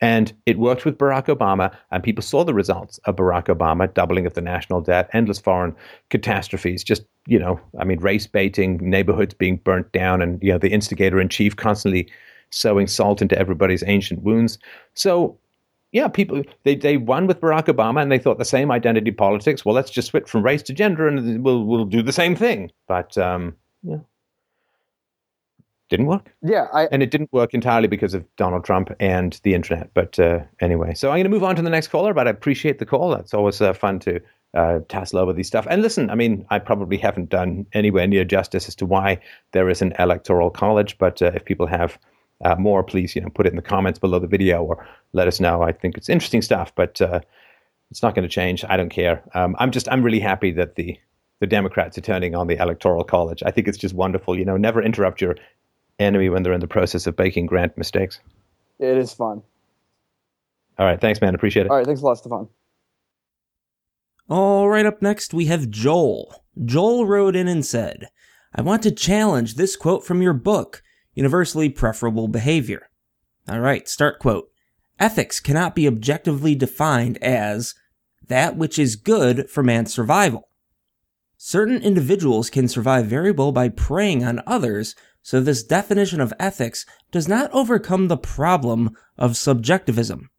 And 0.02 0.32
it 0.46 0.58
worked 0.58 0.86
with 0.86 0.96
Barack 0.96 1.26
Obama, 1.26 1.74
and 1.90 2.02
people 2.02 2.22
saw 2.22 2.42
the 2.42 2.54
results 2.54 2.96
of 3.04 3.16
Barack 3.16 3.54
Obama 3.54 3.92
doubling 3.92 4.24
of 4.24 4.32
the 4.32 4.40
national 4.40 4.80
debt, 4.80 5.10
endless 5.12 5.38
foreign 5.38 5.76
catastrophes, 6.08 6.82
just, 6.82 7.02
you 7.26 7.38
know, 7.38 7.60
I 7.78 7.84
mean, 7.84 8.00
race 8.00 8.26
baiting, 8.26 8.78
neighborhoods 8.78 9.34
being 9.34 9.56
burnt 9.56 9.92
down, 9.92 10.22
and, 10.22 10.42
you 10.42 10.52
know, 10.52 10.58
the 10.58 10.70
instigator 10.70 11.20
in 11.20 11.28
chief 11.28 11.56
constantly 11.56 12.10
sowing 12.48 12.86
salt 12.86 13.20
into 13.20 13.38
everybody's 13.38 13.84
ancient 13.86 14.22
wounds. 14.22 14.58
So, 14.94 15.36
yeah, 15.92 16.08
people, 16.08 16.42
they, 16.64 16.76
they 16.76 16.96
won 16.96 17.26
with 17.26 17.40
Barack 17.40 17.66
Obama, 17.66 18.02
and 18.02 18.10
they 18.10 18.18
thought 18.18 18.38
the 18.38 18.44
same 18.44 18.70
identity 18.70 19.10
politics. 19.10 19.64
Well, 19.64 19.74
let's 19.74 19.90
just 19.90 20.08
switch 20.08 20.28
from 20.28 20.42
race 20.42 20.62
to 20.64 20.72
gender, 20.72 21.08
and 21.08 21.44
we'll, 21.44 21.64
we'll 21.64 21.84
do 21.84 22.02
the 22.02 22.12
same 22.12 22.36
thing. 22.36 22.70
But, 22.86 23.16
um, 23.18 23.56
yeah. 23.82 23.98
Didn't 25.88 26.06
work. 26.06 26.32
Yeah, 26.40 26.68
I, 26.72 26.84
and 26.92 27.02
it 27.02 27.10
didn't 27.10 27.32
work 27.32 27.52
entirely 27.52 27.88
because 27.88 28.14
of 28.14 28.24
Donald 28.36 28.64
Trump 28.64 28.92
and 29.00 29.40
the 29.42 29.54
internet. 29.54 29.90
But 29.92 30.20
uh, 30.20 30.38
anyway, 30.60 30.94
so 30.94 31.08
I'm 31.08 31.16
going 31.16 31.24
to 31.24 31.30
move 31.30 31.42
on 31.42 31.56
to 31.56 31.62
the 31.62 31.68
next 31.68 31.88
caller. 31.88 32.14
But 32.14 32.28
I 32.28 32.30
appreciate 32.30 32.78
the 32.78 32.86
call. 32.86 33.12
It's 33.14 33.34
always 33.34 33.60
uh, 33.60 33.72
fun 33.72 33.98
to 34.00 34.20
uh, 34.54 34.78
tassel 34.88 35.18
over 35.18 35.32
these 35.32 35.48
stuff. 35.48 35.66
And 35.68 35.82
listen, 35.82 36.08
I 36.08 36.14
mean, 36.14 36.46
I 36.50 36.60
probably 36.60 36.96
haven't 36.96 37.28
done 37.28 37.66
anywhere 37.72 38.06
near 38.06 38.24
justice 38.24 38.68
as 38.68 38.76
to 38.76 38.86
why 38.86 39.18
there 39.50 39.68
is 39.68 39.82
an 39.82 39.92
electoral 39.98 40.48
college. 40.48 40.96
But 40.96 41.20
uh, 41.22 41.32
if 41.34 41.44
people 41.44 41.66
have 41.66 41.98
uh, 42.44 42.56
more, 42.56 42.82
please, 42.82 43.14
you 43.14 43.22
know, 43.22 43.28
put 43.28 43.46
it 43.46 43.50
in 43.50 43.56
the 43.56 43.62
comments 43.62 43.98
below 43.98 44.18
the 44.18 44.26
video 44.26 44.62
or 44.62 44.86
let 45.12 45.28
us 45.28 45.40
know. 45.40 45.62
I 45.62 45.72
think 45.72 45.96
it's 45.96 46.08
interesting 46.08 46.42
stuff, 46.42 46.74
but 46.74 47.00
uh, 47.00 47.20
it's 47.90 48.02
not 48.02 48.14
going 48.14 48.28
to 48.28 48.34
change. 48.34 48.64
I 48.68 48.76
don't 48.76 48.90
care. 48.90 49.22
Um, 49.34 49.56
I'm 49.58 49.70
just, 49.70 49.88
I'm 49.90 50.02
really 50.02 50.20
happy 50.20 50.52
that 50.52 50.76
the 50.76 50.98
the 51.40 51.46
Democrats 51.46 51.96
are 51.96 52.02
turning 52.02 52.34
on 52.34 52.46
the 52.46 52.56
Electoral 52.56 53.02
College. 53.02 53.42
I 53.44 53.50
think 53.50 53.66
it's 53.66 53.78
just 53.78 53.94
wonderful. 53.94 54.38
You 54.38 54.44
know, 54.44 54.58
never 54.58 54.82
interrupt 54.82 55.22
your 55.22 55.36
enemy 55.98 56.28
when 56.28 56.42
they're 56.42 56.52
in 56.52 56.60
the 56.60 56.68
process 56.68 57.06
of 57.06 57.18
making 57.18 57.46
grand 57.46 57.72
mistakes. 57.76 58.20
It 58.78 58.96
is 58.96 59.12
fun. 59.12 59.42
All 60.78 60.86
right, 60.86 61.00
thanks, 61.00 61.20
man. 61.20 61.34
Appreciate 61.34 61.66
it. 61.66 61.70
All 61.70 61.76
right, 61.76 61.86
thanks 61.86 62.02
a 62.02 62.04
lot, 62.04 62.18
Stefan. 62.18 62.48
All 64.28 64.68
right, 64.68 64.86
up 64.86 65.02
next 65.02 65.34
we 65.34 65.46
have 65.46 65.70
Joel. 65.70 66.44
Joel 66.64 67.06
wrote 67.06 67.34
in 67.34 67.48
and 67.48 67.64
said, 67.64 68.08
I 68.54 68.62
want 68.62 68.82
to 68.82 68.90
challenge 68.90 69.54
this 69.54 69.76
quote 69.76 70.04
from 70.04 70.22
your 70.22 70.32
book, 70.32 70.82
Universally 71.20 71.68
Preferable 71.68 72.28
Behavior. 72.28 72.88
All 73.46 73.60
right, 73.60 73.86
start 73.86 74.18
quote. 74.18 74.48
Ethics 74.98 75.38
cannot 75.38 75.74
be 75.74 75.86
objectively 75.86 76.54
defined 76.54 77.18
as 77.22 77.74
that 78.28 78.56
which 78.56 78.78
is 78.78 78.96
good 78.96 79.50
for 79.50 79.62
man's 79.62 79.92
survival. 79.92 80.48
Certain 81.36 81.82
individuals 81.82 82.48
can 82.48 82.68
survive 82.68 83.04
very 83.04 83.30
well 83.30 83.52
by 83.52 83.68
preying 83.68 84.24
on 84.24 84.40
others, 84.46 84.94
so 85.20 85.42
this 85.42 85.62
definition 85.62 86.22
of 86.22 86.32
ethics 86.40 86.86
does 87.12 87.28
not 87.28 87.50
overcome 87.52 88.08
the 88.08 88.16
problem 88.16 88.96
of 89.18 89.36
subjectivism. 89.36 90.30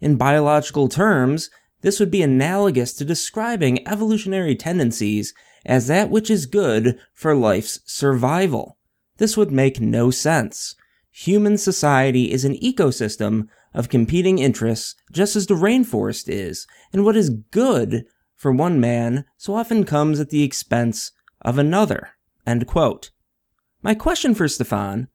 In 0.00 0.16
biological 0.16 0.88
terms, 0.88 1.50
this 1.82 2.00
would 2.00 2.10
be 2.10 2.22
analogous 2.22 2.94
to 2.94 3.04
describing 3.04 3.86
evolutionary 3.86 4.56
tendencies 4.56 5.34
as 5.66 5.86
that 5.88 6.08
which 6.08 6.30
is 6.30 6.46
good 6.46 6.98
for 7.12 7.34
life's 7.34 7.80
survival. 7.84 8.78
This 9.18 9.36
would 9.36 9.52
make 9.52 9.80
no 9.80 10.10
sense. 10.10 10.74
Human 11.10 11.58
society 11.58 12.32
is 12.32 12.44
an 12.44 12.56
ecosystem 12.56 13.48
of 13.72 13.88
competing 13.88 14.38
interests, 14.38 14.94
just 15.12 15.36
as 15.36 15.46
the 15.46 15.54
rainforest 15.54 16.28
is, 16.28 16.66
and 16.92 17.04
what 17.04 17.16
is 17.16 17.30
good 17.50 18.04
for 18.34 18.52
one 18.52 18.80
man 18.80 19.24
so 19.36 19.54
often 19.54 19.84
comes 19.84 20.20
at 20.20 20.30
the 20.30 20.42
expense 20.42 21.12
of 21.42 21.58
another. 21.58 22.10
My 23.82 23.94
question 23.94 24.34
for 24.34 24.48
Stefan 24.48 25.08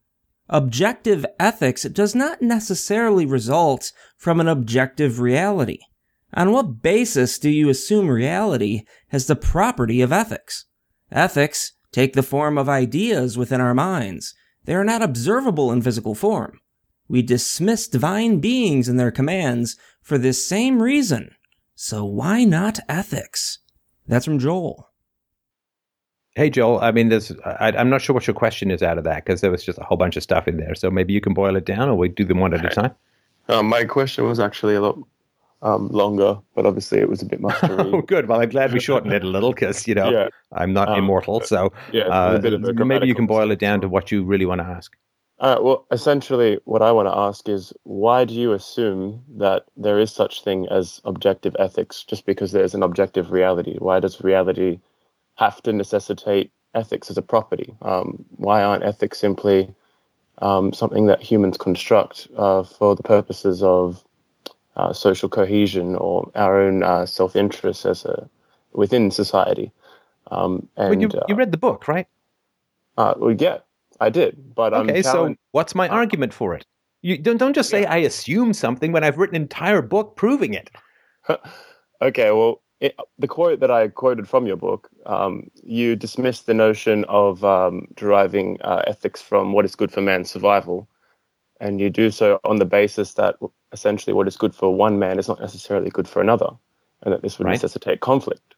objective 0.49 1.25
ethics 1.39 1.83
does 1.83 2.15
not 2.15 2.41
necessarily 2.41 3.25
result 3.25 3.91
from 4.17 4.39
an 4.39 4.47
objective 4.47 5.19
reality. 5.19 5.79
On 6.33 6.51
what 6.51 6.81
basis 6.81 7.37
do 7.37 7.49
you 7.49 7.69
assume 7.69 8.09
reality 8.09 8.83
has 9.09 9.27
the 9.27 9.35
property 9.35 10.01
of 10.01 10.11
ethics? 10.11 10.65
Ethics 11.11 11.73
take 11.91 12.13
the 12.13 12.23
form 12.23 12.57
of 12.57 12.69
ideas 12.69 13.37
within 13.37 13.61
our 13.61 13.73
minds. 13.73 14.33
They 14.65 14.75
are 14.75 14.83
not 14.83 15.01
observable 15.01 15.71
in 15.71 15.81
physical 15.81 16.15
form. 16.15 16.59
We 17.07 17.21
dismiss 17.21 17.87
divine 17.87 18.39
beings 18.39 18.87
and 18.87 18.99
their 18.99 19.11
commands 19.11 19.77
for 20.01 20.17
this 20.17 20.45
same 20.45 20.81
reason. 20.81 21.35
So 21.75 22.05
why 22.05 22.43
not 22.43 22.79
ethics? 22.87 23.59
That's 24.07 24.25
from 24.25 24.39
Joel. 24.39 24.89
Hey, 26.35 26.49
Joel. 26.49 26.79
I 26.81 26.91
mean, 26.91 27.09
there's, 27.09 27.31
I, 27.43 27.73
I'm 27.75 27.89
not 27.89 28.01
sure 28.01 28.13
what 28.13 28.27
your 28.27 28.33
question 28.33 28.69
is 28.69 28.83
out 28.83 28.97
of 28.97 29.03
that 29.05 29.25
because 29.25 29.41
there 29.41 29.51
was 29.51 29.63
just 29.63 29.79
a 29.79 29.83
whole 29.83 29.97
bunch 29.97 30.15
of 30.15 30.23
stuff 30.23 30.47
in 30.47 30.57
there. 30.57 30.75
So 30.75 30.91
maybe 30.91 31.13
you 31.13 31.21
can 31.21 31.33
boil 31.33 31.55
it 31.55 31.65
down 31.65 31.89
or 31.89 31.95
we 31.95 32.09
do 32.09 32.23
them 32.23 32.39
one 32.39 32.53
at 32.53 32.63
a 32.63 32.69
time. 32.69 32.91
Um, 33.47 33.65
my 33.65 33.83
question 33.83 34.25
was 34.25 34.39
actually 34.39 34.75
a 34.75 34.81
lot 34.81 34.99
um, 35.61 35.89
longer, 35.89 36.37
but 36.55 36.65
obviously 36.65 36.99
it 36.99 37.09
was 37.09 37.21
a 37.21 37.25
bit 37.25 37.41
much 37.41 37.57
Oh, 37.63 38.01
good. 38.01 38.27
Well, 38.27 38.41
I'm 38.41 38.49
glad 38.49 38.73
we 38.73 38.79
shortened 38.79 39.13
it 39.13 39.23
a 39.23 39.27
little 39.27 39.51
because, 39.51 39.87
you 39.87 39.95
know, 39.95 40.09
Yeah. 40.09 40.29
I'm 40.53 40.73
not 40.73 40.89
Um, 40.89 40.99
immortal. 40.99 41.41
So 41.41 41.71
yeah, 41.91 42.03
uh, 42.03 42.35
a 42.35 42.39
bit 42.39 42.53
of 42.53 42.63
a 42.63 42.85
maybe 42.85 43.07
you 43.07 43.15
can 43.15 43.27
boil 43.27 43.51
it 43.51 43.59
down 43.59 43.81
to 43.81 43.89
what 43.89 44.11
you 44.11 44.23
really 44.23 44.45
want 44.45 44.61
to 44.61 44.65
ask. 44.65 44.95
Uh, 45.39 45.57
well, 45.61 45.85
essentially, 45.91 46.59
what 46.65 46.81
I 46.81 46.91
want 46.91 47.07
to 47.07 47.15
ask 47.15 47.47
is 47.47 47.71
why 47.83 48.25
do 48.25 48.33
you 48.33 48.51
assume 48.51 49.23
that 49.37 49.65
there 49.77 49.97
is 49.99 50.11
such 50.11 50.43
thing 50.43 50.67
as 50.69 50.99
objective 51.05 51.55
ethics 51.59 52.03
just 52.03 52.25
because 52.25 52.51
there's 52.51 52.75
an 52.75 52.83
objective 52.83 53.31
reality? 53.31 53.77
Why 53.79 53.99
does 54.01 54.21
reality 54.21 54.79
have 55.35 55.61
to 55.63 55.71
necessitate 55.71 56.51
ethics 56.75 57.09
as 57.09 57.17
a 57.17 57.21
property? 57.21 57.73
Um, 57.81 58.25
why 58.35 58.61
aren't 58.63 58.83
ethics 58.83 59.17
simply 59.17 59.73
um, 60.39 60.73
something 60.73 61.05
that 61.07 61.21
humans 61.21 61.57
construct 61.57 62.27
uh, 62.35 62.63
for 62.63 62.95
the 62.95 63.03
purposes 63.03 63.63
of 63.63 64.03
uh, 64.75 64.93
social 64.93 65.29
cohesion 65.29 65.95
or 65.95 66.31
our 66.35 66.59
own 66.61 66.83
uh, 66.83 67.05
self-interest 67.05 67.85
as 67.85 68.05
a 68.05 68.29
within 68.73 69.11
society? 69.11 69.71
Um, 70.31 70.67
and 70.77 71.01
Well, 71.01 71.11
you, 71.11 71.19
uh, 71.19 71.25
you 71.27 71.35
read 71.35 71.51
the 71.51 71.57
book, 71.57 71.87
right? 71.87 72.07
uh, 72.97 73.13
well, 73.17 73.35
yeah, 73.37 73.59
I 73.99 74.09
did, 74.09 74.53
but 74.55 74.73
I'm 74.73 74.89
Okay, 74.89 75.01
so 75.01 75.35
what's 75.51 75.73
my 75.73 75.87
argument 75.87 76.33
for 76.33 76.53
it? 76.53 76.65
You 77.01 77.17
don't 77.17 77.37
don't 77.37 77.53
just 77.53 77.69
say 77.69 77.85
I 77.85 77.97
assume 77.97 78.53
something 78.53 78.91
when 78.91 79.03
I've 79.05 79.17
written 79.17 79.35
an 79.37 79.43
entire 79.43 79.81
book 79.81 80.17
proving 80.17 80.53
it. 80.53 80.69
okay, 82.01 82.31
well, 82.31 82.61
it, 82.81 82.95
the 83.17 83.27
quote 83.27 83.61
that 83.61 83.71
I 83.71 83.87
quoted 83.87 84.27
from 84.27 84.47
your 84.47 84.57
book, 84.57 84.89
um, 85.05 85.49
you 85.63 85.95
dismissed 85.95 86.45
the 86.45 86.53
notion 86.53 87.05
of 87.05 87.43
um, 87.43 87.87
deriving 87.95 88.57
uh, 88.61 88.83
ethics 88.87 89.21
from 89.21 89.53
what 89.53 89.65
is 89.65 89.75
good 89.75 89.91
for 89.91 90.01
man's 90.01 90.29
survival, 90.29 90.87
and 91.59 91.79
you 91.79 91.89
do 91.89 92.11
so 92.11 92.39
on 92.43 92.57
the 92.57 92.65
basis 92.65 93.13
that 93.15 93.35
essentially 93.71 94.13
what 94.13 94.27
is 94.27 94.37
good 94.37 94.55
for 94.55 94.73
one 94.73 94.99
man 94.99 95.19
is 95.19 95.27
not 95.27 95.39
necessarily 95.39 95.89
good 95.89 96.07
for 96.07 96.21
another, 96.21 96.49
and 97.03 97.13
that 97.13 97.21
this 97.21 97.37
would 97.37 97.45
Right. 97.45 97.53
necessitate 97.53 97.99
conflict. 97.99 98.55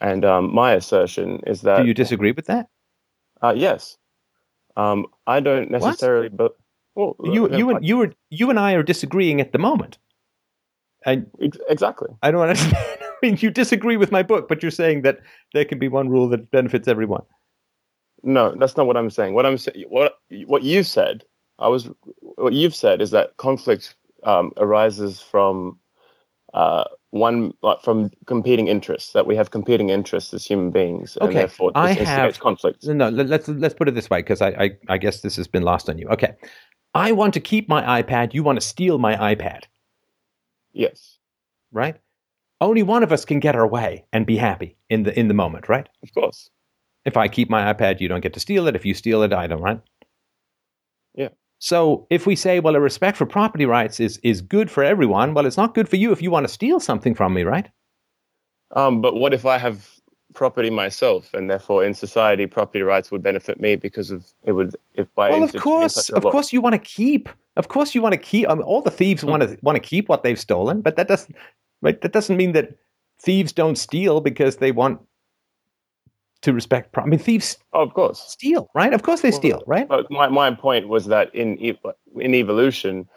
And 0.00 0.24
um, 0.24 0.54
my 0.54 0.72
assertion 0.74 1.40
is 1.46 1.62
that 1.62 1.82
Do 1.82 1.86
you 1.88 1.94
disagree 1.94 2.32
with 2.32 2.46
that? 2.46 2.68
uh, 3.42 3.54
yes, 3.56 3.96
um, 4.76 5.06
I 5.26 5.40
don't 5.40 5.70
necessarily, 5.70 6.28
but 6.28 6.56
well, 6.94 7.16
You 7.24 7.48
you 7.56 7.70
and 7.70 7.84
you 7.84 7.98
were 7.98 8.12
you 8.30 8.50
and 8.50 8.58
I 8.58 8.72
are 8.74 8.82
disagreeing 8.82 9.40
at 9.40 9.52
the 9.52 9.58
moment. 9.58 9.98
And 11.06 11.30
exactly. 11.68 12.08
I 12.22 12.30
don't 12.30 12.42
understand. 12.42 12.74
I 13.00 13.26
mean, 13.26 13.38
you 13.40 13.50
disagree 13.50 13.96
with 13.96 14.12
my 14.12 14.22
book, 14.22 14.48
but 14.48 14.62
you're 14.62 14.70
saying 14.70 15.02
that 15.02 15.20
there 15.52 15.64
can 15.64 15.78
be 15.78 15.88
one 15.88 16.08
rule 16.08 16.28
that 16.28 16.50
benefits 16.50 16.86
everyone. 16.88 17.22
No, 18.22 18.54
that's 18.56 18.76
not 18.76 18.86
what 18.86 18.96
I'm 18.96 19.10
saying. 19.10 19.34
What 19.34 19.46
I'm 19.46 19.58
saying, 19.58 19.84
what 19.88 20.18
what 20.46 20.62
you 20.62 20.82
said, 20.82 21.24
I 21.58 21.68
was, 21.68 21.88
what 22.20 22.52
you've 22.52 22.74
said 22.74 23.00
is 23.02 23.10
that 23.10 23.36
conflict 23.36 23.94
um, 24.24 24.52
arises 24.56 25.20
from 25.20 25.78
uh, 26.54 26.84
one 27.10 27.52
like, 27.62 27.82
from 27.82 28.10
competing 28.26 28.68
interests. 28.68 29.12
That 29.12 29.26
we 29.26 29.36
have 29.36 29.50
competing 29.50 29.90
interests 29.90 30.32
as 30.34 30.44
human 30.44 30.70
beings, 30.70 31.16
and 31.20 31.28
Okay, 31.30 31.40
therefore 31.40 31.72
I 31.74 31.94
this 31.94 32.08
have- 32.08 32.38
conflict. 32.38 32.86
No, 32.86 33.08
let- 33.08 33.26
let's 33.28 33.48
let's 33.48 33.74
put 33.74 33.88
it 33.88 33.94
this 33.94 34.08
way 34.08 34.20
because 34.20 34.40
I, 34.40 34.48
I 34.50 34.70
I 34.88 34.98
guess 34.98 35.20
this 35.20 35.36
has 35.36 35.46
been 35.48 35.62
lost 35.62 35.88
on 35.90 35.98
you. 35.98 36.08
Okay, 36.08 36.34
I 36.94 37.12
want 37.12 37.34
to 37.34 37.40
keep 37.40 37.68
my 37.68 38.02
iPad. 38.02 38.34
You 38.34 38.42
want 38.42 38.60
to 38.60 38.66
steal 38.66 38.98
my 38.98 39.16
iPad, 39.34 39.64
Yes, 40.72 41.18
right? 41.72 41.96
Only 42.60 42.82
one 42.82 43.02
of 43.02 43.12
us 43.12 43.24
can 43.24 43.40
get 43.40 43.54
our 43.54 43.66
way 43.66 44.04
and 44.12 44.26
be 44.26 44.36
happy 44.36 44.76
in 44.90 45.02
the 45.04 45.18
in 45.18 45.28
the 45.28 45.34
moment, 45.34 45.68
right? 45.68 45.88
of 46.02 46.12
course. 46.14 46.50
If 47.04 47.16
I 47.16 47.28
keep 47.28 47.48
my 47.48 47.72
iPad, 47.72 48.00
you 48.00 48.08
don't 48.08 48.20
get 48.20 48.34
to 48.34 48.40
steal 48.40 48.66
it. 48.68 48.76
If 48.76 48.84
you 48.84 48.92
steal 48.94 49.22
it, 49.22 49.32
I 49.32 49.46
don't, 49.46 49.62
right? 49.62 49.80
So 51.58 52.06
if 52.10 52.26
we 52.26 52.36
say, 52.36 52.60
well, 52.60 52.76
a 52.76 52.80
respect 52.80 53.16
for 53.16 53.26
property 53.26 53.66
rights 53.66 54.00
is 54.00 54.18
is 54.22 54.40
good 54.40 54.70
for 54.70 54.84
everyone, 54.84 55.34
well, 55.34 55.46
it's 55.46 55.56
not 55.56 55.74
good 55.74 55.88
for 55.88 55.96
you 55.96 56.12
if 56.12 56.22
you 56.22 56.30
want 56.30 56.46
to 56.46 56.52
steal 56.52 56.80
something 56.80 57.14
from 57.14 57.34
me, 57.34 57.42
right? 57.42 57.68
Um, 58.76 59.00
but 59.00 59.14
what 59.14 59.34
if 59.34 59.44
I 59.46 59.58
have 59.58 59.88
property 60.34 60.70
myself, 60.70 61.34
and 61.34 61.50
therefore 61.50 61.84
in 61.84 61.94
society 61.94 62.46
property 62.46 62.82
rights 62.82 63.10
would 63.10 63.22
benefit 63.22 63.60
me 63.60 63.76
because 63.76 64.10
of 64.10 64.26
it 64.44 64.52
would 64.52 64.76
if 64.94 65.12
by 65.14 65.30
Well, 65.30 65.42
of 65.42 65.54
course, 65.56 66.10
of 66.10 66.24
law- 66.24 66.30
course, 66.30 66.52
you 66.52 66.60
want 66.60 66.74
to 66.74 66.78
keep. 66.78 67.28
Of 67.56 67.68
course, 67.68 67.94
you 67.94 68.02
want 68.02 68.12
to 68.12 68.18
keep. 68.18 68.48
I 68.48 68.54
mean, 68.54 68.62
all 68.62 68.82
the 68.82 68.90
thieves 68.90 69.24
want 69.24 69.42
to 69.42 69.58
want 69.62 69.76
to 69.76 69.80
keep 69.80 70.08
what 70.08 70.22
they've 70.22 70.38
stolen, 70.38 70.80
but 70.80 70.96
that 70.96 71.08
doesn't. 71.08 71.34
Right? 71.82 72.00
That 72.00 72.12
doesn't 72.12 72.36
mean 72.36 72.52
that 72.52 72.76
thieves 73.20 73.52
don't 73.52 73.76
steal 73.76 74.20
because 74.20 74.56
they 74.56 74.70
want 74.70 75.00
to 76.48 76.52
respect. 76.54 76.92
Pro- 76.92 77.04
I 77.04 77.06
mean, 77.06 77.18
thieves 77.18 77.56
Oh, 77.72 77.82
of 77.82 77.94
course. 77.94 78.20
steal, 78.28 78.68
right? 78.74 78.92
Of 78.92 79.02
course, 79.02 79.20
they 79.20 79.30
steal, 79.30 79.62
right? 79.66 79.86
But 79.88 80.10
my, 80.10 80.28
my 80.28 80.50
point 80.54 80.88
was 80.88 81.06
that 81.06 81.32
in 81.34 81.56
in 81.58 82.34
evolution, 82.34 83.08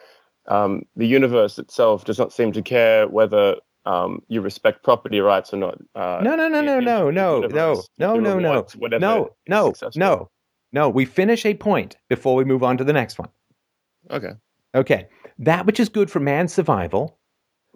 um, 0.48 0.84
the 0.96 1.08
universe 1.08 1.58
itself 1.58 2.06
does 2.06 2.20
not 2.20 2.32
seem 2.34 2.52
to 2.52 2.62
care 2.62 3.08
whether 3.08 3.56
um, 3.86 4.22
you 4.28 4.42
respect 4.42 4.84
property 4.84 5.20
rights 5.20 5.54
or 5.54 5.58
not. 5.58 5.78
Uh, 5.96 6.20
No, 6.24 6.36
no, 6.36 6.48
no, 6.48 6.62
no, 6.62 6.80
no, 6.80 7.10
no, 7.10 7.42
no, 7.42 7.48
no, 7.48 7.84
no, 7.98 8.30
no, 8.30 8.30
no, 9.00 9.30
no, 9.48 9.74
no, 9.96 10.30
no. 10.72 10.90
We 10.90 11.06
finish 11.06 11.46
a 11.46 11.54
point 11.56 11.98
before 12.10 12.36
we 12.36 12.44
move 12.46 12.64
on 12.64 12.78
to 12.78 12.84
the 12.84 12.94
next 12.94 13.18
one. 13.18 13.30
Okay. 14.12 14.34
Okay, 14.74 15.08
that 15.40 15.66
which 15.66 15.80
is 15.80 15.90
good 15.90 16.10
for 16.10 16.20
man's 16.20 16.54
survival. 16.54 17.18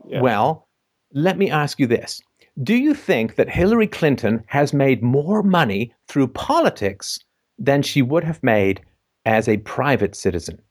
Yeah. 0.07 0.21
Well, 0.21 0.67
let 1.13 1.37
me 1.37 1.49
ask 1.49 1.79
you 1.79 1.87
this. 1.87 2.21
Do 2.61 2.75
you 2.75 2.93
think 2.93 3.35
that 3.35 3.49
Hillary 3.49 3.87
Clinton 3.87 4.43
has 4.47 4.73
made 4.73 5.03
more 5.03 5.43
money 5.43 5.93
through 6.07 6.27
politics 6.29 7.19
than 7.59 7.81
she 7.81 8.01
would 8.01 8.23
have 8.23 8.41
made 8.41 8.81
as 9.25 9.47
a 9.49 9.57
private 9.57 10.15
citizen? 10.15 10.61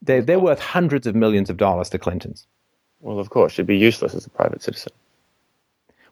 They, 0.00 0.20
they're 0.20 0.38
worth 0.40 0.58
hundreds 0.60 1.06
of 1.06 1.14
millions 1.14 1.50
of 1.50 1.58
dollars 1.58 1.90
to 1.90 1.98
Clintons. 1.98 2.46
Well, 3.00 3.18
of 3.18 3.30
course, 3.30 3.52
she'd 3.52 3.66
be 3.66 3.76
useless 3.76 4.14
as 4.14 4.26
a 4.26 4.30
private 4.30 4.62
citizen. 4.62 4.92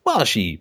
Well, 0.04 0.24
she 0.24 0.60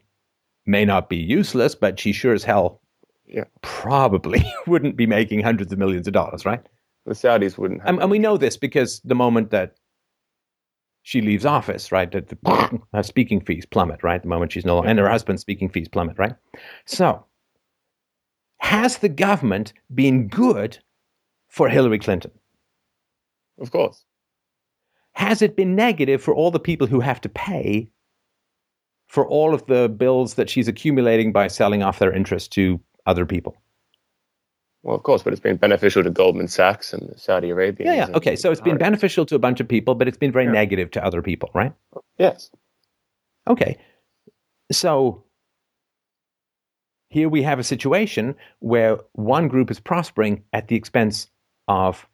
may 0.66 0.86
not 0.86 1.10
be 1.10 1.18
useless, 1.18 1.76
but 1.76 2.00
she 2.00 2.12
sure 2.14 2.34
as 2.34 2.44
hell 2.44 2.80
Yeah. 3.28 3.46
probably 3.62 4.44
wouldn't 4.68 4.96
be 4.96 5.06
making 5.06 5.42
hundreds 5.42 5.72
of 5.74 5.80
millions 5.80 6.08
of 6.08 6.14
dollars, 6.14 6.46
right? 6.46 6.62
The 7.06 7.14
Saudis 7.14 7.58
wouldn't 7.58 7.82
have. 7.82 7.90
And, 7.90 8.02
and 8.02 8.12
we 8.12 8.20
know 8.20 8.38
this 8.38 8.58
because 8.58 9.02
the 9.04 9.16
moment 9.16 9.52
that 9.52 9.76
she 11.10 11.22
leaves 11.22 11.44
office, 11.44 11.92
right? 11.92 12.12
The, 12.12 12.22
the, 12.22 12.80
her 12.94 13.02
speaking 13.02 13.42
fees 13.42 13.66
plummet, 13.66 14.04
right? 14.04 14.22
The 14.22 14.28
moment 14.28 14.52
she's 14.52 14.64
no 14.64 14.76
longer, 14.76 14.92
and 14.92 15.00
her 15.00 15.10
husband's 15.10 15.42
speaking 15.42 15.68
fees 15.68 15.88
plummet, 15.88 16.20
right? 16.20 16.36
So, 16.86 17.26
has 18.60 19.00
the 19.00 19.10
government 19.10 19.74
been 19.96 20.28
good 20.28 20.78
for 21.48 21.68
Hillary 21.68 21.98
Clinton? 21.98 22.30
Of 23.60 23.72
course. 23.72 24.06
Has 25.14 25.42
it 25.42 25.56
been 25.56 25.74
negative 25.76 26.22
for 26.22 26.36
all 26.36 26.52
the 26.52 26.60
people 26.60 26.86
who 26.86 27.00
have 27.00 27.20
to 27.22 27.30
pay 27.30 27.90
for 29.08 29.28
all 29.28 29.56
of 29.56 29.66
the 29.66 29.90
bills 29.90 30.36
that 30.36 30.48
she's 30.48 30.68
accumulating 30.68 31.32
by 31.32 31.48
selling 31.48 31.82
off 31.82 31.98
their 31.98 32.14
interest 32.14 32.52
to 32.52 32.80
other 33.08 33.26
people? 33.26 33.58
Well, 34.84 34.96
of 34.96 35.04
course, 35.04 35.24
but 35.24 35.34
it's 35.34 35.42
been 35.42 35.58
beneficial 35.58 36.04
to 36.04 36.10
Goldman 36.10 36.48
Sachs 36.48 36.94
and 36.94 37.14
Saudi 37.20 37.50
Arabia. 37.50 37.88
Yeah, 37.88 38.08
yeah. 38.08 38.16
Okay, 38.16 38.36
so 38.38 38.50
it's 38.52 38.62
been 38.62 38.78
beneficial 38.78 39.26
to 39.26 39.36
a 39.36 39.40
bunch 39.40 39.60
of 39.60 39.68
people, 39.68 39.94
but 39.94 40.08
it's 40.08 40.18
been 40.18 40.32
very 40.32 40.46
Yeah. 40.46 40.52
negative 40.52 40.90
to 40.92 41.04
other 41.04 41.22
people, 41.22 41.50
right? 41.54 41.74
Yes. 42.18 42.50
Okay. 43.48 43.78
So 44.72 45.24
here 47.10 47.28
we 47.28 47.42
have 47.44 47.60
a 47.60 47.64
situation 47.64 48.36
where 48.60 49.00
one 49.14 49.48
group 49.50 49.70
is 49.70 49.80
prospering 49.82 50.44
at 50.54 50.68
the 50.70 50.76
expense 50.76 51.28
of 51.68 52.08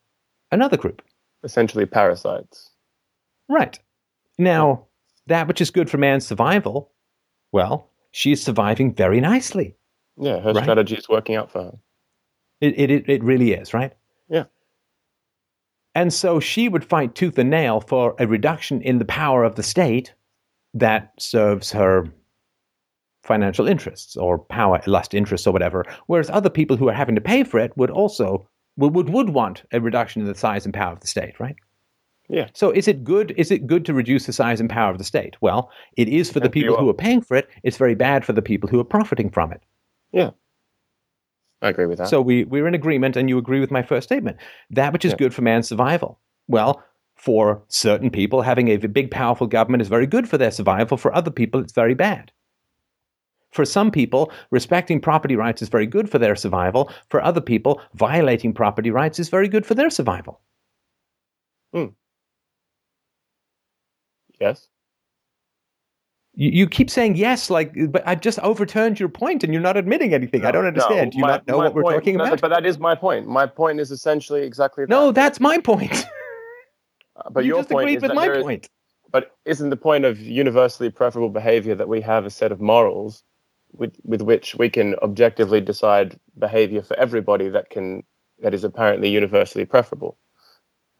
another 0.51 0.77
group. 0.77 1.03
Essentially 1.43 1.85
parasites. 1.85 2.71
Right. 3.47 3.77
Now, 4.39 4.87
that 5.27 5.47
which 5.47 5.61
is 5.61 5.69
good 5.69 5.89
for 5.89 5.97
man's 5.97 6.25
survival, 6.25 6.91
well, 7.51 7.91
she 8.11 8.31
is 8.31 8.41
surviving 8.41 8.93
very 8.93 9.21
nicely. 9.21 9.75
Yeah, 10.17 10.39
her 10.39 10.53
Right. 10.53 10.63
strategy 10.63 10.95
is 10.95 11.07
working 11.09 11.35
out 11.35 11.51
for 11.51 11.63
her. 11.63 11.77
It, 12.61 12.79
it, 12.79 13.09
it, 13.09 13.23
really 13.23 13.53
is, 13.53 13.73
right? 13.73 13.93
Yeah. 14.29 14.45
And 15.93 16.13
so 16.13 16.39
she 16.39 16.67
would 16.69 16.85
fight 16.85 17.15
tooth 17.15 17.37
and 17.37 17.49
nail 17.49 17.81
for 17.81 18.15
a 18.19 18.27
reduction 18.27 18.81
in 18.81 18.99
the 18.99 19.05
power 19.05 19.43
of 19.43 19.55
the 19.55 19.63
state 19.63 20.13
that 20.73 21.13
serves 21.19 21.71
her 21.71 22.05
financial 23.23 23.67
interests 23.67 24.15
or 24.15 24.37
power, 24.37 24.81
lust 24.87 25.13
interests 25.13 25.47
or 25.47 25.51
whatever. 25.51 25.85
Whereas 26.07 26.29
other 26.29 26.49
people 26.49 26.77
who 26.77 26.87
are 26.89 26.93
having 26.93 27.15
to 27.15 27.21
pay 27.21 27.43
for 27.43 27.59
it 27.59 27.75
would 27.75 27.89
also 27.89 28.47
would, 28.77 28.93
would, 28.93 29.09
would 29.09 29.29
want 29.29 29.63
a 29.71 29.79
reduction 29.79 30.21
in 30.21 30.27
the 30.27 30.35
size 30.35 30.65
and 30.65 30.73
power 30.73 30.91
of 30.91 30.99
the 30.99 31.07
state, 31.07 31.39
right? 31.39 31.55
Yeah. 32.27 32.47
So 32.53 32.71
is 32.71 32.87
it 32.87 33.03
good? 33.03 33.33
Is 33.37 33.51
it 33.51 33.67
good 33.67 33.85
to 33.85 33.93
reduce 33.93 34.25
the 34.25 34.33
size 34.33 34.59
and 34.59 34.69
power 34.69 34.91
of 34.91 34.97
the 34.97 35.03
state? 35.03 35.35
Well, 35.41 35.71
it 35.95 36.07
is 36.07 36.31
for 36.31 36.39
the 36.39 36.49
people 36.49 36.75
who 36.75 36.89
are 36.89 36.93
paying 36.93 37.21
for 37.21 37.37
it. 37.37 37.49
It's 37.63 37.77
very 37.77 37.95
bad 37.95 38.25
for 38.25 38.33
the 38.33 38.41
people 38.41 38.67
who 38.67 38.79
are 38.79 38.85
profiting 38.85 39.29
from 39.29 39.51
it. 39.51 39.61
Yeah. 40.11 40.31
I 41.61 41.69
agree 41.69 41.85
with 41.85 41.97
that. 41.97 42.07
So 42.07 42.21
we, 42.21 42.43
we're 42.43 42.67
in 42.67 42.75
agreement, 42.75 43.15
and 43.15 43.29
you 43.29 43.37
agree 43.37 43.59
with 43.59 43.71
my 43.71 43.81
first 43.81 44.07
statement. 44.07 44.37
That 44.69 44.93
which 44.93 45.05
is 45.05 45.11
Yeah. 45.13 45.17
good 45.17 45.33
for 45.33 45.41
man's 45.41 45.67
survival. 45.67 46.19
Well, 46.47 46.83
for 47.15 47.63
certain 47.69 48.09
people, 48.09 48.41
having 48.41 48.67
a 48.67 48.77
big, 48.77 49.09
powerful 49.09 49.47
government 49.47 49.81
is 49.81 49.87
very 49.87 50.05
good 50.05 50.27
for 50.27 50.37
their 50.37 50.51
survival. 50.51 50.97
For 50.97 51.15
other 51.15 51.31
people, 51.31 51.61
it's 51.61 51.73
very 51.73 51.93
bad. 51.93 52.31
For 53.51 53.63
some 53.63 53.89
people, 53.89 54.31
respecting 54.51 54.99
property 54.99 55.37
rights 55.37 55.61
is 55.61 55.69
very 55.69 55.87
good 55.87 56.09
for 56.09 56.19
their 56.19 56.35
survival. 56.35 56.91
For 57.09 57.23
other 57.23 57.39
people, 57.39 57.81
violating 57.93 58.53
property 58.53 58.91
rights 58.91 59.17
is 59.17 59.29
very 59.29 59.47
good 59.47 59.65
for 59.65 59.75
their 59.75 59.89
survival. 59.89 60.41
Hmm. 61.73 61.95
yes. 64.39 64.67
You, 66.37 66.49
you 66.51 66.67
keep 66.67 66.89
saying 66.89 67.15
yes, 67.15 67.49
like, 67.49 67.73
but 67.89 68.05
I've 68.05 68.19
just 68.21 68.39
overturned 68.39 68.99
your 68.99 69.09
point, 69.09 69.43
and 69.43 69.53
you're 69.53 69.61
not 69.61 69.77
admitting 69.77 70.13
anything. 70.13 70.45
I 70.45 70.51
don't 70.51 70.63
No, 70.63 70.67
understand. 70.67 71.11
Do 71.13 71.17
you 71.17 71.21
my- 71.21 71.27
not 71.29 71.47
know 71.47 71.57
what 71.57 71.73
we're 71.73 71.83
talking 71.93 72.17
no, 72.17 72.25
about? 72.25 72.41
But 72.41 72.49
that 72.49 72.65
is 72.65 72.77
my 72.77 72.93
point. 72.93 73.25
My 73.27 73.45
point 73.45 73.79
is 73.79 73.89
essentially 73.91 74.41
exactly 74.43 74.83
that. 74.83 74.89
no, 74.89 75.11
that's 75.11 75.39
my 75.39 75.57
point. 75.57 76.05
Uh, 77.17 77.29
but 77.29 77.45
you 77.45 77.51
your 77.53 77.59
just 77.59 77.69
point 77.69 77.83
agreed 77.83 77.95
is 77.95 78.01
with 78.01 78.09
that 78.09 78.15
my 78.15 78.25
there 78.27 78.35
is- 78.35 78.43
point. 78.43 78.69
But 79.09 79.31
isn't 79.45 79.69
the 79.69 79.77
point 79.77 80.03
of 80.03 80.19
universally 80.19 80.89
preferable 80.89 81.29
behavior 81.29 81.73
that 81.73 81.87
we 81.87 82.01
have 82.01 82.25
a 82.25 82.29
set 82.29 82.51
of 82.51 82.59
morals 82.59 83.23
with 83.71 83.95
with 84.03 84.21
which 84.21 84.55
we 84.55 84.69
can 84.69 84.95
objectively 84.95 85.61
decide 85.61 86.19
behavior 86.37 86.81
for 86.81 86.97
everybody 86.99 87.47
that 87.47 87.69
can 87.69 88.03
that 88.41 88.53
is 88.53 88.65
apparently 88.65 89.07
universally 89.07 89.63
preferable? 89.63 90.17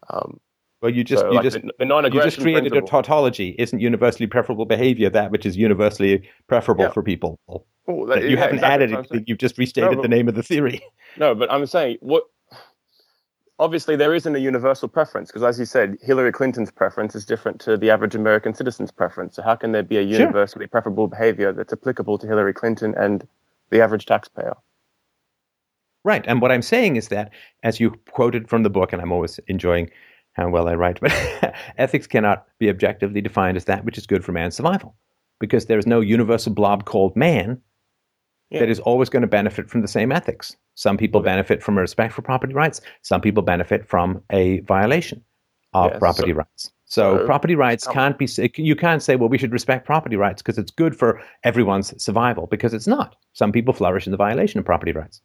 Um, 0.08 0.40
Well, 0.82 0.90
you 0.92 1.04
just 1.04 1.22
so, 1.22 1.28
you 1.30 1.34
like 1.36 1.42
just 1.44 1.60
the, 1.62 1.72
the 1.78 2.10
you 2.12 2.22
just 2.22 2.38
created 2.40 2.70
principle. 2.72 2.98
a 2.98 3.02
tautology. 3.02 3.56
Isn't 3.58 3.80
universally 3.80 4.26
preferable 4.26 4.66
behavior 4.66 5.08
that 5.10 5.30
which 5.30 5.46
is 5.46 5.56
universally 5.56 6.28
preferable 6.48 6.84
Yeah. 6.84 6.90
for 6.92 7.02
people? 7.02 7.40
Oh, 7.48 8.06
that- 8.06 8.22
you 8.22 8.30
yeah, 8.30 8.40
haven't 8.40 8.56
exactly 8.56 8.74
added 8.74 8.92
anything. 8.92 9.24
You've 9.26 9.38
just 9.38 9.56
restated 9.58 9.96
but- 9.96 10.02
the 10.02 10.08
name 10.08 10.28
of 10.28 10.34
the 10.34 10.42
theory. 10.42 10.82
No, 11.18 11.34
but 11.34 11.50
I'm 11.50 11.64
saying 11.66 11.96
what. 12.00 12.24
Obviously, 13.58 13.96
there 13.96 14.14
isn't 14.14 14.36
a 14.36 14.38
universal 14.38 14.86
preference 14.86 15.30
because, 15.30 15.42
as 15.42 15.58
you 15.58 15.64
said, 15.64 15.96
Hillary 16.02 16.30
Clinton's 16.30 16.70
preference 16.70 17.14
is 17.14 17.24
different 17.24 17.58
to 17.62 17.78
the 17.78 17.88
average 17.90 18.14
American 18.14 18.52
citizen's 18.52 18.90
preference. 18.90 19.34
So, 19.36 19.42
how 19.42 19.54
can 19.54 19.72
there 19.72 19.82
be 19.82 19.96
a 19.96 20.02
Sure. 20.02 20.20
universally 20.20 20.66
preferable 20.66 21.08
behavior 21.08 21.54
that's 21.54 21.72
applicable 21.72 22.18
to 22.18 22.26
Hillary 22.26 22.52
Clinton 22.52 22.94
and 22.98 23.26
the 23.70 23.80
average 23.80 24.04
taxpayer? 24.04 24.54
Right. 26.04 26.22
And 26.28 26.42
what 26.42 26.52
I'm 26.52 26.60
saying 26.60 26.96
is 26.96 27.08
that, 27.08 27.32
as 27.62 27.80
you 27.80 27.92
quoted 28.12 28.50
from 28.50 28.62
the 28.62 28.68
book, 28.68 28.92
and 28.92 29.00
I'm 29.00 29.10
always 29.10 29.40
enjoying 29.48 29.90
how 30.36 30.48
well 30.50 30.68
I 30.68 30.74
write, 30.74 31.00
but 31.00 31.12
ethics 31.78 32.06
cannot 32.06 32.46
be 32.58 32.68
objectively 32.68 33.20
defined 33.20 33.56
as 33.56 33.64
that 33.64 33.84
which 33.84 33.98
is 33.98 34.06
good 34.06 34.24
for 34.24 34.32
man's 34.32 34.54
survival, 34.56 34.94
because 35.40 35.66
there 35.66 35.78
is 35.78 35.86
no 35.86 36.00
universal 36.00 36.52
blob 36.52 36.84
called 36.84 37.16
man 37.16 37.60
Yeah. 38.50 38.60
that 38.60 38.68
is 38.68 38.80
always 38.80 39.08
going 39.08 39.22
to 39.22 39.26
benefit 39.28 39.70
from 39.70 39.80
the 39.82 39.88
same 39.88 40.12
ethics. 40.12 40.54
Some 40.74 40.98
people 40.98 41.20
benefit 41.22 41.62
from 41.62 41.78
a 41.78 41.80
respect 41.80 42.12
for 42.12 42.22
property 42.22 42.52
rights. 42.52 42.80
Some 43.02 43.20
people 43.22 43.42
benefit 43.42 43.88
from 43.88 44.22
a 44.30 44.60
violation 44.60 45.22
of 45.72 45.98
property 45.98 46.32
so- 46.32 46.36
rights. 46.36 46.72
So, 46.88 47.18
so- 47.18 47.26
property 47.26 47.56
rights 47.56 47.86
um, 47.88 47.94
can't 47.94 48.18
be. 48.18 48.28
You 48.56 48.76
can't 48.76 49.02
say, 49.02 49.16
well, 49.16 49.28
we 49.28 49.38
should 49.38 49.52
respect 49.52 49.86
property 49.86 50.14
rights 50.16 50.40
because 50.40 50.56
it's 50.58 50.70
good 50.70 50.94
for 50.96 51.20
everyone's 51.42 52.00
survival, 52.00 52.46
because 52.46 52.72
it's 52.74 52.86
not. 52.86 53.16
Some 53.32 53.50
people 53.50 53.74
flourish 53.74 54.06
in 54.06 54.12
the 54.12 54.16
violation 54.16 54.60
of 54.60 54.64
property 54.66 54.92
rights. 54.92 55.20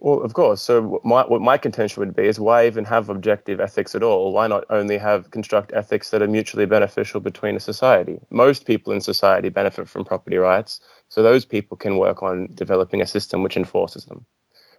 Well, 0.00 0.22
of 0.22 0.32
course. 0.34 0.62
So, 0.62 1.00
my, 1.04 1.24
what 1.26 1.40
my 1.40 1.58
contention 1.58 2.00
would 2.00 2.14
be 2.14 2.26
is 2.26 2.38
why 2.38 2.66
even 2.66 2.84
have 2.84 3.08
objective 3.08 3.60
ethics 3.60 3.94
at 3.96 4.02
all? 4.04 4.32
Why 4.32 4.46
not 4.46 4.64
only 4.70 4.96
have 4.98 5.30
construct 5.32 5.72
ethics 5.74 6.10
that 6.10 6.22
are 6.22 6.28
mutually 6.28 6.66
beneficial 6.66 7.20
between 7.20 7.56
a 7.56 7.60
society? 7.60 8.20
Most 8.30 8.64
people 8.64 8.92
in 8.92 9.00
society 9.00 9.48
benefit 9.48 9.88
from 9.88 10.04
property 10.04 10.36
rights, 10.36 10.80
so 11.08 11.22
those 11.22 11.44
people 11.44 11.76
can 11.76 11.98
work 11.98 12.22
on 12.22 12.48
developing 12.54 13.02
a 13.02 13.06
system 13.06 13.42
which 13.42 13.56
enforces 13.56 14.04
them. 14.06 14.24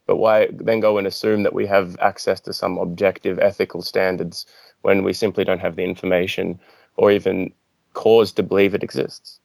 But 0.07 0.17
why 0.17 0.47
then 0.53 0.79
go 0.79 0.97
and 0.97 1.05
assume 1.07 1.43
that 1.43 1.53
we 1.53 1.67
have 1.67 1.97
access 1.99 2.39
to 2.41 2.53
some 2.53 2.77
objective 2.77 3.39
ethical 3.39 3.81
standards 3.81 4.45
when 4.83 5.03
we 5.03 5.13
simply 5.13 5.43
don't 5.43 5.59
have 5.61 5.75
the 5.75 5.83
information 5.83 6.59
or 6.97 7.11
even 7.11 7.53
cause 7.93 8.31
to 8.33 8.43
believe 8.43 8.73
it 8.73 8.83
exists? 8.83 9.39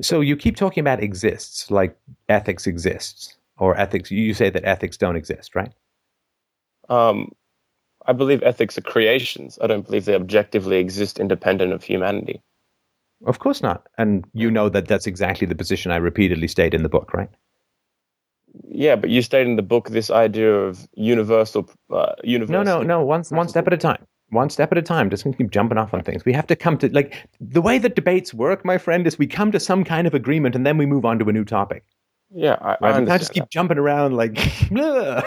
So 0.00 0.20
you 0.20 0.36
keep 0.36 0.56
talking 0.56 0.80
about 0.80 1.02
exists, 1.02 1.70
like 1.70 1.96
ethics 2.28 2.66
exists, 2.66 3.37
or 3.58 3.78
ethics. 3.78 4.10
You 4.10 4.34
say 4.34 4.50
that 4.50 4.64
ethics 4.64 4.96
don't 4.96 5.16
exist, 5.16 5.54
right? 5.54 5.72
Um, 6.88 7.32
I 8.06 8.12
believe 8.12 8.42
ethics 8.42 8.78
are 8.78 8.82
creations. 8.82 9.58
I 9.60 9.66
don't 9.66 9.84
believe 9.84 10.06
they 10.06 10.14
objectively 10.14 10.78
exist 10.78 11.20
independent 11.20 11.72
of 11.72 11.84
humanity. 11.84 12.42
Of 13.26 13.40
course 13.40 13.62
not. 13.62 13.86
And 13.98 14.26
you 14.32 14.50
know 14.50 14.68
that 14.68 14.88
that's 14.88 15.06
exactly 15.06 15.46
the 15.46 15.54
position 15.54 15.90
I 15.90 15.96
repeatedly 15.96 16.48
state 16.48 16.72
in 16.72 16.82
the 16.82 16.88
book, 16.88 17.12
right? 17.12 17.28
Yeah, 18.64 18.96
but 18.96 19.10
you 19.10 19.22
state 19.22 19.46
in 19.46 19.56
the 19.56 19.62
book 19.62 19.90
this 19.90 20.10
idea 20.10 20.52
of 20.54 20.88
universal, 20.94 21.68
uh, 21.92 22.14
No, 22.24 22.62
no, 22.62 22.82
no. 22.82 23.04
One 23.04 23.24
one 23.24 23.48
step 23.48 23.66
at 23.66 23.72
a 23.72 23.76
time. 23.76 24.06
One 24.30 24.50
step 24.50 24.72
at 24.72 24.78
a 24.78 24.82
time. 24.82 25.10
Just 25.10 25.24
keep 25.36 25.50
jumping 25.50 25.78
off 25.78 25.92
on 25.92 26.02
things. 26.02 26.24
We 26.24 26.32
have 26.32 26.46
to 26.46 26.56
come 26.56 26.78
to 26.78 26.88
like 26.92 27.28
the 27.40 27.62
way 27.62 27.78
that 27.78 27.94
debates 27.94 28.32
work, 28.32 28.64
my 28.64 28.78
friend, 28.78 29.06
is 29.06 29.18
we 29.18 29.26
come 29.26 29.52
to 29.52 29.60
some 29.60 29.84
kind 29.84 30.06
of 30.06 30.14
agreement 30.14 30.54
and 30.54 30.64
then 30.64 30.78
we 30.78 30.86
move 30.86 31.04
on 31.04 31.18
to 31.18 31.28
a 31.28 31.32
new 31.32 31.44
topic. 31.44 31.84
Yeah, 32.30 32.56
I, 32.60 32.68
I 32.68 32.68
Right? 32.70 32.80
We 32.80 32.88
understand. 32.88 33.08
can't 33.08 33.20
just 33.20 33.32
keep 33.32 33.48
jumping 33.50 33.78
around 33.78 34.16
like, 34.16 34.38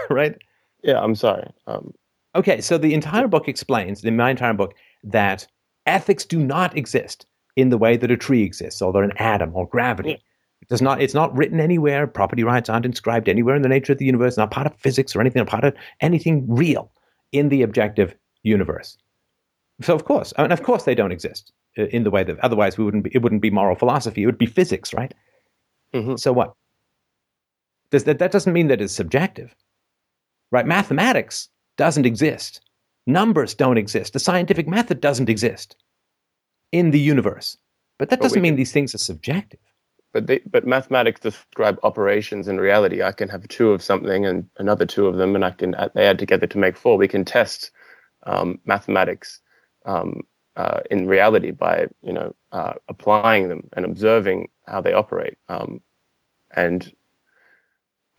right? 0.10 0.36
Yeah, 0.84 0.99
I'm 0.99 1.15
sorry. 1.15 1.49
Um, 1.68 1.94
Okay, 2.34 2.61
so 2.61 2.78
the 2.78 2.94
entire 2.94 3.28
book 3.28 3.48
explains, 3.49 4.06
in 4.06 4.15
my 4.15 4.30
entire 4.30 4.53
book, 4.53 4.73
that 5.03 5.45
ethics 5.86 6.23
do 6.23 6.40
not 6.40 6.78
exist 6.78 7.26
in 7.57 7.69
the 7.69 7.78
way 7.78 7.98
that 7.98 8.10
a 8.10 8.15
tree 8.15 8.44
exists, 8.44 8.82
or 8.82 8.94
that 8.94 9.03
an 9.03 9.11
atom, 9.18 9.52
or 9.53 9.68
gravity. 9.68 10.11
It 10.61 10.69
does 10.69 10.82
not. 10.82 11.02
It's 11.02 11.14
not 11.14 11.36
written 11.36 11.60
anywhere. 11.60 12.07
Property 12.07 12.44
rights 12.44 12.69
aren't 12.69 12.86
inscribed 12.86 13.28
anywhere 13.28 13.56
in 13.56 13.64
the 13.64 13.68
nature 13.69 13.91
of 13.91 13.99
the 13.99 14.06
universe. 14.06 14.38
Not 14.38 14.52
part 14.52 14.68
of 14.68 14.76
physics 14.76 15.14
or 15.14 15.19
anything. 15.19 15.41
Not 15.41 15.49
part 15.49 15.65
of 15.65 15.76
anything 15.99 16.45
real 16.48 16.90
in 17.34 17.49
the 17.49 17.64
objective 17.64 18.15
universe. 18.44 18.98
So 19.82 19.94
of 19.94 20.06
course, 20.06 20.32
and 20.38 20.53
of 20.53 20.64
course, 20.64 20.84
they 20.84 20.95
don't 20.95 21.11
exist 21.11 21.52
uh, 21.78 21.88
in 21.88 22.03
the 22.03 22.11
way 22.11 22.23
that. 22.23 22.40
Otherwise, 22.40 22.78
we 22.78 22.86
wouldn't. 22.86 23.03
Be, 23.03 23.11
it 23.14 23.22
wouldn't 23.22 23.41
be 23.41 23.49
moral 23.49 23.76
philosophy. 23.76 24.23
It 24.23 24.28
would 24.28 24.38
be 24.38 24.45
physics, 24.45 24.94
right? 24.94 25.14
mhm. 25.94 26.18
So 26.18 26.32
what? 26.32 26.53
Does 27.91 28.05
that, 28.05 28.19
that 28.19 28.31
doesn't 28.31 28.53
mean 28.53 28.68
that 28.68 28.81
it's 28.81 28.93
subjective, 28.93 29.53
right? 30.51 30.65
Mathematics 30.65 31.49
doesn't 31.77 32.05
exist. 32.05 32.61
Numbers 33.05 33.53
don't 33.53 33.77
exist. 33.77 34.13
The 34.13 34.19
scientific 34.19 34.68
method 34.68 35.01
doesn't 35.01 35.30
exist 35.30 35.76
in 36.72 36.91
the 36.91 36.99
universe. 36.99 37.57
But 37.99 38.09
that 38.09 38.19
But 38.19 38.26
doesn't 38.26 38.41
mean 38.41 38.55
these 38.55 38.72
things 38.72 38.95
are 38.95 38.99
subjective. 38.99 39.59
But 40.13 40.27
they, 40.27 40.39
but 40.39 40.68
mathematics 40.68 41.22
describe 41.22 41.80
operations 41.84 42.47
in 42.47 42.59
reality. 42.59 43.01
I 43.01 43.11
can 43.11 43.30
have 43.30 43.47
two 43.47 43.72
of 43.72 43.81
something 43.81 44.26
and 44.26 44.49
another 44.57 44.85
two 44.85 45.07
of 45.07 45.15
them, 45.15 45.35
and 45.35 45.45
I 45.45 45.51
can 45.51 45.76
they 45.93 46.05
add 46.05 46.19
together 46.19 46.47
to 46.47 46.57
make 46.57 46.76
four. 46.76 46.97
We 46.97 47.07
can 47.07 47.23
test 47.23 47.72
um, 48.23 48.59
mathematics 48.65 49.39
um, 49.85 50.22
uh, 50.57 50.81
in 50.89 51.07
reality 51.07 51.51
by 51.51 51.88
you 52.01 52.11
know 52.11 52.35
uh, 52.51 52.73
applying 52.89 53.47
them 53.47 53.69
and 53.73 53.85
observing 53.85 54.49
how 54.68 54.81
they 54.81 54.91
operate. 54.91 55.38
Um, 55.47 55.81
and 56.53 56.91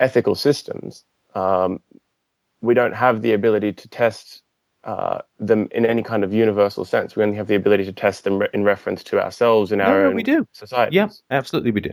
ethical 0.03 0.35
systems, 0.35 1.05
um, 1.35 1.81
we 2.61 2.75
don't 2.75 2.95
have 2.95 3.23
the 3.23 3.33
ability 3.33 3.73
to 3.73 3.89
test 3.89 4.43
uh, 4.85 5.21
them 5.39 5.69
in 5.71 5.87
any 5.87 6.03
kind 6.03 6.25
of 6.25 6.33
universal 6.33 6.85
sense. 6.85 7.15
We 7.15 7.23
only 7.23 7.37
have 7.37 7.47
the 7.47 7.55
ability 7.55 7.85
to 7.85 7.93
test 7.93 8.25
them 8.25 8.39
re- 8.41 8.49
in 8.53 8.65
reference 8.65 9.05
to 9.05 9.23
ourselves 9.23 9.71
in 9.71 9.81
our 9.81 10.03
no, 10.03 10.09
own 10.09 10.17
we 10.17 10.23
do. 10.23 10.47
society. 10.53 10.97
Yeah, 10.97 11.09
absolutely 11.31 11.71
we 11.71 11.81
do. 11.81 11.93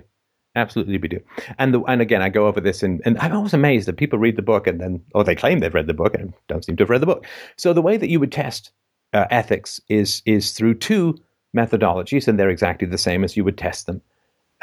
Absolutely 0.56 0.98
we 0.98 1.08
do. 1.08 1.22
And 1.60 1.74
the, 1.74 1.82
and 1.84 2.02
again, 2.02 2.24
I 2.24 2.30
go 2.30 2.48
over 2.48 2.60
this, 2.60 2.82
and, 2.82 3.02
and 3.06 3.18
I'm 3.20 3.36
always 3.36 3.54
amazed 3.54 3.88
that 3.88 3.98
people 3.98 4.18
read 4.18 4.36
the 4.36 4.42
book 4.42 4.66
and 4.66 4.82
then, 4.82 5.02
or 5.14 5.24
they 5.24 5.36
claim 5.36 5.60
they've 5.60 5.74
read 5.74 5.86
the 5.86 5.94
book 5.94 6.16
and 6.16 6.34
don't 6.48 6.66
seem 6.66 6.76
to 6.78 6.84
have 6.84 6.90
read 6.90 7.02
the 7.02 7.06
book. 7.06 7.26
So 7.58 7.74
the 7.74 7.82
way 7.84 7.98
that 7.98 8.10
you 8.10 8.20
would 8.20 8.32
test 8.32 8.72
uh, 9.14 9.26
ethics 9.30 9.80
is 9.88 10.24
is 10.26 10.52
through 10.54 10.76
two 10.76 11.16
methodologies, 11.56 12.28
and 12.28 12.40
they're 12.40 12.50
exactly 12.50 12.88
the 12.88 12.98
same 12.98 13.24
as 13.24 13.38
you 13.38 13.44
would 13.44 13.58
test 13.58 13.86
them 13.86 14.02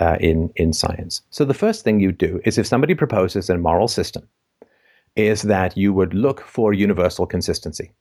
uh, 0.00 0.16
in 0.20 0.50
in 0.56 0.72
science. 0.72 1.22
So 1.30 1.44
the 1.44 1.54
first 1.54 1.84
thing 1.84 2.00
you 2.00 2.12
do 2.12 2.40
is 2.44 2.58
if 2.58 2.66
somebody 2.66 2.94
proposes 2.94 3.50
a 3.50 3.58
moral 3.58 3.88
system, 3.88 4.28
is 5.16 5.42
that 5.42 5.76
you 5.76 5.92
would 5.92 6.14
look 6.14 6.42
for 6.42 6.72
universal 6.72 7.26
consistency. 7.26 7.92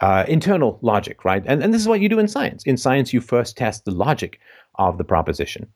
Uh, 0.00 0.24
internal 0.28 0.78
logic, 0.82 1.24
right? 1.24 1.42
And, 1.46 1.62
and 1.62 1.72
this 1.72 1.80
is 1.80 1.88
what 1.88 2.00
you 2.00 2.08
do 2.08 2.18
in 2.18 2.28
science. 2.28 2.62
In 2.64 2.76
science, 2.76 3.12
you 3.12 3.20
first 3.20 3.56
test 3.56 3.84
the 3.84 3.92
logic 3.92 4.40
of 4.74 4.98
the 4.98 5.04
proposition. 5.04 5.66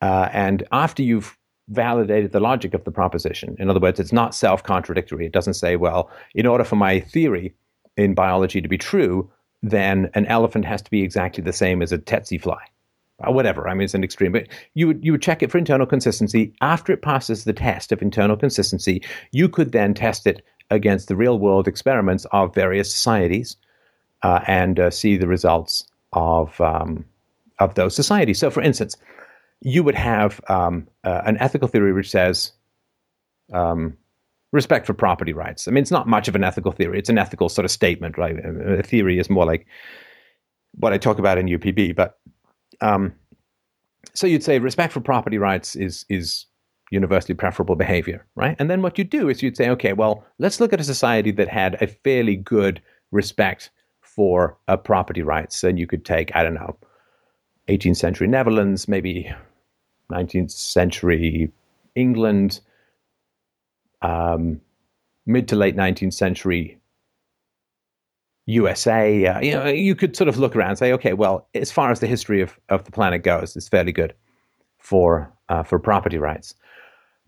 Uh, 0.00 0.28
and 0.32 0.66
after 0.72 1.02
you've 1.02 1.36
validated 1.68 2.32
the 2.32 2.40
logic 2.40 2.72
of 2.72 2.84
the 2.84 2.90
proposition, 2.90 3.56
in 3.58 3.68
other 3.68 3.80
words, 3.80 4.00
it's 4.00 4.12
not 4.12 4.34
self 4.34 4.62
contradictory. 4.62 5.26
It 5.26 5.32
doesn't 5.32 5.54
say, 5.54 5.76
well, 5.76 6.10
in 6.34 6.46
order 6.46 6.64
for 6.64 6.76
my 6.76 7.00
theory 7.00 7.54
in 7.96 8.14
biology 8.14 8.62
to 8.62 8.68
be 8.68 8.78
true, 8.78 9.30
then 9.62 10.10
an 10.14 10.24
elephant 10.26 10.64
has 10.64 10.80
to 10.82 10.90
be 10.90 11.02
exactly 11.02 11.42
the 11.42 11.52
same 11.52 11.82
as 11.82 11.92
a 11.92 11.98
tsetse 11.98 12.40
fly. 12.40 12.62
Or 13.26 13.34
whatever. 13.34 13.68
I 13.68 13.74
mean, 13.74 13.82
it's 13.82 13.94
an 13.94 14.04
extreme, 14.04 14.30
but 14.30 14.46
you 14.74 14.86
would 14.86 15.04
you 15.04 15.10
would 15.10 15.22
check 15.22 15.42
it 15.42 15.50
for 15.50 15.58
internal 15.58 15.86
consistency. 15.86 16.54
After 16.60 16.92
it 16.92 17.02
passes 17.02 17.42
the 17.42 17.52
test 17.52 17.90
of 17.90 18.00
internal 18.00 18.36
consistency, 18.36 19.02
you 19.32 19.48
could 19.48 19.72
then 19.72 19.92
test 19.92 20.24
it 20.24 20.44
against 20.70 21.08
the 21.08 21.16
real 21.16 21.38
world 21.38 21.66
experiments 21.66 22.26
of 22.30 22.54
various 22.54 22.92
societies 22.92 23.56
uh, 24.22 24.40
and 24.46 24.78
uh, 24.78 24.90
see 24.90 25.16
the 25.16 25.26
results 25.26 25.84
of 26.12 26.60
um, 26.60 27.04
of 27.58 27.74
those 27.74 27.94
societies. 27.94 28.38
So, 28.38 28.50
for 28.50 28.62
instance, 28.62 28.96
you 29.60 29.82
would 29.82 29.94
have 29.94 30.40
um, 30.48 30.86
uh, 31.04 31.22
an 31.26 31.38
ethical 31.38 31.68
theory 31.68 31.92
which 31.92 32.10
says 32.10 32.52
um, 33.52 33.96
respect 34.52 34.86
for 34.86 34.94
property 34.94 35.32
rights. 35.32 35.66
I 35.66 35.72
mean, 35.72 35.82
it's 35.82 35.90
not 35.90 36.06
much 36.06 36.28
of 36.28 36.36
an 36.36 36.44
ethical 36.44 36.72
theory; 36.72 36.98
it's 36.98 37.08
an 37.08 37.18
ethical 37.18 37.48
sort 37.48 37.64
of 37.64 37.70
statement, 37.70 38.16
right? 38.18 38.36
A 38.38 38.82
theory 38.82 39.18
is 39.18 39.30
more 39.30 39.44
like 39.44 39.66
what 40.74 40.92
I 40.92 40.98
talk 40.98 41.18
about 41.18 41.38
in 41.38 41.46
UPB, 41.46 41.96
but 41.96 42.17
um, 42.80 43.12
so 44.14 44.26
you'd 44.26 44.44
say 44.44 44.58
respect 44.58 44.92
for 44.92 45.00
property 45.00 45.38
rights 45.38 45.76
is 45.76 46.04
is 46.08 46.46
universally 46.90 47.34
preferable 47.34 47.76
behavior, 47.76 48.26
right? 48.34 48.56
And 48.58 48.70
then 48.70 48.82
what 48.82 48.96
you 48.96 49.04
do 49.04 49.28
is 49.28 49.42
you'd 49.42 49.56
say, 49.56 49.68
okay, 49.70 49.92
well, 49.92 50.24
let's 50.38 50.58
look 50.58 50.72
at 50.72 50.80
a 50.80 50.84
society 50.84 51.30
that 51.32 51.48
had 51.48 51.80
a 51.82 51.86
fairly 51.86 52.36
good 52.36 52.80
respect 53.10 53.70
for 54.00 54.56
uh, 54.68 54.76
property 54.76 55.22
rights, 55.22 55.62
and 55.62 55.78
you 55.78 55.86
could 55.86 56.04
take, 56.04 56.34
I 56.34 56.42
don't 56.42 56.54
know, 56.54 56.76
18th 57.68 57.96
century 57.96 58.26
Netherlands, 58.26 58.88
maybe 58.88 59.32
19th 60.10 60.50
century 60.50 61.52
England, 61.94 62.60
um, 64.00 64.60
mid 65.26 65.46
to 65.48 65.56
late 65.56 65.76
19th 65.76 66.14
century 66.14 66.78
USA. 68.48 69.26
Uh, 69.26 69.40
you 69.40 69.52
know, 69.52 69.66
you 69.66 69.94
could 69.94 70.16
sort 70.16 70.28
of 70.28 70.38
look 70.38 70.56
around 70.56 70.70
and 70.70 70.78
say, 70.78 70.92
okay, 70.92 71.12
well, 71.12 71.46
as 71.54 71.70
far 71.70 71.90
as 71.90 72.00
the 72.00 72.06
history 72.06 72.40
of, 72.40 72.58
of 72.70 72.84
the 72.84 72.90
planet 72.90 73.22
goes, 73.22 73.54
it's 73.54 73.68
fairly 73.68 73.92
good 73.92 74.14
for 74.78 75.32
uh, 75.50 75.62
for 75.62 75.78
property 75.78 76.18
rights. 76.18 76.54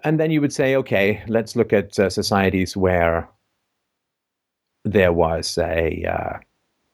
And 0.02 0.18
then 0.18 0.30
you 0.30 0.40
would 0.40 0.52
say, 0.52 0.74
okay, 0.76 1.22
let's 1.28 1.54
look 1.54 1.74
at 1.74 1.98
uh, 1.98 2.08
societies 2.08 2.74
where 2.74 3.28
there 4.84 5.12
was 5.12 5.58
a 5.58 6.04
uh, 6.04 6.38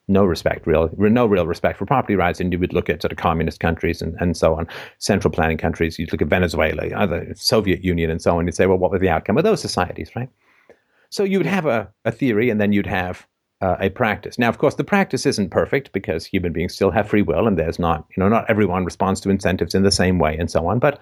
no 0.08 0.24
respect, 0.24 0.66
real, 0.66 0.90
no 0.96 1.26
real 1.26 1.46
respect 1.46 1.78
for 1.78 1.86
property 1.86 2.16
rights, 2.16 2.40
and 2.40 2.52
you 2.52 2.58
would 2.58 2.72
look 2.72 2.90
at 2.90 3.02
sort 3.02 3.12
of 3.12 3.18
communist 3.18 3.60
countries 3.60 4.02
and, 4.02 4.16
and 4.20 4.36
so 4.36 4.56
on, 4.56 4.66
central 4.98 5.30
planning 5.30 5.58
countries. 5.58 6.00
You'd 6.00 6.10
look 6.10 6.22
at 6.22 6.28
Venezuela, 6.28 6.88
other 6.96 7.32
Soviet 7.36 7.84
Union, 7.84 8.10
and 8.10 8.20
so 8.20 8.32
on. 8.32 8.40
And 8.40 8.48
You'd 8.48 8.56
say, 8.56 8.66
well, 8.66 8.78
what 8.78 8.90
was 8.90 9.00
the 9.00 9.08
outcome 9.08 9.38
of 9.38 9.44
those 9.44 9.60
societies, 9.60 10.10
right? 10.16 10.28
So 11.10 11.22
you 11.22 11.38
would 11.38 11.46
have 11.46 11.66
a, 11.66 11.88
a 12.04 12.10
theory, 12.10 12.50
and 12.50 12.60
then 12.60 12.72
you'd 12.72 12.86
have 12.86 13.26
uh, 13.60 13.76
a 13.80 13.90
practice. 13.90 14.38
Now, 14.38 14.48
of 14.48 14.58
course, 14.58 14.74
the 14.74 14.84
practice 14.84 15.26
isn't 15.26 15.50
perfect 15.50 15.92
because 15.92 16.26
human 16.26 16.52
beings 16.52 16.74
still 16.74 16.90
have 16.90 17.08
free 17.08 17.22
will, 17.22 17.46
and 17.46 17.58
there's 17.58 17.78
not, 17.78 18.06
you 18.16 18.22
know, 18.22 18.28
not 18.28 18.44
everyone 18.48 18.84
responds 18.84 19.20
to 19.22 19.30
incentives 19.30 19.74
in 19.74 19.82
the 19.82 19.90
same 19.90 20.18
way, 20.18 20.36
and 20.36 20.50
so 20.50 20.66
on. 20.66 20.78
But 20.78 21.00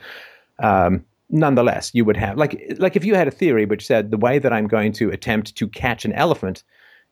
um, 0.60 1.05
nonetheless, 1.31 1.90
you 1.94 2.05
would 2.05 2.16
have 2.16 2.36
like 2.36 2.76
like 2.78 2.97
if 2.97 3.05
you 3.05 3.14
had 3.14 3.28
a 3.28 3.32
theory 3.32 3.64
which 3.64 3.86
said 3.86 4.10
the 4.10 4.16
way 4.16 4.39
that 4.39 4.52
I'm 4.52 4.68
going 4.68 4.93
to 4.94 5.10
attempt 5.10 5.56
to 5.56 5.68
catch 5.68 6.05
an 6.05 6.12
elephant 6.12 6.62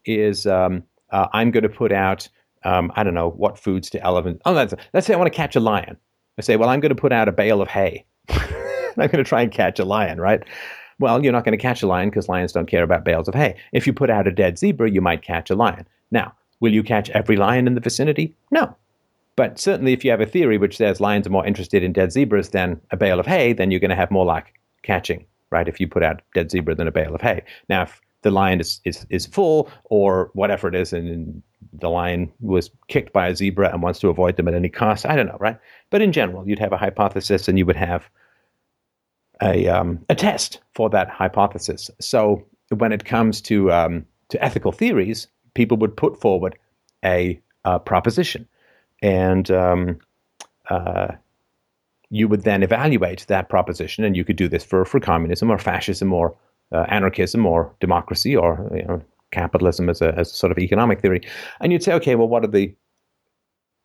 is 0.05 0.47
um, 0.47 0.85
uh, 1.11 1.29
I'm 1.33 1.51
going 1.51 1.65
to 1.65 1.69
put 1.69 1.93
out 1.93 2.29
um, 2.65 2.93
I 2.97 3.03
don't 3.03 3.15
know 3.15 3.31
what 3.31 3.59
foods 3.59 3.91
to 3.91 4.03
elephant. 4.03 4.41
Oh, 4.45 4.55
that's, 4.55 4.75
let's 4.93 5.07
say 5.07 5.15
I 5.15 5.17
want 5.17 5.33
to 5.33 5.37
catch 5.37 5.57
a 5.57 5.61
lion. 5.61 5.97
I 6.39 6.43
say, 6.43 6.57
well, 6.57 6.69
I'm 6.69 6.81
going 6.81 6.95
to 6.95 7.01
put 7.01 7.13
out 7.13 7.29
a 7.29 7.33
bale 7.33 7.61
of 7.61 7.69
hay. 7.69 8.05
I'm 8.29 8.97
going 8.97 9.11
to 9.11 9.25
try 9.25 9.43
and 9.43 9.53
catch 9.53 9.79
a 9.79 9.85
lion, 9.85 10.21
right? 10.21 10.43
Well, 11.03 11.21
you're 11.21 11.33
not 11.33 11.45
going 11.45 11.59
to 11.59 11.61
catch 11.61 11.83
a 11.83 11.89
lion 11.89 12.11
because 12.11 12.29
lions 12.29 12.53
don't 12.53 12.69
care 12.69 12.85
about 12.85 13.05
bales 13.05 13.27
of 13.27 13.35
hay. 13.35 13.57
If 13.73 13.89
you 13.89 13.93
put 13.93 14.09
out 14.09 14.29
a 14.29 14.31
dead 14.31 14.57
zebra, 14.57 14.89
you 14.89 15.01
might 15.01 15.21
catch 15.21 15.51
a 15.51 15.57
lion. 15.57 15.85
Now, 16.13 16.33
will 16.61 16.73
you 16.73 16.85
catch 16.85 17.11
every 17.11 17.35
lion 17.35 17.67
in 17.67 17.75
the 17.75 17.81
vicinity? 17.81 18.37
No. 18.53 18.77
But 19.35 19.59
certainly, 19.59 19.95
if 19.95 20.05
you 20.05 20.13
have 20.13 20.21
a 20.21 20.27
theory 20.27 20.59
which 20.59 20.77
says 20.77 21.01
lions 21.01 21.27
are 21.27 21.31
more 21.31 21.45
interested 21.45 21.83
in 21.83 21.93
dead 21.93 22.13
zebras 22.13 22.51
than 22.51 22.81
a 22.93 22.97
bale 22.97 23.19
of 23.19 23.27
hay, 23.27 23.53
then 23.53 23.73
you're 23.73 23.81
going 23.81 23.91
to 23.91 23.97
have 23.97 24.13
more 24.13 24.25
luck 24.25 24.53
catching, 24.85 25.27
right? 25.51 25.67
If 25.67 25.81
you 25.81 25.89
put 25.89 26.05
out 26.05 26.23
dead 26.35 26.53
zebra 26.53 26.77
than 26.77 26.87
a 26.87 26.93
bale 26.93 27.17
of 27.17 27.21
hay. 27.21 27.43
Now, 27.69 27.83
if 27.83 28.01
the 28.21 28.31
lion 28.31 28.61
is, 28.61 28.81
is, 28.85 29.05
is 29.11 29.27
full 29.27 29.73
or 29.87 30.31
whatever 30.35 30.69
it 30.69 30.77
is, 30.77 30.93
and 30.93 31.43
the 31.73 31.91
lion 31.91 32.31
was 32.39 32.71
kicked 32.87 33.13
by 33.13 33.27
a 33.27 33.35
zebra 33.35 33.73
and 33.73 33.83
wants 33.83 33.99
to 33.99 34.09
avoid 34.09 34.37
them 34.37 34.47
at 34.47 34.55
any 34.55 34.69
cost, 34.69 35.05
I 35.05 35.17
don't 35.17 35.27
know, 35.27 35.39
right? 35.41 35.59
But 35.91 36.01
in 36.01 36.13
general, 36.13 36.47
you'd 36.47 36.61
have 36.61 36.73
a 36.73 36.79
hypothesis 36.79 37.49
and 37.49 37.59
you 37.59 37.67
would 37.67 37.75
have 37.75 38.09
a, 39.41 39.69
um, 39.69 40.05
a 40.09 40.15
test 40.15 40.61
for 40.75 40.91
that 40.91 41.09
hypothesis. 41.09 41.91
So 42.01 42.45
when 42.71 42.93
it 42.93 43.05
comes 43.05 43.41
to, 43.43 43.73
um, 43.73 44.07
to 44.29 44.43
ethical 44.45 44.73
theories, 44.73 45.29
people 45.55 45.77
would 45.79 45.97
put 45.97 46.21
forward 46.21 46.59
a, 47.05 47.41
a 47.65 47.79
proposition 47.79 48.49
and 49.03 49.51
um, 49.51 49.99
uh, 50.71 51.09
you 52.11 52.29
would 52.29 52.45
then 52.45 52.63
evaluate 52.63 53.27
that 53.29 53.49
proposition, 53.49 54.05
and 54.05 54.17
you 54.17 54.25
could 54.25 54.37
do 54.37 54.47
this 54.49 54.63
for, 54.63 54.85
for 54.85 55.01
communism 55.01 55.51
or 55.51 55.59
fascism 55.59 56.13
or 56.13 56.37
uh, 56.71 56.85
anarchism 56.89 57.47
or 57.47 57.75
democracy 57.81 58.37
or 58.37 58.71
you 58.75 58.85
know, 58.85 59.03
capitalism 59.31 59.89
as 59.89 60.03
a, 60.03 60.15
as 60.19 60.31
a 60.31 60.35
sort 60.35 60.53
of 60.53 60.59
economic 60.59 61.01
theory, 61.01 61.23
and 61.61 61.73
you'd 61.73 61.83
say, 61.83 61.93
okay, 61.95 62.15
well, 62.15 62.29
what 62.29 62.45
are 62.45 62.49
the 62.49 62.75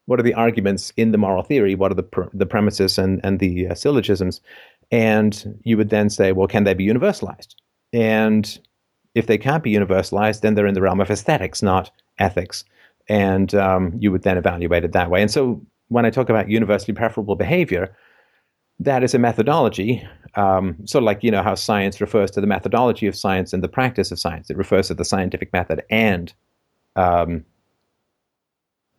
what 0.06 0.19
are 0.22 0.24
the 0.24 0.34
arguments 0.34 0.94
in 0.95 1.11
the 1.11 1.18
moral 1.18 1.44
theory? 1.44 1.76
What 1.76 1.91
are 1.91 1.95
the 1.95 2.03
pr- 2.03 2.30
the 2.34 2.45
premises 2.45 2.98
and 2.98 3.22
and 3.24 3.40
the 3.40 3.69
uh, 3.69 3.76
syllogisms? 3.76 4.41
And 4.91 5.59
you 5.64 5.77
would 5.77 5.89
then 5.89 6.09
say, 6.09 6.31
well, 6.31 6.47
can 6.47 6.64
they 6.64 6.73
be 6.73 6.88
universalized? 6.88 7.55
And 7.93 8.59
if 9.15 9.27
they 9.27 9.38
can't 9.38 9.64
be 9.64 9.73
universalized, 9.73 10.41
then 10.41 10.55
they're 10.55 10.68
in 10.68 10.76
the 10.76 10.81
realm 10.81 11.01
of 11.01 11.09
aesthetics, 11.09 11.61
not 11.61 11.91
ethics 12.19 12.64
and 13.09 13.53
um, 13.55 13.93
you 13.99 14.11
would 14.11 14.23
then 14.23 14.38
evaluate 14.38 14.84
it 14.84 14.91
that 14.93 15.09
way. 15.09 15.22
And 15.22 15.31
so 15.31 15.61
when 15.88 16.05
I 16.05 16.09
talk 16.09 16.30
about 16.30 16.49
universally 16.49 16.93
preferable 16.93 17.35
behavior, 17.35 17.95
that 18.80 19.03
is 19.03 19.14
a 19.14 19.19
methodology, 19.19 20.07
um, 20.35 20.76
sort 20.85 21.01
of 21.01 21.05
like 21.05 21.23
you 21.23 21.31
know 21.31 21.41
how 21.41 21.55
science 21.55 21.99
refers 21.99 22.30
to 22.31 22.41
the 22.41 22.47
methodology 22.47 23.07
of 23.07 23.15
science 23.15 23.53
and 23.53 23.64
the 23.64 23.69
practice 23.69 24.11
of 24.11 24.19
science. 24.19 24.49
It 24.49 24.57
refers 24.57 24.88
to 24.89 24.93
the 24.93 25.05
scientific 25.05 25.51
method 25.51 25.84
and 25.89 26.34
um, 26.95 27.43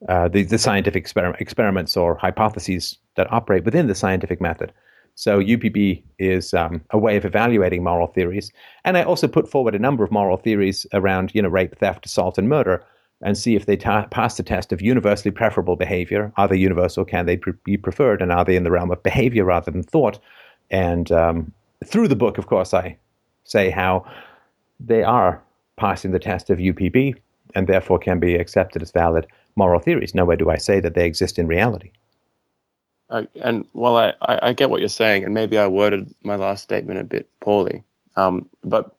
uh, 0.09 0.29
the, 0.29 0.45
the 0.45 0.59
scientific 0.59 1.07
exper- 1.07 1.41
experiments 1.41 1.97
or 1.97 2.17
hypotheses 2.17 2.99
that 3.17 3.31
operate 3.33 3.65
within 3.65 3.87
the 3.87 3.95
scientific 3.95 4.41
method. 4.41 4.73
So 5.19 5.41
UPB 5.41 6.01
is 6.21 6.55
um, 6.55 6.81
a 6.91 6.99
way 6.99 7.17
of 7.17 7.25
evaluating 7.25 7.83
moral 7.83 8.07
theories, 8.07 8.53
and 8.85 8.97
I 8.97 9.03
also 9.03 9.27
put 9.27 9.51
forward 9.51 9.75
a 9.75 9.79
number 9.81 10.05
of 10.05 10.13
moral 10.13 10.37
theories 10.37 10.87
around 10.93 11.33
you 11.35 11.43
know 11.43 11.49
rape, 11.49 11.77
theft, 11.77 12.07
assault, 12.07 12.39
and 12.39 12.49
murder 12.49 12.85
and 13.21 13.37
see 13.37 13.57
if 13.57 13.67
they 13.67 13.77
ta- 13.77 14.07
pass 14.13 14.37
the 14.37 14.45
test 14.45 14.73
of 14.73 14.81
universally 14.81 15.33
preferable 15.33 15.75
behavior. 15.75 16.33
Are 16.37 16.47
they 16.47 16.57
universal? 16.57 17.05
Can 17.05 17.27
they 17.27 17.37
pre- 17.37 17.55
be 17.65 17.77
preferred? 17.77 18.23
And 18.23 18.31
are 18.31 18.45
they 18.45 18.55
in 18.55 18.63
the 18.63 18.71
realm 18.71 18.93
of 18.93 19.03
behavior 19.03 19.45
rather 19.45 19.73
than 19.73 19.83
thought? 19.83 20.21
And 20.71 21.11
um, 21.11 21.53
through 21.85 22.07
the 22.07 22.15
book, 22.15 22.39
of 22.39 22.47
course, 22.47 22.73
I 22.73 22.97
say 23.43 23.71
how 23.71 24.05
they 24.79 25.03
are 25.03 25.43
passing 25.77 26.13
the 26.13 26.21
test 26.21 26.49
of 26.49 26.59
UPB 26.59 27.17
and 27.57 27.67
therefore 27.67 27.99
can 27.99 28.21
be 28.21 28.37
accepted 28.37 28.83
as 28.83 28.93
valid 28.93 29.27
moral 29.57 29.81
theories. 29.81 30.15
Nowhere 30.15 30.37
do 30.37 30.49
I 30.49 30.59
say 30.59 30.79
that 30.79 30.95
they 30.95 31.07
exist 31.07 31.41
in 31.41 31.49
reality. 31.49 31.91
And 33.11 33.67
while 33.73 33.97
I, 33.97 34.13
I, 34.21 34.49
I, 34.49 34.53
get 34.53 34.69
what 34.69 34.81
you're 34.81 34.89
saying, 34.91 35.25
and 35.25 35.33
maybe 35.33 35.57
I 35.57 35.67
worded 35.67 36.15
my 36.23 36.37
last 36.37 36.63
statement 36.63 37.01
a 37.01 37.05
bit 37.05 37.29
poorly, 37.41 37.83
um, 38.17 38.49
but 38.63 38.95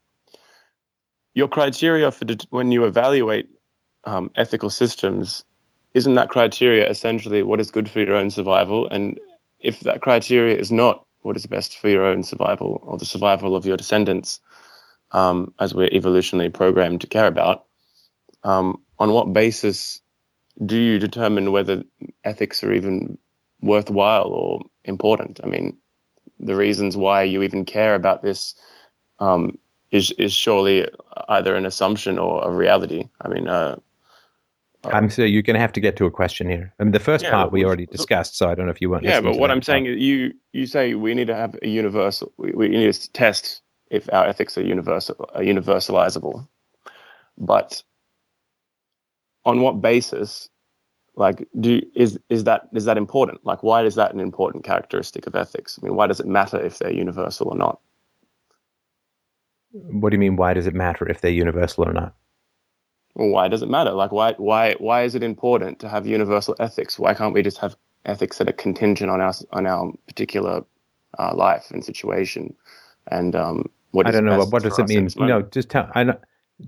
your 1.35 1.47
criteria 1.47 2.11
for 2.11 2.25
when 2.49 2.71
you 2.71 2.85
evaluate 2.85 3.49
um, 4.05 4.31
ethical 4.35 4.71
systems 4.71 5.43
isn't 5.93 6.15
that 6.15 6.29
criteria 6.29 6.87
essentially 6.89 7.43
what 7.43 7.59
is 7.59 7.71
good 7.71 7.89
for 7.89 7.99
your 7.99 8.15
own 8.15 8.29
survival? 8.29 8.87
And 8.89 9.19
if 9.59 9.81
that 9.81 10.01
criteria 10.01 10.57
is 10.57 10.71
not 10.71 11.05
what 11.21 11.35
is 11.35 11.45
best 11.45 11.77
for 11.77 11.89
your 11.89 12.05
own 12.05 12.23
survival 12.23 12.79
or 12.83 12.97
the 12.97 13.05
survival 13.05 13.55
of 13.55 13.65
your 13.65 13.77
descendants, 13.77 14.39
um, 15.11 15.53
as 15.59 15.73
we're 15.73 15.89
evolutionally 15.89 16.53
programmed 16.53 17.01
to 17.01 17.07
care 17.07 17.27
about, 17.27 17.65
um, 18.43 18.81
on 18.99 19.11
what 19.11 19.33
basis 19.33 20.01
do 20.65 20.77
you 20.77 20.99
determine 20.99 21.51
whether 21.51 21.83
ethics 22.23 22.63
are 22.63 22.73
even 22.73 23.17
worthwhile 23.61 24.27
or 24.27 24.61
important? 24.85 25.39
I 25.43 25.47
mean, 25.47 25.77
the 26.39 26.55
reasons 26.55 26.95
why 26.95 27.23
you 27.23 27.43
even 27.43 27.65
care 27.65 27.95
about 27.95 28.21
this 28.21 28.55
um, 29.19 29.57
is 29.91 30.11
is 30.11 30.33
surely 30.33 30.87
either 31.27 31.55
an 31.55 31.65
assumption 31.65 32.17
or 32.17 32.47
a 32.47 32.51
reality. 32.51 33.09
I 33.21 33.27
mean, 33.27 33.47
uh, 33.47 33.77
I'm 34.85 35.09
so 35.09 35.23
you're 35.23 35.41
going 35.41 35.55
to 35.55 35.59
have 35.59 35.73
to 35.73 35.81
get 35.81 35.97
to 35.97 36.05
a 36.05 36.11
question 36.11 36.49
here. 36.49 36.73
I 36.79 36.83
mean, 36.83 36.93
the 36.93 36.99
first 36.99 37.25
Yeah, 37.25 37.31
part 37.31 37.51
we 37.51 37.65
already 37.65 37.85
discussed, 37.85 38.37
so 38.37 38.49
I 38.49 38.55
don't 38.55 38.65
know 38.65 38.71
if 38.71 38.81
you 38.81 38.89
weren't. 38.89 39.03
yeah, 39.03 39.19
but 39.19 39.33
to 39.33 39.39
what 39.39 39.51
I'm 39.51 39.61
saying 39.61 39.87
is, 39.87 39.99
you 39.99 40.33
you 40.53 40.65
say 40.65 40.93
we 40.93 41.13
need 41.13 41.27
to 41.27 41.35
have 41.35 41.57
a 41.61 41.67
universal. 41.67 42.31
We, 42.37 42.51
we 42.51 42.69
need 42.69 42.93
to 42.93 43.11
test 43.11 43.61
if 43.91 44.11
our 44.13 44.25
ethics 44.27 44.57
are 44.57 44.63
universal, 44.63 45.29
are 45.33 45.41
universalizable. 45.41 46.47
But 47.37 47.83
on 49.45 49.61
what 49.61 49.81
basis? 49.81 50.49
Like, 51.19 51.45
do 51.59 51.81
is 51.95 52.17
is 52.29 52.45
that 52.45 52.69
is 52.73 52.85
that 52.85 52.97
important? 52.97 53.45
Like, 53.45 53.61
why 53.61 53.83
is 53.83 53.95
that 53.95 54.13
an 54.13 54.21
important 54.21 54.63
characteristic 54.63 55.27
of 55.27 55.35
ethics? 55.35 55.77
I 55.77 55.85
mean, 55.85 55.95
why 55.95 56.07
does 56.07 56.21
it 56.21 56.25
matter 56.27 56.57
if 56.57 56.79
they're 56.79 56.93
universal 56.93 57.49
or 57.49 57.57
not? 57.57 57.81
What 59.73 60.11
do 60.11 60.15
you 60.15 60.19
mean? 60.19 60.37
Why 60.37 60.53
does 60.53 60.65
it 60.65 60.73
matter 60.73 61.09
if 61.09 61.19
they're 61.19 61.29
universal 61.29 61.83
or 61.89 61.91
not? 61.91 62.15
Well, 63.15 63.27
why 63.27 63.49
does 63.49 63.61
it 63.61 63.69
matter? 63.69 63.91
Like, 63.91 64.13
why 64.13 64.33
why 64.37 64.75
why 64.79 65.03
is 65.03 65.13
it 65.13 65.21
important 65.21 65.79
to 65.79 65.89
have 65.89 66.07
universal 66.07 66.55
ethics? 66.57 66.97
Why 66.97 67.13
can't 67.13 67.33
we 67.33 67.43
just 67.43 67.57
have 67.57 67.75
ethics 68.05 68.37
that 68.37 68.47
are 68.47 68.53
contingent 68.53 69.11
on 69.11 69.19
our 69.19 69.33
on 69.51 69.67
our 69.67 69.91
particular 70.07 70.63
uh, 71.19 71.35
life 71.35 71.69
and 71.71 71.83
situation? 71.83 72.55
And 73.11 73.35
um, 73.35 73.69
what 73.91 74.07
I 74.07 74.11
don't 74.11 74.23
know. 74.23 74.37
What, 74.37 74.53
what 74.53 74.63
does 74.63 74.79
it 74.79 74.87
mean? 74.87 75.09
No, 75.17 75.41
just 75.41 75.69
tell. 75.69 75.91
I 75.93 76.05
know. 76.05 76.17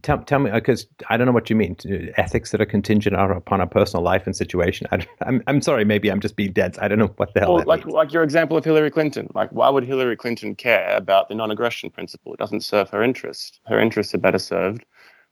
Tell, 0.04 0.20
tell 0.24 0.40
me 0.40 0.50
because 0.52 0.88
I 1.10 1.18
don't 1.18 1.28
know 1.28 1.34
what 1.34 1.50
you 1.50 1.56
mean. 1.56 1.76
Ethics 2.16 2.52
that 2.52 2.62
are 2.62 2.66
contingent 2.66 3.16
on- 3.16 3.32
upon 3.32 3.60
our 3.60 3.68
personal 3.68 4.04
life 4.04 4.26
and 4.26 4.36
situation. 4.36 4.88
I, 4.92 5.06
am 5.26 5.44
I'm 5.48 5.62
sorry. 5.62 5.84
Maybe 5.84 6.10
I'm 6.10 6.22
just 6.22 6.38
being 6.38 6.54
dense. 6.54 6.78
I 6.80 6.88
don't 6.88 6.98
know 6.98 7.14
what 7.18 7.34
the 7.34 7.42
hell 7.42 7.56
Well, 7.56 7.66
like 7.66 7.86
means. 7.86 7.94
like 7.94 8.14
your 8.14 8.24
example 8.24 8.56
of 8.56 8.64
Hillary 8.64 8.90
Clinton. 8.90 9.30
Like, 9.36 9.50
why 9.52 9.70
would 9.70 9.84
Hillary 9.84 10.16
Clinton 10.16 10.56
care 10.56 10.96
about 10.96 11.28
the 11.28 11.36
non-aggression 11.36 11.90
principle? 11.90 12.34
It 12.34 12.40
doesn't 12.40 12.62
serve 12.62 12.90
her 12.92 13.04
interest. 13.04 13.60
Her 13.66 13.80
interests 13.80 14.16
are 14.16 14.20
better 14.20 14.40
served 14.40 14.86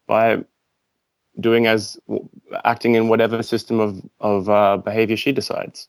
by 0.08 0.44
doing 1.40 1.68
as 1.68 1.98
acting 2.66 2.96
in 2.96 3.08
whatever 3.08 3.42
system 3.42 3.80
of 3.80 4.02
of 4.20 4.50
uh, 4.50 4.76
behavior 4.78 5.16
she 5.16 5.32
decides. 5.32 5.88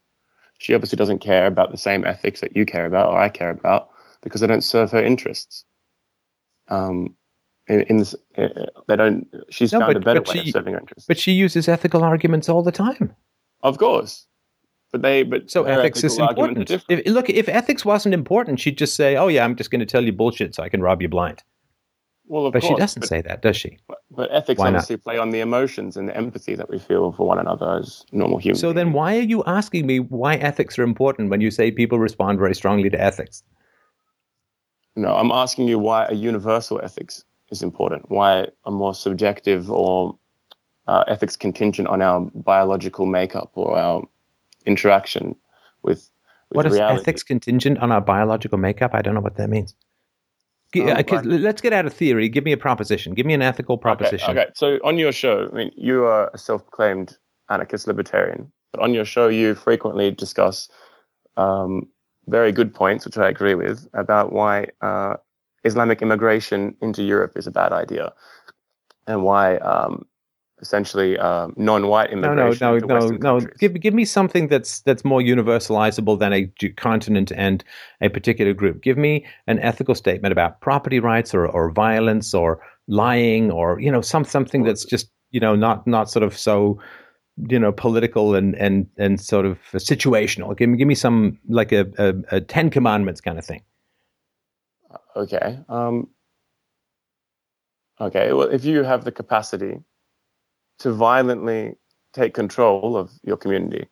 She 0.58 0.74
obviously 0.74 0.96
doesn't 0.96 1.20
care 1.20 1.46
about 1.46 1.72
the 1.72 1.78
same 1.78 2.04
ethics 2.04 2.40
that 2.40 2.54
you 2.54 2.66
care 2.66 2.86
about 2.86 3.08
or 3.10 3.18
I 3.18 3.30
care 3.30 3.50
about 3.50 3.88
because 4.22 4.42
they 4.42 4.46
don't 4.46 4.62
serve 4.62 4.92
her 4.92 5.02
interests. 5.02 5.64
Um, 6.68 7.16
in, 7.70 7.80
in 7.82 7.96
this, 7.98 8.14
uh, 8.36 8.48
they 8.88 8.96
don't. 8.96 9.26
She's 9.50 9.72
No, 9.72 9.80
found 9.80 9.94
but- 9.94 10.02
a 10.02 10.04
better 10.04 10.20
way 10.22 10.32
she- 10.34 10.48
of 10.50 10.52
serving 10.56 10.74
her 10.74 10.80
interests. 10.80 11.06
But 11.06 11.18
she 11.18 11.32
uses 11.32 11.68
ethical 11.68 12.02
arguments 12.04 12.48
all 12.48 12.62
the 12.62 12.72
time. 12.72 13.14
of 13.62 13.78
course, 13.78 14.26
but 14.92 15.02
they 15.02 15.22
but 15.22 15.50
So 15.50 15.64
ethics 15.64 16.02
is 16.04 16.18
ethical 16.18 16.28
arguments 16.44 16.70
are 16.70 16.74
important. 16.74 17.06
If, 17.06 17.12
look, 17.14 17.30
if 17.30 17.48
ethics 17.48 17.84
wasn't 17.84 18.14
important, 18.14 18.60
she'd 18.60 18.78
just 18.78 18.94
say, 18.96 19.16
"Oh 19.16 19.28
yeah, 19.28 19.44
I'm 19.44 19.56
just 19.56 19.70
going 19.70 19.80
to 19.80 19.86
tell 19.94 20.04
you 20.04 20.12
bullshit 20.12 20.54
so 20.54 20.62
I 20.62 20.68
can 20.68 20.82
rob 20.82 21.00
you 21.02 21.08
blind." 21.08 21.42
Well, 22.26 22.46
of 22.46 22.52
But 22.52 22.62
she 22.62 22.74
doesn't 22.76 23.00
but- 23.00 23.08
say 23.08 23.20
that, 23.22 23.42
does 23.42 23.56
she? 23.56 23.78
But, 23.88 23.98
but 24.10 24.30
ethics 24.30 24.58
Why 24.60 24.70
not? 24.70 24.76
obviously 24.76 24.98
play 24.98 25.18
on 25.18 25.30
the 25.30 25.40
emotions 25.40 25.96
and 25.96 26.08
the 26.08 26.16
empathy 26.16 26.54
that 26.54 26.70
we 26.70 26.78
feel 26.78 27.10
for 27.10 27.26
one 27.26 27.40
another 27.40 27.78
as 27.80 28.04
normal 28.12 28.38
humans. 28.38 28.60
So 28.60 28.72
then, 28.72 28.92
why 28.92 29.16
are 29.18 29.22
you 29.34 29.42
asking 29.46 29.84
me 29.86 29.98
why 29.98 30.36
ethics 30.36 30.78
are 30.78 30.84
important 30.84 31.30
when 31.30 31.40
you 31.40 31.50
say 31.50 31.72
people 31.72 31.98
respond 31.98 32.38
very 32.38 32.54
strongly 32.54 32.88
to 32.90 33.00
ethics? 33.00 33.42
no, 34.96 35.14
I'm 35.16 35.30
asking 35.32 35.68
you 35.68 35.78
why 35.78 36.06
a 36.06 36.14
universal 36.14 36.80
ethics 36.82 37.24
is 37.50 37.62
important. 37.62 38.10
Why 38.10 38.48
a 38.64 38.70
more 38.70 38.94
subjective 38.94 39.70
or 39.70 40.16
uh, 40.86 41.04
ethics 41.06 41.36
contingent 41.36 41.88
on 41.88 42.02
our 42.02 42.20
biological 42.34 43.06
makeup 43.06 43.50
or 43.54 43.76
our 43.78 44.06
interaction 44.66 45.36
with, 45.82 46.10
with 46.50 46.56
What 46.56 46.66
is 46.66 46.74
reality. 46.74 47.00
ethics 47.00 47.22
contingent 47.22 47.78
on 47.78 47.92
our 47.92 48.00
biological 48.00 48.58
makeup? 48.58 48.94
I 48.94 49.02
don't 49.02 49.14
know 49.14 49.20
what 49.20 49.36
that 49.36 49.50
means. 49.50 49.74
Um, 50.78 50.88
uh, 50.88 51.22
let's 51.24 51.60
get 51.60 51.72
out 51.72 51.86
of 51.86 51.92
theory. 51.92 52.28
Give 52.28 52.44
me 52.44 52.52
a 52.52 52.56
proposition. 52.56 53.14
Give 53.14 53.26
me 53.26 53.34
an 53.34 53.42
ethical 53.42 53.76
proposition. 53.76 54.30
Okay, 54.30 54.42
okay. 54.42 54.50
So 54.54 54.78
on 54.84 54.98
your 54.98 55.10
show, 55.10 55.48
I 55.52 55.56
mean, 55.56 55.72
you 55.76 56.04
are 56.04 56.30
a 56.32 56.38
self-proclaimed 56.38 57.16
anarchist 57.48 57.88
libertarian, 57.88 58.52
but 58.72 58.80
on 58.80 58.94
your 58.94 59.04
show, 59.04 59.26
you 59.26 59.56
frequently 59.56 60.12
discuss 60.12 60.68
um, 61.36 61.88
very 62.28 62.52
good 62.52 62.72
points, 62.72 63.04
which 63.04 63.18
I 63.18 63.28
agree 63.28 63.54
with, 63.54 63.88
about 63.94 64.32
why 64.32 64.68
uh, 64.80 65.16
Islamic 65.64 66.02
immigration 66.02 66.76
into 66.80 67.02
Europe 67.02 67.32
is 67.36 67.46
a 67.46 67.50
bad 67.50 67.72
idea, 67.72 68.12
and 69.06 69.22
why 69.22 69.56
um, 69.58 70.06
essentially 70.60 71.18
um, 71.18 71.54
non-white 71.56 72.10
immigration. 72.10 72.58
No, 72.60 72.78
no, 72.78 72.86
no, 72.86 73.00
no, 73.00 73.08
no. 73.08 73.38
countries. 73.38 73.58
Give 73.58 73.80
give 73.80 73.94
me 73.94 74.04
something 74.04 74.48
that's 74.48 74.80
that's 74.82 75.04
more 75.04 75.20
universalizable 75.20 76.18
than 76.18 76.32
a 76.32 76.50
continent 76.76 77.32
and 77.34 77.64
a 78.00 78.08
particular 78.08 78.52
group. 78.52 78.82
Give 78.82 78.98
me 78.98 79.26
an 79.46 79.58
ethical 79.60 79.94
statement 79.94 80.32
about 80.32 80.60
property 80.60 81.00
rights 81.00 81.34
or, 81.34 81.46
or 81.46 81.70
violence 81.70 82.34
or 82.34 82.60
lying 82.86 83.50
or 83.50 83.80
you 83.80 83.90
know 83.90 84.00
some 84.00 84.24
something 84.24 84.64
that's 84.64 84.84
just 84.84 85.10
you 85.30 85.40
know 85.40 85.54
not 85.54 85.86
not 85.86 86.10
sort 86.10 86.22
of 86.22 86.36
so 86.36 86.78
you 87.48 87.58
know 87.58 87.72
political 87.72 88.34
and 88.34 88.54
and 88.56 88.86
and 88.98 89.20
sort 89.20 89.46
of 89.46 89.58
situational. 89.74 90.56
Give 90.56 90.68
me 90.68 90.76
give 90.76 90.88
me 90.88 90.94
some 90.94 91.38
like 91.48 91.72
a, 91.72 91.86
a, 91.98 92.36
a 92.36 92.40
Ten 92.40 92.70
Commandments 92.70 93.20
kind 93.20 93.38
of 93.38 93.44
thing. 93.44 93.62
Okay. 95.20 95.58
Um, 95.68 96.08
okay. 98.00 98.32
Well, 98.32 98.48
if 98.48 98.64
you 98.64 98.84
have 98.84 99.04
the 99.04 99.12
capacity 99.12 99.80
to 100.80 100.92
violently 100.92 101.76
take 102.14 102.34
control 102.34 102.96
of 102.96 103.12
your 103.24 103.36
community 103.36 103.88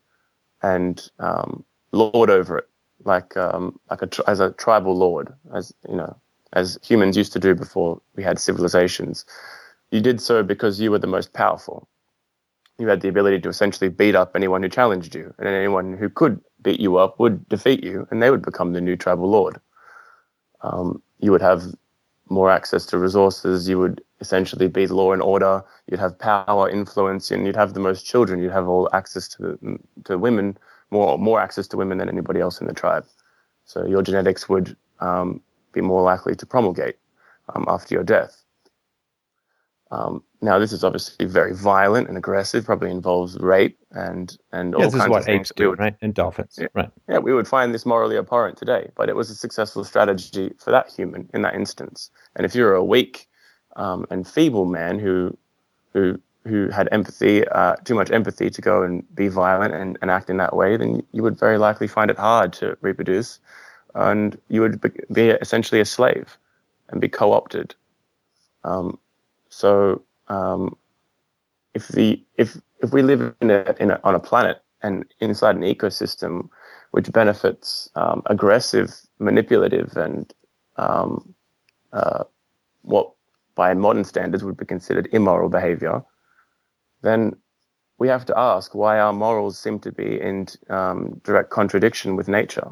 and 0.63 1.11
um, 1.19 1.65
lord 1.93 2.31
over 2.31 2.59
it, 2.59 2.69
like 3.05 3.37
um, 3.37 3.79
like 3.91 4.03
a 4.03 4.09
as 4.29 4.41
a 4.41 4.53
tribal 4.53 4.97
lord, 4.97 5.35
as 5.55 5.75
you 5.89 5.97
know, 5.97 6.17
as 6.55 6.79
humans 6.83 7.17
used 7.17 7.35
to 7.35 7.41
do 7.41 7.55
before 7.55 8.01
we 8.17 8.23
had 8.25 8.39
civilizations, 8.41 9.27
you 9.91 10.01
did 10.01 10.21
so 10.21 10.43
because 10.43 10.81
you 10.81 10.91
were 10.91 10.99
the 10.99 11.07
most 11.07 11.35
powerful. 11.35 11.89
You 12.79 12.89
had 12.89 13.03
the 13.03 13.09
ability 13.09 13.41
to 13.41 13.51
essentially 13.51 13.91
beat 13.91 14.17
up 14.17 14.37
anyone 14.37 14.63
who 14.63 14.71
challenged 14.71 15.15
you, 15.15 15.35
and 15.39 15.49
anyone 15.49 15.99
who 15.99 16.09
could 16.09 16.41
beat 16.63 16.81
you 16.81 16.97
up 16.99 17.21
would 17.21 17.49
defeat 17.49 17.85
you, 17.85 18.09
and 18.11 18.23
they 18.23 18.31
would 18.31 18.43
become 18.43 18.73
the 18.73 18.81
new 18.81 18.97
tribal 18.97 19.29
lord 19.31 19.61
um, 20.63 21.03
you 21.19 21.31
would 21.33 21.43
have 21.43 21.63
more 22.31 22.51
access 22.51 22.85
to 22.87 22.99
resources. 22.99 23.69
You 23.69 23.79
would 23.79 24.03
essentially 24.21 24.69
be 24.69 24.87
law 24.87 25.13
and 25.13 25.23
order. 25.23 25.63
You'd 25.87 26.01
have 26.01 26.19
power, 26.19 26.69
influence, 26.69 27.31
and 27.31 27.47
you'd 27.47 27.57
have 27.57 27.75
the 27.75 27.81
most 27.81 28.05
children. 28.05 28.43
You'd 28.43 28.53
have 28.53 28.69
all 28.69 28.89
access 28.93 29.29
to 29.29 29.59
to 30.05 30.19
women, 30.19 30.59
more 30.91 31.19
more 31.19 31.41
access 31.41 31.67
to 31.69 31.77
women 31.77 31.99
than 31.99 32.09
anybody 32.09 32.41
else 32.41 32.61
in 32.61 32.67
the 32.67 32.75
tribe. 32.75 33.07
So 33.65 33.87
your 33.87 34.03
genetics 34.03 34.49
would 34.49 34.77
um, 35.01 35.41
be 35.73 35.81
more 35.81 36.03
likely 36.03 36.35
to 36.37 36.47
promulgate 36.47 36.97
um, 37.55 37.65
after 37.69 37.95
your 37.95 38.05
death. 38.05 38.43
Um, 39.91 40.23
now, 40.43 40.59
this 40.59 40.73
is 40.73 40.85
obviously 40.85 41.27
very 41.27 41.55
violent 41.55 42.09
and 42.09 42.17
aggressive. 42.19 42.65
Probably 42.65 42.91
involves 42.91 43.39
rape 43.39 43.79
and 43.93 44.37
and 44.53 44.75
all 44.75 44.83
Yeah, 44.83 44.87
this 44.87 44.95
is 44.95 45.01
kinds 45.01 45.11
what 45.11 45.21
of 45.21 45.27
things 45.27 45.53
do, 45.57 45.71
would 45.71 45.79
right? 45.79 45.97
And 46.03 46.15
dolphins, 46.15 46.57
Yeah. 46.59 46.69
right? 46.75 46.91
yeah, 47.09 47.19
we 47.19 47.33
would 47.35 47.49
find 47.49 47.75
this 47.75 47.87
morally 47.87 48.17
abhorrent 48.19 48.57
today, 48.59 48.91
but 48.97 49.09
it 49.09 49.17
was 49.17 49.31
a 49.31 49.35
successful 49.35 49.85
strategy 49.85 50.53
for 50.59 50.71
that 50.71 50.91
human 50.91 51.29
in 51.35 51.43
that 51.43 51.55
instance. 51.55 52.11
And 52.37 52.47
if 52.47 52.55
you're 52.55 52.75
a 52.75 52.85
weak 52.85 53.29
um, 53.77 54.07
and 54.11 54.27
feeble 54.29 54.67
man 54.67 54.99
who 54.99 55.37
who 55.93 56.21
who 56.47 56.69
had 56.71 56.89
empathy, 56.93 57.47
uh, 57.49 57.77
too 57.85 57.95
much 57.95 58.11
empathy 58.11 58.51
to 58.51 58.61
go 58.63 58.83
and 58.83 59.05
be 59.15 59.29
violent 59.29 59.75
and, 59.75 59.99
and 60.03 60.11
act 60.11 60.31
in 60.31 60.39
that 60.39 60.57
way, 60.57 60.77
then 60.77 61.03
you 61.13 61.23
would 61.23 61.39
very 61.39 61.59
likely 61.59 61.87
find 61.89 62.11
it 62.11 62.19
hard 62.19 62.53
to 62.55 62.77
reproduce, 62.81 63.41
and 63.95 64.39
you 64.49 64.61
would 64.63 64.81
be, 64.81 64.91
be 65.13 65.31
essentially 65.31 65.81
a 65.81 65.85
slave 65.85 66.39
and 66.91 67.01
be 67.01 67.09
co-opted. 67.09 67.75
Um, 68.65 68.99
so 69.49 70.03
um, 70.29 70.77
if 71.75 71.89
the 71.89 72.23
if 72.37 72.61
if 72.81 72.93
we 72.93 73.03
live 73.03 73.35
in 73.41 73.51
a, 73.51 73.75
in 73.81 73.91
a 73.91 74.01
on 74.05 74.15
a 74.15 74.21
planet 74.21 74.63
and 74.83 75.05
inside 75.21 75.57
an 75.57 75.63
ecosystem 75.63 76.49
which 76.93 77.13
benefits 77.13 77.91
um, 77.97 78.23
aggressive, 78.27 78.95
manipulative, 79.19 79.97
and 79.97 80.33
um, 80.77 81.35
uh, 81.93 82.25
what 82.83 83.13
by 83.55 83.75
modern 83.75 84.05
standards 84.05 84.45
would 84.45 84.57
be 84.57 84.65
considered 84.65 85.09
immoral 85.13 85.49
behavior, 85.49 86.03
then 87.03 87.35
we 87.99 88.09
have 88.09 88.25
to 88.25 88.39
ask 88.39 88.75
why 88.75 88.99
our 88.99 89.13
morals 89.13 89.59
seem 89.59 89.79
to 89.81 89.93
be 89.93 90.21
in 90.21 90.47
um, 90.71 91.21
direct 91.25 91.51
contradiction 91.51 92.17
with 92.17 92.29
nature. 92.29 92.71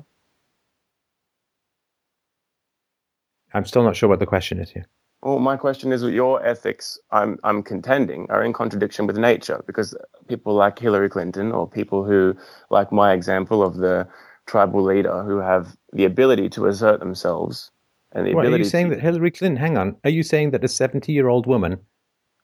I'm 3.53 3.65
still 3.65 3.83
not 3.83 3.97
sure 3.97 4.09
what 4.09 4.21
the 4.21 4.27
question 4.27 4.61
is 4.61 4.71
here. 4.71 4.87
Well, 5.23 5.39
my 5.39 5.57
question 5.57 5.93
is 5.93 6.03
your 6.03 6.45
ethics, 6.45 6.99
I'm, 7.11 7.39
I'm 7.43 7.63
contending, 7.63 8.27
are 8.31 8.45
in 8.45 8.53
contradiction 8.53 9.07
with 9.07 9.17
nature 9.17 9.63
because 9.67 9.97
people 10.29 10.55
like 10.55 10.79
Hillary 10.79 11.09
Clinton 11.09 11.53
or 11.53 11.69
people 11.69 12.05
who, 12.05 12.37
like 12.71 12.93
my 12.93 13.13
example 13.13 13.63
of 13.63 13.77
the 13.77 14.07
tribal 14.47 14.83
leader, 14.83 15.25
who 15.25 15.39
have 15.39 15.77
the 15.93 16.05
ability 16.05 16.49
to 16.51 16.67
assert 16.67 17.01
themselves 17.01 17.71
and 18.13 18.27
the 18.27 18.35
What, 18.35 18.47
are 18.47 18.57
you 18.57 18.65
saying 18.65 18.91
to, 18.91 18.95
that 18.95 19.03
Hillary 19.03 19.31
Clinton? 19.31 19.57
Hang 19.57 19.77
on. 19.77 19.97
Are 20.05 20.11
you 20.11 20.23
saying 20.23 20.53
that 20.53 20.63
a 20.63 20.69
seventy-year-old 20.69 21.47
woman 21.47 21.79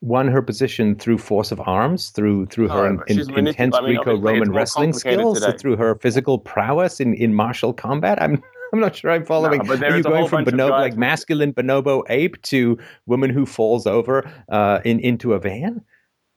won 0.01 0.27
her 0.27 0.43
position 0.43 0.97
through 0.97 1.19
force 1.19 1.53
of 1.53 1.61
arms, 1.61 2.11
through 2.11 2.47
through 2.47 2.69
her 2.69 2.89
in, 2.89 3.01
in- 3.07 3.47
intense 3.47 3.77
I 3.77 3.81
mean, 3.83 3.95
Greco-Roman 3.95 4.51
wrestling 4.51 4.93
skills, 4.93 5.45
through 5.61 5.77
her 5.77 5.95
physical 5.95 6.39
prowess 6.39 6.99
in, 6.99 7.15
in 7.15 7.33
martial 7.35 7.73
combat? 7.73 8.21
I'm 8.21 8.43
I'm 8.73 8.81
not 8.81 8.97
sure 8.97 9.11
I'm 9.11 9.25
following. 9.25 9.67
but 9.67 9.81
there 9.81 9.93
Are 9.93 9.97
you 9.99 10.03
going 10.03 10.29
from 10.29 10.45
bonobo, 10.45 10.71
like 10.71 10.97
masculine 10.97 11.53
bonobo 11.53 12.05
ape 12.09 12.41
to 12.43 12.79
woman 13.07 13.31
who 13.31 13.45
falls 13.47 13.87
over 13.87 14.31
uh, 14.49 14.81
in 14.85 14.99
into 15.01 15.35
a 15.35 15.39
van? 15.39 15.83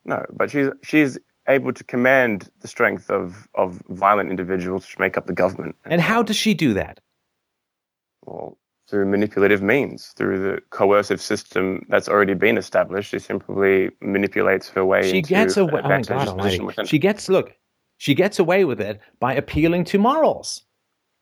no, 0.03 0.23
but 0.33 0.51
she's 0.51 0.69
she's 0.83 1.17
able 1.47 1.71
to 1.73 1.83
command 1.83 2.49
the 2.61 2.67
strength 2.67 3.09
of, 3.11 3.47
of 3.55 3.81
violent 3.89 4.29
individuals 4.31 4.87
to 4.89 4.95
make 4.99 5.15
up 5.17 5.27
the 5.27 5.33
government. 5.33 5.75
And 5.85 6.01
how 6.01 6.23
does 6.23 6.35
she 6.35 6.53
do 6.55 6.73
that? 6.73 6.99
Well, 8.25 8.57
through 8.89 9.05
manipulative 9.05 9.61
means, 9.61 10.07
through 10.17 10.41
the 10.41 10.59
coercive 10.71 11.21
system 11.21 11.85
that's 11.89 12.09
already 12.09 12.33
been 12.33 12.57
established. 12.57 13.11
She 13.11 13.19
simply 13.19 13.91
manipulates 14.01 14.69
her 14.69 14.83
way 14.85 15.09
She 15.09 15.17
into 15.17 15.29
gets 15.29 15.57
away. 15.57 15.81
Oh 15.83 15.89
my 15.89 16.01
God 16.01 16.27
Almighty! 16.27 16.37
position 16.37 16.65
within. 16.65 16.85
She 16.85 16.99
gets 16.99 17.29
look. 17.29 17.55
She 17.97 18.13
gets 18.13 18.39
away 18.39 18.65
with 18.65 18.81
it 18.81 18.99
by 19.19 19.33
appealing 19.33 19.85
to 19.85 19.97
morals, 19.99 20.64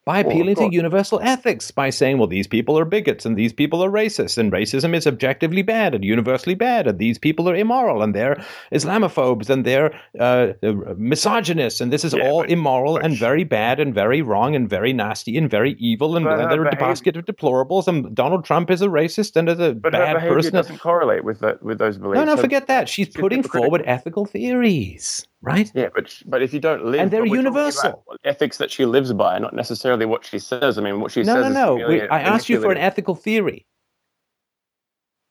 by 0.05 0.19
appealing 0.19 0.55
to 0.55 0.69
universal 0.71 1.19
ethics, 1.21 1.71
by 1.71 1.89
saying, 1.89 2.17
well, 2.17 2.27
these 2.27 2.47
people 2.47 2.77
are 2.77 2.85
bigots 2.85 3.25
and 3.25 3.37
these 3.37 3.53
people 3.53 3.83
are 3.83 3.89
racist, 3.89 4.37
and 4.37 4.51
racism 4.51 4.93
is 4.93 5.07
objectively 5.07 5.61
bad 5.61 5.95
and 5.95 6.03
universally 6.03 6.55
bad, 6.55 6.87
and 6.87 6.99
these 6.99 7.17
people 7.17 7.49
are 7.49 7.55
immoral 7.55 8.01
and 8.03 8.13
they're 8.13 8.43
Islamophobes 8.71 9.49
and 9.49 9.63
they're 9.65 9.93
uh, 10.19 10.53
uh, 10.61 10.73
misogynists, 10.97 11.79
and 11.81 11.91
this 11.93 12.03
is 12.03 12.13
Yeah, 12.13 12.29
all 12.29 12.41
but- 12.41 12.51
immoral 12.51 12.93
but 12.95 13.05
and 13.05 13.15
very 13.15 13.43
bad 13.43 13.79
and 13.79 13.93
very 13.93 14.21
wrong 14.21 14.55
and 14.55 14.69
very 14.69 14.93
nasty 14.93 15.37
and 15.37 15.49
very 15.49 15.73
evil, 15.79 16.17
and 16.17 16.25
they're 16.25 16.65
a 16.65 16.75
basket 16.75 17.15
of 17.15 17.25
deplorables, 17.25 17.87
and 17.87 18.13
Donald 18.15 18.43
Trump 18.45 18.69
is 18.71 18.81
a 18.81 18.87
racist 18.87 19.35
and 19.35 19.47
is 19.47 19.59
a 19.59 19.73
but 19.73 19.93
bad 19.93 20.17
person. 20.19 20.53
doesn't 20.53 20.79
correlate 20.79 21.23
with 21.23 21.39
that, 21.39 21.63
with 21.63 21.77
those 21.77 21.97
beliefs. 21.97 22.17
No, 22.17 22.25
no, 22.25 22.35
Her- 22.35 22.41
forget 22.41 22.67
that. 22.67 22.89
She's 22.89 23.09
putting 23.09 23.43
forward 23.43 23.83
ethical 23.85 24.25
theories, 24.25 25.25
right? 25.43 25.71
Yeah, 25.75 25.89
but 25.93 26.15
but 26.25 26.41
if 26.41 26.53
you 26.53 26.59
don't 26.59 26.85
live, 26.85 27.01
And 27.01 27.11
they're 27.11 27.21
but 27.21 27.29
we're 27.29 27.43
talking 27.43 27.53
universal. 27.53 28.05
ethics 28.23 28.57
that 28.57 28.71
she 28.71 28.85
lives 28.85 29.13
by, 29.13 29.37
not 29.39 29.53
necessarily 29.53 30.05
what 30.05 30.25
she 30.25 30.39
says. 30.39 30.77
I 30.77 30.81
mean, 30.81 30.99
what 31.01 31.11
she 31.11 31.23
No, 31.23 31.35
says. 31.41 31.53
no, 31.53 31.77
no. 31.77 31.87
We, 31.87 32.01
I 32.07 32.21
asked 32.21 32.49
you 32.49 32.59
for 32.61 32.71
an 32.71 32.77
ethical 32.77 33.15
theory. 33.15 33.65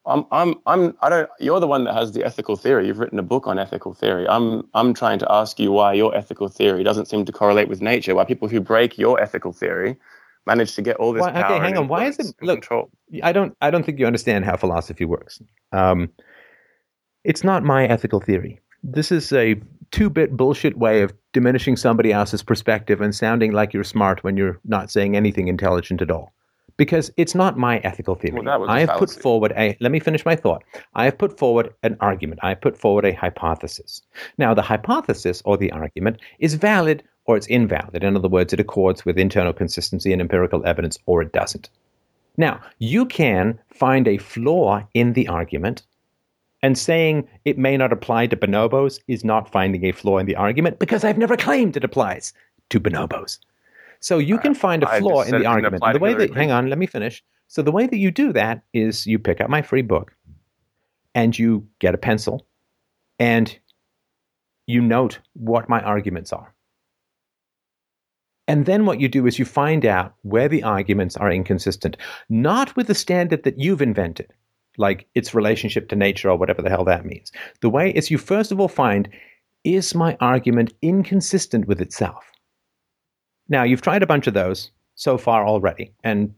I'm, 0.05 0.25
I'm, 0.33 0.57
I'm, 0.67 0.97
I 1.01 1.09
don't. 1.09 1.31
You're 1.39 1.61
the 1.61 1.69
one 1.69 1.85
that 1.85 1.95
has 1.95 2.11
the 2.13 2.25
ethical 2.25 2.57
theory. 2.57 2.89
You've 2.89 2.99
written 2.99 3.19
a 3.21 3.23
book 3.23 3.47
on 3.47 3.59
ethical 3.59 3.95
theory. 3.95 4.27
I'm, 4.29 4.69
I'm 4.75 4.95
trying 4.95 5.21
to 5.21 5.31
ask 5.33 5.61
you 5.61 5.71
why 5.71 5.93
your 5.93 6.13
ethical 6.17 6.49
theory 6.49 6.83
doesn't 6.83 7.07
seem 7.07 7.25
to 7.25 7.33
correlate 7.33 7.69
with 7.69 7.81
nature. 7.81 8.15
Why 8.17 8.25
people 8.25 8.49
who 8.49 8.61
break 8.61 8.99
your 8.99 9.21
ethical 9.21 9.53
theory 9.53 9.97
manage 10.45 10.75
to 10.75 10.83
get 10.83 10.97
all 10.97 11.13
this 11.13 11.21
Why- 11.21 11.31
okay, 11.31 11.43
power. 11.43 11.61
hang 11.61 11.71
and 11.77 11.79
on. 11.79 11.89
Why 11.89 12.07
is 12.07 12.19
it- 12.19 12.35
look, 12.43 12.57
control? 12.63 12.91
I 13.23 13.31
don't. 13.33 13.57
I 13.61 13.71
don't 13.71 13.87
think 13.87 14.01
you 14.01 14.07
understand 14.07 14.45
how 14.45 14.57
philosophy 14.57 15.05
works. 15.05 15.41
Um, 15.71 16.11
it's 17.23 17.45
not 17.45 17.63
my 17.63 17.87
ethical 17.87 18.19
theory. 18.19 18.59
This 18.83 19.13
is 19.13 19.33
a 19.33 19.55
two-bit 19.93 20.37
bullshit 20.37 20.77
way 20.77 21.03
of 21.03 21.13
diminishing 21.33 21.77
somebody 21.77 22.13
else's 22.13 22.43
perspective 22.43 23.01
and 23.01 23.15
sounding 23.15 23.53
like 23.53 23.73
you're 23.73 23.85
smart 23.85 24.25
when 24.25 24.37
you're 24.37 24.59
not 24.65 24.91
saying 24.91 25.17
anything 25.17 25.49
intelligent 25.49 26.03
at 26.03 26.11
all. 26.11 26.33
Because 26.79 27.13
it's 27.17 27.35
not 27.35 27.59
my 27.59 27.79
ethical 27.79 28.15
theory. 28.15 28.35
Well, 28.35 28.45
that 28.45 28.61
was 28.61 28.69
a 28.69 28.73
I 28.73 28.81
have 28.81 28.99
put 28.99 29.11
forward 29.11 29.53
a. 29.57 29.77
Let 29.81 29.93
me 29.93 30.01
finish 30.01 30.25
my 30.25 30.35
thought. 30.35 30.65
I 30.95 31.05
have 31.05 31.19
put 31.19 31.39
forward 31.39 31.75
an 31.83 31.97
argument. 32.01 32.41
I 32.43 32.49
have 32.49 32.63
put 32.63 32.79
forward 32.79 33.05
a 33.05 33.13
hypothesis. 33.13 34.03
Now, 34.39 34.55
the 34.55 34.63
hypothesis 34.63 35.43
or 35.45 35.59
the 35.59 35.71
argument 35.71 36.19
is 36.39 36.55
valid 36.55 37.05
or 37.27 37.37
it's 37.37 37.47
invalid. 37.47 38.03
In 38.03 38.17
other 38.17 38.29
words, 38.29 38.53
it 38.53 38.59
accords 38.59 39.05
with 39.05 39.19
internal 39.19 39.53
consistency 39.53 40.13
and 40.13 40.21
empirical 40.21 40.67
evidence 40.67 40.99
or 41.07 41.23
it 41.23 41.33
doesn't. 41.33 41.69
Now, 42.39 42.61
you 42.79 43.05
can 43.05 43.59
find 43.69 44.09
a 44.09 44.17
flaw 44.17 44.83
in 44.95 45.13
the 45.13 45.29
argument, 45.29 45.83
and 46.63 46.79
saying 46.79 47.29
it 47.45 47.59
may 47.59 47.77
not 47.77 47.93
apply 47.93 48.27
to 48.29 48.37
bonobos 48.37 49.01
is 49.09 49.25
not 49.25 49.51
finding 49.51 49.85
a 49.85 49.93
flaw 49.93 50.19
in 50.19 50.27
the 50.27 50.37
argument 50.37 50.79
because 50.79 51.05
I've 51.05 51.19
never 51.19 51.37
claimed 51.37 51.77
it 51.77 51.85
applies 51.85 52.33
to 52.71 52.81
bonobos. 52.81 53.39
So 54.01 54.19
you 54.19 54.39
can 54.39 54.55
find 54.55 54.83
a 54.83 54.99
flaw 54.99 55.23
in 55.23 55.31
the 55.39 55.47
argument. 55.47 55.83
And 55.85 55.95
the 55.95 56.01
way 56.01 56.15
that, 56.15 56.35
hang 56.35 56.51
on, 56.51 56.69
let 56.69 56.79
me 56.79 56.87
finish. 56.87 57.23
So 57.49 57.63
the 57.63 57.73
way 57.73 57.87
that 57.87 57.99
you 57.99 58.11
do 58.11 58.33
that 58.33 58.63
is 58.73 59.07
you 59.07 59.19
pick 59.19 59.41
up 59.41 59.51
my 59.51 59.63
free 59.63 59.83
book 59.83 60.15
and 61.15 61.39
you 61.39 61.67
get 61.79 61.95
a 61.95 61.99
pencil 61.99 62.47
and 63.19 63.57
you 64.67 64.81
note 64.81 65.19
what 65.35 65.69
my 65.69 65.81
arguments 65.83 66.33
are. 66.33 66.55
And 68.49 68.67
then 68.67 68.87
what 68.87 69.01
you 69.01 69.09
do 69.09 69.27
is 69.27 69.39
you 69.39 69.45
find 69.45 69.87
out 69.87 70.15
where 70.23 70.49
the 70.49 70.63
arguments 70.63 71.17
are 71.17 71.31
inconsistent, 71.31 71.97
not 72.29 72.75
with 72.75 72.89
the 72.89 72.95
standard 72.95 73.45
that 73.45 73.59
you've 73.59 73.83
invented, 73.83 74.33
like 74.79 75.07
its 75.15 75.35
relationship 75.35 75.89
to 75.89 75.97
nature 75.97 76.31
or 76.31 76.37
whatever 76.37 76.63
the 76.63 76.71
hell 76.71 76.85
that 76.85 77.05
means. 77.05 77.31
The 77.61 77.71
way 77.71 77.91
is 77.91 78.11
you 78.11 78.19
first 78.19 78.53
of 78.53 78.61
all 78.61 78.69
find 78.69 79.09
is 79.65 79.95
my 79.95 80.17
argument 80.21 80.73
inconsistent 80.83 81.67
with 81.67 81.81
itself? 81.81 82.25
Now, 83.49 83.63
you've 83.63 83.83
tried 83.83 84.03
a 84.03 84.07
bunch 84.07 84.27
of 84.27 84.35
those 84.35 84.71
so 84.95 85.19
far 85.19 85.47
already, 85.47 85.93
and 86.03 86.35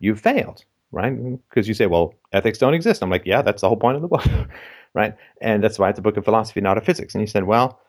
you've 0.00 0.20
failed, 0.20 0.64
right? 0.92 1.14
Because 1.48 1.68
you 1.68 1.74
say, 1.74 1.86
well, 1.86 2.14
ethics 2.32 2.58
don't 2.58 2.74
exist. 2.74 3.02
I'm 3.02 3.10
like, 3.10 3.24
yeah, 3.24 3.42
that's 3.42 3.60
the 3.60 3.68
whole 3.68 3.76
point 3.76 3.96
of 3.96 4.02
the 4.02 4.08
book, 4.08 4.24
right? 4.94 5.14
And 5.40 5.62
that's 5.62 5.78
why 5.78 5.88
it's 5.88 5.98
a 5.98 6.02
book 6.02 6.16
of 6.16 6.24
philosophy, 6.24 6.60
not 6.60 6.78
of 6.78 6.84
physics. 6.84 7.14
And 7.14 7.22
you 7.22 7.26
said, 7.26 7.44
well, 7.44 7.80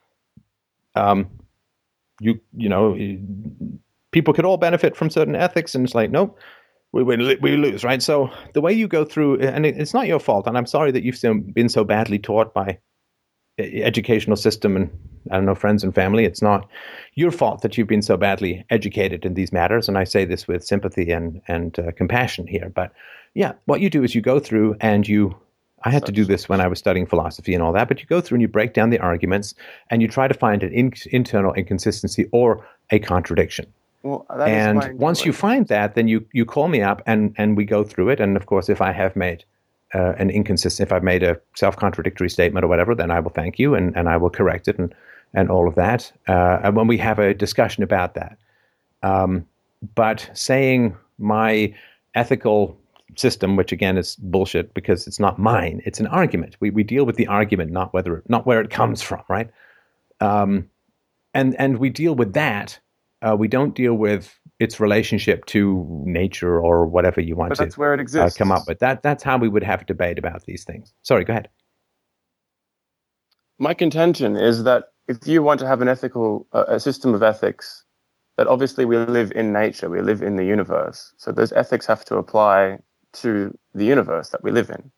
um, 0.96 1.30
you 2.22 2.40
you 2.56 2.70
know 2.70 2.96
people 4.12 4.34
could 4.34 4.46
all 4.46 4.58
benefit 4.58 4.96
from 4.96 5.10
certain 5.10 5.36
ethics 5.36 5.76
and 5.76 5.84
it's 5.84 5.96
like 5.96 6.12
nope 6.12 6.38
we 6.92 7.04
we, 7.04 7.36
we 7.36 7.58
lose 7.58 7.84
right 7.84 8.02
so 8.02 8.30
the 8.54 8.62
way 8.62 8.74
you 8.74 8.88
go 8.88 9.06
through 9.06 9.40
and 9.40 9.66
it's 9.66 9.94
not 9.94 10.08
your 10.08 10.20
fault 10.20 10.48
and 10.48 10.58
i'm 10.58 10.66
sorry 10.66 10.92
that 10.92 11.04
you've 11.04 11.22
been 11.54 11.70
so 11.70 11.84
badly 11.84 12.20
taught 12.20 12.54
by 12.54 12.78
educational 13.58 14.38
system 14.38 14.76
and 14.76 14.90
i 15.32 15.36
don't 15.36 15.46
know 15.46 15.56
friends 15.56 15.84
and 15.84 15.94
family 15.94 16.26
it's 16.26 16.42
not 16.42 16.68
your 17.16 17.32
fault 17.32 17.62
that 17.62 17.78
you've 17.78 17.88
been 17.88 18.02
so 18.02 18.18
badly 18.18 18.66
educated 18.70 19.26
in 19.26 19.34
these 19.34 19.52
matters 19.52 19.88
and 19.88 19.98
i 19.98 20.04
say 20.04 20.26
this 20.26 20.48
with 20.48 20.64
sympathy 20.64 21.12
and 21.12 21.42
and 21.48 21.80
uh, 21.80 21.92
compassion 21.92 22.48
here 22.48 22.70
but 22.74 22.92
yeah 23.34 23.54
what 23.66 23.82
you 23.82 23.90
do 23.90 24.04
is 24.04 24.16
you 24.16 24.22
go 24.22 24.40
through 24.40 24.76
and 24.82 25.08
you 25.08 25.36
I 25.84 25.90
had 25.90 26.06
to 26.06 26.12
do 26.12 26.26
this 26.26 26.48
when 26.48 26.62
I 26.62 26.68
was 26.68 26.78
studying 26.78 27.08
philosophy 27.08 27.54
and 27.54 27.64
all 27.64 27.74
that, 27.74 27.88
but 27.88 28.00
you 28.00 28.06
go 28.06 28.22
through 28.22 28.36
and 28.36 28.42
you 28.42 28.48
break 28.48 28.74
down 28.74 28.92
the 28.92 29.00
arguments 29.00 29.56
and 29.90 30.02
you 30.02 30.08
try 30.08 30.28
to 30.28 30.34
find 30.34 30.62
an 30.62 30.72
in- 30.72 30.94
internal 31.12 31.54
inconsistency 31.54 32.28
or 32.32 32.66
a 32.92 33.00
contradiction. 33.00 33.66
Well, 34.04 34.26
that 34.30 34.50
is 34.50 34.76
my 34.76 34.88
and 34.88 35.00
once 35.00 35.26
you 35.26 35.34
find 35.34 35.68
that, 35.68 35.96
then 35.96 36.08
you, 36.08 36.26
you 36.34 36.46
call 36.46 36.68
me 36.68 36.82
up 36.82 37.02
and, 37.06 37.36
and 37.38 37.56
we 37.56 37.66
go 37.66 37.84
through 37.84 38.10
it. 38.10 38.20
And 38.20 38.36
of 38.36 38.46
course, 38.46 38.70
if 38.70 38.82
I 38.82 38.92
have 38.92 39.16
made 39.16 39.44
uh, 39.94 40.14
an 40.18 40.30
inconsistent, 40.30 40.88
if 40.88 40.94
I've 40.94 41.04
made 41.04 41.24
a 41.24 41.40
self 41.56 41.76
contradictory 41.76 42.30
statement 42.30 42.64
or 42.64 42.68
whatever, 42.68 42.96
then 42.96 43.12
I 43.12 43.20
will 43.20 43.32
thank 43.32 43.60
you 43.60 43.76
and, 43.76 43.96
and 43.96 44.10
I 44.10 44.18
will 44.18 44.30
correct 44.30 44.68
it 44.68 44.80
and, 44.80 44.94
and 45.34 45.50
all 45.50 45.68
of 45.68 45.76
that. 45.76 46.12
Uh, 46.28 46.60
and 46.64 46.76
when 46.76 46.88
we 46.88 46.98
have 46.98 47.20
a 47.20 47.34
discussion 47.34 47.84
about 47.84 48.16
that. 48.16 48.38
Um, 49.04 49.46
but 49.96 50.30
saying 50.34 50.96
my 51.18 51.74
ethical 52.16 52.78
system, 53.16 53.56
which 53.56 53.72
again 53.72 53.98
is 53.98 54.16
bullshit 54.18 54.74
because 54.74 55.08
it's 55.08 55.20
not 55.20 55.40
mine. 55.40 55.82
It's 55.86 56.00
an 56.00 56.08
argument. 56.08 56.56
We 56.60 56.70
we 56.70 56.84
deal 56.84 57.06
with 57.06 57.16
the 57.16 57.28
argument, 57.28 57.72
not 57.72 57.94
whether 57.94 58.24
not 58.28 58.46
where 58.46 58.62
it 58.62 58.70
comes 58.70 59.02
from, 59.02 59.24
right? 59.28 59.50
Um, 60.20 60.70
and 61.34 61.56
and 61.60 61.78
we 61.78 61.90
deal 61.90 62.16
with 62.16 62.34
that. 62.34 62.80
Uh, 63.22 63.36
we 63.38 63.48
don't 63.48 63.76
deal 63.76 63.94
with 63.94 64.38
its 64.60 64.80
relationship 64.80 65.46
to 65.46 65.86
nature 66.06 66.60
or 66.60 66.86
whatever 66.86 67.22
you 67.22 67.36
want 67.36 67.50
But 67.50 67.56
to 67.58 67.64
that's 67.64 67.78
where 67.78 67.94
it 67.94 68.00
uh, 68.00 68.04
exists. 68.04 68.38
come 68.38 68.52
up 68.52 68.64
with. 68.68 68.80
That 68.80 69.04
that's 69.04 69.24
how 69.24 69.38
we 69.38 69.48
would 69.50 69.64
have 69.64 69.82
a 69.82 69.86
debate 69.86 70.18
about 70.20 70.46
these 70.46 70.64
things. 70.64 70.94
Sorry, 71.04 71.24
go 71.24 71.32
ahead. 71.34 71.50
My 73.60 73.74
contention 73.74 74.36
is 74.36 74.64
that 74.64 74.86
if 75.08 75.28
you 75.28 75.44
want 75.44 75.60
to 75.60 75.68
have 75.68 75.82
an 75.82 75.88
ethical, 75.88 76.48
uh, 76.54 76.66
a 76.68 76.80
system 76.80 77.14
of 77.14 77.22
ethics, 77.22 77.84
that 78.38 78.48
obviously 78.48 78.86
we 78.86 78.98
live 78.98 79.32
in 79.36 79.52
nature, 79.54 79.90
we 79.90 80.02
live 80.02 80.22
in 80.24 80.36
the 80.36 80.46
universe. 80.46 81.14
So 81.18 81.32
those 81.32 81.52
ethics 81.54 81.86
have 81.86 82.04
to 82.06 82.16
apply 82.18 82.80
to 83.14 83.56
the 83.76 83.86
universe 83.86 84.30
that 84.30 84.44
we 84.44 84.52
live 84.52 84.70
in, 84.70 84.92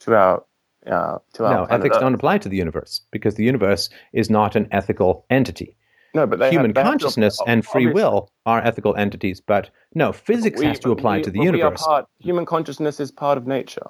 to 0.00 0.14
our, 0.16 0.44
uh, 0.86 1.18
to 1.34 1.44
our 1.46 1.54
No, 1.54 1.64
ethics 1.64 1.96
Earth. 1.96 2.00
don't 2.02 2.14
apply 2.14 2.38
to 2.38 2.48
the 2.48 2.56
universe 2.56 3.00
because 3.10 3.36
the 3.36 3.44
universe 3.44 3.88
is 4.12 4.28
not 4.28 4.56
an 4.56 4.68
ethical 4.72 5.24
entity. 5.30 5.76
No, 6.14 6.26
but 6.26 6.40
Human 6.50 6.70
have, 6.70 6.74
they 6.74 6.80
have 6.80 6.90
consciousness 6.90 7.38
and 7.46 7.64
free 7.64 7.86
obviously- 7.86 8.02
will 8.02 8.30
are 8.46 8.60
ethical 8.60 8.96
entities, 8.96 9.40
but 9.40 9.70
no, 9.94 10.12
physics 10.12 10.58
we- 10.60 10.66
has 10.66 10.78
to 10.80 10.90
apply 10.90 11.18
we- 11.18 11.22
to 11.22 11.30
the 11.30 11.38
but 11.38 11.42
we 11.42 11.48
are 11.48 11.56
universe. 11.56 11.82
part- 11.86 12.06
human 12.18 12.46
consciousness 12.46 12.98
is 13.00 13.10
part 13.12 13.38
of 13.38 13.46
nature. 13.46 13.86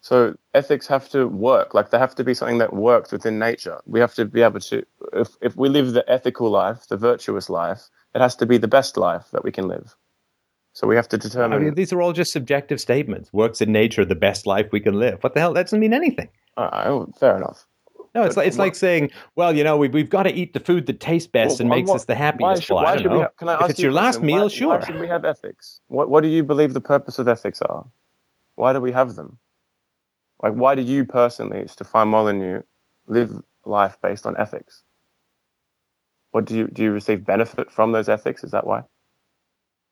So 0.00 0.34
ethics 0.52 0.88
have 0.88 1.08
to 1.10 1.28
work. 1.28 1.74
Like 1.74 1.90
they 1.90 1.98
have 1.98 2.14
to 2.16 2.24
be 2.24 2.34
something 2.34 2.58
that 2.58 2.72
works 2.72 3.12
within 3.12 3.38
nature. 3.38 3.80
We 3.86 4.00
have 4.00 4.14
to 4.14 4.24
be 4.24 4.42
able 4.42 4.58
to. 4.60 4.84
If 5.12 5.36
if 5.40 5.56
we 5.56 5.68
live 5.68 5.92
the 5.92 6.04
ethical 6.10 6.50
life, 6.50 6.88
the 6.88 6.96
virtuous 6.96 7.48
life, 7.48 7.88
it 8.14 8.20
has 8.20 8.34
to 8.36 8.46
be 8.46 8.58
the 8.58 8.66
best 8.68 8.96
life 8.96 9.30
that 9.30 9.44
we 9.44 9.52
can 9.52 9.68
live. 9.68 9.94
So 10.72 10.88
we 10.88 10.96
have 10.96 11.08
to 11.10 11.18
determine. 11.18 11.56
I 11.60 11.62
mean, 11.64 11.74
these 11.74 11.92
are 11.92 12.02
all 12.02 12.12
just 12.12 12.32
subjective 12.32 12.80
statements. 12.80 13.32
Works 13.32 13.60
in 13.60 13.70
nature, 13.70 14.04
the 14.04 14.16
best 14.16 14.44
life 14.44 14.68
we 14.72 14.80
can 14.80 14.94
live. 14.98 15.22
What 15.22 15.34
the 15.34 15.40
hell? 15.40 15.52
That 15.52 15.66
doesn't 15.66 15.78
mean 15.80 15.94
anything. 15.94 16.28
Uh, 16.56 16.82
oh, 16.86 17.12
fair 17.20 17.36
enough. 17.36 17.64
No, 18.14 18.24
it's 18.24 18.34
But 18.34 18.42
like 18.42 18.48
it's 18.48 18.58
what- 18.58 18.64
like 18.64 18.74
saying, 18.74 19.10
well, 19.36 19.56
you 19.56 19.64
know, 19.64 19.76
we've 19.78 19.92
we've 19.94 20.10
got 20.10 20.24
to 20.24 20.32
eat 20.32 20.52
the 20.52 20.60
food 20.60 20.84
that 20.86 21.00
tastes 21.00 21.26
best 21.26 21.52
Well, 21.52 21.60
and 21.62 21.70
why- 21.70 21.76
makes 21.76 21.90
us 21.90 22.04
the 22.04 22.12
Why 22.12 22.18
happiest. 22.18 22.62
should, 22.64 22.74
well, 22.74 22.84
why 22.84 22.90
I 22.90 22.94
don't 22.94 23.02
should 23.02 23.12
we 23.12 23.18
know. 23.18 23.52
I 23.52 23.64
if 23.64 23.70
it's 23.70 23.78
you 23.78 23.84
your 23.84 23.92
last 23.92 24.20
meal, 24.20 24.42
why, 24.42 24.48
sure. 24.48 24.78
Why 24.78 24.84
should 24.84 25.00
we 25.00 25.08
have 25.08 25.24
ethics? 25.24 25.80
What 25.88 26.10
What 26.10 26.22
do 26.22 26.28
you 26.28 26.42
believe 26.42 26.74
the 26.74 26.80
purpose 26.80 27.18
of 27.18 27.26
ethics 27.28 27.62
are? 27.62 27.86
Why 28.56 28.72
do 28.74 28.80
we 28.80 28.92
have 28.92 29.14
them? 29.14 29.38
Like, 30.42 30.52
why 30.54 30.74
do 30.74 30.82
you 30.82 31.04
personally, 31.06 31.66
Stefan 31.68 32.08
Molyneux, 32.08 32.62
live 33.06 33.40
life 33.64 33.96
based 34.02 34.26
on 34.26 34.36
ethics? 34.36 34.82
What 36.32 36.44
do 36.44 36.56
you 36.56 36.66
do? 36.68 36.82
You 36.84 36.92
receive 36.92 37.24
benefit 37.24 37.70
from 37.70 37.92
those 37.92 38.08
ethics? 38.08 38.42
Is 38.44 38.50
that 38.50 38.66
why? 38.66 38.82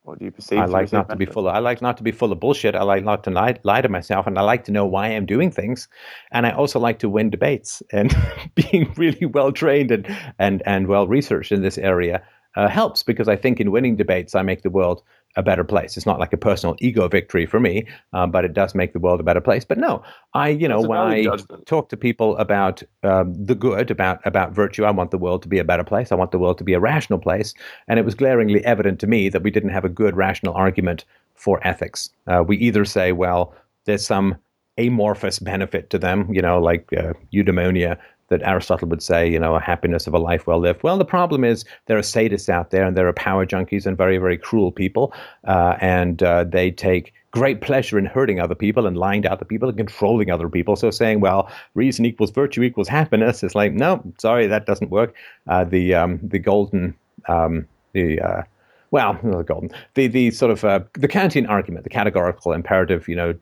Or 0.05 0.17
do 0.17 0.25
you 0.25 0.31
perceive? 0.31 0.59
I 0.59 0.65
like 0.65 0.93
not 0.93 1.09
to 1.11 1.17
be 1.17 1.27
full. 1.27 1.47
Of, 1.47 1.55
I 1.55 1.59
like 1.59 1.83
not 1.83 1.97
to 1.99 2.03
be 2.03 2.11
full 2.11 2.33
of 2.33 2.41
bullshit. 2.41 2.75
I 2.75 2.83
like 2.83 3.05
not 3.05 3.23
to 3.25 3.31
lie, 3.31 3.57
lie 3.65 3.83
to 3.83 3.89
myself, 3.89 4.27
and 4.27 4.39
I 4.39 4.43
like 4.43 4.65
to 4.65 4.73
know 4.73 4.87
why 4.87 5.09
I'm 5.09 5.27
doing 5.27 5.51
things. 5.51 5.89
And 6.33 6.47
I 6.47 6.53
also 6.53 6.81
like 6.81 6.99
to 7.01 7.09
win 7.09 7.29
debates. 7.29 7.83
And 7.93 8.15
being 8.55 8.93
really 8.97 9.27
well 9.27 9.53
trained 9.53 9.91
and 9.91 10.07
and 10.39 10.63
and 10.65 10.87
well 10.87 11.07
researched 11.07 11.53
in 11.53 11.63
this 11.63 11.77
area 11.77 12.23
uh, 12.57 12.69
helps 12.69 13.03
because 13.03 13.29
I 13.29 13.37
think 13.37 13.61
in 13.61 13.71
winning 13.71 13.97
debates, 13.97 14.35
I 14.35 14.43
make 14.43 14.63
the 14.63 14.71
world 14.71 15.03
a 15.37 15.43
better 15.43 15.65
place. 15.65 15.97
It's 15.97 16.07
not 16.07 16.19
like 16.19 16.33
a 16.33 16.37
personal 16.37 16.77
ego 16.81 17.09
victory 17.09 17.47
for 17.47 17.61
me, 17.61 17.87
um, 18.13 18.31
but 18.31 18.45
it 18.45 18.53
does 18.53 18.75
make 18.75 18.93
the 18.93 18.99
world 18.99 19.21
a 19.21 19.23
better 19.23 19.41
place. 19.41 19.65
But 19.65 19.79
no, 19.79 20.03
I 20.35 20.49
you 20.49 20.69
know 20.69 20.81
when 20.81 20.99
I 20.99 21.25
judgment. 21.25 21.67
talk 21.67 21.89
to 21.91 21.97
people 21.97 22.37
about 22.37 22.83
um, 23.03 23.35
the 23.35 23.55
good, 23.55 23.91
about 23.91 24.21
about 24.27 24.53
virtue, 24.53 24.85
I 24.85 24.91
want 24.91 25.11
the 25.11 25.19
world 25.19 25.43
to 25.43 25.49
be 25.49 25.59
a 25.59 25.65
better 25.65 25.85
place. 25.85 26.13
I 26.13 26.17
want 26.17 26.33
the 26.33 26.39
world 26.39 26.59
to 26.59 26.65
be 26.65 26.75
a 26.75 26.81
rational 26.81 27.19
place. 27.19 27.55
And 27.89 27.99
it 27.99 28.05
was 28.05 28.15
glaringly 28.15 28.65
evident 28.65 29.01
to 29.01 29.07
me 29.07 29.29
that 29.29 29.43
we 29.43 29.51
didn't 29.51 29.71
have 29.71 29.85
a 29.85 29.89
good 29.89 30.17
rational 30.17 30.55
argument 30.55 31.05
for 31.35 31.65
ethics. 31.67 32.11
Uh, 32.27 32.45
we 32.47 32.57
either 32.59 32.85
say, 32.85 33.13
well, 33.13 33.55
there's 33.85 34.07
some 34.07 34.37
amorphous 34.79 35.39
benefit 35.39 35.91
to 35.91 35.99
them, 35.99 36.33
you 36.33 36.43
know, 36.43 36.61
like 36.61 36.93
uh, 36.93 37.13
eudaimonia 37.33 37.99
that 38.31 38.43
Aristotle 38.43 38.89
would 38.89 39.03
say, 39.03 39.29
you 39.29 39.39
know, 39.39 39.57
a 39.57 39.61
happiness 39.61 40.07
of 40.07 40.15
a 40.15 40.19
life 40.19 40.47
well 40.47 40.59
lived. 40.59 40.83
Well, 40.83 40.97
the 40.97 41.05
problem 41.05 41.45
is 41.45 41.65
there 41.87 41.99
are 41.99 42.03
sadists 42.03 42.49
out 42.49 42.71
there 42.71 42.85
and 42.85 42.97
there 42.97 43.07
are 43.09 43.13
power 43.13 43.45
junkies 43.45 43.87
and 43.87 43.97
very, 43.97 44.19
very 44.19 44.39
cruel 44.39 44.73
people. 44.73 45.13
Uh, 45.47 45.77
and 45.81 46.23
uh, 46.23 46.45
they 46.45 46.71
take 46.71 47.13
great 47.33 47.61
pleasure 47.61 47.99
in 47.99 48.07
hurting 48.07 48.41
other 48.41 48.55
people 48.55 48.87
and 48.87 48.97
lying 48.97 49.23
to 49.23 49.31
other 49.31 49.45
people 49.45 49.69
and 49.69 49.77
controlling 49.77 50.31
other 50.31 50.49
people. 50.49 50.77
So 50.77 50.91
saying, 50.91 51.21
well, 51.21 51.51
reason 51.75 52.05
equals 52.05 52.31
virtue 52.31 52.63
equals 52.63 52.89
happiness 52.89 53.43
is 53.43 53.55
like, 53.55 53.73
no, 53.73 54.03
sorry, 54.19 54.47
that 54.47 54.67
doesn't 54.67 54.91
work. 54.91 55.15
Uh, 55.47 55.65
the, 55.65 55.95
um, 55.95 56.21
the 56.23 56.39
golden, 56.39 56.95
um, 57.29 57.67
the, 57.93 58.21
uh, 58.21 58.43
well, 58.91 59.19
not 59.23 59.39
the 59.39 59.45
golden, 59.45 59.71
the 59.95 60.07
the 60.07 60.31
sort 60.31 60.51
of 60.51 60.65
uh, 60.65 60.81
the 60.95 61.09
Kantian 61.09 61.49
argument, 61.49 61.85
the 61.85 61.91
categorical 61.91 62.53
imperative, 62.53 63.09
you 63.09 63.17
know, 63.17 63.35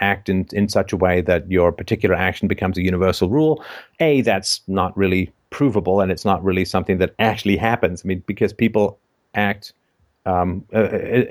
act 0.00 0.28
in 0.28 0.46
in 0.52 0.68
such 0.68 0.92
a 0.92 0.96
way 0.96 1.20
that 1.22 1.50
your 1.50 1.72
particular 1.72 2.14
action 2.14 2.48
becomes 2.48 2.76
a 2.78 2.82
universal 2.82 3.28
rule. 3.28 3.64
A, 4.00 4.22
that's 4.22 4.60
not 4.66 4.96
really 4.96 5.32
provable, 5.50 6.00
and 6.00 6.10
it's 6.10 6.24
not 6.24 6.42
really 6.42 6.64
something 6.64 6.98
that 6.98 7.14
actually 7.18 7.56
happens. 7.56 8.02
I 8.04 8.08
mean, 8.08 8.22
because 8.26 8.52
people 8.52 8.98
act 9.34 9.72
um, 10.26 10.64
uh, 10.74 10.78
uh, 10.78 11.24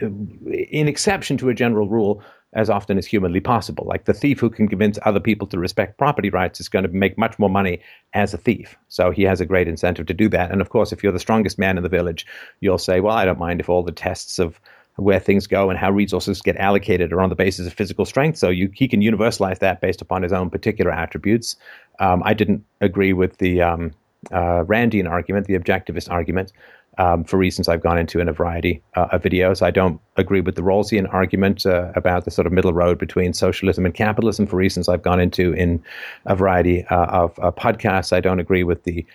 in 0.70 0.88
exception 0.88 1.38
to 1.38 1.50
a 1.50 1.54
general 1.54 1.88
rule 1.88 2.22
as 2.54 2.70
often 2.70 2.98
as 2.98 3.06
humanly 3.06 3.40
possible. 3.40 3.86
Like 3.86 4.06
the 4.06 4.14
thief 4.14 4.40
who 4.40 4.50
can 4.50 4.68
convince 4.68 4.98
other 5.04 5.20
people 5.20 5.48
to 5.48 5.60
respect 5.60 5.98
property 5.98 6.30
rights 6.30 6.60
is 6.60 6.70
going 6.70 6.84
to 6.84 6.90
make 6.90 7.18
much 7.18 7.38
more 7.38 7.50
money 7.50 7.80
as 8.14 8.34
a 8.34 8.38
thief. 8.38 8.76
So 8.88 9.12
he 9.12 9.24
has 9.24 9.40
a 9.40 9.46
great 9.46 9.68
incentive 9.68 10.08
to 10.08 10.14
do 10.14 10.30
that. 10.30 10.52
And 10.52 10.62
of 10.62 10.70
course, 10.70 10.92
if 10.92 11.04
you're 11.04 11.12
the 11.12 11.20
strongest 11.20 11.60
man 11.60 11.78
in 11.78 11.84
the 11.84 11.90
village, 11.90 12.26
you'll 12.62 12.80
say, 12.80 13.02
well, 13.02 13.16
I 13.16 13.26
don't 13.26 13.40
mind 13.40 13.60
if 13.60 13.70
all 13.70 13.84
the 13.84 13.92
tests 13.92 14.40
of 14.40 14.60
where 14.96 15.20
things 15.20 15.48
go 15.48 15.70
and 15.70 15.80
how 15.80 15.92
resources 15.92 16.42
get 16.42 16.58
allocated 16.58 17.14
are 17.14 17.22
on 17.22 17.30
the 17.30 17.36
basis 17.36 17.68
of 17.68 17.74
physical 17.74 18.06
strength. 18.06 18.38
So 18.38 18.50
you, 18.50 18.70
he 18.74 18.88
can 18.88 19.02
universalize 19.02 19.60
that 19.60 19.80
based 19.80 20.02
upon 20.02 20.24
his 20.24 20.34
own 20.34 20.50
particular 20.50 20.92
attributes. 20.92 21.56
Um, 22.00 22.22
I 22.26 22.34
didn't 22.34 22.66
agree 22.82 23.14
with 23.14 23.38
the 23.38 23.62
um, 23.62 23.92
uh, 24.32 24.64
Randian 24.66 25.10
argument, 25.10 25.48
the 25.48 25.58
objectivist 25.58 26.10
argument 26.12 26.52
um, 26.98 27.24
for 27.24 27.38
reasons 27.38 27.68
I've 27.68 27.82
gone 27.82 27.98
into 27.98 28.20
in 28.20 28.28
a 28.28 28.34
variety 28.34 28.82
uh, 28.96 29.08
of 29.12 29.22
videos. 29.22 29.62
I 29.62 29.72
don't 29.72 30.00
agree 30.18 30.42
with 30.42 30.56
the 30.56 30.62
Rawlsian 30.62 31.12
argument 31.14 31.66
uh, 31.66 31.92
about 31.96 32.26
the 32.26 32.32
sort 32.32 32.46
of 32.46 32.54
middle 32.54 32.74
road 32.74 32.98
between 32.98 33.34
socialism 33.34 33.86
and 33.86 33.94
capitalism 33.94 34.48
for 34.48 34.58
reasons 34.58 34.90
I've 34.90 35.04
gone 35.04 35.20
into 35.20 35.54
in 35.54 35.84
a 36.26 36.36
variety 36.36 36.86
uh, 36.86 37.06
of 37.06 37.40
uh, 37.40 37.52
podcasts. 37.52 38.12
I 38.12 38.20
don't 38.20 38.40
agree 38.40 38.64
with 38.64 38.84
the 38.84 39.06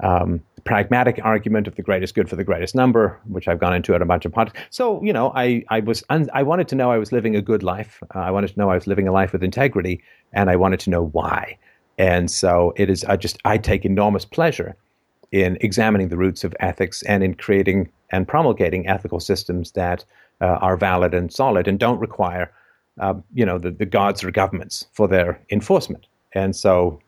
um, 0.00 0.40
pragmatic 0.64 1.20
argument 1.22 1.68
of 1.68 1.76
the 1.76 1.82
greatest 1.82 2.14
good 2.14 2.28
for 2.28 2.36
the 2.36 2.44
greatest 2.44 2.74
number, 2.74 3.20
which 3.28 3.46
I've 3.48 3.58
gone 3.58 3.74
into 3.74 3.94
at 3.94 4.02
a 4.02 4.06
bunch 4.06 4.24
of 4.24 4.32
podcasts. 4.32 4.56
So, 4.70 5.02
you 5.02 5.12
know, 5.12 5.32
I, 5.34 5.64
I 5.68 5.80
was 5.80 6.02
I 6.10 6.42
wanted 6.42 6.68
to 6.68 6.74
know 6.74 6.90
I 6.90 6.98
was 6.98 7.12
living 7.12 7.36
a 7.36 7.42
good 7.42 7.62
life. 7.62 8.02
Uh, 8.14 8.20
I 8.20 8.30
wanted 8.30 8.48
to 8.48 8.58
know 8.58 8.70
I 8.70 8.74
was 8.74 8.86
living 8.86 9.06
a 9.06 9.12
life 9.12 9.32
with 9.32 9.44
integrity, 9.44 10.02
and 10.32 10.50
I 10.50 10.56
wanted 10.56 10.80
to 10.80 10.90
know 10.90 11.06
why. 11.06 11.58
And 11.98 12.30
so 12.30 12.72
it 12.76 12.90
is. 12.90 13.04
I 13.04 13.16
just 13.16 13.38
I 13.44 13.58
take 13.58 13.84
enormous 13.84 14.24
pleasure 14.24 14.76
in 15.34 15.58
examining 15.60 16.10
the 16.10 16.16
roots 16.16 16.44
of 16.44 16.54
ethics 16.60 17.02
and 17.02 17.24
in 17.24 17.34
creating 17.34 17.90
and 18.10 18.28
promulgating 18.28 18.86
ethical 18.86 19.18
systems 19.18 19.72
that 19.72 20.04
uh, 20.40 20.58
are 20.60 20.76
valid 20.76 21.12
and 21.12 21.32
solid 21.32 21.66
and 21.66 21.80
don't 21.80 21.98
require, 21.98 22.52
uh, 23.00 23.14
you 23.34 23.44
know, 23.44 23.58
the, 23.58 23.72
the 23.72 23.84
gods 23.84 24.22
or 24.22 24.30
governments 24.30 24.86
for 24.92 25.08
their 25.08 25.40
enforcement. 25.50 26.06
And 26.34 26.54
so, 26.54 27.00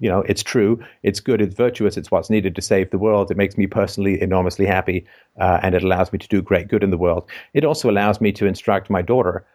you 0.00 0.08
know, 0.08 0.22
it's 0.22 0.42
true, 0.42 0.82
it's 1.04 1.20
good, 1.20 1.40
it's 1.40 1.54
virtuous, 1.54 1.96
it's 1.96 2.10
what's 2.10 2.28
needed 2.28 2.56
to 2.56 2.60
save 2.60 2.90
the 2.90 2.98
world. 2.98 3.30
It 3.30 3.36
makes 3.36 3.56
me 3.56 3.68
personally 3.68 4.20
enormously 4.20 4.66
happy, 4.66 5.06
uh, 5.38 5.60
and 5.62 5.76
it 5.76 5.84
allows 5.84 6.12
me 6.12 6.18
to 6.18 6.26
do 6.26 6.42
great 6.42 6.66
good 6.66 6.82
in 6.82 6.90
the 6.90 6.98
world. 6.98 7.24
It 7.52 7.64
also 7.64 7.88
allows 7.88 8.20
me 8.20 8.32
to 8.32 8.46
instruct 8.46 8.90
my 8.90 9.00
daughter 9.00 9.46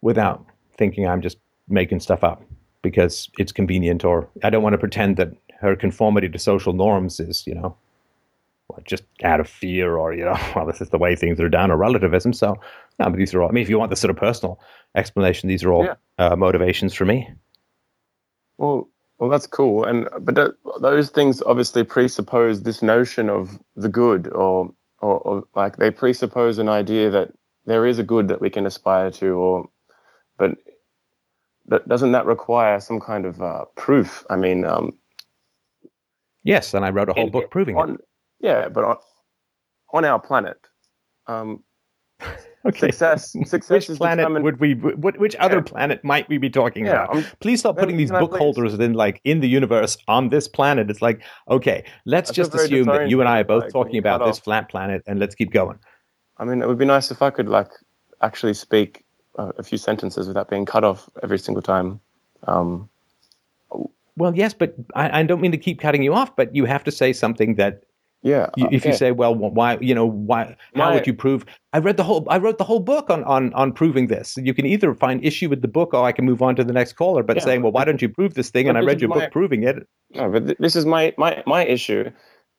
without 0.00 0.44
thinking 0.76 1.06
I'm 1.06 1.22
just 1.22 1.38
making 1.68 2.00
stuff 2.00 2.24
up 2.24 2.42
because 2.82 3.30
it's 3.38 3.52
convenient, 3.52 4.04
or 4.04 4.28
I 4.42 4.50
don't 4.50 4.64
want 4.64 4.74
to 4.74 4.78
pretend 4.78 5.16
that 5.18 5.32
her 5.60 5.76
conformity 5.76 6.28
to 6.28 6.38
social 6.38 6.72
norms 6.72 7.20
is, 7.20 7.46
you 7.46 7.54
know, 7.54 7.76
just 8.84 9.04
out 9.24 9.40
of 9.40 9.48
fear 9.48 9.96
or, 9.96 10.14
you 10.14 10.24
know, 10.24 10.38
well, 10.56 10.66
this 10.66 10.80
is 10.80 10.90
the 10.90 10.98
way 10.98 11.16
things 11.16 11.40
are 11.40 11.48
done 11.48 11.70
or 11.70 11.76
relativism. 11.76 12.32
So, 12.32 12.60
no, 12.98 13.06
but 13.10 13.16
these 13.16 13.34
are 13.34 13.42
all, 13.42 13.48
I 13.48 13.52
mean, 13.52 13.62
if 13.62 13.70
you 13.70 13.78
want 13.78 13.90
the 13.90 13.96
sort 13.96 14.10
of 14.10 14.16
personal 14.16 14.60
explanation, 14.96 15.48
these 15.48 15.64
are 15.64 15.72
all 15.72 15.84
Yeah. 15.86 15.94
uh, 16.18 16.36
motivations 16.36 16.94
for 16.94 17.04
me. 17.06 17.30
Well, 18.58 18.88
well, 19.18 19.30
that's 19.30 19.46
cool, 19.46 19.84
and 19.84 20.08
but 20.20 20.36
th- 20.36 20.50
those 20.80 21.10
things 21.10 21.42
obviously 21.42 21.84
presuppose 21.84 22.62
this 22.62 22.82
notion 22.82 23.30
of 23.30 23.58
the 23.76 23.88
good, 23.88 24.28
or, 24.28 24.72
or 25.00 25.18
or 25.20 25.44
like 25.54 25.76
they 25.76 25.90
presuppose 25.90 26.58
an 26.58 26.68
idea 26.68 27.10
that 27.10 27.32
there 27.66 27.86
is 27.86 27.98
a 27.98 28.02
good 28.04 28.28
that 28.28 28.40
we 28.40 28.50
can 28.50 28.66
aspire 28.66 29.10
to, 29.12 29.28
or 29.34 29.68
but 30.38 30.52
but 31.66 31.88
doesn't 31.88 32.12
that 32.12 32.26
require 32.26 32.80
some 32.80 33.00
kind 33.00 33.26
of 33.26 33.42
uh, 33.42 33.66
proof? 33.76 34.24
I 34.30 34.36
mean, 34.36 34.64
um, 34.66 34.94
Yes, 36.44 36.74
and 36.74 36.84
I 36.84 36.90
wrote 36.90 37.08
a 37.08 37.12
whole 37.12 37.26
in- 37.26 37.30
book 37.32 37.50
proving 37.50 37.76
on, 37.76 37.94
it. 37.94 38.00
Yeah, 38.40 38.68
but 38.68 38.84
on, 38.84 38.96
on 39.92 40.04
our 40.04 40.18
planet, 40.18 40.56
um, 41.26 41.62
Okay. 42.66 42.88
success 42.88 43.32
success 43.46 43.70
Which 43.70 43.88
is 43.90 43.96
planet 43.96 44.24
determined. 44.24 44.44
would 44.44 44.60
we? 44.60 44.74
What, 44.74 45.16
which 45.18 45.34
other 45.36 45.56
Yeah. 45.56 45.62
planet 45.62 46.04
might 46.04 46.28
we 46.28 46.36
be 46.36 46.50
talking 46.50 46.84
Yeah, 46.84 47.04
about? 47.04 47.14
I'm- 47.14 47.24
Please 47.40 47.60
stop 47.60 47.78
putting 47.78 47.96
these 47.96 48.10
book 48.10 48.36
holders 48.36 48.74
in 48.74 48.92
like 48.92 49.22
in 49.24 49.40
the 49.40 49.48
universe 49.48 49.96
on 50.08 50.28
this 50.28 50.46
planet. 50.46 50.90
It's 50.90 51.00
like 51.00 51.22
okay, 51.48 51.84
let's 52.04 52.30
just 52.30 52.54
assume 52.54 52.84
that 52.88 53.08
you 53.08 53.20
and 53.20 53.28
I 53.30 53.40
are 53.40 53.44
both 53.44 53.62
like, 53.62 53.72
talking 53.72 53.96
about 53.96 54.24
this 54.26 54.36
off- 54.36 54.44
flat 54.44 54.68
planet, 54.68 55.02
and 55.06 55.18
let's 55.18 55.34
keep 55.34 55.52
going. 55.52 55.78
I 56.36 56.44
mean, 56.44 56.60
it 56.60 56.68
would 56.68 56.76
be 56.76 56.84
nice 56.84 57.10
if 57.10 57.22
I 57.22 57.30
could 57.30 57.48
like 57.48 57.70
actually 58.20 58.52
speak 58.52 59.04
uh, 59.38 59.52
a 59.56 59.62
few 59.62 59.78
sentences 59.78 60.28
without 60.28 60.50
being 60.50 60.66
cut 60.66 60.84
off 60.84 61.08
every 61.22 61.38
single 61.38 61.62
time. 61.62 61.98
Um, 62.46 62.89
Well, 64.20 64.36
yes, 64.36 64.52
but 64.54 64.74
I, 64.94 65.20
I 65.20 65.22
don't 65.22 65.40
mean 65.40 65.52
to 65.52 65.58
keep 65.58 65.80
cutting 65.80 66.02
you 66.02 66.12
off, 66.14 66.36
but 66.36 66.54
you 66.54 66.66
have 66.66 66.84
to 66.84 66.92
say 66.92 67.12
something 67.12 67.54
that 67.54 67.80
yeah, 68.22 68.50
you, 68.54 68.68
if 68.70 68.84
you 68.84 68.92
say, 68.92 69.12
well, 69.12 69.34
why, 69.34 69.78
you 69.80 69.94
know, 69.94 70.04
why, 70.04 70.54
how 70.74 70.88
My- 70.90 70.94
would 70.94 71.06
you 71.06 71.14
prove? 71.14 71.46
I 71.72 71.78
read 71.78 71.96
the 71.96 72.02
whole, 72.02 72.26
I 72.28 72.36
wrote 72.36 72.58
the 72.58 72.64
whole 72.64 72.80
book 72.80 73.08
on, 73.08 73.24
on, 73.24 73.52
on 73.54 73.72
proving 73.72 74.08
this. 74.08 74.36
You 74.36 74.52
can 74.52 74.66
either 74.66 74.92
find 74.94 75.24
issue 75.24 75.48
with 75.48 75.62
the 75.62 75.68
book 75.68 75.94
or 75.94 76.04
I 76.04 76.12
can 76.12 76.26
move 76.26 76.42
on 76.42 76.54
to 76.56 76.64
the 76.64 76.72
next 76.74 76.92
caller, 76.94 77.22
but 77.22 77.36
Yeah, 77.36 77.44
saying, 77.44 77.62
well, 77.62 77.72
why 77.72 77.84
don't 77.84 78.02
you 78.02 78.10
prove 78.10 78.34
this 78.34 78.50
thing? 78.50 78.68
And 78.68 78.76
I 78.76 78.82
read 78.82 79.00
your 79.00 79.08
my- 79.08 79.20
book 79.20 79.32
proving 79.32 79.62
it. 79.62 79.88
No, 80.14 80.30
but 80.30 80.46
th- 80.46 80.58
this 80.58 80.76
is 80.76 80.84
my, 80.84 81.14
my 81.16 81.42
my 81.46 81.64
issue 81.64 82.10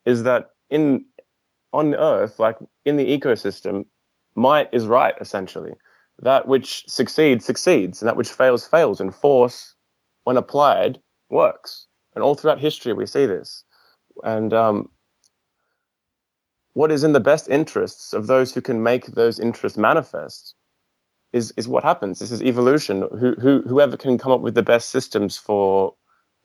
is 0.06 0.24
that 0.24 0.50
in 0.72 1.06
on 1.74 1.94
Earth, 1.94 2.40
like 2.40 2.58
in 2.86 2.98
the 2.98 3.06
ecosystem, 3.06 3.86
might 4.36 4.70
is 4.74 4.88
right 4.88 5.14
essentially. 5.22 5.74
That 6.20 6.48
which 6.48 6.86
succeeds 6.88 7.46
succeeds, 7.46 8.02
and 8.02 8.08
that 8.08 8.16
which 8.18 8.30
fails 8.30 8.66
fails. 8.66 9.00
And 9.00 9.14
force, 9.14 9.76
when 10.24 10.38
applied, 10.38 11.00
works. 11.32 11.88
And 12.14 12.24
all 12.24 12.36
throughout 12.36 12.60
history, 12.60 12.94
we 12.94 13.06
see 13.06 13.26
this. 13.26 13.64
And 14.24 14.54
um, 14.54 14.90
what 16.74 16.92
is 16.92 17.04
in 17.04 17.14
the 17.14 17.20
best 17.20 17.50
interests 17.50 18.14
of 18.14 18.28
those 18.28 18.54
who 18.54 18.62
can 18.62 18.84
make 18.84 19.08
those 19.08 19.40
interests 19.40 19.78
manifest 19.78 20.56
is 21.34 21.54
is 21.56 21.68
what 21.68 21.84
happens. 21.84 22.20
This 22.20 22.32
is 22.32 22.42
evolution. 22.44 23.08
Who, 23.18 23.36
who 23.40 23.62
whoever 23.62 23.96
can 23.96 24.18
come 24.18 24.34
up 24.34 24.42
with 24.42 24.56
the 24.56 24.64
best 24.64 24.90
systems 24.90 25.38
for 25.38 25.96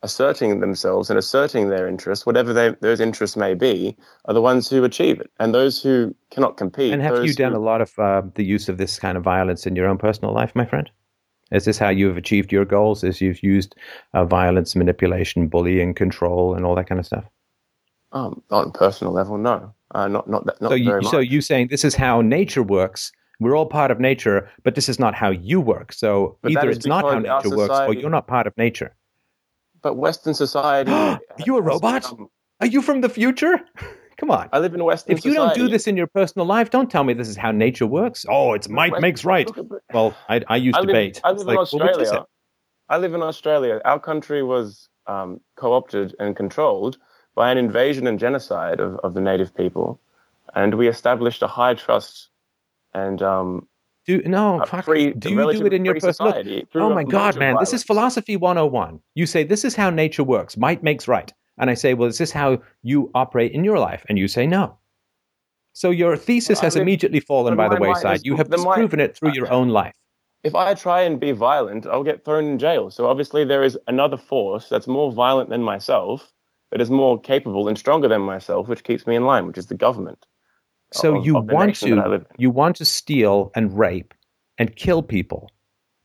asserting 0.03 0.59
themselves 0.59 1.09
and 1.09 1.17
asserting 1.17 1.69
their 1.69 1.87
interests, 1.87 2.25
whatever 2.25 2.53
they, 2.53 2.75
those 2.81 2.99
interests 2.99 3.35
may 3.35 3.53
be, 3.53 3.97
are 4.25 4.33
the 4.33 4.41
ones 4.41 4.69
who 4.69 4.83
achieve 4.83 5.19
it. 5.19 5.29
And 5.39 5.53
those 5.53 5.81
who 5.81 6.15
cannot 6.31 6.55
compete. 6.55 6.93
And 6.93 7.01
have 7.01 7.25
you 7.25 7.33
done 7.33 7.53
who- 7.53 7.57
a 7.57 7.59
lot 7.59 7.81
of 7.81 7.97
uh, 7.99 8.21
the 8.35 8.45
use 8.45 8.69
of 8.69 8.77
this 8.77 8.99
kind 8.99 9.17
of 9.17 9.23
violence 9.23 9.65
in 9.65 9.75
your 9.75 9.87
own 9.87 9.97
personal 9.97 10.33
life, 10.33 10.55
my 10.55 10.65
friend? 10.65 10.89
Is 11.51 11.65
this 11.65 11.77
how 11.77 11.89
you 11.89 12.07
have 12.07 12.17
achieved 12.17 12.51
your 12.51 12.65
goals? 12.65 13.03
Is 13.03 13.21
you've 13.21 13.41
used 13.41 13.75
uh, 14.13 14.25
violence, 14.25 14.75
manipulation, 14.75 15.47
bullying, 15.47 15.93
control, 15.93 16.53
and 16.53 16.65
all 16.65 16.75
that 16.75 16.87
kind 16.87 16.99
of 16.99 17.05
stuff? 17.05 17.25
Um, 18.11 18.41
on 18.51 18.67
a 18.67 18.71
personal 18.71 19.13
level, 19.13 19.37
no, 19.37 19.73
uh, 19.95 20.07
not 20.07 20.29
not 20.29 20.45
that, 20.45 20.61
not 20.61 20.69
so 20.69 20.75
you, 20.75 20.85
very 20.85 21.01
much. 21.01 21.11
so 21.11 21.19
you 21.19 21.41
saying 21.41 21.67
this 21.69 21.83
is 21.83 21.95
how 21.95 22.21
nature 22.21 22.63
works? 22.63 23.11
We're 23.39 23.55
all 23.55 23.67
part 23.67 23.91
of 23.91 23.99
nature, 23.99 24.49
but 24.63 24.75
this 24.75 24.89
is 24.89 24.97
not 24.97 25.13
how 25.13 25.29
you 25.29 25.61
work. 25.61 25.93
So 25.93 26.37
But 26.41 26.53
either 26.53 26.69
it's 26.71 26.87
not 26.87 27.03
how 27.03 27.19
nature 27.19 27.55
works, 27.55 27.73
or 27.87 27.93
you're 27.93 28.09
not 28.09 28.27
part 28.27 28.47
of 28.47 28.57
nature. 28.57 28.95
but 29.81 29.95
Western 29.95 30.33
society. 30.33 30.91
Are 30.91 31.19
you 31.45 31.57
a 31.57 31.61
robot? 31.61 32.11
Are 32.59 32.67
you 32.67 32.81
from 32.81 33.01
the 33.01 33.09
future? 33.09 33.59
Come 34.17 34.31
on. 34.31 34.49
I 34.51 34.59
live 34.59 34.73
in 34.73 34.83
Western 34.83 35.15
If 35.15 35.25
you 35.25 35.33
don't 35.33 35.53
do 35.53 35.67
this 35.67 35.85
in 35.85 35.95
your 35.95 36.07
personal 36.07 36.45
life, 36.47 36.71
don't 36.71 36.89
tell 36.89 37.03
me 37.03 37.13
this 37.13 37.29
is 37.29 37.37
how 37.37 37.51
nature 37.51 37.85
works. 37.85 38.25
Oh, 38.27 38.53
it's 38.53 38.67
might 38.67 38.91
West- 38.91 39.01
makes 39.01 39.25
right. 39.25 39.49
Well, 39.93 40.15
I, 40.27 40.41
I 40.47 40.55
use 40.55 40.75
I 40.77 40.79
live, 40.79 40.87
debate. 40.87 41.21
I 41.23 41.31
It's 41.31 41.39
live 41.39 41.41
in 41.41 41.47
like, 41.47 41.55
well, 41.55 41.61
Australia. 41.61 42.05
say? 42.05 42.19
I 42.89 42.97
live 42.97 43.13
in 43.13 43.21
Australia. 43.21 43.81
Our 43.85 43.99
country 43.99 44.41
was 44.41 44.89
um, 45.05 45.39
co-opted 45.55 46.15
and 46.19 46.35
controlled 46.35 46.97
by 47.35 47.51
an 47.51 47.57
invasion 47.59 48.07
and 48.07 48.17
genocide 48.19 48.79
of, 48.79 48.95
of 49.03 49.13
the 49.13 49.21
native 49.21 49.55
people, 49.55 49.99
and 50.55 50.73
we 50.73 50.87
established 50.87 51.43
a 51.43 51.47
high 51.47 51.75
trust 51.75 52.29
and 52.95 53.21
um, 53.21 53.67
Do 54.07 54.21
no, 54.25 54.63
fuck. 54.65 54.85
free, 54.85 55.13
do 55.13 55.29
you 55.29 55.51
do 55.51 55.65
it 55.65 55.73
in 55.73 55.85
your 55.85 55.93
personal? 55.95 56.13
society. 56.31 56.65
through 56.71 56.81
Oh 56.81 56.93
my 56.93 57.03
god, 57.03 57.37
man! 57.37 57.55
This 57.59 57.73
is 57.73 57.83
philosophy 57.83 58.35
101. 58.35 58.99
You 59.13 59.27
say 59.27 59.43
this 59.43 59.63
is 59.63 59.75
how 59.75 59.91
nature 59.91 60.23
works. 60.23 60.57
Might 60.57 60.81
makes 60.81 61.07
right. 61.07 61.31
And 61.57 61.69
I 61.69 61.73
say, 61.73 61.93
well, 61.93 62.07
is 62.07 62.17
this 62.17 62.31
how 62.31 62.61
you 62.83 63.09
operate 63.15 63.51
in 63.53 63.63
your 63.63 63.79
life? 63.79 64.05
And 64.09 64.17
you 64.17 64.27
say 64.27 64.45
no. 64.45 64.77
So 65.73 65.89
your 65.91 66.15
thesis 66.17 66.57
Well, 66.57 66.61
I 66.63 66.65
has 66.65 66.75
live- 66.75 66.81
immediately 66.83 67.19
fallen 67.19 67.55
by 67.55 67.69
the 67.69 67.79
wayside. 67.79 68.17
is- 68.17 68.25
You 68.25 68.35
have 68.35 68.49
disproven 68.49 68.99
it 68.99 69.15
through 69.15 69.33
your 69.33 69.51
own 69.51 69.69
life. 69.69 69.93
If 70.43 70.55
I 70.55 70.73
try 70.75 71.01
and 71.01 71.19
be 71.19 71.31
violent, 71.31 71.85
I'll 71.87 72.03
get 72.03 72.23
thrown 72.23 72.45
in 72.45 72.59
jail. 72.59 72.89
So 72.91 73.07
obviously, 73.07 73.43
there 73.43 73.63
is 73.63 73.77
another 73.87 74.17
force 74.17 74.69
that's 74.69 74.87
more 74.87 75.11
violent 75.11 75.49
than 75.49 75.61
myself, 75.63 76.31
that 76.71 76.79
is 76.81 76.89
more 76.91 77.19
capable 77.19 77.67
and 77.67 77.77
stronger 77.77 78.07
than 78.07 78.21
myself, 78.21 78.67
which 78.67 78.83
keeps 78.83 79.07
me 79.07 79.15
in 79.15 79.25
line, 79.25 79.47
which 79.47 79.57
is 79.57 79.65
the 79.67 79.75
government. 79.75 80.25
So 80.93 81.17
of- 81.17 81.25
you 81.25 81.37
of 81.37 81.45
want 81.51 81.67
nation 81.69 81.95
that 81.97 82.07
I 82.07 82.17
to 82.17 82.25
you 82.37 82.49
want 82.51 82.75
to 82.77 82.85
steal 82.85 83.51
and 83.55 83.77
rape 83.77 84.13
and 84.57 84.75
kill 84.75 85.01
people, 85.01 85.51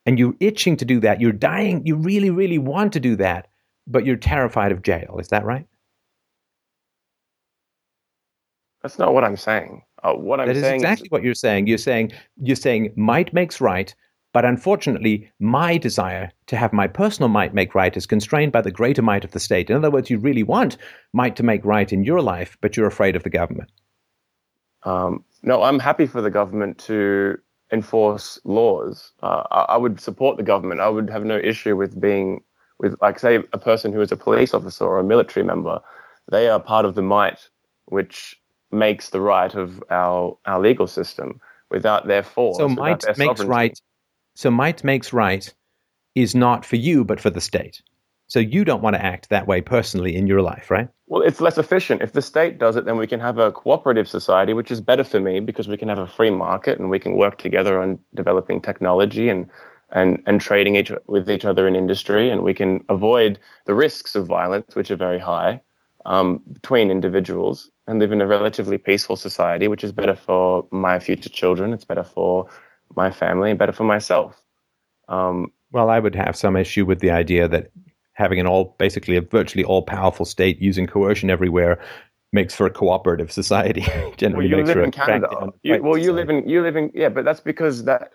and 0.07 0.19
you're 0.19 0.35
itching 0.41 0.77
to 0.79 0.85
do 0.85 0.99
that. 1.01 1.21
You're 1.21 1.33
dying. 1.33 1.87
You 1.87 1.97
really, 1.97 2.31
really 2.31 2.59
want 2.59 2.93
to 2.95 3.01
do 3.01 3.17
that, 3.17 3.49
but 3.87 4.07
you're 4.07 4.17
terrified 4.17 4.73
of 4.73 4.83
jail. 4.83 5.17
Is 5.19 5.29
that 5.29 5.45
right? 5.45 5.67
That's 8.83 8.99
not 8.99 9.15
what 9.15 9.25
I'm 9.25 9.37
saying. 9.37 9.83
Uh, 10.03 10.15
what 10.15 10.41
I'm 10.41 10.49
That 10.49 10.57
is 10.57 10.63
saying 10.63 10.77
exactly 10.77 11.09
what 11.09 11.23
you're 11.23 11.35
saying. 11.35 11.69
You're 11.69 11.79
saying 11.79 12.13
you're 12.37 12.57
saying 12.57 12.93
might 12.97 13.33
makes 13.33 13.61
right, 13.61 13.95
but 14.33 14.45
unfortunately, 14.45 15.31
my 15.39 15.79
desire 15.79 16.33
to 16.49 16.57
have 16.57 16.73
my 16.73 16.89
personal 16.89 17.29
might 17.29 17.55
make 17.55 17.75
right 17.75 17.97
is 17.97 18.07
constrained 18.07 18.51
by 18.51 18.61
the 18.61 18.73
greater 18.73 19.03
might 19.03 19.25
of 19.25 19.31
the 19.31 19.41
state. 19.41 19.71
In 19.71 19.77
other 19.77 19.91
words, 19.91 20.11
you 20.11 20.19
really 20.19 20.43
want 20.43 20.79
might 21.13 21.37
to 21.37 21.45
make 21.45 21.65
right 21.65 21.93
in 21.93 22.03
your 22.03 22.21
life, 22.21 22.59
but 22.61 22.77
you're 22.77 22.89
afraid 22.89 23.15
of 23.15 23.23
the 23.23 23.31
government. 23.31 23.71
Um, 24.83 25.25
no, 25.43 25.63
I'm 25.63 25.79
happy 25.79 26.07
for 26.07 26.21
the 26.21 26.31
government 26.31 26.79
to 26.79 27.39
enforce 27.73 28.41
laws. 28.45 29.13
Uh, 29.23 29.45
I, 29.51 29.61
I 29.61 29.77
would 29.77 30.01
support 30.01 30.37
the 30.37 30.43
government. 30.43 30.81
I 30.81 30.89
would 30.89 31.09
have 31.09 31.25
no 31.25 31.39
issue 31.39 31.77
with 31.77 32.01
being 32.01 32.43
with, 32.79 32.97
like, 33.01 33.19
say, 33.19 33.37
a 33.53 33.59
person 33.59 33.93
who 33.93 34.01
is 34.01 34.13
a 34.13 34.17
police 34.17 34.55
officer 34.55 34.85
or 34.85 34.99
a 34.99 35.05
military 35.05 35.45
member. 35.45 35.81
They 36.31 36.49
are 36.49 36.61
part 36.61 36.85
of 36.85 36.95
the 36.95 37.03
might 37.03 37.49
which 37.87 38.41
makes 38.71 39.11
the 39.11 39.21
right 39.21 39.55
of 39.55 39.83
our 39.91 40.37
our 40.47 40.61
legal 40.61 40.87
system. 40.87 41.41
Without 41.71 42.07
their 42.07 42.23
force, 42.23 42.59
so 42.59 42.69
might 42.69 43.03
makes 43.17 43.17
sovereignty. 43.17 43.47
right. 43.47 43.81
So 44.35 44.51
might 44.51 44.85
makes 44.85 45.13
right 45.13 45.53
is 46.15 46.35
not 46.35 46.67
for 46.67 46.77
you, 46.77 47.05
but 47.05 47.21
for 47.21 47.31
the 47.31 47.41
state. 47.41 47.83
So 48.29 48.39
you 48.39 48.65
don't 48.65 48.83
want 48.83 48.97
to 48.97 49.05
act 49.05 49.29
that 49.29 49.47
way 49.47 49.61
personally 49.61 50.17
in 50.17 50.27
your 50.27 50.41
life, 50.43 50.71
right? 50.71 50.89
Well, 51.07 51.23
it's 51.23 51.41
less 51.41 51.59
efficient. 51.59 52.01
If 52.01 52.13
the 52.13 52.23
state 52.23 52.59
does 52.59 52.77
it, 52.77 52.87
then 52.87 52.97
we 52.97 53.07
can 53.07 53.21
have 53.21 53.39
a 53.39 53.53
cooperative 53.53 54.09
society, 54.09 54.55
which 54.55 54.71
is 54.71 54.81
better 54.81 55.05
for 55.05 55.21
me 55.21 55.41
because 55.41 55.69
we 55.69 55.77
can 55.77 55.89
have 55.89 55.99
a 55.99 56.07
free 56.07 56.31
market 56.31 56.79
and 56.79 56.89
we 56.89 56.99
can 56.99 57.17
work 57.17 57.37
together 57.37 57.81
on 57.81 57.99
developing 58.15 58.61
technology 58.61 59.29
and 59.29 59.51
and 59.93 60.23
and 60.27 60.41
trading 60.41 60.77
each 60.77 60.93
with 61.07 61.31
each 61.31 61.45
other 61.45 61.69
in 61.69 61.77
industry, 61.77 62.31
and 62.31 62.43
we 62.43 62.55
can 62.55 62.85
avoid 62.89 63.39
the 63.67 63.75
risks 63.75 64.15
of 64.15 64.27
violence, 64.27 64.75
which 64.75 64.91
are 64.91 64.97
very 64.97 65.19
high 65.19 65.61
um, 66.07 66.41
between 66.53 66.91
individuals, 66.91 67.71
and 67.87 67.99
live 67.99 68.13
in 68.13 68.21
a 68.21 68.27
relatively 68.27 68.79
peaceful 68.79 69.17
society, 69.17 69.69
which 69.69 69.85
is 69.85 69.93
better 69.93 70.17
for 70.17 70.67
my 70.71 70.99
future 70.99 71.29
children. 71.29 71.73
It's 71.73 71.85
better 71.85 72.05
for 72.05 72.49
my 72.97 73.11
family 73.11 73.51
and 73.51 73.59
better 73.59 73.73
for 73.73 73.85
myself. 73.85 74.41
Um, 75.09 75.53
Well, 75.73 75.89
I 75.91 75.99
would 75.99 76.15
have 76.15 76.37
some 76.37 76.57
issue 76.57 76.85
with 76.85 77.01
the 77.01 77.11
idea 77.11 77.49
that 77.49 77.71
having 78.15 78.39
an 78.41 78.47
all, 78.47 78.77
basically 78.79 79.17
a 79.17 79.23
virtually 79.23 79.65
all 79.65 79.83
powerful 79.83 80.27
state 80.27 80.61
using 80.61 80.87
coercion 80.87 81.31
everywhere 81.31 81.83
makes 82.33 82.55
for 82.55 82.67
a 82.67 82.71
cooperative 82.71 83.31
society. 83.33 83.85
Well, 83.95 84.13
Generally 84.17 84.49
you 84.49 84.57
makes 84.57 84.69
live 84.69 84.79
in 84.79 84.91
Canada. 84.91 85.29
You, 85.63 85.83
well, 85.83 85.97
you 85.97 86.05
society. 86.05 86.13
live 86.13 86.31
in 86.31 86.49
you 86.49 86.63
live 86.63 86.77
in 86.77 86.91
yeah, 86.95 87.09
but 87.09 87.25
that's 87.25 87.41
because 87.41 87.85
that 87.85 88.13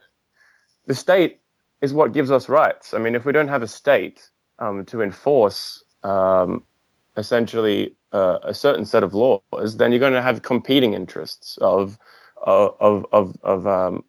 the 0.86 0.96
state 0.96 1.40
is 1.82 1.94
what 1.94 2.14
gives 2.14 2.32
us 2.32 2.50
rights. 2.50 2.94
I 2.94 2.98
mean, 2.98 3.16
if 3.16 3.26
we 3.26 3.32
don't 3.32 3.48
have 3.48 3.64
a 3.64 3.68
state 3.68 4.30
um, 4.60 4.86
to 4.86 5.02
enforce 5.02 5.84
um, 6.04 6.64
essentially 7.18 7.96
uh, 8.14 8.40
a 8.44 8.54
certain 8.54 8.86
set 8.86 9.04
of 9.04 9.14
laws, 9.14 9.78
then 9.78 9.92
you're 9.92 10.00
going 10.00 10.14
to 10.14 10.22
have 10.22 10.42
competing 10.42 10.94
interests 10.94 11.58
of 11.62 11.98
of 12.44 13.06
of 13.12 13.36
of, 13.44 13.68
um, 13.68 14.04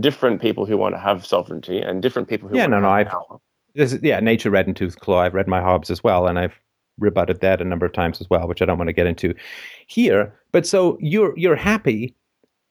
different 0.00 0.40
people 0.40 0.64
who 0.66 0.76
want 0.76 0.94
to 0.94 0.98
have 0.98 1.24
sovereignty 1.26 1.78
and 1.80 2.02
different 2.02 2.28
people 2.28 2.48
who 2.48 2.56
Yeah, 2.56 2.62
want 2.62 2.70
no, 2.72 2.76
to 2.78 2.82
no, 2.82 2.88
have 2.88 2.96
I've- 2.98 3.10
power. 3.10 3.38
This 3.74 3.92
is, 3.94 4.02
yeah, 4.02 4.20
nature 4.20 4.50
red 4.50 4.66
and 4.66 4.76
tooth 4.76 5.00
claw. 5.00 5.20
I've 5.20 5.32
read 5.32 5.48
my 5.48 5.62
Hobbes 5.62 5.90
as 5.90 6.04
well, 6.04 6.26
and 6.26 6.38
I've 6.38 6.52
rebutted 6.98 7.40
that 7.40 7.62
a 7.62 7.64
number 7.64 7.86
of 7.86 7.92
times 7.94 8.20
as 8.20 8.28
well, 8.28 8.46
which 8.46 8.60
I 8.60 8.66
don't 8.66 8.76
want 8.76 8.88
to 8.88 8.92
get 8.92 9.06
into 9.06 9.34
here. 9.86 10.34
But 10.52 10.66
so 10.66 10.98
you're 11.00 11.32
you're 11.38 11.56
happy 11.56 12.14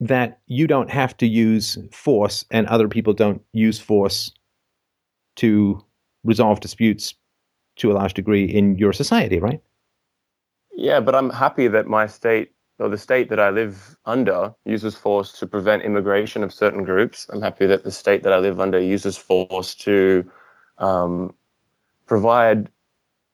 that 0.01 0.39
you 0.47 0.67
don't 0.67 0.89
have 0.89 1.15
to 1.17 1.27
use 1.27 1.77
force, 1.91 2.43
and 2.51 2.67
other 2.67 2.87
people 2.87 3.13
don't 3.13 3.41
use 3.53 3.79
force 3.79 4.31
to 5.37 5.83
resolve 6.23 6.59
disputes 6.59 7.13
to 7.77 7.91
a 7.91 7.93
large 7.93 8.13
degree 8.13 8.45
in 8.45 8.77
your 8.77 8.93
society, 8.93 9.39
right? 9.39 9.61
Yeah, 10.73 10.99
but 10.99 11.15
I'm 11.15 11.29
happy 11.29 11.67
that 11.67 11.87
my 11.87 12.07
state 12.07 12.51
or 12.79 12.89
the 12.89 12.97
state 12.97 13.29
that 13.29 13.39
I 13.39 13.51
live 13.51 13.95
under 14.05 14.55
uses 14.65 14.95
force 14.95 15.33
to 15.33 15.45
prevent 15.45 15.83
immigration 15.83 16.43
of 16.43 16.51
certain 16.51 16.83
groups. 16.83 17.27
I'm 17.31 17.41
happy 17.41 17.67
that 17.67 17.83
the 17.83 17.91
state 17.91 18.23
that 18.23 18.33
I 18.33 18.39
live 18.39 18.59
under 18.59 18.79
uses 18.79 19.17
force 19.17 19.75
to 19.75 20.29
um, 20.79 21.35
provide 22.07 22.69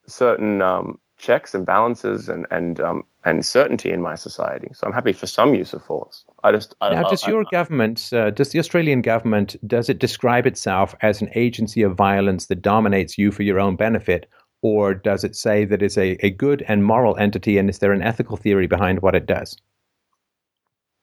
certain 0.05 0.61
um, 0.61 0.99
checks 1.17 1.53
and 1.55 1.65
balances 1.65 2.29
and 2.29 2.45
and 2.51 2.79
um, 2.79 3.03
and 3.25 3.45
certainty 3.45 3.91
in 3.91 4.01
my 4.01 4.15
society. 4.15 4.69
So 4.73 4.87
I'm 4.87 4.93
happy 4.93 5.13
for 5.13 5.27
some 5.27 5.53
use 5.55 5.73
of 5.73 5.83
force. 5.83 6.25
I 6.43 6.51
just 6.51 6.75
I, 6.81 6.93
Now, 6.93 7.05
I- 7.05 7.09
does 7.09 7.23
I- 7.23 7.31
your 7.31 7.43
government, 7.51 8.09
uh, 8.13 8.29
does 8.31 8.49
the 8.51 8.59
Australian 8.59 9.01
government, 9.01 9.55
does 9.67 9.89
it 9.89 9.99
describe 9.99 10.45
itself 10.45 10.95
as 11.01 11.21
an 11.21 11.29
agency 11.35 11.81
of 11.81 11.95
violence 11.95 12.47
that 12.47 12.61
dominates 12.61 13.17
you 13.17 13.31
for 13.31 13.43
your 13.43 13.59
own 13.59 13.75
benefit, 13.75 14.29
or 14.61 14.93
does 14.93 15.23
it 15.23 15.35
say 15.35 15.65
that 15.65 15.81
it's 15.81 15.97
a, 15.97 16.17
a 16.25 16.29
good 16.29 16.63
and 16.67 16.83
moral 16.83 17.17
entity, 17.17 17.57
and 17.57 17.69
is 17.69 17.79
there 17.79 17.91
an 17.93 18.01
ethical 18.03 18.37
theory 18.37 18.67
behind 18.67 19.01
what 19.01 19.15
it 19.15 19.25
does? 19.25 19.57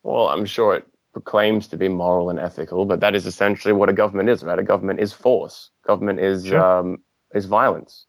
Well, 0.03 0.29
I'm 0.29 0.45
sure 0.45 0.75
it 0.77 0.87
proclaims 1.13 1.69
to 1.69 1.77
be 1.77 1.89
moral 1.89 2.31
and 2.31 2.39
ethical, 2.39 2.85
but 2.85 3.01
that 3.01 3.15
is 3.15 3.27
essentially 3.27 3.73
what 3.73 3.89
a 3.89 3.93
government 3.93 4.29
is, 4.29 4.43
right? 4.43 4.59
A 4.59 4.63
government 4.63 5.01
is 5.01 5.13
force. 5.13 5.71
Government 5.87 6.21
is 6.21 6.47
Sure. 6.47 6.61
um, 6.63 6.99
is 7.35 7.47
violence, 7.47 8.07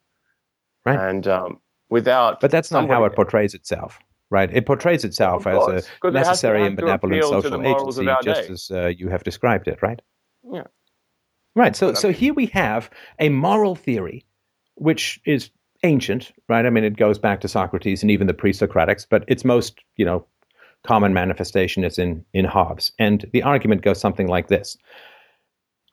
Right. 0.86 1.00
And 1.00 1.28
um, 1.28 1.62
without, 1.90 2.40
But 2.42 2.52
that's 2.52 2.72
not 2.72 2.88
how 2.88 3.04
it 3.06 3.16
portrays 3.16 3.54
itself, 3.54 4.00
right? 4.30 4.50
It 4.52 4.66
portrays 4.66 5.04
itself 5.04 5.46
as 5.48 5.58
course, 5.58 5.88
a 5.88 6.00
'cause 6.00 6.14
it 6.14 6.18
has 6.18 6.26
to- 6.26 6.30
necessary 6.32 6.66
and 6.66 6.76
benevolent 6.76 7.22
appeal 7.24 7.42
to 7.42 7.50
the 7.50 7.58
social 7.58 7.68
agency, 7.68 8.06
just 8.24 8.48
day. 8.48 8.54
as 8.54 8.72
uh, 8.72 8.88
you 8.88 9.10
have 9.10 9.24
described 9.24 9.68
it, 9.68 9.82
right? 9.82 10.02
Yeah. 10.52 10.64
Right. 11.56 11.76
So, 11.76 11.94
so 11.94 12.12
here 12.12 12.34
we 12.34 12.48
have 12.48 12.90
a 13.20 13.30
moral 13.30 13.76
theory, 13.76 14.26
which 14.76 15.22
is 15.26 15.52
ancient, 15.84 16.34
right? 16.50 16.66
I 16.66 16.70
mean, 16.70 16.84
it 16.84 16.98
goes 16.98 17.18
back 17.18 17.40
to 17.42 17.48
Socrates 17.48 18.02
and 18.02 18.12
even 18.12 18.28
the 18.28 18.34
pre-Socratics, 18.34 19.06
but 19.10 19.24
its 19.28 19.46
most, 19.46 19.80
you 19.96 20.06
know, 20.06 20.26
common 20.84 21.14
manifestation 21.14 21.84
is 21.84 21.98
in 21.98 22.26
in 22.34 22.46
Hobbes, 22.46 22.92
and 23.00 23.26
the 23.32 23.42
argument 23.44 23.82
goes 23.84 24.00
something 24.00 24.28
like 24.28 24.50
this: 24.50 24.78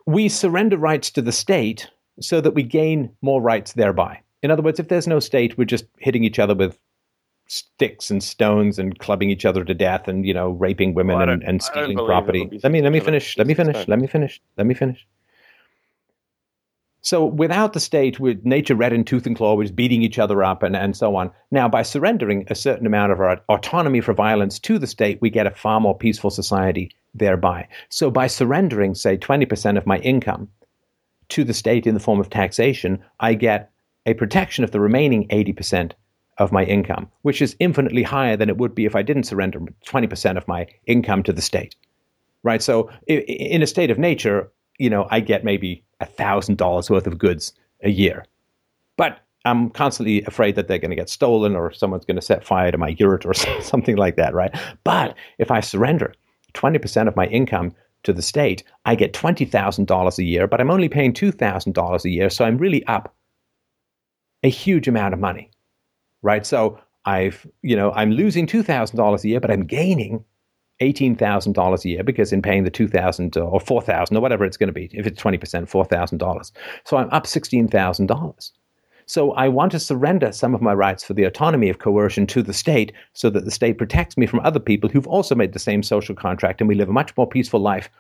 We 0.07 0.29
surrender 0.29 0.77
rights 0.77 1.11
to 1.13 1.23
the 1.23 1.33
state 1.33 1.89
so 2.21 2.41
that 2.41 2.55
we 2.55 2.63
gain 2.63 3.15
more 3.23 3.41
rights 3.41 3.73
thereby. 3.75 4.21
In 4.43 4.51
other 4.51 4.63
words, 4.63 4.81
if 4.81 4.89
there's 4.89 5.07
no 5.07 5.21
state, 5.21 5.57
we're 5.57 5.65
just 5.65 5.85
hitting 5.99 6.25
each 6.25 6.39
other 6.39 6.55
with 6.55 6.79
sticks 7.47 8.11
and 8.11 8.23
stones 8.23 8.79
and 8.79 8.99
clubbing 8.99 9.31
each 9.31 9.45
other 9.45 9.65
to 9.65 9.75
death 9.75 10.09
and 10.09 10.25
you 10.25 10.33
know 10.33 10.51
raping 10.53 10.95
women 10.95 11.19
Well, 11.19 11.29
and, 11.29 11.43
and 11.43 11.63
stealing 11.63 11.99
property 11.99 12.49
let 12.63 12.73
me 12.73 12.81
let 12.81 12.93
me 12.93 13.01
finish 13.01 13.37
let 13.37 13.47
me 13.47 13.53
finish 13.53 13.87
let 13.89 13.99
me 13.99 14.07
finish 14.07 14.41
let 14.57 14.67
me 14.67 14.73
finish 14.73 15.07
So 17.05 17.27
without 17.27 17.73
the 17.73 17.81
state, 17.81 18.21
with 18.21 18.45
nature 18.45 18.77
red 18.77 18.93
in 18.93 19.05
tooth 19.05 19.27
and 19.27 19.37
claw, 19.37 19.57
was 19.57 19.73
beating 19.73 20.03
each 20.03 20.21
other 20.21 20.45
up 20.45 20.63
and, 20.63 20.77
and 20.77 20.97
so 20.97 21.17
on. 21.17 21.33
Now, 21.51 21.69
by 21.69 21.83
surrendering 21.83 22.47
a 22.49 22.55
certain 22.55 22.87
amount 22.87 23.11
of 23.11 23.19
our 23.19 23.41
autonomy 23.49 24.01
for 24.01 24.15
violence 24.15 24.61
to 24.61 24.79
the 24.79 24.87
state, 24.87 25.19
we 25.21 25.29
get 25.29 25.49
a 25.49 25.51
far 25.51 25.81
more 25.81 25.99
peaceful 25.99 26.31
society 26.31 26.93
thereby. 27.13 27.67
So 27.89 28.09
by 28.09 28.29
surrendering, 28.29 28.95
say, 28.95 29.19
20% 29.19 29.77
of 29.77 29.85
my 29.85 29.99
income 29.99 30.49
to 31.31 31.43
the 31.43 31.53
state 31.55 31.89
in 31.89 31.95
the 31.95 32.01
form 32.01 32.21
of 32.21 32.31
taxation, 32.31 33.03
I 33.19 33.35
get 33.35 33.72
a 34.07 34.15
protection 34.15 34.65
of 34.65 34.71
the 34.71 34.81
remaining 34.81 35.29
80% 35.29 35.93
of 36.39 36.53
my 36.53 36.65
income, 36.65 37.11
which 37.23 37.43
is 37.43 37.57
infinitely 37.61 38.03
higher 38.03 38.37
than 38.37 38.49
it 38.49 38.57
would 38.57 38.75
be 38.75 38.85
if 38.85 38.97
I 38.97 39.03
didn't 39.03 39.25
surrender 39.25 39.61
20% 39.87 40.37
of 40.37 40.49
my 40.49 40.67
income 40.87 41.23
to 41.25 41.33
the 41.33 41.43
state. 41.43 41.77
Right? 42.43 42.63
So 42.63 42.91
in 43.07 43.63
a 43.63 43.67
state 43.67 43.91
of 43.91 43.99
nature, 43.99 44.51
you 44.79 44.91
know, 44.91 45.07
I 45.11 45.21
get 45.21 45.45
maybe 45.45 45.85
$1,000 46.01 46.91
worth 46.91 47.07
of 47.07 47.19
goods 47.19 47.53
a 47.83 47.91
year. 47.91 48.25
But 48.97 49.21
I'm 49.45 49.71
constantly 49.71 50.23
afraid 50.25 50.57
that 50.57 50.69
they're 50.69 50.79
going 50.79 50.91
to 50.91 50.97
get 50.97 51.09
stolen 51.09 51.55
or 51.55 51.73
someone's 51.73 52.05
going 52.05 52.17
to 52.17 52.23
set 52.23 52.45
fire 52.45 52.71
to 52.71 52.79
my 52.79 52.89
yurt 52.99 53.25
or 53.25 53.35
something 53.63 53.97
like 53.97 54.17
that, 54.17 54.35
right? 54.35 54.55
But 54.85 55.17
if 55.39 55.51
I 55.51 55.61
surrender 55.61 56.15
20% 56.55 57.09
of 57.09 57.17
my 57.17 57.27
income 57.27 57.75
to 58.05 58.13
the 58.13 58.23
state, 58.23 58.65
I 58.85 58.95
get 58.95 59.13
$20,000 59.13 60.19
a 60.19 60.25
year, 60.25 60.47
but 60.47 60.61
I'm 60.61 60.71
only 60.71 60.89
paying 60.89 61.13
$2,000 61.13 62.05
a 62.05 62.11
year. 62.11 62.31
So 62.31 62.45
I'm 62.45 62.59
really 62.59 62.85
up 62.87 63.15
a 64.43 64.49
huge 64.49 64.89
amount 64.89 65.15
of 65.15 65.21
money, 65.21 65.51
right? 66.23 66.45
So 66.45 66.79
I've, 67.05 67.47
you 67.63 67.77
know, 67.77 67.93
I'm 67.93 68.13
losing 68.13 68.47
$2,000 68.47 69.25
a 69.25 69.29
year, 69.29 69.41
but 69.41 69.51
I'm 69.51 69.65
gaining 69.65 70.25
$18,000 70.81 71.85
a 71.85 71.89
year 71.89 72.05
because 72.05 72.33
in 72.33 72.43
paying 72.43 72.65
the 72.65 72.71
2000 72.71 73.37
or 73.37 73.61
4000 73.61 74.17
or 74.17 74.21
whatever 74.21 74.45
it's 74.45 74.57
going 74.57 74.69
to 74.69 74.73
be, 74.73 74.91
if 74.93 75.07
it's 75.07 75.23
20%, 75.23 75.39
$4,000. 75.39 76.53
So 76.85 76.97
I'm 76.97 77.11
up 77.11 77.25
$16,000. 77.25 78.51
So 79.07 79.33
I 79.33 79.49
want 79.49 79.73
to 79.73 79.81
surrender 79.81 80.33
some 80.33 80.55
of 80.55 80.63
my 80.63 80.73
rights 80.73 81.05
for 81.05 81.15
the 81.15 81.25
autonomy 81.25 81.69
of 81.69 81.79
coercion 81.79 82.27
to 82.29 82.43
the 82.43 82.53
state 82.53 82.93
so 83.13 83.31
that 83.31 83.45
the 83.45 83.51
state 83.51 83.79
protects 83.79 84.17
me 84.17 84.27
from 84.27 84.41
other 84.41 84.61
people 84.61 84.89
who've 84.89 85.07
also 85.07 85.35
made 85.35 85.53
the 85.53 85.59
same 85.59 85.83
social 85.83 86.15
contract 86.15 86.61
and 86.61 86.69
we 86.69 86.75
live 86.75 86.89
a 86.89 86.93
much 86.93 87.17
more 87.17 87.29
peaceful 87.29 87.61
life 87.61 87.91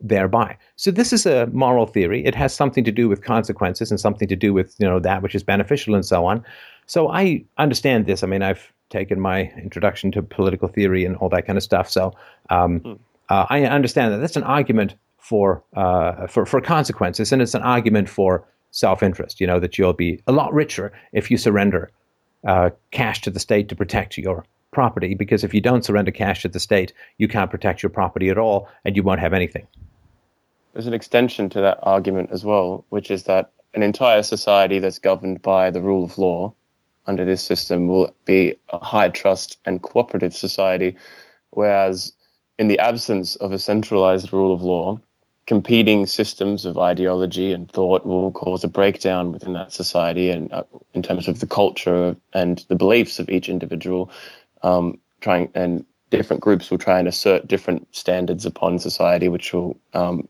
thereby. 0.00 0.56
So 0.76 0.90
this 0.90 1.12
is 1.12 1.26
a 1.26 1.46
moral 1.52 1.86
theory. 1.86 2.24
It 2.24 2.34
has 2.34 2.54
something 2.54 2.84
to 2.84 2.92
do 2.92 3.08
with 3.08 3.22
consequences 3.22 3.90
and 3.90 4.00
something 4.00 4.28
to 4.28 4.36
do 4.36 4.54
with, 4.54 4.74
you 4.78 4.86
know, 4.86 5.00
that 5.00 5.22
which 5.22 5.34
is 5.34 5.42
beneficial 5.42 5.94
and 5.94 6.04
so 6.04 6.24
on. 6.24 6.44
So 6.86 7.10
I 7.10 7.44
understand 7.58 8.06
this. 8.06 8.22
I 8.22 8.26
mean, 8.26 8.42
I've 8.42 8.72
taken 8.88 9.20
my 9.20 9.52
introduction 9.62 10.10
to 10.12 10.22
political 10.22 10.68
theory 10.68 11.04
and 11.04 11.16
all 11.16 11.28
that 11.28 11.46
kind 11.46 11.56
of 11.56 11.62
stuff. 11.62 11.88
So 11.90 12.12
um, 12.48 12.80
mm. 12.80 12.98
uh, 13.28 13.46
I 13.48 13.64
understand 13.64 14.12
that 14.12 14.18
that's 14.18 14.36
an 14.36 14.42
argument 14.42 14.94
for, 15.18 15.62
uh, 15.76 16.26
for 16.26 16.46
for 16.46 16.60
consequences, 16.60 17.30
and 17.30 17.42
it's 17.42 17.54
an 17.54 17.62
argument 17.62 18.08
for 18.08 18.44
self-interest. 18.70 19.40
You 19.40 19.46
know 19.46 19.60
that 19.60 19.78
you'll 19.78 19.92
be 19.92 20.20
a 20.26 20.32
lot 20.32 20.52
richer 20.52 20.92
if 21.12 21.30
you 21.30 21.36
surrender 21.36 21.90
uh, 22.44 22.70
cash 22.90 23.20
to 23.20 23.30
the 23.30 23.38
state 23.38 23.68
to 23.68 23.76
protect 23.76 24.18
your 24.18 24.44
property, 24.72 25.14
because 25.14 25.44
if 25.44 25.52
you 25.54 25.60
don't 25.60 25.84
surrender 25.84 26.10
cash 26.10 26.42
to 26.42 26.48
the 26.48 26.58
state, 26.58 26.92
you 27.18 27.28
can't 27.28 27.50
protect 27.50 27.82
your 27.82 27.90
property 27.90 28.30
at 28.30 28.38
all, 28.38 28.68
and 28.84 28.96
you 28.96 29.02
won't 29.02 29.20
have 29.20 29.32
anything. 29.32 29.66
There's 30.72 30.86
an 30.86 30.94
extension 30.94 31.48
to 31.50 31.60
that 31.60 31.78
argument 31.82 32.30
as 32.32 32.44
well, 32.44 32.84
which 32.90 33.10
is 33.10 33.24
that 33.24 33.52
an 33.74 33.82
entire 33.82 34.22
society 34.22 34.78
that's 34.78 34.98
governed 34.98 35.42
by 35.42 35.70
the 35.70 35.80
rule 35.80 36.04
of 36.04 36.18
law 36.18 36.54
under 37.06 37.24
this 37.24 37.42
system 37.42 37.88
will 37.88 38.14
be 38.24 38.54
a 38.70 38.84
high 38.84 39.08
trust 39.08 39.58
and 39.64 39.82
cooperative 39.82 40.34
society, 40.34 40.96
whereas 41.50 42.12
in 42.58 42.68
the 42.68 42.78
absence 42.78 43.36
of 43.36 43.52
a 43.52 43.58
centralized 43.58 44.32
rule 44.32 44.52
of 44.52 44.62
law, 44.62 45.00
competing 45.46 46.06
systems 46.06 46.64
of 46.64 46.78
ideology 46.78 47.52
and 47.52 47.70
thought 47.72 48.06
will 48.06 48.30
cause 48.30 48.62
a 48.62 48.68
breakdown 48.68 49.32
within 49.32 49.54
that 49.54 49.72
society 49.72 50.30
and 50.30 50.52
uh, 50.52 50.62
in 50.94 51.02
terms 51.02 51.26
of 51.26 51.40
the 51.40 51.46
culture 51.46 52.14
and 52.34 52.64
the 52.68 52.76
beliefs 52.76 53.18
of 53.18 53.28
each 53.28 53.48
individual 53.48 54.10
um, 54.62 54.96
trying 55.20 55.50
and 55.54 55.84
different 56.10 56.40
groups 56.40 56.70
will 56.70 56.78
try 56.78 57.00
and 57.00 57.08
assert 57.08 57.48
different 57.48 57.84
standards 57.90 58.46
upon 58.46 58.78
society 58.78 59.28
which 59.28 59.52
will 59.52 59.76
um, 59.94 60.28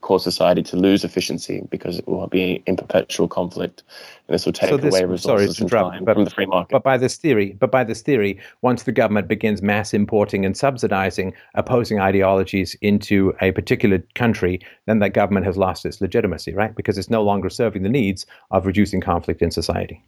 cause 0.00 0.24
society 0.24 0.62
to 0.62 0.76
lose 0.76 1.04
efficiency 1.04 1.66
because 1.70 1.98
it 1.98 2.08
will 2.08 2.26
be 2.26 2.62
in 2.66 2.76
perpetual 2.76 3.28
conflict, 3.28 3.82
and 4.26 4.34
this 4.34 4.46
will 4.46 4.52
take 4.52 4.70
so 4.70 4.76
this, 4.76 4.94
away 4.94 5.04
resources 5.04 5.56
sorry, 5.56 5.64
and 5.64 5.70
time 5.70 6.04
but, 6.04 6.14
from 6.14 6.24
the 6.24 6.30
free 6.30 6.46
market. 6.46 6.72
But 6.72 6.82
by 6.82 6.96
this 6.96 7.16
theory, 7.16 7.56
but 7.58 7.70
by 7.70 7.84
this 7.84 8.02
theory, 8.02 8.38
once 8.62 8.84
the 8.84 8.92
government 8.92 9.28
begins 9.28 9.62
mass 9.62 9.92
importing 9.92 10.44
and 10.44 10.56
subsidizing 10.56 11.32
opposing 11.54 12.00
ideologies 12.00 12.76
into 12.80 13.34
a 13.40 13.52
particular 13.52 14.02
country, 14.14 14.60
then 14.86 14.98
that 15.00 15.10
government 15.10 15.46
has 15.46 15.56
lost 15.56 15.84
its 15.84 16.00
legitimacy, 16.00 16.54
right? 16.54 16.74
Because 16.74 16.98
it's 16.98 17.10
no 17.10 17.22
longer 17.22 17.50
serving 17.50 17.82
the 17.82 17.88
needs 17.88 18.26
of 18.50 18.66
reducing 18.66 19.00
conflict 19.00 19.42
in 19.42 19.50
society. 19.50 20.02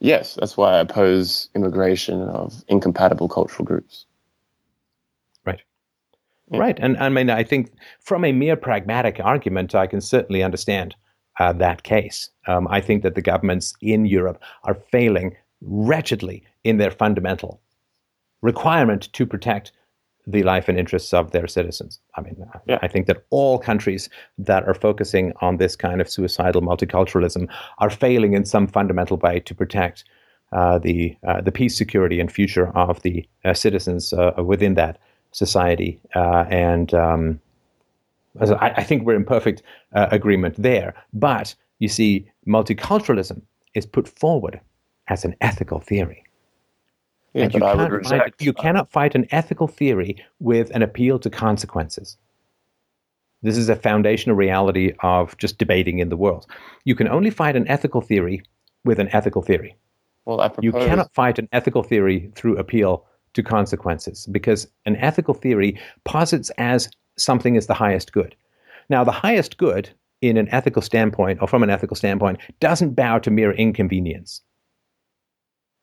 Yes, 0.00 0.34
that's 0.34 0.56
why 0.56 0.74
I 0.74 0.80
oppose 0.80 1.48
immigration 1.54 2.20
of 2.22 2.62
incompatible 2.68 3.28
cultural 3.28 3.64
groups. 3.64 4.04
Right. 6.50 6.78
And 6.80 6.96
I 6.98 7.08
mean, 7.08 7.28
I 7.30 7.42
think 7.42 7.72
from 8.00 8.24
a 8.24 8.32
mere 8.32 8.56
pragmatic 8.56 9.20
argument, 9.20 9.74
I 9.74 9.86
can 9.86 10.00
certainly 10.00 10.42
understand 10.42 10.94
uh, 11.40 11.52
that 11.54 11.82
case. 11.82 12.30
Um, 12.46 12.68
I 12.70 12.80
think 12.80 13.02
that 13.02 13.14
the 13.14 13.22
governments 13.22 13.74
in 13.80 14.06
Europe 14.06 14.40
are 14.64 14.74
failing 14.74 15.36
wretchedly 15.60 16.44
in 16.64 16.78
their 16.78 16.90
fundamental 16.90 17.60
requirement 18.42 19.12
to 19.12 19.26
protect 19.26 19.72
the 20.26 20.42
life 20.42 20.68
and 20.68 20.78
interests 20.78 21.14
of 21.14 21.30
their 21.30 21.46
citizens. 21.46 22.00
I 22.16 22.20
mean, 22.20 22.36
yeah. 22.66 22.78
I 22.82 22.88
think 22.88 23.06
that 23.06 23.24
all 23.30 23.58
countries 23.58 24.08
that 24.38 24.64
are 24.66 24.74
focusing 24.74 25.32
on 25.40 25.56
this 25.56 25.76
kind 25.76 26.00
of 26.00 26.10
suicidal 26.10 26.62
multiculturalism 26.62 27.48
are 27.78 27.90
failing 27.90 28.32
in 28.32 28.44
some 28.44 28.66
fundamental 28.66 29.18
way 29.18 29.40
to 29.40 29.54
protect 29.54 30.04
uh, 30.52 30.78
the 30.78 31.16
uh, 31.26 31.40
the 31.40 31.52
peace, 31.52 31.76
security, 31.76 32.20
and 32.20 32.30
future 32.30 32.68
of 32.76 33.02
the 33.02 33.28
uh, 33.44 33.54
citizens 33.54 34.12
uh, 34.12 34.32
within 34.44 34.74
that 34.74 34.98
society. 35.36 36.00
Uh, 36.14 36.46
and 36.48 36.94
um, 36.94 37.40
I, 38.40 38.70
I, 38.78 38.82
think 38.82 39.04
we're 39.04 39.16
in 39.16 39.24
perfect 39.24 39.62
uh, 39.92 40.08
agreement 40.10 40.54
there. 40.58 40.94
But 41.12 41.54
you 41.78 41.88
see, 41.88 42.26
multiculturalism 42.46 43.42
is 43.74 43.84
put 43.84 44.08
forward 44.08 44.58
as 45.08 45.24
an 45.24 45.36
ethical 45.42 45.78
theory. 45.78 46.24
Yeah, 47.34 47.44
and 47.44 47.54
you, 47.54 47.60
can't 47.60 48.06
fight, 48.06 48.34
you 48.38 48.52
cannot 48.54 48.90
fight 48.90 49.14
an 49.14 49.26
ethical 49.30 49.68
theory 49.68 50.24
with 50.40 50.70
an 50.70 50.82
appeal 50.82 51.18
to 51.18 51.28
consequences. 51.28 52.16
This 53.42 53.58
is 53.58 53.68
a 53.68 53.76
foundational 53.76 54.36
reality 54.36 54.94
of 55.02 55.36
just 55.36 55.58
debating 55.58 55.98
in 55.98 56.08
the 56.08 56.16
world. 56.16 56.46
You 56.84 56.94
can 56.94 57.08
only 57.08 57.28
fight 57.28 57.54
an 57.54 57.68
ethical 57.68 58.00
theory 58.00 58.42
with 58.86 58.98
an 58.98 59.10
ethical 59.12 59.42
theory. 59.42 59.76
Well, 60.24 60.40
I 60.40 60.48
propose... 60.48 60.64
You 60.64 60.72
cannot 60.72 61.12
fight 61.12 61.38
an 61.38 61.50
ethical 61.52 61.82
theory 61.82 62.32
through 62.34 62.56
appeal 62.56 63.04
to 63.36 63.42
consequences 63.42 64.26
because 64.32 64.66
an 64.86 64.96
ethical 64.96 65.34
theory 65.34 65.78
posits 66.04 66.50
as 66.58 66.90
something 67.16 67.54
is 67.54 67.66
the 67.66 67.74
highest 67.74 68.12
good. 68.12 68.34
Now, 68.88 69.04
the 69.04 69.12
highest 69.12 69.58
good 69.58 69.90
in 70.22 70.36
an 70.36 70.48
ethical 70.50 70.82
standpoint 70.82 71.40
or 71.40 71.46
from 71.46 71.62
an 71.62 71.70
ethical 71.70 71.96
standpoint 71.96 72.40
doesn't 72.60 72.94
bow 72.94 73.18
to 73.20 73.30
mere 73.30 73.52
inconvenience. 73.52 74.42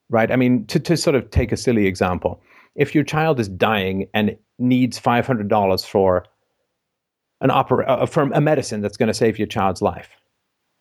Right? 0.10 0.32
I 0.32 0.36
mean, 0.36 0.66
to, 0.68 0.80
to 0.80 0.98
sort 0.98 1.16
of 1.16 1.30
take 1.30 1.52
a 1.52 1.58
silly 1.58 1.86
example, 1.86 2.42
if 2.76 2.94
your 2.94 3.04
child 3.04 3.40
is 3.40 3.48
dying 3.48 4.08
and 4.14 4.36
needs 4.60 5.00
$500 5.00 5.86
for 5.86 6.26
an 7.42 7.52
opera, 7.52 7.86
uh, 7.86 8.06
for 8.06 8.24
a 8.24 8.42
medicine 8.42 8.82
that's 8.82 8.98
going 8.98 9.08
to 9.08 9.14
save 9.14 9.38
your 9.38 9.48
child's 9.48 9.82
life, 9.82 10.10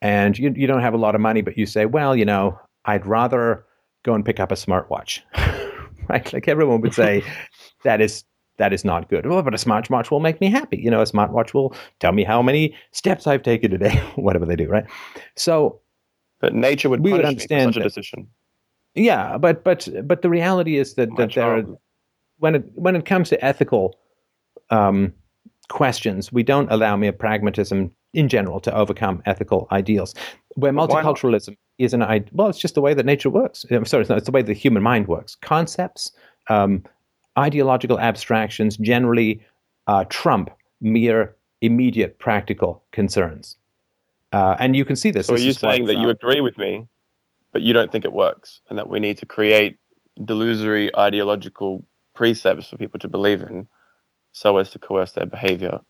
and 0.01 0.39
you, 0.39 0.53
you 0.57 0.67
don't 0.67 0.81
have 0.81 0.95
a 0.95 0.99
lot 0.99 1.15
of 1.15 1.21
money, 1.21 1.43
but 1.43 1.57
you 1.57 1.67
say, 1.67 1.87
well, 1.87 2.17
you 2.17 2.25
know, 2.25 2.59
I'd 2.85 3.07
rather 3.07 3.65
go 4.05 4.15
and 4.15 4.25
pick 4.25 4.41
up 4.41 4.51
a 4.51 4.57
smartwatch. 4.57 5.21
right? 6.13 6.33
Like 6.33 6.49
everyone 6.49 6.81
would 6.83 6.95
say, 6.95 7.25
that 7.85 8.01
is 8.01 8.25
that 8.59 8.73
is 8.73 8.85
not 8.85 9.09
good. 9.09 9.27
Well, 9.27 9.43
but 9.43 9.55
a 9.55 9.57
smartwatch 9.57 10.11
will 10.11 10.21
make 10.21 10.41
me 10.41 10.51
happy. 10.51 10.77
You 10.77 10.91
know, 10.91 11.01
a 11.01 11.05
smartwatch 11.05 11.55
will 11.55 11.75
tell 12.01 12.13
me 12.13 12.23
how 12.23 12.43
many 12.43 12.75
steps 12.93 13.27
I've 13.27 13.43
taken 13.43 13.71
today, 13.71 13.97
whatever 14.17 14.47
they 14.47 14.57
do, 14.57 14.69
right? 14.69 14.85
So, 15.37 15.81
but 16.41 16.55
nature 16.55 16.89
would 16.91 17.01
we 17.01 17.13
would 17.13 17.25
understand 17.25 17.75
such 17.75 17.81
a 17.81 17.85
decision. 17.85 18.29
Yeah, 18.95 19.39
but 19.39 19.65
but 19.65 19.89
but 20.05 20.23
the 20.23 20.29
reality 20.29 20.77
is 20.77 20.95
that 20.95 21.09
that 21.17 21.35
there 21.35 21.57
are, 21.57 21.65
when 22.39 22.57
it 22.57 22.65
when 22.75 22.95
it 22.95 23.07
comes 23.07 23.31
to 23.31 23.43
ethical 23.45 23.97
um, 24.71 25.15
questions, 25.69 26.33
we 26.33 26.43
don't 26.43 26.71
allow 26.71 26.97
mere 26.97 27.13
pragmatism 27.13 27.91
in 28.13 28.29
general 28.29 28.61
to 28.61 28.75
overcome 28.75 29.23
ethical 29.25 29.67
ideals. 29.73 30.15
Where 30.57 30.73
multiculturalism 30.73 31.57
is 31.79 31.95
an 31.95 32.03
idea. 32.03 32.31
Well, 32.33 32.49
it's 32.49 32.59
just 32.59 32.75
the 32.75 32.81
way 32.81 32.95
that 32.95 33.07
nature 33.07 33.31
works. 33.31 33.65
I'm 33.71 33.85
sorry, 33.85 34.03
it's, 34.03 34.11
not, 34.11 34.19
it's 34.19 34.27
the 34.27 34.33
way 34.33 34.43
the 34.43 34.53
human 34.53 34.83
mind 34.83 35.09
works. 35.09 35.35
Concepts, 35.35 36.13
um, 36.49 36.85
ideological 37.39 37.99
abstractions 37.99 38.77
generally 38.77 39.45
uh, 39.87 40.05
trump 40.09 40.51
mere 40.81 41.35
immediate 41.61 42.19
practical 42.19 42.83
concerns. 42.93 43.57
Uh, 44.33 44.57
and 44.59 44.75
you 44.75 44.85
can 44.85 44.97
see 44.97 45.11
this. 45.11 45.27
So 45.27 45.35
this 45.35 45.43
are 45.43 45.47
you 45.47 45.53
saying 45.53 45.87
that 45.87 45.97
you 45.97 46.09
agree 46.09 46.41
with 46.41 46.59
me, 46.59 46.87
but 47.53 47.63
you 47.63 47.73
don't 47.73 47.93
think 47.93 48.05
it 48.05 48.13
works, 48.13 48.61
and 48.69 48.79
that 48.79 48.89
we 48.89 48.99
need 48.99 49.19
to 49.19 49.27
create 49.27 49.79
delusory 50.21 50.91
ideological 50.97 51.85
precepts 52.15 52.69
for 52.69 52.77
people 52.77 52.99
to 53.01 53.09
believe 53.09 53.43
in, 53.43 53.69
so 54.33 54.57
as 54.57 54.71
to 54.71 54.79
coerce 54.79 55.13
their 55.13 55.27
behavior? 55.27 55.81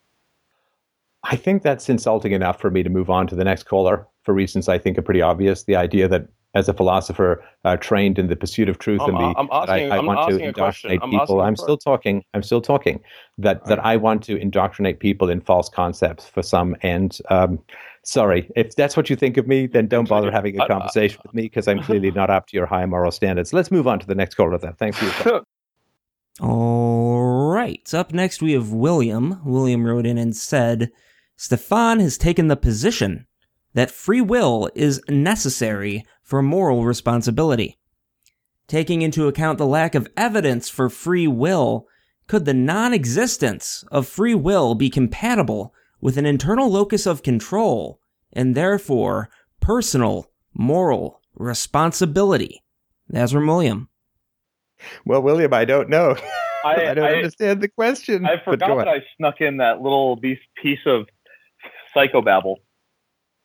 I 1.25 1.37
think 1.37 1.63
that's 1.63 1.89
insulting 1.89 2.33
enough 2.33 2.61
for 2.61 2.71
me 2.71 2.83
to 2.83 2.91
move 2.91 3.09
on 3.09 3.27
to 3.29 3.37
the 3.37 3.45
next 3.45 3.65
caller. 3.65 4.07
For 4.25 4.35
reasons 4.35 4.69
I 4.69 4.79
think 4.79 4.99
are 4.99 5.03
pretty 5.03 5.23
obvious. 5.23 5.65
The 5.65 5.77
idea 5.77 6.09
that 6.09 6.27
as 6.55 6.69
a 6.69 6.75
philosopher 6.75 7.43
uh, 7.65 7.77
trained 7.79 8.19
in 8.19 8.29
the 8.29 8.37
pursuit 8.37 8.69
of 8.69 8.79
truth 8.79 9.01
I'm- 9.01 9.11
and 9.11 9.19
the 9.19 9.39
I'm 9.39 9.49
asking- 9.51 9.91
I, 9.93 9.97
I 9.97 9.99
I'm 9.99 10.07
want 10.07 10.31
to 10.31 10.39
indoctrinate 10.39 11.01
I'm 11.03 11.11
people. 11.11 11.41
I'm 11.41 11.57
still 11.57 11.79
talking. 11.79 12.23
I'm 12.35 12.43
still 12.43 12.61
talking. 12.61 13.01
That 13.39 13.65
that 13.67 13.85
I 13.85 13.97
want 13.97 14.23
to 14.25 14.37
indoctrinate 14.37 15.01
people 15.01 15.31
in 15.31 15.41
false 15.41 15.69
concepts 15.69 16.29
for 16.29 16.43
some 16.43 16.77
end. 16.83 17.19
Um, 17.31 17.59
sorry, 18.05 18.51
if 18.55 18.77
that's 18.77 18.97
what 18.97 19.09
you 19.09 19.17
think 19.17 19.37
of 19.37 19.47
me, 19.47 19.67
then 19.67 19.87
don't 19.87 20.09
bother 20.09 20.31
having 20.41 20.61
a 20.61 20.67
conversation 20.67 21.21
with 21.23 21.35
me 21.35 21.43
because 21.43 21.69
I'm 21.69 21.83
clearly 21.83 22.11
not 22.11 22.31
up 22.31 22.47
to 22.49 22.57
your 22.57 22.67
high 22.67 22.85
moral 22.87 23.11
standards. 23.11 23.53
Let's 23.53 23.71
move 23.71 23.87
on 23.87 23.99
to 24.01 24.07
the 24.07 24.15
next 24.15 24.35
caller. 24.35 24.59
Then, 24.59 24.75
thanks 24.75 24.99
for 24.99 25.29
your. 25.31 25.43
All 26.41 27.51
right. 27.51 27.93
Up 27.93 28.13
next, 28.13 28.41
we 28.43 28.53
have 28.53 28.73
William. 28.73 29.41
William 29.45 29.85
wrote 29.85 30.07
in 30.07 30.17
and 30.17 30.35
said, 30.35 30.91
Stefan 31.37 32.01
has 32.01 32.17
taken 32.17 32.49
the 32.49 32.57
position 32.57 33.27
that 33.75 33.91
free 33.91 34.21
will 34.21 34.69
is 34.75 35.01
necessary 35.09 36.05
for 36.23 36.43
moral 36.43 36.85
responsibility. 36.85 37.79
Taking 38.69 39.03
into 39.03 39.27
account 39.29 39.59
the 39.59 39.67
lack 39.67 39.95
of 39.95 40.09
evidence 40.17 40.69
for 40.69 40.89
free 40.89 41.27
will, 41.27 41.87
could 42.27 42.45
the 42.45 42.55
non 42.55 42.95
existence 42.95 43.85
of 43.91 44.07
free 44.09 44.35
will 44.35 44.75
be 44.75 44.89
compatible 44.89 45.75
with 46.01 46.17
an 46.17 46.27
internal 46.27 46.71
locus 46.71 47.07
of 47.07 47.23
control 47.23 48.01
and 48.33 48.55
therefore 48.55 49.29
personal 49.61 50.31
moral 50.55 51.21
responsibility? 51.35 52.63
That's 53.09 53.33
from 53.33 53.47
William. 53.47 53.89
Well, 55.05 55.23
William, 55.23 55.53
I 55.53 55.65
don't 55.65 55.89
know. 55.89 56.17
I- 56.65 56.87
I, 56.91 56.95
don't 56.95 57.05
I- 57.05 57.15
understand 57.17 57.61
the 57.61 57.69
question. 57.69 58.25
I 58.25 58.43
forgot 58.43 58.79
that. 58.79 58.89
I 58.89 59.03
snuck 59.19 59.41
in 59.41 59.57
that 59.59 59.83
little 59.83 60.17
piece 60.17 60.39
piece 60.63 60.79
of 60.87 61.07
psychobabble. 61.95 62.57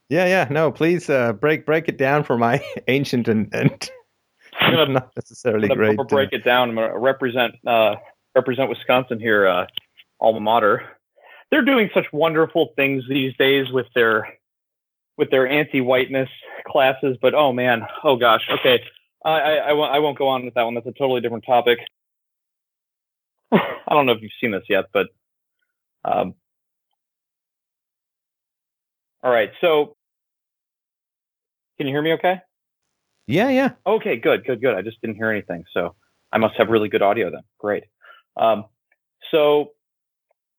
Yeah, 0.09 0.25
yeah. 0.25 0.47
No, 0.49 0.71
please 0.71 1.09
uh, 1.09 1.33
break 1.33 1.65
break 1.65 1.87
it 1.89 1.97
down 1.97 2.23
for 2.23 2.37
my 2.37 2.63
ancient 2.87 3.27
and, 3.27 3.53
and 3.53 3.89
not 4.61 5.11
necessarily 5.15 5.69
I'm 5.69 5.77
great. 5.77 5.99
uh, 5.99 6.03
break 6.03 6.33
it 6.33 6.43
down. 6.45 6.69
I'm 6.69 6.75
gonna 6.75 6.97
represent 6.97 7.55
uh, 7.65 7.95
represent 8.35 8.69
Wisconsin 8.69 9.19
here, 9.19 9.47
uh, 9.47 9.65
alma 10.19 10.39
mater. 10.39 10.83
They're 11.51 11.65
doing 11.65 11.89
such 11.93 12.05
wonderful 12.11 12.73
things 12.75 13.03
these 13.09 13.35
days 13.37 13.71
with 13.71 13.87
their 13.95 14.27
with 15.17 15.31
their 15.31 15.47
anti-whiteness 15.47 16.29
classes, 16.67 17.17
but 17.21 17.33
oh 17.33 17.51
man, 17.51 17.81
oh 18.03 18.15
gosh, 18.17 18.47
okay. 18.51 18.81
I, 19.25 19.31
I, 19.31 19.53
I, 19.55 19.73
won't, 19.73 19.93
I 19.93 19.99
won't 19.99 20.17
go 20.17 20.27
on 20.27 20.45
with 20.45 20.53
that 20.53 20.63
one. 20.63 20.75
That's 20.75 20.85
a 20.87 20.91
totally 20.91 21.21
different 21.21 21.43
topic. 21.45 21.79
I 23.51 23.59
don't 23.89 24.05
know 24.05 24.13
if 24.13 24.21
you've 24.21 24.31
seen 24.39 24.51
this 24.51 24.63
yet, 24.69 24.85
but 24.93 25.07
um, 26.05 26.35
all 29.23 29.31
right. 29.31 29.51
So, 29.59 29.96
can 31.77 31.87
you 31.87 31.93
hear 31.93 32.01
me? 32.01 32.13
Okay. 32.13 32.41
yeah, 33.27 33.49
yeah. 33.49 33.71
Okay, 33.85 34.17
good, 34.17 34.45
good, 34.45 34.61
good. 34.61 34.75
I 34.75 34.81
just 34.81 34.99
didn't 35.01 35.15
hear 35.15 35.29
anything, 35.29 35.63
so 35.73 35.95
I 36.31 36.37
must 36.37 36.55
have 36.57 36.69
really 36.69 36.89
good 36.89 37.01
audio 37.01 37.29
then. 37.31 37.43
Great. 37.59 37.83
Um, 38.35 38.65
so 39.31 39.71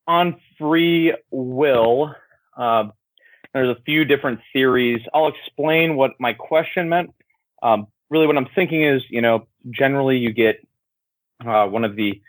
on 0.06 0.40
free 0.58 1.14
will, 1.30 2.14
um, 2.56 2.92
there's 3.54 3.76
a 3.76 3.80
few 3.82 4.04
different 4.04 4.40
theories. 4.52 5.00
I'll 5.14 5.28
explain 5.28 5.96
what 5.96 6.12
my 6.18 6.32
question 6.32 6.88
meant. 6.88 7.14
Um, 7.62 7.86
really, 8.10 8.26
what 8.26 8.36
I'm 8.36 8.48
thinking 8.54 8.84
is, 8.84 9.02
you 9.10 9.22
know, 9.22 9.46
generally 9.70 10.18
you 10.18 10.32
get 10.32 10.66
uh, 11.44 11.66
one 11.66 11.84
of 11.84 11.96
the 11.96 12.20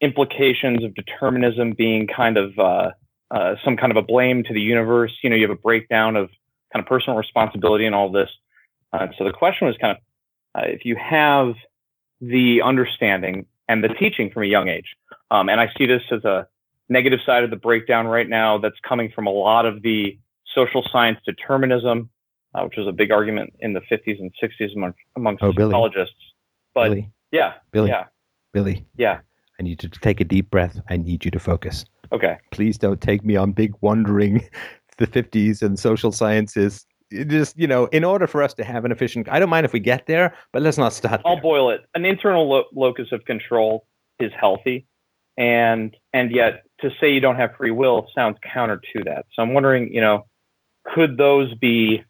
implications 0.00 0.84
of 0.84 0.94
determinism 0.94 1.72
being 1.72 2.06
kind 2.06 2.36
of 2.36 2.58
uh, 2.58 2.90
uh, 3.30 3.54
some 3.64 3.76
kind 3.76 3.90
of 3.90 3.96
a 3.96 4.02
blame 4.02 4.42
to 4.44 4.52
the 4.52 4.60
universe. 4.60 5.12
You 5.22 5.30
know, 5.30 5.36
you 5.36 5.42
have 5.42 5.56
a 5.56 5.60
breakdown 5.60 6.16
of 6.16 6.30
kind 6.72 6.82
of 6.82 6.86
personal 6.88 7.16
responsibility 7.18 7.86
and 7.86 7.94
all 7.94 8.10
this. 8.10 8.30
Uh, 8.92 9.08
so 9.16 9.24
the 9.24 9.32
question 9.32 9.66
was 9.66 9.76
kind 9.78 9.96
of 9.96 10.02
uh, 10.62 10.66
if 10.66 10.84
you 10.84 10.96
have 10.96 11.54
the 12.20 12.60
understanding 12.62 13.46
and 13.68 13.82
the 13.82 13.88
teaching 13.88 14.30
from 14.30 14.42
a 14.42 14.46
young 14.46 14.68
age, 14.68 14.96
um, 15.30 15.48
and 15.48 15.60
I 15.60 15.70
see 15.78 15.86
this 15.86 16.02
as 16.10 16.24
a 16.24 16.46
negative 16.88 17.20
side 17.24 17.42
of 17.44 17.50
the 17.50 17.56
breakdown 17.56 18.06
right 18.06 18.28
now 18.28 18.58
that's 18.58 18.78
coming 18.86 19.10
from 19.14 19.26
a 19.26 19.30
lot 19.30 19.64
of 19.66 19.82
the 19.82 20.18
social 20.54 20.86
science 20.92 21.18
determinism, 21.24 22.10
uh, 22.54 22.62
which 22.64 22.76
was 22.76 22.86
a 22.86 22.92
big 22.92 23.10
argument 23.10 23.54
in 23.60 23.72
the 23.72 23.80
50s 23.80 24.20
and 24.20 24.30
60s 24.42 24.74
among, 24.76 24.92
amongst 25.16 25.42
Oh, 25.42 25.52
Billy. 25.52 25.70
psychologists. 25.70 26.14
But 26.74 26.84
Billy, 26.90 27.10
yeah, 27.30 27.54
Billy, 27.70 27.88
yeah, 27.88 28.04
Billy. 28.52 28.86
yeah. 28.96 29.20
I 29.58 29.62
need 29.62 29.82
you 29.82 29.88
to 29.88 30.00
take 30.00 30.20
a 30.20 30.24
deep 30.24 30.50
breath. 30.50 30.80
I 30.90 30.96
need 30.96 31.24
you 31.24 31.30
to 31.30 31.38
focus. 31.38 31.84
Okay. 32.10 32.36
Please 32.50 32.76
don't 32.78 33.00
take 33.00 33.24
me 33.24 33.36
on 33.36 33.52
big 33.52 33.72
wandering 33.80 34.46
the 34.98 35.06
50s 35.06 35.62
and 35.62 35.78
social 35.78 36.12
sciences. 36.12 36.86
It 37.10 37.28
just, 37.28 37.58
you 37.58 37.66
know, 37.66 37.86
in 37.86 38.04
order 38.04 38.26
for 38.26 38.42
us 38.42 38.54
to 38.54 38.64
have 38.64 38.84
an 38.84 38.92
efficient, 38.92 39.28
I 39.28 39.38
don't 39.38 39.50
mind 39.50 39.66
if 39.66 39.72
we 39.72 39.80
get 39.80 40.06
there, 40.06 40.34
but 40.52 40.62
let's 40.62 40.78
not 40.78 40.92
start. 40.92 41.20
I'll 41.24 41.34
there. 41.34 41.42
boil 41.42 41.70
it. 41.70 41.82
An 41.94 42.04
internal 42.04 42.48
lo- 42.48 42.64
locus 42.74 43.08
of 43.12 43.24
control 43.24 43.86
is 44.18 44.32
healthy, 44.38 44.86
and 45.36 45.94
and 46.12 46.30
yet 46.30 46.62
to 46.80 46.90
say 47.00 47.12
you 47.12 47.20
don't 47.20 47.36
have 47.36 47.54
free 47.56 47.70
will 47.70 48.08
sounds 48.14 48.38
counter 48.42 48.80
to 48.94 49.04
that. 49.04 49.26
So 49.34 49.42
I'm 49.42 49.52
wondering, 49.52 49.92
you 49.92 50.00
know, 50.00 50.26
could 50.94 51.18
those 51.18 51.54
be 51.54 52.02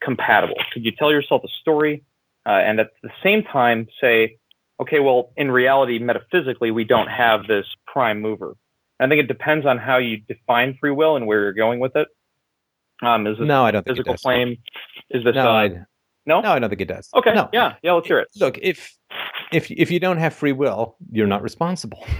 compatible? 0.00 0.56
Could 0.72 0.84
you 0.84 0.92
tell 0.92 1.10
yourself 1.10 1.42
a 1.44 1.48
story, 1.60 2.04
uh, 2.46 2.50
and 2.50 2.78
at 2.78 2.90
the 3.02 3.10
same 3.24 3.42
time 3.42 3.88
say, 4.00 4.38
okay, 4.80 5.00
well, 5.00 5.32
in 5.36 5.50
reality, 5.50 5.98
metaphysically, 5.98 6.70
we 6.70 6.84
don't 6.84 7.08
have 7.08 7.46
this 7.46 7.66
prime 7.86 8.20
mover. 8.20 8.56
I 9.00 9.08
think 9.08 9.20
it 9.20 9.28
depends 9.28 9.66
on 9.66 9.78
how 9.78 9.98
you 9.98 10.18
define 10.18 10.76
free 10.80 10.90
will 10.90 11.16
and 11.16 11.26
where 11.26 11.42
you're 11.42 11.52
going 11.52 11.80
with 11.80 11.96
it. 11.96 12.08
Um, 13.02 13.26
is 13.26 13.38
this 13.38 13.46
No, 13.46 13.64
I 13.64 13.70
don't 13.70 13.82
think 13.84 13.92
it 13.98 14.00
physical 14.00 14.14
does. 14.14 14.22
claim? 14.22 14.56
Is 15.10 15.24
this 15.24 15.34
No, 15.34 15.50
uh, 15.50 15.52
I, 15.52 15.68
no? 16.26 16.40
no, 16.40 16.52
I 16.52 16.58
don't 16.58 16.68
think 16.68 16.80
it 16.80 16.88
does. 16.88 17.08
Okay, 17.14 17.34
No. 17.34 17.48
yeah, 17.52 17.74
yeah. 17.82 17.92
Let's 17.92 18.06
hear 18.06 18.18
it. 18.20 18.28
Look, 18.36 18.58
if 18.62 18.96
if 19.52 19.70
if 19.70 19.90
you 19.90 20.00
don't 20.00 20.18
have 20.18 20.34
free 20.34 20.52
will, 20.52 20.96
you're 21.10 21.26
not 21.26 21.42
responsible. 21.42 22.04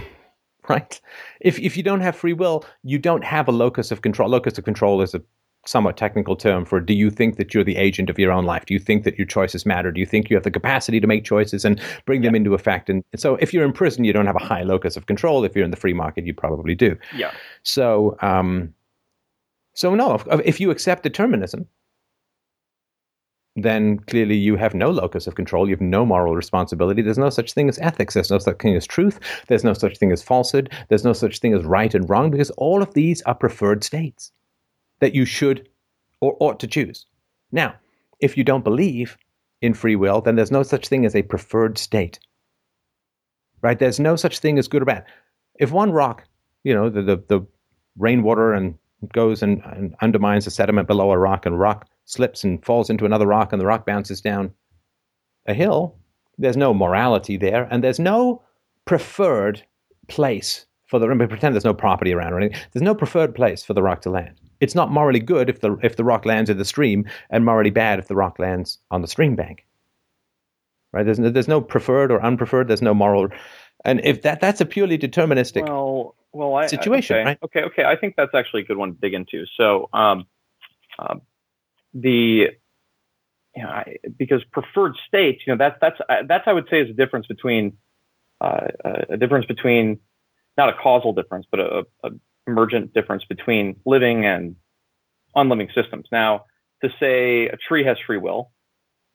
Right? 0.67 0.99
If 1.41 1.59
if 1.59 1.77
you 1.77 1.83
don't 1.83 1.99
have 2.01 2.15
free 2.15 2.33
will, 2.33 2.65
you 2.81 2.97
don't 2.97 3.23
have 3.23 3.47
a 3.47 3.51
locus 3.51 3.91
of 3.91 4.01
control. 4.01 4.27
Locus 4.29 4.57
of 4.57 4.63
control 4.65 4.99
is 5.03 5.13
a 5.13 5.21
somewhat 5.67 5.95
technical 5.95 6.35
term 6.35 6.65
for 6.65 6.79
do 6.79 6.93
you 6.95 7.11
think 7.11 7.37
that 7.37 7.53
you're 7.53 7.63
the 7.63 7.75
agent 7.75 8.09
of 8.09 8.17
your 8.17 8.31
own 8.31 8.45
life? 8.45 8.65
Do 8.65 8.73
you 8.73 8.79
think 8.79 9.03
that 9.03 9.15
your 9.15 9.27
choices 9.27 9.63
matter? 9.63 9.91
Do 9.91 9.99
you 9.99 10.07
think 10.07 10.27
you 10.27 10.35
have 10.35 10.43
the 10.43 10.49
capacity 10.49 10.99
to 10.99 11.05
make 11.05 11.23
choices 11.23 11.65
and 11.65 11.79
bring 12.07 12.23
them 12.23 12.33
into 12.33 12.55
effect? 12.55 12.89
And, 12.89 13.03
and 13.13 13.19
so 13.21 13.35
if 13.35 13.53
you're 13.53 13.63
in 13.63 13.73
prison, 13.73 14.05
you 14.05 14.11
don't 14.13 14.25
have 14.25 14.35
a 14.35 14.43
high 14.43 14.63
locus 14.63 14.97
of 14.97 15.05
control. 15.05 15.43
If 15.45 15.55
you're 15.55 15.65
in 15.65 15.69
the 15.69 15.77
free 15.77 15.93
market, 15.93 16.25
you 16.25 16.33
probably 16.33 16.73
do. 16.73 16.97
Yeah. 17.15 17.31
So, 17.61 18.17
um, 18.23 18.73
so 19.75 19.93
no, 19.93 20.15
if, 20.45 20.59
you 20.61 20.71
accept 20.71 21.03
determinism, 21.03 21.67
then 23.57 23.99
clearly 23.99 24.35
you 24.35 24.55
have 24.55 24.73
no 24.73 24.89
locus 24.89 25.27
of 25.27 25.35
control. 25.35 25.67
You 25.67 25.75
have 25.75 25.81
no 25.81 26.05
moral 26.05 26.33
responsibility. 26.33 27.01
There's 27.01 27.17
no 27.17 27.29
such 27.29 27.51
thing 27.51 27.67
as 27.67 27.77
ethics. 27.79 28.13
There's 28.13 28.31
no 28.31 28.39
such 28.39 28.57
thing 28.57 28.75
as 28.75 28.87
truth. 28.87 29.19
There's 29.47 29.65
no 29.65 29.73
such 29.73 29.97
thing 29.97 30.13
as 30.13 30.23
falsehood. 30.23 30.71
There's 30.87 31.03
no 31.03 31.11
such 31.11 31.39
thing 31.39 31.53
as 31.53 31.63
right 31.65 31.93
and 31.93 32.09
wrong 32.09 32.31
because 32.31 32.51
all 32.51 32.81
of 32.81 32.93
these 32.93 33.21
are 33.23 33.35
preferred 33.35 33.83
states 33.83 34.31
that 35.01 35.13
you 35.13 35.25
should 35.25 35.67
or 36.21 36.37
ought 36.39 36.59
to 36.61 36.67
choose. 36.67 37.05
Now, 37.51 37.75
if 38.21 38.37
you 38.37 38.45
don't 38.45 38.63
believe 38.63 39.17
in 39.61 39.73
free 39.73 39.97
will, 39.97 40.21
then 40.21 40.37
there's 40.37 40.51
no 40.51 40.63
such 40.63 40.87
thing 40.87 41.05
as 41.05 41.17
a 41.17 41.21
preferred 41.23 41.77
state. 41.77 42.17
Right? 43.61 43.77
There's 43.77 43.99
no 43.99 44.15
such 44.15 44.39
thing 44.39 44.57
as 44.57 44.69
good 44.69 44.83
or 44.83 44.85
bad. 44.85 45.03
If 45.59 45.71
one 45.71 45.91
rock, 45.91 46.23
you 46.63 46.73
know, 46.73 46.89
the, 46.89 47.01
the, 47.01 47.17
the 47.27 47.47
rainwater 47.97 48.53
and 48.53 48.75
goes 49.13 49.43
and, 49.43 49.61
and 49.65 49.95
undermines 50.01 50.45
the 50.45 50.51
sediment 50.51 50.87
below 50.87 51.11
a 51.11 51.17
rock 51.17 51.45
and 51.45 51.59
rock 51.59 51.87
slips 52.05 52.43
and 52.43 52.63
falls 52.63 52.89
into 52.89 53.05
another 53.05 53.27
rock 53.27 53.51
and 53.51 53.61
the 53.61 53.65
rock 53.65 53.85
bounces 53.85 54.21
down 54.21 54.53
a 55.47 55.53
hill, 55.53 55.95
there's 56.37 56.57
no 56.57 56.73
morality 56.73 57.37
there 57.37 57.67
and 57.69 57.83
there's 57.83 57.99
no 57.99 58.41
preferred 58.85 59.63
place 60.07 60.65
for 60.87 60.99
the 60.99 61.07
remember 61.07 61.27
pretend 61.27 61.55
there's 61.55 61.65
no 61.65 61.73
property 61.73 62.13
around 62.13 62.33
or 62.33 62.39
anything. 62.39 62.59
There's 62.71 62.83
no 62.83 62.95
preferred 62.95 63.33
place 63.35 63.63
for 63.63 63.73
the 63.73 63.81
rock 63.81 64.01
to 64.01 64.09
land. 64.09 64.39
It's 64.59 64.75
not 64.75 64.91
morally 64.91 65.19
good 65.19 65.49
if 65.49 65.61
the 65.61 65.77
if 65.83 65.95
the 65.95 66.03
rock 66.03 66.25
lands 66.25 66.49
in 66.49 66.57
the 66.57 66.65
stream 66.65 67.05
and 67.29 67.43
morally 67.43 67.71
bad 67.71 67.99
if 67.99 68.07
the 68.07 68.15
rock 68.15 68.39
lands 68.39 68.79
on 68.91 69.01
the 69.01 69.07
stream 69.07 69.35
bank. 69.35 69.65
Right? 70.93 71.05
There's 71.05 71.19
no, 71.19 71.29
there's 71.29 71.47
no 71.47 71.59
preferred 71.59 72.11
or 72.11 72.19
unpreferred. 72.19 72.67
There's 72.67 72.81
no 72.81 72.93
moral, 72.93 73.27
and 73.83 73.99
if 74.03 74.21
that 74.21 74.39
that's 74.39 74.61
a 74.61 74.65
purely 74.65 74.97
deterministic. 74.97 75.67
Well, 75.67 76.15
well, 76.35 76.55
I, 76.55 76.67
situation, 76.67 77.15
okay, 77.15 77.25
right? 77.25 77.37
Okay, 77.43 77.61
okay. 77.63 77.83
I 77.85 77.95
think 77.95 78.15
that's 78.17 78.33
actually 78.33 78.63
a 78.63 78.65
good 78.65 78.77
one 78.77 78.93
to 78.93 78.99
dig 78.99 79.13
into. 79.13 79.45
So, 79.57 79.89
um, 79.93 80.25
um, 80.99 81.21
the 81.93 82.49
you 83.55 83.63
know, 83.63 83.69
I, 83.69 83.97
because 84.17 84.43
preferred 84.51 84.95
states, 85.07 85.43
you 85.47 85.53
know, 85.53 85.57
that's 85.57 85.77
that's 85.79 85.99
uh, 86.09 86.23
that's 86.27 86.43
I 86.45 86.53
would 86.53 86.67
say 86.69 86.81
is 86.81 86.89
a 86.89 86.93
difference 86.93 87.25
between 87.27 87.77
uh, 88.41 88.67
a 89.09 89.17
difference 89.17 89.45
between 89.45 89.99
not 90.57 90.69
a 90.69 90.73
causal 90.73 91.13
difference, 91.13 91.45
but 91.49 91.59
a, 91.59 91.85
a 92.03 92.09
emergent 92.47 92.93
difference 92.93 93.23
between 93.25 93.77
living 93.85 94.25
and 94.25 94.55
unliving 95.35 95.69
systems. 95.73 96.07
Now, 96.11 96.45
to 96.83 96.89
say 96.99 97.47
a 97.47 97.57
tree 97.57 97.83
has 97.85 97.97
free 98.05 98.17
will 98.17 98.51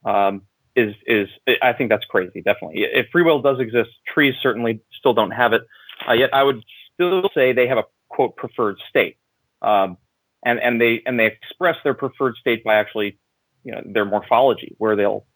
um, 0.04 0.42
is 0.74 0.94
is 1.06 1.28
I 1.62 1.74
think 1.74 1.90
that's 1.90 2.06
crazy. 2.06 2.40
Definitely, 2.40 2.84
if 2.84 3.08
free 3.12 3.22
will 3.22 3.42
does 3.42 3.60
exist, 3.60 3.90
trees 4.06 4.34
certainly 4.40 4.80
still 4.98 5.12
don't 5.12 5.32
have 5.32 5.52
it. 5.52 5.62
Uh, 6.08 6.14
yet, 6.14 6.32
I 6.32 6.42
would 6.42 6.62
still 7.00 7.30
say 7.34 7.52
they 7.52 7.66
have 7.66 7.78
a 7.78 7.84
quote 8.08 8.36
preferred 8.36 8.76
state. 8.88 9.16
Um, 9.62 9.96
and 10.44 10.58
and 10.58 10.80
they 10.80 11.02
and 11.04 11.18
they 11.18 11.26
express 11.26 11.76
their 11.84 11.94
preferred 11.94 12.36
state 12.36 12.64
by 12.64 12.76
actually, 12.76 13.18
you 13.64 13.72
know, 13.72 13.82
their 13.84 14.04
morphology, 14.04 14.74
where 14.78 14.96
they'll 14.96 15.26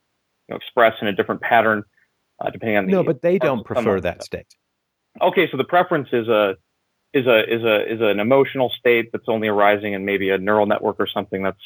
you 0.48 0.52
know, 0.52 0.56
express 0.56 0.94
in 1.00 1.08
a 1.08 1.12
different 1.12 1.40
pattern 1.40 1.84
uh, 2.40 2.50
depending 2.50 2.76
on 2.78 2.86
the. 2.86 2.92
No, 2.92 3.02
but 3.02 3.22
they 3.22 3.38
don't 3.38 3.64
prefer 3.64 4.00
that 4.00 4.22
state. 4.22 4.46
Okay, 5.20 5.48
so 5.50 5.56
the 5.56 5.64
preference 5.64 6.08
is 6.12 6.28
a 6.28 6.56
is 7.12 7.26
a 7.26 7.54
is 7.54 7.62
a 7.62 7.92
is 7.92 8.00
an 8.00 8.18
emotional 8.18 8.70
state 8.78 9.10
that's 9.12 9.28
only 9.28 9.48
arising 9.48 9.92
in 9.92 10.04
maybe 10.04 10.30
a 10.30 10.38
neural 10.38 10.66
network 10.66 10.96
or 10.98 11.06
something 11.06 11.42
that's. 11.42 11.58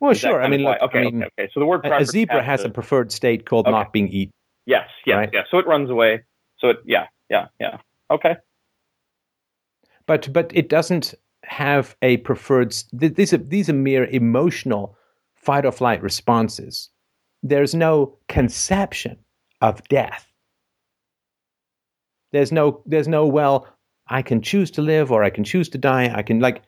Well, 0.00 0.12
sure. 0.12 0.42
I 0.42 0.48
mean, 0.48 0.62
look, 0.62 0.78
okay, 0.82 0.98
I 0.98 1.04
mean, 1.04 1.22
okay, 1.22 1.30
okay. 1.38 1.50
So 1.54 1.60
the 1.60 1.66
word 1.66 1.86
a- 1.86 2.04
zebra 2.04 2.42
has 2.42 2.64
a 2.64 2.68
preferred 2.68 3.12
state 3.12 3.46
called 3.46 3.66
Okay. 3.66 3.72
not 3.72 3.92
being 3.92 4.08
eaten. 4.08 4.32
Yes, 4.66 4.88
yes, 5.06 5.16
Right. 5.16 5.30
yes. 5.32 5.46
So 5.50 5.58
it 5.58 5.66
runs 5.66 5.88
away. 5.88 6.24
So 6.58 6.70
it, 6.70 6.78
yeah, 6.84 7.06
yeah, 7.30 7.46
yeah. 7.60 7.78
Okay. 8.10 8.36
But 10.06 10.32
but 10.32 10.50
it 10.54 10.68
doesn't 10.68 11.14
have 11.44 11.96
a 12.02 12.16
preferred 12.18 12.74
th- 12.98 13.14
these 13.14 13.32
are 13.32 13.38
these 13.38 13.68
are 13.68 13.74
mere 13.74 14.06
emotional 14.06 14.96
fight 15.34 15.64
or 15.64 15.72
flight 15.72 16.02
responses. 16.02 16.90
There's 17.42 17.74
no 17.74 18.18
conception 18.28 19.18
of 19.60 19.86
death. 19.88 20.26
There's 22.32 22.52
no 22.52 22.82
there's 22.86 23.08
no 23.08 23.26
well 23.26 23.68
i 24.08 24.22
can 24.22 24.40
choose 24.40 24.70
to 24.70 24.82
live 24.82 25.10
or 25.10 25.24
i 25.24 25.30
can 25.30 25.44
choose 25.44 25.68
to 25.70 25.78
die. 25.78 26.12
I 26.14 26.22
can 26.22 26.40
like 26.40 26.62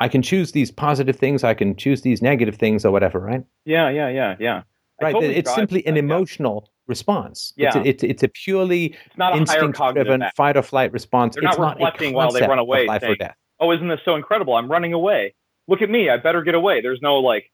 i 0.00 0.08
can 0.08 0.22
choose 0.22 0.52
these 0.52 0.70
positive 0.70 1.16
things 1.16 1.44
i 1.44 1.54
can 1.54 1.76
choose 1.76 2.02
these 2.02 2.22
negative 2.22 2.56
things 2.56 2.84
or 2.84 2.90
whatever 2.90 3.20
right? 3.20 3.44
Yeah, 3.64 3.90
yeah, 3.90 4.08
yeah, 4.08 4.36
yeah. 4.40 4.62
I 5.00 5.04
right 5.04 5.12
totally 5.12 5.36
it's 5.36 5.54
simply 5.54 5.86
an 5.86 5.94
that, 5.94 6.00
emotional 6.00 6.70
response 6.88 7.52
it's 7.56 7.76
Yeah. 7.76 7.82
a, 7.82 7.84
it's, 7.84 8.02
it's 8.02 8.22
a 8.22 8.28
purely 8.28 8.96
It's 9.06 9.16
not 9.16 9.32
a 9.32 9.34
higher 9.34 9.40
instinct 9.40 9.76
cognitive 9.76 10.06
driven 10.06 10.30
fight 10.36 10.56
or 10.56 10.62
flight 10.62 10.92
response 10.92 11.34
They're 11.34 11.44
it's 11.44 11.58
not 11.58 11.76
reflecting 11.76 12.14
while 12.14 12.32
they 12.32 12.40
run 12.46 12.58
away, 12.58 12.86
life 12.86 13.02
or 13.02 13.14
death 13.14 13.36
oh, 13.60 13.72
isn't 13.72 13.88
this 13.88 14.00
so 14.04 14.16
incredible? 14.16 14.54
I'm 14.54 14.70
running 14.70 14.92
away. 14.92 15.34
Look 15.66 15.82
at 15.82 15.90
me. 15.90 16.10
I 16.10 16.16
better 16.16 16.42
get 16.42 16.54
away. 16.54 16.80
There's 16.80 17.00
no 17.02 17.18
like, 17.18 17.50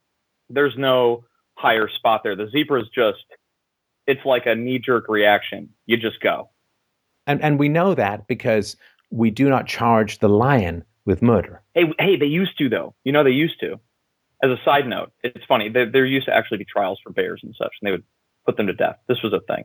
there's 0.48 0.77
no 0.77 1.24
higher 1.55 1.89
spot 1.89 2.23
there. 2.23 2.36
The 2.36 2.48
zebra's 2.51 2.89
just, 2.94 3.24
it's 4.06 4.24
like 4.24 4.47
a 4.47 4.55
knee 4.55 4.78
jerk 4.78 5.09
reaction. 5.09 5.70
You 5.86 5.97
just 5.97 6.20
go. 6.20 6.51
And 7.27 7.40
and 7.43 7.59
we 7.59 7.70
know 7.70 7.94
that 7.94 8.27
because 8.27 8.77
we 9.11 9.31
do 9.31 9.48
not 9.48 9.66
charge 9.66 10.19
the 10.19 10.28
lion 10.28 10.85
with 11.06 11.23
murder. 11.23 11.62
Hey, 11.73 11.90
hey, 11.98 12.16
they 12.16 12.27
used 12.27 12.59
to 12.59 12.69
though. 12.69 12.94
You 13.05 13.12
know, 13.12 13.24
they 13.24 13.31
used 13.31 13.59
to. 13.61 13.81
As 14.43 14.51
a 14.51 14.59
side 14.62 14.86
note, 14.86 15.11
it's 15.23 15.44
funny. 15.47 15.70
There, 15.70 15.90
there 15.90 16.05
used 16.05 16.27
to 16.27 16.35
actually 16.35 16.59
be 16.59 16.66
trials 16.66 17.01
for 17.02 17.11
bears 17.11 17.40
and 17.43 17.55
such, 17.56 17.73
and 17.81 17.86
they 17.86 17.93
would 17.93 18.05
put 18.47 18.57
them 18.57 18.66
to 18.66 18.73
death. 18.73 18.97
This 19.09 19.23
was 19.23 19.33
a 19.33 19.41
thing. 19.41 19.65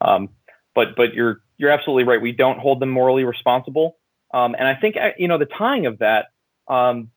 Um, 0.00 0.28
but 0.74 0.96
but 0.96 1.14
you're 1.14 1.40
you're 1.58 1.70
absolutely 1.70 2.04
right. 2.04 2.20
We 2.20 2.32
don't 2.32 2.58
hold 2.58 2.80
them 2.80 2.90
morally 2.90 3.24
responsible. 3.24 3.98
Um, 4.34 4.54
and 4.58 4.66
I 4.66 4.74
think 4.74 4.96
uh, 4.96 5.10
you 5.18 5.28
know 5.28 5.38
the 5.38 5.46
tying 5.46 5.86
of 5.86 5.98
that. 5.98 6.26
Um, 6.68 7.10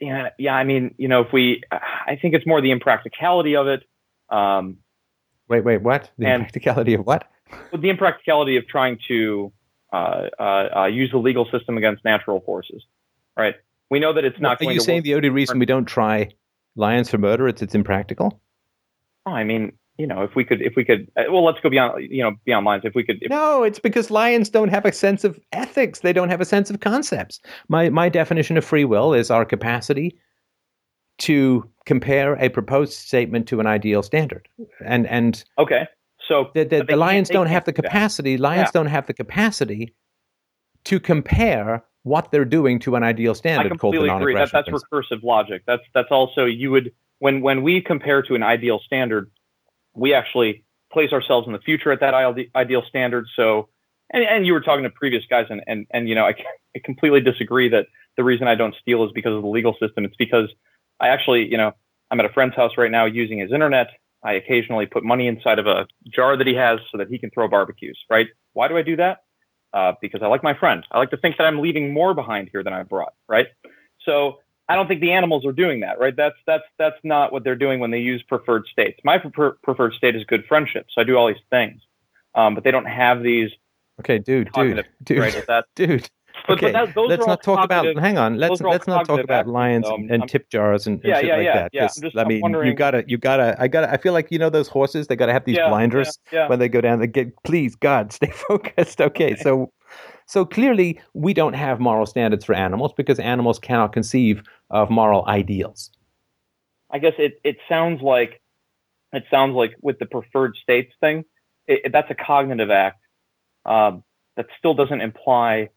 yeah, 0.00 0.30
yeah. 0.38 0.54
I 0.54 0.64
mean, 0.64 0.94
you 0.98 1.06
know, 1.08 1.20
if 1.22 1.32
we, 1.32 1.62
I 1.70 2.18
think 2.20 2.34
it's 2.34 2.46
more 2.46 2.60
the 2.60 2.70
impracticality 2.72 3.54
of 3.56 3.66
it. 3.68 3.84
Um, 4.30 4.78
Wait, 5.48 5.62
wait, 5.64 5.82
what? 5.82 6.10
The 6.18 6.26
And- 6.26 6.42
practicality 6.42 6.94
of 6.94 7.04
what? 7.06 7.28
the 7.78 7.90
impracticality 7.90 8.56
of 8.56 8.66
trying 8.66 8.98
to 9.08 9.52
uh, 9.92 10.28
uh, 10.38 10.68
uh, 10.74 10.84
use 10.86 11.10
the 11.10 11.18
legal 11.18 11.44
system 11.50 11.76
against 11.76 12.02
natural 12.02 12.40
forces, 12.40 12.82
right? 13.36 13.56
We 13.90 14.00
know 14.00 14.14
that 14.14 14.24
it's 14.24 14.40
not 14.40 14.52
Are 14.58 14.64
going 14.64 14.74
you 14.74 14.80
saying 14.80 14.98
work. 14.98 15.04
the 15.04 15.14
only 15.16 15.28
reason 15.28 15.58
we 15.58 15.66
don't 15.66 15.84
try 15.84 16.30
lions 16.76 17.10
for 17.10 17.18
murder 17.18 17.46
is 17.48 17.60
it's 17.60 17.74
impractical? 17.74 18.40
Oh, 19.26 19.32
I 19.32 19.44
mean, 19.44 19.72
you 19.98 20.06
know, 20.06 20.22
if 20.22 20.34
we 20.34 20.44
could, 20.44 20.62
if 20.62 20.74
we 20.76 20.84
could, 20.84 21.10
uh, 21.16 21.24
well, 21.30 21.44
let's 21.44 21.60
go 21.60 21.68
beyond, 21.68 22.02
you 22.10 22.22
know, 22.22 22.32
beyond 22.44 22.64
lines. 22.64 22.82
If 22.84 22.94
we 22.94 23.04
could, 23.04 23.18
if, 23.22 23.30
No, 23.30 23.62
it's 23.62 23.78
because 23.78 24.10
lions 24.10 24.48
don't 24.48 24.70
have 24.70 24.84
a 24.84 24.92
sense 24.92 25.22
of 25.24 25.38
ethics. 25.52 26.00
They 26.00 26.12
don't 26.12 26.30
have 26.30 26.40
a 26.40 26.44
sense 26.46 26.70
of 26.70 26.80
concepts. 26.80 27.40
My 27.68 27.90
my 27.90 28.08
definition 28.08 28.56
of 28.56 28.64
free 28.64 28.84
will 28.84 29.12
is 29.14 29.30
our 29.30 29.44
capacity 29.44 30.18
to 31.18 31.68
compare 31.84 32.34
a 32.36 32.48
proposed 32.48 32.94
statement 32.94 33.46
to 33.48 33.60
an 33.60 33.66
ideal 33.66 34.02
standard. 34.02 34.48
And 34.84 35.06
and 35.06 35.44
okay, 35.58 35.86
so 36.26 36.50
the, 36.54 36.64
the, 36.64 36.84
the 36.84 36.96
lions 36.96 37.28
don't 37.28 37.46
have 37.48 37.64
the 37.64 37.72
do 37.72 37.82
that. 37.82 37.88
capacity. 37.88 38.38
Lions 38.38 38.68
Yeah. 38.68 38.80
don't 38.80 38.86
have 38.86 39.06
the 39.06 39.14
capacity 39.14 39.94
to 40.84 40.98
compare 40.98 41.84
what 42.04 42.32
they're 42.32 42.44
doing 42.44 42.78
to 42.80 42.96
an 42.96 43.02
ideal 43.04 43.32
I 43.32 43.34
standard 43.34 43.78
called 43.78 43.94
the 43.94 43.98
completely 43.98 44.08
agree. 44.08 44.34
That, 44.34 44.50
that's 44.52 44.68
principle. 44.68 45.00
recursive 45.02 45.22
logic. 45.22 45.62
That's 45.66 45.82
that's 45.94 46.10
also 46.10 46.46
you 46.46 46.70
would 46.70 46.92
when 47.18 47.42
when 47.42 47.62
we 47.62 47.80
compare 47.80 48.22
to 48.22 48.34
an 48.34 48.42
ideal 48.42 48.80
standard, 48.84 49.30
we 49.94 50.14
actually 50.14 50.64
place 50.92 51.12
ourselves 51.12 51.46
in 51.46 51.52
the 51.52 51.58
future 51.58 51.90
at 51.90 52.00
that 52.00 52.14
ideal 52.54 52.82
standard. 52.88 53.26
So, 53.34 53.68
and, 54.12 54.24
and 54.24 54.46
you 54.46 54.52
were 54.52 54.60
talking 54.60 54.84
to 54.84 54.90
previous 54.90 55.24
guys, 55.28 55.46
and 55.50 55.62
and 55.66 55.86
and 55.90 56.08
you 56.08 56.14
know, 56.14 56.24
I, 56.24 56.34
I 56.76 56.80
completely 56.84 57.20
disagree 57.20 57.68
that 57.70 57.86
the 58.16 58.24
reason 58.24 58.46
I 58.46 58.54
don't 58.54 58.74
steal 58.80 59.04
is 59.04 59.12
because 59.12 59.34
of 59.34 59.42
the 59.42 59.48
legal 59.48 59.74
system. 59.80 60.04
It's 60.04 60.16
because 60.16 60.48
I 61.00 61.08
actually, 61.08 61.50
you 61.50 61.56
know, 61.56 61.72
I'm 62.10 62.20
at 62.20 62.26
a 62.26 62.32
friend's 62.32 62.54
house 62.54 62.72
right 62.76 62.90
now 62.90 63.06
using 63.06 63.38
his 63.38 63.52
internet. 63.52 63.88
I 64.24 64.34
occasionally 64.34 64.86
put 64.86 65.02
money 65.02 65.26
inside 65.26 65.58
of 65.58 65.66
a 65.66 65.86
jar 66.08 66.36
that 66.36 66.46
he 66.46 66.54
has 66.54 66.78
so 66.92 66.98
that 66.98 67.08
he 67.08 67.18
can 67.18 67.30
throw 67.30 67.48
barbecues. 67.48 67.98
Right? 68.10 68.28
Why 68.52 68.68
do 68.68 68.76
I 68.76 68.82
do 68.82 68.96
that? 68.96 69.24
Uh, 69.72 69.94
because 70.02 70.20
I 70.22 70.26
like 70.26 70.42
my 70.42 70.52
friend. 70.52 70.84
I 70.92 70.98
like 70.98 71.10
to 71.10 71.16
think 71.16 71.38
that 71.38 71.44
I'm 71.44 71.60
leaving 71.60 71.94
more 71.94 72.12
behind 72.12 72.50
here 72.52 72.62
than 72.62 72.74
I 72.74 72.82
brought. 72.82 73.14
Right? 73.28 73.46
So 74.04 74.40
I 74.72 74.76
don't 74.76 74.88
think 74.88 75.00
the 75.02 75.12
animals 75.12 75.44
are 75.44 75.52
doing 75.52 75.80
that, 75.80 75.98
right? 75.98 76.16
That's 76.16 76.36
that's 76.46 76.64
that's 76.78 76.96
not 77.04 77.32
what 77.32 77.44
they're 77.44 77.56
doing 77.56 77.78
when 77.78 77.90
they 77.90 77.98
use 77.98 78.22
preferred 78.22 78.64
states. 78.66 78.98
My 79.04 79.18
prefer- 79.18 79.58
preferred 79.62 79.92
state 79.94 80.16
is 80.16 80.24
good 80.24 80.44
friendship, 80.46 80.86
so 80.90 81.00
I 81.02 81.04
do 81.04 81.16
all 81.16 81.26
these 81.28 81.36
things, 81.50 81.82
um, 82.34 82.54
but 82.54 82.64
they 82.64 82.70
don't 82.70 82.86
have 82.86 83.22
these. 83.22 83.50
Okay, 84.00 84.18
dude, 84.18 84.50
dude, 84.52 84.84
dude, 85.04 85.18
Right? 85.18 85.44
That, 85.46 85.66
dude. 85.76 86.08
but, 86.48 86.54
okay, 86.54 86.72
but 86.72 86.94
that, 86.94 87.00
let's 87.08 87.26
not 87.26 87.42
talk 87.42 87.62
about. 87.64 87.84
Hang 87.98 88.16
on, 88.16 88.38
let's 88.38 88.52
those 88.52 88.60
are 88.62 88.66
all 88.68 88.72
let's 88.72 88.86
not 88.86 89.04
talk 89.06 89.20
about 89.20 89.46
lions 89.46 89.86
and, 89.86 90.26
tip 90.26 90.48
jars 90.48 90.86
and, 90.86 90.98
and 91.00 91.04
Yeah, 91.04 91.16
shit 91.16 91.26
yeah, 91.26 91.36
like 91.36 91.44
yeah, 91.44 91.54
that. 91.54 91.70
yeah. 91.74 91.82
I'm 91.82 92.02
just- 92.02 92.16
I 92.16 92.24
mean, 92.24 92.42
you 92.64 92.72
gotta, 92.72 93.04
you 93.06 93.18
gotta, 93.18 93.54
I 93.60 93.68
gotta. 93.68 93.92
I 93.92 93.98
feel 93.98 94.14
like 94.14 94.28
you 94.32 94.38
know 94.38 94.48
those 94.48 94.68
horses. 94.68 95.06
They 95.08 95.16
gotta 95.16 95.34
have 95.34 95.44
these 95.44 95.58
blinders 95.58 96.18
when 96.46 96.58
they 96.58 96.70
go 96.70 96.80
down. 96.80 97.00
They 97.00 97.06
get, 97.06 97.30
please, 97.44 97.74
God, 97.76 98.12
stay 98.12 98.30
focused. 98.48 99.00
Okay, 99.00 99.36
so. 99.36 99.70
So 100.32 100.46
clearly, 100.46 100.98
we 101.12 101.34
don't 101.34 101.52
have 101.52 101.78
moral 101.78 102.06
standards 102.06 102.46
for 102.46 102.54
animals 102.54 102.94
because 102.96 103.18
animals 103.18 103.58
cannot 103.58 103.92
conceive 103.92 104.42
of 104.70 104.88
moral 104.88 105.26
ideals. 105.26 105.90
I 106.90 107.00
guess 107.00 107.12
it 107.18 107.34
it 107.44 107.58
sounds 107.68 108.00
like 108.00 108.40
it 109.12 109.24
sounds 109.30 109.54
like 109.54 109.74
with 109.82 109.98
the 109.98 110.06
preferred 110.06 110.56
states 110.56 110.94
thing, 111.00 111.26
it, 111.66 111.82
it- 111.84 111.92
that's 111.92 112.10
a 112.10 112.14
cognitive 112.14 112.70
act 112.70 113.02
um, 113.66 114.04
that 114.38 114.46
still 114.58 114.72
doesn't 114.72 115.02
imply 115.02 115.68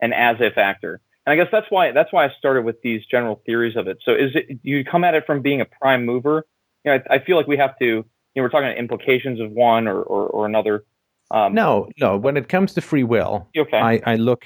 an 0.00 0.14
as 0.14 0.36
if 0.40 0.56
actor. 0.56 1.02
And 1.26 1.34
I 1.34 1.36
guess 1.36 1.52
that's 1.52 1.66
why 1.68 1.92
that's 1.92 2.10
why 2.10 2.24
I 2.24 2.30
started 2.38 2.64
with 2.64 2.80
these 2.80 3.04
general 3.04 3.42
theories 3.44 3.76
of 3.76 3.86
it. 3.86 3.98
So 4.02 4.12
is 4.12 4.30
it 4.34 4.60
you 4.62 4.82
come 4.82 5.04
at 5.04 5.14
it 5.14 5.26
from 5.26 5.42
being 5.42 5.60
a 5.60 5.66
prime 5.66 6.06
mover? 6.06 6.46
You 6.86 6.92
know, 6.92 7.00
I, 7.10 7.16
I 7.16 7.18
feel 7.18 7.36
like 7.36 7.46
we 7.48 7.58
have 7.58 7.78
to. 7.80 7.84
You 7.84 8.04
know, 8.34 8.42
we're 8.44 8.48
talking 8.48 8.68
about 8.68 8.78
implications 8.78 9.40
of 9.40 9.50
one 9.50 9.86
or 9.86 10.00
or, 10.00 10.26
or 10.26 10.46
another. 10.46 10.84
Um, 11.30 11.54
No, 11.54 11.88
no. 11.98 12.16
When 12.16 12.36
it 12.36 12.48
comes 12.48 12.74
to 12.74 12.80
free 12.80 13.04
will, 13.04 13.48
Okay. 13.56 13.78
I, 13.78 14.00
I 14.06 14.16
look. 14.16 14.44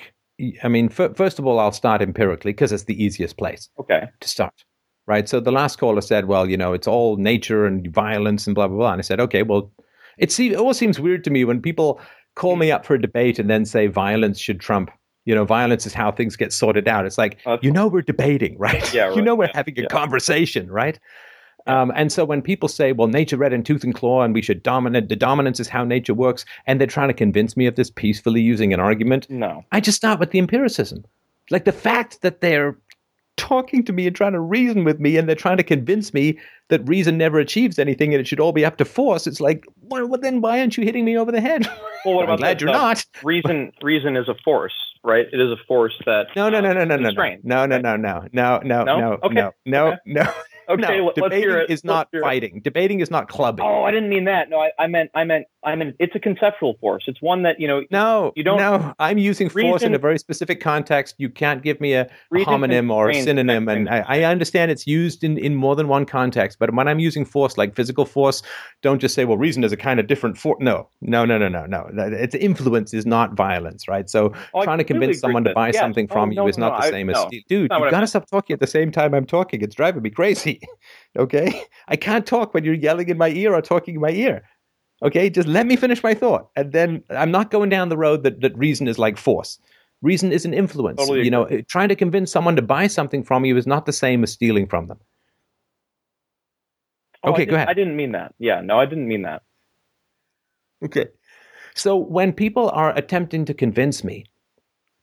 I 0.64 0.68
mean, 0.68 0.86
f- 0.96 1.16
first 1.16 1.38
of 1.38 1.46
all, 1.46 1.58
I'll 1.60 1.70
start 1.72 2.02
empirically 2.02 2.52
because 2.52 2.72
it's 2.72 2.84
the 2.84 3.02
easiest 3.02 3.36
place 3.36 3.68
Okay. 3.78 4.08
to 4.20 4.28
start, 4.28 4.64
right? 5.06 5.28
So 5.28 5.38
the 5.40 5.52
last 5.52 5.78
caller 5.78 6.00
said, 6.00 6.26
"Well, 6.26 6.50
you 6.50 6.56
know, 6.56 6.72
it's 6.72 6.88
all 6.88 7.16
nature 7.16 7.66
and 7.66 7.86
violence 7.92 8.46
and 8.46 8.54
blah 8.54 8.66
blah 8.68 8.76
blah." 8.76 8.92
And 8.92 8.98
I 8.98 9.02
said, 9.02 9.20
"Okay, 9.20 9.42
well, 9.44 9.70
it, 10.18 10.32
se- 10.32 10.48
it 10.50 10.56
always 10.56 10.76
seems 10.76 10.98
weird 10.98 11.22
to 11.24 11.30
me 11.30 11.44
when 11.44 11.62
people 11.62 12.00
call 12.34 12.56
me 12.56 12.72
up 12.72 12.84
for 12.84 12.94
a 12.94 13.00
debate 13.00 13.38
and 13.38 13.48
then 13.48 13.64
say 13.64 13.86
violence 13.86 14.40
should 14.40 14.58
trump. 14.60 14.90
You 15.24 15.34
know, 15.36 15.44
violence 15.44 15.86
is 15.86 15.94
how 15.94 16.10
things 16.10 16.34
get 16.36 16.52
sorted 16.52 16.88
out. 16.88 17.06
It's 17.06 17.16
like 17.16 17.38
that's 17.44 17.62
you 17.62 17.70
know 17.70 17.86
we're 17.86 18.02
debating, 18.02 18.58
right? 18.66 18.92
Yeah, 18.92 19.14
you 19.14 19.22
know 19.22 19.36
we're 19.36 19.46
Yeah, 19.46 19.52
having 19.54 19.78
a 19.78 19.82
yeah. 19.82 19.88
conversation, 19.88 20.68
right? 20.70 20.98
Um, 21.66 21.92
and 21.96 22.12
so 22.12 22.24
when 22.24 22.42
people 22.42 22.68
say, 22.68 22.92
well, 22.92 23.08
nature 23.08 23.36
red 23.36 23.52
in 23.52 23.62
tooth 23.62 23.84
and 23.84 23.94
claw 23.94 24.22
and 24.22 24.34
we 24.34 24.42
should 24.42 24.62
dominate, 24.62 25.08
the 25.08 25.16
dominance 25.16 25.60
is 25.60 25.68
how 25.68 25.84
nature 25.84 26.14
works, 26.14 26.44
and 26.66 26.78
they're 26.80 26.86
trying 26.86 27.08
to 27.08 27.14
convince 27.14 27.56
me 27.56 27.66
of 27.66 27.76
this 27.76 27.90
peacefully 27.90 28.40
using 28.42 28.72
an 28.74 28.80
argument, 28.80 29.28
No. 29.30 29.64
I 29.72 29.80
just 29.80 29.96
start 29.96 30.20
with 30.20 30.30
the 30.30 30.38
empiricism. 30.38 31.04
Like 31.50 31.64
the 31.64 31.72
fact 31.72 32.20
that 32.22 32.40
they're 32.40 32.76
talking 33.36 33.82
to 33.84 33.92
me 33.92 34.06
and 34.06 34.14
trying 34.14 34.32
to 34.32 34.40
reason 34.40 34.84
with 34.84 35.00
me 35.00 35.16
and 35.16 35.28
they're 35.28 35.34
trying 35.34 35.56
to 35.56 35.62
convince 35.64 36.14
me 36.14 36.38
that 36.68 36.86
reason 36.88 37.18
never 37.18 37.40
achieves 37.40 37.78
anything 37.80 38.14
and 38.14 38.20
it 38.20 38.28
should 38.28 38.38
all 38.40 38.52
be 38.52 38.64
up 38.64 38.76
to 38.76 38.84
force. 38.84 39.26
It's 39.26 39.40
like, 39.40 39.66
well, 39.82 40.06
well 40.06 40.20
then 40.20 40.40
why 40.40 40.60
aren't 40.60 40.76
you 40.76 40.84
hitting 40.84 41.04
me 41.04 41.18
over 41.18 41.32
the 41.32 41.40
head? 41.40 41.66
Well, 42.04 42.14
what 42.14 42.22
I'm 42.22 42.28
about 42.30 42.38
glad 42.38 42.56
this, 42.58 42.60
you're 42.62 42.70
uh, 42.70 42.74
not. 42.74 43.04
Reason 43.24 43.72
reason 43.82 44.16
is 44.16 44.28
a 44.28 44.34
force, 44.44 44.72
right? 45.02 45.26
It 45.32 45.40
is 45.40 45.50
a 45.50 45.56
force 45.66 45.94
that 46.06 46.28
No, 46.36 46.48
no, 46.48 46.60
no, 46.60 46.72
no, 46.72 46.84
no, 46.84 46.96
no, 46.96 47.10
no, 47.10 47.66
no, 47.66 47.66
no, 47.66 47.96
no, 47.96 47.96
no, 47.96 47.96
no, 47.96 48.60
no, 48.62 48.84
No? 48.84 48.84
no, 48.84 49.18
Okay, 49.24 49.34
no, 49.34 49.52
no, 49.66 49.96
no, 50.06 50.32
Okay, 50.68 50.98
no, 50.98 51.06
let- 51.06 51.14
debating 51.14 51.66
is 51.68 51.84
not 51.84 52.08
fighting. 52.22 52.60
Debating 52.62 53.00
is 53.00 53.10
not 53.10 53.28
clubbing. 53.28 53.64
Oh, 53.64 53.84
I 53.84 53.90
didn't 53.90 54.08
mean 54.08 54.24
that. 54.24 54.50
No, 54.50 54.58
I, 54.60 54.70
I 54.78 54.86
meant, 54.86 55.10
I 55.14 55.24
meant, 55.24 55.46
I 55.64 55.74
meant. 55.74 55.96
It's 55.98 56.14
a 56.14 56.20
conceptual 56.20 56.74
force. 56.80 57.04
It's 57.06 57.20
one 57.22 57.42
that 57.42 57.60
you 57.60 57.68
know. 57.68 57.82
No, 57.90 58.32
You 58.36 58.42
don't- 58.44 58.58
No, 58.58 58.94
I'm 58.98 59.18
using 59.18 59.48
force 59.48 59.82
in 59.82 59.94
a 59.94 59.98
very 59.98 60.18
specific 60.18 60.60
context. 60.60 61.14
You 61.18 61.28
can't 61.28 61.62
give 61.62 61.80
me 61.80 61.94
a 61.94 62.08
Reason 62.30 62.52
homonym 62.52 62.90
or 62.92 63.10
a 63.10 63.14
synonym, 63.22 63.68
and. 63.68 63.88
I, 63.88 64.04
I 64.06 64.22
understand 64.24 64.70
it's 64.70 64.86
used 64.86 65.22
in, 65.24 65.36
in 65.38 65.54
more 65.54 65.76
than 65.76 65.88
one 65.88 66.04
context. 66.06 66.58
But 66.58 66.74
when 66.74 66.88
I'm 66.88 66.98
using 66.98 67.24
force, 67.24 67.56
like 67.58 67.74
physical 67.74 68.04
force, 68.06 68.42
don't 68.82 68.98
just 69.00 69.14
say, 69.14 69.24
"Well, 69.24 69.36
reason 69.38 69.62
is 69.64 69.72
a 69.72 69.76
kind 69.76 70.00
of 70.00 70.06
different 70.06 70.38
force." 70.38 70.58
No, 70.60 70.88
no, 71.00 71.24
no, 71.24 71.36
no, 71.38 71.48
no, 71.48 71.66
no. 71.66 71.86
It's 71.96 72.34
influence 72.34 72.94
is 72.94 73.06
not 73.06 73.34
violence, 73.34 73.86
right? 73.88 74.08
So 74.08 74.32
Oh, 74.54 74.64
trying 74.64 74.78
to 74.78 74.84
convince 74.84 75.20
someone 75.20 75.44
to 75.44 75.52
buy. 75.52 75.68
Yes. 75.68 75.76
something 75.76 76.06
Oh, 76.10 76.14
from 76.14 76.30
no, 76.30 76.42
you 76.44 76.48
is 76.48 76.58
no, 76.58 76.68
not 76.68 76.80
the 76.80 76.86
I- 76.86 76.90
same 76.90 77.10
as 77.10 77.24
dude. 77.30 77.42
You 77.48 77.68
got 77.68 78.00
to 78.00 78.06
stop 78.06 78.28
talking 78.30 78.54
at 78.54 78.60
the 78.60 78.66
same 78.66 78.90
time 78.90 79.14
I'm 79.14 79.26
talking. 79.26 79.60
It's 79.62 79.74
driving 79.74 80.02
me 80.02 80.10
crazy. 80.10 80.53
okay, 81.18 81.64
I 81.88 81.96
can't 81.96 82.26
talk 82.26 82.54
when 82.54 82.64
you're 82.64 82.74
yelling 82.74 83.08
in 83.08 83.18
my 83.18 83.28
ear 83.30 83.54
or 83.54 83.62
talking 83.62 83.96
in 83.96 84.00
my 84.00 84.10
ear. 84.10 84.42
Okay, 85.02 85.28
just 85.28 85.48
let 85.48 85.66
me 85.66 85.76
finish 85.76 86.02
my 86.02 86.14
thought, 86.14 86.50
and 86.56 86.72
then 86.72 87.02
I'm 87.10 87.30
not 87.30 87.50
going 87.50 87.68
down 87.68 87.88
the 87.88 87.96
road 87.96 88.22
that, 88.22 88.40
that 88.40 88.56
reason 88.56 88.88
is 88.88 88.98
like 88.98 89.18
force. 89.18 89.58
Reason 90.02 90.32
is 90.32 90.44
an 90.44 90.54
influence. 90.54 91.00
Totally 91.00 91.24
you 91.24 91.30
know, 91.30 91.44
uh, 91.44 91.62
trying 91.68 91.88
to 91.88 91.96
convince 91.96 92.30
someone 92.30 92.56
to 92.56 92.62
buy 92.62 92.86
something 92.86 93.22
from 93.22 93.44
you 93.44 93.56
is 93.56 93.66
not 93.66 93.86
the 93.86 93.92
same 93.92 94.22
as 94.22 94.32
stealing 94.32 94.66
from 94.66 94.86
them. 94.86 94.98
Oh, 97.22 97.32
Okay, 97.32 97.46
go 97.46 97.56
ahead. 97.56 97.68
I 97.68 97.74
didn't 97.74 97.96
mean 97.96 98.12
that. 98.12 98.34
Yeah, 98.38 98.60
no, 98.60 98.78
I 98.78 98.84
didn't 98.84 99.08
mean 99.08 99.22
that. 99.22 99.42
Okay. 100.84 101.06
So 101.74 101.96
when 101.96 102.32
people 102.32 102.70
are 102.70 102.96
attempting 102.96 103.46
to 103.46 103.54
convince 103.54 104.04
me 104.04 104.26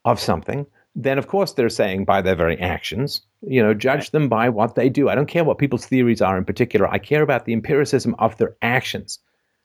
of 0.05 0.19
something, 0.19 0.65
then 0.95 1.17
of 1.17 1.27
course 1.27 1.53
they're 1.53 1.69
saying 1.69 2.05
by 2.05 2.21
their 2.21 2.35
very 2.35 2.59
actions, 2.59 3.21
you 3.41 3.61
know, 3.61 3.73
judge 3.73 4.11
them 4.11 4.29
by 4.29 4.49
what 4.49 4.75
they 4.75 4.89
do. 4.89 5.09
I 5.09 5.15
don't 5.15 5.27
care 5.27 5.43
what 5.43 5.57
people's 5.57 5.85
theories 5.85 6.21
are 6.21 6.37
in 6.37 6.45
particular. 6.45 6.87
I 6.87 6.99
care 6.99 7.21
about 7.21 7.45
the 7.45 7.53
empiricism 7.53 8.15
of 8.19 8.37
their 8.37 8.55
actions. 8.61 9.19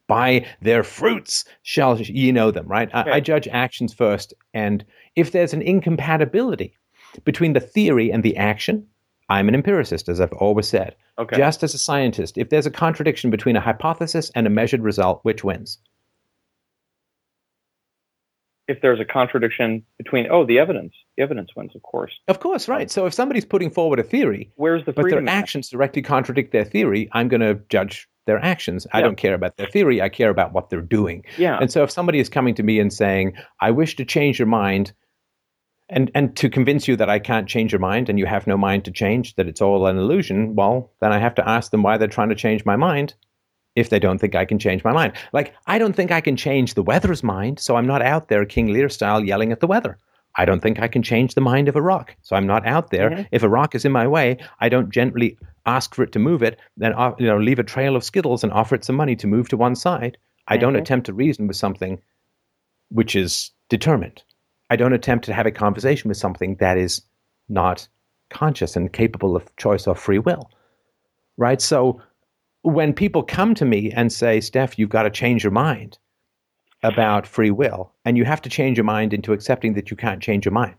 By 0.09 0.47
their 0.62 0.85
fruits 0.85 1.44
shall 1.62 2.01
ye 2.01 2.31
know 2.31 2.51
them, 2.53 2.66
right? 2.69 2.89
I, 2.94 3.12
I 3.12 3.20
judge 3.20 3.48
actions 3.48 3.93
first. 3.93 4.32
And 4.55 4.85
if 5.16 5.32
there's 5.32 5.53
an 5.53 5.62
incompatibility 5.62 6.77
between 7.24 7.55
the 7.55 7.61
theory 7.61 8.12
and 8.12 8.23
the 8.23 8.36
action, 8.36 8.86
I'm 9.28 9.48
an 9.48 9.55
empiricist, 9.57 10.09
as 10.09 10.20
I've 10.20 10.32
always 10.35 10.69
said. 10.69 10.94
Okay. 11.19 11.36
Just 11.36 11.65
as 11.65 11.74
a 11.74 11.78
scientist, 11.78 12.39
if 12.39 12.51
there's 12.51 12.66
a 12.66 12.70
contradiction 12.70 13.31
between 13.31 13.57
a 13.57 13.61
hypothesis 13.61 14.31
and 14.35 14.47
a 14.47 14.51
measured 14.51 14.82
result, 14.82 15.20
which 15.24 15.43
wins? 15.43 15.78
If 18.68 18.80
there's 18.80 19.01
a 19.01 19.05
contradiction 19.05 19.84
between, 19.98 20.26
oh, 20.30 20.44
the 20.44 20.59
evidence, 20.59 20.93
the 21.16 21.22
evidence 21.22 21.51
wins, 21.56 21.74
of 21.74 21.82
course. 21.82 22.12
Of 22.28 22.40
course, 22.40 22.68
right. 22.68 22.90
So 22.90 23.06
if 23.06 23.14
somebody's 23.14 23.44
putting 23.44 23.70
forward 23.70 23.98
a 23.98 24.02
theory, 24.02 24.51
Where's 24.56 24.84
the 24.84 24.93
but 24.93 25.09
their 25.09 25.26
actions 25.28 25.68
directly 25.68 26.02
contradict 26.02 26.52
their 26.52 26.64
theory, 26.64 27.09
I'm 27.12 27.28
going 27.28 27.43
to 27.43 27.60
judge 27.68 28.09
their 28.26 28.38
actions. 28.44 28.86
I 28.93 28.98
Yeah. 28.98 29.05
don't 29.05 29.16
care 29.16 29.34
about 29.34 29.56
their 29.56 29.68
theory. 29.68 30.02
I 30.02 30.09
care 30.09 30.30
about 30.30 30.52
what 30.52 30.68
they're 30.68 30.80
doing. 30.80 31.24
Yeah. 31.38 31.59
And 31.60 31.70
so 31.70 31.84
if 31.84 31.90
somebody 31.93 32.18
is 32.18 32.28
coming 32.28 32.55
to 32.56 32.62
me 32.64 32.80
and 32.80 32.93
saying, 32.93 33.34
I 33.60 33.70
wish 33.70 33.94
to 33.97 34.05
change 34.05 34.38
your 34.38 34.48
mind, 34.48 34.93
and, 35.88 36.10
and 36.16 36.36
to 36.36 36.51
convince 36.51 36.88
you 36.88 36.97
that 36.97 37.09
I 37.09 37.20
can't 37.20 37.48
change 37.48 37.70
your 37.70 37.78
mind 37.78 38.09
and 38.09 38.18
you 38.18 38.26
have 38.26 38.48
no 38.48 38.56
mind 38.56 38.84
to 38.86 38.90
change, 38.90 39.36
that 39.36 39.47
it's 39.47 39.62
all 39.62 39.86
an 39.86 39.97
illusion, 39.97 40.56
well, 40.56 40.90
then 41.01 41.12
I 41.12 41.18
have 41.18 41.36
to 41.36 41.48
ask 41.48 41.70
them 41.70 41.84
why 41.84 41.97
they're 41.97 42.09
trying 42.09 42.30
to 42.30 42.34
change 42.34 42.64
my 42.64 42.74
mind 42.74 43.14
if 43.77 43.90
they 43.90 43.98
don't 43.98 44.19
think 44.19 44.35
I 44.35 44.44
can 44.44 44.59
change 44.59 44.82
my 44.82 44.93
mind. 44.93 45.12
Like, 45.32 45.55
I 45.66 45.78
don't 45.78 45.94
think 45.94 46.11
I 46.11 46.20
can 46.20 46.36
change 46.36 46.74
the 46.74 46.82
weather's 46.82 47.23
mind, 47.23 47.61
so 47.61 47.77
I'm 47.77 47.86
not 47.86 48.03
out 48.03 48.28
there 48.28 48.44
King 48.44 48.73
Lear 48.73 48.89
style 48.89 49.23
yelling 49.24 49.53
at 49.53 49.61
the 49.61 49.66
weather. 49.66 49.98
I 50.39 50.44
don't 50.44 50.61
think 50.61 50.81
I 50.81 50.89
can 50.89 51.03
change 51.03 51.35
the 51.35 51.40
mind 51.40 51.69
of 51.69 51.77
a 51.77 51.82
rock, 51.82 52.15
so 52.23 52.36
I'm 52.36 52.47
not 52.47 52.66
out 52.66 52.90
there. 52.90 53.11
Mhm. 53.11 53.27
If 53.31 53.43
a 53.43 53.48
rock 53.48 53.74
is 53.74 53.85
in 53.85 53.93
my 53.93 54.07
way, 54.07 54.36
I 54.61 54.69
don't 54.69 54.90
gently 54.90 55.39
ask 55.65 55.94
for 55.94 56.03
it 56.03 56.12
to 56.12 56.19
move 56.19 56.43
it, 56.43 56.59
then 56.77 56.93
uh, 56.94 57.15
you 57.19 57.27
know 57.27 57.39
leave 57.39 57.59
a 57.59 57.65
trail 57.65 57.97
of 57.97 58.05
skittles 58.05 58.43
and 58.44 58.53
offer 58.53 58.74
it 58.74 58.85
some 58.85 58.97
money 58.97 59.16
to 59.16 59.27
move 59.27 59.48
to 59.48 59.57
one 59.57 59.74
side. 59.74 60.19
I 60.48 60.57
don't 60.59 60.74
Mhm. 60.74 60.81
attempt 60.81 61.07
to 61.07 61.15
reason 61.15 61.47
with 61.47 61.57
something 61.57 62.01
which 62.90 63.16
is 63.16 63.51
determined. 63.69 64.23
I 64.70 64.77
don't 64.77 64.93
attempt 64.93 65.24
to 65.27 65.32
have 65.35 65.47
a 65.47 65.51
conversation 65.51 66.09
with 66.09 66.19
something 66.19 66.57
that 66.57 66.77
is 66.78 67.03
not 67.48 67.89
conscious 68.31 68.77
and 68.77 68.93
capable 68.93 69.36
of 69.36 69.55
choice 69.57 69.86
or 69.86 69.94
free 69.94 70.19
will. 70.19 70.51
Right? 71.36 71.61
So 71.61 72.01
when 72.66 72.93
people 72.93 73.22
come 73.22 73.55
to 73.55 73.64
me 73.64 73.93
and 73.93 74.12
say, 74.12 74.40
Steph, 74.40 74.76
you've 74.76 74.90
got 74.90 75.05
to 75.05 75.10
change 75.10 75.44
your 75.44 75.52
mind 75.52 75.98
about 76.82 77.26
free 77.26 77.51
will, 77.51 77.93
and 78.05 78.16
you 78.16 78.24
have 78.24 78.43
to 78.43 78.48
change 78.48 78.76
your 78.76 78.84
mind 78.84 79.14
into 79.14 79.32
accepting 79.32 79.74
that 79.74 79.90
you 79.90 79.97
can't 79.97 80.22
change 80.22 80.44
your 80.44 80.52
mind, 80.52 80.74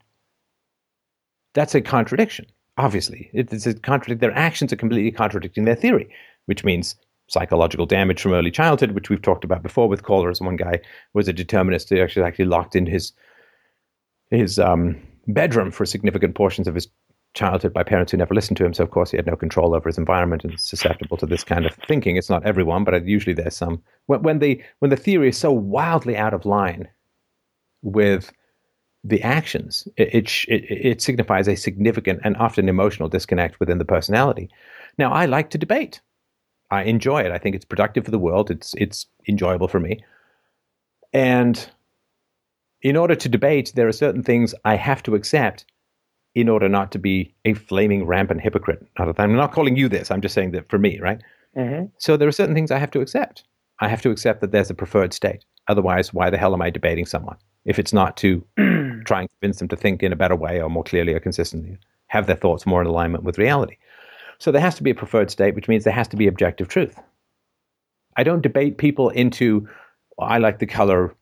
that's 1.53 1.76
a 1.76 1.81
contradiction, 1.81 2.45
obviously. 2.77 3.30
It's 3.34 3.65
a 3.65 3.73
contradict. 3.73 4.19
Their 4.19 4.38
actions 4.38 4.73
are 4.73 4.77
completely 4.77 5.11
contradicting 5.11 5.64
their 5.64 5.76
theory, 5.76 6.09
which 6.45 6.65
means 6.65 6.95
psychological 7.30 7.85
damage 7.85 8.22
from 8.22 8.34
early 8.34 8.51
childhood, 8.51 8.91
which 8.91 9.09
we've 9.09 9.22
talked 9.22 9.45
about 9.45 9.64
before 9.64 9.88
with 9.88 10.03
callers. 10.03 10.41
One 10.41 10.57
guy 10.57 10.81
was 11.14 11.27
a 11.27 11.34
determinist 11.34 11.89
who 11.89 12.01
actually 12.01 12.26
actually 12.26 12.45
locked 12.45 12.76
in 12.76 12.85
his 12.85 13.14
his 14.30 14.59
um, 14.59 15.01
bedroom 15.27 15.72
for 15.72 15.85
significant 15.85 16.35
portions 16.35 16.68
of 16.68 16.76
his 16.76 16.89
childhood 17.34 17.74
by 17.74 17.84
parents 17.84 18.12
who 18.12 18.18
never 18.18 18.34
listened 18.34 18.58
to 18.58 18.66
him. 18.66 18.74
So 18.74 18.84
of 18.84 18.91
course 18.91 19.12
he 19.12 19.18
had 19.18 19.28
no 19.28 19.36
control 19.36 19.76
over 19.76 19.88
his 19.88 19.98
environment 19.98 20.44
and 20.44 20.60
susceptible 20.60 21.18
to 21.18 21.26
this 21.26 21.44
kind 21.44 21.66
of 21.66 21.74
thinking. 21.88 22.16
It's 22.16 22.30
not 22.30 22.45
everyone, 22.45 22.84
but 22.84 23.06
usually 23.06 23.34
there's 23.34 23.56
some. 23.56 23.82
When, 24.08 24.24
when 24.24 24.40
the 24.40 24.62
when 24.80 24.90
the 24.90 24.98
theory 24.98 25.30
is 25.30 25.38
so 25.38 25.52
wildly 25.52 26.18
out 26.18 26.34
of 26.34 26.45
line 26.45 26.88
with 27.84 28.32
the 29.04 29.22
actions, 29.22 29.88
it, 29.98 30.14
it 30.14 30.45
it 30.48 30.64
it 30.70 31.02
signifies 31.02 31.48
a 31.48 31.56
significant 31.56 32.22
and 32.24 32.36
often 32.38 32.70
emotional 32.70 33.10
disconnect 33.10 33.60
within 33.60 33.78
the 33.78 33.86
personality. 33.86 34.49
Now 34.98 35.12
I 35.12 35.26
like 35.26 35.52
to 35.52 35.58
debate. 35.58 36.02
I 36.70 36.84
enjoy 36.84 37.22
it. 37.22 37.32
I 37.32 37.38
think 37.38 37.56
it's 37.56 37.66
productive 37.66 38.06
for 38.06 38.12
the 38.12 38.20
world. 38.20 38.52
It's 38.52 38.73
it's 38.78 39.06
enjoyable 39.28 39.68
for 39.68 39.80
me. 39.80 40.04
And 41.14 41.70
in 42.81 42.97
order 42.97 43.15
to 43.15 43.30
debate, 43.30 43.72
there 43.76 43.88
are 43.88 43.94
certain 43.94 44.23
things 44.23 44.54
I 44.65 44.76
have 44.76 45.02
to 45.04 45.15
accept 45.15 45.65
in 46.38 46.49
order 46.49 46.70
not 46.70 46.91
to 46.91 46.99
be 46.99 47.34
a 47.46 47.56
flaming 47.56 48.06
rampant 48.06 48.41
hypocrite. 48.41 48.86
I'm 48.99 49.36
not 49.36 49.52
calling 49.52 49.76
you 49.76 49.90
this. 49.90 50.12
I'm 50.12 50.22
just 50.22 50.36
saying 50.36 50.52
that 50.52 50.70
for 50.70 50.78
me, 50.78 50.99
right? 50.99 51.20
hmm 51.56 51.86
So 51.98 52.16
there 52.16 52.28
are 52.28 52.32
certain 52.32 52.54
things 52.54 52.70
I 52.70 52.78
have 52.78 52.91
to 52.91 53.02
accept. 53.02 53.44
I 53.80 53.88
have 53.88 54.04
to 54.04 54.12
accept 54.12 54.41
that 54.41 54.52
there's 54.52 54.70
a 54.70 54.76
preferred 54.76 55.14
state. 55.14 55.46
Otherwise, 55.68 56.14
why 56.14 56.30
the 56.30 56.38
hell 56.38 56.54
am 56.54 56.62
I 56.62 56.70
debating 56.70 57.07
someone 57.07 57.38
if 57.66 57.80
it's 57.80 57.91
not 57.91 58.18
to 58.18 58.46
try 59.06 59.22
and 59.22 59.30
convince 59.41 59.57
them 59.57 59.68
to 59.70 59.76
think 59.76 60.04
in 60.04 60.14
a 60.14 60.16
better 60.16 60.36
way 60.36 60.62
or 60.62 60.70
more 60.70 60.84
clearly 60.84 61.16
or 61.16 61.20
consistently, 61.20 61.76
have 62.06 62.28
their 62.28 62.36
thoughts 62.36 62.68
more 62.68 62.82
in 62.82 62.88
alignment 62.88 63.24
with 63.24 63.40
reality? 63.40 63.78
So 64.38 64.52
there 64.52 64.62
has 64.62 64.76
to 64.76 64.84
be 64.84 64.91
a 64.91 64.96
preferred 64.96 65.32
state, 65.32 65.56
which 65.56 65.68
means 65.68 65.86
there 65.86 66.02
has 66.02 66.07
to 66.10 66.18
be 66.18 66.28
objective 66.28 66.68
truth. 66.68 66.99
I 68.16 68.24
don't 68.24 68.44
debate 68.44 68.78
people 68.78 69.10
into, 69.10 69.68
I 70.20 70.38
like 70.38 70.60
the 70.60 70.68
color 70.68 71.16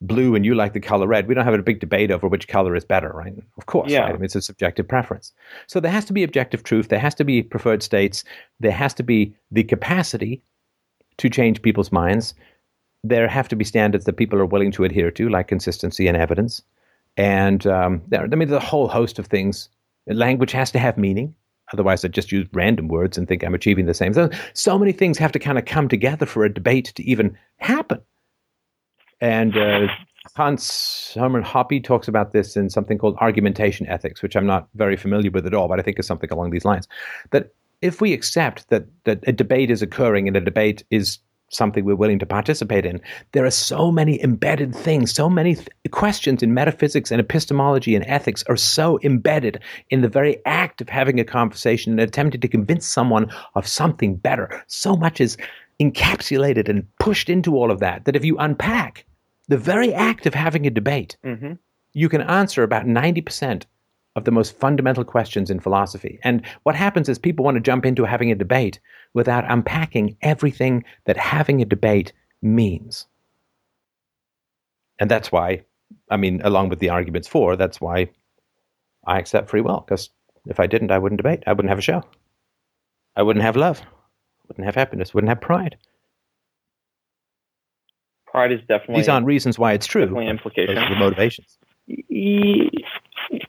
blue 0.00 0.34
and 0.34 0.44
you 0.44 0.54
like 0.54 0.72
the 0.72 0.80
color 0.80 1.06
red. 1.06 1.26
We 1.28 1.34
don't 1.34 1.44
have 1.44 1.54
a 1.54 1.62
big 1.62 1.80
debate 1.80 2.10
over 2.10 2.28
which 2.28 2.48
color 2.48 2.74
is 2.76 2.84
better, 2.84 3.10
right? 3.10 3.34
Of 3.56 3.66
course, 3.66 3.90
Yeah. 3.90 4.00
right? 4.00 4.10
I 4.10 4.12
mean, 4.14 4.24
it's 4.24 4.34
a 4.34 4.42
subjective 4.42 4.86
preference. 4.86 5.32
So 5.66 5.80
there 5.80 5.92
has 5.92 6.04
to 6.06 6.12
be 6.12 6.22
objective 6.22 6.62
truth. 6.62 6.88
There 6.88 6.98
has 6.98 7.14
to 7.16 7.24
be 7.24 7.42
preferred 7.42 7.82
states. 7.82 8.24
There 8.60 8.72
has 8.72 8.92
to 8.94 9.02
be 9.02 9.34
the 9.50 9.64
capacity 9.64 10.42
to 11.18 11.30
change 11.30 11.62
people's 11.62 11.92
minds. 11.92 12.34
There 13.02 13.28
have 13.28 13.48
to 13.48 13.56
be 13.56 13.64
standards 13.64 14.04
that 14.04 14.16
people 14.16 14.38
are 14.38 14.46
willing 14.46 14.72
to 14.72 14.84
adhere 14.84 15.10
to, 15.12 15.28
like 15.28 15.48
consistency 15.48 16.06
and 16.08 16.16
evidence. 16.16 16.62
And 17.16 17.66
um, 17.66 18.02
there, 18.08 18.22
I 18.22 18.26
mean, 18.26 18.48
there's 18.48 18.62
a 18.62 18.66
whole 18.66 18.88
host 18.88 19.18
of 19.18 19.26
things. 19.26 19.68
Language 20.06 20.52
has 20.52 20.70
to 20.72 20.78
have 20.78 20.98
meaning. 20.98 21.34
Otherwise, 21.72 22.04
I'd 22.04 22.12
just 22.12 22.32
use 22.32 22.46
random 22.52 22.88
words 22.88 23.16
and 23.16 23.26
think 23.26 23.42
I'm 23.42 23.54
achieving 23.54 23.86
the 23.86 23.94
same. 23.94 24.12
So, 24.12 24.28
so 24.52 24.78
many 24.78 24.92
things 24.92 25.16
have 25.18 25.32
to 25.32 25.38
kind 25.38 25.56
of 25.58 25.64
come 25.64 25.88
together 25.88 26.26
for 26.26 26.44
a 26.44 26.52
debate 26.52 26.92
to 26.96 27.02
even 27.04 27.36
happen. 27.56 28.00
And 29.24 29.56
uh, 29.56 29.88
Hans 30.36 31.14
Hermann 31.14 31.42
Hoppe 31.42 31.82
talks 31.82 32.08
about 32.08 32.32
this 32.32 32.58
in 32.58 32.68
something 32.68 32.98
called 32.98 33.16
argumentation 33.22 33.86
ethics, 33.86 34.22
which 34.22 34.36
I'm 34.36 34.44
not 34.44 34.68
very 34.74 34.98
familiar 34.98 35.30
with 35.30 35.46
at 35.46 35.54
all, 35.54 35.66
but 35.66 35.80
I 35.80 35.82
think 35.82 35.98
is 35.98 36.06
something 36.06 36.30
along 36.30 36.50
these 36.50 36.66
lines. 36.66 36.86
That 37.30 37.54
if 37.80 38.02
we 38.02 38.12
accept 38.12 38.68
that, 38.68 38.84
that 39.04 39.20
a 39.26 39.32
debate 39.32 39.70
is 39.70 39.80
occurring 39.80 40.28
and 40.28 40.36
a 40.36 40.42
debate 40.42 40.84
is 40.90 41.20
something 41.48 41.86
we're 41.86 41.94
willing 41.94 42.18
to 42.18 42.26
participate 42.26 42.84
in, 42.84 43.00
there 43.32 43.46
are 43.46 43.50
so 43.50 43.90
many 43.90 44.22
embedded 44.22 44.74
things, 44.74 45.14
so 45.14 45.30
many 45.30 45.54
th- 45.54 45.68
questions 45.90 46.42
in 46.42 46.52
metaphysics 46.52 47.10
and 47.10 47.18
epistemology 47.18 47.94
and 47.94 48.04
ethics 48.06 48.44
are 48.46 48.58
so 48.58 48.98
embedded 49.02 49.58
in 49.88 50.02
the 50.02 50.08
very 50.08 50.36
act 50.44 50.82
of 50.82 50.90
having 50.90 51.18
a 51.18 51.24
conversation 51.24 51.92
and 51.92 52.00
attempting 52.00 52.42
to 52.42 52.48
convince 52.48 52.84
someone 52.84 53.32
of 53.54 53.66
something 53.66 54.16
better. 54.16 54.62
So 54.66 54.96
much 54.96 55.18
is 55.18 55.38
encapsulated 55.80 56.68
and 56.68 56.86
pushed 56.98 57.30
into 57.30 57.56
all 57.56 57.70
of 57.70 57.80
that 57.80 58.04
that 58.04 58.16
if 58.16 58.22
you 58.22 58.36
unpack 58.36 59.06
the 59.48 59.58
very 59.58 59.92
act 59.92 60.26
of 60.26 60.34
having 60.34 60.66
a 60.66 60.70
debate, 60.70 61.16
hmm 61.22 61.54
you 61.96 62.08
can 62.08 62.22
answer 62.22 62.64
about 62.64 62.86
90% 62.86 63.66
of 64.16 64.24
the 64.24 64.32
most 64.32 64.58
fundamental 64.58 65.04
questions 65.04 65.50
in 65.50 65.60
philosophy. 65.60 66.18
And 66.22 66.42
what 66.64 66.74
happens 66.74 67.08
is 67.08 67.18
people 67.18 67.44
want 67.44 67.56
to 67.56 67.60
jump 67.60 67.86
into 67.86 68.04
having 68.04 68.30
a 68.30 68.34
debate 68.34 68.80
without 69.12 69.50
unpacking 69.50 70.16
everything 70.20 70.84
that 71.04 71.16
having 71.16 71.62
a 71.62 71.64
debate 71.64 72.12
means. 72.42 73.06
And 74.98 75.10
that's 75.10 75.32
why, 75.32 75.64
I 76.10 76.16
mean, 76.16 76.40
along 76.44 76.68
with 76.68 76.78
the 76.78 76.90
arguments 76.90 77.28
for, 77.28 77.56
that's 77.56 77.80
why 77.80 78.10
I 79.06 79.18
accept 79.18 79.50
free 79.50 79.60
will, 79.60 79.84
because 79.86 80.10
if 80.46 80.60
I 80.60 80.66
didn't, 80.66 80.90
I 80.90 80.98
wouldn't 80.98 81.20
debate. 81.20 81.42
I 81.46 81.52
wouldn't 81.52 81.70
have 81.70 81.78
a 81.78 81.82
show. 81.82 82.02
I 83.16 83.22
wouldn't 83.22 83.44
have 83.44 83.56
love, 83.56 83.82
wouldn't 84.48 84.66
have 84.66 84.74
happiness, 84.74 85.14
wouldn't 85.14 85.28
have 85.28 85.40
pride. 85.40 85.76
Pride 88.34 88.50
is 88.50 88.58
definitely 88.66 88.96
These 88.96 89.08
aren't 89.08 89.26
reasons 89.26 89.60
why 89.60 89.74
it's 89.74 89.86
true. 89.86 90.06
definitely 90.06 90.26
implications. 90.26 90.74
Those 90.76 90.84
are 90.86 90.88
the 90.90 90.96
motivations. 90.96 91.56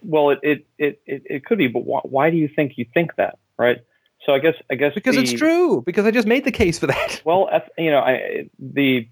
Well, 0.03 0.29
it 0.29 0.39
it, 0.43 0.67
it, 0.77 1.01
it 1.07 1.45
could 1.45 1.57
be, 1.57 1.67
but 1.67 1.85
why, 1.85 2.01
why 2.03 2.29
do 2.29 2.37
you 2.37 2.47
think 2.47 2.73
you 2.77 2.85
think 2.93 3.15
that, 3.17 3.39
right? 3.57 3.77
So 4.27 4.33
I 4.35 4.37
guess 4.39 4.53
I 4.71 4.75
guess 4.75 4.93
Because 4.93 5.17
it's 5.17 5.31
true. 5.33 5.81
Because 5.83 6.05
I 6.05 6.11
just 6.11 6.27
made 6.27 6.43
the 6.45 6.51
case 6.51 6.77
for 6.77 6.85
that. 6.85 7.19
Well, 7.25 7.49
you 7.79 7.89
know, 7.89 7.97
I, 7.97 8.47
the 8.59 9.09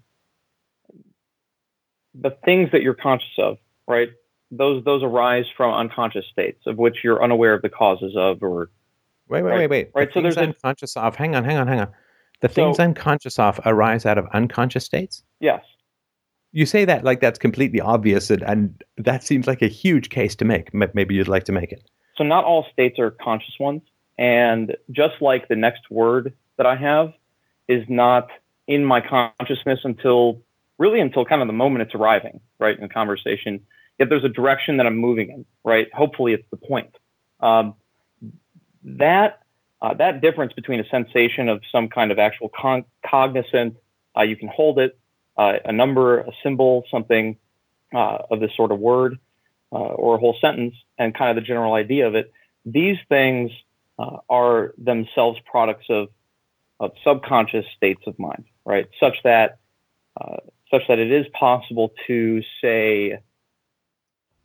the 2.14 2.30
things 2.44 2.70
that 2.70 2.82
you're 2.82 2.94
conscious 2.94 3.34
of, 3.38 3.58
right? 3.88 4.10
Those 4.52 4.84
those 4.84 5.02
arise 5.02 5.46
from 5.56 5.74
unconscious 5.74 6.26
states 6.30 6.60
of 6.68 6.78
which 6.78 6.98
you're 7.02 7.20
unaware 7.20 7.54
of 7.54 7.62
the 7.62 7.68
causes 7.68 8.14
of, 8.16 8.44
or 8.44 8.70
Wait, 9.28 9.42
wait, 9.42 9.50
Right, 9.50 9.58
wait, 9.58 9.70
wait. 9.70 9.90
right, 9.94 10.08
The 10.08 10.12
so 10.14 10.22
there's 10.22 10.36
a- 10.36 10.42
I'm 10.42 10.54
conscious 10.62 10.96
of. 10.96 11.16
Hang 11.16 11.34
on, 11.34 11.42
hang 11.44 11.56
on, 11.56 11.66
hang 11.66 11.80
on. 11.80 11.88
The 12.40 12.48
So- 12.48 12.54
things 12.54 12.78
I'm 12.78 12.94
conscious 12.94 13.38
of 13.38 13.60
arise 13.64 14.04
out 14.06 14.18
of 14.18 14.26
unconscious 14.32 14.84
states. 14.84 15.22
yes, 15.40 15.64
You 16.52 16.66
say 16.66 16.84
that 16.84 17.02
like 17.04 17.20
that's 17.20 17.38
completely 17.38 17.80
obvious, 17.80 18.30
and, 18.30 18.42
and 18.44 18.82
that 18.96 19.24
seems 19.24 19.46
like 19.48 19.60
a 19.62 19.66
huge 19.66 20.08
case 20.10 20.36
to 20.36 20.44
make. 20.44 20.72
Maybe 20.72 21.14
you'd 21.14 21.26
like 21.28 21.44
to 21.44 21.52
make 21.52 21.72
it. 21.72 21.82
so 22.16 22.22
not 22.22 22.44
all 22.44 22.64
states 22.72 22.98
are 23.00 23.10
conscious 23.10 23.58
ones, 23.58 23.82
and 24.18 24.76
just 24.92 25.20
like 25.20 25.48
the 25.48 25.56
next 25.56 25.90
word 25.90 26.32
that 26.56 26.66
I 26.66 26.76
have 26.76 27.12
is 27.66 27.84
not 27.88 28.28
in 28.68 28.84
my 28.84 29.00
consciousness 29.00 29.80
until 29.84 30.40
really 30.78 31.00
until 31.00 31.24
kind 31.24 31.42
of 31.42 31.48
the 31.48 31.52
moment 31.54 31.82
it's 31.82 31.94
arriving, 31.94 32.40
right, 32.60 32.76
in 32.76 32.82
the 32.82 32.88
conversation. 32.88 33.60
Yet 33.98 34.08
there's 34.10 34.24
a 34.24 34.28
direction 34.28 34.76
that 34.76 34.86
I'm 34.86 34.96
moving 34.96 35.30
in, 35.30 35.44
right? 35.64 35.92
Hopefully, 35.92 36.34
it's 36.34 36.48
the 36.50 36.56
point. 36.56 36.94
Um, 37.40 37.74
that 38.84 39.40
uh, 39.84 39.92
that 39.92 40.22
difference 40.22 40.54
between 40.54 40.80
a 40.80 40.88
sensation 40.88 41.50
of 41.50 41.60
some 41.70 41.90
kind 41.90 42.10
of 42.10 42.18
actual 42.18 42.48
con- 42.48 42.86
cognizant, 43.06 43.76
uh, 44.16 44.22
you 44.22 44.34
can 44.34 44.48
hold 44.48 44.78
it, 44.78 44.98
uh, 45.36 45.58
a 45.62 45.72
number, 45.72 46.20
a 46.20 46.30
symbol, 46.42 46.84
something 46.90 47.36
uh, 47.94 48.16
of 48.30 48.40
this 48.40 48.50
sort 48.56 48.72
of 48.72 48.78
word, 48.78 49.18
uh, 49.72 49.76
or 49.76 50.14
a 50.14 50.18
whole 50.18 50.38
sentence, 50.40 50.74
and 50.96 51.14
kind 51.14 51.28
of 51.28 51.36
the 51.36 51.46
general 51.46 51.74
idea 51.74 52.06
of 52.06 52.14
it. 52.14 52.32
These 52.64 52.96
things 53.10 53.50
uh, 53.98 54.16
are 54.30 54.72
themselves 54.78 55.38
products 55.44 55.86
of 55.90 56.08
of 56.80 56.92
subconscious 57.04 57.66
states 57.76 58.02
of 58.06 58.18
mind, 58.18 58.46
right? 58.64 58.88
Such 58.98 59.16
that 59.24 59.58
such 60.70 60.88
that 60.88 60.98
it 60.98 61.12
is 61.12 61.26
possible 61.38 61.92
to 62.06 62.42
say, 62.62 63.18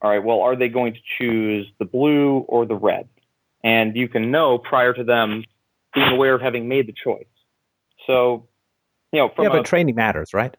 all 0.01 0.11
right, 0.11 0.23
well, 0.23 0.41
are 0.41 0.57
they 0.57 0.67
going 0.67 0.93
to 0.93 0.99
choose 1.17 1.65
the 1.79 1.85
blue 1.85 2.39
or 2.39 2.65
the 2.65 2.75
red? 2.75 3.07
And 3.63 3.95
you 3.95 4.07
can 4.07 4.31
know 4.31 4.57
prior 4.57 4.93
to 4.93 5.03
them 5.03 5.43
being 5.93 6.07
aware 6.11 6.33
of 6.35 6.41
having 6.41 6.67
made 6.67 6.87
the 6.87 6.93
choice. 6.93 7.25
So, 8.07 8.47
you 9.11 9.19
know, 9.19 9.29
from 9.29 9.45
yeah, 9.45 9.49
a, 9.51 9.53
but 9.53 9.65
training 9.65 9.95
matters, 9.95 10.33
right? 10.33 10.55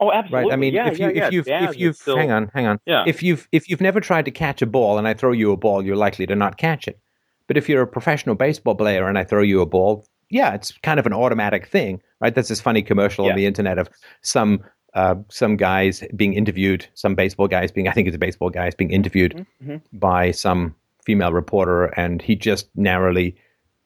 oh, 0.00 0.10
absolutely, 0.12 0.48
Right. 0.50 0.52
I 0.52 0.56
mean, 0.56 0.74
yeah, 0.74 0.88
if 0.88 0.98
you 0.98 1.10
yeah. 1.14 1.26
if 1.28 1.32
you've 1.32 1.48
if 1.48 1.78
you've 1.78 1.96
still- 1.96 2.16
hang 2.16 2.30
on, 2.30 2.50
hang 2.54 2.66
on. 2.66 2.80
Yeah. 2.86 3.04
If 3.06 3.22
you've 3.22 3.48
if 3.52 3.68
you've 3.68 3.80
never 3.80 4.00
tried 4.00 4.24
to 4.26 4.30
catch 4.30 4.60
a 4.62 4.66
ball 4.66 4.98
and 4.98 5.06
I 5.08 5.14
throw 5.14 5.32
you 5.32 5.52
a 5.52 5.56
ball, 5.56 5.84
you're 5.84 5.96
likely 5.96 6.26
to 6.26 6.34
not 6.36 6.56
catch 6.58 6.86
it. 6.88 6.98
But 7.46 7.56
if 7.56 7.68
you're 7.68 7.82
a 7.82 7.86
professional 7.86 8.34
baseball 8.34 8.74
player 8.74 9.06
and 9.08 9.18
I 9.18 9.24
throw 9.24 9.42
you 9.42 9.60
a 9.60 9.66
ball, 9.66 10.04
yeah, 10.30 10.54
it's 10.54 10.72
kind 10.82 10.98
of 10.98 11.06
an 11.06 11.12
automatic 11.12 11.66
thing, 11.66 12.00
right? 12.20 12.34
That's 12.34 12.48
this 12.48 12.60
funny 12.60 12.82
commercial 12.82 13.26
on 13.28 13.36
the 13.36 13.46
internet 13.46 13.78
of 13.78 13.88
some 14.22 14.62
uh, 14.94 15.16
some 15.28 15.56
guys 15.56 16.04
being 16.14 16.34
interviewed, 16.34 16.86
some 16.94 17.14
baseball 17.16 17.48
guys 17.48 17.72
being, 17.72 17.88
I 17.88 17.92
think 17.92 18.06
it's 18.06 18.14
a 18.14 18.18
baseball 18.18 18.48
guys 18.50 18.74
being 18.76 18.90
interviewed 18.92 19.44
Mhm. 19.64 19.80
by 19.92 20.30
some 20.30 20.74
female 21.04 21.32
reporter, 21.32 21.86
and 21.96 22.20
he 22.22 22.34
just 22.34 22.68
narrowly 22.74 23.36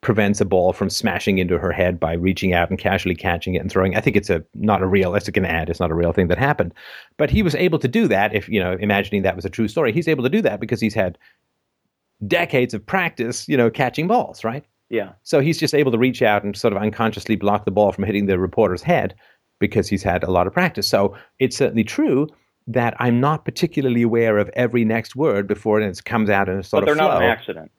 prevents 0.01 0.39
a 0.39 0.45
ball 0.45 0.71
from 0.71 0.89
smashing 0.89 1.39
into 1.39 1.57
her 1.57 1.71
head 1.71 1.99
by 1.99 2.13
reaching 2.13 2.53
out 2.53 2.69
and 2.69 2.79
casually 2.79 3.15
catching 3.15 3.55
it 3.55 3.59
and 3.59 3.69
throwing. 3.69 3.95
I 3.97 4.01
think 4.01 4.15
it's 4.15 4.29
a 4.29 4.43
not 4.53 4.81
a 4.81 4.87
real. 4.87 5.13
It's 5.15 5.27
an 5.27 5.45
ad. 5.45 5.69
It's 5.69 5.79
not 5.79 5.91
a 5.91 5.95
real 5.95 6.13
thing 6.13 6.29
that 6.29 6.37
happened, 6.37 6.73
but 7.17 7.29
he 7.29 7.43
was 7.43 7.55
able 7.55 7.79
to 7.79 7.87
do 7.87 8.07
that. 8.07 8.33
If 8.33 8.47
you 8.47 8.59
know, 8.59 8.77
imagining 8.79 9.23
that 9.23 9.35
was 9.35 9.45
a 9.45 9.49
true 9.49 9.67
story, 9.67 9.91
he's 9.91 10.07
able 10.07 10.23
to 10.23 10.29
do 10.29 10.41
that 10.41 10.59
because 10.59 10.79
he's 10.79 10.93
had 10.93 11.17
decades 12.27 12.73
of 12.73 12.85
practice, 12.85 13.47
you 13.47 13.57
know, 13.57 13.69
catching 13.69 14.07
balls, 14.07 14.43
right? 14.43 14.65
Yeah. 14.89 15.11
So 15.23 15.39
he's 15.39 15.57
just 15.57 15.73
able 15.73 15.91
to 15.91 15.97
reach 15.97 16.21
out 16.21 16.43
and 16.43 16.55
sort 16.55 16.73
of 16.73 16.81
unconsciously 16.81 17.35
block 17.35 17.65
the 17.65 17.71
ball 17.71 17.91
from 17.91 18.03
hitting 18.05 18.25
the 18.25 18.39
reporter's 18.39 18.81
head 18.81 19.15
because 19.59 19.87
he's 19.87 20.03
had 20.03 20.23
a 20.23 20.31
lot 20.31 20.47
of 20.47 20.53
practice. 20.53 20.87
So 20.87 21.15
it's 21.39 21.55
certainly 21.57 21.83
true 21.83 22.27
that 22.67 22.95
I'm 22.99 23.19
not 23.19 23.45
particularly 23.45 24.01
aware 24.03 24.37
of 24.37 24.49
every 24.53 24.85
next 24.85 25.15
word 25.15 25.47
before 25.47 25.81
it 25.81 26.05
comes 26.05 26.29
out 26.29 26.49
in 26.49 26.59
a 26.59 26.63
sort 26.63 26.83
of 26.83 26.87
thing. 26.89 26.95
But 26.97 27.01
they're 27.03 27.09
not 27.09 27.23
an 27.23 27.29
accident. 27.29 27.71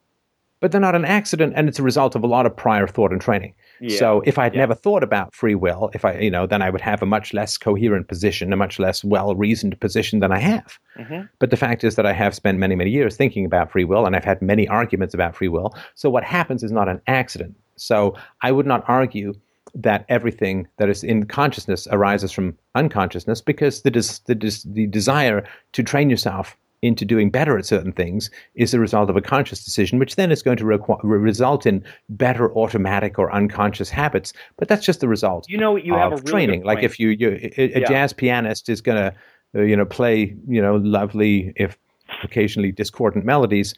but 0.59 0.71
they're 0.71 0.81
not 0.81 0.95
an 0.95 1.05
accident 1.05 1.53
and 1.55 1.67
it's 1.67 1.79
a 1.79 1.83
result 1.83 2.15
of 2.15 2.23
a 2.23 2.27
lot 2.27 2.45
of 2.45 2.55
prior 2.55 2.85
thought 2.87 3.11
and 3.11 3.19
training 3.19 3.51
Yeah. 3.79 3.97
so 3.97 4.21
if 4.27 4.37
i'd 4.37 4.53
Yeah. 4.53 4.59
never 4.59 4.75
thought 4.75 5.01
about 5.01 5.33
free 5.33 5.55
will 5.55 5.89
if 5.95 6.05
i 6.05 6.13
you 6.19 6.29
know 6.29 6.45
then 6.45 6.61
i 6.61 6.69
would 6.69 6.81
have 6.81 7.01
a 7.01 7.05
much 7.07 7.33
less 7.33 7.57
coherent 7.57 8.07
position 8.07 8.53
a 8.53 8.55
much 8.55 8.77
less 8.77 9.03
well 9.03 9.33
reasoned 9.33 9.79
position 9.79 10.19
than 10.19 10.31
i 10.31 10.37
have 10.37 10.77
Mhm. 10.99 11.27
but 11.39 11.49
the 11.49 11.57
fact 11.57 11.83
is 11.83 11.95
that 11.95 12.05
i 12.05 12.13
have 12.13 12.35
spent 12.35 12.59
many 12.59 12.75
many 12.75 12.91
years 12.91 13.17
thinking 13.17 13.43
about 13.43 13.71
free 13.71 13.85
will 13.85 14.05
and 14.05 14.15
i've 14.15 14.23
had 14.23 14.39
many 14.39 14.67
arguments 14.67 15.15
about 15.15 15.35
free 15.35 15.47
will 15.47 15.73
so 15.95 16.11
what 16.11 16.23
happens 16.23 16.61
is 16.63 16.71
not 16.71 16.87
an 16.87 17.01
accident 17.07 17.55
so 17.75 18.13
i 18.43 18.51
would 18.51 18.67
not 18.67 18.83
argue 18.87 19.33
that 19.75 20.05
everything 20.09 20.67
that 20.77 20.89
is 20.89 21.03
in 21.03 21.25
consciousness 21.25 21.87
arises 21.91 22.31
from 22.31 22.57
unconsciousness 22.75 23.41
because 23.41 23.81
the, 23.81 23.91
des- 23.91 24.19
the, 24.25 24.35
des- 24.35 24.67
the 24.67 24.87
desire 24.87 25.47
to 25.73 25.83
train 25.83 26.09
yourself 26.09 26.57
into 26.81 27.05
doing 27.05 27.29
better 27.29 27.57
at 27.59 27.65
certain 27.65 27.91
things 27.91 28.31
is 28.55 28.71
the 28.71 28.79
result 28.79 29.09
of 29.09 29.15
a 29.15 29.21
conscious 29.21 29.63
decision, 29.63 29.99
which 29.99 30.15
then 30.15 30.31
is 30.31 30.41
going 30.41 30.57
to 30.57 30.63
requ- 30.63 30.99
re- 31.03 31.19
result 31.19 31.65
in 31.67 31.83
better 32.09 32.51
automatic 32.55 33.19
or 33.19 33.31
unconscious 33.31 33.89
habits. 33.89 34.33
But 34.57 34.67
that's 34.67 34.83
just 34.85 34.99
the 34.99 35.07
result 35.07 35.47
You 35.47 35.57
know, 35.59 35.75
you 35.75 35.93
have 35.93 36.11
a 36.11 36.15
really 36.15 36.31
training. 36.31 36.63
Like 36.63 36.81
if 36.83 36.99
you, 36.99 37.09
you 37.09 37.29
a, 37.57 37.77
a 37.77 37.79
Yeah. 37.81 37.87
jazz 37.87 38.13
pianist 38.13 38.67
is 38.67 38.81
going 38.81 38.97
to, 38.97 39.15
uh, 39.55 39.61
you 39.61 39.75
know, 39.75 39.85
play, 39.85 40.35
you 40.47 40.61
know, 40.61 40.77
lovely 40.77 41.53
if 41.55 41.77
occasionally 42.23 42.71
discordant 42.71 43.25
melodies, 43.25 43.75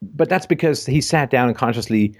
but 0.00 0.28
that's 0.28 0.46
because 0.46 0.86
he 0.86 1.00
sat 1.00 1.30
down 1.30 1.48
and 1.48 1.56
consciously 1.56 2.14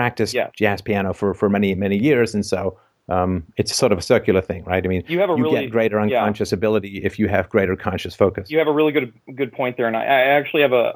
practiced 0.00 0.34
Yeah. 0.34 0.48
jazz 0.62 0.80
piano 0.88 1.10
for 1.14 1.28
for 1.40 1.48
many 1.56 1.74
many 1.74 1.96
years, 2.08 2.34
and 2.34 2.44
so. 2.54 2.60
Um, 3.08 3.44
it's 3.56 3.72
sort 3.82 3.92
of 3.92 3.98
a 3.98 4.02
circular 4.02 4.42
thing, 4.50 4.64
right? 4.64 4.84
I 4.84 4.88
mean, 4.88 5.04
You 5.06 5.20
have 5.20 5.30
a 5.30 5.36
you 5.36 5.44
really- 5.44 5.60
get 5.66 5.70
greater 5.70 5.96
yeah. 5.98 6.02
unconscious 6.04 6.50
ability 6.52 6.94
if 7.08 7.20
you 7.20 7.28
have 7.28 7.44
greater 7.48 7.76
conscious 7.76 8.16
focus. 8.16 8.50
you 8.50 8.58
have 8.58 8.66
a 8.66 8.72
really 8.78 8.90
good 8.96 9.12
good 9.40 9.52
point 9.52 9.76
there, 9.76 9.86
and 9.90 9.96
I, 9.96 10.02
I 10.02 10.20
actually 10.38 10.62
have 10.66 10.72
a, 10.84 10.86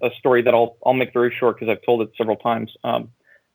a, 0.00 0.08
a 0.08 0.10
story 0.18 0.42
that 0.42 0.52
I'll 0.56 0.70
I'll 0.84 0.98
make 1.02 1.12
very 1.20 1.32
short 1.38 1.52
because 1.56 1.70
I've 1.72 1.84
told 1.88 1.98
it 2.04 2.10
several 2.18 2.36
times. 2.48 2.68
Um, 2.82 3.02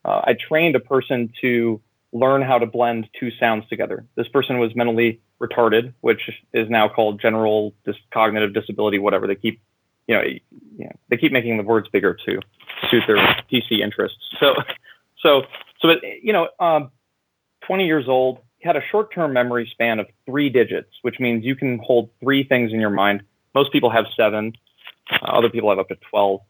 uh, 0.06 0.22
I 0.30 0.32
trained 0.50 0.76
a 0.78 0.84
person 0.94 1.18
to 1.42 1.82
learn 2.24 2.42
how 2.50 2.58
to 2.64 2.66
blend 2.78 3.02
two 3.20 3.30
sounds 3.42 3.68
together. 3.68 3.98
This 4.16 4.30
person 4.30 4.58
was 4.64 4.74
mentally 4.82 5.20
retarded, 5.46 5.86
which 6.08 6.24
is 6.54 6.70
now 6.70 6.86
called 6.88 7.20
general 7.28 7.74
dis- 7.86 8.04
cognitive 8.20 8.54
disability, 8.54 9.00
whatever 9.00 9.28
they 9.28 9.36
keep, 9.36 9.60
you 10.08 10.16
know, 10.16 10.22
know, 10.86 10.96
they 11.10 11.18
keep 11.18 11.32
making 11.32 11.58
the 11.58 11.64
words 11.64 11.88
bigger 11.90 12.18
to 12.26 12.40
suit 12.90 13.04
their 13.08 13.18
PC 13.52 13.80
interests. 13.80 14.18
So, 14.40 14.56
so, 15.22 15.44
so, 15.80 15.90
it, 15.90 16.04
you 16.24 16.34
know, 16.34 16.48
um, 16.60 16.92
20 17.66 17.86
years 17.86 18.08
old, 18.08 18.40
he 18.60 18.68
had 18.68 18.78
a 18.78 18.82
short-term 18.92 19.34
memory 19.34 19.68
span 19.72 20.00
of 20.00 20.08
three 20.26 20.50
digits, 20.50 20.90
which 21.02 21.20
means 21.20 21.44
you 21.44 21.56
can 21.56 21.80
hold 21.80 22.10
three 22.20 22.44
things 22.44 22.72
in 22.72 22.80
your 22.80 22.90
mind. 22.90 23.24
Most 23.54 23.72
people 23.72 23.90
have 23.90 24.06
seven. 24.16 24.54
Uh, 25.12 25.18
other 25.26 25.50
people 25.50 25.70
have 25.70 25.80
up 25.80 25.90
to 25.90 25.98
12. 26.10 26.42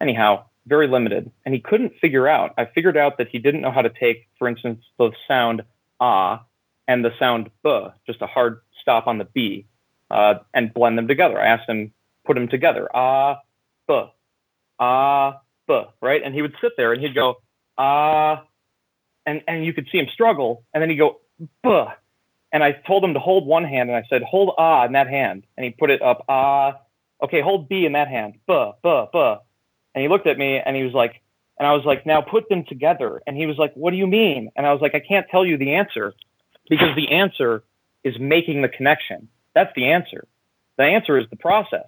Anyhow, 0.00 0.44
very 0.66 0.88
limited. 0.88 1.30
And 1.44 1.54
he 1.54 1.60
couldn't 1.60 1.94
figure 2.00 2.28
out. 2.28 2.54
I 2.58 2.66
figured 2.66 2.96
out 2.96 3.18
that 3.18 3.28
he 3.28 3.38
didn't 3.38 3.62
know 3.62 3.70
how 3.70 3.82
to 3.82 3.90
take, 3.90 4.28
for 4.38 4.48
instance, 4.48 4.84
the 4.98 5.12
sound 5.26 5.62
ah 6.00 6.44
and 6.88 7.04
the 7.04 7.12
sound 7.18 7.50
b, 7.64 7.86
just 8.06 8.22
a 8.22 8.26
hard 8.26 8.60
stop 8.80 9.06
on 9.06 9.18
the 9.18 9.24
b, 9.24 9.66
uh, 10.10 10.34
and 10.54 10.72
blend 10.72 10.98
them 10.98 11.08
together. 11.08 11.40
I 11.40 11.46
asked 11.46 11.68
him, 11.68 11.92
put 12.26 12.34
them 12.34 12.48
together. 12.48 12.88
Ah, 12.94 13.40
buh, 13.86 14.08
ah, 14.78 15.40
buh, 15.66 15.86
right? 16.00 16.22
And 16.24 16.34
he 16.34 16.42
would 16.42 16.54
sit 16.60 16.72
there 16.76 16.92
and 16.92 17.00
he'd 17.00 17.14
go, 17.14 17.36
ah, 17.78 18.44
and, 19.24 19.42
and 19.48 19.64
you 19.64 19.72
could 19.72 19.88
see 19.90 19.98
him 19.98 20.08
struggle. 20.12 20.64
And 20.72 20.82
then 20.82 20.90
he'd 20.90 20.96
go, 20.96 21.20
buh. 21.62 21.92
And 22.52 22.62
I 22.62 22.72
told 22.72 23.04
him 23.04 23.14
to 23.14 23.20
hold 23.20 23.46
one 23.46 23.64
hand 23.64 23.90
and 23.90 23.96
I 23.96 24.04
said, 24.08 24.22
hold 24.22 24.54
ah 24.58 24.84
in 24.86 24.92
that 24.92 25.08
hand. 25.08 25.44
And 25.56 25.64
he 25.64 25.70
put 25.70 25.90
it 25.90 26.02
up, 26.02 26.24
ah. 26.28 26.78
Okay, 27.22 27.40
hold 27.40 27.68
B 27.68 27.86
in 27.86 27.92
that 27.92 28.08
hand. 28.08 28.34
Buh, 28.46 28.72
buh, 28.82 29.06
buh. 29.12 29.38
And 29.94 30.02
he 30.02 30.08
looked 30.08 30.26
at 30.26 30.36
me 30.36 30.58
and 30.58 30.76
he 30.76 30.82
was 30.82 30.92
like, 30.92 31.22
and 31.58 31.66
I 31.66 31.72
was 31.72 31.84
like, 31.86 32.04
now 32.04 32.20
put 32.20 32.48
them 32.50 32.64
together. 32.64 33.22
And 33.26 33.36
he 33.36 33.46
was 33.46 33.56
like, 33.56 33.72
what 33.74 33.90
do 33.90 33.96
you 33.96 34.06
mean? 34.06 34.50
And 34.54 34.66
I 34.66 34.72
was 34.72 34.82
like, 34.82 34.94
I 34.94 35.00
can't 35.00 35.26
tell 35.30 35.46
you 35.46 35.56
the 35.56 35.74
answer 35.74 36.12
because 36.68 36.94
the 36.94 37.12
answer 37.12 37.64
is 38.04 38.18
making 38.18 38.60
the 38.60 38.68
connection. 38.68 39.28
That's 39.54 39.72
the 39.74 39.86
answer. 39.86 40.26
The 40.76 40.84
answer 40.84 41.18
is 41.18 41.26
the 41.30 41.36
process. 41.36 41.86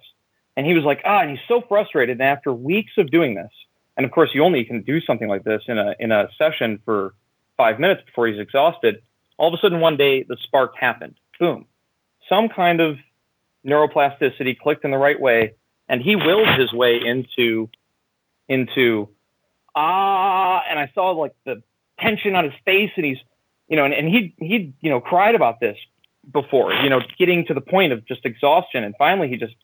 And 0.59 0.67
he 0.67 0.73
was 0.73 0.83
like, 0.83 0.99
ah, 1.05 1.21
and 1.21 1.29
he's 1.29 1.39
so 1.47 1.61
frustrated. 1.61 2.19
And 2.19 2.21
after 2.21 2.51
weeks 2.51 2.91
of 2.97 3.09
doing 3.09 3.33
this, 3.33 3.49
and 3.95 4.05
of 4.05 4.11
course, 4.11 4.31
you 4.33 4.43
only 4.43 4.65
can 4.65 4.81
do 4.81 4.99
something 4.99 5.29
like 5.29 5.45
this 5.45 5.61
in 5.69 5.77
a 5.77 5.95
in 6.01 6.11
a 6.11 6.27
session 6.37 6.81
for 6.83 7.13
five 7.55 7.79
minutes 7.79 8.01
before 8.05 8.27
he's 8.27 8.41
exhausted. 8.41 9.01
All 9.37 9.47
of 9.47 9.57
a 9.57 9.61
sudden, 9.61 9.79
one 9.79 9.95
day, 9.95 10.23
the 10.23 10.35
spark 10.43 10.75
happened. 10.75 11.15
Boom. 11.39 11.65
Some 12.27 12.49
kind 12.49 12.81
of 12.81 12.97
neuroplasticity 13.65 14.59
clicked 14.59 14.83
in 14.83 14.91
the 14.91 14.97
right 14.97 15.17
way, 15.17 15.53
and 15.87 16.01
he 16.01 16.17
willed 16.17 16.49
his 16.59 16.73
way 16.73 16.99
into 17.05 17.69
into 18.49 19.07
ah, 19.73 20.61
and 20.69 20.77
I 20.77 20.91
saw 20.93 21.11
like 21.11 21.35
the 21.45 21.63
tension 22.01 22.35
on 22.35 22.43
his 22.43 22.53
face, 22.65 22.91
and 22.97 23.05
he's, 23.05 23.19
you 23.69 23.77
know, 23.77 23.85
and, 23.85 23.93
and 23.93 24.09
he 24.09 24.35
he 24.39 24.73
you 24.81 24.89
know 24.89 24.99
cried 24.99 25.35
about 25.35 25.61
this 25.61 25.77
before, 26.33 26.73
you 26.73 26.89
know, 26.89 26.99
getting 27.17 27.45
to 27.45 27.53
the 27.53 27.61
point 27.61 27.93
of 27.93 28.05
just 28.05 28.25
exhaustion, 28.25 28.83
and 28.83 28.93
finally 28.97 29.29
he 29.29 29.37
just 29.37 29.55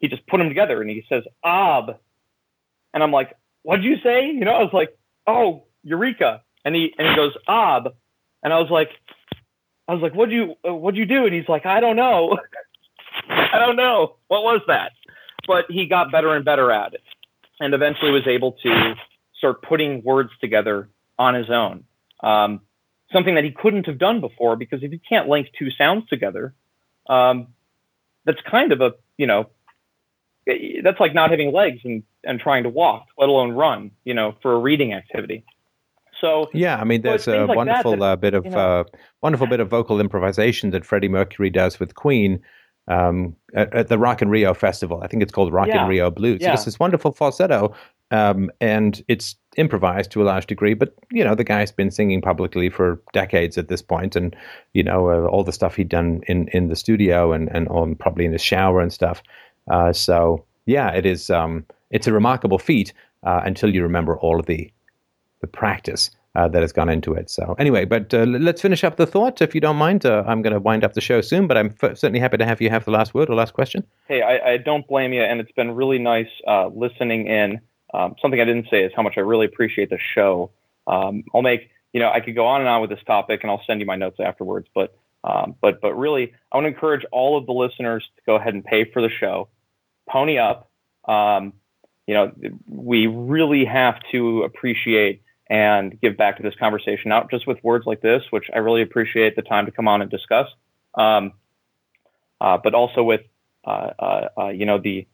he 0.00 0.08
just 0.08 0.26
put 0.26 0.38
them 0.38 0.48
together, 0.48 0.80
and 0.80 0.90
he 0.90 1.04
says 1.08 1.22
Ab, 1.44 1.96
and 2.92 3.02
I'm 3.02 3.12
like, 3.12 3.34
what'd 3.62 3.84
you 3.84 3.96
say? 4.02 4.26
You 4.26 4.44
know, 4.44 4.52
I 4.52 4.62
was 4.62 4.72
like, 4.72 4.96
oh, 5.26 5.64
Eureka, 5.82 6.42
and 6.64 6.74
he 6.74 6.92
and 6.98 7.08
he 7.08 7.14
goes 7.14 7.34
Ab, 7.46 7.94
and 8.42 8.52
I 8.52 8.58
was 8.58 8.70
like, 8.70 8.90
I 9.86 9.94
was 9.94 10.02
like, 10.02 10.14
what'd 10.14 10.32
you 10.32 10.54
uh, 10.66 10.74
what'd 10.74 10.98
you 10.98 11.06
do? 11.06 11.26
And 11.26 11.34
he's 11.34 11.48
like, 11.48 11.66
I 11.66 11.80
don't 11.80 11.96
know, 11.96 12.38
I 13.28 13.58
don't 13.58 13.76
know, 13.76 14.16
what 14.28 14.42
was 14.42 14.62
that? 14.66 14.92
But 15.46 15.66
he 15.68 15.86
got 15.86 16.12
better 16.12 16.34
and 16.34 16.44
better 16.44 16.72
at 16.72 16.94
it, 16.94 17.02
and 17.60 17.74
eventually 17.74 18.10
was 18.10 18.26
able 18.26 18.52
to 18.62 18.94
start 19.36 19.62
putting 19.62 20.02
words 20.02 20.30
together 20.40 20.88
on 21.18 21.34
his 21.34 21.50
own. 21.50 21.84
Um, 22.22 22.60
something 23.12 23.34
that 23.34 23.44
he 23.44 23.50
couldn't 23.50 23.86
have 23.86 23.98
done 23.98 24.20
before 24.20 24.56
because 24.56 24.82
if 24.82 24.92
you 24.92 25.00
can't 25.08 25.28
link 25.28 25.48
two 25.58 25.70
sounds 25.70 26.08
together, 26.08 26.54
um, 27.08 27.48
that's 28.24 28.40
kind 28.50 28.72
of 28.72 28.80
a 28.80 28.92
you 29.16 29.26
know 29.26 29.50
that's 30.82 31.00
like 31.00 31.14
not 31.14 31.30
having 31.30 31.52
legs 31.52 31.80
and 31.84 32.02
and 32.24 32.40
trying 32.40 32.64
to 32.64 32.68
walk, 32.68 33.06
let 33.18 33.28
alone 33.28 33.52
run, 33.52 33.90
you 34.04 34.14
know, 34.14 34.34
for 34.42 34.52
a 34.52 34.58
reading 34.58 34.92
activity. 34.92 35.44
So 36.20 36.50
yeah, 36.52 36.76
I 36.76 36.84
mean, 36.84 37.02
there's 37.02 37.26
a 37.26 37.46
like 37.46 37.56
wonderful 37.56 37.92
that, 37.92 38.02
uh, 38.02 38.16
bit 38.16 38.34
of 38.34 38.44
you 38.44 38.50
know, 38.50 38.80
uh, 38.80 38.84
wonderful 39.22 39.46
bit 39.46 39.60
of 39.60 39.68
vocal 39.68 40.00
improvisation 40.00 40.70
that 40.70 40.84
Freddie 40.84 41.08
Mercury 41.08 41.50
does 41.50 41.80
with 41.80 41.94
Queen 41.94 42.40
um, 42.88 43.34
at, 43.54 43.72
at 43.74 43.88
the 43.88 43.98
Rock 43.98 44.20
in 44.20 44.28
Rio 44.28 44.52
festival. 44.52 45.00
I 45.02 45.06
think 45.06 45.22
it's 45.22 45.32
called 45.32 45.52
Rock 45.52 45.68
Yeah. 45.68 45.82
in 45.84 45.88
Rio 45.88 46.10
Blues. 46.10 46.40
Yeah. 46.42 46.52
It's 46.52 46.64
this 46.64 46.78
wonderful 46.78 47.12
falsetto, 47.12 47.74
um, 48.10 48.50
and 48.60 49.02
it's 49.08 49.36
improvised 49.56 50.10
to 50.12 50.22
a 50.22 50.24
large 50.24 50.46
degree. 50.46 50.74
But 50.74 50.94
you 51.10 51.24
know, 51.24 51.34
the 51.34 51.44
guy's 51.44 51.72
been 51.72 51.90
singing 51.90 52.20
publicly 52.20 52.68
for 52.68 53.00
decades 53.12 53.56
at 53.56 53.68
this 53.68 53.80
point, 53.80 54.14
and 54.14 54.36
you 54.74 54.82
know, 54.82 55.08
uh, 55.10 55.26
all 55.26 55.44
the 55.44 55.52
stuff 55.52 55.76
he'd 55.76 55.88
done 55.88 56.20
in 56.26 56.48
in 56.48 56.68
the 56.68 56.76
studio 56.76 57.32
and 57.32 57.48
and 57.50 57.68
on 57.68 57.94
probably 57.94 58.26
in 58.26 58.32
his 58.32 58.42
shower 58.42 58.80
and 58.80 58.92
stuff. 58.92 59.22
Uh, 59.70 59.92
so 59.92 60.44
yeah, 60.66 60.90
it 60.90 61.06
is. 61.06 61.30
Um, 61.30 61.64
it's 61.90 62.06
a 62.06 62.12
remarkable 62.12 62.58
feat 62.58 62.92
uh, 63.24 63.40
until 63.44 63.74
you 63.74 63.82
remember 63.82 64.18
all 64.18 64.38
of 64.38 64.46
the 64.46 64.70
the 65.40 65.46
practice 65.46 66.10
uh, 66.34 66.48
that 66.48 66.62
has 66.62 66.72
gone 66.72 66.88
into 66.88 67.12
it. 67.14 67.30
So 67.30 67.56
anyway, 67.58 67.84
but 67.84 68.12
uh, 68.14 68.24
let's 68.24 68.62
finish 68.62 68.84
up 68.84 68.96
the 68.96 69.06
thought, 69.06 69.42
if 69.42 69.54
you 69.54 69.60
don't 69.60 69.76
mind. 69.76 70.06
Uh, 70.06 70.22
I'm 70.26 70.42
going 70.42 70.52
to 70.52 70.60
wind 70.60 70.84
up 70.84 70.94
the 70.94 71.00
show 71.00 71.20
soon, 71.20 71.46
but 71.46 71.56
I'm 71.56 71.74
f- 71.82 71.96
certainly 71.96 72.20
happy 72.20 72.36
to 72.36 72.46
have 72.46 72.60
you 72.60 72.70
have 72.70 72.84
the 72.84 72.90
last 72.90 73.14
word 73.14 73.28
or 73.28 73.34
last 73.34 73.54
question. 73.54 73.84
hey, 74.06 74.22
I, 74.22 74.52
I 74.52 74.56
don't 74.58 74.86
blame 74.86 75.12
you, 75.12 75.22
and 75.22 75.40
it's 75.40 75.52
been 75.52 75.72
really 75.74 75.98
nice 75.98 76.28
uh, 76.46 76.68
listening 76.68 77.26
in. 77.26 77.60
Um, 77.92 78.14
something 78.22 78.40
I 78.40 78.44
didn't 78.44 78.68
say 78.70 78.84
is 78.84 78.92
how 78.94 79.02
much 79.02 79.14
I 79.16 79.20
really 79.20 79.46
appreciate 79.46 79.90
the 79.90 79.98
show. 79.98 80.50
Um, 80.86 81.24
I'll 81.34 81.42
make, 81.42 81.70
you 81.92 82.00
know, 82.00 82.10
I 82.10 82.20
could 82.20 82.36
go 82.36 82.46
on 82.46 82.60
and 82.60 82.68
on 82.68 82.80
with 82.80 82.90
this 82.90 83.02
topic, 83.04 83.40
and 83.42 83.50
I'll 83.50 83.62
send 83.66 83.80
you 83.80 83.86
my 83.86 83.96
notes 83.96 84.20
afterwards. 84.20 84.68
But, 84.74 84.96
um, 85.24 85.56
but, 85.60 85.80
but 85.80 85.94
really, 85.94 86.32
I 86.52 86.56
want 86.56 86.66
to 86.66 86.68
encourage 86.68 87.04
all 87.10 87.36
of 87.36 87.46
the 87.46 87.52
listeners 87.52 88.08
to 88.16 88.22
go 88.24 88.36
ahead 88.36 88.54
and 88.54 88.64
pay 88.64 88.84
for 88.84 89.02
the 89.02 89.10
show. 89.10 89.48
Pony 90.10 90.38
up. 90.38 90.70
Um, 91.06 91.54
you 92.06 92.14
know, 92.14 92.32
we 92.66 93.06
really 93.06 93.64
have 93.64 94.00
to 94.10 94.42
appreciate 94.42 95.22
and 95.48 96.00
give 96.00 96.16
back 96.16 96.36
to 96.36 96.42
this 96.42 96.54
conversation, 96.54 97.08
not 97.08 97.30
just 97.30 97.46
with 97.46 97.62
words 97.62 97.86
like 97.86 98.00
this, 98.00 98.22
which 98.30 98.46
I 98.54 98.58
really 98.58 98.82
appreciate 98.82 99.36
the 99.36 99.42
time 99.42 99.66
to 99.66 99.72
come 99.72 99.88
on 99.88 100.00
and 100.00 100.10
discuss, 100.10 100.46
um, 100.94 101.32
uh, 102.40 102.58
but 102.62 102.74
also 102.74 103.02
with 103.02 103.22
uh, 103.64 103.90
uh, 103.98 104.28
uh, 104.38 104.48
you 104.48 104.64
know 104.64 104.78
the 104.78 105.06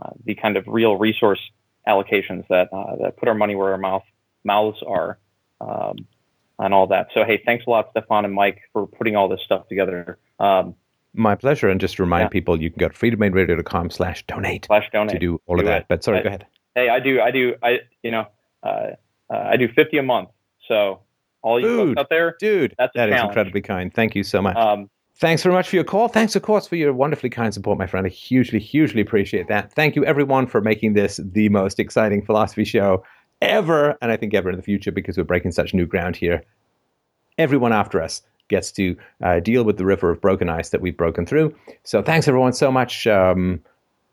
uh, 0.00 0.10
the 0.24 0.34
kind 0.34 0.56
of 0.56 0.64
real 0.66 0.96
resource 0.96 1.40
allocations 1.86 2.46
that 2.48 2.68
uh, 2.72 2.96
that 3.02 3.16
put 3.16 3.28
our 3.28 3.34
money 3.34 3.54
where 3.54 3.72
our 3.72 3.78
mouth 3.78 4.04
mouths 4.44 4.82
are, 4.86 5.18
um, 5.60 5.96
and 6.58 6.74
all 6.74 6.86
that. 6.88 7.08
So 7.14 7.24
hey, 7.24 7.42
thanks 7.44 7.66
a 7.66 7.70
lot, 7.70 7.88
Stefan 7.90 8.24
and 8.24 8.34
Mike, 8.34 8.60
for 8.72 8.86
putting 8.86 9.14
all 9.14 9.28
this 9.28 9.40
stuff 9.44 9.68
together. 9.68 10.18
Um, 10.38 10.74
My 11.14 11.34
pleasure. 11.34 11.68
And 11.68 11.80
just 11.80 11.96
to 11.96 12.02
remind 12.02 12.24
Yeah. 12.24 12.28
people, 12.28 12.60
you 12.60 12.70
can 12.70 12.78
go 12.78 12.88
to 12.88 12.94
freedomainradio.com 12.94 13.90
slash 13.90 14.24
donate 14.26 14.64
slash 14.66 14.88
donate 14.92 15.12
to 15.12 15.18
do 15.18 15.40
all 15.46 15.56
of 15.58 15.64
Do 15.64 15.66
that. 15.66 15.82
it. 15.82 15.86
But 15.88 16.02
sorry, 16.04 16.18
I- 16.20 16.22
go 16.22 16.28
ahead. 16.28 16.46
Hey, 16.74 16.88
I 16.88 17.00
do, 17.00 17.20
I 17.20 17.30
do, 17.30 17.54
I 17.62 17.80
you 18.02 18.10
know, 18.10 18.26
uh, 18.62 18.66
uh, 19.30 19.36
I 19.36 19.56
do 19.58 19.68
fifty 19.68 19.98
a 19.98 20.02
month. 20.02 20.30
So 20.66 21.00
all 21.42 21.60
you 21.60 21.66
Dude. 21.68 21.88
folks 21.96 22.00
out 22.00 22.08
there, 22.08 22.36
Dude, 22.40 22.74
That's 22.78 22.94
a 22.94 22.98
that 22.98 23.08
is 23.10 23.14
challenge. 23.16 23.28
incredibly 23.30 23.60
kind. 23.60 23.92
Thank 23.92 24.14
you 24.14 24.22
so 24.22 24.40
much. 24.40 24.56
um, 24.56 24.88
Thanks 25.16 25.42
very 25.42 25.54
much 25.54 25.68
for 25.68 25.76
your 25.76 25.84
call. 25.84 26.08
Thanks, 26.08 26.34
of 26.34 26.42
course, 26.42 26.66
for 26.66 26.76
your 26.76 26.92
wonderfully 26.94 27.28
kind 27.28 27.52
support, 27.52 27.76
my 27.78 27.86
friend. 27.86 28.06
I 28.06 28.08
hugely, 28.08 28.58
hugely 28.58 29.02
appreciate 29.02 29.46
that. 29.48 29.70
Thank 29.72 29.94
you, 29.94 30.04
everyone, 30.06 30.46
for 30.46 30.60
making 30.62 30.94
this 30.94 31.20
the 31.22 31.50
most 31.50 31.78
exciting 31.78 32.22
philosophy 32.24 32.64
show 32.64 33.04
ever, 33.42 33.96
and 34.00 34.10
I 34.10 34.16
think 34.16 34.32
ever 34.32 34.48
in 34.48 34.56
the 34.56 34.62
future 34.62 34.90
because 34.90 35.18
we're 35.18 35.24
breaking 35.24 35.52
such 35.52 35.74
new 35.74 35.84
ground 35.84 36.16
here. 36.16 36.42
Everyone 37.38 37.72
after 37.72 38.00
us 38.00 38.22
gets 38.48 38.72
to 38.72 38.96
uh, 39.22 39.40
deal 39.40 39.64
with 39.64 39.78
the 39.78 39.84
river 39.84 40.10
of 40.10 40.20
broken 40.20 40.48
ice 40.48 40.70
that 40.70 40.80
we've 40.80 40.96
broken 40.96 41.26
through. 41.26 41.54
So 41.84 42.02
thanks, 42.02 42.28
everyone, 42.28 42.52
so 42.52 42.70
much. 42.70 43.06
Um, 43.06 43.60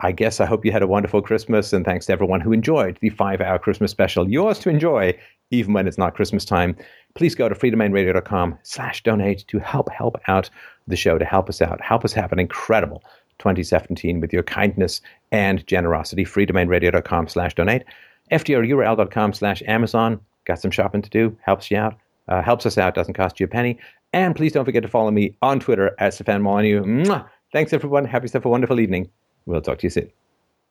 I 0.01 0.14
guess 0.14 0.40
I 0.40 0.45
hope 0.45 0.64
you 0.64 0.72
had 0.72 0.82
a 0.82 0.88
wonderful 0.88 1.22
Christmas, 1.22 1.74
and 1.74 1.83
thanks 1.83 2.06
to 2.06 2.14
everyone 2.14 2.40
who 2.40 2.53
enjoyed 2.53 2.98
the 3.01 3.09
five 3.09 3.41
hour 3.41 3.59
Christmas 3.59 3.91
special. 3.91 4.30
Yours 4.30 4.58
to 4.59 4.69
enjoy, 4.69 5.17
even 5.51 5.74
when 5.74 5.88
it's 5.88 5.98
not 5.98 6.16
Christmas 6.16 6.45
time. 6.45 6.75
Please 7.16 7.35
go 7.35 7.49
to 7.49 7.56
freedomainradio.com 7.56 8.58
slash 8.64 9.03
donate 9.03 9.43
to 9.49 9.59
help 9.59 9.91
help 9.91 10.16
out 10.27 10.49
the 10.88 10.95
show, 10.95 11.17
to 11.17 11.25
help 11.25 11.49
us 11.49 11.61
out, 11.61 11.82
help 11.82 12.06
us 12.06 12.14
have 12.14 12.32
an 12.32 12.40
incredible 12.40 13.03
2017 13.40 14.22
with 14.22 14.32
your 14.32 14.43
kindness 14.43 15.01
and 15.32 15.66
generosity. 15.67 16.24
freedomainradio.com 16.24 17.27
slash 17.27 17.56
donate. 17.56 17.83
FDRURL.com 18.32 19.33
slash 19.33 19.64
Amazon. 19.67 20.19
Got 20.45 20.61
some 20.61 20.72
shopping 20.72 21.01
to 21.01 21.09
do, 21.09 21.38
helps 21.41 21.69
you 21.72 21.77
out. 21.77 21.95
Uh, 22.27 22.43
helps 22.43 22.66
us 22.66 22.77
out, 22.77 22.93
doesn't 22.93 23.16
cost 23.16 23.40
you 23.40 23.45
a 23.45 23.49
penny. 23.49 23.80
And 24.13 24.35
please 24.35 24.53
don't 24.53 24.65
forget 24.65 24.83
to 24.83 24.89
follow 24.89 25.11
me 25.11 25.35
on 25.41 25.59
Twitter 25.59 25.95
at 25.99 26.13
Stefan 26.13 26.41
Molyneux. 26.41 26.83
Thanks, 27.53 27.73
everyone. 27.73 28.05
Have 28.05 28.23
yourself 28.23 28.45
a 28.45 28.49
wonderful 28.49 28.79
evening. 28.79 29.09
We'll 29.45 29.61
talk 29.61 29.79
to 29.79 29.85
you 29.88 29.91
soon. 29.91 30.11